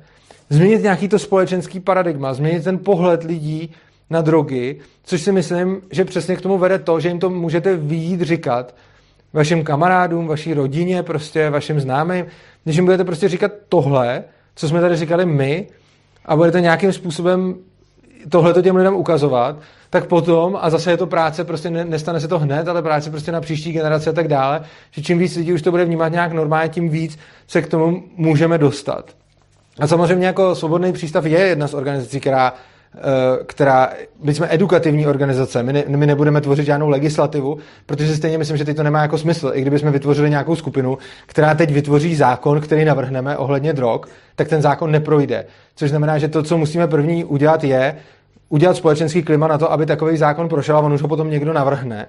změnit 0.49 0.83
nějaký 0.83 1.07
to 1.07 1.19
společenský 1.19 1.79
paradigma, 1.79 2.33
změnit 2.33 2.63
ten 2.63 2.77
pohled 2.77 3.23
lidí 3.23 3.73
na 4.09 4.21
drogy, 4.21 4.79
což 5.03 5.21
si 5.21 5.31
myslím, 5.31 5.81
že 5.91 6.05
přesně 6.05 6.35
k 6.35 6.41
tomu 6.41 6.57
vede 6.57 6.79
to, 6.79 6.99
že 6.99 7.07
jim 7.07 7.19
to 7.19 7.29
můžete 7.29 7.77
výjít 7.77 8.21
říkat 8.21 8.75
vašim 9.33 9.63
kamarádům, 9.63 10.27
vaší 10.27 10.53
rodině, 10.53 11.03
prostě 11.03 11.49
vašim 11.49 11.79
známým, 11.79 12.25
když 12.63 12.75
jim 12.75 12.85
budete 12.85 13.03
prostě 13.03 13.29
říkat 13.29 13.51
tohle, 13.69 14.23
co 14.55 14.67
jsme 14.67 14.81
tady 14.81 14.95
říkali 14.95 15.25
my, 15.25 15.67
a 16.25 16.35
budete 16.35 16.61
nějakým 16.61 16.93
způsobem 16.93 17.55
tohle 18.29 18.53
to 18.53 18.61
těm 18.61 18.75
lidem 18.75 18.95
ukazovat, 18.95 19.59
tak 19.89 20.05
potom, 20.05 20.57
a 20.61 20.69
zase 20.69 20.91
je 20.91 20.97
to 20.97 21.07
práce, 21.07 21.43
prostě 21.43 21.69
ne, 21.69 21.85
nestane 21.85 22.19
se 22.19 22.27
to 22.27 22.39
hned, 22.39 22.67
ale 22.67 22.81
práce 22.81 23.09
prostě 23.09 23.31
na 23.31 23.41
příští 23.41 23.71
generaci 23.71 24.09
a 24.09 24.13
tak 24.13 24.27
dále, 24.27 24.61
že 24.91 25.01
čím 25.01 25.17
víc 25.17 25.35
lidí 25.35 25.53
už 25.53 25.61
to 25.61 25.71
bude 25.71 25.85
vnímat 25.85 26.11
nějak 26.11 26.31
normálně, 26.31 26.69
tím 26.69 26.89
víc 26.89 27.19
se 27.47 27.61
k 27.61 27.67
tomu 27.67 28.03
můžeme 28.17 28.57
dostat. 28.57 29.11
A 29.79 29.87
samozřejmě 29.87 30.27
jako 30.27 30.55
Svobodný 30.55 30.93
přístav 30.93 31.25
je 31.25 31.39
jedna 31.39 31.67
z 31.67 31.73
organizací, 31.73 32.19
která 32.19 32.53
která, 33.45 33.89
my 34.23 34.33
jsme 34.33 34.47
edukativní 34.49 35.07
organizace, 35.07 35.63
my, 35.63 35.73
ne, 35.73 35.83
my 35.87 36.07
nebudeme 36.07 36.41
tvořit 36.41 36.65
žádnou 36.65 36.89
legislativu, 36.89 37.57
protože 37.85 38.15
stejně 38.15 38.37
myslím, 38.37 38.57
že 38.57 38.65
teď 38.65 38.77
to 38.77 38.83
nemá 38.83 39.01
jako 39.01 39.17
smysl. 39.17 39.51
I 39.53 39.61
kdybychom 39.61 39.91
vytvořili 39.91 40.29
nějakou 40.29 40.55
skupinu, 40.55 40.97
která 41.25 41.55
teď 41.55 41.71
vytvoří 41.71 42.15
zákon, 42.15 42.61
který 42.61 42.85
navrhneme 42.85 43.37
ohledně 43.37 43.73
drog, 43.73 44.01
tak 44.35 44.47
ten 44.47 44.61
zákon 44.61 44.91
neprojde. 44.91 45.45
Což 45.75 45.89
znamená, 45.89 46.17
že 46.17 46.27
to, 46.27 46.43
co 46.43 46.57
musíme 46.57 46.87
první 46.87 47.23
udělat, 47.23 47.63
je 47.63 47.95
udělat 48.49 48.77
společenský 48.77 49.23
klima 49.23 49.47
na 49.47 49.57
to, 49.57 49.71
aby 49.71 49.85
takový 49.85 50.17
zákon 50.17 50.49
prošel 50.49 50.77
a 50.77 50.79
on 50.79 50.93
už 50.93 51.01
ho 51.01 51.07
potom 51.07 51.29
někdo 51.29 51.53
navrhne. 51.53 52.07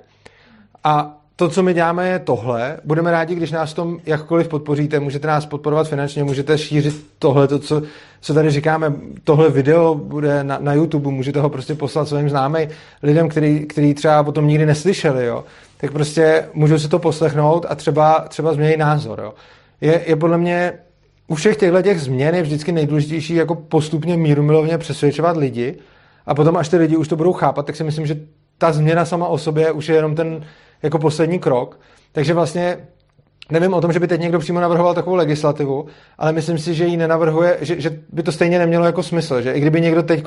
A 0.84 1.23
to, 1.36 1.48
co 1.48 1.62
my 1.62 1.74
děláme, 1.74 2.08
je 2.08 2.18
tohle. 2.18 2.76
Budeme 2.84 3.10
rádi, 3.10 3.34
když 3.34 3.50
nás 3.50 3.72
v 3.72 3.74
tom 3.74 3.98
jakkoliv 4.06 4.48
podpoříte. 4.48 5.00
Můžete 5.00 5.28
nás 5.28 5.46
podporovat 5.46 5.88
finančně, 5.88 6.24
můžete 6.24 6.58
šířit 6.58 7.06
tohle, 7.18 7.48
to, 7.48 7.58
co, 7.58 7.82
co 8.20 8.34
tady 8.34 8.50
říkáme. 8.50 8.92
Tohle 9.24 9.50
video 9.50 9.94
bude 9.94 10.44
na, 10.44 10.58
na 10.60 10.74
YouTube, 10.74 11.10
můžete 11.10 11.40
ho 11.40 11.48
prostě 11.48 11.74
poslat 11.74 12.08
svým 12.08 12.30
známým 12.30 12.68
lidem, 13.02 13.28
který, 13.28 13.66
který 13.66 13.94
třeba 13.94 14.20
o 14.20 14.32
tom 14.32 14.48
nikdy 14.48 14.66
neslyšeli. 14.66 15.26
Jo. 15.26 15.44
Tak 15.80 15.92
prostě 15.92 16.48
můžou 16.54 16.78
si 16.78 16.88
to 16.88 16.98
poslechnout 16.98 17.66
a 17.68 17.74
třeba, 17.74 18.20
třeba 18.28 18.52
změnit 18.52 18.76
názor. 18.76 19.20
Jo. 19.20 19.34
Je, 19.80 20.00
je 20.06 20.16
podle 20.16 20.38
mě 20.38 20.72
u 21.28 21.34
všech 21.34 21.56
těchto 21.56 21.82
těch 21.82 22.00
změn 22.00 22.34
je 22.34 22.42
vždycky 22.42 22.72
nejdůležitější 22.72 23.34
jako 23.34 23.54
postupně 23.54 24.16
mírumilovně 24.16 24.78
přesvědčovat 24.78 25.36
lidi 25.36 25.74
a 26.26 26.34
potom, 26.34 26.56
až 26.56 26.68
ty 26.68 26.76
lidi 26.76 26.96
už 26.96 27.08
to 27.08 27.16
budou 27.16 27.32
chápat, 27.32 27.66
tak 27.66 27.76
si 27.76 27.84
myslím, 27.84 28.06
že 28.06 28.16
ta 28.58 28.72
změna 28.72 29.04
sama 29.04 29.26
o 29.26 29.38
sobě 29.38 29.72
už 29.72 29.88
je 29.88 29.94
jenom 29.94 30.14
ten 30.14 30.44
jako 30.84 30.98
poslední 30.98 31.38
krok. 31.38 31.80
Takže 32.12 32.34
vlastně 32.34 32.78
nevím 33.50 33.74
o 33.74 33.80
tom, 33.80 33.92
že 33.92 34.00
by 34.00 34.08
teď 34.08 34.20
někdo 34.20 34.38
přímo 34.38 34.60
navrhoval 34.60 34.94
takovou 34.94 35.16
legislativu, 35.16 35.86
ale 36.18 36.32
myslím 36.32 36.58
si, 36.58 36.74
že 36.74 36.84
ji 36.84 36.96
nenavrhuje, 36.96 37.58
že, 37.60 37.80
že 37.80 37.98
by 38.12 38.22
to 38.22 38.32
stejně 38.32 38.58
nemělo 38.58 38.84
jako 38.84 39.02
smysl, 39.02 39.42
že 39.42 39.52
i 39.52 39.60
kdyby 39.60 39.80
někdo 39.80 40.02
teď 40.02 40.24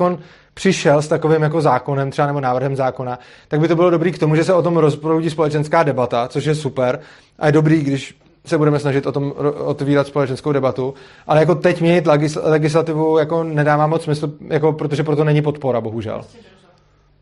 přišel 0.54 1.02
s 1.02 1.08
takovým 1.08 1.42
jako 1.42 1.62
zákonem, 1.62 2.12
třeba 2.12 2.28
nebo 2.28 2.42
návrhem 2.42 2.76
zákona, 2.76 3.20
tak 3.48 3.60
by 3.60 3.68
to 3.68 3.76
bylo 3.76 3.90
dobrý 3.90 4.12
k 4.12 4.20
tomu, 4.20 4.36
že 4.36 4.44
se 4.44 4.54
o 4.54 4.62
tom 4.62 4.78
rozproudí 4.78 5.30
společenská 5.30 5.84
debata, 5.84 6.28
což 6.28 6.46
je 6.46 6.56
super 6.56 7.00
a 7.40 7.46
je 7.46 7.52
dobrý, 7.52 7.84
když 7.84 8.18
se 8.46 8.58
budeme 8.58 8.80
snažit 8.80 9.06
o 9.06 9.12
tom 9.12 9.34
otvírat 9.66 10.08
společenskou 10.08 10.52
debatu, 10.52 10.94
ale 11.28 11.40
jako 11.40 11.56
teď 11.56 11.82
měnit 11.82 12.06
legis- 12.06 12.40
legislativu 12.44 13.18
jako 13.18 13.44
nedává 13.44 13.88
moc 13.88 14.04
smysl, 14.04 14.34
jako, 14.48 14.74
protože 14.74 15.04
proto 15.04 15.24
není 15.24 15.42
podpora, 15.42 15.82
bohužel. 15.82 16.22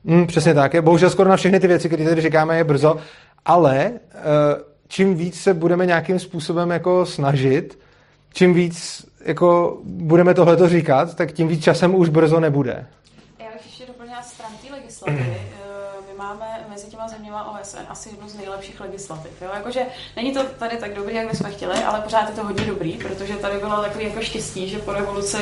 Mm, 0.07 0.28
přesně 0.28 0.53
tak. 0.53 0.74
Je, 0.74 0.82
bohužel 0.82 1.10
skoro 1.10 1.30
na 1.30 1.36
všechny 1.36 1.60
ty 1.60 1.68
věci, 1.68 1.90
které 1.90 2.06
tady 2.06 2.22
říkáme, 2.22 2.57
je 2.57 2.64
brzo, 2.64 2.98
ale 3.46 3.92
uh, 3.92 4.22
čím 4.88 5.16
víc 5.16 5.42
se 5.42 5.54
budeme 5.54 5.86
nějakým 5.86 6.20
způsobem 6.20 6.70
jako 6.70 7.06
snažit, 7.06 7.80
čím 8.34 8.54
víc 8.54 9.06
jako 9.26 9.80
budeme 9.84 10.34
tohleto 10.34 10.70
říkat, 10.70 11.16
tak 11.16 11.32
tím 11.32 11.48
víc 11.48 11.64
časem 11.64 11.96
už 11.96 12.10
brzo 12.10 12.40
nebude. 12.40 12.88
Já 13.40 13.46
bych 13.54 13.66
ještě 13.66 13.86
doplnila 13.86 14.22
stran 14.22 14.52
té 14.68 14.74
legislativy. 14.74 15.38
Mezi 17.06 17.15
těma 17.15 17.18
zeměma 17.18 17.60
OSN 17.61 17.77
asi 17.90 18.10
jednu 18.10 18.30
z 18.30 18.36
nejlepších 18.36 18.80
legislativ. 18.80 19.32
Jo? 19.41 19.49
Jakože 19.53 19.82
není 20.15 20.34
to 20.34 20.44
tady 20.44 20.77
tak 20.77 20.94
dobrý, 20.94 21.15
jak 21.15 21.32
bychom 21.32 21.52
chtěli, 21.52 21.73
ale 21.73 22.02
pořád 22.02 22.30
je 22.30 22.36
to 22.36 22.44
hodně 22.44 22.65
dobrý, 22.65 22.91
protože 22.94 23.34
tady 23.34 23.57
bylo 23.57 23.82
takový 23.82 24.06
jako 24.06 24.22
štěstí, 24.22 24.69
že 24.69 24.80
po 24.80 24.94
revoluci 24.94 25.38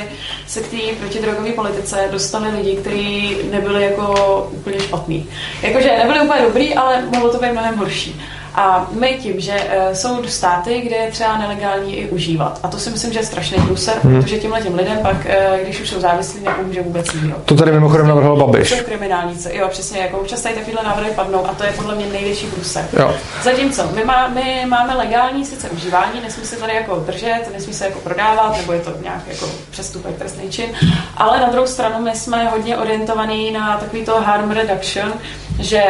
se 0.48 0.62
k 0.62 0.68
té 0.68 0.78
protidrogové 1.00 1.52
politice 1.52 2.08
dostali 2.12 2.50
lidi, 2.50 2.76
kteří 2.76 3.38
nebyli 3.52 3.84
jako 3.84 4.50
úplně 4.52 4.80
špatní. 4.80 5.30
Jakože 5.62 5.98
nebyli 5.98 6.22
úplně 6.22 6.42
dobrý, 6.42 6.76
ale 6.76 7.02
mohlo 7.02 7.32
to 7.32 7.40
být 7.40 7.52
mnohem 7.52 7.78
horší. 7.78 8.22
A 8.56 8.88
my 9.00 9.18
tím, 9.22 9.40
že 9.40 9.54
uh, 9.54 9.94
jsou 9.94 10.28
státy, 10.28 10.82
kde 10.82 10.96
je 10.96 11.12
třeba 11.12 11.38
nelegální 11.38 11.96
i 11.96 12.10
užívat. 12.10 12.60
A 12.64 12.68
to 12.68 12.80
si 12.80 12.90
myslím, 12.90 13.14
že 13.14 13.20
je 13.20 13.26
strašný 13.26 13.58
průser, 13.58 13.94
Hmm. 14.04 14.22
protože 14.22 14.38
těmhle 14.40 14.62
těm 14.62 14.76
lidem 14.76 14.98
pak, 15.02 15.16
uh, 15.16 15.58
když 15.64 15.82
už 15.82 15.90
jsou 15.90 16.00
závislí, 16.00 16.44
nepomůže 16.44 16.82
vůbec 16.82 17.14
nikdo. 17.14 17.36
To 17.46 17.56
tady 17.56 17.72
mimochodem 17.72 18.08
navrhl 18.08 18.36
Babiš. 18.36 18.70
Jsou 18.70 18.84
kriminálnice, 18.86 19.56
jo, 19.56 19.68
přesně, 19.68 20.00
jako 20.00 20.18
občas 20.18 20.42
tady 20.42 20.56
takovýhle 20.56 20.84
návrhy 20.84 21.12
padnou 21.16 21.48
a 21.48 21.54
to 21.54 21.64
je 21.64 21.72
podle 21.72 21.96
mě 21.96 22.06
největší 22.06 22.48
průser. 22.48 22.86
Jo. 23.00 23.14
Zatímco 23.44 23.90
my, 23.96 24.06
má, 24.06 24.28
my 24.28 24.66
máme 24.68 24.96
legální 24.96 25.46
sice 25.46 25.70
užívání, 25.70 26.22
nesmí 26.24 26.46
se 26.46 26.56
tady 26.56 26.74
jako 26.76 26.96
držet, 26.96 27.42
nesmí 27.54 27.74
se 27.74 27.86
jako 27.86 28.00
prodávat, 28.00 28.58
nebo 28.58 28.74
je 28.74 28.80
to 28.80 28.92
nějak 29.04 29.22
jako 29.28 29.46
přestupek, 29.72 30.18
trestný 30.18 30.50
čin, 30.50 30.70
ale 31.18 31.40
na 31.40 31.50
druhou 31.50 31.68
stranu 31.68 32.02
my 32.02 32.16
jsme 32.16 32.50
hodně 32.50 32.78
orientovaní 32.78 33.52
na 33.52 33.78
takový 33.78 34.06
to 34.06 34.22
harm 34.22 34.52
reduction, 34.52 35.14
že 35.60 35.84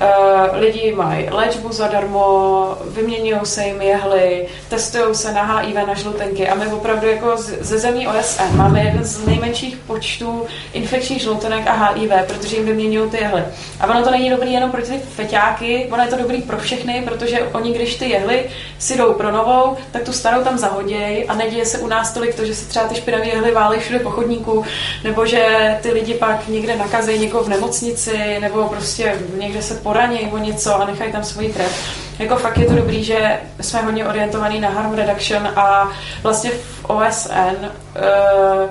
Uh, 0.00 0.60
lidi 0.60 0.94
mají 0.94 1.28
léčbu 1.30 1.72
zadarmo, 1.72 2.76
vyměňují 2.86 3.40
se 3.44 3.64
jim 3.64 3.82
jehly, 3.82 4.46
testují 4.68 5.14
se 5.14 5.32
na 5.32 5.42
HIV, 5.42 5.74
na 5.74 5.94
žlutenky 5.94 6.48
a 6.48 6.54
my 6.54 6.66
opravdu 6.66 7.06
jako 7.06 7.36
ze 7.36 7.78
zemí 7.78 8.08
OSN 8.08 8.56
máme 8.56 8.80
jeden 8.80 9.04
z 9.04 9.26
nejmenších 9.26 9.76
počtů 9.76 10.46
infekčních 10.72 11.22
žlutenek 11.22 11.66
a 11.66 11.72
HIV, 11.72 12.10
protože 12.26 12.56
jim 12.56 12.66
vyměňují 12.66 13.10
ty 13.10 13.16
jehly. 13.16 13.42
A 13.80 13.86
ono 13.86 14.04
to 14.04 14.10
není 14.10 14.30
dobrý 14.30 14.52
jenom 14.52 14.70
pro 14.70 14.82
ty 14.82 14.98
feťáky, 14.98 15.88
ono 15.92 16.02
je 16.02 16.08
to 16.08 16.16
dobrý 16.16 16.42
pro 16.42 16.58
všechny, 16.58 17.02
protože 17.04 17.42
oni, 17.42 17.72
když 17.72 17.96
ty 17.96 18.08
jehly 18.08 18.44
si 18.78 18.96
jdou 18.96 19.12
pro 19.12 19.32
novou, 19.32 19.76
tak 19.90 20.02
tu 20.02 20.12
starou 20.12 20.44
tam 20.44 20.58
zahoděj 20.58 21.24
a 21.28 21.34
neděje 21.34 21.66
se 21.66 21.78
u 21.78 21.86
nás 21.86 22.12
tolik 22.12 22.34
to, 22.34 22.44
že 22.44 22.54
se 22.54 22.68
třeba 22.68 22.88
ty 22.88 22.94
špinavé 22.94 23.26
jehly 23.26 23.50
válí 23.50 23.78
všude 23.78 23.98
po 23.98 24.10
chodníku, 24.10 24.64
nebo 25.04 25.26
že 25.26 25.78
ty 25.82 25.92
lidi 25.92 26.14
pak 26.14 26.48
někde 26.48 26.76
nakazí 26.76 27.18
někoho 27.18 27.44
v 27.44 27.48
nemocnici, 27.48 28.38
nebo 28.40 28.68
prostě 28.68 28.97
někde 29.38 29.62
se 29.62 29.74
poraní 29.74 30.20
o 30.32 30.38
něco 30.38 30.74
a 30.74 30.86
nechají 30.86 31.12
tam 31.12 31.24
svoji 31.24 31.52
krev. 31.52 31.98
Jako 32.18 32.36
fakt 32.36 32.58
je 32.58 32.66
to 32.66 32.74
dobrý, 32.74 33.04
že 33.04 33.40
jsme 33.60 33.82
hodně 33.82 34.06
orientovaní 34.06 34.60
na 34.60 34.68
harm 34.68 34.94
reduction 34.94 35.48
a 35.56 35.88
vlastně 36.22 36.50
v 36.50 36.84
OSN 36.84 37.56
uh, 37.64 38.70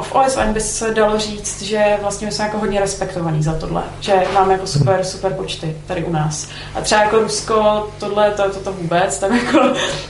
v 0.00 0.14
OSN 0.14 0.52
by 0.52 0.60
se 0.60 0.94
dalo 0.94 1.18
říct, 1.18 1.62
že 1.62 1.98
vlastně 2.00 2.26
my 2.26 2.32
jsme 2.32 2.44
jako 2.44 2.58
hodně 2.58 2.80
respektovaní 2.80 3.42
za 3.42 3.54
tohle, 3.54 3.82
že 4.00 4.12
máme 4.34 4.52
jako 4.52 4.66
super, 4.66 5.04
super 5.04 5.32
počty 5.32 5.76
tady 5.86 6.04
u 6.04 6.12
nás. 6.12 6.48
A 6.74 6.80
třeba 6.80 7.02
jako 7.02 7.18
Rusko, 7.18 7.88
tohle, 8.00 8.30
to, 8.30 8.50
to, 8.50 8.60
to 8.60 8.72
vůbec, 8.72 9.18
tam 9.18 9.36
jako 9.36 9.60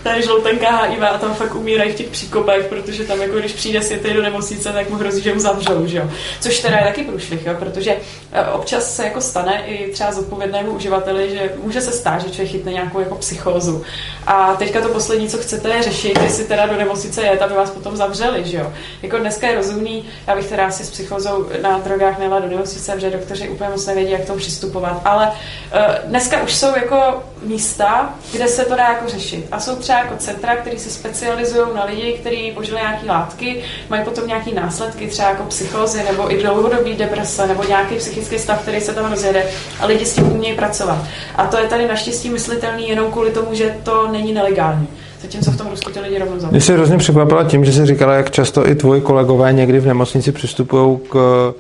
tady 0.02 0.22
žloutenka 0.22 0.76
HIV 0.76 1.02
a 1.02 1.18
tam 1.18 1.34
fakt 1.34 1.54
umírají 1.54 1.92
v 1.92 1.94
těch 1.94 2.08
příkopech, 2.08 2.66
protože 2.66 3.04
tam 3.04 3.22
jako 3.22 3.38
když 3.38 3.52
přijde 3.52 3.82
světý 3.82 4.14
do 4.14 4.22
nemocnice, 4.22 4.72
tak 4.72 4.90
mu 4.90 4.96
hrozí, 4.96 5.22
že 5.22 5.34
mu 5.34 5.40
zavřou, 5.40 5.86
že 5.86 5.98
jo. 5.98 6.10
Což 6.40 6.60
teda 6.60 6.78
je 6.78 6.84
taky 6.84 7.04
průšvih, 7.04 7.46
jo, 7.46 7.54
protože 7.58 7.96
eh, 8.32 8.46
občas 8.46 8.96
se 8.96 9.04
jako 9.04 9.20
stane 9.20 9.66
i 9.66 9.92
třeba 9.92 10.12
zodpovědnému 10.12 10.70
uživateli, 10.70 11.30
že 11.30 11.52
může 11.64 11.80
se 11.80 11.92
stát, 11.92 12.22
že 12.22 12.30
člověk 12.30 12.50
chytne 12.50 12.72
nějakou 12.72 13.00
jako 13.00 13.14
psychózu. 13.14 13.84
A 14.26 14.54
teďka 14.54 14.80
to 14.80 14.88
poslední, 14.88 15.28
co 15.28 15.38
chcete, 15.38 15.68
je 15.68 15.82
řešit, 15.82 16.18
jestli 16.22 16.44
teda 16.44 16.66
do 16.66 16.76
nemocnice 16.76 17.22
je, 17.22 17.38
aby 17.38 17.54
vás 17.54 17.70
potom 17.70 17.96
zavřeli, 17.96 18.44
že 18.44 18.56
jo. 18.56 18.72
Jako 19.02 19.18
dneska 19.18 19.46
je 19.46 19.56
rozumný, 19.72 20.04
já 20.26 20.36
bych 20.36 20.46
teda 20.46 20.66
asi 20.66 20.84
s 20.84 20.90
psychózou 20.90 21.46
na 21.62 21.78
drogách 21.78 22.18
nejela 22.18 22.40
do 22.40 22.48
nemocnice, 22.48 22.92
protože 22.92 23.10
doktoři 23.10 23.48
úplně 23.48 23.70
moc 23.70 23.86
nevědí, 23.86 24.10
jak 24.10 24.24
tomu 24.24 24.38
přistupovat. 24.38 25.00
Ale 25.04 25.28
uh, 25.28 25.94
dneska 26.04 26.42
už 26.42 26.54
jsou 26.54 26.76
jako 26.76 27.22
místa, 27.42 28.14
kde 28.32 28.48
se 28.48 28.64
to 28.64 28.76
dá 28.76 28.84
jako 28.88 29.08
řešit. 29.08 29.46
A 29.52 29.60
jsou 29.60 29.76
třeba 29.76 29.98
jako 29.98 30.16
centra, 30.16 30.56
které 30.56 30.78
se 30.78 30.90
specializují 30.90 31.66
na 31.74 31.84
lidi, 31.84 32.12
kteří 32.12 32.52
požili 32.54 32.80
nějaké 32.80 33.06
látky, 33.06 33.64
mají 33.88 34.04
potom 34.04 34.26
nějaké 34.26 34.50
následky, 34.50 35.08
třeba 35.08 35.28
jako 35.28 35.42
psychózy 35.42 36.02
nebo 36.02 36.32
i 36.32 36.42
dlouhodobý 36.42 36.94
deprese 36.94 37.46
nebo 37.46 37.64
nějaký 37.64 37.96
psychický 37.96 38.38
stav, 38.38 38.62
který 38.62 38.80
se 38.80 38.94
tam 38.94 39.10
rozjede 39.10 39.46
a 39.80 39.86
lidi 39.86 40.06
s 40.06 40.14
tím 40.14 40.32
umějí 40.32 40.56
pracovat. 40.56 40.98
A 41.34 41.46
to 41.46 41.58
je 41.58 41.68
tady 41.68 41.88
naštěstí 41.88 42.30
myslitelný 42.30 42.88
jenom 42.88 43.12
kvůli 43.12 43.30
tomu, 43.30 43.54
že 43.54 43.76
to 43.82 44.08
není 44.08 44.32
nelegální. 44.32 44.88
Zatímco 45.22 45.50
v 45.50 45.56
tom 45.56 45.66
Rusku 45.70 45.90
ty 45.90 46.00
lidi 46.00 46.18
rovnou 46.18 46.34
Mě 46.34 46.40
zavřou. 46.40 46.60
se 46.60 46.72
hrozně 46.72 46.96
překvapila 46.98 47.44
tím, 47.44 47.64
že 47.64 47.72
jsi 47.72 47.86
říkala, 47.86 48.14
jak 48.14 48.30
často 48.30 48.68
i 48.68 48.74
tvoji 48.74 49.00
kolegové 49.00 49.52
někdy 49.52 49.80
v 49.80 49.86
nemocnici 49.86 50.32
přistupují 50.32 50.98
k, 51.08 51.54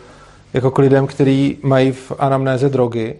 jako 0.54 0.70
k 0.70 0.78
lidem, 0.78 1.06
kteří 1.06 1.58
mají 1.62 1.92
v 1.92 2.12
anamnéze 2.18 2.68
drogy. 2.68 3.14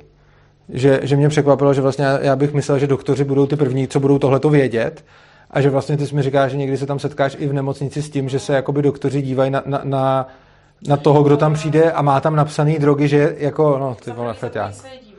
Že, 0.69 1.01
že 1.03 1.17
mě 1.17 1.29
překvapilo, 1.29 1.75
že 1.75 1.81
vlastně 1.81 2.05
já- 2.05 2.19
já 2.21 2.37
bych 2.37 2.53
myslel, 2.55 2.79
že 2.79 2.87
doktoři 2.87 3.25
budou 3.25 3.47
ty 3.47 3.57
první, 3.57 3.89
co 3.89 4.01
budou 4.01 4.19
tohleto 4.19 4.51
vědět. 4.51 5.05
A 5.51 5.61
že 5.61 5.71
vlastně 5.71 5.97
ty 5.97 6.07
jsi 6.07 6.15
mi 6.15 6.23
říkáš, 6.23 6.51
že 6.51 6.57
někdy 6.57 6.77
se 6.77 6.87
tam 6.87 6.99
setkáš 6.99 7.37
i 7.39 7.47
v 7.47 7.53
nemocnici 7.53 8.03
s 8.03 8.11
tím, 8.11 8.29
že 8.29 8.39
se 8.39 8.55
jakoby 8.55 8.83
doktoři 8.83 9.23
dívají 9.23 9.51
na, 9.51 9.63
na, 9.67 9.81
na, 9.85 10.29
na 10.89 10.97
toho, 10.97 11.23
kdo 11.23 11.37
tam 11.37 11.55
přijde 11.55 11.93
a 11.93 12.03
má 12.03 12.21
tam 12.21 12.37
napsaný 12.37 12.79
drogy, 12.79 13.09
že 13.09 13.17
je 13.17 13.35
jako, 13.39 13.77
no 13.81 13.97
ty 14.05 14.11
vole, 14.11 14.35
feťák. 14.35 14.73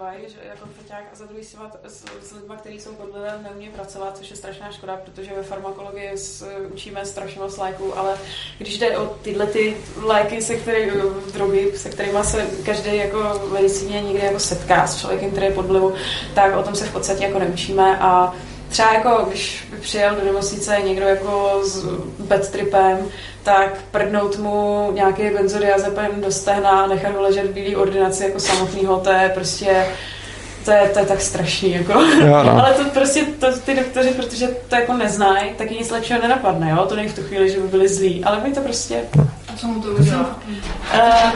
Dívají, 0.04 0.34
že 0.34 0.50
jako 0.50 0.66
feťák 0.78 1.04
a 1.14 1.16
za 1.16 1.26
druhý 1.26 1.44
vat- 1.58 1.80
s, 1.88 2.06
s 2.28 2.32
lidmi, 2.32 2.56
kteří 2.58 2.80
jsou 2.80 2.94
pod 2.94 3.12
vlivem, 3.12 3.44
neumí 3.44 3.70
pracovat, 3.70 4.18
což 4.18 4.30
je 4.30 4.36
strašná 4.36 4.72
škoda, 4.72 4.98
protože 4.98 5.32
ve 5.36 5.44
farmakologii 5.44 6.18
s, 6.18 6.46
učíme 6.74 7.06
strašně 7.06 7.42
moc 7.42 7.58
léků, 7.58 7.98
ale 7.98 8.18
když 8.58 8.78
jde 8.78 8.98
o 8.98 9.06
tyhle 9.06 9.48
ty 9.48 9.78
léky, 10.02 10.42
se 10.42 10.56
který, 10.56 10.92
drogy, 11.34 11.72
se 11.76 11.90
kterými 11.90 12.24
se 12.24 12.48
každý 12.66 12.98
jako 12.98 13.50
medicíně 13.52 14.02
někdy 14.02 14.26
jako 14.26 14.40
setká 14.40 14.88
s 14.88 15.00
člověkem, 15.00 15.32
který 15.32 15.46
je 15.46 15.54
pod 15.54 15.66
vlivu, 15.66 15.94
tak 16.36 16.58
o 16.58 16.64
tom 16.64 16.76
se 16.76 16.86
v 16.86 16.94
podstatě 16.94 17.24
jako 17.24 17.40
neučíme 17.40 17.98
a 18.00 18.36
třeba 18.74 18.94
jako, 18.94 19.26
když 19.30 19.68
by 19.72 19.78
přijel 19.78 20.16
do 20.16 20.26
nemocnice 20.26 20.78
někdo 20.86 21.08
jako 21.08 21.60
s 21.64 21.86
bad 22.20 22.50
tripem, 22.50 22.98
tak 23.44 23.82
prdnout 23.92 24.38
mu 24.38 24.90
nějaký 24.94 25.24
benzodiazepam 25.30 26.22
do 26.22 26.32
stehna 26.32 26.70
a 26.70 26.88
nechat 26.88 27.16
ho 27.16 27.22
ležet 27.22 27.46
v 27.46 27.54
bílé 27.54 27.78
ordinaci 27.78 28.24
jako 28.24 28.40
samotnýho, 28.40 28.98
to 28.98 29.12
je 29.12 29.32
prostě 29.34 29.86
to 30.66 30.72
je, 30.72 30.90
to 30.94 31.00
je 31.00 31.06
tak 31.06 31.22
strašný, 31.22 31.72
jako. 31.72 31.92
Jo, 32.02 32.44
no. 32.44 32.52
Ale 32.60 32.74
to 32.74 32.84
prostě 32.84 33.26
to, 33.40 33.48
ty 33.60 33.76
doktoři, 33.76 34.10
protože 34.10 34.48
to 34.68 34.76
jako 34.76 34.94
neznají, 34.94 35.54
tak 35.58 35.72
nic 35.72 35.92
lepšího 35.92 36.22
nenapadne, 36.22 36.70
jo? 36.70 36.86
To 36.86 36.96
není 36.96 37.10
v 37.10 37.16
tu 37.16 37.22
chvíli, 37.22 37.50
že 37.50 37.60
by 37.60 37.68
byli 37.68 37.88
zlí, 37.88 38.24
ale 38.24 38.42
my 38.44 38.54
to 38.54 38.62
prostě... 38.62 39.02
A 39.20 39.43
co 39.58 39.68
mu 39.68 39.82
to 39.82 39.90
udělá? 39.90 40.40
Uh, 40.94 41.32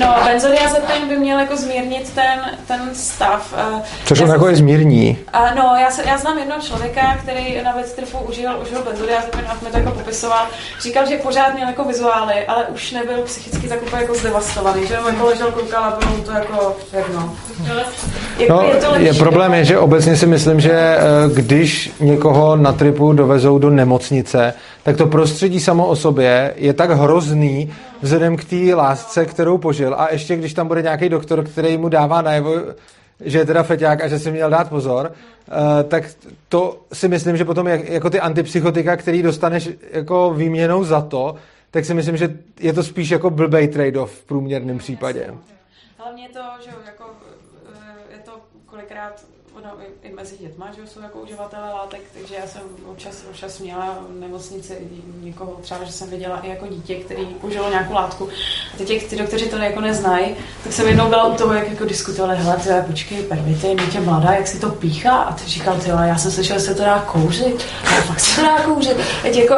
no, 0.00 0.14
benzodiazepin 0.24 1.08
by 1.08 1.16
měl 1.16 1.38
jako 1.38 1.56
zmírnit 1.56 2.12
ten, 2.14 2.40
ten 2.66 2.94
stav. 2.94 3.54
Uh, 3.72 3.80
Což 4.04 4.20
on 4.20 4.28
jako 4.28 4.48
je 4.48 4.56
zmírní. 4.56 5.18
a 5.32 5.54
no, 5.54 5.74
já, 5.80 5.90
se, 5.90 6.02
já 6.06 6.18
znám 6.18 6.38
jednoho 6.38 6.60
člověka, 6.60 7.16
který 7.22 7.62
na 7.62 7.72
Webstripu 7.72 8.18
užil, 8.18 8.50
užil 8.62 8.82
benzodiazepin 8.82 9.44
a 9.48 9.64
mi 9.64 9.70
to 9.70 9.78
jako 9.78 9.90
popisoval. 9.90 10.46
Říkal, 10.82 11.06
že 11.06 11.16
pořád 11.16 11.54
měl 11.54 11.68
jako 11.68 11.84
vizuály, 11.84 12.46
ale 12.46 12.64
už 12.66 12.92
nebyl 12.92 13.22
psychicky 13.22 13.68
tak 13.68 13.82
úplně 13.82 14.02
jako 14.02 14.14
zdevastovaný, 14.14 14.86
že 14.86 14.94
jako 14.94 15.26
ležel, 15.26 15.52
koukal 15.52 15.84
a 15.84 15.98
bylo 15.98 16.16
mu 16.16 16.22
to 16.22 16.30
jako 16.30 16.76
jedno. 16.92 17.36
No, 18.48 18.58
to 18.58 18.94
je 18.94 19.04
lepší, 19.04 19.18
problém 19.18 19.50
no. 19.50 19.56
je, 19.56 19.64
že 19.64 19.78
obecně 19.78 20.16
si 20.16 20.26
myslím, 20.26 20.60
že 20.60 20.72
eh, 20.72 20.98
když 21.34 21.92
někoho 22.00 22.56
na 22.56 22.72
tripu 22.72 23.12
dovezou 23.12 23.58
do 23.58 23.70
nemocnice, 23.70 24.54
tak 24.86 24.96
to 24.96 25.06
prostředí 25.06 25.60
samo 25.60 25.86
o 25.86 25.96
sobě 25.96 26.54
je 26.56 26.72
tak 26.72 26.90
hrozný 26.90 27.72
vzhledem 28.02 28.36
k 28.36 28.44
té 28.44 28.74
lásce, 28.74 29.26
kterou 29.26 29.58
požil. 29.58 29.94
A 29.98 30.12
ještě 30.12 30.36
když 30.36 30.54
tam 30.54 30.68
bude 30.68 30.82
nějaký 30.82 31.08
doktor, 31.08 31.44
který 31.44 31.76
mu 31.76 31.88
dává 31.88 32.22
najevo, 32.22 32.54
že 33.20 33.38
je 33.38 33.44
teda 33.44 33.62
feťák 33.62 34.02
a 34.02 34.08
že 34.08 34.18
si 34.18 34.30
měl 34.30 34.50
dát 34.50 34.68
pozor, 34.68 35.12
eh, 35.12 35.84
tak 35.84 36.04
to 36.48 36.80
si 36.92 37.08
myslím, 37.08 37.36
že 37.36 37.44
potom 37.44 37.66
jak, 37.66 37.88
jako 37.88 38.10
ty 38.10 38.20
antipsychotika, 38.20 38.96
který 38.96 39.22
dostaneš 39.22 39.70
jako 39.92 40.34
výměnou 40.34 40.84
za 40.84 41.00
to, 41.00 41.34
tak 41.70 41.84
si 41.84 41.94
myslím, 41.94 42.16
že 42.16 42.38
je 42.60 42.72
to 42.72 42.82
spíš 42.82 43.10
jako 43.10 43.30
blbej 43.30 43.68
trade-off 43.68 44.12
v 44.12 44.24
průměrném 44.24 44.78
případě. 44.78 45.34
Hlavně 45.98 46.28
to, 46.28 46.40
že 46.64 46.70
jako 46.86 47.04
eh, 47.74 48.14
je 48.16 48.18
to 48.24 48.32
kolikrát 48.66 49.24
ono, 49.56 49.70
i, 49.82 50.08
i 50.08 50.12
mezi 50.12 50.36
dětma, 50.40 50.68
že 50.76 50.86
jsou 50.86 51.00
jako 51.00 51.18
uživatelé 51.18 51.72
látek, 51.72 52.00
takže 52.14 52.34
já 52.34 52.46
jsem 52.46 52.62
občas, 52.86 53.24
občas 53.30 53.58
měla 53.58 53.98
v 54.08 54.20
nemocnici 54.20 54.78
někoho, 55.20 55.58
třeba, 55.60 55.84
že 55.84 55.92
jsem 55.92 56.10
viděla 56.10 56.40
i 56.40 56.48
jako 56.48 56.66
dítě, 56.66 56.94
který 56.94 57.26
užilo 57.42 57.70
nějakou 57.70 57.94
látku. 57.94 58.28
A 58.74 58.78
teď, 58.78 58.90
jak 58.90 59.02
ty 59.02 59.16
doktoři 59.16 59.48
to 59.48 59.56
jako 59.56 59.80
neznají, 59.80 60.36
tak 60.64 60.72
jsem 60.72 60.88
jednou 60.88 61.08
byla 61.08 61.24
u 61.24 61.34
toho, 61.34 61.54
jak 61.54 61.70
jako 61.70 61.84
diskutovali, 61.84 62.36
hele, 62.36 62.56
ty 62.56 62.70
počkej, 62.86 63.22
pervity, 63.22 63.76
dítě 63.84 64.00
mladá, 64.00 64.32
jak 64.32 64.46
si 64.46 64.60
to 64.60 64.70
píchá? 64.70 65.16
A 65.16 65.32
ty 65.32 65.44
říkal, 65.46 65.78
ty 65.78 65.88
já 65.88 66.18
jsem 66.18 66.30
slyšel, 66.30 66.58
že 66.58 66.64
se 66.64 66.74
to 66.74 66.82
dá 66.82 66.98
kouřit. 67.12 67.66
A 67.84 68.00
fakt 68.00 68.20
se 68.20 68.40
to 68.40 68.46
dá 68.46 68.60
kouřit. 68.60 68.96
Teď 69.22 69.36
jako, 69.36 69.54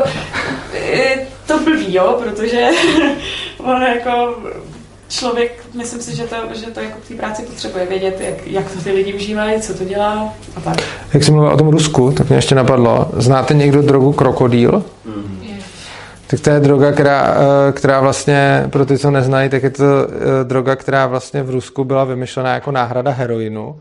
eh, 0.74 1.26
to 1.46 1.58
blbý, 1.58 1.94
jo, 1.94 2.20
protože 2.24 2.68
on 3.58 3.82
jako 3.82 4.36
člověk, 5.08 5.64
myslím 5.74 6.00
si, 6.00 6.16
že 6.16 6.26
to, 6.26 6.36
že 6.54 6.66
to 6.66 6.80
jako 6.80 6.98
v 7.00 7.08
té 7.08 7.14
práci 7.14 7.42
potřebuje 7.42 7.86
vědět, 7.86 8.20
jak, 8.20 8.46
jak 8.46 8.72
to 8.72 8.80
ty 8.80 8.92
lidi 8.92 9.14
užívají, 9.14 9.60
co 9.60 9.74
to 9.74 9.84
dělá 9.84 10.34
a 10.56 10.60
tak. 10.60 10.76
Jak 11.14 11.24
jsem 11.24 11.34
mluvil 11.34 11.52
o 11.52 11.56
tom 11.56 11.68
Rusku, 11.68 12.12
tak 12.12 12.28
mě 12.28 12.38
ještě 12.38 12.54
napadlo. 12.54 13.10
Znáte 13.16 13.54
někdo 13.54 13.82
drogu 13.82 14.12
krokodýl? 14.12 14.84
Tak 16.30 16.40
to 16.40 16.50
je 16.50 16.60
droga, 16.60 16.92
která, 16.92 17.36
eh, 17.68 17.72
která 17.72 18.00
vlastně, 18.00 18.66
pro 18.70 18.86
ty, 18.86 18.98
co 18.98 19.10
neznají, 19.10 19.48
tak 19.48 19.62
je 19.62 19.70
to 19.70 19.84
eh, 19.84 20.44
droga, 20.44 20.76
která 20.76 21.06
vlastně 21.06 21.42
v 21.42 21.50
Rusku 21.50 21.84
byla 21.84 22.04
vymyšlená 22.04 22.54
jako 22.54 22.70
náhrada 22.70 23.10
heroinu. 23.10 23.80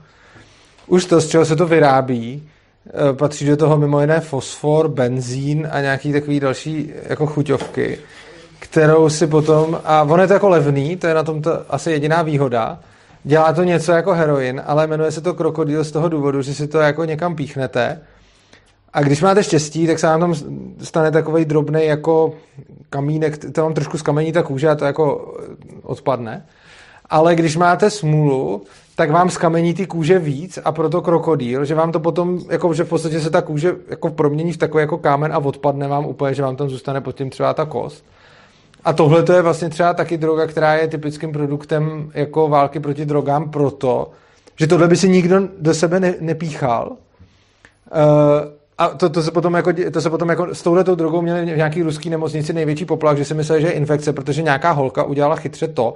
Už 0.87 1.05
to, 1.05 1.21
z 1.21 1.27
čeho 1.27 1.45
se 1.45 1.55
to 1.55 1.67
vyrábí, 1.67 2.49
eh, 2.87 3.13
patří 3.13 3.45
do 3.45 3.57
toho 3.57 3.77
mimo 3.77 4.01
jiné 4.01 4.19
fosfor, 4.19 4.87
benzín 4.87 5.67
a 5.71 5.81
nějaký 5.81 6.13
takový 6.13 6.39
další 6.39 6.91
jako 7.09 7.27
chuťovky, 7.27 7.97
kterou 8.77 9.09
si 9.09 9.27
potom, 9.27 9.79
a 9.85 10.03
ono 10.03 10.21
je 10.21 10.27
to 10.27 10.33
jako 10.33 10.49
levný, 10.49 10.95
to 10.95 11.07
je 11.07 11.13
na 11.13 11.23
tom 11.23 11.41
to 11.41 11.51
asi 11.69 11.91
jediná 11.91 12.21
výhoda, 12.21 12.79
dělá 13.23 13.53
to 13.53 13.63
něco 13.63 13.91
jako 13.91 14.13
heroin, 14.13 14.61
ale 14.65 14.87
jmenuje 14.87 15.11
se 15.11 15.21
to 15.21 15.33
krokodýl 15.33 15.83
z 15.83 15.91
toho 15.91 16.09
důvodu, 16.09 16.41
že 16.41 16.53
si 16.53 16.67
to 16.67 16.79
jako 16.79 17.05
někam 17.05 17.35
píchnete 17.35 18.01
a 18.93 19.01
když 19.01 19.21
máte 19.21 19.43
štěstí, 19.43 19.87
tak 19.87 19.99
se 19.99 20.07
vám 20.07 20.19
tam 20.19 20.35
stane 20.81 21.11
takový 21.11 21.45
drobný 21.45 21.85
jako 21.85 22.33
kamínek, 22.89 23.53
to 23.53 23.61
vám 23.61 23.73
trošku 23.73 23.97
zkamení 23.97 24.31
ta 24.31 24.43
kůže 24.43 24.69
a 24.69 24.75
to 24.75 24.85
jako 24.85 25.35
odpadne. 25.83 26.45
Ale 27.09 27.35
když 27.35 27.57
máte 27.57 27.89
smůlu, 27.89 28.61
tak 28.95 29.11
vám 29.11 29.29
skamení 29.29 29.73
ty 29.73 29.87
kůže 29.87 30.19
víc 30.19 30.59
a 30.65 30.71
proto 30.71 31.01
krokodýl, 31.01 31.65
že 31.65 31.75
vám 31.75 31.91
to 31.91 31.99
potom, 31.99 32.39
jako, 32.49 32.73
že 32.73 32.83
v 32.83 32.89
podstatě 32.89 33.19
se 33.19 33.29
ta 33.29 33.41
kůže 33.41 33.75
jako 33.89 34.09
promění 34.09 34.53
v 34.53 34.57
takový 34.57 34.81
jako 34.81 34.97
kámen 34.97 35.33
a 35.33 35.37
odpadne 35.37 35.87
vám 35.87 36.05
úplně, 36.05 36.33
že 36.33 36.43
vám 36.43 36.55
tam 36.55 36.69
zůstane 36.69 37.01
pod 37.01 37.15
tím 37.15 37.29
třeba 37.29 37.53
ta 37.53 37.65
kost. 37.65 38.05
A 38.83 38.93
tohle 38.93 39.23
to 39.23 39.33
je 39.33 39.41
vlastně 39.41 39.69
třeba 39.69 39.93
taky 39.93 40.17
droga, 40.17 40.47
která 40.47 40.75
je 40.75 40.87
typickým 40.87 41.31
produktem 41.31 42.11
jako 42.13 42.47
války 42.47 42.79
proti 42.79 43.05
drogám 43.05 43.51
proto, 43.51 44.11
že 44.59 44.67
tohle 44.67 44.87
by 44.87 44.97
si 44.97 45.09
nikdo 45.09 45.39
do 45.59 45.73
sebe 45.73 45.99
ne, 45.99 46.15
nepíchal. 46.19 46.91
Uh, 46.91 48.57
a 48.77 48.87
to, 48.87 49.09
to, 49.09 49.23
se 49.23 49.31
potom 49.31 49.53
jako, 49.53 49.73
to 49.93 50.01
se 50.01 50.09
potom 50.09 50.29
jako 50.29 50.55
s 50.55 50.61
touhletou 50.61 50.95
drogou 50.95 51.21
měli 51.21 51.53
v 51.53 51.57
nějaký 51.57 51.83
ruský 51.83 52.09
nemocnici 52.09 52.53
největší 52.53 52.85
poplach, 52.85 53.17
že 53.17 53.25
si 53.25 53.33
mysleli, 53.33 53.61
že 53.61 53.67
je 53.67 53.73
infekce, 53.73 54.13
protože 54.13 54.41
nějaká 54.43 54.71
holka 54.71 55.03
udělala 55.03 55.35
chytře 55.35 55.67
to, 55.67 55.93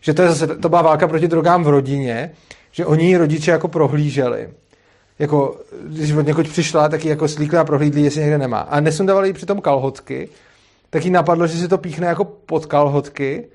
že 0.00 0.14
to, 0.14 0.22
je 0.22 0.28
zase, 0.28 0.46
to 0.46 0.68
byla 0.68 0.82
válka 0.82 1.08
proti 1.08 1.28
drogám 1.28 1.64
v 1.64 1.68
rodině, 1.68 2.30
že 2.72 2.86
oni 2.86 3.16
rodiče 3.16 3.50
jako 3.50 3.68
prohlíželi. 3.68 4.48
Jako, 5.18 5.56
když 5.82 6.12
od 6.12 6.26
někoť 6.26 6.48
přišla, 6.48 6.88
tak 6.88 7.04
ji 7.04 7.10
jako 7.10 7.28
slíkli 7.28 7.58
a 7.58 7.64
prohlídli, 7.64 8.02
jestli 8.02 8.20
někde 8.20 8.38
nemá. 8.38 8.58
A 8.58 8.80
nesundavali 8.80 9.28
jí 9.28 9.32
přitom 9.32 9.60
kalhotky, 9.60 10.28
tak 10.90 11.04
jí 11.04 11.10
napadlo, 11.10 11.46
že 11.46 11.58
si 11.58 11.68
to 11.68 11.78
píchne 11.78 12.06
jako 12.06 12.24
pod 12.24 12.66
kalhotky, 12.66 13.48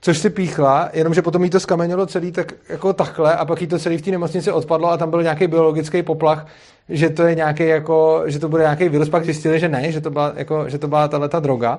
což 0.00 0.18
si 0.18 0.30
píchla, 0.30 0.90
jenomže 0.92 1.22
potom 1.22 1.44
jí 1.44 1.50
to 1.50 1.60
skamenilo 1.60 2.06
celý 2.06 2.32
tak 2.32 2.52
jako 2.68 2.92
takhle 2.92 3.36
a 3.36 3.44
pak 3.44 3.60
jí 3.60 3.66
to 3.66 3.78
celý 3.78 3.96
v 3.98 4.02
té 4.02 4.10
nemocnici 4.10 4.52
odpadlo 4.52 4.88
a 4.88 4.96
tam 4.96 5.10
byl 5.10 5.22
nějaký 5.22 5.46
biologický 5.46 6.02
poplach, 6.02 6.46
že 6.88 7.10
to 7.10 7.22
je 7.22 7.34
nějaký 7.34 7.66
jako, 7.66 8.22
že 8.26 8.38
to 8.38 8.48
bude 8.48 8.62
nějaký 8.62 8.88
virus, 8.88 9.08
pak 9.08 9.24
zjistili, 9.24 9.60
že 9.60 9.68
ne, 9.68 9.92
že 9.92 10.00
to 10.00 10.10
byla, 10.10 10.32
jako, 10.36 10.68
že 10.68 10.78
to 10.78 10.88
byla 10.88 11.08
tahle 11.08 11.28
ta 11.28 11.40
droga. 11.40 11.78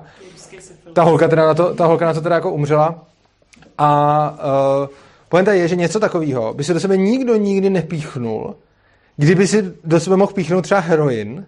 Ta 0.92 1.02
holka, 1.02 1.28
teda 1.28 1.46
na 1.46 1.54
to, 1.54 1.74
ta 1.74 1.86
holka 1.86 2.06
na 2.06 2.14
to 2.14 2.20
teda 2.20 2.34
jako 2.34 2.52
umřela. 2.52 3.04
A 3.78 4.30
uh, 4.82 4.88
pointa 5.28 5.52
je, 5.52 5.68
že 5.68 5.76
něco 5.76 6.00
takového 6.00 6.54
by 6.54 6.64
se 6.64 6.74
do 6.74 6.80
sebe 6.80 6.96
nikdo 6.96 7.36
nikdy 7.36 7.70
nepíchnul, 7.70 8.54
kdyby 9.16 9.46
si 9.46 9.72
do 9.84 10.00
sebe 10.00 10.16
mohl 10.16 10.32
píchnout 10.32 10.62
třeba 10.62 10.80
heroin. 10.80 11.46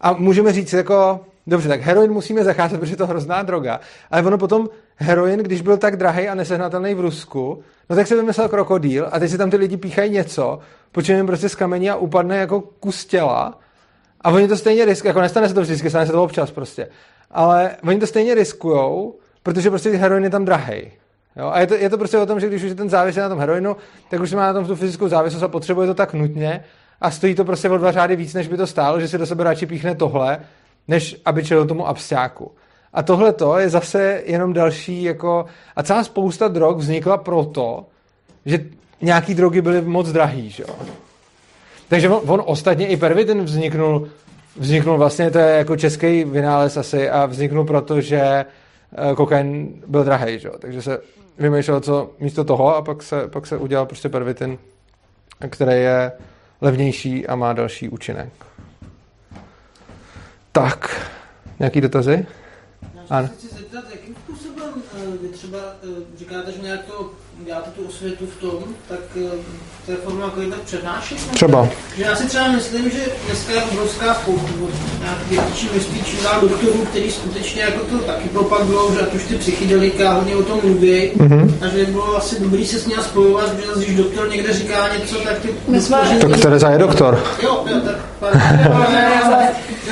A 0.00 0.12
můžeme 0.12 0.52
říct 0.52 0.72
jako, 0.72 1.20
dobře, 1.48 1.68
tak 1.68 1.80
heroin 1.80 2.12
musíme 2.12 2.44
zacházet, 2.44 2.80
protože 2.80 2.92
je 2.92 2.96
to 2.96 3.06
hrozná 3.06 3.42
droga. 3.42 3.80
Ale 4.10 4.22
ono 4.22 4.38
potom 4.38 4.68
heroin, 4.96 5.40
když 5.40 5.60
byl 5.60 5.76
tak 5.76 5.96
drahý 5.96 6.28
a 6.28 6.34
nesehnatelný 6.34 6.94
v 6.94 7.00
Rusku, 7.00 7.62
no 7.90 7.96
tak 7.96 8.06
se 8.06 8.16
vymyslel 8.16 8.48
krokodýl 8.48 9.08
a 9.12 9.18
teď 9.18 9.30
si 9.30 9.38
tam 9.38 9.50
ty 9.50 9.56
lidi 9.56 9.76
píchají 9.76 10.10
něco, 10.10 10.58
po 10.92 11.02
čem 11.02 11.16
jim 11.16 11.26
prostě 11.26 11.48
skamení 11.48 11.90
a 11.90 11.96
upadne 11.96 12.36
jako 12.36 12.60
kus 12.60 13.04
těla 13.04 13.58
a 14.20 14.30
oni 14.30 14.48
to 14.48 14.56
stejně 14.56 14.84
riskují, 14.84 15.08
jako 15.08 15.20
nestane 15.20 15.48
se 15.48 15.54
to 15.54 15.60
vždycky, 15.60 15.90
stane 15.90 16.06
se 16.06 16.12
to 16.12 16.22
občas 16.22 16.50
prostě, 16.50 16.88
ale 17.30 17.76
oni 17.84 17.98
to 17.98 18.06
stejně 18.06 18.34
riskujou, 18.34 19.18
protože 19.42 19.70
prostě 19.70 19.90
heroin 19.90 20.24
je 20.24 20.30
tam 20.30 20.44
drahý. 20.44 20.90
Jo? 21.36 21.50
A 21.52 21.60
je 21.60 21.66
to, 21.66 21.74
je 21.74 21.90
to 21.90 21.98
prostě 21.98 22.18
o 22.18 22.26
tom, 22.26 22.40
že 22.40 22.48
když 22.48 22.62
už 22.62 22.68
je 22.68 22.74
ten 22.74 22.90
závis 22.90 23.16
na 23.16 23.28
tom 23.28 23.38
heroinu, 23.38 23.76
tak 24.10 24.20
už 24.20 24.32
má 24.32 24.46
na 24.46 24.52
tom 24.52 24.66
tu 24.66 24.76
fyzickou 24.76 25.08
závislost 25.08 25.42
a 25.42 25.48
potřebuje 25.48 25.86
to 25.86 25.94
tak 25.94 26.14
nutně 26.14 26.64
a 27.00 27.10
stojí 27.10 27.34
to 27.34 27.44
prostě 27.44 27.68
o 27.68 27.78
dva 27.78 27.92
řády 27.92 28.16
víc, 28.16 28.34
než 28.34 28.48
by 28.48 28.56
to 28.56 28.66
stálo, 28.66 29.00
že 29.00 29.08
si 29.08 29.18
do 29.18 29.26
sebe 29.26 29.44
radši 29.44 29.66
píchne 29.66 29.94
tohle, 29.94 30.38
než 30.88 31.16
aby 31.24 31.44
čelil 31.44 31.66
tomu 31.66 31.88
absťáku. 31.88 32.50
A 32.92 33.02
tohle 33.02 33.32
to 33.32 33.58
je 33.58 33.68
zase 33.68 34.22
jenom 34.26 34.52
další 34.52 35.02
jako... 35.02 35.44
A 35.76 35.82
celá 35.82 36.04
spousta 36.04 36.48
drog 36.48 36.78
vznikla 36.78 37.16
proto, 37.16 37.86
že 38.46 38.64
nějaký 39.00 39.34
drogy 39.34 39.60
byly 39.62 39.82
moc 39.82 40.12
drahý, 40.12 40.50
že 40.50 40.62
jo. 40.68 40.74
Takže 41.88 42.08
on, 42.08 42.20
on 42.26 42.42
ostatně 42.46 42.88
i 42.88 42.96
pervitin 42.96 43.44
vzniknul, 43.44 44.08
vzniknul 44.56 44.98
vlastně, 44.98 45.30
to 45.30 45.38
je 45.38 45.56
jako 45.56 45.76
český 45.76 46.24
vynález 46.24 46.76
asi 46.76 47.10
a 47.10 47.26
vzniknul 47.26 47.64
proto, 47.64 48.00
že 48.00 48.20
eh, 48.20 48.44
kokain 49.14 49.68
byl 49.86 50.04
drahý, 50.04 50.38
že 50.38 50.48
jo. 50.48 50.54
Takže 50.58 50.82
se 50.82 51.00
vymýšlelo 51.38 51.80
co 51.80 52.10
místo 52.20 52.44
toho 52.44 52.76
a 52.76 52.82
pak 52.82 53.02
se, 53.02 53.28
pak 53.28 53.46
se 53.46 53.56
udělal 53.56 53.86
prostě 53.86 54.08
pervitin, 54.08 54.58
který 55.48 55.82
je 55.82 56.12
levnější 56.60 57.26
a 57.26 57.36
má 57.36 57.52
další 57.52 57.88
účinek. 57.88 58.47
Tak, 60.52 61.10
nějaký 61.58 61.80
dotazy? 61.80 62.26
Ano. 63.10 63.28
Chci 63.38 63.46
zeptat, 63.46 63.84
jakým 63.90 64.14
způsobem 64.14 64.82
eh, 64.96 65.18
vy 65.22 65.28
třeba 65.28 65.58
eh, 65.58 66.18
říkáte, 66.18 66.52
že 66.52 66.62
nějak 66.62 66.80
to 66.84 67.10
děláte 67.44 67.70
tu 67.70 67.86
osvětu 67.88 68.26
v 68.26 68.40
tom, 68.40 68.64
tak 68.88 68.98
eh, 69.16 69.30
to 69.86 69.92
je 69.92 69.96
forma 69.96 70.24
jako 70.24 70.40
jinak 70.40 70.60
přednášet? 70.60 71.18
Třeba. 71.30 71.68
Že 71.96 72.02
já 72.02 72.16
si 72.16 72.26
třeba 72.26 72.48
myslím, 72.48 72.90
že 72.90 73.00
dneska 73.26 73.52
je 73.52 73.62
obrovská 73.62 74.14
spousta 74.14 74.48
větší 75.28 75.68
množství 75.72 76.02
čím 76.04 76.22
dál 76.22 76.40
doktorů, 76.40 76.84
který 76.90 77.10
skutečně 77.10 77.62
jako 77.62 77.84
to 77.84 77.98
taky 77.98 78.28
propagují, 78.28 78.94
že 78.94 79.00
ať 79.00 79.14
už 79.14 79.24
ty 79.24 79.34
psychedelika 79.34 80.12
hodně 80.12 80.36
o 80.36 80.42
tom 80.42 80.60
mluví, 80.64 81.10
mm-hmm. 81.16 81.54
a 81.60 81.68
že 81.68 81.76
by 81.76 81.92
bylo 81.92 82.16
asi 82.16 82.40
dobrý 82.40 82.66
se 82.66 82.78
s 82.78 82.86
ním 82.86 82.98
spojovat, 82.98 83.50
že 83.56 83.84
když 83.84 83.96
doktor 83.96 84.30
někde 84.30 84.52
říká 84.52 84.88
něco, 84.98 85.14
tak 85.14 85.38
ty... 85.38 85.48
My 85.68 85.80
jsme... 85.80 86.18
Tak 86.20 86.40
Tereza 86.40 86.70
je 86.70 86.78
doktor. 86.78 87.24
Jo, 87.42 87.64
jo, 87.66 87.80
tak 87.84 87.96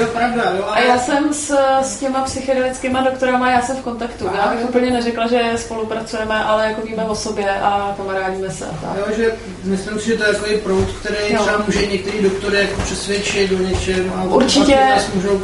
Jo, 0.01 0.07
pravda, 0.07 0.43
jo, 0.57 0.65
ale... 0.67 0.77
A 0.77 0.81
já 0.81 0.99
jsem 0.99 1.35
s, 1.35 1.57
s 1.83 1.97
těma 1.97 2.23
psychedelickýma 2.23 3.01
doktorama, 3.01 3.51
já 3.51 3.63
jsem 3.63 3.77
v 3.77 3.81
kontaktu. 3.81 4.31
Já 4.37 4.49
bych 4.49 4.65
úplně 4.65 4.91
neřekla, 4.91 5.27
že 5.27 5.53
spolupracujeme, 5.57 6.45
ale 6.45 6.67
jako 6.67 6.81
víme 6.83 7.05
o 7.05 7.15
sobě 7.15 7.51
a 7.51 7.95
kamarádíme 7.97 8.51
se. 8.51 8.65
Tak. 8.65 8.97
Jo, 8.99 9.05
že 9.17 9.33
myslím 9.65 10.01
si, 10.01 10.07
že 10.07 10.17
to 10.17 10.25
je 10.25 10.33
takový 10.33 10.57
proud, 10.57 10.89
který 11.01 11.17
jo. 11.35 11.43
třeba 11.43 11.63
může 11.67 11.87
některý 11.87 12.23
doktory 12.23 12.61
jako 12.61 12.83
přesvědčit 12.83 13.51
do 13.51 13.59
něčem. 13.59 14.13
A 14.17 14.25
Určitě, 14.25 14.79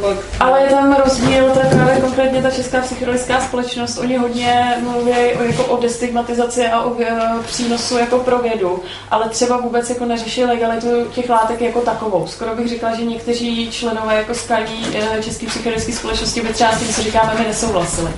pak... 0.01 0.17
ale 0.39 0.61
je 0.63 0.69
tam 0.69 0.95
rozdíl, 1.03 1.49
to 1.49 1.59
je 1.59 1.65
právě 1.65 2.01
konkrétně 2.01 2.41
ta 2.41 2.51
česká 2.51 2.81
psychedelická 2.81 3.41
společnost, 3.41 3.97
oni 3.97 4.17
hodně 4.17 4.75
mluví 4.79 5.11
o, 5.11 5.43
jako 5.43 5.63
o 5.63 5.81
destigmatizaci 5.81 6.67
a 6.67 6.81
o 6.81 7.01
e, 7.01 7.43
přínosu 7.45 7.97
jako 7.97 8.19
pro 8.19 8.39
vědu, 8.39 8.83
ale 9.11 9.29
třeba 9.29 9.57
vůbec 9.57 9.89
jako 9.89 10.05
neřeší 10.05 10.43
legalitu 10.45 10.87
těch 11.05 11.29
látek 11.29 11.61
jako 11.61 11.81
takovou. 11.81 12.27
Skoro 12.27 12.55
bych 12.55 12.69
řekla, 12.69 12.95
že 12.95 13.05
někteří 13.05 13.71
členové 13.71 14.15
jako 14.15 14.33
skalí 14.43 14.97
e, 14.97 15.23
České 15.23 15.47
psychedelické 15.47 15.91
společnosti 15.91 16.41
by 16.41 16.53
třeba 16.53 16.71
s 16.71 16.79
tím, 16.79 16.87
co 16.87 17.01
říkáme, 17.01 17.33
my 17.39 17.45
nesouhlasili. 17.47 18.11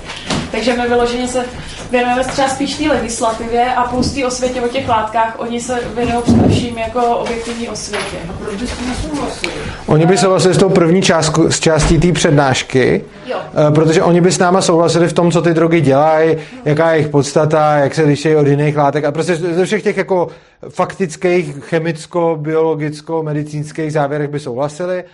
Takže 0.50 0.76
my 0.76 0.88
vyloženě 0.88 1.28
se 1.28 1.44
věnujeme 1.90 2.24
třeba 2.24 2.48
spíš 2.48 2.74
té 2.74 2.88
legislativě 2.88 3.74
a 3.74 3.82
plus 3.82 4.12
té 4.12 4.26
osvětě 4.26 4.60
o 4.60 4.68
těch 4.68 4.88
látkách. 4.88 5.34
Oni 5.38 5.60
se 5.60 5.80
věnují 5.94 6.22
především 6.22 6.78
jako 6.78 7.00
objektivní 7.16 7.68
osvětě. 7.68 8.16
A 8.28 8.32
proč 8.32 8.60
byste 8.60 8.84
nesouhlasili? 8.88 9.52
Oni 9.86 10.06
by 10.06 10.18
souhlasili 10.18 10.54
s 10.54 10.58
tou 10.58 10.68
první 10.68 11.02
částku, 11.02 11.50
s 11.50 11.60
částí 11.60 11.98
té 11.98 12.12
přednášky, 12.12 13.04
jo. 13.26 13.36
Eh, 13.68 13.70
protože 13.70 14.02
oni 14.02 14.20
by 14.20 14.32
s 14.32 14.38
náma 14.38 14.62
souhlasili 14.62 15.08
v 15.08 15.12
tom, 15.12 15.30
co 15.30 15.42
ty 15.42 15.54
drogy 15.54 15.80
dělají, 15.80 16.36
jaká 16.64 16.90
je 16.90 16.96
jejich 16.96 17.08
podstata, 17.08 17.76
jak 17.76 17.94
se 17.94 18.02
liší 18.02 18.36
od 18.36 18.46
jiných 18.46 18.76
látek 18.76 19.04
a 19.04 19.12
prostě 19.12 19.36
ze 19.36 19.64
všech 19.64 19.82
těch 19.82 19.96
jako 19.96 20.28
faktických 20.68 21.54
chemicko, 21.60 22.36
biologicko, 22.40 23.22
medicínských 23.22 23.92
závěrech 23.92 24.30
by 24.30 24.40
souhlasili, 24.40 25.04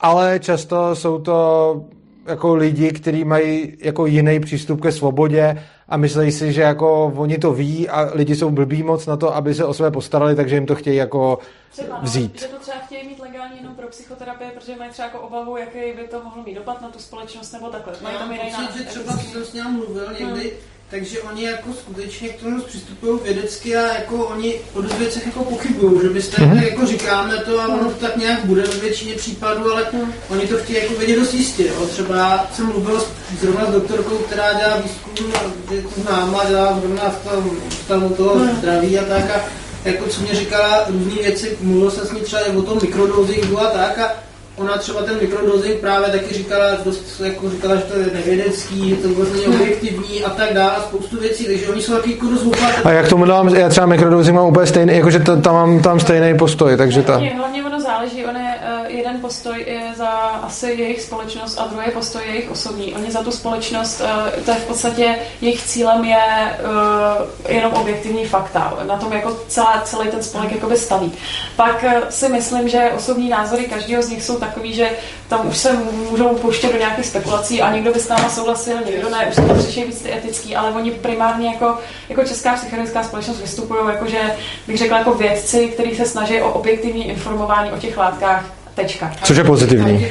ale 0.00 0.38
často 0.40 0.96
jsou 0.96 1.18
to 1.18 1.80
jako 2.26 2.54
lidi, 2.54 2.92
kteří 2.92 3.24
mají 3.24 3.76
jako 3.80 4.06
jiný 4.06 4.40
přístup 4.40 4.80
ke 4.80 4.92
svobodě 4.92 5.62
a 5.88 5.96
myslí 5.96 6.32
si, 6.32 6.52
že 6.52 6.62
jako 6.62 7.12
oni 7.16 7.38
to 7.38 7.52
ví 7.52 7.88
a 7.88 8.10
lidi 8.14 8.36
jsou 8.36 8.50
blbí 8.50 8.82
moc 8.82 9.06
na 9.06 9.16
to, 9.16 9.34
aby 9.34 9.54
se 9.54 9.64
o 9.64 9.74
své 9.74 9.90
postarali, 9.90 10.36
takže 10.36 10.54
jim 10.54 10.66
to 10.66 10.74
chtějí 10.74 10.96
jako 10.96 11.38
třeba, 11.72 11.98
vzít. 12.02 12.40
Že 12.40 12.46
to 12.46 12.58
třeba 12.58 12.78
chtějí 12.78 13.08
mít 13.08 13.20
legálně 13.20 13.56
jenom 13.56 13.74
pro 13.74 13.88
psychoterapii, 13.88 14.50
protože 14.50 14.76
mají 14.76 14.90
třeba 14.90 15.08
jako 15.08 15.20
obavu, 15.20 15.56
jaký 15.56 15.78
by 15.78 16.08
to 16.10 16.22
mohlo 16.24 16.42
mít 16.42 16.54
dopad 16.54 16.82
na 16.82 16.88
tu 16.88 16.98
společnost 16.98 17.52
nebo 17.52 17.68
takhle. 17.68 17.92
Mají 18.02 18.16
tam 18.16 18.32
jiný 18.32 18.50
že 18.78 18.84
třeba 18.84 19.12
jsem 19.12 19.44
s 19.44 19.52
ním 19.52 19.64
mluvil 19.64 20.06
někdy, 20.20 20.40
hmm 20.40 20.73
takže 20.90 21.20
oni 21.20 21.44
jako 21.44 21.72
skutečně 21.72 22.28
k 22.28 22.40
tomu 22.40 22.62
přistupují 22.62 23.20
vědecky 23.24 23.76
a 23.76 23.94
jako 23.94 24.16
oni 24.16 24.54
o 24.74 24.82
dost 24.82 24.98
věcech 24.98 25.26
jako 25.26 25.44
pochybují, 25.44 26.00
že 26.02 26.08
byste 26.08 26.42
mm-hmm. 26.42 26.62
jako 26.62 26.86
říkáme 26.86 27.36
to 27.36 27.60
a 27.60 27.68
ono 27.68 27.90
to 27.90 28.06
tak 28.06 28.16
nějak 28.16 28.44
bude 28.44 28.62
ve 28.62 28.74
většině 28.74 29.14
případů, 29.14 29.72
ale 29.72 29.86
mm. 29.92 30.12
oni 30.28 30.46
to 30.46 30.56
chtějí 30.56 30.78
jako 30.82 30.94
vědět 30.94 31.20
dost 31.20 31.34
jistě. 31.34 31.66
Jo. 31.66 31.86
Třeba 31.86 32.46
jsem 32.54 32.66
mluvil 32.66 33.04
zrovna 33.40 33.66
s 33.66 33.72
doktorkou, 33.72 34.18
která 34.18 34.52
dělá 34.52 34.76
výzkum, 34.76 35.32
je 35.70 35.82
to 35.82 36.00
známa, 36.00 36.44
dělá 36.44 36.80
zrovna 36.80 37.10
v 37.10 37.28
tom, 37.28 37.50
v 37.68 37.88
tom 37.88 38.14
toho 38.14 38.34
mm. 38.34 38.56
zdraví 38.56 38.98
a 38.98 39.04
tak 39.04 39.30
a 39.30 39.48
jako 39.84 40.08
co 40.08 40.20
mě 40.20 40.34
říkala 40.34 40.84
různé 40.88 41.14
věci, 41.14 41.58
mluvil 41.60 41.90
jsem 41.90 42.06
s 42.06 42.12
ní 42.12 42.20
třeba 42.20 42.42
o 42.56 42.62
tom 42.62 42.78
mikrodózingu 42.82 43.60
a 43.60 43.66
tak 43.70 43.98
a 43.98 44.10
ona 44.56 44.78
třeba 44.78 45.02
ten 45.02 45.18
mikrodosing 45.20 45.80
právě 45.80 46.08
taky 46.08 46.34
říkala, 46.34 46.64
dost, 46.84 47.20
jako 47.20 47.50
říkala, 47.50 47.76
že 47.76 47.82
to 47.82 47.98
je 47.98 48.06
nevědecký, 48.14 48.90
že 48.90 48.96
to 48.96 49.08
vůbec 49.08 49.32
není 49.32 49.46
objektivní 49.46 50.24
a 50.24 50.30
tak 50.30 50.54
dále, 50.54 50.74
spoustu 50.80 51.20
věcí, 51.20 51.46
takže 51.46 51.68
oni 51.68 51.82
jsou 51.82 51.94
taky 51.94 52.10
jako 52.10 52.26
dost 52.26 52.46
A 52.84 52.90
jak 52.90 53.08
tomu 53.08 53.24
dám, 53.24 53.48
já 53.48 53.68
třeba 53.68 53.86
mikrodosing 53.86 54.36
mám 54.36 54.46
úplně 54.46 54.66
stejný, 54.66 54.96
jakože 54.96 55.18
to, 55.18 55.36
tam 55.36 55.54
mám 55.54 55.82
tam 55.82 56.00
stejný 56.00 56.38
postoj, 56.38 56.76
takže 56.76 57.02
ta... 57.02 57.12
Hlavně, 57.12 57.34
hlavně 57.34 57.64
ono 57.64 57.80
záleží, 57.80 58.26
on 58.26 58.36
je, 58.36 58.54
eh, 58.62 58.84
jeden 58.88 59.20
postoj 59.20 59.64
je 59.66 59.82
za 59.96 60.08
asi 60.42 60.66
jejich 60.66 61.02
společnost 61.02 61.58
a 61.58 61.66
druhý 61.66 61.90
postoj 61.94 62.22
je 62.22 62.28
jejich 62.28 62.50
osobní. 62.50 62.94
Oni 62.94 63.10
za 63.10 63.22
tu 63.22 63.30
společnost, 63.30 64.02
eh, 64.04 64.40
to 64.40 64.50
je 64.50 64.56
v 64.56 64.66
podstatě, 64.66 65.14
jejich 65.40 65.62
cílem 65.62 66.04
je 66.04 66.16
uh, 66.16 67.54
jenom 67.54 67.72
objektivní 67.72 68.24
fakta. 68.24 68.78
Na 68.86 68.96
tom 68.96 69.12
jako 69.12 69.36
celá, 69.48 69.82
celý 69.84 70.08
ten 70.08 70.22
spolek 70.22 70.52
jakoby 70.52 70.76
staví. 70.76 71.12
Pak 71.56 71.84
uh, 71.84 71.90
si 72.08 72.28
myslím, 72.28 72.68
že 72.68 72.90
osobní 72.96 73.28
názory 73.28 73.64
každého 73.64 74.02
z 74.02 74.08
nich 74.08 74.22
jsou 74.22 74.36
takový, 74.46 74.74
že 74.74 74.88
tam 75.28 75.48
už 75.48 75.56
se 75.56 75.72
můžou 76.10 76.28
pouštět 76.28 76.72
do 76.72 76.78
nějakých 76.78 77.06
spekulací 77.06 77.62
a 77.62 77.72
někdo 77.72 77.92
by 77.92 78.00
s 78.00 78.08
náma 78.08 78.28
souhlasil, 78.28 78.76
někdo 78.86 79.10
ne, 79.10 79.26
už 79.28 79.36
to 79.36 79.42
tam 79.42 79.58
přišli 79.58 79.84
víc 79.84 80.02
ty 80.02 80.12
etický, 80.12 80.56
ale 80.56 80.70
oni 80.70 80.90
primárně 80.90 81.48
jako, 81.48 81.74
jako 82.08 82.24
česká 82.24 82.54
psychologická 82.54 83.02
společnost 83.02 83.40
vystupují 83.40 83.80
jako, 83.88 84.06
že 84.06 84.20
bych 84.66 84.78
řekla 84.78 84.98
jako 84.98 85.14
vědci, 85.14 85.66
kteří 85.66 85.96
se 85.96 86.06
snaží 86.06 86.40
o 86.40 86.52
objektivní 86.52 87.08
informování 87.08 87.72
o 87.72 87.78
těch 87.78 87.96
látkách 87.96 88.44
Tečka. 88.74 89.12
Což 89.24 89.36
je 89.36 89.44
pozitivní. 89.44 90.06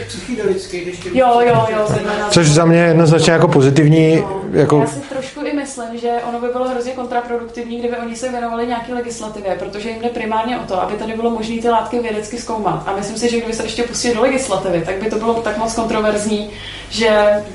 Jo, 1.14 1.42
jo, 1.45 1.68
jo. 1.72 1.88
Což 2.30 2.48
za 2.50 2.66
mě 2.66 2.78
je 2.78 2.88
jednoznačně 2.88 3.34
jako 3.34 3.48
pozitivní. 3.48 4.24
Jako... 4.53 4.80
Já 4.80 4.88
si 4.88 4.99
trošku 4.99 5.45
i 5.45 5.53
myslím, 5.53 5.98
že 5.98 6.09
ono 6.30 6.40
by 6.40 6.48
bylo 6.48 6.69
hrozně 6.69 6.91
kontraproduktivní, 6.91 7.80
kdyby 7.80 7.98
oni 7.98 8.15
se 8.15 8.30
věnovali 8.30 8.67
nějaké 8.67 8.93
legislativě, 8.93 9.56
protože 9.59 9.90
jim 9.90 10.01
jde 10.01 10.09
primárně 10.09 10.59
o 10.59 10.64
to, 10.67 10.82
aby 10.82 10.93
tady 10.93 11.14
bylo 11.14 11.30
možné 11.30 11.61
ty 11.61 11.69
látky 11.69 11.99
vědecky 11.99 12.38
zkoumat. 12.38 12.83
A 12.85 12.95
myslím 12.95 13.17
si, 13.17 13.30
že 13.30 13.38
kdyby 13.38 13.53
se 13.53 13.64
ještě 13.64 13.83
pustili 13.83 14.15
do 14.15 14.22
legislativy, 14.22 14.83
tak 14.85 14.95
by 15.03 15.09
to 15.09 15.15
bylo 15.15 15.33
tak 15.33 15.57
moc 15.57 15.73
kontroverzní, 15.73 16.49
že 16.90 17.09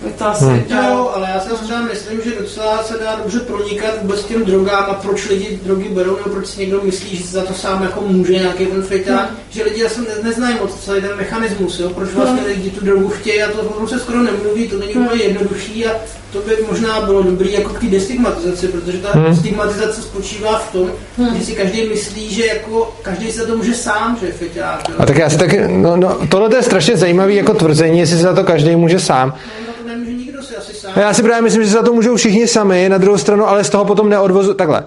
by 0.04 0.12
to 0.12 0.26
asi... 0.26 0.44
Hmm. 0.44 0.64
Jo, 0.68 1.10
ale 1.14 1.28
já 1.34 1.40
si 1.40 1.64
třeba 1.64 1.80
myslím, 1.80 2.20
že 2.24 2.30
docela 2.38 2.82
se 2.82 2.98
dá 2.98 3.16
dobře 3.16 3.40
pronikat 3.40 4.02
vůbec 4.02 4.24
těm 4.24 4.44
drogám 4.44 4.84
a 4.90 4.94
proč 4.94 5.28
lidi 5.28 5.60
drogy 5.62 5.88
berou, 5.88 6.16
nebo 6.16 6.30
proč 6.30 6.46
si 6.46 6.60
někdo 6.60 6.80
myslí, 6.82 7.16
že 7.16 7.24
za 7.24 7.44
to 7.44 7.54
sám 7.54 7.82
jako 7.82 8.00
může 8.00 8.32
nějaký 8.32 8.66
ten 8.66 8.82
feťák, 8.82 9.28
hmm. 9.28 9.38
že 9.50 9.64
lidi 9.64 9.86
asi 9.86 10.00
neznají 10.22 10.56
moc 10.60 10.84
celý 10.84 11.00
ten 11.00 11.16
mechanismus, 11.16 11.80
jo, 11.80 11.90
proč 11.90 12.10
vlastně 12.10 12.40
hmm. 12.40 12.50
lidi 12.50 12.70
tu 12.70 12.84
drogu 12.84 13.08
chtějí 13.08 13.42
a 13.42 13.52
to 13.52 13.86
se 13.86 14.00
skoro 14.00 14.22
nemluví, 14.22 14.68
to 14.68 14.78
není 14.78 14.92
hmm. 14.92 15.06
úplně 15.06 15.22
jednodušší 15.22 15.86
a 15.86 15.92
to 16.32 16.39
by 16.39 16.57
možná 16.70 17.00
bylo 17.00 17.23
dobrý 17.23 17.52
jako 17.52 17.68
k 17.68 17.81
té 17.81 17.86
destigmatizaci, 17.86 18.68
protože 18.68 18.98
ta 18.98 19.10
hmm. 19.12 19.36
stigmatizace 19.36 20.02
spočívá 20.02 20.58
v 20.58 20.73
tom, 20.73 20.90
hmm. 21.18 21.39
že 21.39 21.44
si 21.44 21.52
každý 21.52 21.89
myslí, 21.89 22.34
že 22.34 22.47
jako 22.47 22.94
každý 23.02 23.32
se 23.32 23.40
za 23.40 23.47
to 23.47 23.57
může 23.57 23.74
sám, 23.74 24.16
že 24.20 24.26
je 24.26 24.32
feťák. 24.32 24.90
A 24.98 25.07
tak 25.07 25.16
já 25.16 25.31
si 25.31 25.39
tak, 25.39 25.50
no, 25.68 25.97
no, 25.97 26.18
tohle 26.28 26.57
je 26.57 26.62
strašně 26.62 26.97
zajímavé 26.97 27.32
jako 27.32 27.55
tvrzení, 27.55 27.98
jestli 27.98 28.16
se 28.16 28.23
za 28.23 28.34
to 28.34 28.44
každý 28.44 28.76
může 28.76 29.00
sám. 29.00 29.34
No, 29.66 29.73
to 29.82 29.89
nemůže 29.89 30.12
nikdo 30.12 30.42
si 30.42 30.57
asi 30.57 30.74
sám. 30.74 30.92
Já 30.97 31.15
si 31.15 31.23
právě 31.23 31.42
myslím, 31.42 31.65
že 31.65 31.70
za 31.70 31.82
to 31.82 31.92
můžou 31.92 32.16
všichni 32.16 32.48
sami, 32.48 32.89
na 32.89 32.98
druhou 32.98 33.18
stranu, 33.18 33.48
ale 33.48 33.65
z 33.65 33.70
toho 33.70 33.84
potom 33.84 34.08
neodvozu, 34.08 34.55
takhle. 34.55 34.84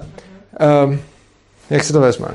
Um, 0.83 0.99
jak 1.69 1.83
se 1.83 1.93
to 1.93 1.99
vezme? 1.99 2.27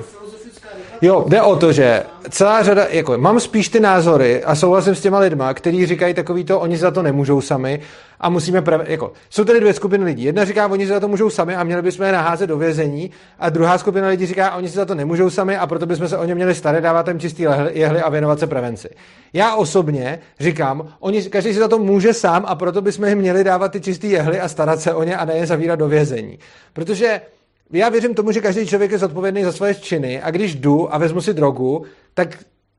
Jo, 1.02 1.25
jde 1.28 1.42
o 1.42 1.57
to, 1.57 1.73
že 1.73 2.02
celá 2.31 2.62
řada, 2.62 2.86
jako 2.91 3.18
mám 3.18 3.41
spíš 3.41 3.68
ty 3.68 3.81
názory 3.81 4.44
a 4.44 4.55
souhlasím 4.55 4.94
s 4.94 5.00
těma 5.00 5.18
lidma, 5.18 5.55
kteří 5.55 5.86
říkají 5.86 6.15
takový 6.15 6.44
to, 6.44 6.60
oni 6.60 6.76
za 6.76 6.91
to 6.91 7.02
nemůžou 7.02 7.41
sami 7.41 7.81
a 8.20 8.28
musíme, 8.28 8.62
prav, 8.62 8.81
jako, 8.84 9.12
jsou 9.31 9.44
tady 9.44 9.60
dvě 9.60 9.73
skupiny 9.73 10.05
lidí. 10.05 10.25
Jedna 10.25 10.44
říká, 10.44 10.66
oni 10.66 10.86
za 10.86 11.00
to 11.00 11.08
můžou 11.08 11.31
sami 11.31 11.57
a 11.57 11.65
měli 11.65 11.83
bychom 11.83 12.07
je 12.07 12.12
naházet 12.12 12.47
do 12.47 12.58
vězení 12.58 13.10
a 13.39 13.50
druhá 13.50 13.78
skupina 13.78 14.08
lidí 14.08 14.26
říká, 14.26 14.57
oni 14.57 14.68
za 14.68 14.84
to 14.84 14.94
nemůžou 14.94 15.31
sami 15.31 15.57
a 15.57 15.66
proto 15.66 15.86
bychom 15.86 16.08
se 16.08 16.18
o 16.18 16.25
ně 16.25 16.34
měli 16.34 16.55
starat, 16.55 16.81
dávat 16.81 17.08
jim 17.08 17.20
čistý 17.20 17.42
jehly 17.70 18.02
a 18.02 18.10
věnovat 18.10 18.39
se 18.39 18.47
prevenci. 18.47 18.89
Já 19.33 19.55
osobně 19.55 20.18
říkám, 20.41 20.89
oni, 21.00 21.23
každý 21.23 21.52
si 21.52 21.58
za 21.58 21.68
to 21.68 21.78
může 21.78 22.15
sám 22.15 22.44
a 22.47 22.55
proto 22.55 22.83
bychom 22.83 23.05
jim 23.05 23.18
měli 23.18 23.44
dávat 23.44 23.73
ty 23.73 23.81
čistý 23.81 24.10
jehly 24.10 24.41
a 24.41 24.49
starat 24.49 24.81
se 24.81 24.94
o 24.94 25.02
ně 25.02 25.16
a 25.16 25.25
ne 25.25 25.34
je 25.36 25.47
zavírat 25.47 25.78
do 25.78 25.89
vězení. 25.89 26.39
Protože 26.73 27.20
já 27.73 27.89
věřím 27.89 28.15
tomu, 28.15 28.33
že 28.33 28.41
každý 28.41 28.67
člověk 28.67 28.91
je 28.91 28.99
zodpovědný 28.99 29.45
za 29.45 29.53
svoje 29.53 29.75
činy 29.75 30.23
a 30.23 30.31
když 30.31 30.55
jdu 30.55 30.95
a 30.95 30.99
vezmu 30.99 31.20
si 31.20 31.35
drogu, 31.35 31.85
tak 32.15 32.39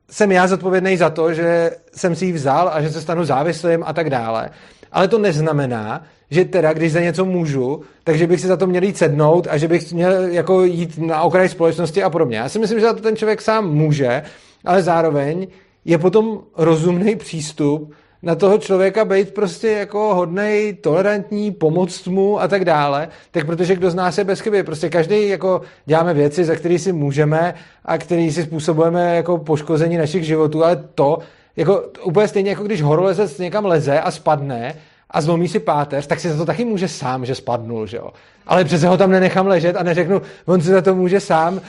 jsem 0.10 0.32
já 0.32 0.48
zodpovědný 0.48 0.98
za 0.98 1.10
to, 1.10 1.34
že 1.34 1.72
jsem 1.96 2.16
si 2.16 2.26
ji 2.26 2.32
vzal 2.32 2.70
a 2.74 2.82
že 2.82 2.90
se 2.90 3.02
stanu 3.02 3.26
závislým 3.26 3.84
a 3.86 3.94
tak 3.94 4.10
dále. 4.10 4.50
Ale 4.92 5.08
to 5.08 5.18
neznamená, 5.18 6.04
že 6.32 6.46
teda, 6.46 6.74
když 6.74 6.92
za 6.92 7.00
něco 7.00 7.26
můžu, 7.26 7.82
takže 8.04 8.28
bych 8.28 8.42
si 8.42 8.48
za 8.48 8.58
to 8.58 8.68
měl 8.68 8.84
jít 8.84 8.98
sednout 8.98 9.48
a 9.50 9.58
že 9.58 9.68
bych 9.68 9.94
měl 9.94 10.12
jako 10.12 10.64
jít 10.64 10.98
na 10.98 11.22
okraj 11.22 11.50
společnosti 11.50 12.04
a 12.04 12.10
podobně. 12.10 12.38
Já 12.38 12.50
si 12.50 12.60
myslím, 12.60 12.80
že 12.80 12.86
za 12.86 12.94
to 12.94 13.02
ten 13.02 13.16
člověk 13.16 13.42
sám 13.42 13.70
může, 13.70 14.24
ale 14.66 14.84
zároveň 14.84 15.48
je 15.86 15.98
potom 15.98 16.40
rozumný 16.58 17.16
přístup 17.16 17.94
na 18.24 18.36
toho 18.36 18.58
člověka 18.58 19.06
být 19.06 19.34
prostě 19.34 19.68
jako 19.68 20.16
hodnej, 20.16 20.74
tolerantní, 20.74 21.52
pomoct 21.52 22.08
mu 22.08 22.42
a 22.42 22.48
tak 22.48 22.66
dále, 22.66 23.10
tak 23.32 23.46
protože 23.46 23.76
kdo 23.76 23.92
z 23.92 23.96
nás 23.96 24.18
je 24.18 24.24
bez 24.24 24.40
chyby, 24.40 24.64
prostě 24.64 24.90
každý 24.90 25.30
jako 25.30 25.62
děláme 25.86 26.14
věci, 26.14 26.46
za 26.46 26.56
které 26.56 26.80
si 26.80 26.94
můžeme 26.94 27.54
a 27.86 27.98
které 27.98 28.32
si 28.32 28.44
způsobujeme 28.44 29.16
jako 29.16 29.38
poškození 29.38 29.98
našich 29.98 30.24
životů, 30.24 30.64
ale 30.64 30.84
to, 30.96 31.20
jako 31.56 31.84
úplně 32.04 32.28
stejně 32.28 32.50
jako 32.50 32.64
když 32.64 32.82
horolezec 32.82 33.38
někam 33.38 33.66
leze 33.66 34.02
a 34.02 34.12
spadne, 34.12 34.76
a 35.12 35.22
zlomí 35.22 35.48
si 35.48 35.60
páteř, 35.60 36.08
tak 36.08 36.20
si 36.20 36.30
za 36.30 36.38
to 36.38 36.46
taky 36.46 36.66
může 36.66 36.88
sám, 36.88 37.26
že 37.26 37.36
spadnul, 37.36 37.88
že 37.88 37.98
jo. 37.98 38.10
Ale 38.48 38.66
přece 38.66 38.88
ho 38.88 38.98
tam 38.98 39.12
nenechám 39.12 39.48
ležet 39.48 39.76
a 39.76 39.84
neřeknu, 39.84 40.22
on 40.46 40.62
si 40.62 40.70
za 40.70 40.82
to 40.82 40.96
může 40.96 41.20
sám, 41.20 41.62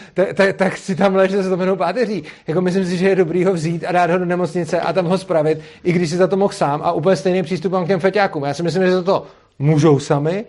tak, 0.57 0.77
si 0.77 0.97
tam 0.97 1.15
leže 1.15 1.37
se 1.37 1.43
zlomenou 1.43 1.77
páteří. 1.77 2.25
Jako 2.47 2.61
myslím 2.61 2.85
si, 2.85 2.97
že 2.97 3.09
je 3.09 3.17
dobrý 3.17 3.45
ho 3.45 3.53
vzít 3.53 3.85
a 3.85 3.93
dát 3.93 4.11
ho 4.11 4.19
do 4.19 4.25
nemocnice 4.25 4.81
a 4.81 4.93
tam 4.93 5.07
ho 5.07 5.19
spravit, 5.19 5.61
i 5.85 5.93
když 5.93 6.11
si 6.11 6.17
za 6.17 6.27
to 6.27 6.37
mohl 6.37 6.53
sám 6.53 6.81
a 6.85 6.93
úplně 6.93 7.17
stejný 7.17 7.43
přístup 7.43 7.73
mám 7.73 7.85
k 7.85 7.89
těm 7.89 8.01
feťákům. 8.01 8.45
Já 8.45 8.55
si 8.55 8.63
myslím, 8.63 8.83
že 8.83 8.93
za 8.93 9.03
to 9.03 9.27
můžou 9.59 9.99
sami, 9.99 10.45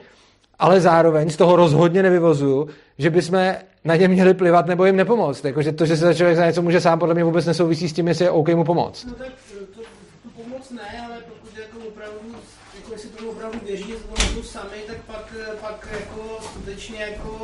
ale 0.60 0.82
zároveň 0.82 1.30
z 1.30 1.38
toho 1.38 1.56
rozhodně 1.56 2.04
nevyvozuju, 2.04 2.68
že 2.98 3.10
bychom 3.10 3.54
na 3.86 3.96
ně 3.96 4.08
měli 4.08 4.34
plivat 4.34 4.66
nebo 4.66 4.86
jim 4.86 4.96
nepomoct. 4.96 5.46
Jako, 5.46 5.62
že 5.62 5.72
to, 5.72 5.86
že 5.86 5.98
se 5.98 6.06
za 6.06 6.14
člověk 6.14 6.38
za 6.38 6.46
něco 6.46 6.62
může 6.62 6.82
sám, 6.82 7.00
podle 7.00 7.14
mě 7.14 7.24
vůbec 7.24 7.46
nesouvisí 7.46 7.90
s 7.90 7.94
tím, 7.94 8.08
jestli 8.08 8.26
je 8.26 8.32
OK 8.32 8.50
mu 8.50 8.64
pomoct. 8.64 9.06
No 9.06 9.14
tak 9.14 9.28
to, 9.28 9.82
to 9.82 10.42
pomoc 10.44 10.72
ne, 10.72 11.06
ale 11.06 11.18
opravdu 13.30 13.60
věří, 13.66 13.88
že 13.88 13.96
budou 14.10 14.44
sami, 14.44 14.78
tak 14.88 14.98
pak, 14.98 15.34
pak 15.62 15.88
jako 15.92 16.40
skutečně 17.00 17.06
jako 17.06 17.30
část 17.30 17.39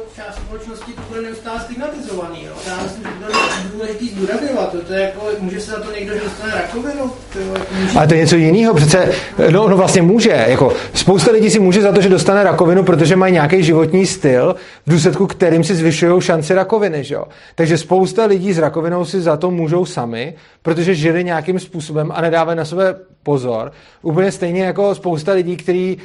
společnosti 0.56 0.93
to 0.93 1.01
bude 1.09 1.22
neustále 1.22 1.59
stigmatizovaný. 1.59 2.43
Jo. 2.43 2.53
Já 2.67 2.84
myslím, 2.84 3.03
že 3.03 3.09
to 3.25 3.32
je 3.32 3.72
důležitý 3.74 4.09
zdůrazňovat. 4.09 4.75
To, 4.88 4.93
je 4.93 5.01
jako, 5.01 5.27
může 5.40 5.59
se 5.59 5.72
za 5.72 5.80
to 5.80 5.92
někdo, 5.92 6.14
že 6.14 6.19
dostane 6.19 6.53
rakovinu. 6.56 7.11
To, 7.34 7.40
jako 7.40 7.74
může... 7.82 7.98
Ale 7.98 8.08
to 8.08 8.14
je 8.14 8.19
něco 8.19 8.35
jiného. 8.35 8.74
Přece, 8.74 9.11
no, 9.50 9.69
no 9.69 9.77
vlastně 9.77 10.01
může. 10.01 10.45
Jako, 10.48 10.74
spousta 10.93 11.32
lidí 11.32 11.50
si 11.50 11.59
může 11.59 11.82
za 11.82 11.92
to, 11.92 12.01
že 12.01 12.09
dostane 12.09 12.43
rakovinu, 12.43 12.84
protože 12.84 13.16
mají 13.16 13.34
nějaký 13.34 13.64
životní 13.64 14.06
styl, 14.06 14.56
v 14.85 14.92
důsledku 14.92 15.27
kterým 15.27 15.64
si 15.64 15.75
zvyšují 15.75 16.22
šanci 16.22 16.53
rakoviny. 16.53 17.03
Že? 17.03 17.17
Takže 17.56 17.77
spousta 17.77 18.25
lidí 18.25 18.53
s 18.53 18.59
rakovinou 18.59 19.06
si 19.06 19.22
za 19.22 19.38
to 19.38 19.51
můžou 19.51 19.85
sami, 19.85 20.35
protože 20.61 20.95
žili 20.95 21.24
nějakým 21.24 21.59
způsobem 21.59 22.11
a 22.16 22.22
nedávají 22.22 22.58
na 22.58 22.66
sebe 22.66 22.95
pozor. 23.24 23.72
Úplně 24.01 24.32
stejně 24.32 24.64
jako 24.64 24.95
spousta 24.95 25.32
lidí, 25.32 25.58
kteří 25.58 25.98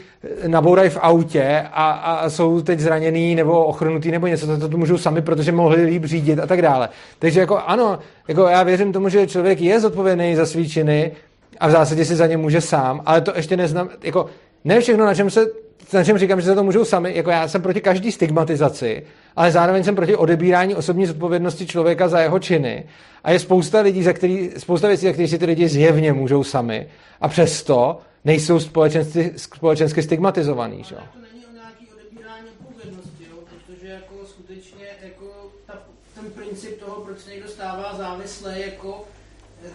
nabourají 0.46 0.90
v 0.90 0.98
autě 1.00 1.64
a, 1.72 1.90
a 1.90 2.30
jsou 2.30 2.60
teď 2.60 2.80
zraněný 2.80 3.34
nebo 3.34 3.64
ochrnutý 3.64 4.10
nebo 4.10 4.26
něco, 4.26 4.39
to, 4.46 4.68
to 4.68 4.76
můžou 4.76 4.98
sami, 4.98 5.22
protože 5.22 5.52
mohli 5.52 5.84
líp 5.84 6.04
řídit 6.04 6.38
a 6.38 6.46
tak 6.46 6.62
dále. 6.62 6.88
Takže 7.18 7.40
jako 7.40 7.58
ano, 7.58 7.98
jako 8.28 8.46
já 8.46 8.62
věřím 8.62 8.92
tomu, 8.92 9.08
že 9.08 9.26
člověk 9.26 9.60
je 9.60 9.80
zodpovědný 9.80 10.36
za 10.36 10.46
svý 10.46 10.68
činy 10.68 11.12
a 11.60 11.68
v 11.68 11.70
zásadě 11.70 12.04
si 12.04 12.16
za 12.16 12.26
ně 12.26 12.36
může 12.36 12.60
sám, 12.60 13.02
ale 13.06 13.20
to 13.20 13.32
ještě 13.36 13.56
neznám, 13.56 13.88
jako 14.02 14.26
ne 14.64 14.80
všechno, 14.80 15.06
na 15.06 15.14
čem 15.14 15.30
se 15.30 15.46
na 15.92 16.04
čem 16.04 16.18
říkám, 16.18 16.40
že 16.40 16.46
se 16.46 16.54
to 16.54 16.64
můžou 16.64 16.84
sami, 16.84 17.16
jako 17.16 17.30
já 17.30 17.48
jsem 17.48 17.62
proti 17.62 17.80
každý 17.80 18.12
stigmatizaci, 18.12 19.02
ale 19.36 19.52
zároveň 19.52 19.84
jsem 19.84 19.96
proti 19.96 20.16
odebírání 20.16 20.74
osobní 20.74 21.06
zodpovědnosti 21.06 21.66
člověka 21.66 22.08
za 22.08 22.20
jeho 22.20 22.38
činy. 22.38 22.84
A 23.24 23.30
je 23.30 23.38
spousta 23.38 23.80
lidí, 23.80 24.02
za 24.02 24.12
který, 24.12 24.50
spousta 24.56 24.88
věcí, 24.88 25.06
za 25.06 25.12
které 25.12 25.28
si 25.28 25.38
ty 25.38 25.44
lidi 25.44 25.68
zjevně 25.68 26.12
můžou 26.12 26.44
sami. 26.44 26.88
A 27.20 27.28
přesto 27.28 27.98
nejsou 28.24 28.60
společensky, 28.60 29.32
společensky 29.36 30.02
stigmatizovaný. 30.02 30.84
Že? 30.84 30.94
To 30.94 31.00
není 31.32 31.46
o 31.46 31.52
nějaký 31.52 31.86
odebírání 31.94 32.46
odpovědnosti, 32.60 33.24
jo? 33.30 33.36
protože 33.66 33.86
jako 33.92 34.14
skutečně 34.26 34.86
jako 35.02 35.26
ta, 35.66 35.82
ten 36.14 36.30
princip 36.30 36.80
toho, 36.84 37.00
proč 37.00 37.18
se 37.18 37.30
někdo 37.30 37.48
stává 37.60 37.94
závislý, 37.96 38.50
jako 38.56 39.04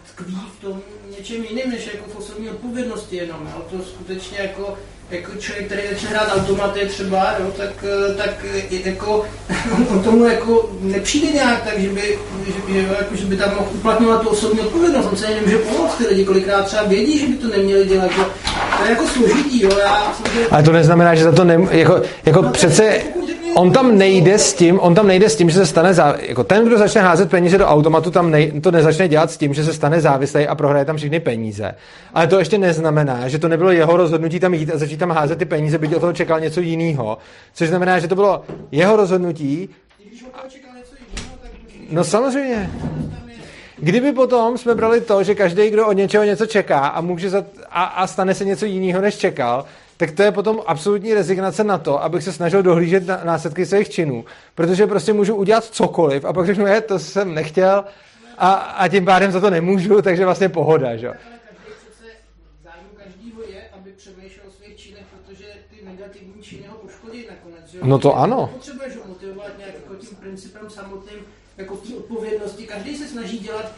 tkví 0.06 0.38
v 0.58 0.60
tom 0.60 0.82
něčem 1.18 1.44
jiným, 1.44 1.70
než 1.70 1.86
jako 1.86 2.10
v 2.10 2.16
osobní 2.16 2.50
odpovědnosti 2.50 3.16
jenom. 3.16 3.52
Jo? 3.54 3.66
To 3.70 3.84
skutečně 3.84 4.38
jako 4.38 4.78
jako 5.10 5.32
člověk, 5.38 5.66
který 5.66 5.82
začne 5.92 6.08
hrát 6.08 6.36
automaty 6.36 6.86
třeba, 6.86 7.34
jo, 7.38 7.52
tak, 7.56 7.84
tak 8.16 8.44
jako 8.84 9.26
on 9.90 10.02
tomu 10.02 10.24
jako 10.26 10.70
nepřijde 10.80 11.32
nějak 11.32 11.62
tak, 11.64 11.78
že 11.78 11.88
by, 11.88 12.18
že, 12.46 12.72
že, 12.72 12.78
jako, 12.98 13.16
že 13.16 13.24
by 13.24 13.36
tam 13.36 13.50
mohl 13.50 13.68
uplatňovat 13.74 14.22
tu 14.22 14.28
osobní 14.28 14.60
odpovědnost, 14.60 15.08
on 15.10 15.16
se 15.16 15.34
nemůže 15.34 15.58
pomoct, 15.58 15.94
ty 15.94 16.06
lidi 16.06 16.24
kolikrát 16.24 16.66
třeba 16.66 16.82
vědí, 16.82 17.18
že 17.18 17.26
by 17.26 17.34
to 17.34 17.48
neměli 17.48 17.84
dělat, 17.84 18.10
že 18.10 18.22
to 18.78 18.84
je 18.84 18.90
jako 18.90 19.06
složitý, 19.06 19.62
jo, 19.62 19.70
já 19.78 20.14
samozřejmě... 20.16 20.48
Ale 20.50 20.62
to 20.62 20.72
neznamená, 20.72 21.14
že 21.14 21.24
za 21.24 21.32
to 21.32 21.44
ne, 21.44 21.58
jako, 21.70 22.02
jako 22.24 22.42
přece 22.42 23.02
on 23.56 23.72
tam 23.72 23.98
nejde 23.98 24.38
s 24.38 24.54
tím, 24.54 24.80
on 24.80 24.94
tam 24.94 25.06
nejde 25.06 25.28
s 25.28 25.36
tím, 25.36 25.50
že 25.50 25.58
se 25.58 25.66
stane 25.66 25.94
zá, 25.94 26.16
jako 26.20 26.44
ten, 26.44 26.66
kdo 26.66 26.78
začne 26.78 27.00
házet 27.00 27.30
peníze 27.30 27.58
do 27.58 27.66
automatu, 27.66 28.10
tam 28.10 28.30
nej, 28.30 28.60
to 28.60 28.70
nezačne 28.70 29.08
dělat 29.08 29.30
s 29.30 29.36
tím, 29.36 29.54
že 29.54 29.64
se 29.64 29.72
stane 29.72 30.00
závislý 30.00 30.46
a 30.46 30.54
prohraje 30.54 30.84
tam 30.84 30.96
všechny 30.96 31.20
peníze. 31.20 31.74
Ale 32.14 32.26
to 32.26 32.38
ještě 32.38 32.58
neznamená, 32.58 33.28
že 33.28 33.38
to 33.38 33.48
nebylo 33.48 33.70
jeho 33.70 33.96
rozhodnutí 33.96 34.40
tam 34.40 34.54
jít 34.54 34.70
a 34.74 34.78
začít 34.78 34.95
tam 34.98 35.10
házet 35.10 35.38
ty 35.38 35.44
peníze, 35.44 35.78
byť 35.78 35.94
od 35.94 36.00
toho 36.00 36.12
čekal 36.12 36.40
něco 36.40 36.60
jiného. 36.60 37.18
Což 37.54 37.68
znamená, 37.68 37.98
že 37.98 38.08
to 38.08 38.14
bylo 38.14 38.44
jeho 38.72 38.96
rozhodnutí. 38.96 39.68
No 41.90 42.04
samozřejmě. 42.04 42.70
Kdyby 43.78 44.12
potom 44.12 44.58
jsme 44.58 44.74
brali 44.74 45.00
to, 45.00 45.22
že 45.22 45.34
každý, 45.34 45.70
kdo 45.70 45.86
od 45.86 45.92
něčeho 45.92 46.24
něco 46.24 46.46
čeká 46.46 46.86
a, 46.86 47.00
může 47.00 47.30
za, 47.30 47.44
a, 47.70 47.84
a 47.84 48.06
stane 48.06 48.34
se 48.34 48.44
něco 48.44 48.66
jiného, 48.66 49.00
než 49.00 49.16
čekal, 49.16 49.64
tak 49.96 50.10
to 50.10 50.22
je 50.22 50.32
potom 50.32 50.62
absolutní 50.66 51.14
rezignace 51.14 51.64
na 51.64 51.78
to, 51.78 52.02
abych 52.02 52.22
se 52.22 52.32
snažil 52.32 52.62
dohlížet 52.62 53.06
na 53.06 53.20
následky 53.24 53.66
svých 53.66 53.88
činů. 53.88 54.24
Protože 54.54 54.86
prostě 54.86 55.12
můžu 55.12 55.34
udělat 55.34 55.64
cokoliv 55.64 56.24
a 56.24 56.32
pak 56.32 56.46
řeknu, 56.46 56.66
je, 56.66 56.80
to 56.80 56.98
jsem 56.98 57.34
nechtěl 57.34 57.84
a, 58.38 58.52
a 58.52 58.88
tím 58.88 59.04
pádem 59.04 59.32
za 59.32 59.40
to 59.40 59.50
nemůžu, 59.50 60.02
takže 60.02 60.24
vlastně 60.24 60.48
pohoda, 60.48 60.96
že? 60.96 61.12
zájmu 62.64 62.88
každýho 63.04 63.42
je, 63.42 63.62
aby 63.72 63.92
přemýšlel 63.92 64.46
o 64.48 64.50
svých 64.50 64.76
činech, 64.76 65.04
protože 65.16 65.44
ty 65.70 65.84
negativní 65.84 66.42
činy 66.42 66.66
ho 66.68 66.76
poškodí 66.76 67.26
nakonec. 67.30 67.65
Že? 67.65 67.65
No 67.82 67.98
to 67.98 68.18
ano. 68.18 68.50
Potřebuješ 68.52 68.96
ho 68.96 69.02
motivovat 69.08 69.50
nějak 69.58 69.74
jako 69.74 69.94
tím 69.94 70.16
principem 70.20 70.62
samotným, 70.70 71.18
jako 71.58 71.74
v 71.76 71.80
té 71.88 71.94
odpovědnosti. 71.94 72.62
Každý 72.66 72.96
se 72.96 73.08
snaží 73.08 73.38
dělat, 73.38 73.72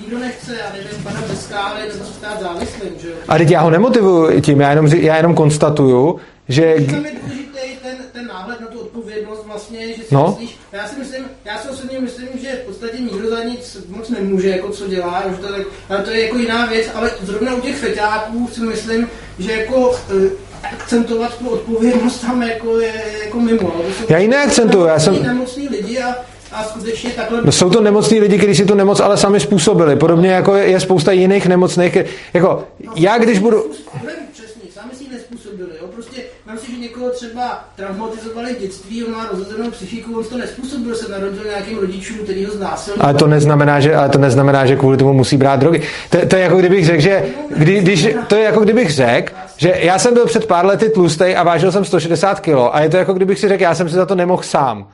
nikdo 0.00 0.18
nechce, 0.18 0.56
já 0.56 0.72
nevím, 0.72 1.02
pana 1.04 1.20
bez 1.28 1.46
kávy 1.46 1.80
nebo 1.92 2.04
se 2.04 2.12
stát 2.12 2.40
závislým, 2.40 2.92
že 3.00 3.08
jo. 3.08 3.14
A 3.28 3.38
teď 3.38 3.50
já 3.50 3.60
ho 3.60 3.70
nemotivuju 3.70 4.40
tím, 4.40 4.60
já 4.60 4.70
jenom, 4.70 4.86
já 4.86 5.16
jenom 5.16 5.34
konstatuju, 5.34 6.20
že... 6.48 6.74
Že 6.80 6.86
tam 6.86 7.04
je 7.06 7.12
důležitý 7.22 7.76
ten, 7.82 7.96
ten 8.12 8.26
náhled 8.26 8.60
na 8.60 8.66
tu 8.66 8.80
odpovědnost 8.80 9.46
vlastně, 9.46 9.88
že 9.96 10.02
si 10.04 10.14
No. 10.14 10.26
myslíš, 10.40 10.58
já 10.72 10.88
si 10.88 10.98
myslím, 10.98 11.24
já 11.44 11.58
si 11.58 11.68
osobně 11.68 12.00
myslím, 12.00 12.28
že 12.40 12.52
v 12.62 12.66
podstatě 12.66 12.98
nikdo 12.98 13.30
za 13.30 13.44
nic 13.44 13.86
moc 13.88 14.08
nemůže, 14.08 14.48
jako 14.48 14.68
co 14.70 14.88
dělá, 14.88 15.22
že 15.30 15.36
to, 15.36 15.48
tak, 15.52 15.66
ale 15.88 16.02
to 16.02 16.10
je 16.10 16.22
jako 16.24 16.38
jiná 16.38 16.66
věc, 16.66 16.86
ale 16.94 17.10
zrovna 17.22 17.54
u 17.54 17.60
těch 17.60 17.76
feťáků 17.76 18.48
si 18.52 18.60
myslím, 18.60 19.08
že 19.38 19.52
jako 19.52 19.94
eh, 20.26 20.30
akcentovat 20.72 21.38
tu 21.38 21.48
odpovědnost 21.48 22.18
tam 22.20 22.42
jako 22.42 22.78
je 22.78 22.92
jako 23.24 23.40
mimo. 23.40 23.58
to 24.06 24.12
Já 24.12 24.18
ji 24.18 24.28
neakcentuju, 24.28 24.84
já 24.86 24.98
jsem- 24.98 25.22
nemocní 25.22 25.68
lidi 25.68 25.98
a, 25.98 26.14
a 26.52 26.64
skutečně 26.64 27.10
takhle... 27.10 27.40
No 27.44 27.52
jsou 27.52 27.70
to 27.70 27.80
nemocní 27.80 28.20
lidi, 28.20 28.38
kteří 28.38 28.54
si 28.54 28.64
tu 28.64 28.74
nemoc 28.74 29.00
ale 29.00 29.16
sami 29.16 29.40
způsobili. 29.40 29.96
Podobně 29.96 30.30
jako 30.30 30.54
je, 30.54 30.64
je 30.64 30.80
spousta 30.80 31.12
jiných 31.12 31.46
nemocných. 31.46 31.98
Jako, 32.34 32.64
já 32.96 33.18
když 33.18 33.38
budu... 33.38 33.56
Nevím 34.04 34.22
přesně, 34.32 34.62
sami 34.74 34.90
si 34.98 35.04
ji 35.04 35.10
nespůsobili, 35.10 35.70
jo? 35.82 35.88
Prostě 35.94 36.22
mám 36.46 36.58
si, 36.58 36.72
že 36.72 36.78
někoho 36.78 37.10
třeba 37.10 37.64
traumatizovali 37.76 38.54
v 38.54 38.58
dětství, 38.60 39.04
on 39.04 39.12
má 39.12 39.28
rozhozenou 39.32 39.70
psychiku, 39.70 40.18
on 40.18 40.24
to 40.24 40.38
nespůsobil, 40.38 40.94
se 40.94 41.12
narodil 41.12 41.44
nějakým 41.44 41.78
rodičům, 41.78 42.18
který 42.18 42.44
ho 42.44 42.52
znásilnil. 42.52 43.04
Ale 43.04 43.14
to 43.14 43.26
neznamená, 43.26 43.80
že, 43.80 43.94
ale 43.94 44.08
to 44.08 44.18
neznamená, 44.18 44.66
že 44.66 44.76
kvůli 44.76 44.96
tomu 44.96 45.12
musí 45.12 45.36
brát 45.36 45.60
drogy. 45.60 45.82
To, 46.10 46.26
to 46.26 46.36
je 46.36 46.42
jako 46.42 46.56
kdybych 46.56 46.86
řekl, 46.86 47.02
že 47.02 47.24
kdy, 47.56 47.80
když, 47.80 48.08
to 48.26 48.36
je 48.36 48.42
jako 48.44 48.60
kdybych 48.60 48.90
řekl, 48.90 49.32
že 49.58 49.74
já 49.78 49.98
jsem 49.98 50.14
byl 50.14 50.26
před 50.26 50.46
pár 50.46 50.66
lety 50.66 50.90
tlustej 50.90 51.36
a 51.36 51.42
vážil 51.42 51.72
jsem 51.72 51.84
160 51.84 52.40
kg 52.40 52.48
a 52.72 52.80
je 52.80 52.88
to 52.88 52.96
jako 52.96 53.12
kdybych 53.12 53.38
si 53.38 53.48
řekl, 53.48 53.62
já 53.62 53.74
jsem 53.74 53.88
si 53.88 53.94
za 53.94 54.06
to 54.06 54.14
nemohl 54.14 54.42
sám. 54.42 54.88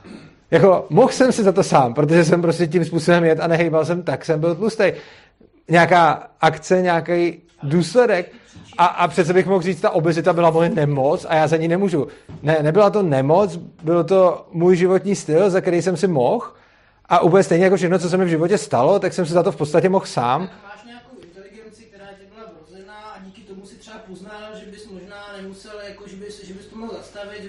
Jako, 0.51 0.85
mohl 0.89 1.09
jsem 1.09 1.31
si 1.31 1.43
za 1.43 1.51
to 1.51 1.63
sám, 1.63 1.93
protože 1.93 2.25
jsem 2.25 2.41
prostě 2.41 2.67
tím 2.67 2.85
způsobem 2.85 3.23
jet 3.23 3.39
a 3.39 3.47
nehejbal 3.47 3.85
jsem, 3.85 4.03
tak 4.03 4.25
jsem 4.25 4.39
byl 4.39 4.55
tlustej. 4.55 4.93
Nějaká 5.69 6.27
akce, 6.41 6.81
nějaký 6.81 7.41
důsledek 7.63 8.31
a, 8.77 8.85
a 8.85 9.07
přece 9.07 9.33
bych 9.33 9.45
mohl 9.45 9.61
říct, 9.61 9.81
ta 9.81 9.89
obezita 9.89 10.33
byla 10.33 10.49
moje 10.49 10.69
nemoc 10.69 11.25
a 11.29 11.35
já 11.35 11.47
za 11.47 11.57
ní 11.57 11.67
nemůžu. 11.67 12.07
Ne, 12.43 12.57
nebyla 12.61 12.89
to 12.89 13.03
nemoc, 13.03 13.55
byl 13.83 14.03
to 14.03 14.47
můj 14.51 14.75
životní 14.75 15.15
styl, 15.15 15.49
za 15.49 15.61
který 15.61 15.81
jsem 15.81 15.97
si 15.97 16.07
mohl 16.07 16.47
a 17.05 17.19
úplně 17.19 17.43
stejně 17.43 17.63
jako 17.63 17.75
všechno, 17.75 17.99
co 17.99 18.09
se 18.09 18.17
mi 18.17 18.25
v 18.25 18.29
životě 18.29 18.57
stalo, 18.57 18.99
tak 18.99 19.13
jsem 19.13 19.25
si 19.25 19.33
za 19.33 19.43
to 19.43 19.51
v 19.51 19.55
podstatě 19.55 19.89
mohl 19.89 20.05
sám. 20.05 20.41
Máš 20.41 20.83
nějakou 20.85 21.17
inteligenci, 21.23 21.83
která 21.83 22.05
tě 22.05 22.25
byla 22.35 22.47
vrozená 22.57 22.95
a 22.95 23.19
díky 23.23 23.41
tomu 23.41 23.65
si 23.65 23.75
třeba 23.75 23.97
poznal, 24.09 24.41
že 24.59 24.65
bys 24.71 24.89
možná 24.91 25.15
nemusel, 25.41 25.73
jako, 25.87 26.07
že, 26.07 26.15
bys, 26.15 26.45
že 26.45 26.53
bys 26.53 26.65
to 26.65 26.77
mohl 26.77 26.93
zastavit, 26.93 27.43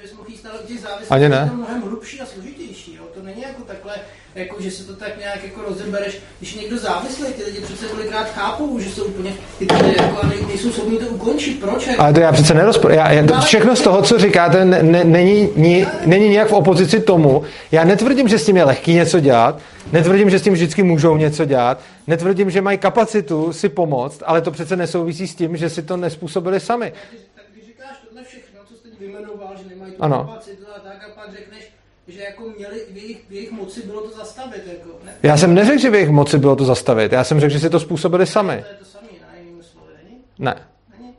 těch 0.66 0.80
závislostí. 0.80 1.14
Ani 1.14 1.28
ne. 1.28 1.36
Je 1.36 1.50
to 1.50 1.56
mnohem 1.56 1.82
hlubší 1.82 2.20
a 2.20 2.26
složitější. 2.26 2.94
Jo? 2.94 3.02
To 3.14 3.22
není 3.22 3.42
jako 3.42 3.62
takhle, 3.62 3.92
jako, 4.34 4.62
že 4.62 4.70
se 4.70 4.84
to 4.84 4.96
tak 4.96 5.18
nějak 5.18 5.44
jako 5.44 5.60
rozebereš. 5.68 6.18
Když 6.38 6.54
někdo 6.54 6.78
závislý, 6.78 7.32
ty 7.32 7.44
lidi 7.44 7.60
přece 7.60 7.86
kolikrát 7.86 8.30
chápou, 8.30 8.78
že 8.78 8.90
jsou 8.90 9.04
úplně 9.04 9.32
ty 9.58 9.66
tady 9.66 9.88
jako, 9.88 10.18
a 10.22 10.26
nej- 10.26 10.46
nejsou 10.46 10.70
schopni 10.70 10.98
to 10.98 11.06
ukončit. 11.06 11.60
Proč? 11.60 11.88
Ale 11.98 12.12
to 12.12 12.20
já 12.20 12.32
přece 12.32 12.54
nerozpor... 12.54 12.92
Já, 12.92 13.12
já, 13.12 13.26
to, 13.26 13.40
všechno 13.40 13.76
z 13.76 13.80
toho, 13.80 14.02
co 14.02 14.18
říkáte, 14.18 14.64
ne, 14.64 14.82
ne, 14.82 15.04
není, 15.04 15.48
ni, 15.56 15.86
není 16.06 16.28
nějak 16.28 16.48
v 16.48 16.52
opozici 16.52 17.00
tomu. 17.00 17.42
Já 17.72 17.84
netvrdím, 17.84 18.28
že 18.28 18.38
s 18.38 18.46
tím 18.46 18.56
je 18.56 18.64
lehký 18.64 18.94
něco 18.94 19.20
dělat, 19.20 19.60
netvrdím, 19.92 20.30
že 20.30 20.38
s 20.38 20.42
tím 20.42 20.52
vždycky 20.52 20.82
můžou 20.82 21.16
něco 21.16 21.44
dělat, 21.44 21.80
netvrdím, 22.06 22.50
že 22.50 22.62
mají 22.62 22.78
kapacitu 22.78 23.52
si 23.52 23.68
pomoct, 23.68 24.22
ale 24.26 24.40
to 24.40 24.50
přece 24.50 24.76
nesouvisí 24.76 25.26
s 25.26 25.34
tím, 25.34 25.56
že 25.56 25.70
si 25.70 25.82
to 25.82 25.96
nespůsobili 25.96 26.60
sami. 26.60 26.92
tak 27.34 27.44
když 27.52 27.66
říkáš 27.66 27.96
tohle 28.08 28.24
všechno, 28.24 28.60
co 28.68 28.74
jsi 28.74 28.82
teď 28.82 28.98
vyjmenoval, 29.00 29.54
že 29.62 29.68
nemají 29.74 29.85
tu 29.85 29.85
Ano. 30.00 30.38
tak, 30.84 31.04
a 31.04 31.20
pak 31.20 31.32
řekneš, 31.32 31.72
že 32.08 32.22
jako 32.22 32.42
měli, 32.56 32.82
v 32.90 32.96
jejich, 32.96 33.28
v 33.28 33.32
jejich 33.32 33.52
moci 33.52 33.82
bylo 33.82 34.00
to 34.00 34.16
zastavit. 34.16 34.62
Jako, 34.66 34.88
ne? 35.04 35.14
Já 35.22 35.36
jsem 35.36 35.54
neřekl, 35.54 35.78
že 35.78 35.90
v 35.90 35.94
jejich 35.94 36.10
moci 36.10 36.38
bylo 36.38 36.56
to 36.56 36.64
zastavit. 36.64 37.12
Já 37.12 37.24
jsem 37.24 37.40
řekl, 37.40 37.52
že 37.52 37.60
si 37.60 37.70
to 37.70 37.80
způsobili 37.80 38.26
sami. 38.26 38.64
To 38.68 38.68
je 38.68 38.74
to 38.74 39.24
na 39.26 39.38
jiným 39.40 39.62
slovy, 39.62 39.92
není? 40.04 40.16
Ne. 40.38 40.56
Není? 40.98 41.14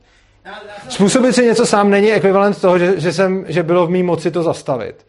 Já, 0.45 0.51
já 0.51 0.81
jsem- 0.81 0.91
Způsobit 0.91 1.35
si 1.35 1.45
něco 1.45 1.65
sám 1.65 1.89
není 1.89 2.11
ekvivalent 2.11 2.61
toho, 2.61 2.79
že, 2.79 2.99
že, 2.99 3.13
jsem, 3.13 3.45
že 3.47 3.63
bylo 3.63 3.87
v 3.87 3.89
mý 3.89 4.03
moci 4.03 4.31
to 4.31 4.43
zastavit. 4.43 5.05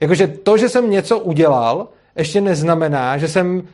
Jakože 0.00 0.26
to, 0.26 0.56
že 0.56 0.68
jsem 0.68 0.90
něco 0.90 1.18
udělal, 1.18 1.88
ještě 2.16 2.40
neznamená, 2.40 3.18
že 3.18 3.28
jsem 3.28 3.68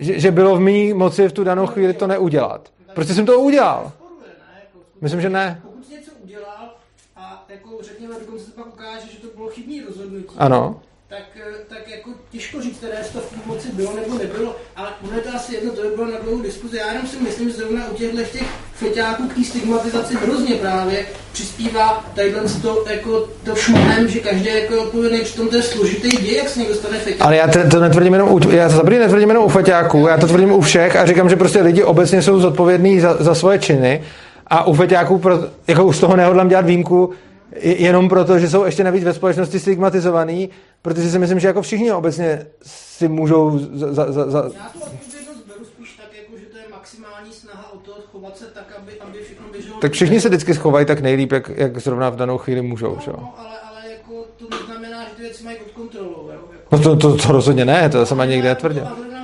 že, 0.00 0.20
že 0.20 0.30
bylo 0.30 0.56
v 0.56 0.60
mý 0.60 0.94
moci 0.94 1.28
v 1.28 1.32
tu 1.32 1.44
danou 1.44 1.66
chvíli 1.66 1.92
to 1.92 2.06
neudělat. 2.06 2.68
Prostě 2.94 3.14
jsem 3.14 3.26
to 3.26 3.40
udělal. 3.40 3.92
Jako, 4.54 4.78
Myslím, 5.00 5.20
že 5.20 5.30
ne. 5.30 5.60
Pokud 5.62 5.86
jsi 5.86 5.94
něco 5.94 6.10
udělal 6.24 6.70
a 7.16 7.44
řekněme, 8.12 8.26
dokonce 8.26 8.44
se 8.44 8.50
pak 8.56 8.66
ukáže, 8.66 9.06
že 9.12 9.18
to 9.18 9.28
bylo 9.36 9.48
chybný 9.48 9.82
rozhodnutí, 9.88 10.34
Ano. 10.38 10.80
tak, 11.08 11.22
eh, 11.36 11.54
tak 11.68 11.90
jako 11.90 12.10
těžko 12.30 12.62
říct, 12.62 12.76
které 12.78 13.04
z 13.04 13.08
toho 13.08 13.24
v 13.42 13.46
moci 13.46 13.68
bylo 13.72 13.92
nebo 13.96 14.18
nebylo, 14.18 14.56
ale 14.76 14.88
ono 15.04 15.16
je 15.16 15.22
to 15.22 15.28
asi 15.36 15.54
jedno, 15.54 15.72
to 15.72 15.82
by 15.82 15.88
bylo 15.88 16.06
na 16.06 16.18
dlouhou 16.24 16.42
diskuzi. 16.42 16.76
Já 16.76 16.92
jenom 16.92 17.06
si 17.06 17.16
myslím, 17.16 17.48
že 17.50 17.56
zrovna 17.56 17.88
u 17.90 17.94
těchto 17.94 18.16
těch 18.22 18.46
feťáků 18.74 19.28
k 19.28 19.34
té 19.34 19.44
stigmatizaci 19.44 20.14
hrozně 20.16 20.54
právě 20.54 21.06
přispívá 21.32 22.04
tadyhle 22.14 22.42
to, 22.62 22.84
jako 22.90 23.28
to 23.44 23.54
šmahem, 23.54 24.08
že 24.08 24.20
každý 24.20 24.44
je 24.46 24.60
jako 24.60 24.82
odpovědný, 24.82 25.20
přitom 25.20 25.48
to 25.48 25.56
je 25.56 25.62
složitý 25.62 26.08
děj, 26.16 26.36
jak 26.36 26.48
se 26.48 26.58
někdo 26.58 26.74
stane 26.74 26.98
feťák. 26.98 27.20
Ale 27.26 27.36
já 27.36 27.48
to, 27.48 27.58
to 27.70 27.80
netvrdím 27.80 28.12
jenom 28.12 28.32
u, 28.32 28.50
já 28.50 28.68
to 28.68 28.82
netvrdím 28.82 29.28
jenom 29.28 29.44
u 29.44 29.48
feťáků, 29.48 30.06
já 30.06 30.16
to 30.18 30.26
tvrdím 30.26 30.52
u 30.52 30.60
všech 30.60 30.96
a 30.96 31.06
říkám, 31.06 31.28
že 31.28 31.36
prostě 31.36 31.60
lidi 31.60 31.82
obecně 31.84 32.22
jsou 32.22 32.40
zodpovědní 32.40 33.00
za, 33.00 33.16
za 33.20 33.34
svoje 33.34 33.58
činy 33.58 34.02
a 34.46 34.66
u 34.66 34.74
feťáků 34.74 35.22
jako 35.66 35.84
už 35.84 35.96
z 35.96 36.00
toho 36.00 36.16
nehodlám 36.16 36.48
dělat 36.48 36.66
výjimku 36.66 37.10
je- 37.12 37.29
jenom 37.62 38.08
proto, 38.08 38.38
že 38.38 38.50
jsou 38.50 38.64
ještě 38.64 38.84
navíc 38.84 39.04
ve 39.04 39.14
společnosti 39.14 39.58
stigmatizovaný, 39.58 40.50
protože 40.82 41.10
si 41.10 41.18
myslím, 41.18 41.40
že 41.40 41.46
jako 41.46 41.62
všichni 41.62 41.92
obecně 41.92 42.46
si 42.62 43.08
můžou 43.08 43.58
za, 43.58 43.92
za, 43.92 44.12
za, 44.12 44.30
za 44.30 44.38
Já 44.54 44.70
tu 44.72 44.80
odpovědnost 44.80 45.46
beru 45.46 45.64
spíš 45.64 45.96
tak, 45.96 46.06
jako, 46.18 46.38
že 46.40 46.46
to 46.46 46.56
je 46.56 46.64
maximální 46.70 47.32
snaha 47.32 47.72
o 47.72 47.76
to 47.78 47.92
chovat 48.12 48.38
se 48.38 48.44
tak, 48.44 48.74
aby, 48.78 48.92
aby 49.00 49.18
všechno 49.18 49.46
běželo. 49.52 49.78
tak 49.80 49.92
všichni 49.92 50.20
se 50.20 50.28
vždycky 50.28 50.54
schovají 50.54 50.86
tak 50.86 51.00
nejlíp, 51.00 51.32
jak, 51.32 51.48
jak 51.48 51.78
zrovna 51.78 52.10
v 52.10 52.16
danou 52.16 52.38
chvíli 52.38 52.62
můžou. 52.62 52.98
Že? 53.04 53.10
jo? 53.10 53.16
No, 53.20 53.34
ale, 53.38 53.58
ale 53.70 53.90
jako 53.90 54.24
to 54.36 54.56
neznamená, 54.56 55.04
že 55.04 55.14
ty 55.16 55.22
věci 55.22 55.44
mají 55.44 55.56
pod 55.56 55.70
kontrolou. 55.70 56.30
Jo? 56.32 56.40
Jako. 56.52 56.76
No 56.76 56.78
to, 56.78 56.96
to, 56.96 57.16
to 57.16 57.32
rozhodně 57.32 57.64
ne, 57.64 57.88
to 57.88 58.06
jsem 58.06 58.20
ani 58.20 58.32
nikdy 58.32 58.48
netvrdil. 58.48 58.86
A 58.86 59.19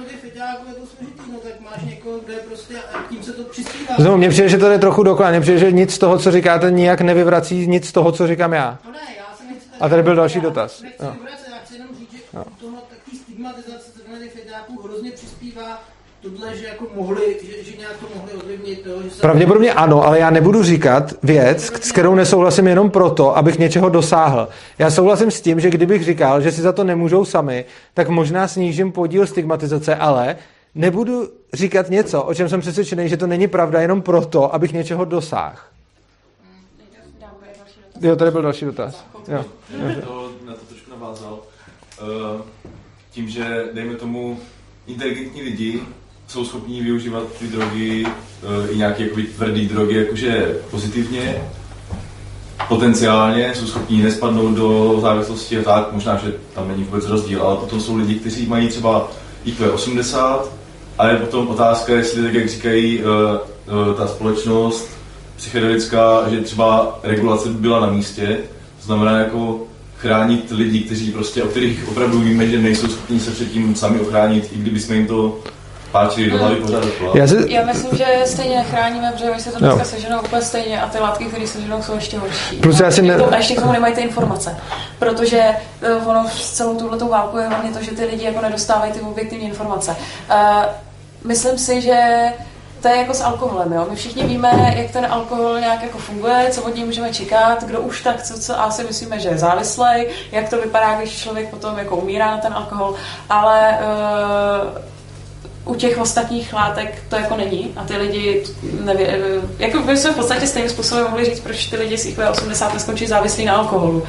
Znovu, 3.99 4.16
mně 4.16 4.28
přijde, 4.28 4.49
že 4.49 4.58
to 4.58 4.70
je 4.70 4.78
trochu 4.78 5.02
dokola, 5.02 5.31
mně 5.31 5.41
přijde, 5.41 5.58
že 5.58 5.73
nic 5.73 5.94
z 5.94 5.99
toho, 5.99 6.18
co 6.18 6.31
říkáte, 6.31 6.70
nijak 6.70 7.00
nevyvrací 7.00 7.66
nic 7.66 7.89
z 7.89 7.92
toho, 7.92 8.12
co 8.12 8.26
říkám 8.26 8.52
já. 8.52 8.78
No 8.84 8.92
ne, 8.92 8.99
já 9.18 9.36
se 9.36 9.44
nechci 9.44 9.68
A 9.81 9.89
tady 9.89 10.02
byl 10.02 10.15
další 10.15 10.39
já 10.39 10.44
dotaz. 10.44 10.83
Nechci 10.83 11.05
Jo. 11.05 11.12
vyvracet, 11.12 11.47
já 11.50 11.58
chci 11.65 11.75
jenom 11.75 11.89
říct, 11.99 12.12
že 12.12 12.18
tohle 12.60 12.78
takový 12.91 13.18
stigmatizace 13.18 13.91
zrovna 13.97 14.18
těch 14.18 14.33
feťáků 14.33 14.83
hrozně 14.83 15.10
přispívá 15.10 15.83
tohle, 16.23 16.57
že 16.57 16.66
jako 16.66 16.84
mohli, 16.94 17.36
že, 17.42 17.70
že 17.70 17.76
nějak 17.76 17.97
to 18.00 18.07
mohli 18.16 18.33
ovlivnit 18.33 18.83
to, 18.83 19.02
že 19.02 19.10
se... 19.10 19.20
Pravděpodobně 19.20 19.73
ano, 19.73 20.05
ale 20.05 20.18
já 20.18 20.31
nebudu 20.31 20.62
říkat 20.62 21.15
věc, 21.23 21.65
s 21.65 21.92
kterou 21.92 22.15
nesouhlasím 22.15 22.66
jenom 22.66 22.91
proto, 22.91 23.36
abych 23.36 23.58
něčeho 23.58 23.89
dosáhl. 23.89 24.49
Já 24.78 24.91
souhlasím 24.91 25.31
s 25.31 25.41
tím, 25.41 25.60
že 25.60 25.70
kdybych 25.70 26.05
říkal, 26.05 26.41
že 26.41 26.52
si 26.52 26.62
za 26.62 26.73
to 26.73 26.84
nemůžou 26.84 27.25
sami, 27.25 27.65
tak 27.94 28.08
možná 28.08 28.49
snížím 28.49 28.92
podíl 28.92 29.26
stigmatizace, 29.26 29.97
ale 29.97 30.36
nebudu 30.76 31.28
říkat 31.55 31.90
něco, 31.90 32.22
o 32.22 32.34
čem 32.34 32.48
jsem 32.48 32.60
přesvědčený, 32.60 33.08
že 33.08 33.16
to 33.16 33.26
není 33.26 33.48
pravda 33.48 33.80
jenom 33.80 34.02
proto, 34.02 34.55
abych 34.55 34.72
něčeho 34.72 35.05
dosáhl. 35.05 35.56
Jo, 38.00 38.16
tady 38.16 38.30
byl 38.30 38.42
další 38.42 38.64
dotaz. 38.64 39.05
Jo. 39.28 39.44
To, 40.05 40.30
na 40.46 40.55
to 40.55 40.64
trošku 40.68 40.90
navázal. 40.90 41.38
Uh, 42.02 42.40
tím, 43.10 43.28
že 43.28 43.64
dejme 43.72 43.94
tomu 43.94 44.40
inteligentní 44.86 45.42
lidi 45.42 45.80
jsou 46.26 46.44
schopní 46.44 46.80
využívat 46.80 47.22
ty 47.38 47.46
drogy, 47.46 48.06
eh, 48.06 48.72
i 48.72 48.76
nějaké 48.76 49.02
jakoby 49.02 49.22
tvrdé 49.22 49.60
drogy, 49.60 49.94
jakože 49.94 50.56
pozitivně, 50.70 51.42
potenciálně, 52.68 53.55
jsou 53.55 53.66
schopní 53.66 54.02
nespadnout 54.02 54.55
do 54.55 54.98
závislosti 55.00 55.58
a 55.58 55.62
tak, 55.62 55.92
možná, 55.92 56.16
že 56.16 56.34
tam 56.55 56.68
není 56.68 56.84
vůbec 56.84 57.06
rozdíl, 57.06 57.42
ale 57.42 57.56
potom 57.56 57.80
jsou 57.80 57.96
lidi, 57.96 58.14
kteří 58.14 58.46
mají 58.46 58.68
třeba 58.68 59.10
IQ 59.44 59.70
80, 59.70 60.56
a 60.99 61.08
je 61.08 61.16
potom 61.16 61.49
otázka, 61.49 61.92
jestli 61.92 62.23
tak, 62.23 62.34
jak 62.34 62.49
říkají 62.49 63.02
uh, 63.02 63.10
uh, 63.89 63.94
ta 63.94 64.07
společnost 64.07 64.89
psychedelická, 65.36 66.23
že 66.31 66.41
třeba 66.41 66.99
regulace 67.02 67.49
by 67.49 67.55
byla 67.55 67.81
na 67.81 67.86
místě, 67.86 68.39
to 68.81 68.86
znamená 68.86 69.18
jako 69.18 69.60
chránit 69.99 70.50
lidi, 70.50 70.81
kteří 70.81 71.10
prostě, 71.12 71.42
o 71.42 71.47
kterých 71.49 71.89
opravdu 71.89 72.20
víme, 72.20 72.47
že 72.47 72.58
nejsou 72.58 72.89
schopni 72.89 73.20
se 73.20 73.31
předtím 73.31 73.75
sami 73.75 74.00
ochránit, 74.00 74.50
i 74.52 74.58
kdyby 74.58 74.81
jsme 74.81 74.97
jim 74.97 75.07
to 75.07 75.39
páčili 75.92 76.31
do 76.31 76.39
hlavy 76.39 76.57
pořád 76.57 76.84
dokola. 76.84 77.12
Já 77.15 77.26
si, 77.26 77.36
Já 77.49 77.65
myslím, 77.66 77.99
že 77.99 78.07
stejně 78.25 78.57
nechráníme, 78.57 79.12
protože 79.12 79.31
oni 79.31 79.41
se 79.41 79.52
to 79.52 79.58
dneska 79.58 79.78
Jo. 79.78 79.84
seženou 79.84 80.20
úplně 80.20 80.42
stejně 80.42 80.81
a 80.83 80.89
ty 80.89 80.99
látky, 80.99 81.25
které 81.25 81.47
seženou, 81.47 81.83
jsou 81.83 81.94
ještě 81.94 82.18
horší. 82.18 82.57
Plus 82.57 82.81
já 82.81 82.91
si 82.91 83.02
ne- 83.02 83.15
A 83.15 83.36
ještě 83.36 83.55
k 83.55 83.60
tomu 83.60 83.73
nemají 83.73 83.94
ty 83.94 84.00
informace. 84.00 84.57
Protože 84.99 85.41
eh, 85.83 85.92
ono 85.94 86.28
s 86.28 86.50
celou 86.52 86.75
tuhletou 86.78 87.08
válku 87.08 87.39
je 87.39 87.47
hlavně 87.49 87.70
to, 87.70 87.83
že 87.83 87.91
ty 87.91 88.05
lidi 88.05 88.25
jako 88.25 88.41
nedostávají 88.41 88.92
ty 88.92 89.00
objektivní 89.00 89.47
informace. 89.47 89.97
Uh, 90.31 90.36
myslím 91.26 91.58
si, 91.58 91.80
že 91.80 92.32
to 92.82 92.88
je 92.88 92.96
jako 92.96 93.14
s 93.14 93.20
alkoholem, 93.20 93.72
jo. 93.72 93.86
My 93.90 93.96
všichni 93.96 94.24
víme, 94.24 94.74
jak 94.76 94.90
ten 94.90 95.06
alkohol 95.10 95.60
nějak 95.60 95.82
jako 95.82 95.98
funguje, 95.98 96.48
co 96.50 96.62
od 96.62 96.74
něj 96.74 96.84
můžeme 96.84 97.12
čekat, 97.12 97.64
kdo 97.64 97.80
už 97.80 98.02
tak, 98.02 98.22
co, 98.22 98.40
co 98.40 98.60
asi 98.60 98.84
myslíme, 98.84 99.20
že 99.20 99.28
je 99.28 99.38
závislej, 99.38 100.08
jak 100.32 100.48
to 100.48 100.60
vypadá, 100.60 100.98
když 100.98 101.18
člověk 101.18 101.48
potom 101.48 101.78
jako 101.78 101.96
umírá 101.96 102.30
na 102.30 102.38
ten 102.38 102.52
alkohol, 102.52 102.94
ale 103.30 103.78
uh, 105.64 105.72
u 105.72 105.74
těch 105.74 105.98
ostatních 105.98 106.52
látek 106.52 107.02
to 107.08 107.16
jako 107.16 107.36
není 107.36 107.72
a 107.76 107.84
ty 107.84 107.96
lidi, 107.96 108.44
nevě, 108.80 109.20
jako 109.58 109.78
by 109.78 109.96
se 109.96 110.12
v 110.12 110.16
podstatě 110.16 110.46
stejným 110.46 110.70
způsobem 110.70 111.05
mohli 111.05 111.24
říct, 111.24 111.40
proč 111.40 111.66
ty 111.66 111.76
lidi 111.76 111.98
z 111.98 112.06
IQ 112.06 112.30
80 112.30 112.74
neskončí 112.74 113.06
závislí 113.06 113.44
na 113.44 113.55
alkoholu. 113.55 114.02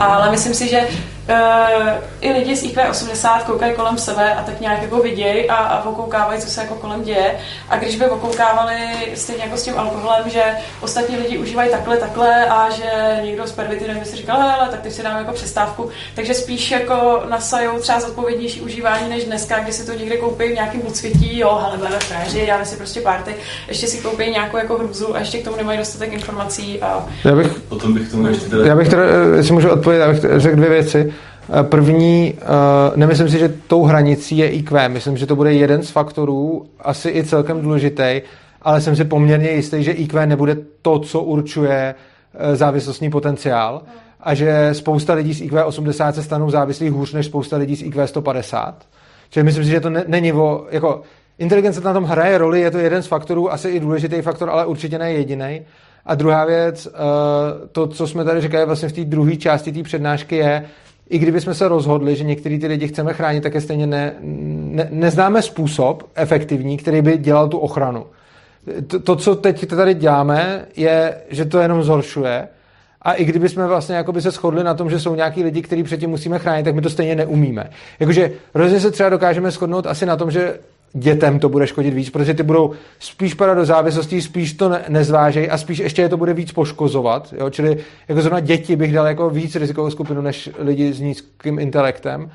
Ale 0.00 0.30
myslím 0.30 0.54
si, 0.54 0.68
že 0.68 0.88
uh, 1.28 1.88
i 2.20 2.32
lidi 2.32 2.56
z 2.56 2.62
IQ 2.62 2.90
80 2.90 3.42
koukají 3.42 3.74
kolem 3.74 3.98
sebe 3.98 4.34
a 4.34 4.42
tak 4.42 4.60
nějak 4.60 4.82
jako 4.82 4.96
vidějí 4.96 5.48
a, 5.48 5.54
a 5.54 5.88
okoukávají, 5.88 6.40
co 6.40 6.50
se 6.50 6.60
jako 6.60 6.74
kolem 6.74 7.02
děje. 7.02 7.34
A 7.68 7.76
když 7.76 7.96
by 7.96 8.06
okoukávali 8.06 8.76
stejně 9.14 9.42
jako 9.42 9.56
s 9.56 9.62
tím 9.62 9.78
alkoholem, 9.78 10.30
že 10.30 10.42
ostatní 10.80 11.16
lidi 11.16 11.38
užívají 11.38 11.70
takhle, 11.70 11.96
takhle 11.96 12.46
a 12.46 12.70
že 12.70 13.20
někdo 13.22 13.46
z 13.46 13.52
pervitinem 13.52 13.98
by 13.98 14.04
si 14.04 14.16
říkal, 14.16 14.40
hele, 14.40 14.68
tak 14.70 14.80
teď 14.80 14.92
si 14.92 15.02
dáme 15.02 15.18
jako 15.18 15.32
přestávku. 15.32 15.88
Takže 16.14 16.34
spíš 16.34 16.70
jako 16.70 17.22
nasajou 17.28 17.78
třeba 17.78 18.00
zodpovědnější 18.00 18.60
užívání 18.60 19.08
než 19.08 19.24
dneska, 19.24 19.58
kdy 19.58 19.72
si 19.72 19.86
to 19.86 19.92
někde 19.92 20.16
koupí 20.16 20.44
v 20.48 20.54
nějakém 20.54 20.80
podsvětí, 20.80 21.38
jo, 21.38 21.60
hele, 21.62 21.76
budeme 21.76 21.98
fréři, 21.98 22.46
dáme 22.46 22.64
si 22.64 22.76
prostě 22.76 23.00
party, 23.00 23.34
ještě 23.68 23.86
si 23.86 23.98
koupí 23.98 24.30
nějakou 24.30 24.56
jako 24.56 24.78
hrůzu 24.78 25.16
a 25.16 25.18
ještě 25.18 25.38
k 25.38 25.44
tomu 25.44 25.56
nemají 25.56 25.78
dostatek 25.78 26.12
informací 26.12 26.80
a 26.80 27.06
já 27.24 27.36
bych 27.36 27.64
Potom 27.68 27.94
bych 27.94 28.10
tomu 28.10 28.26
ještě 28.26 28.48
teda... 28.48 28.66
Já 28.66 28.76
bych 28.76 28.88
teda, 28.88 29.02
eh, 29.02 29.36
jestli 29.36 29.52
můžu 29.52 29.70
odpovědět, 29.70 30.04
já 30.04 30.12
bych 30.12 30.40
řekl 30.40 30.56
dvě 30.56 30.68
věci. 30.68 31.13
Eh, 31.52 31.62
První, 31.62 32.34
eh, 32.36 32.46
nemyslím 32.96 33.28
si, 33.28 33.38
že 33.38 33.54
tou 33.66 33.84
hranicí 33.84 34.38
je 34.38 34.48
IQ. 34.48 34.88
Myslím, 34.88 35.16
že 35.16 35.26
to 35.26 35.36
bude 35.36 35.52
jeden 35.52 35.82
z 35.82 35.90
faktorů, 35.90 36.66
asi 36.80 37.10
i 37.10 37.24
celkem 37.24 37.60
důležitý, 37.60 38.22
ale 38.62 38.80
jsem 38.80 38.96
si 38.96 39.04
poměrně 39.04 39.50
jistý, 39.50 39.82
že 39.82 39.92
IQ 39.92 40.26
nebude 40.26 40.56
to, 40.82 40.98
co 40.98 41.20
určuje 41.20 41.94
eh, 42.34 42.56
závislostní 42.56 43.10
potenciál 43.10 43.82
a 44.20 44.34
že 44.34 44.68
spousta 44.72 45.14
lidí 45.14 45.34
z 45.34 45.40
IQ 45.40 45.64
80 45.64 46.14
se 46.14 46.22
stanou 46.22 46.50
závislí 46.50 46.88
hůř 46.88 47.12
než 47.12 47.26
spousta 47.26 47.56
lidí 47.56 47.76
z 47.76 47.82
IQ 47.82 48.06
150. 48.06 48.74
Čili 49.30 49.44
myslím 49.44 49.64
si, 49.64 49.70
že 49.70 49.80
to 49.80 49.90
ne, 49.90 50.04
není 50.06 50.32
o, 50.32 50.66
jako, 50.70 51.02
inteligence 51.38 51.80
na 51.80 51.92
tom 51.92 52.04
hraje 52.04 52.38
roli, 52.38 52.60
je 52.60 52.70
to 52.70 52.78
jeden 52.78 53.02
z 53.02 53.06
faktorů, 53.06 53.52
asi 53.52 53.68
i 53.68 53.80
důležitý 53.80 54.22
faktor, 54.22 54.50
ale 54.50 54.66
určitě 54.66 54.98
ne 54.98 55.12
jediný. 55.12 55.60
A 56.06 56.14
druhá 56.14 56.44
věc, 56.44 56.88
to, 57.72 57.86
co 57.86 58.06
jsme 58.06 58.24
tady 58.24 58.40
říkali 58.40 58.66
vlastně 58.66 58.88
v 58.88 58.92
té 58.92 59.04
druhé 59.04 59.36
části 59.36 59.72
té 59.72 59.82
přednášky 59.82 60.36
je, 60.36 60.64
i 61.10 61.18
kdyby 61.18 61.40
jsme 61.40 61.54
se 61.54 61.68
rozhodli, 61.68 62.16
že 62.16 62.24
některý 62.24 62.58
ty 62.58 62.66
lidi 62.66 62.88
chceme 62.88 63.12
chránit, 63.12 63.42
tak 63.42 63.54
je 63.54 63.60
stejně 63.60 63.86
ne, 63.86 64.14
ne, 64.20 64.88
neznáme 64.90 65.42
způsob 65.42 66.10
efektivní, 66.14 66.76
který 66.76 67.02
by 67.02 67.18
dělal 67.18 67.48
tu 67.48 67.58
ochranu. 67.58 68.06
To, 68.86 69.00
to, 69.00 69.16
co 69.16 69.34
teď 69.34 69.66
tady 69.66 69.94
děláme, 69.94 70.66
je, 70.76 71.16
že 71.30 71.44
to 71.44 71.58
jenom 71.58 71.82
zhoršuje. 71.82 72.48
A 73.02 73.12
i 73.12 73.24
kdyby 73.24 73.48
jsme 73.48 73.66
vlastně 73.66 73.96
jakoby 73.96 74.22
se 74.22 74.30
shodli 74.30 74.64
na 74.64 74.74
tom, 74.74 74.90
že 74.90 75.00
jsou 75.00 75.14
nějaký 75.14 75.42
lidi, 75.42 75.62
který 75.62 75.82
předtím 75.82 76.10
musíme 76.10 76.38
chránit, 76.38 76.64
tak 76.64 76.74
my 76.74 76.82
to 76.82 76.90
stejně 76.90 77.14
neumíme. 77.14 77.70
Jakože 78.00 78.32
rozhodně 78.54 78.80
se 78.80 78.90
třeba 78.90 79.08
dokážeme 79.08 79.50
shodnout 79.50 79.86
asi 79.86 80.06
na 80.06 80.16
tom, 80.16 80.30
že 80.30 80.58
dětem 80.94 81.38
to 81.38 81.48
bude 81.48 81.66
škodit 81.66 81.94
víc, 81.94 82.10
protože 82.10 82.34
ty 82.34 82.42
budou 82.42 82.72
spíš 82.98 83.34
padat 83.34 83.56
do 83.56 83.64
závislostí, 83.64 84.22
spíš 84.22 84.52
to 84.52 84.68
ne- 84.68 84.84
nezvážejí 84.88 85.50
a 85.50 85.58
spíš 85.58 85.78
ještě 85.78 86.02
je 86.02 86.08
to 86.08 86.16
bude 86.16 86.34
víc 86.34 86.52
poškozovat. 86.52 87.34
Jo? 87.38 87.50
Čili 87.50 87.76
jako 88.08 88.20
zrovna 88.20 88.40
děti 88.40 88.76
bych 88.76 88.92
dal 88.92 89.06
jako 89.06 89.30
víc 89.30 89.56
rizikovou 89.56 89.90
skupinu 89.90 90.22
než 90.22 90.50
lidi 90.58 90.92
s 90.92 91.00
nízkým 91.00 91.58
intelektem. 91.58 92.30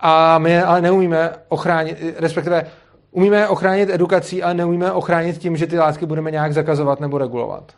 A 0.00 0.38
my 0.38 0.62
ale 0.62 0.80
neumíme 0.80 1.30
ochránit, 1.48 1.96
respektive 2.18 2.66
umíme 3.10 3.48
ochránit 3.48 3.90
edukací, 3.90 4.42
ale 4.42 4.54
neumíme 4.54 4.92
ochránit 4.92 5.38
tím, 5.38 5.56
že 5.56 5.66
ty 5.66 5.78
látky 5.78 6.06
budeme 6.06 6.30
nějak 6.30 6.52
zakazovat 6.52 7.00
nebo 7.00 7.18
regulovat. 7.18 7.72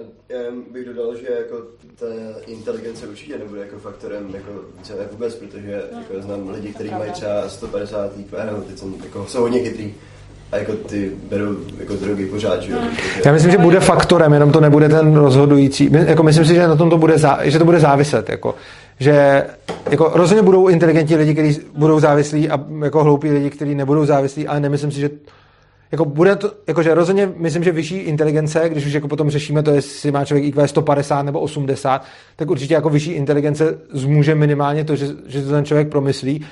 Tak 0.00 0.36
jen 0.38 0.54
bych 0.72 0.84
dodal, 0.86 1.16
že 1.16 1.26
jako 1.38 1.56
ta 1.98 2.06
inteligence 2.46 3.06
určitě 3.06 3.38
nebude 3.38 3.60
jako 3.60 3.78
faktorem 3.78 4.30
jako 4.34 4.50
třeba 4.82 4.98
vůbec, 5.12 5.34
protože 5.34 5.82
jako 5.98 6.22
znám 6.22 6.48
lidi, 6.48 6.68
kteří 6.72 6.90
mají 6.90 7.10
třeba 7.12 7.48
150 7.48 8.10
IQ, 8.18 8.46
nebo 8.46 8.60
teď 8.62 8.78
jsem, 8.78 8.94
jako, 9.04 9.26
jsou 9.26 9.40
hodně 9.40 9.58
chytrý 9.58 9.94
a 10.52 10.56
jako 10.56 10.72
ty 10.72 11.12
berou 11.30 11.56
jako 11.78 11.94
drogy 11.94 12.26
pořád, 12.26 12.62
že 12.62 12.72
jo. 12.72 12.78
takže- 12.80 13.22
Já 13.24 13.32
myslím, 13.32 13.50
že 13.52 13.58
bude 13.58 13.80
faktorem, 13.80 14.32
jenom 14.32 14.52
to 14.52 14.60
nebude 14.60 14.88
ten 14.88 15.14
rozhodující. 15.16 15.88
My- 15.88 16.04
Jako 16.06 16.22
myslím 16.22 16.44
si, 16.44 16.54
že 16.54 16.68
na 16.68 16.76
tom 16.76 16.90
to 16.90 16.98
bude, 16.98 17.18
zá, 17.18 17.38
že 17.42 17.58
to 17.58 17.64
bude 17.64 17.80
záviset. 17.80 18.28
Jako, 18.28 18.54
že 19.00 19.46
jako 19.90 20.10
rozhodně 20.14 20.42
budou 20.42 20.68
inteligentní 20.68 21.16
lidi, 21.16 21.32
kteří 21.32 21.60
budou 21.76 22.00
závislí 22.00 22.50
a 22.50 22.64
jako 22.84 23.04
hloupí 23.04 23.30
lidi, 23.30 23.50
kteří 23.50 23.74
nebudou 23.74 24.04
závislí, 24.04 24.46
ale 24.48 24.60
nemyslím 24.60 24.90
si, 24.92 25.00
že 25.00 25.10
jako 25.92 26.04
bude 26.04 26.36
to, 26.36 26.52
jakože 26.66 26.94
rozhodně 26.94 27.32
myslím, 27.36 27.64
že 27.64 27.72
vyšší 27.72 27.96
inteligence, 27.96 28.68
když 28.68 28.86
už 28.86 28.92
jako 28.92 29.08
potom 29.08 29.30
řešíme 29.30 29.62
to, 29.62 29.70
jestli 29.70 30.12
má 30.12 30.24
člověk 30.24 30.44
IQ 30.44 30.68
150 30.68 31.22
nebo 31.22 31.40
80, 31.40 32.04
tak 32.36 32.50
určitě 32.50 32.74
jako 32.74 32.90
vyšší 32.90 33.10
inteligence 33.10 33.78
zmůže 33.92 34.34
minimálně 34.34 34.84
to, 34.84 34.96
že, 34.96 35.06
že 35.26 35.42
to 35.42 35.50
ten 35.50 35.64
člověk 35.64 35.88
promyslí. 35.88 36.46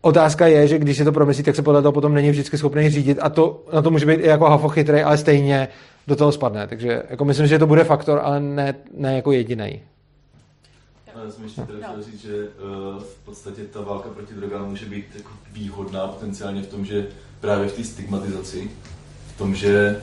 Otázka 0.00 0.46
je, 0.46 0.68
že 0.68 0.78
když 0.78 0.96
si 0.96 1.04
to 1.04 1.12
promyslí, 1.12 1.42
tak 1.42 1.56
se 1.56 1.62
podle 1.62 1.82
toho 1.82 1.92
potom 1.92 2.14
není 2.14 2.30
vždycky 2.30 2.58
schopný 2.58 2.90
řídit 2.90 3.18
a 3.22 3.28
to, 3.28 3.64
na 3.72 3.82
to 3.82 3.90
může 3.90 4.06
být 4.06 4.20
i 4.20 4.26
jako 4.28 4.44
hafo 4.44 4.68
chytrý, 4.68 5.02
ale 5.02 5.18
stejně 5.18 5.68
do 6.06 6.16
toho 6.16 6.32
spadne. 6.32 6.66
Takže 6.66 7.02
jako 7.10 7.24
myslím, 7.24 7.46
že 7.46 7.58
to 7.58 7.66
bude 7.66 7.84
faktor, 7.84 8.20
ale 8.22 8.40
ne, 8.40 8.74
ne 8.96 9.16
jako 9.16 9.32
jediný. 9.32 9.80
Já 11.24 11.30
jsem 11.30 11.44
ještě 11.44 11.62
teda 11.62 11.88
chtěl 11.88 12.02
říct, 12.02 12.20
že 12.20 12.34
uh, 12.34 13.02
v 13.02 13.16
podstatě 13.24 13.62
ta 13.62 13.80
válka 13.80 14.08
proti 14.08 14.34
drogám 14.34 14.68
může 14.70 14.86
být 14.86 15.04
jako 15.16 15.30
výhodná 15.52 16.06
potenciálně 16.06 16.62
v 16.62 16.66
tom, 16.66 16.84
že 16.84 17.06
právě 17.44 17.68
v 17.68 17.72
té 17.72 17.84
stigmatizaci, 17.84 18.70
v 19.34 19.38
tom, 19.38 19.54
že 19.54 20.02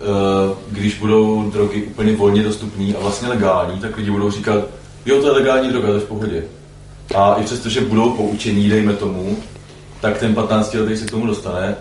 uh, 0.00 0.56
když 0.68 0.98
budou 0.98 1.50
drogy 1.50 1.82
úplně 1.82 2.16
volně 2.16 2.42
dostupné 2.42 2.94
a 2.94 3.00
vlastně 3.00 3.28
legální, 3.28 3.80
tak 3.80 3.96
lidi 3.96 4.10
budou 4.10 4.30
říkat, 4.30 4.64
jo, 5.06 5.20
to 5.20 5.26
je 5.26 5.32
legální 5.32 5.68
droga, 5.68 5.88
to 5.88 5.94
je 5.94 6.00
v 6.00 6.08
pohodě. 6.08 6.44
A 7.16 7.34
i 7.34 7.44
přesto, 7.44 7.68
že 7.68 7.80
budou 7.80 8.10
poučení, 8.10 8.68
dejme 8.68 8.92
tomu, 8.92 9.36
tak 10.00 10.18
ten 10.18 10.34
15 10.34 10.74
letý 10.74 10.96
se 10.96 11.06
k 11.06 11.10
tomu 11.10 11.26
dostane 11.26 11.76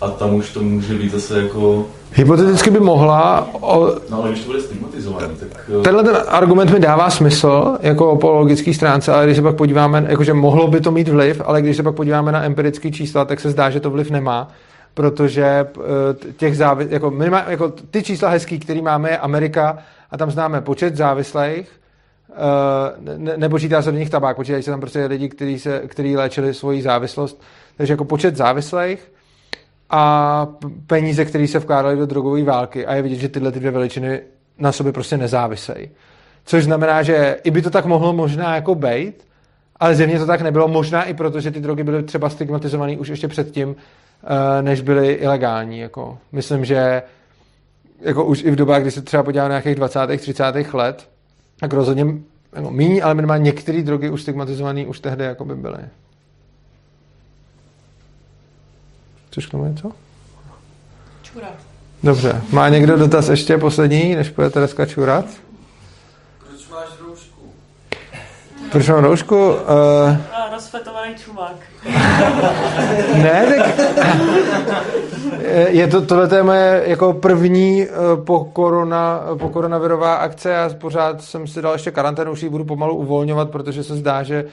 a 0.00 0.10
tam 0.10 0.34
už 0.34 0.52
to 0.52 0.62
může 0.62 0.94
být 0.94 1.12
zase 1.12 1.42
jako, 1.42 1.86
Hypoteticky 2.12 2.70
by 2.70 2.80
mohla, 2.80 3.48
o, 3.52 3.86
no 4.10 4.22
ale 4.22 4.28
když 4.28 4.40
to 4.40 4.46
bude 4.46 4.60
stigmatizovaný, 4.60 5.28
tak 5.40 5.70
uh, 5.76 5.82
tenhle 5.82 6.04
ten 6.04 6.16
argument 6.28 6.70
mi 6.70 6.80
dává 6.80 7.10
smysl, 7.10 7.78
jako 7.80 8.16
po 8.16 8.32
logické 8.32 8.74
stránce, 8.74 9.12
ale 9.12 9.24
když 9.24 9.36
se 9.36 9.42
pak 9.42 9.56
podíváme, 9.56 10.06
jakože 10.08 10.34
mohlo 10.34 10.68
by 10.68 10.80
to 10.80 10.90
mít 10.90 11.08
vliv, 11.08 11.42
ale 11.44 11.62
když 11.62 11.76
se 11.76 11.82
pak 11.82 11.94
podíváme 11.94 12.32
na 12.32 12.44
empirické 12.44 12.90
čísla, 12.90 13.24
tak 13.24 13.40
se 13.40 13.50
zdá, 13.50 13.70
že 13.70 13.80
to 13.80 13.90
vliv 13.90 14.10
nemá, 14.10 14.48
protože 14.94 15.44
eh, 15.44 16.32
těch 16.36 16.56
závis, 16.56 16.88
jako, 16.90 17.10
minima, 17.10 17.44
jako 17.48 17.68
ty 17.68 18.02
čísla 18.02 18.28
hezký, 18.28 18.58
který 18.58 18.82
máme, 18.82 19.10
je 19.10 19.18
Amerika 19.18 19.78
a 20.10 20.16
tam 20.16 20.30
známe 20.30 20.60
počet 20.60 20.96
závislých, 20.96 21.68
eh, 22.30 23.16
ne, 23.16 23.36
nepočítá 23.36 23.82
se 23.82 23.92
do 23.92 23.98
nich 23.98 24.10
tabák, 24.10 24.36
počítají 24.36 24.62
se 24.62 24.70
tam 24.70 24.80
prostě 24.80 25.04
lidi, 25.04 25.28
kteří, 25.28 25.58
se, 25.58 25.82
kteří 25.86 26.16
léčili 26.16 26.54
svoji 26.54 26.82
závislost, 26.82 27.42
takže 27.76 27.92
jako 27.92 28.04
počet 28.04 28.36
závislých 28.36 29.12
a 29.90 30.46
peníze, 30.86 31.24
které 31.24 31.48
se 31.48 31.58
vkládaly 31.58 31.96
do 31.96 32.06
drogové 32.06 32.42
války 32.42 32.86
a 32.86 32.94
je 32.94 33.02
vidět, 33.02 33.16
že 33.16 33.28
tyhle 33.28 33.52
ty 33.52 33.58
dvě 33.58 33.70
veličiny 33.70 34.20
na 34.58 34.72
sobě 34.72 34.92
prostě 34.92 35.16
nezávisejí. 35.16 35.90
Což 36.44 36.64
znamená, 36.64 37.02
že 37.02 37.36
i 37.44 37.50
by 37.50 37.62
to 37.62 37.70
tak 37.70 37.84
mohlo 37.84 38.12
možná 38.12 38.54
jako 38.54 38.74
být, 38.74 39.26
ale 39.76 39.94
zjevně 39.94 40.18
to 40.18 40.26
tak 40.26 40.40
nebylo, 40.40 40.68
možná 40.68 41.04
i 41.04 41.14
proto, 41.14 41.40
že 41.40 41.50
ty 41.50 41.60
drogy 41.60 41.84
byly 41.84 42.02
třeba 42.02 42.30
stigmatizované 42.30 42.96
už 42.96 43.08
ještě 43.08 43.28
předtím, 43.28 43.76
eh, 43.76 44.62
než 44.62 44.80
byly 44.80 45.12
ilegální. 45.12 45.78
Jako. 45.78 46.18
Myslím, 46.32 46.64
že 46.64 47.02
jako 48.00 48.24
už 48.24 48.42
i 48.44 48.50
v 48.50 48.56
dobách, 48.56 48.82
kdy 48.82 48.90
se 48.90 49.02
třeba 49.02 49.22
podívá 49.22 49.42
na 49.42 49.48
nějakých 49.48 49.74
20. 49.74 50.18
30. 50.18 50.74
let, 50.74 51.08
tak 51.60 51.72
rozhodně 51.72 52.06
jako 52.56 52.70
míní, 52.70 53.02
ale 53.02 53.14
minimálně 53.14 53.44
některé 53.44 53.82
drogy 53.82 54.10
už 54.10 54.22
stigmatizované 54.22 54.86
už 54.86 55.00
tehdy 55.00 55.24
jako 55.24 55.44
by 55.44 55.54
byly. 55.54 55.78
Chceš 59.30 59.46
k 59.46 59.50
tomu 59.50 59.64
něco? 59.64 59.92
Čurat. 61.22 61.54
Dobře. 62.02 62.42
Má 62.52 62.68
někdo 62.68 62.96
dotaz 62.96 63.28
ještě 63.28 63.58
poslední, 63.58 64.14
než 64.14 64.30
půjde 64.30 64.50
Tereska 64.50 64.86
čurat? 64.86 65.24
Proč 66.48 66.68
máš 66.70 66.88
roušku? 67.00 67.52
Proč 68.72 68.88
mám 68.88 69.04
roušku? 69.04 69.36
Uh, 69.36 69.56
rozfetovaný 70.52 71.14
čumák. 71.14 71.56
ne, 73.14 73.46
tak 73.46 73.80
je 75.68 75.86
to, 75.86 76.06
tohle 76.06 76.36
je 76.36 76.42
moje 76.42 76.82
jako 76.86 77.12
první 77.12 77.82
eh, 77.82 77.86
po, 78.24 78.44
korona, 78.44 79.20
po 79.38 79.48
koronavirová 79.48 80.14
akce. 80.14 80.50
Já 80.50 80.68
pořád 80.68 81.22
jsem 81.22 81.46
si 81.46 81.62
dal 81.62 81.72
ještě 81.72 81.90
karanténu, 81.90 82.32
už 82.32 82.42
ji 82.42 82.48
budu 82.48 82.64
pomalu 82.64 82.96
uvolňovat, 82.96 83.50
protože 83.50 83.84
se 83.84 83.96
zdá, 83.96 84.22
že 84.22 84.44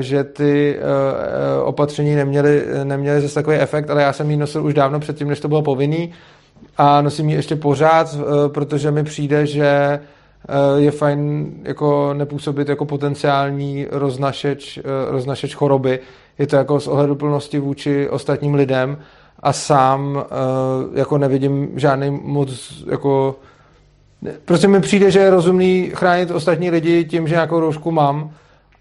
že 0.00 0.24
ty 0.24 0.78
eh, 0.78 1.62
opatření 1.62 2.14
neměly, 2.14 2.64
neměly 2.84 3.20
zase 3.20 3.34
takový 3.34 3.56
efekt, 3.56 3.90
ale 3.90 4.02
já 4.02 4.12
jsem 4.12 4.30
ji 4.30 4.36
nosil 4.36 4.66
už 4.66 4.74
dávno 4.74 5.00
předtím, 5.00 5.28
než 5.28 5.40
to 5.40 5.48
bylo 5.48 5.62
povinný 5.62 6.12
a 6.76 7.02
nosím 7.02 7.28
ji 7.28 7.36
ještě 7.36 7.56
pořád, 7.56 8.16
protože 8.48 8.90
mi 8.90 9.04
přijde, 9.04 9.46
že 9.46 10.00
je 10.76 10.90
fajn 10.90 11.50
jako 11.62 12.14
nepůsobit 12.14 12.68
jako 12.68 12.84
potenciální 12.84 13.86
roznašeč, 13.90 14.78
roznašeč 15.08 15.54
choroby. 15.54 16.00
Je 16.38 16.46
to 16.46 16.56
jako 16.56 16.80
z 16.80 16.86
ohleduplnosti 16.86 17.58
vůči 17.58 18.08
ostatním 18.08 18.54
lidem 18.54 18.98
a 19.40 19.52
sám 19.52 20.24
jako 20.94 21.18
nevidím 21.18 21.68
žádný 21.76 22.20
moc 22.22 22.82
jako 22.90 23.36
prostě 24.44 24.68
mi 24.68 24.80
přijde, 24.80 25.10
že 25.10 25.18
je 25.18 25.30
rozumný 25.30 25.90
chránit 25.94 26.30
ostatní 26.30 26.70
lidi 26.70 27.04
tím, 27.04 27.28
že 27.28 27.34
nějakou 27.34 27.60
roušku 27.60 27.90
mám 27.90 28.30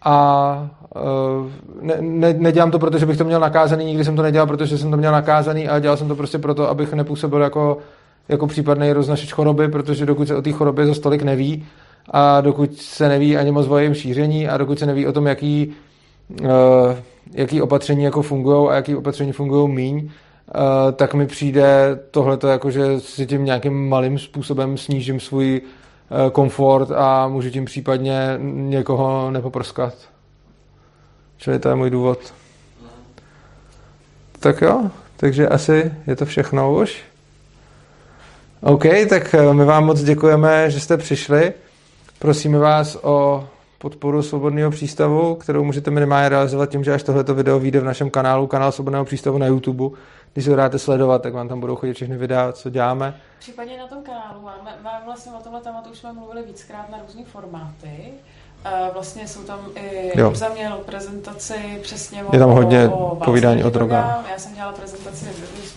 a 0.07 0.69
ne, 1.81 1.95
ne, 1.99 2.33
nedělám 2.33 2.71
to, 2.71 2.79
protože 2.79 3.05
bych 3.05 3.17
to 3.17 3.23
měl 3.23 3.39
nakázaný, 3.39 3.85
nikdy 3.85 4.05
jsem 4.05 4.15
to 4.15 4.21
nedělal, 4.21 4.47
protože 4.47 4.77
jsem 4.77 4.91
to 4.91 4.97
měl 4.97 5.11
nakázaný, 5.11 5.67
ale 5.67 5.81
dělal 5.81 5.97
jsem 5.97 6.07
to 6.07 6.15
prostě 6.15 6.37
proto, 6.37 6.69
abych 6.69 6.93
nepůsobil 6.93 7.41
jako, 7.41 7.77
jako 8.29 8.47
případný 8.47 8.93
roznašeč 8.93 9.33
choroby, 9.33 9.67
protože 9.67 10.05
dokud 10.05 10.27
se 10.27 10.35
o 10.35 10.41
té 10.41 10.51
chorobě 10.51 10.85
za 10.85 10.93
stolik 10.93 11.21
neví 11.21 11.65
a 12.09 12.41
dokud 12.41 12.77
se 12.77 13.09
neví 13.09 13.37
ani 13.37 13.51
moc 13.51 13.67
o 13.67 13.77
jejím 13.77 13.93
šíření 13.93 14.47
a 14.47 14.57
dokud 14.57 14.79
se 14.79 14.85
neví 14.85 15.07
o 15.07 15.11
tom, 15.11 15.27
jaký, 15.27 15.73
uh, 16.41 16.47
jaký 17.33 17.61
opatření 17.61 18.03
jako 18.03 18.21
fungují 18.21 18.69
a 18.69 18.75
jaký 18.75 18.95
opatření 18.95 19.31
fungují 19.31 19.73
míň, 19.73 19.97
uh, 19.97 20.11
tak 20.95 21.13
mi 21.13 21.27
přijde 21.27 21.99
tohleto 22.11 22.47
jako, 22.47 22.71
že 22.71 22.99
si 22.99 23.25
tím 23.25 23.45
nějakým 23.45 23.89
malým 23.89 24.19
způsobem 24.19 24.77
snížím 24.77 25.19
svůj 25.19 25.61
uh, 25.63 25.69
komfort 26.31 26.91
a 26.91 27.27
můžu 27.27 27.49
tím 27.49 27.65
případně 27.65 28.37
někoho 28.41 29.31
nepoprskat. 29.31 29.93
Čili 31.37 31.59
to 31.59 31.69
je 31.69 31.75
můj 31.75 31.89
důvod. 31.89 32.33
Tak 34.39 34.61
jo, 34.61 34.81
takže 35.17 35.47
asi 35.47 35.91
je 36.07 36.15
to 36.15 36.25
všechno 36.25 36.75
už. 36.75 37.01
OK, 38.61 38.83
tak 39.09 39.35
my 39.51 39.65
vám 39.65 39.85
moc 39.85 40.03
děkujeme, 40.03 40.71
že 40.71 40.79
jste 40.79 40.97
přišli. 40.97 41.53
Prosíme 42.19 42.57
vás 42.57 42.97
o 43.01 43.47
podporu 43.77 44.21
Svobodného 44.23 44.71
přístavu, 44.71 45.35
kterou 45.35 45.63
můžete 45.63 45.91
minimálně 45.91 46.29
realizovat 46.29 46.69
tím, 46.69 46.83
že 46.83 46.93
až 46.93 47.03
tohleto 47.03 47.35
video 47.35 47.59
vyjde 47.59 47.79
v 47.79 47.83
našem 47.83 48.09
kanálu, 48.09 48.47
kanál 48.47 48.71
Svobodného 48.71 49.05
přístavu 49.05 49.37
na 49.37 49.47
YouTube. 49.47 49.89
Když 50.37 50.45
se 50.45 50.55
dáte 50.55 50.79
sledovat, 50.79 51.21
tak 51.21 51.33
vám 51.33 51.47
tam 51.47 51.59
budou 51.59 51.75
chodit 51.75 51.93
všechny 51.93 52.17
videa, 52.17 52.51
co 52.51 52.69
děláme. 52.69 53.15
Případně 53.39 53.77
na 53.77 53.87
tom 53.87 54.03
kanálu 54.03 54.41
máme, 54.41 54.71
máme 54.83 55.05
vlastně 55.05 55.31
o 55.39 55.43
tomhle 55.43 55.61
tématu 55.61 55.89
už 55.89 55.97
jsme 55.97 56.13
mluvili 56.13 56.43
víckrát 56.43 56.89
na 56.89 56.97
různé 57.07 57.23
formáty. 57.25 57.89
Vlastně 58.93 59.27
jsou 59.27 59.43
tam 59.43 59.59
i, 59.75 60.11
Jo. 60.19 60.29
Urza 60.29 60.49
měl 60.49 60.77
prezentaci 60.85 61.53
přesně 61.81 62.23
o, 62.23 62.29
Je 62.33 62.39
tam 62.39 62.49
hodně 62.49 62.87
o, 62.89 62.97
o 63.07 63.15
povídání 63.15 63.63
o 63.63 63.69
drogách. 63.69 64.25
Já 64.31 64.37
jsem 64.39 64.53
dělala 64.53 64.73
prezentaci 64.73 65.25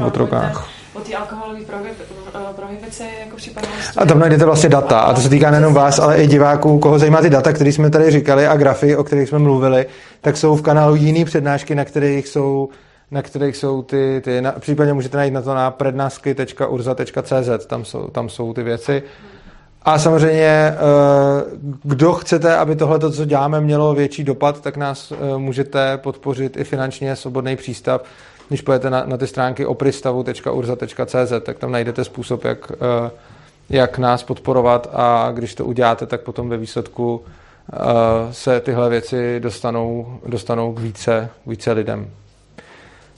O 0.07 0.11
drogách. 0.11 0.69
o 0.95 1.01
té 1.01 1.15
alkoholové 1.15 1.61
prohib- 1.61 2.53
prohibici 2.57 3.05
jako 3.25 3.37
případnou 3.37 3.71
A 3.97 4.07
tam 4.07 4.19
najdete 4.19 4.45
vlastně 4.45 4.69
data. 4.69 5.01
A 5.01 5.15
to 5.15 5.21
se 5.21 5.29
týká 5.29 5.51
nejenom 5.51 5.75
vás, 5.75 5.99
ale 5.99 6.23
i 6.23 6.27
diváků, 6.27 6.79
koho 6.79 6.99
zajímá 6.99 7.21
ty 7.21 7.31
data, 7.31 7.53
které 7.53 7.73
jsme 7.73 7.91
tady 7.91 8.11
říkali 8.11 8.47
a 8.47 8.57
grafy, 8.57 8.97
o 8.97 9.05
kterých 9.05 9.29
jsme 9.29 9.39
mluvili, 9.39 9.87
tak 10.21 10.37
jsou 10.37 10.57
v 10.57 10.63
kanálu 10.63 10.95
jiný 10.95 11.25
přednášky, 11.25 11.75
na 11.75 11.85
kterých 11.85 12.29
jsou 12.29 12.69
na 13.11 13.23
kterých 13.23 13.57
jsou 13.57 13.83
ty, 13.83 14.21
ty 14.25 14.41
na, 14.41 14.53
případně 14.53 14.93
můžete 14.93 15.17
najít 15.17 15.35
na 15.35 15.43
to 15.43 15.55
na 15.55 15.71
prednášky.urza.cz, 15.71 17.67
tam 17.67 17.85
jsou, 17.85 18.07
tam 18.07 18.29
jsou 18.29 18.53
ty 18.53 18.63
věci. 18.63 19.03
A 19.83 19.99
samozřejmě, 19.99 20.45
eh, 20.45 20.77
kdo 21.83 22.13
chcete, 22.13 22.57
aby 22.57 22.77
tohle, 22.77 23.13
co 23.13 23.25
děláme, 23.25 23.61
mělo 23.61 23.95
větší 23.95 24.25
dopad, 24.25 24.61
tak 24.61 24.77
nás 24.77 25.13
eh, 25.13 25.39
můžete 25.39 25.97
podpořit 25.97 26.57
i 26.57 26.65
finančně 26.65 27.17
Svobodný 27.17 27.57
přístav. 27.57 28.05
Když 28.49 28.61
pojete 28.61 28.91
na, 28.91 29.05
na 29.07 29.17
ty 29.17 29.27
stránky 29.27 29.67
opristavu.urza.cz, 29.67 31.33
tak 31.43 31.59
tam 31.59 31.73
najdete 31.73 32.05
způsob, 32.05 32.45
jak, 32.45 32.73
eh, 32.73 33.11
jak 33.71 33.99
nás 33.99 34.23
podporovat 34.23 34.91
a 34.93 35.31
když 35.35 35.55
to 35.55 35.65
uděláte, 35.65 36.07
tak 36.07 36.21
potom 36.21 36.49
ve 36.49 36.57
výsledku 36.57 37.23
se 38.31 38.61
tyhle 38.61 38.91
věci 38.91 39.41
dostanou, 39.41 40.19
dostanou 40.27 40.73
k 40.73 40.79
více, 40.79 41.29
k 41.45 41.47
více 41.47 41.73
lidem. 41.73 42.11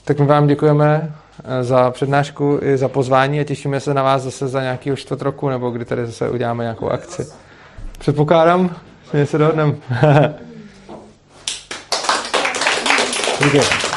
Tak 0.05 0.19
my 0.19 0.25
vám 0.25 0.47
děkujeme 0.47 1.13
za 1.61 1.91
přednášku 1.91 2.59
i 2.61 2.77
za 2.77 2.87
pozvání 2.87 3.39
a 3.39 3.43
těšíme 3.43 3.79
se 3.79 3.93
na 3.93 4.03
vás 4.03 4.21
zase 4.21 4.47
za 4.47 4.61
nějakého 4.61 4.97
čtvrt 4.97 5.21
roku, 5.21 5.49
nebo 5.49 5.69
kdy 5.69 5.85
tady 5.85 6.05
zase 6.05 6.29
uděláme 6.29 6.63
nějakou 6.63 6.89
akci. 6.89 7.27
Předpokládám, 7.99 8.75
že 9.13 9.25
se 9.25 9.37
dohodneme. 9.37 9.75
Díky. 13.43 13.92